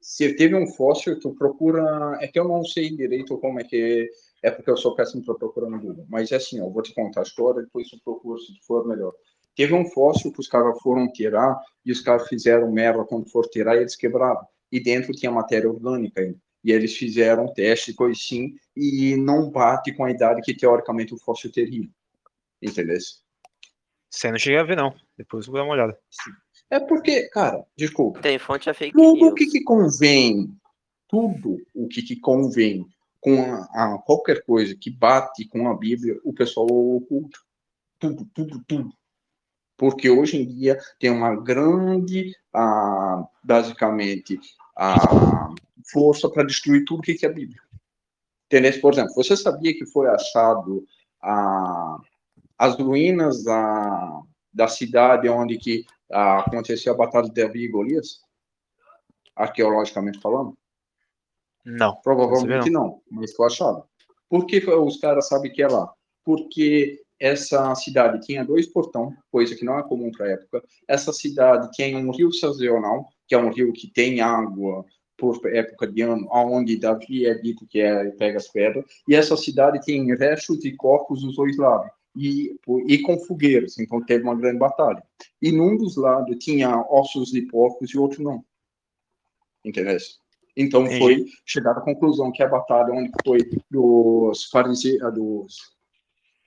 Se 0.00 0.34
teve 0.34 0.56
um 0.56 0.66
fóssil, 0.66 1.20
tu 1.20 1.34
procura. 1.34 2.18
É 2.20 2.26
que 2.26 2.38
eu 2.38 2.48
não 2.48 2.64
sei 2.64 2.90
direito 2.90 3.38
como 3.38 3.60
é 3.60 3.64
que 3.64 4.10
é, 4.42 4.48
é 4.48 4.50
porque 4.50 4.70
eu 4.70 4.76
sou 4.76 4.94
péssimo 4.94 5.24
para 5.24 5.34
procurar 5.34 5.70
no 5.70 5.78
Google. 5.78 6.06
Mas 6.08 6.32
é 6.32 6.36
assim, 6.36 6.60
ó, 6.60 6.64
eu 6.64 6.72
vou 6.72 6.82
te 6.82 6.94
contar 6.94 7.20
a 7.20 7.22
história, 7.22 7.62
depois 7.62 7.88
tu 7.88 8.00
procura 8.02 8.38
se 8.40 8.58
for 8.66 8.86
melhor. 8.88 9.12
Teve 9.60 9.74
um 9.74 9.84
fóssil 9.84 10.32
que 10.32 10.40
os 10.40 10.48
caras 10.48 10.80
foram 10.80 11.12
tirar 11.12 11.54
e 11.84 11.92
os 11.92 12.00
caras 12.00 12.26
fizeram 12.26 12.72
merda 12.72 13.04
quando 13.04 13.28
for 13.28 13.46
tirar 13.46 13.76
e 13.76 13.80
eles 13.80 13.94
quebraram. 13.94 14.40
E 14.72 14.82
dentro 14.82 15.12
tinha 15.12 15.30
matéria 15.30 15.68
orgânica 15.68 16.22
ainda. 16.22 16.38
E 16.64 16.72
eles 16.72 16.96
fizeram 16.96 17.44
um 17.44 17.52
teste, 17.52 17.92
coisa 17.92 18.18
assim, 18.18 18.54
e 18.74 19.16
não 19.18 19.50
bate 19.50 19.92
com 19.92 20.04
a 20.06 20.10
idade 20.10 20.40
que 20.40 20.56
teoricamente 20.56 21.12
o 21.12 21.18
fóssil 21.18 21.52
teria. 21.52 21.86
Entendeu? 22.62 22.96
Você 24.08 24.30
não 24.30 24.38
cheguei 24.38 24.58
a 24.58 24.62
ver, 24.62 24.78
não. 24.78 24.94
Depois 25.14 25.44
eu 25.44 25.52
vou 25.52 25.60
dar 25.60 25.66
uma 25.66 25.74
olhada. 25.74 25.98
É 26.70 26.80
porque, 26.80 27.28
cara, 27.28 27.62
desculpa. 27.76 28.18
Tem 28.22 28.38
fonte 28.38 28.70
é 28.70 28.72
fake 28.72 28.94
tudo 28.94 29.26
o 29.26 29.34
que, 29.34 29.44
que 29.44 29.62
convém, 29.62 30.56
tudo 31.06 31.58
o 31.74 31.86
que, 31.86 32.00
que 32.00 32.18
convém 32.18 32.86
com 33.20 33.42
a, 33.42 33.64
a 33.74 33.98
qualquer 33.98 34.42
coisa 34.42 34.74
que 34.74 34.88
bate 34.88 35.46
com 35.46 35.68
a 35.68 35.76
Bíblia, 35.76 36.18
o 36.24 36.32
pessoal 36.32 36.66
oculta. 36.66 37.38
Tudo, 37.98 38.26
tudo, 38.32 38.64
tudo. 38.66 38.99
Porque 39.80 40.10
hoje 40.10 40.36
em 40.36 40.46
dia 40.46 40.78
tem 40.98 41.08
uma 41.08 41.34
grande, 41.34 42.36
ah, 42.52 43.26
basicamente, 43.42 44.38
a 44.76 45.48
força 45.90 46.28
para 46.28 46.44
destruir 46.44 46.84
tudo 46.84 47.00
que 47.00 47.14
que 47.14 47.24
é 47.24 47.30
a 47.30 47.32
Bíblia. 47.32 47.62
Entendeu? 48.44 48.78
Por 48.78 48.92
exemplo, 48.92 49.14
você 49.14 49.34
sabia 49.34 49.72
que 49.72 49.86
foi 49.86 50.06
achado 50.06 50.84
a, 51.22 51.98
as 52.58 52.76
ruínas 52.76 53.42
da, 53.42 54.20
da 54.52 54.68
cidade 54.68 55.26
onde 55.30 55.56
que 55.56 55.86
ah, 56.12 56.40
aconteceu 56.40 56.92
a 56.92 56.96
batalha 56.98 57.30
de 57.30 57.42
Davi 57.42 57.64
e 57.64 57.68
Golias? 57.68 58.20
Arqueologicamente 59.34 60.20
falando? 60.20 60.58
Não. 61.64 61.96
Provavelmente 62.02 62.68
não, 62.68 63.00
mas 63.10 63.32
foi 63.32 63.46
achado. 63.46 63.82
Por 64.28 64.44
que 64.44 64.58
os 64.58 64.98
caras 64.98 65.26
sabem 65.26 65.50
que 65.50 65.62
é 65.62 65.68
lá? 65.68 65.90
Porque 66.22 67.00
essa 67.20 67.74
cidade 67.74 68.26
tinha 68.26 68.44
dois 68.44 68.66
portões, 68.66 69.14
coisa 69.30 69.54
que 69.54 69.64
não 69.64 69.78
é 69.78 69.82
comum 69.82 70.10
para 70.10 70.26
a 70.26 70.30
época. 70.30 70.64
Essa 70.88 71.12
cidade 71.12 71.70
tem 71.76 71.94
um 71.94 72.10
rio 72.10 72.32
sazonal, 72.32 73.06
que 73.28 73.34
é 73.34 73.38
um 73.38 73.52
rio 73.52 73.72
que 73.74 73.88
tem 73.88 74.22
água 74.22 74.84
por 75.18 75.38
época 75.46 75.86
de 75.86 76.00
ano, 76.00 76.26
aonde 76.32 76.78
Davi 76.78 77.26
é 77.26 77.34
dito 77.34 77.66
que 77.66 77.78
é 77.78 78.10
pega 78.12 78.38
as 78.38 78.48
pedras, 78.48 78.86
e 79.06 79.14
essa 79.14 79.36
cidade 79.36 79.84
tem 79.84 80.16
restos 80.16 80.60
de 80.60 80.74
corpos 80.74 81.20
dos 81.20 81.36
dois 81.36 81.58
lados, 81.58 81.90
e, 82.16 82.56
e 82.88 82.98
com 83.02 83.18
fogueiras, 83.18 83.78
então 83.78 84.02
teve 84.02 84.24
uma 84.24 84.34
grande 84.34 84.58
batalha. 84.58 85.02
E 85.42 85.52
num 85.52 85.76
dos 85.76 85.96
lados 85.96 86.38
tinha 86.38 86.74
ossos 86.88 87.30
de 87.30 87.42
porcos 87.42 87.90
e 87.90 87.98
outro 87.98 88.22
não. 88.22 88.42
Entendeu? 89.62 89.98
Então 90.56 90.86
Entendi. 90.86 90.98
foi 90.98 91.26
chegada 91.44 91.80
à 91.80 91.82
conclusão 91.82 92.32
que 92.32 92.42
a 92.42 92.48
batalha 92.48 92.94
onde 92.94 93.10
foi 93.24 93.40
dos 93.70 94.46
fariseus, 94.46 95.14
dos, 95.14 95.56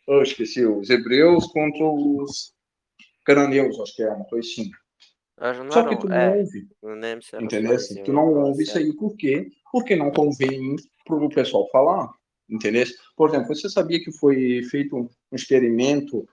eu 0.08 0.22
esqueci, 0.22 0.66
os 0.66 0.90
hebreus 0.90 1.48
contra 1.48 1.86
os 1.86 2.54
cananeus, 3.26 3.80
acho 3.80 3.96
que 3.96 4.04
é 4.04 4.10
uma 4.10 4.26
coisa 4.26 4.48
assim. 4.48 4.70
Não 5.40 5.72
Só 5.72 5.88
que 5.88 5.98
tu 5.98 6.08
não 6.08 6.16
é, 6.16 6.38
ouve. 6.38 6.68
não 7.34 7.44
Entendeu? 7.44 7.72
fariseu 7.72 8.04
Tu 8.04 8.12
ou 8.12 8.16
não 8.16 8.34
ouve 8.34 8.64
isso 8.64 8.78
aí 8.78 8.94
por 8.94 9.16
quê? 9.18 9.50
Porque 9.72 9.96
não 9.96 10.12
convém 10.12 10.76
para 11.06 11.16
o 11.16 11.30
pessoal 11.30 11.68
falar. 11.72 12.14
Entendeu? 12.50 12.86
Por 13.16 13.30
exemplo, 13.30 13.48
você 13.48 13.68
sabia 13.70 14.02
que 14.04 14.12
foi 14.12 14.62
feito 14.64 14.96
um 14.96 15.10
um 15.34 15.36
experimento 15.36 16.28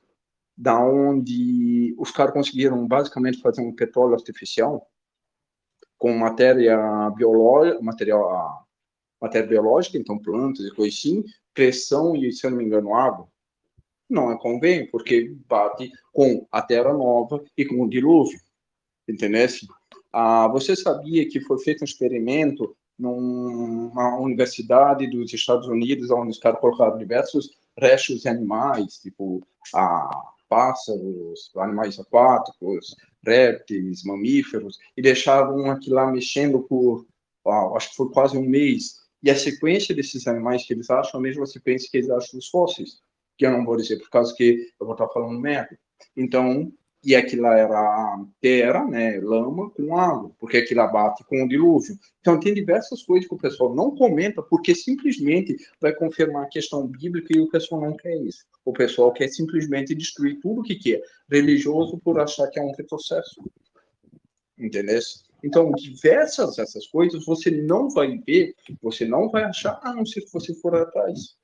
da 0.57 0.78
onde 0.78 1.94
os 1.99 2.10
caras 2.10 2.34
conseguiram 2.34 2.86
basicamente 2.86 3.40
fazer 3.40 3.62
um 3.62 3.74
petróleo 3.74 4.15
artificial 4.15 4.86
com 5.97 6.12
matéria 6.12 6.78
biológica, 7.16 7.81
material, 7.81 8.68
matéria 9.20 9.49
biológica, 9.49 9.97
então 9.97 10.18
plantas 10.18 10.66
e 10.66 10.74
coisas 10.74 10.99
assim, 10.99 11.24
pressão 11.55 12.15
e, 12.15 12.31
se 12.31 12.47
eu 12.47 12.50
não 12.50 12.58
me 12.58 12.65
engano, 12.65 12.94
água. 12.94 13.26
Não 14.11 14.33
é 14.33 14.37
convém, 14.37 14.91
porque 14.91 15.33
bate 15.49 15.93
com 16.13 16.45
a 16.51 16.61
terra 16.61 16.93
nova 16.93 17.43
e 17.57 17.65
com 17.65 17.81
o 17.81 17.89
dilúvio. 17.89 18.41
Entendeu? 19.09 19.47
Ah, 20.13 20.49
você 20.49 20.75
sabia 20.75 21.29
que 21.29 21.41
foi 21.41 21.59
feito 21.61 21.83
um 21.83 21.85
experimento 21.85 22.77
numa 22.99 24.19
universidade 24.19 25.09
dos 25.09 25.33
Estados 25.33 25.69
Unidos, 25.69 26.11
onde 26.11 26.33
os 26.33 26.39
caras 26.39 26.61
colocaram 26.61 26.99
diversos 26.99 27.51
restos 27.79 28.23
de 28.23 28.29
animais, 28.29 28.99
tipo 28.99 29.47
ah, 29.75 30.33
pássaros, 30.49 31.53
animais 31.57 31.99
aquáticos, 31.99 32.97
répteis, 33.25 34.03
mamíferos, 34.03 34.79
e 34.97 35.03
deixaram 35.03 35.71
aquilo 35.71 35.95
lá 35.95 36.11
mexendo 36.11 36.61
por, 36.63 37.07
ah, 37.47 37.73
acho 37.77 37.91
que 37.91 37.97
foi 37.97 38.11
quase 38.11 38.37
um 38.37 38.43
mês. 38.43 39.01
E 39.23 39.31
a 39.31 39.37
sequência 39.37 39.95
desses 39.95 40.27
animais 40.27 40.67
que 40.67 40.73
eles 40.73 40.91
acham 40.91 41.13
é 41.15 41.21
a 41.21 41.23
mesma 41.23 41.47
sequência 41.47 41.89
que 41.91 41.99
eles 41.99 42.11
acham 42.11 42.39
dos 42.39 42.49
fósseis, 42.49 43.01
que 43.41 43.47
eu 43.47 43.52
não 43.52 43.65
vou 43.65 43.75
dizer 43.75 43.97
por 43.97 44.10
causa 44.10 44.35
que 44.35 44.70
eu 44.78 44.85
vou 44.85 44.93
estar 44.93 45.09
falando 45.09 45.41
merda. 45.41 45.78
Então, 46.15 46.70
e 47.02 47.17
aquilo 47.17 47.44
lá 47.44 47.57
era 47.57 48.27
terra, 48.39 48.85
né, 48.86 49.19
lama 49.19 49.70
com 49.70 49.97
água, 49.97 50.31
porque 50.39 50.59
aquilo 50.59 50.83
lá 50.83 50.89
bate 50.89 51.25
com 51.25 51.43
o 51.43 51.49
dilúvio. 51.49 51.99
Então, 52.20 52.39
tem 52.39 52.52
diversas 52.52 53.02
coisas 53.02 53.27
que 53.27 53.35
o 53.35 53.39
pessoal 53.39 53.75
não 53.75 53.97
comenta, 53.97 54.43
porque 54.43 54.75
simplesmente 54.75 55.57
vai 55.81 55.94
confirmar 55.94 56.44
a 56.44 56.49
questão 56.49 56.86
bíblica 56.86 57.35
e 57.35 57.41
o 57.41 57.49
pessoal 57.49 57.81
não 57.81 57.97
quer 57.97 58.15
isso. 58.19 58.44
O 58.62 58.75
pessoal 58.75 59.10
quer 59.10 59.28
simplesmente 59.28 59.94
destruir 59.94 60.39
tudo 60.43 60.62
que 60.62 60.77
quer, 60.77 61.01
religioso 61.31 61.99
por 62.05 62.20
achar 62.20 62.47
que 62.49 62.60
é 62.60 62.62
um 62.62 62.75
retrocesso. 62.77 63.43
Entendeu? 64.59 65.01
Então, 65.43 65.73
diversas 65.73 66.59
essas 66.59 66.86
coisas 66.89 67.25
você 67.25 67.51
não 67.51 67.89
vai 67.89 68.19
ver, 68.19 68.55
você 68.83 69.07
não 69.07 69.31
vai 69.31 69.44
achar, 69.44 69.81
a 69.83 69.94
não 69.94 70.05
ser 70.05 70.20
que 70.20 70.31
você 70.31 70.52
for 70.57 70.75
atrás. 70.75 71.40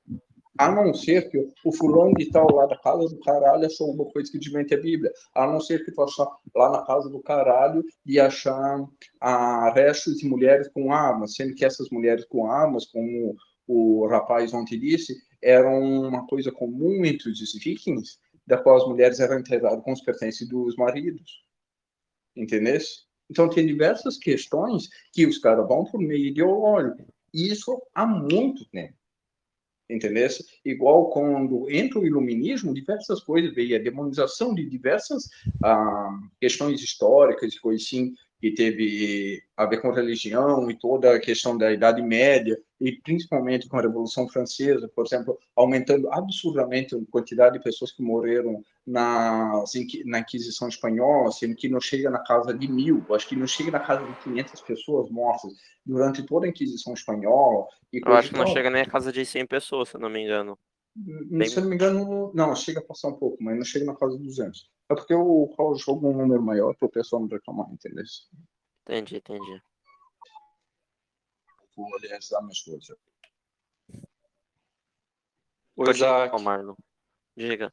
A 0.58 0.70
não 0.70 0.94
ser 0.94 1.28
que 1.30 1.38
o 1.64 1.72
fulano 1.72 2.14
de 2.14 2.30
tal 2.30 2.50
lá 2.52 2.66
da 2.66 2.78
casa 2.78 3.08
do 3.08 3.20
caralho 3.20 3.66
achou 3.66 3.90
uma 3.92 4.04
coisa 4.06 4.30
que 4.30 4.38
desmente 4.38 4.74
a 4.74 4.80
Bíblia. 4.80 5.12
A 5.34 5.46
não 5.46 5.60
ser 5.60 5.84
que 5.84 5.92
tu 5.92 6.02
achar 6.02 6.28
lá 6.54 6.70
na 6.70 6.82
casa 6.84 7.10
do 7.10 7.20
caralho 7.22 7.84
e 8.04 8.18
achar 8.18 8.84
ah, 9.20 9.72
restos 9.74 10.16
de 10.18 10.28
mulheres 10.28 10.68
com 10.68 10.92
armas, 10.92 11.34
sendo 11.34 11.54
que 11.54 11.64
essas 11.64 11.90
mulheres 11.90 12.24
com 12.24 12.50
armas, 12.50 12.86
como 12.86 13.36
o 13.66 14.06
rapaz 14.06 14.54
ontem 14.54 14.78
disse, 14.78 15.16
eram 15.42 15.82
uma 15.82 16.26
coisa 16.26 16.50
comum 16.52 17.04
entre 17.04 17.30
os 17.30 17.38
vikings, 17.62 18.18
da 18.46 18.56
qual 18.56 18.76
as 18.76 18.86
mulheres 18.86 19.20
eram 19.20 19.38
enterradas 19.38 19.82
com 19.82 19.92
os 19.92 20.00
pertences 20.00 20.48
dos 20.48 20.76
maridos. 20.76 21.44
Entendeu? 22.34 22.78
Então, 23.28 23.48
tem 23.48 23.66
diversas 23.66 24.16
questões 24.16 24.88
que 25.12 25.26
os 25.26 25.38
caras 25.38 25.66
vão 25.66 25.84
por 25.84 26.00
meio 26.00 26.26
ideológico. 26.26 27.12
E 27.34 27.50
isso 27.50 27.82
há 27.92 28.06
muito 28.06 28.64
tempo. 28.70 28.94
Entendeu? 29.88 30.28
Igual 30.64 31.10
quando 31.10 31.70
entra 31.70 32.00
o 32.00 32.06
iluminismo, 32.06 32.74
diversas 32.74 33.20
coisas 33.20 33.54
veio 33.54 33.76
a 33.76 33.82
demonização 33.82 34.52
de 34.52 34.68
diversas 34.68 35.28
ah, 35.62 36.18
questões 36.40 36.82
históricas 36.82 37.54
e 37.54 37.60
coisas 37.60 37.86
assim, 37.86 38.12
que 38.40 38.50
teve 38.50 39.42
a 39.56 39.64
ver 39.64 39.80
com 39.80 39.92
religião 39.92 40.70
e 40.70 40.74
toda 40.78 41.14
a 41.14 41.20
questão 41.20 41.56
da 41.56 41.72
Idade 41.72 42.02
Média, 42.02 42.58
e 42.80 42.92
principalmente 43.00 43.68
com 43.68 43.78
a 43.78 43.82
Revolução 43.82 44.28
Francesa, 44.28 44.86
por 44.88 45.06
exemplo, 45.06 45.38
aumentando 45.54 46.12
absurdamente 46.12 46.94
a 46.94 46.98
quantidade 47.10 47.56
de 47.58 47.64
pessoas 47.64 47.90
que 47.92 48.02
morreram 48.02 48.62
na, 48.86 49.64
na 50.04 50.18
Inquisição 50.20 50.68
Espanhola, 50.68 51.32
sendo 51.32 51.56
que 51.56 51.68
não 51.68 51.80
chega 51.80 52.10
na 52.10 52.18
casa 52.18 52.52
de 52.52 52.70
mil, 52.70 53.02
acho 53.14 53.28
que 53.28 53.36
não 53.36 53.46
chega 53.46 53.70
na 53.70 53.80
casa 53.80 54.04
de 54.06 54.14
500 54.22 54.60
pessoas 54.60 55.10
mortas 55.10 55.52
durante 55.84 56.22
toda 56.24 56.46
a 56.46 56.48
Inquisição 56.48 56.92
Espanhola. 56.92 57.66
E 57.92 58.00
Eu 58.04 58.12
acho 58.14 58.28
que 58.30 58.36
não 58.36 58.44
tal. 58.44 58.52
chega 58.54 58.70
nem 58.70 58.82
a 58.82 58.86
casa 58.86 59.10
de 59.12 59.24
100 59.24 59.46
pessoas, 59.46 59.88
se 59.88 59.98
não 59.98 60.10
me 60.10 60.22
engano. 60.22 60.58
Bem- 60.94 61.48
Se 61.48 61.56
eu 61.58 61.62
não 61.62 61.68
me 61.70 61.74
engano, 61.76 62.30
não, 62.34 62.54
chega 62.56 62.80
a 62.80 62.82
passar 62.84 63.08
um 63.08 63.14
pouco, 63.16 63.36
mas 63.42 63.56
não 63.56 63.64
chega 63.64 63.84
na 63.84 63.94
casa 63.94 64.16
de 64.16 64.24
200. 64.24 64.70
É 64.90 64.94
porque 64.94 65.14
o 65.14 65.74
jogo 65.76 66.06
é 66.06 66.10
um 66.10 66.16
número 66.16 66.42
maior 66.42 66.74
para 66.74 66.86
o 66.86 66.90
pessoal 66.90 67.20
não 67.20 67.28
reclamar, 67.28 67.70
entendeu? 67.70 68.04
Entendi, 68.88 69.16
entendi. 69.16 69.60
Vou 71.76 71.92
organizar 71.92 72.40
minhas 72.40 72.62
coisas. 72.62 72.96
Ô, 75.76 75.84
Pode 75.84 75.98
Isaac. 75.98 76.42
Marlon. 76.42 76.74
Diga. 77.36 77.72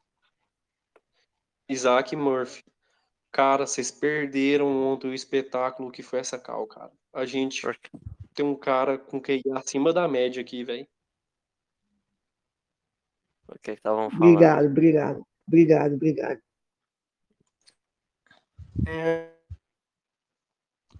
Isaac 1.68 2.14
Murphy. 2.14 2.62
Cara, 3.32 3.66
vocês 3.66 3.90
perderam 3.90 4.66
ontem 4.86 5.08
o 5.08 5.14
espetáculo 5.14 5.90
que 5.90 6.02
foi 6.02 6.20
essa 6.20 6.38
cal, 6.38 6.66
cara. 6.66 6.92
A 7.12 7.24
gente 7.24 7.62
tem 8.34 8.44
um 8.44 8.54
cara 8.54 8.98
com 8.98 9.20
QI 9.20 9.42
acima 9.54 9.92
da 9.92 10.06
média 10.06 10.40
aqui, 10.40 10.62
velho. 10.62 10.86
O 13.48 13.58
que 13.58 13.72
estavam 13.72 14.10
falando? 14.10 14.22
Obrigado, 14.22 14.66
obrigado. 14.66 15.26
Obrigado, 15.46 15.94
obrigado. 15.94 16.42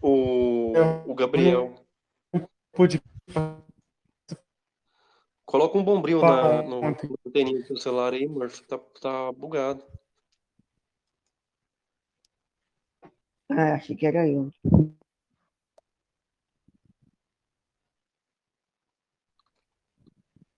O, 0.00 0.72
o 1.06 1.14
Gabriel. 1.14 1.83
Pude 2.74 3.00
Coloca 5.44 5.78
um 5.78 5.84
bombril 5.84 6.20
na, 6.20 6.62
no, 6.62 6.80
no 6.80 7.18
anteninha 7.26 7.60
do 7.60 7.66
seu 7.66 7.76
celular 7.76 8.12
aí, 8.12 8.26
Murphy. 8.26 8.64
Tá, 8.66 8.78
tá 9.00 9.32
bugado. 9.32 9.84
Ah, 13.48 13.74
achei 13.74 13.94
que 13.94 14.06
era 14.06 14.26
eu. 14.26 14.50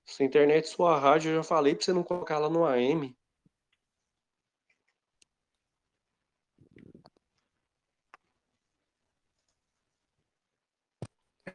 Sua 0.05 0.25
internet, 0.25 0.69
sua 0.69 0.99
rádio, 0.99 1.33
eu 1.33 1.37
já 1.37 1.43
falei 1.43 1.75
pra 1.75 1.85
você 1.85 1.93
não 1.93 2.03
colocar 2.03 2.37
ela 2.37 2.49
no 2.49 2.65
AM. 2.65 3.16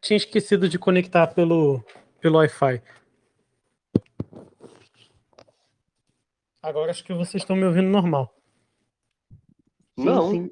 Tinha 0.01 0.17
esquecido 0.17 0.67
de 0.67 0.79
conectar 0.79 1.27
pelo, 1.27 1.83
pelo 2.19 2.39
Wi-Fi. 2.39 2.81
Agora 6.61 6.91
acho 6.91 7.03
que 7.03 7.13
vocês 7.13 7.41
estão 7.43 7.55
me 7.55 7.63
ouvindo 7.63 7.87
normal. 7.87 8.35
Não. 9.95 10.31
sim. 10.31 10.51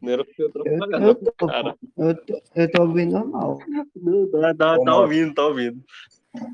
Não 0.00 0.12
era 0.12 0.24
pra 0.24 0.34
eu 0.38 0.50
Eu 0.94 1.14
tô, 1.14 1.46
cara. 1.46 1.76
eu 1.96 2.24
tô, 2.24 2.42
eu 2.54 2.70
tô 2.70 2.82
ouvindo 2.82 3.12
normal. 3.12 3.58
Tá, 4.30 4.54
tá, 4.54 4.78
tá 4.78 4.96
ouvindo, 4.96 5.34
tá 5.34 5.46
ouvindo. 5.46 5.84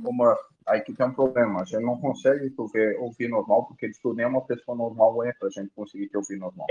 Ô, 0.05 0.13
Murphy, 0.13 0.43
aí 0.67 0.81
que 0.81 0.95
tem 0.95 1.07
um 1.07 1.13
problema. 1.13 1.61
A 1.61 1.65
gente 1.65 1.83
não 1.85 2.01
consegue 2.01 2.51
tu 2.51 2.67
ver, 2.69 2.99
ouvir 2.99 3.29
normal, 3.29 3.67
porque 3.67 3.91
tu 4.03 4.15
nem 4.15 4.27
uma 4.27 4.45
pessoa 4.45 4.77
normal 4.77 5.23
é 5.25 5.33
pra 5.35 5.51
gente 5.51 5.71
conseguir 5.75 6.09
te 6.09 6.17
ouvir 6.17 6.39
normal. 6.39 6.67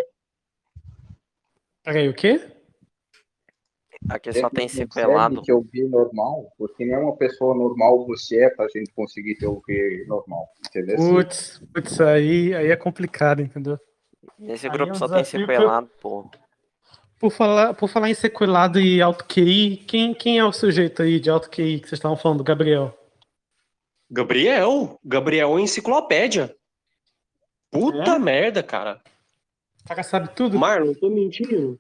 Peraí, 1.83 2.09
o 2.09 2.13
quê? 2.13 2.58
Aqui 4.07 4.31
só 4.33 4.49
tem 4.49 4.67
sequelado. 4.69 5.41
te 5.41 5.51
ouvir 5.51 5.83
normal, 5.89 6.51
porque 6.57 6.85
nem 6.85 6.95
uma 6.97 7.15
pessoa 7.17 7.53
normal 7.55 8.05
você 8.05 8.45
é 8.45 8.49
pra 8.49 8.67
gente 8.73 8.91
conseguir 8.93 9.35
te 9.35 9.45
ouvir 9.45 10.05
normal. 10.07 10.47
Entendeu? 10.65 10.95
Putz, 10.95 11.61
putz, 11.73 11.99
aí, 11.99 12.53
aí 12.55 12.67
é 12.67 12.75
complicado, 12.75 13.41
entendeu? 13.41 13.77
Nesse 14.37 14.67
Aí 14.67 14.71
grupo 14.71 14.91
é 14.93 14.95
um 14.95 14.97
só 14.97 15.07
tem 15.07 15.15
que 15.23 15.35
eu- 15.35 15.39
sequelado, 15.41 15.89
pô. 16.01 16.29
Por 17.19 17.29
falar, 17.31 17.73
por 17.73 17.89
falar 17.89 18.09
em 18.09 18.13
sequelado 18.13 18.79
e 18.79 19.01
alto 19.01 19.25
QI, 19.25 19.75
quem, 19.85 20.13
quem 20.13 20.39
é 20.39 20.45
o 20.45 20.53
sujeito 20.53 21.01
aí 21.03 21.19
de 21.19 21.29
alto 21.29 21.49
QI 21.49 21.79
que 21.81 21.89
vocês 21.89 21.99
estavam 21.99 22.15
falando, 22.15 22.43
Gabriel? 22.43 22.97
Gabriel? 24.09 24.97
Gabriel 25.03 25.57
é 25.57 25.61
enciclopédia. 25.61 26.55
Puta 27.69 28.15
É? 28.15 28.19
merda, 28.19 28.63
cara. 28.63 29.01
O 29.83 29.87
cara 29.87 30.03
sabe 30.03 30.29
tudo? 30.33 30.57
Marlon, 30.57 30.93
tô 30.93 31.09
mentindo. 31.09 31.79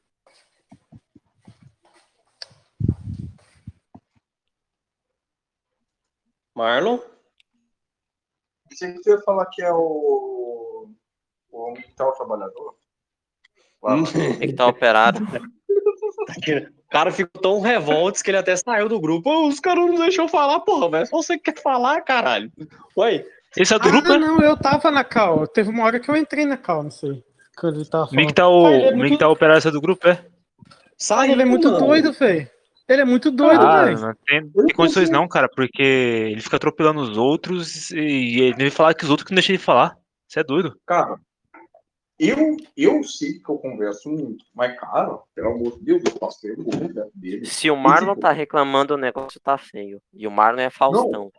Marlon? 6.59 6.99
Você 8.69 8.93
ia 9.07 9.17
falar 9.19 9.45
que 9.45 9.61
é 9.61 9.71
o. 9.71 10.89
O 11.51 11.57
homem 11.57 11.81
que 11.81 11.93
tá 11.93 12.07
o 12.07 12.11
trabalhador. 12.11 12.75
Tem 14.37 14.49
que 14.49 14.53
tá 14.53 14.67
operado. 14.67 15.21
O 15.23 16.89
cara 16.91 17.11
ficou 17.11 17.41
tão 17.41 17.61
revoltos 17.61 18.21
que 18.21 18.29
ele 18.29 18.37
até 18.37 18.57
saiu 18.57 18.89
do 18.89 18.99
grupo. 18.99 19.47
Os 19.47 19.59
caras 19.61 19.85
não 19.85 19.95
deixam 19.95 20.27
falar, 20.27 20.59
porra, 20.59 20.89
velho. 20.91 21.07
Só 21.07 21.17
você 21.17 21.37
que 21.37 21.51
quer 21.51 21.61
falar, 21.61 22.01
caralho. 22.01 22.51
Oi. 22.95 23.25
Esse 23.55 23.73
é 23.73 23.79
do 23.79 23.87
ah, 23.87 23.91
grupo, 23.91 24.09
né? 24.09 24.17
não, 24.17 24.41
eu 24.41 24.57
tava 24.57 24.91
na 24.91 25.03
cal. 25.03 25.47
Teve 25.47 25.69
uma 25.69 25.85
hora 25.85 25.99
que 25.99 26.11
eu 26.11 26.15
entrei 26.15 26.45
na 26.45 26.57
cal, 26.57 26.83
não 26.83 26.91
sei. 26.91 27.23
Quando 27.57 27.77
ele 27.77 27.89
tava 27.89 28.09
O 28.11 28.15
Mick 28.15 28.33
falando. 28.33 28.35
tá 28.35 28.49
o. 28.49 28.65
Ah, 28.65 28.71
é 28.71 28.89
O 28.89 28.97
Mick 28.97 29.17
muito- 29.23 29.63
tá 29.63 29.69
do 29.71 29.81
grupo, 29.81 30.07
é? 30.09 30.25
Cara, 31.07 31.31
ele 31.31 31.41
é 31.41 31.45
muito 31.45 31.71
mano. 31.71 31.87
doido, 31.87 32.11
velho. 32.11 32.49
Ele 32.89 33.01
é 33.01 33.05
muito 33.05 33.29
doido, 33.29 33.61
ah, 33.61 33.85
velho. 33.85 33.99
não 33.99 34.13
tem, 34.25 34.41
não 34.55 34.65
tem 34.65 34.75
condições 34.75 35.11
não, 35.11 35.27
cara, 35.27 35.47
porque 35.47 35.83
ele 35.83 36.41
fica 36.41 36.55
atropelando 36.55 37.01
os 37.01 37.17
outros 37.17 37.91
e 37.91 38.41
ele 38.41 38.55
deve 38.55 38.71
falar 38.71 38.95
que 38.95 39.03
os 39.03 39.11
outros 39.11 39.27
que 39.27 39.31
não 39.31 39.35
deixam 39.35 39.53
ele 39.53 39.63
falar. 39.63 39.95
Você 40.27 40.39
é 40.39 40.43
doido. 40.43 40.75
Cara, 40.87 41.19
eu, 42.19 42.57
eu 42.75 43.03
sei 43.03 43.39
que 43.39 43.49
eu 43.49 43.57
converso 43.59 44.09
muito, 44.09 44.43
mas, 44.55 44.77
cara, 44.79 45.19
pelo 45.35 45.51
amor 45.53 45.77
de 45.77 45.85
Deus, 45.85 46.03
eu 46.03 46.17
faço 46.19 46.41
pergunta 46.41 47.07
dele. 47.13 47.45
Se 47.45 47.69
o 47.69 47.77
Marlon 47.77 48.15
tá 48.15 48.31
reclamando, 48.31 48.95
o 48.95 48.97
negócio 48.97 49.39
tá 49.39 49.55
feio. 49.57 50.01
E 50.11 50.27
o 50.27 50.31
Marlon 50.31 50.61
é 50.61 50.69
Faustão. 50.71 51.31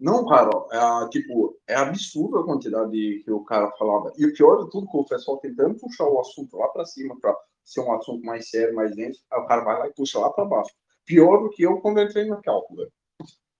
Não, 0.00 0.26
cara, 0.26 0.50
é, 0.72 1.08
tipo, 1.10 1.56
é 1.68 1.76
absurdo 1.76 2.38
a 2.40 2.44
quantidade 2.44 2.90
de- 2.90 3.22
que 3.24 3.30
o 3.30 3.44
cara 3.44 3.70
falava. 3.78 4.12
E 4.18 4.26
o 4.26 4.34
pior 4.34 4.64
de 4.64 4.70
tudo, 4.70 4.90
que 4.90 4.96
o 4.96 5.04
pessoal 5.06 5.38
tentando 5.38 5.78
puxar 5.78 6.04
o 6.04 6.20
assunto 6.20 6.56
lá 6.56 6.66
pra 6.68 6.84
cima, 6.84 7.16
pra 7.20 7.34
ser 7.64 7.80
um 7.80 7.92
assunto 7.92 8.24
mais 8.24 8.48
sério, 8.48 8.74
mais 8.74 8.94
denso, 8.94 9.20
aí 9.30 9.40
o 9.40 9.46
cara 9.46 9.64
vai 9.64 9.78
lá 9.78 9.88
e 9.88 9.92
puxa 9.92 10.18
lá 10.18 10.30
pra 10.30 10.44
baixo. 10.44 10.70
Pior 11.04 11.42
do 11.42 11.50
que 11.50 11.62
eu 11.62 11.80
quando 11.80 11.98
eu 11.98 12.04
entrei 12.04 12.26
na 12.26 12.40
cálculo, 12.40 12.78
velho. 12.78 12.92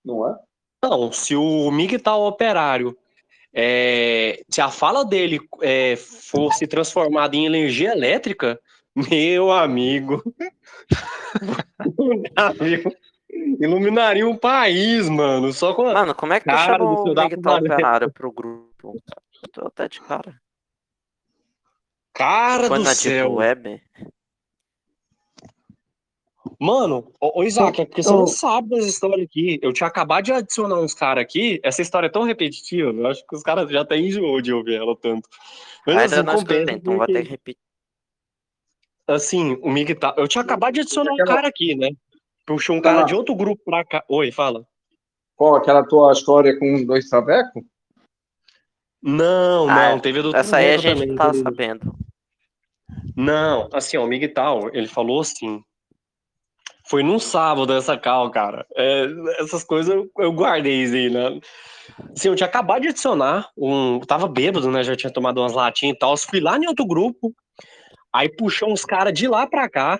não 0.03 0.27
é? 0.27 0.35
Não, 0.83 1.11
se 1.11 1.35
o 1.35 1.71
MGTOW 1.71 2.27
operário, 2.27 2.97
é, 3.53 4.43
se 4.49 4.61
a 4.61 4.69
fala 4.69 5.03
dele 5.03 5.39
é, 5.61 5.95
fosse 5.95 6.67
transformada 6.67 7.35
em 7.35 7.45
energia 7.45 7.91
elétrica, 7.91 8.59
meu 8.95 9.51
amigo, 9.51 10.23
iluminaria 13.59 14.27
um 14.27 14.37
país, 14.37 15.09
mano. 15.09 15.51
Só 15.51 15.73
com 15.73 15.85
Mano, 15.85 16.13
como 16.13 16.33
é 16.33 16.39
que 16.39 16.45
tu 16.45 16.51
cara 16.51 16.77
do 16.77 16.83
chamou 16.83 17.03
seu 17.03 17.03
o 17.03 17.09
Miguel 17.09 17.29
puta 17.29 17.55
Operário 17.55 18.11
pro 18.11 18.31
grupo? 18.31 18.95
Tô 19.51 19.67
até 19.67 19.87
de 19.87 20.01
cara. 20.01 20.39
Cara 22.15 22.67
Foi 22.67 22.77
do 22.79 22.83
na 22.83 22.95
céu. 22.95 23.27
Deep 23.27 23.37
Web? 23.37 23.81
Mano, 26.59 27.11
ô, 27.19 27.39
ô 27.41 27.43
Isaac, 27.43 27.81
é 27.81 27.85
porque 27.85 28.01
você 28.01 28.09
não 28.11 28.27
sabe 28.27 28.69
das 28.69 28.85
histórias 28.85 29.25
aqui. 29.27 29.59
Eu 29.61 29.73
tinha 29.73 29.87
acabado 29.87 30.23
de 30.25 30.31
adicionar 30.31 30.79
uns 30.79 30.93
caras 30.93 31.21
aqui. 31.23 31.59
Essa 31.63 31.81
história 31.81 32.07
é 32.07 32.09
tão 32.09 32.23
repetitiva, 32.23 32.91
eu 32.91 33.07
acho 33.07 33.25
que 33.27 33.35
os 33.35 33.43
caras 33.43 33.69
já 33.69 33.81
até 33.81 33.97
enjoou 33.97 34.41
de 34.41 34.53
ouvir 34.53 34.75
ela 34.75 34.95
tanto. 34.95 35.27
Mas 35.85 36.13
Ainda 36.13 36.15
assim, 36.15 36.25
não 36.25 36.33
escutei, 36.35 36.75
então 36.75 36.97
vai 36.97 37.07
porque, 37.07 37.13
ter 37.13 37.23
que 37.23 37.29
repetir. 37.29 37.61
assim, 39.07 39.57
o 39.61 39.69
Mig 39.69 39.93
tá... 39.95 40.13
Eu 40.17 40.27
tinha 40.27 40.41
acabado 40.43 40.73
de 40.75 40.81
adicionar 40.81 41.11
um 41.11 41.17
cara 41.17 41.47
aqui, 41.47 41.75
né? 41.75 41.89
Puxou 42.45 42.75
um 42.77 42.81
cara 42.81 43.03
de 43.03 43.13
outro 43.13 43.35
grupo 43.35 43.61
pra 43.65 43.83
cá. 43.83 44.03
Oi, 44.07 44.31
fala. 44.31 44.65
Qual, 45.35 45.55
aquela 45.55 45.83
tua 45.85 46.13
história 46.13 46.57
com 46.57 46.75
os 46.75 46.85
dois 46.85 47.09
travecos? 47.09 47.63
Não, 49.01 49.67
Ah, 49.69 49.89
não, 49.91 49.99
teve 49.99 50.19
a 50.19 50.21
do 50.21 50.35
Essa 50.35 50.57
aí 50.57 50.73
a 50.73 50.77
gente 50.77 50.99
também, 51.01 51.15
tá 51.15 51.31
teve- 51.31 51.43
sabendo. 51.43 51.93
Não, 53.15 53.69
assim, 53.71 53.97
ó, 53.97 54.03
o 54.03 54.07
Miguel, 54.07 54.69
ele 54.73 54.87
falou 54.87 55.21
assim. 55.21 55.61
Foi 56.87 57.01
num 57.01 57.17
sábado 57.17 57.73
essa 57.73 57.97
cal, 57.97 58.29
cara. 58.29 58.65
É, 58.75 59.07
essas 59.39 59.63
coisas 59.63 59.93
eu, 59.93 60.09
eu 60.19 60.31
guardei 60.31 60.83
assim, 60.83 61.09
né? 61.09 61.39
Assim, 62.15 62.27
eu 62.27 62.35
tinha 62.35 62.47
acabado 62.47 62.83
de 62.83 62.89
adicionar 62.89 63.49
um. 63.57 63.99
Tava 64.01 64.27
bêbado, 64.27 64.69
né? 64.69 64.83
Já 64.83 64.95
tinha 64.95 65.11
tomado 65.11 65.39
umas 65.39 65.53
latinhas 65.53 65.95
e 65.95 65.99
tal. 65.99 66.15
Fui 66.17 66.39
lá 66.39 66.57
em 66.57 66.67
outro 66.67 66.85
grupo. 66.85 67.33
Aí 68.13 68.29
puxou 68.29 68.71
uns 68.71 68.85
caras 68.85 69.13
de 69.13 69.27
lá 69.27 69.47
pra 69.47 69.67
cá. 69.69 69.99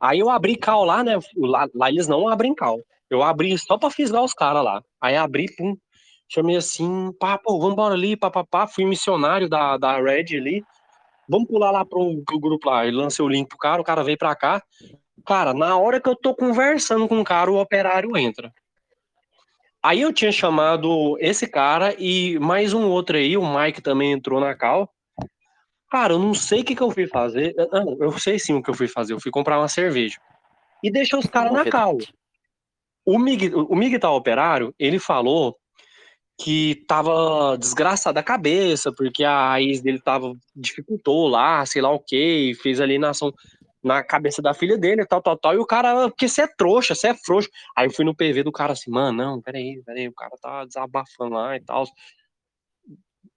Aí 0.00 0.18
eu 0.18 0.30
abri 0.30 0.56
cal 0.56 0.84
lá, 0.84 1.04
né? 1.04 1.18
Lá, 1.36 1.68
lá 1.74 1.88
eles 1.90 2.08
não 2.08 2.28
abrem 2.28 2.54
cal. 2.54 2.78
Eu 3.10 3.22
abri 3.22 3.56
só 3.58 3.76
pra 3.76 3.90
fisgar 3.90 4.22
os 4.22 4.34
caras 4.34 4.64
lá. 4.64 4.82
Aí 5.00 5.16
abri, 5.16 5.46
pum. 5.54 5.76
Chamei 6.28 6.56
assim, 6.56 7.12
pá, 7.20 7.38
pô, 7.38 7.60
vambora 7.60 7.94
ali, 7.94 8.16
papapá. 8.16 8.66
Fui 8.66 8.84
missionário 8.84 9.48
da, 9.48 9.76
da 9.76 10.00
Red 10.00 10.36
ali. 10.36 10.64
Vamos 11.28 11.48
pular 11.48 11.70
lá 11.70 11.84
pro, 11.84 12.22
pro 12.24 12.38
grupo 12.38 12.68
lá. 12.68 12.86
Ele 12.86 12.96
lancei 12.96 13.24
o 13.24 13.28
link 13.28 13.48
pro 13.48 13.58
cara, 13.58 13.80
o 13.80 13.84
cara 13.84 14.02
veio 14.02 14.18
pra 14.18 14.34
cá. 14.34 14.62
Cara, 15.26 15.54
na 15.54 15.76
hora 15.76 16.00
que 16.00 16.08
eu 16.08 16.16
tô 16.16 16.34
conversando 16.34 17.08
com 17.08 17.20
o 17.20 17.24
cara, 17.24 17.50
o 17.50 17.60
operário 17.60 18.16
entra. 18.16 18.52
Aí 19.82 20.00
eu 20.00 20.12
tinha 20.12 20.32
chamado 20.32 21.16
esse 21.20 21.46
cara 21.46 21.94
e 21.98 22.38
mais 22.38 22.72
um 22.72 22.88
outro 22.88 23.16
aí, 23.16 23.36
o 23.36 23.44
Mike 23.46 23.82
também 23.82 24.12
entrou 24.12 24.40
na 24.40 24.54
cal. 24.54 24.90
Cara, 25.90 26.14
eu 26.14 26.18
não 26.18 26.34
sei 26.34 26.62
o 26.62 26.64
que, 26.64 26.74
que 26.74 26.82
eu 26.82 26.90
fui 26.90 27.06
fazer. 27.06 27.54
Não, 27.70 27.96
eu 28.00 28.18
sei 28.18 28.38
sim 28.38 28.54
o 28.54 28.62
que 28.62 28.70
eu 28.70 28.74
fui 28.74 28.88
fazer. 28.88 29.12
Eu 29.12 29.20
fui 29.20 29.30
comprar 29.30 29.58
uma 29.58 29.68
cerveja. 29.68 30.18
E 30.82 30.90
deixei 30.90 31.18
os 31.18 31.26
caras 31.26 31.52
na 31.52 31.64
cal. 31.64 31.98
O 33.04 33.18
Mig, 33.18 33.54
o 33.54 33.74
Mig 33.76 33.98
tá 33.98 34.10
operário, 34.10 34.74
ele 34.78 34.98
falou 34.98 35.56
que 36.36 36.84
tava 36.88 37.56
desgraçado 37.58 38.14
da 38.14 38.22
cabeça, 38.22 38.92
porque 38.92 39.24
a 39.24 39.60
ex 39.60 39.80
dele 39.80 40.00
tava, 40.00 40.34
dificultou 40.54 41.28
lá, 41.28 41.64
sei 41.64 41.80
lá 41.80 41.90
o 41.90 42.00
que, 42.00 42.54
fez 42.60 42.80
alienação 42.80 43.32
na 43.82 44.02
cabeça 44.02 44.40
da 44.40 44.54
filha 44.54 44.78
dele, 44.78 45.04
tal, 45.04 45.22
tal, 45.22 45.36
tal, 45.36 45.54
e 45.54 45.58
o 45.58 45.66
cara, 45.66 46.08
porque 46.08 46.26
você 46.26 46.42
é 46.42 46.46
trouxa, 46.46 46.94
você 46.94 47.08
é 47.08 47.14
frouxo. 47.14 47.50
Aí 47.76 47.86
eu 47.86 47.90
fui 47.90 48.04
no 48.04 48.16
PV 48.16 48.42
do 48.42 48.50
cara 48.50 48.72
assim, 48.72 48.90
mano, 48.90 49.16
não, 49.16 49.42
peraí, 49.42 49.82
peraí, 49.84 50.08
o 50.08 50.14
cara 50.14 50.32
tá 50.40 50.64
desabafando 50.64 51.34
lá 51.34 51.54
e 51.54 51.60
tal. 51.60 51.84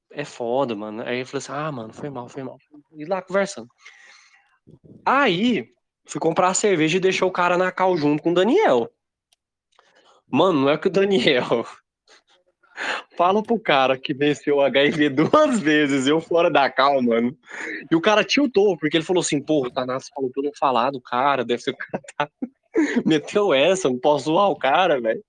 É 0.09 0.23
foda, 0.23 0.73
mano. 0.73 1.03
Aí 1.03 1.19
eu 1.19 1.25
falei 1.25 1.39
assim, 1.39 1.51
ah, 1.51 1.71
mano, 1.71 1.93
foi 1.93 2.09
mal, 2.09 2.29
foi 2.29 2.43
mal. 2.43 2.57
E 2.93 3.05
lá 3.05 3.21
conversando. 3.21 3.67
Aí, 5.05 5.67
fui 6.05 6.19
comprar 6.19 6.47
a 6.49 6.53
cerveja 6.53 6.97
e 6.97 7.01
deixou 7.01 7.27
o 7.27 7.31
cara 7.31 7.57
na 7.57 7.71
cal 7.71 7.95
junto 7.97 8.23
com 8.23 8.31
o 8.31 8.33
Daniel. 8.33 8.89
Mano, 10.31 10.61
não 10.61 10.69
é 10.69 10.77
que 10.77 10.87
o 10.87 10.91
Daniel 10.91 11.65
fala 13.17 13.41
pro 13.41 13.59
cara 13.59 13.97
que 13.97 14.13
venceu 14.13 14.57
o 14.57 14.61
HIV 14.61 15.09
duas 15.11 15.59
vezes, 15.59 16.07
eu 16.07 16.21
fora 16.21 16.49
da 16.49 16.69
cal, 16.69 17.01
mano. 17.01 17.35
E 17.91 17.95
o 17.95 18.01
cara 18.01 18.23
tiltou, 18.23 18.77
porque 18.77 18.97
ele 18.97 19.03
falou 19.03 19.21
assim, 19.21 19.41
porra, 19.41 19.67
o 19.67 19.71
Tanassi 19.71 20.11
falou 20.13 20.29
pra 20.29 20.41
eu 20.41 20.45
não 20.45 20.53
falar 20.57 20.91
do 20.91 21.01
cara, 21.01 21.43
deve 21.43 21.61
ser 21.61 21.71
o 21.71 21.77
cara 21.77 22.03
tá... 22.15 22.29
Meteu 23.05 23.53
essa, 23.53 23.89
não 23.89 23.97
posso 23.97 24.25
zoar 24.25 24.49
o 24.49 24.55
cara, 24.55 25.01
velho. 25.01 25.23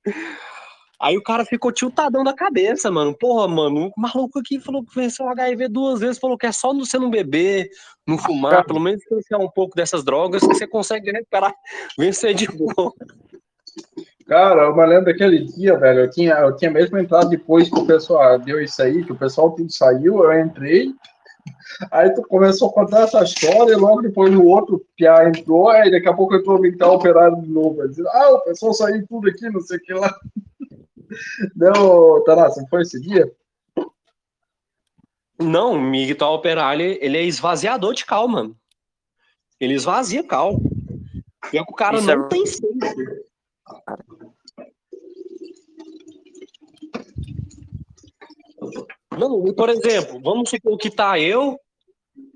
Aí 1.01 1.17
o 1.17 1.23
cara 1.23 1.45
ficou 1.45 1.71
tiltadão 1.71 2.25
da 2.25 2.35
cabeça, 2.35 2.91
mano. 2.91 3.17
Porra, 3.17 3.47
mano, 3.47 3.87
o 3.87 4.01
maluco 4.01 4.41
aqui 4.41 4.59
falou 4.59 4.85
que 4.85 4.95
venceu 4.95 5.27
o 5.27 5.29
HIV 5.29 5.69
duas 5.69 6.01
vezes, 6.01 6.19
falou 6.19 6.37
que 6.37 6.47
é 6.47 6.53
só 6.53 6.75
você 6.75 6.99
não 6.99 7.09
beber, 7.09 7.71
não 8.07 8.19
fumar, 8.19 8.67
pelo 8.67 8.81
menos 8.81 9.01
distanciar 9.01 9.41
um 9.41 9.49
pouco 9.49 9.77
dessas 9.77 10.05
drogas 10.05 10.43
que 10.43 10.49
você 10.49 10.67
consegue 10.67 11.11
recuperar, 11.13 11.55
vencer 11.97 12.35
de 12.35 12.49
boa. 12.49 12.93
Cara, 14.29 14.65
eu 14.65 14.77
me 14.77 14.85
lembro 14.87 15.07
daquele 15.07 15.43
dia, 15.43 15.79
velho. 15.79 16.01
Eu 16.01 16.11
tinha, 16.11 16.35
eu 16.35 16.55
tinha 16.55 16.71
mesmo 16.71 16.99
entrado 16.99 17.31
depois 17.31 17.71
que 17.71 17.79
o 17.79 17.87
pessoal 17.87 18.39
deu 18.39 18.61
isso 18.61 18.81
aí, 18.83 19.03
que 19.03 19.13
o 19.13 19.17
pessoal 19.17 19.53
tudo 19.53 19.73
saiu, 19.73 20.23
eu 20.23 20.41
entrei. 20.41 20.93
Aí 21.91 22.13
tu 22.13 22.21
começou 22.23 22.69
a 22.69 22.73
contar 22.73 23.05
essa 23.05 23.23
história, 23.23 23.73
e 23.73 23.77
logo 23.77 24.03
depois 24.03 24.35
o 24.35 24.45
outro 24.45 24.85
Pia 24.95 25.27
entrou, 25.27 25.71
aí 25.71 25.91
daqui 25.91 26.07
a 26.09 26.13
pouco 26.13 26.35
entrou 26.35 26.59
o 26.59 26.61
Miguel 26.61 26.91
operário 26.93 27.41
de 27.41 27.49
novo. 27.49 27.81
Aí 27.81 27.89
dizendo, 27.89 28.09
ah, 28.11 28.35
o 28.35 28.41
pessoal 28.43 28.75
saiu 28.75 29.07
tudo 29.09 29.31
aqui, 29.31 29.49
não 29.49 29.61
sei 29.61 29.79
o 29.79 29.81
que 29.81 29.95
lá. 29.95 30.15
Não, 31.57 32.23
Tarassa, 32.25 32.61
não 32.61 32.69
foi 32.69 32.83
esse 32.83 33.01
dia? 33.01 33.33
Não, 35.41 35.73
o 35.73 35.81
Mig 35.81 36.15
tá 36.17 36.29
operar, 36.29 36.75
ele, 36.79 36.99
ele 37.01 37.17
é 37.17 37.23
esvaziador 37.23 37.95
de 37.95 38.05
cal, 38.05 38.29
mano. 38.29 38.55
Ele 39.59 39.73
esvazia 39.73 40.23
cal. 40.23 40.61
E 41.51 41.57
é 41.57 41.65
que 41.65 41.73
o 41.73 41.75
cara 41.75 41.97
Isso 41.97 42.07
não 42.07 42.27
é- 42.27 42.29
tem 42.29 42.45
senso. 42.45 42.69
Não, 49.17 49.47
e, 49.47 49.55
por 49.55 49.69
exemplo, 49.69 50.21
vamos 50.23 50.51
supor 50.51 50.79
que 50.79 50.91
tá 50.91 51.19
eu, 51.19 51.59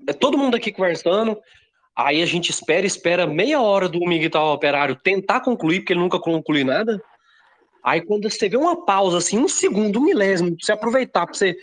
é 0.07 0.13
todo 0.13 0.37
mundo 0.37 0.55
aqui 0.55 0.71
conversando, 0.71 1.39
aí 1.95 2.21
a 2.21 2.25
gente 2.25 2.49
espera, 2.49 2.85
espera 2.85 3.27
meia 3.27 3.61
hora 3.61 3.87
do 3.87 3.99
Miguel 3.99 4.41
operário 4.41 4.95
tentar 4.95 5.41
concluir, 5.41 5.79
porque 5.79 5.93
ele 5.93 5.99
nunca 5.99 6.19
conclui 6.19 6.63
nada. 6.63 7.01
Aí 7.83 8.01
quando 8.01 8.29
você 8.29 8.47
vê 8.47 8.55
uma 8.55 8.85
pausa, 8.85 9.17
assim, 9.17 9.37
um 9.37 9.47
segundo, 9.47 9.99
um 9.99 10.03
milésimo, 10.03 10.55
pra 10.55 10.65
você 10.65 10.71
aproveitar, 10.71 11.25
pra 11.25 11.35
você. 11.35 11.55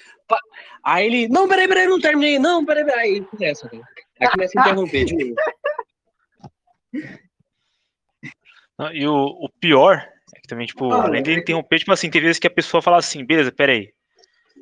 Aí 0.85 1.07
ele, 1.07 1.29
não, 1.29 1.49
peraí, 1.49 1.67
peraí, 1.67 1.87
não 1.87 2.01
terminei, 2.01 2.39
não, 2.39 2.65
peraí, 2.65 2.85
peraí. 2.85 3.15
Aí 3.15 3.21
começa, 3.23 3.69
velho. 3.69 3.85
Aí 4.21 4.29
começa 4.29 4.59
a 4.59 4.61
interromper 4.61 5.05
de 5.07 5.17
novo. 5.17 5.35
E 8.93 9.07
o, 9.07 9.15
o 9.15 9.49
pior 9.61 10.07
é 10.35 10.41
que 10.41 10.49
também, 10.49 10.67
tipo, 10.67 10.91
Ah, 10.93 11.05
além 11.05 11.23
de 11.23 11.33
é 11.33 11.35
interromper, 11.35 11.79
tipo 11.79 11.93
assim, 11.93 12.11
tem 12.11 12.21
vezes 12.21 12.39
que 12.39 12.47
a 12.47 12.51
pessoa 12.51 12.83
fala 12.83 12.99
assim, 12.99 13.25
beleza, 13.25 13.53
peraí. 13.53 13.93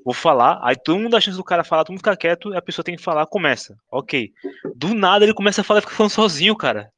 Vou 0.08 0.14
falar, 0.14 0.58
aí 0.62 0.74
todo 0.74 0.98
mundo 0.98 1.10
dá 1.10 1.20
chance 1.20 1.36
do 1.36 1.44
cara 1.44 1.62
falar, 1.62 1.84
todo 1.84 1.92
mundo 1.92 1.98
fica 1.98 2.16
quieto, 2.16 2.56
a 2.56 2.62
pessoa 2.62 2.82
tem 2.82 2.96
que 2.96 3.02
falar, 3.02 3.26
começa. 3.26 3.76
Ok. 3.92 4.32
Do 4.74 4.94
nada 4.94 5.22
ele 5.22 5.34
começa 5.34 5.60
a 5.60 5.64
falar 5.64 5.80
e 5.80 5.82
fica 5.82 5.92
falando 5.92 6.12
sozinho, 6.12 6.56
cara. 6.56 6.90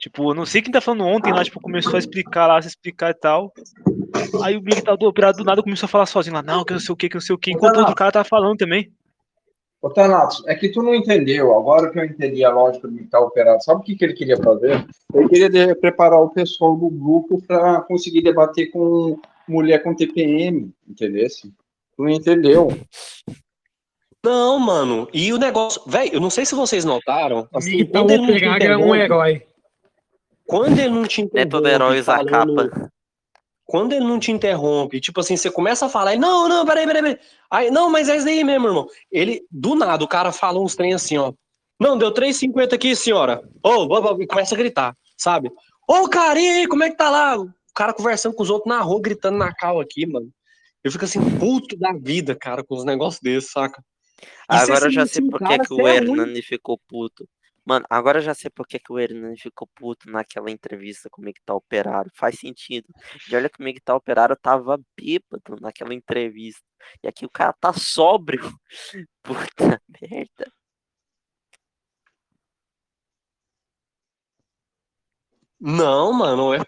Tipo, 0.00 0.30
eu 0.30 0.34
não 0.34 0.46
sei 0.46 0.62
quem 0.62 0.72
tá 0.72 0.80
falando 0.80 1.04
ontem 1.04 1.30
lá, 1.30 1.44
tipo, 1.44 1.60
começou 1.60 1.96
a 1.96 1.98
explicar 1.98 2.46
lá, 2.46 2.56
a 2.56 2.60
explicar 2.60 3.10
e 3.10 3.14
tal. 3.14 3.52
Aí 4.42 4.56
o 4.56 4.62
Big 4.62 4.80
tá 4.80 4.96
do 4.96 5.04
operado 5.04 5.36
do 5.36 5.44
nada 5.44 5.62
começou 5.62 5.84
a 5.84 5.90
falar 5.90 6.06
sozinho 6.06 6.34
lá, 6.34 6.42
não, 6.42 6.64
que 6.64 6.72
não 6.72 6.80
sei 6.80 6.90
o 6.90 6.96
que, 6.96 7.06
que 7.06 7.16
não 7.16 7.20
sei 7.20 7.34
o 7.34 7.38
que, 7.38 7.50
enquanto 7.50 7.76
o 7.76 7.80
outro 7.80 7.94
cara 7.94 8.12
tava 8.12 8.24
falando 8.24 8.56
também. 8.56 8.90
Ô, 9.82 9.90
Thanatos, 9.90 10.42
é 10.46 10.54
que 10.54 10.70
tu 10.70 10.82
não 10.82 10.94
entendeu. 10.94 11.54
Agora 11.54 11.90
que 11.90 11.98
eu 11.98 12.04
entendi 12.06 12.42
a 12.46 12.50
lógica 12.50 12.88
do 12.88 12.94
militar 12.94 13.20
operado, 13.20 13.62
sabe 13.62 13.82
o 13.82 13.84
que, 13.84 13.94
que 13.94 14.06
ele 14.06 14.14
queria 14.14 14.38
fazer? 14.38 14.86
Ele 15.12 15.28
queria 15.28 15.76
preparar 15.76 16.22
o 16.22 16.30
pessoal 16.30 16.74
do 16.76 16.88
grupo 16.88 17.42
para 17.46 17.82
conseguir 17.82 18.22
debater 18.22 18.70
com 18.70 19.20
mulher 19.46 19.82
com 19.82 19.94
TPM, 19.94 20.72
entendeu? 20.88 21.26
Não 21.98 22.08
entendeu. 22.08 22.68
Não, 24.24 24.58
mano. 24.58 25.08
E 25.12 25.32
o 25.32 25.38
negócio. 25.38 25.82
Velho, 25.86 26.14
eu 26.14 26.20
não 26.20 26.30
sei 26.30 26.46
se 26.46 26.54
vocês 26.54 26.84
notaram. 26.84 27.46
Assim, 27.54 27.76
Miguel 27.76 27.92
quando 27.92 28.10
ele 28.10 28.22
não 28.22 28.26
te 28.28 28.36
Operário 28.36 28.64
é 28.72 28.76
um 28.76 28.80
interrompe- 28.80 28.98
herói. 29.00 29.46
Quando 30.46 30.78
ele 30.78 30.88
não 30.88 31.04
te 31.06 31.20
É 31.20 31.24
interrompe. 31.24 31.50
todo 31.50 31.68
herói 31.68 32.00
usa 32.00 32.14
a 32.14 32.16
falando- 32.16 32.70
capa. 32.70 32.90
Quando 33.66 33.92
ele 33.94 34.04
não 34.04 34.18
te 34.18 34.30
interrompe, 34.30 35.00
tipo 35.00 35.20
assim, 35.20 35.36
você 35.38 35.50
começa 35.50 35.86
a 35.86 35.88
falar, 35.88 36.16
não, 36.18 36.46
não, 36.48 36.66
peraí, 36.66 36.86
peraí, 36.86 37.02
peraí. 37.02 37.18
Aí, 37.50 37.70
não, 37.70 37.88
mas 37.90 38.10
é 38.10 38.16
isso 38.16 38.28
aí 38.28 38.44
mesmo, 38.44 38.66
irmão. 38.66 38.86
Ele, 39.10 39.42
do 39.50 39.74
nada, 39.74 40.04
o 40.04 40.08
cara 40.08 40.30
fala 40.32 40.60
uns 40.60 40.76
trem 40.76 40.92
assim, 40.92 41.16
ó. 41.16 41.32
Não, 41.80 41.96
deu 41.96 42.12
3,50 42.12 42.74
aqui, 42.74 42.94
senhora. 42.94 43.42
Ô, 43.64 43.86
oh, 43.88 44.20
e 44.22 44.26
começa 44.26 44.54
a 44.54 44.58
gritar, 44.58 44.94
sabe? 45.16 45.50
Ô, 45.88 46.06
e 46.36 46.48
aí, 46.48 46.66
como 46.68 46.84
é 46.84 46.90
que 46.90 46.96
tá 46.96 47.08
lá? 47.08 47.38
O 47.38 47.48
cara 47.74 47.94
conversando 47.94 48.34
com 48.34 48.42
os 48.42 48.50
outros 48.50 48.68
na 48.72 48.80
rua, 48.82 49.00
gritando 49.02 49.38
na 49.38 49.52
cal 49.52 49.80
aqui, 49.80 50.06
mano. 50.06 50.28
Eu 50.84 50.92
fico 50.92 51.04
assim, 51.06 51.18
puto 51.38 51.76
da 51.78 51.94
vida, 51.94 52.36
cara, 52.36 52.62
com 52.62 52.76
os 52.76 52.84
negócios 52.84 53.20
desses, 53.22 53.50
saca? 53.50 53.82
E 54.50 54.58
você 54.58 54.72
Agora 54.72 54.86
eu 54.86 54.90
já 54.90 55.06
se 55.06 55.14
sei 55.14 55.30
por 55.30 55.38
que, 55.38 55.44
cara, 55.46 55.64
que 55.64 55.72
o 55.72 55.88
é. 55.88 55.96
Hernani 55.96 56.42
ficou 56.42 56.78
puto. 56.86 57.26
Mano, 57.64 57.86
agora 57.88 58.18
eu 58.18 58.22
já 58.22 58.34
sei 58.34 58.50
por 58.50 58.66
que, 58.66 58.78
que 58.78 58.92
o 58.92 58.98
Hernani 58.98 59.38
ficou 59.38 59.66
puto 59.74 60.10
naquela 60.10 60.50
entrevista 60.50 61.08
com 61.08 61.22
o 61.22 61.24
Miguel 61.24 61.56
Operário. 61.56 62.10
Faz 62.14 62.38
sentido. 62.38 62.86
E 63.30 63.34
olha 63.34 63.48
que 63.48 63.58
o 63.60 63.64
Miguel 63.64 63.96
Operário 63.96 64.36
tava 64.36 64.78
bêbado 64.94 65.56
naquela 65.60 65.94
entrevista. 65.94 66.62
E 67.02 67.08
aqui 67.08 67.24
o 67.24 67.30
cara 67.30 67.54
tá 67.54 67.72
sóbrio. 67.72 68.42
Puta 69.22 69.80
merda. 70.02 70.52
Não, 75.58 76.12
mano, 76.12 76.52
é... 76.54 76.58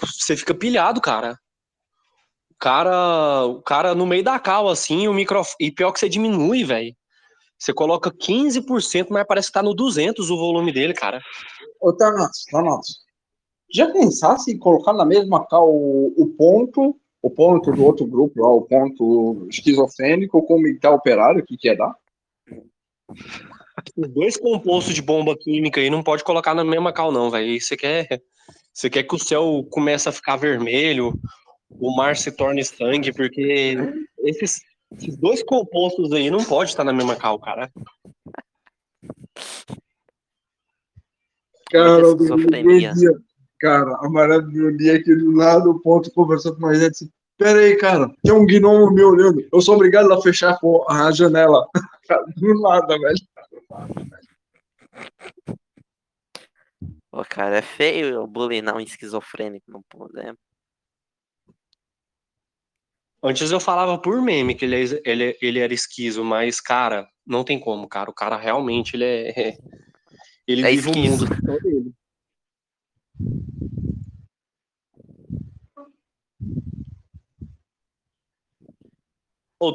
você 0.00 0.36
fica 0.36 0.54
pilhado, 0.54 1.00
cara. 1.00 1.36
O 2.54 2.58
cara, 2.58 3.44
o 3.46 3.62
cara 3.62 3.94
no 3.94 4.06
meio 4.06 4.24
da 4.24 4.38
cal, 4.38 4.68
assim, 4.68 5.06
o 5.08 5.12
microfone. 5.12 5.56
E 5.60 5.70
pior 5.70 5.92
que 5.92 5.98
você 5.98 6.08
diminui, 6.08 6.64
velho. 6.64 6.94
Você 7.58 7.72
coloca 7.72 8.10
15%, 8.10 9.08
mas 9.10 9.26
parece 9.26 9.48
que 9.48 9.54
tá 9.54 9.62
no 9.62 9.74
200 9.74 10.30
o 10.30 10.36
volume 10.36 10.72
dele, 10.72 10.94
cara. 10.94 11.20
Ô, 11.80 11.92
Thanatos, 11.92 12.44
Thanatos, 12.50 13.04
já 13.72 13.90
pensasse 13.90 14.52
em 14.52 14.58
colocar 14.58 14.92
na 14.92 15.04
mesma 15.04 15.46
cal 15.46 15.68
o, 15.68 16.14
o 16.16 16.26
ponto, 16.36 16.96
o 17.22 17.30
ponto 17.30 17.72
do 17.72 17.84
outro 17.84 18.06
grupo 18.06 18.40
lá, 18.40 18.48
o 18.48 18.62
ponto 18.62 19.46
esquizofrênico 19.50 20.42
com 20.46 20.54
o 20.54 20.60
militar 20.60 20.92
operário, 20.92 21.42
o 21.42 21.44
que 21.44 21.56
que 21.56 21.68
ia 21.68 21.76
dar? 21.76 21.94
Os 23.96 24.08
dois 24.08 24.36
compostos 24.36 24.94
de 24.94 25.02
bomba 25.02 25.36
química 25.36 25.80
aí 25.80 25.90
não 25.90 26.02
pode 26.02 26.24
colocar 26.24 26.54
na 26.54 26.64
mesma 26.64 26.92
cal, 26.92 27.10
não, 27.10 27.30
velho. 27.30 27.60
Você 27.60 27.76
quer, 27.76 28.22
você 28.72 28.88
quer 28.88 29.02
que 29.02 29.14
o 29.14 29.18
céu 29.18 29.66
comece 29.70 30.08
a 30.08 30.12
ficar 30.12 30.36
vermelho, 30.36 31.12
o 31.78 31.96
mar 31.96 32.16
se 32.16 32.30
torne 32.32 32.64
sangue, 32.64 33.12
porque 33.12 33.76
esses, 34.18 34.60
esses 34.96 35.16
dois 35.16 35.42
compostos 35.42 36.12
aí 36.12 36.30
não 36.30 36.44
pode 36.44 36.70
estar 36.70 36.84
na 36.84 36.92
mesma 36.92 37.16
cal, 37.16 37.38
cara. 37.38 37.70
Cara, 41.70 42.14
dia, 42.94 43.10
cara, 43.58 43.96
a 44.00 44.08
maravilha 44.08 44.76
dia 44.76 44.96
aqui 44.96 45.14
do 45.14 45.32
lado, 45.32 45.70
o 45.70 45.80
ponto 45.80 46.10
conversando 46.12 46.58
com 46.58 46.66
a 46.66 46.74
gente. 46.74 46.90
assim, 46.90 47.10
Pera 47.36 47.58
aí, 47.58 47.76
cara, 47.76 48.08
tem 48.22 48.32
um 48.32 48.46
gnomo 48.46 48.92
me 48.92 49.02
olhando. 49.02 49.44
Eu 49.52 49.60
sou 49.60 49.74
obrigado 49.74 50.12
a 50.12 50.22
fechar 50.22 50.56
a 50.88 51.10
janela. 51.10 51.66
Do 52.36 52.60
nada, 52.60 52.96
velho. 52.96 53.18
Pô, 57.10 57.24
cara, 57.28 57.56
é 57.56 57.62
feio 57.62 58.06
eu 58.06 58.26
bulinar 58.26 58.76
um 58.76 58.80
esquizofrênico 58.80 59.68
no 59.70 59.82
podemos. 59.88 60.38
Antes 63.26 63.50
eu 63.50 63.58
falava 63.58 63.96
por 63.96 64.20
meme 64.20 64.54
que 64.54 64.66
ele, 64.66 64.84
é- 64.84 65.00
ele, 65.02 65.38
ele 65.40 65.58
era 65.58 65.72
esquizo, 65.72 66.22
mas, 66.22 66.60
cara, 66.60 67.08
não 67.26 67.42
tem 67.42 67.58
como, 67.58 67.88
cara. 67.88 68.10
O 68.10 68.14
cara 68.14 68.36
realmente, 68.36 68.96
ele 68.96 69.04
é. 69.04 69.56
Ele 70.46 70.60
É 70.60 70.70
vive 70.72 70.90
o 70.90 70.98
mundo 70.98 71.24
dele. 71.26 71.92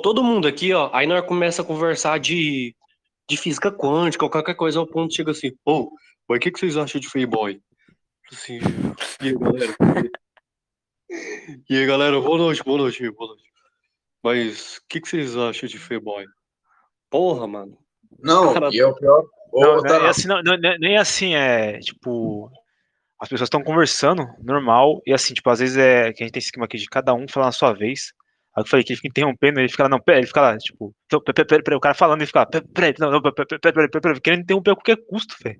Todo 0.03 0.23
mundo 0.23 0.47
aqui, 0.47 0.71
ó, 0.71 0.91
aí 0.93 1.07
nós 1.07 1.25
começa 1.25 1.63
a 1.63 1.65
conversar 1.65 2.19
de, 2.19 2.75
de 3.27 3.35
física 3.35 3.71
quântica 3.71 4.23
ou 4.23 4.29
qualquer 4.29 4.53
coisa, 4.53 4.77
ao 4.77 4.85
ponto 4.85 5.15
chega 5.15 5.31
assim, 5.31 5.51
ô, 5.65 5.89
mas 6.27 6.37
o 6.37 6.39
que, 6.39 6.51
que 6.51 6.59
vocês 6.59 6.77
acham 6.77 7.01
de 7.01 7.09
Playboy? 7.09 7.59
Assim, 8.31 8.59
e 9.19 9.29
aí, 9.29 9.33
galera? 9.33 9.75
E 11.09 11.75
aí, 11.75 11.85
galera, 11.85 12.19
boa 12.21 12.37
noite, 12.37 12.63
boa 12.63 12.77
noite, 12.77 13.09
boa 13.11 13.29
noite. 13.29 13.43
Mas 14.23 14.77
o 14.77 14.81
que, 14.87 15.01
que 15.01 15.09
vocês 15.09 15.35
acham 15.35 15.67
de 15.67 15.79
Playboy? 15.79 16.25
Porra, 17.09 17.47
mano. 17.47 17.77
Não, 18.19 18.53
Cara, 18.53 18.69
e 18.71 18.79
é 18.79 18.85
o 18.85 18.93
pior. 18.93 19.23
Não, 19.51 19.77
não 19.81 19.95
é 20.05 20.09
assim, 20.09 20.27
não, 20.27 20.43
não, 20.43 20.57
não 20.57 20.69
é 20.69 20.77
nem 20.77 20.97
assim, 20.97 21.33
é 21.33 21.79
tipo. 21.79 22.51
As 23.19 23.27
pessoas 23.27 23.47
estão 23.47 23.63
conversando, 23.63 24.25
normal, 24.41 25.01
e 25.05 25.11
assim, 25.13 25.33
tipo, 25.33 25.49
às 25.49 25.59
vezes 25.59 25.75
é 25.77 26.13
que 26.13 26.23
a 26.23 26.25
gente 26.25 26.33
tem 26.33 26.39
esse 26.39 26.47
esquema 26.47 26.65
aqui 26.65 26.77
de 26.77 26.85
cada 26.87 27.13
um 27.13 27.27
falar 27.27 27.47
na 27.47 27.51
sua 27.51 27.73
vez. 27.73 28.13
Aí 28.55 28.63
eu 28.63 28.67
falei 28.67 28.83
que 28.83 28.93
ele 28.93 28.97
fica 28.97 29.09
interrompendo, 29.09 29.59
ele 29.59 29.67
fica 29.67 29.83
lá, 29.83 29.89
não, 29.89 29.99
pera, 29.99 30.19
ele 30.19 30.27
fica 30.27 30.39
lá, 30.41 30.57
tipo, 30.57 30.95
então, 31.05 31.19
pera, 31.21 31.45
pera, 31.45 31.63
pera, 31.63 31.77
o 31.77 31.81
cara 31.81 31.95
falando, 31.95 32.19
ele 32.21 32.27
fica 32.27 32.39
lá, 32.39 32.45
pera, 32.45 32.65
pera, 32.73 32.95
não, 32.99 33.11
não, 33.11 33.21
pera, 33.21 33.33
pera, 33.33 33.59
pera, 33.59 33.89
pera, 33.89 34.01
pera, 34.01 34.21
querendo 34.21 34.41
interromper 34.43 34.71
a 34.71 34.75
qualquer 34.75 34.97
custo, 35.05 35.35
velho. 35.43 35.59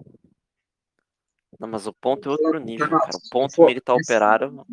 Não, 1.60 1.68
mas 1.68 1.86
o 1.86 1.94
ponto 1.94 2.30
é 2.30 2.32
outro 2.32 2.60
nível, 2.60 2.90
cara. 2.90 3.10
O 3.14 3.30
ponto 3.30 3.66
militar 3.66 3.95
esse- 3.98 4.11
operário. 4.14 4.66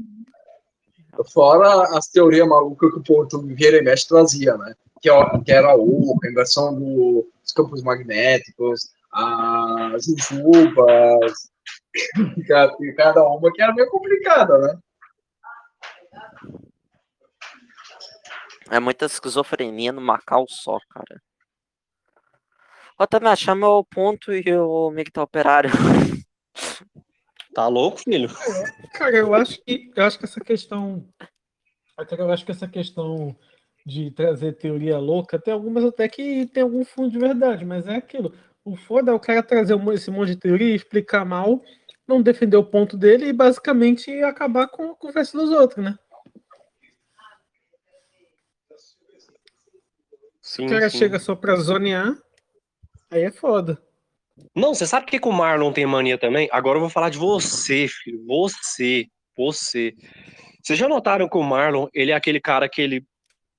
Fora 1.25 1.97
as 1.97 2.07
teorias 2.09 2.47
malucas 2.49 2.91
que 2.93 2.99
o 2.99 3.03
ponto 3.03 3.43
Vieira 3.43 3.79
e 3.79 3.83
Mexe 3.83 4.09
trazia, 4.09 4.57
né? 4.57 4.75
Que, 5.01 5.11
é- 5.11 5.41
que 5.45 5.53
era 5.53 5.77
o, 5.77 6.17
a 6.23 6.29
inversão 6.29 6.75
do- 6.75 7.29
dos 7.43 7.53
campos 7.53 7.83
magnéticos, 7.83 8.91
as 9.13 10.05
jujubas, 10.05 11.51
cada, 12.97 13.25
uma 13.25 13.53
que 13.53 13.63
era 13.63 13.73
meio 13.75 13.89
complicada, 13.89 14.59
né? 14.59 14.79
É 18.71 18.81
muita 18.81 19.07
esquizofrenia 19.07 19.93
numa 19.93 20.19
cal 20.19 20.45
só, 20.49 20.79
cara. 20.91 21.23
Ó, 22.99 23.07
também 23.07 23.31
achar 23.31 23.55
meu 23.55 23.87
ponto 23.89 24.33
e 24.33 24.43
o 24.57 24.91
militar 24.91 25.23
operário. 25.23 25.71
Tá 27.57 27.69
louco, 27.69 28.01
filho? 28.01 28.29
Cara, 28.93 29.17
eu 29.17 29.35
acho 29.35 29.59
que 29.65 29.91
eu 29.97 30.05
acho 30.05 30.19
que 30.19 30.27
essa 30.27 30.41
questão. 30.41 31.09
Eu 32.19 32.31
acho 32.31 32.45
que 32.45 32.51
essa 32.51 32.69
questão 32.69 33.35
de 33.87 34.11
trazer 34.11 34.59
teoria 34.59 34.99
louca, 34.99 35.39
tem 35.39 35.55
algumas 35.55 35.83
até 35.83 36.07
que 36.07 36.45
tem 36.53 36.65
algum 36.65 36.85
fundo 36.85 37.11
de 37.11 37.19
verdade, 37.19 37.65
mas 37.65 37.87
é 37.89 37.97
aquilo. 37.97 38.35
O 38.63 38.77
foda 38.77 39.11
é 39.11 39.15
o 39.15 39.19
cara 39.19 39.43
trazer 39.43 39.75
esse 39.95 40.11
monte 40.11 40.35
de 40.35 40.37
teoria, 40.37 40.75
explicar 40.75 41.25
mal, 41.25 41.63
não 42.07 42.21
defender 42.21 42.59
o 42.59 42.65
ponto 42.65 42.95
dele 42.95 43.29
e 43.29 43.33
basicamente 43.33 44.11
acabar 44.23 44.69
com 44.69 44.91
a 44.91 44.95
conversa 44.95 45.39
dos 45.39 45.49
outros, 45.49 45.83
né? 45.83 45.99
Sim, 50.43 50.67
o 50.67 50.69
cara 50.69 50.91
sim. 50.91 50.99
chega 50.99 51.19
só 51.19 51.35
pra 51.35 51.57
zonear, 51.57 52.19
aí 53.11 53.23
é 53.23 53.31
foda. 53.31 53.83
Não, 54.55 54.75
você 54.75 54.87
sabe 54.87 55.07
por 55.07 55.11
que, 55.11 55.21
que 55.21 55.29
o 55.29 55.33
Marlon 55.33 55.73
tem 55.73 55.87
mania 55.87 56.19
também? 56.19 56.49
Agora 56.53 56.77
eu 56.77 56.81
vou 56.81 56.91
falar 56.91 57.11
de 57.11 57.19
você, 57.19 57.89
filho. 57.89 58.25
Você. 58.27 59.07
Você. 59.37 59.95
Vocês 60.63 60.79
já 60.79 60.89
notaram 60.89 61.29
que 61.29 61.37
o 61.37 61.43
Marlon, 61.43 61.87
ele 61.95 62.11
é 62.11 62.15
aquele 62.15 62.41
cara 62.41 62.69
que 62.69 62.83
ele, 62.83 63.05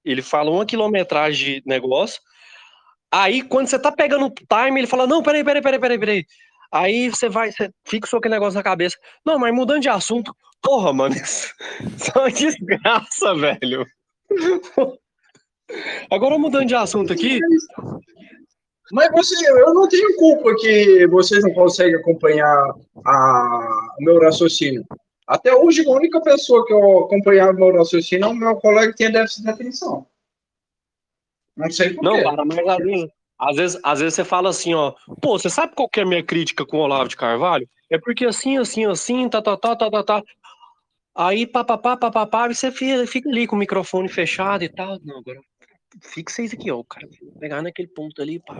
ele 0.03 0.21
fala 0.21 0.51
uma 0.51 0.65
quilometragem 0.65 1.61
de 1.61 1.63
negócio. 1.65 2.21
Aí, 3.11 3.41
quando 3.41 3.67
você 3.67 3.79
tá 3.79 3.91
pegando 3.91 4.25
o 4.25 4.29
time, 4.31 4.79
ele 4.79 4.87
fala: 4.87 5.07
Não, 5.07 5.23
peraí, 5.23 5.43
peraí, 5.43 5.61
peraí, 5.61 5.79
peraí, 5.79 5.99
peraí. 5.99 6.25
Aí 6.71 7.09
você 7.09 7.29
vai, 7.29 7.51
você 7.51 7.71
fixa 7.85 8.17
aquele 8.17 8.33
negócio 8.33 8.57
na 8.57 8.63
cabeça. 8.63 8.97
Não, 9.25 9.39
mas 9.39 9.53
mudando 9.53 9.81
de 9.81 9.89
assunto, 9.89 10.35
porra, 10.61 10.91
mano, 10.91 11.15
isso 11.17 11.53
isso 11.95 12.11
é 12.13 12.19
uma 12.19 12.31
desgraça, 12.31 13.35
velho. 13.35 13.85
Agora 16.09 16.37
mudando 16.37 16.67
de 16.67 16.75
assunto 16.75 17.11
aqui, 17.11 17.39
Mas 18.91 19.11
você, 19.11 19.35
eu 19.49 19.73
não 19.73 19.87
tenho 19.87 20.15
culpa 20.15 20.55
que 20.55 21.05
vocês 21.07 21.43
não 21.43 21.53
conseguem 21.53 21.95
acompanhar 21.95 22.73
a- 23.05 23.87
o 23.99 24.03
meu 24.03 24.19
raciocínio. 24.19 24.85
Até 25.27 25.53
hoje, 25.53 25.85
a 25.85 25.91
única 25.91 26.21
pessoa 26.21 26.65
que 26.65 26.71
eu 26.73 26.99
acompanhava 27.05 27.51
o 27.51 27.55
meu 27.55 27.73
raciocínio 27.75 28.25
é 28.25 28.29
o 28.29 28.33
meu 28.33 28.55
colega 28.55 28.91
que 28.91 28.97
tem 28.97 29.11
déficit 29.11 29.43
de 29.43 29.49
atenção. 29.49 30.07
Não 31.55 31.69
sei 31.69 31.93
por 31.93 32.03
Não, 32.03 32.17
quê. 32.17 32.23
cara, 32.23 32.45
mas 32.45 32.67
às 32.67 32.77
vezes, 32.77 33.09
às 33.39 33.55
vezes, 33.55 33.79
às 33.83 33.99
vezes 33.99 34.13
você 34.15 34.23
fala 34.23 34.49
assim, 34.49 34.73
ó, 34.73 34.93
pô, 35.21 35.37
você 35.37 35.49
sabe 35.49 35.73
qual 35.75 35.89
que 35.89 35.99
é 35.99 36.03
a 36.03 36.05
minha 36.05 36.23
crítica 36.23 36.65
com 36.65 36.77
o 36.77 36.81
Olavo 36.81 37.09
de 37.09 37.17
Carvalho? 37.17 37.67
é 37.89 37.97
porque 37.97 38.25
assim, 38.25 38.57
assim, 38.57 38.85
assim, 38.85 39.27
tá, 39.29 39.41
tá, 39.41 39.55
tá, 39.57 39.75
tá, 39.75 39.89
tá, 39.89 40.03
tá. 40.03 40.23
Aí, 41.15 41.47
papapá, 41.47 41.97
papapá, 41.97 42.49
e 42.49 42.55
você 42.55 42.71
fica 42.71 43.27
ali 43.29 43.47
com 43.47 43.55
o 43.55 43.59
microfone 43.59 44.07
fechado 44.07 44.63
e 44.63 44.69
tal. 44.69 44.99
Não, 45.03 45.17
agora 45.19 45.39
fixa 46.01 46.41
isso 46.41 46.55
aqui, 46.55 46.71
ó, 46.71 46.83
cara. 46.83 47.07
Pegar 47.39 47.61
naquele 47.61 47.87
ponto 47.87 48.21
ali, 48.21 48.39
pá. 48.39 48.55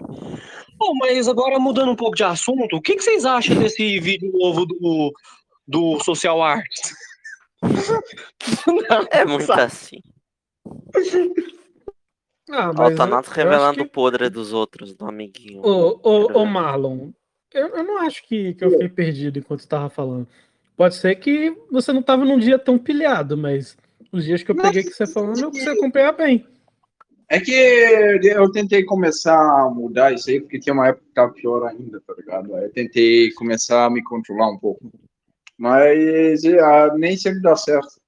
Pô, 0.78 0.94
mas 0.96 1.28
agora 1.28 1.60
mudando 1.60 1.92
um 1.92 1.96
pouco 1.96 2.16
de 2.16 2.24
assunto, 2.24 2.76
o 2.78 2.82
que, 2.82 2.96
que 2.96 3.04
vocês 3.04 3.26
acham 3.26 3.58
desse 3.60 4.00
vídeo 4.00 4.32
novo 4.34 4.66
do, 4.66 5.14
do 5.68 6.04
Social 6.04 6.42
Arts? 6.42 6.94
É 9.12 9.26
muito 9.26 9.52
assim. 9.52 10.00
Ah, 12.50 12.70
Ó, 12.70 12.74
mas 12.74 12.88
o 12.88 12.92
eu- 12.92 12.96
Tanato 12.96 13.30
eu 13.30 13.34
revelando 13.36 13.84
o 13.84 13.90
podre 13.90 14.30
dos 14.30 14.54
outros, 14.54 14.94
do 14.96 15.06
amiguinho. 15.06 15.62
Ô, 15.66 16.00
ô, 16.02 16.40
ô. 16.42 16.46
Marlon, 16.46 17.10
eu, 17.54 17.68
eu 17.68 17.84
não 17.84 18.00
acho 18.00 18.26
que, 18.28 18.54
que 18.54 18.64
eu 18.64 18.72
fiquei 18.72 18.90
perdido 18.90 19.40
enquanto 19.40 19.62
você 19.62 19.68
tava 19.68 19.90
falando. 19.90 20.28
Pode 20.76 20.96
ser 20.96 21.16
que 21.16 21.56
você 21.72 21.92
não 21.92 22.02
tava 22.02 22.24
num 22.24 22.38
dia 22.40 22.58
tão 22.60 22.78
pilhado, 22.78 23.36
mas 23.36 23.76
os 24.12 24.24
dias 24.24 24.44
que 24.44 24.52
eu 24.52 24.56
peguei 24.56 24.84
que 24.84 24.92
você 24.92 25.06
falando, 25.08 25.40
eu 25.42 25.52
você 25.52 25.70
acompanhar 25.70 26.12
bem. 26.14 26.48
É 27.30 27.42
que 27.42 27.52
eu 27.52 28.50
tentei 28.52 28.86
começar 28.86 29.38
a 29.38 29.70
mudar 29.70 30.14
isso 30.14 30.30
aí, 30.30 30.40
porque 30.40 30.60
tinha 30.60 30.74
uma 30.74 30.88
época 30.88 31.06
que 31.06 31.14
tava 31.14 31.34
pior 31.34 31.68
ainda, 31.68 32.00
tá 32.02 32.14
ligado? 32.18 32.56
Aí 32.56 32.64
eu 32.64 32.72
tentei 32.72 33.32
começar 33.34 33.86
a 33.86 33.90
me 33.90 34.02
controlar 34.02 34.50
um 34.50 34.58
pouco. 34.58 34.90
Mas 35.58 36.46
ah, 36.46 36.96
nem 36.98 37.18
sempre 37.18 37.42
dá 37.42 37.56
certo. 37.56 38.00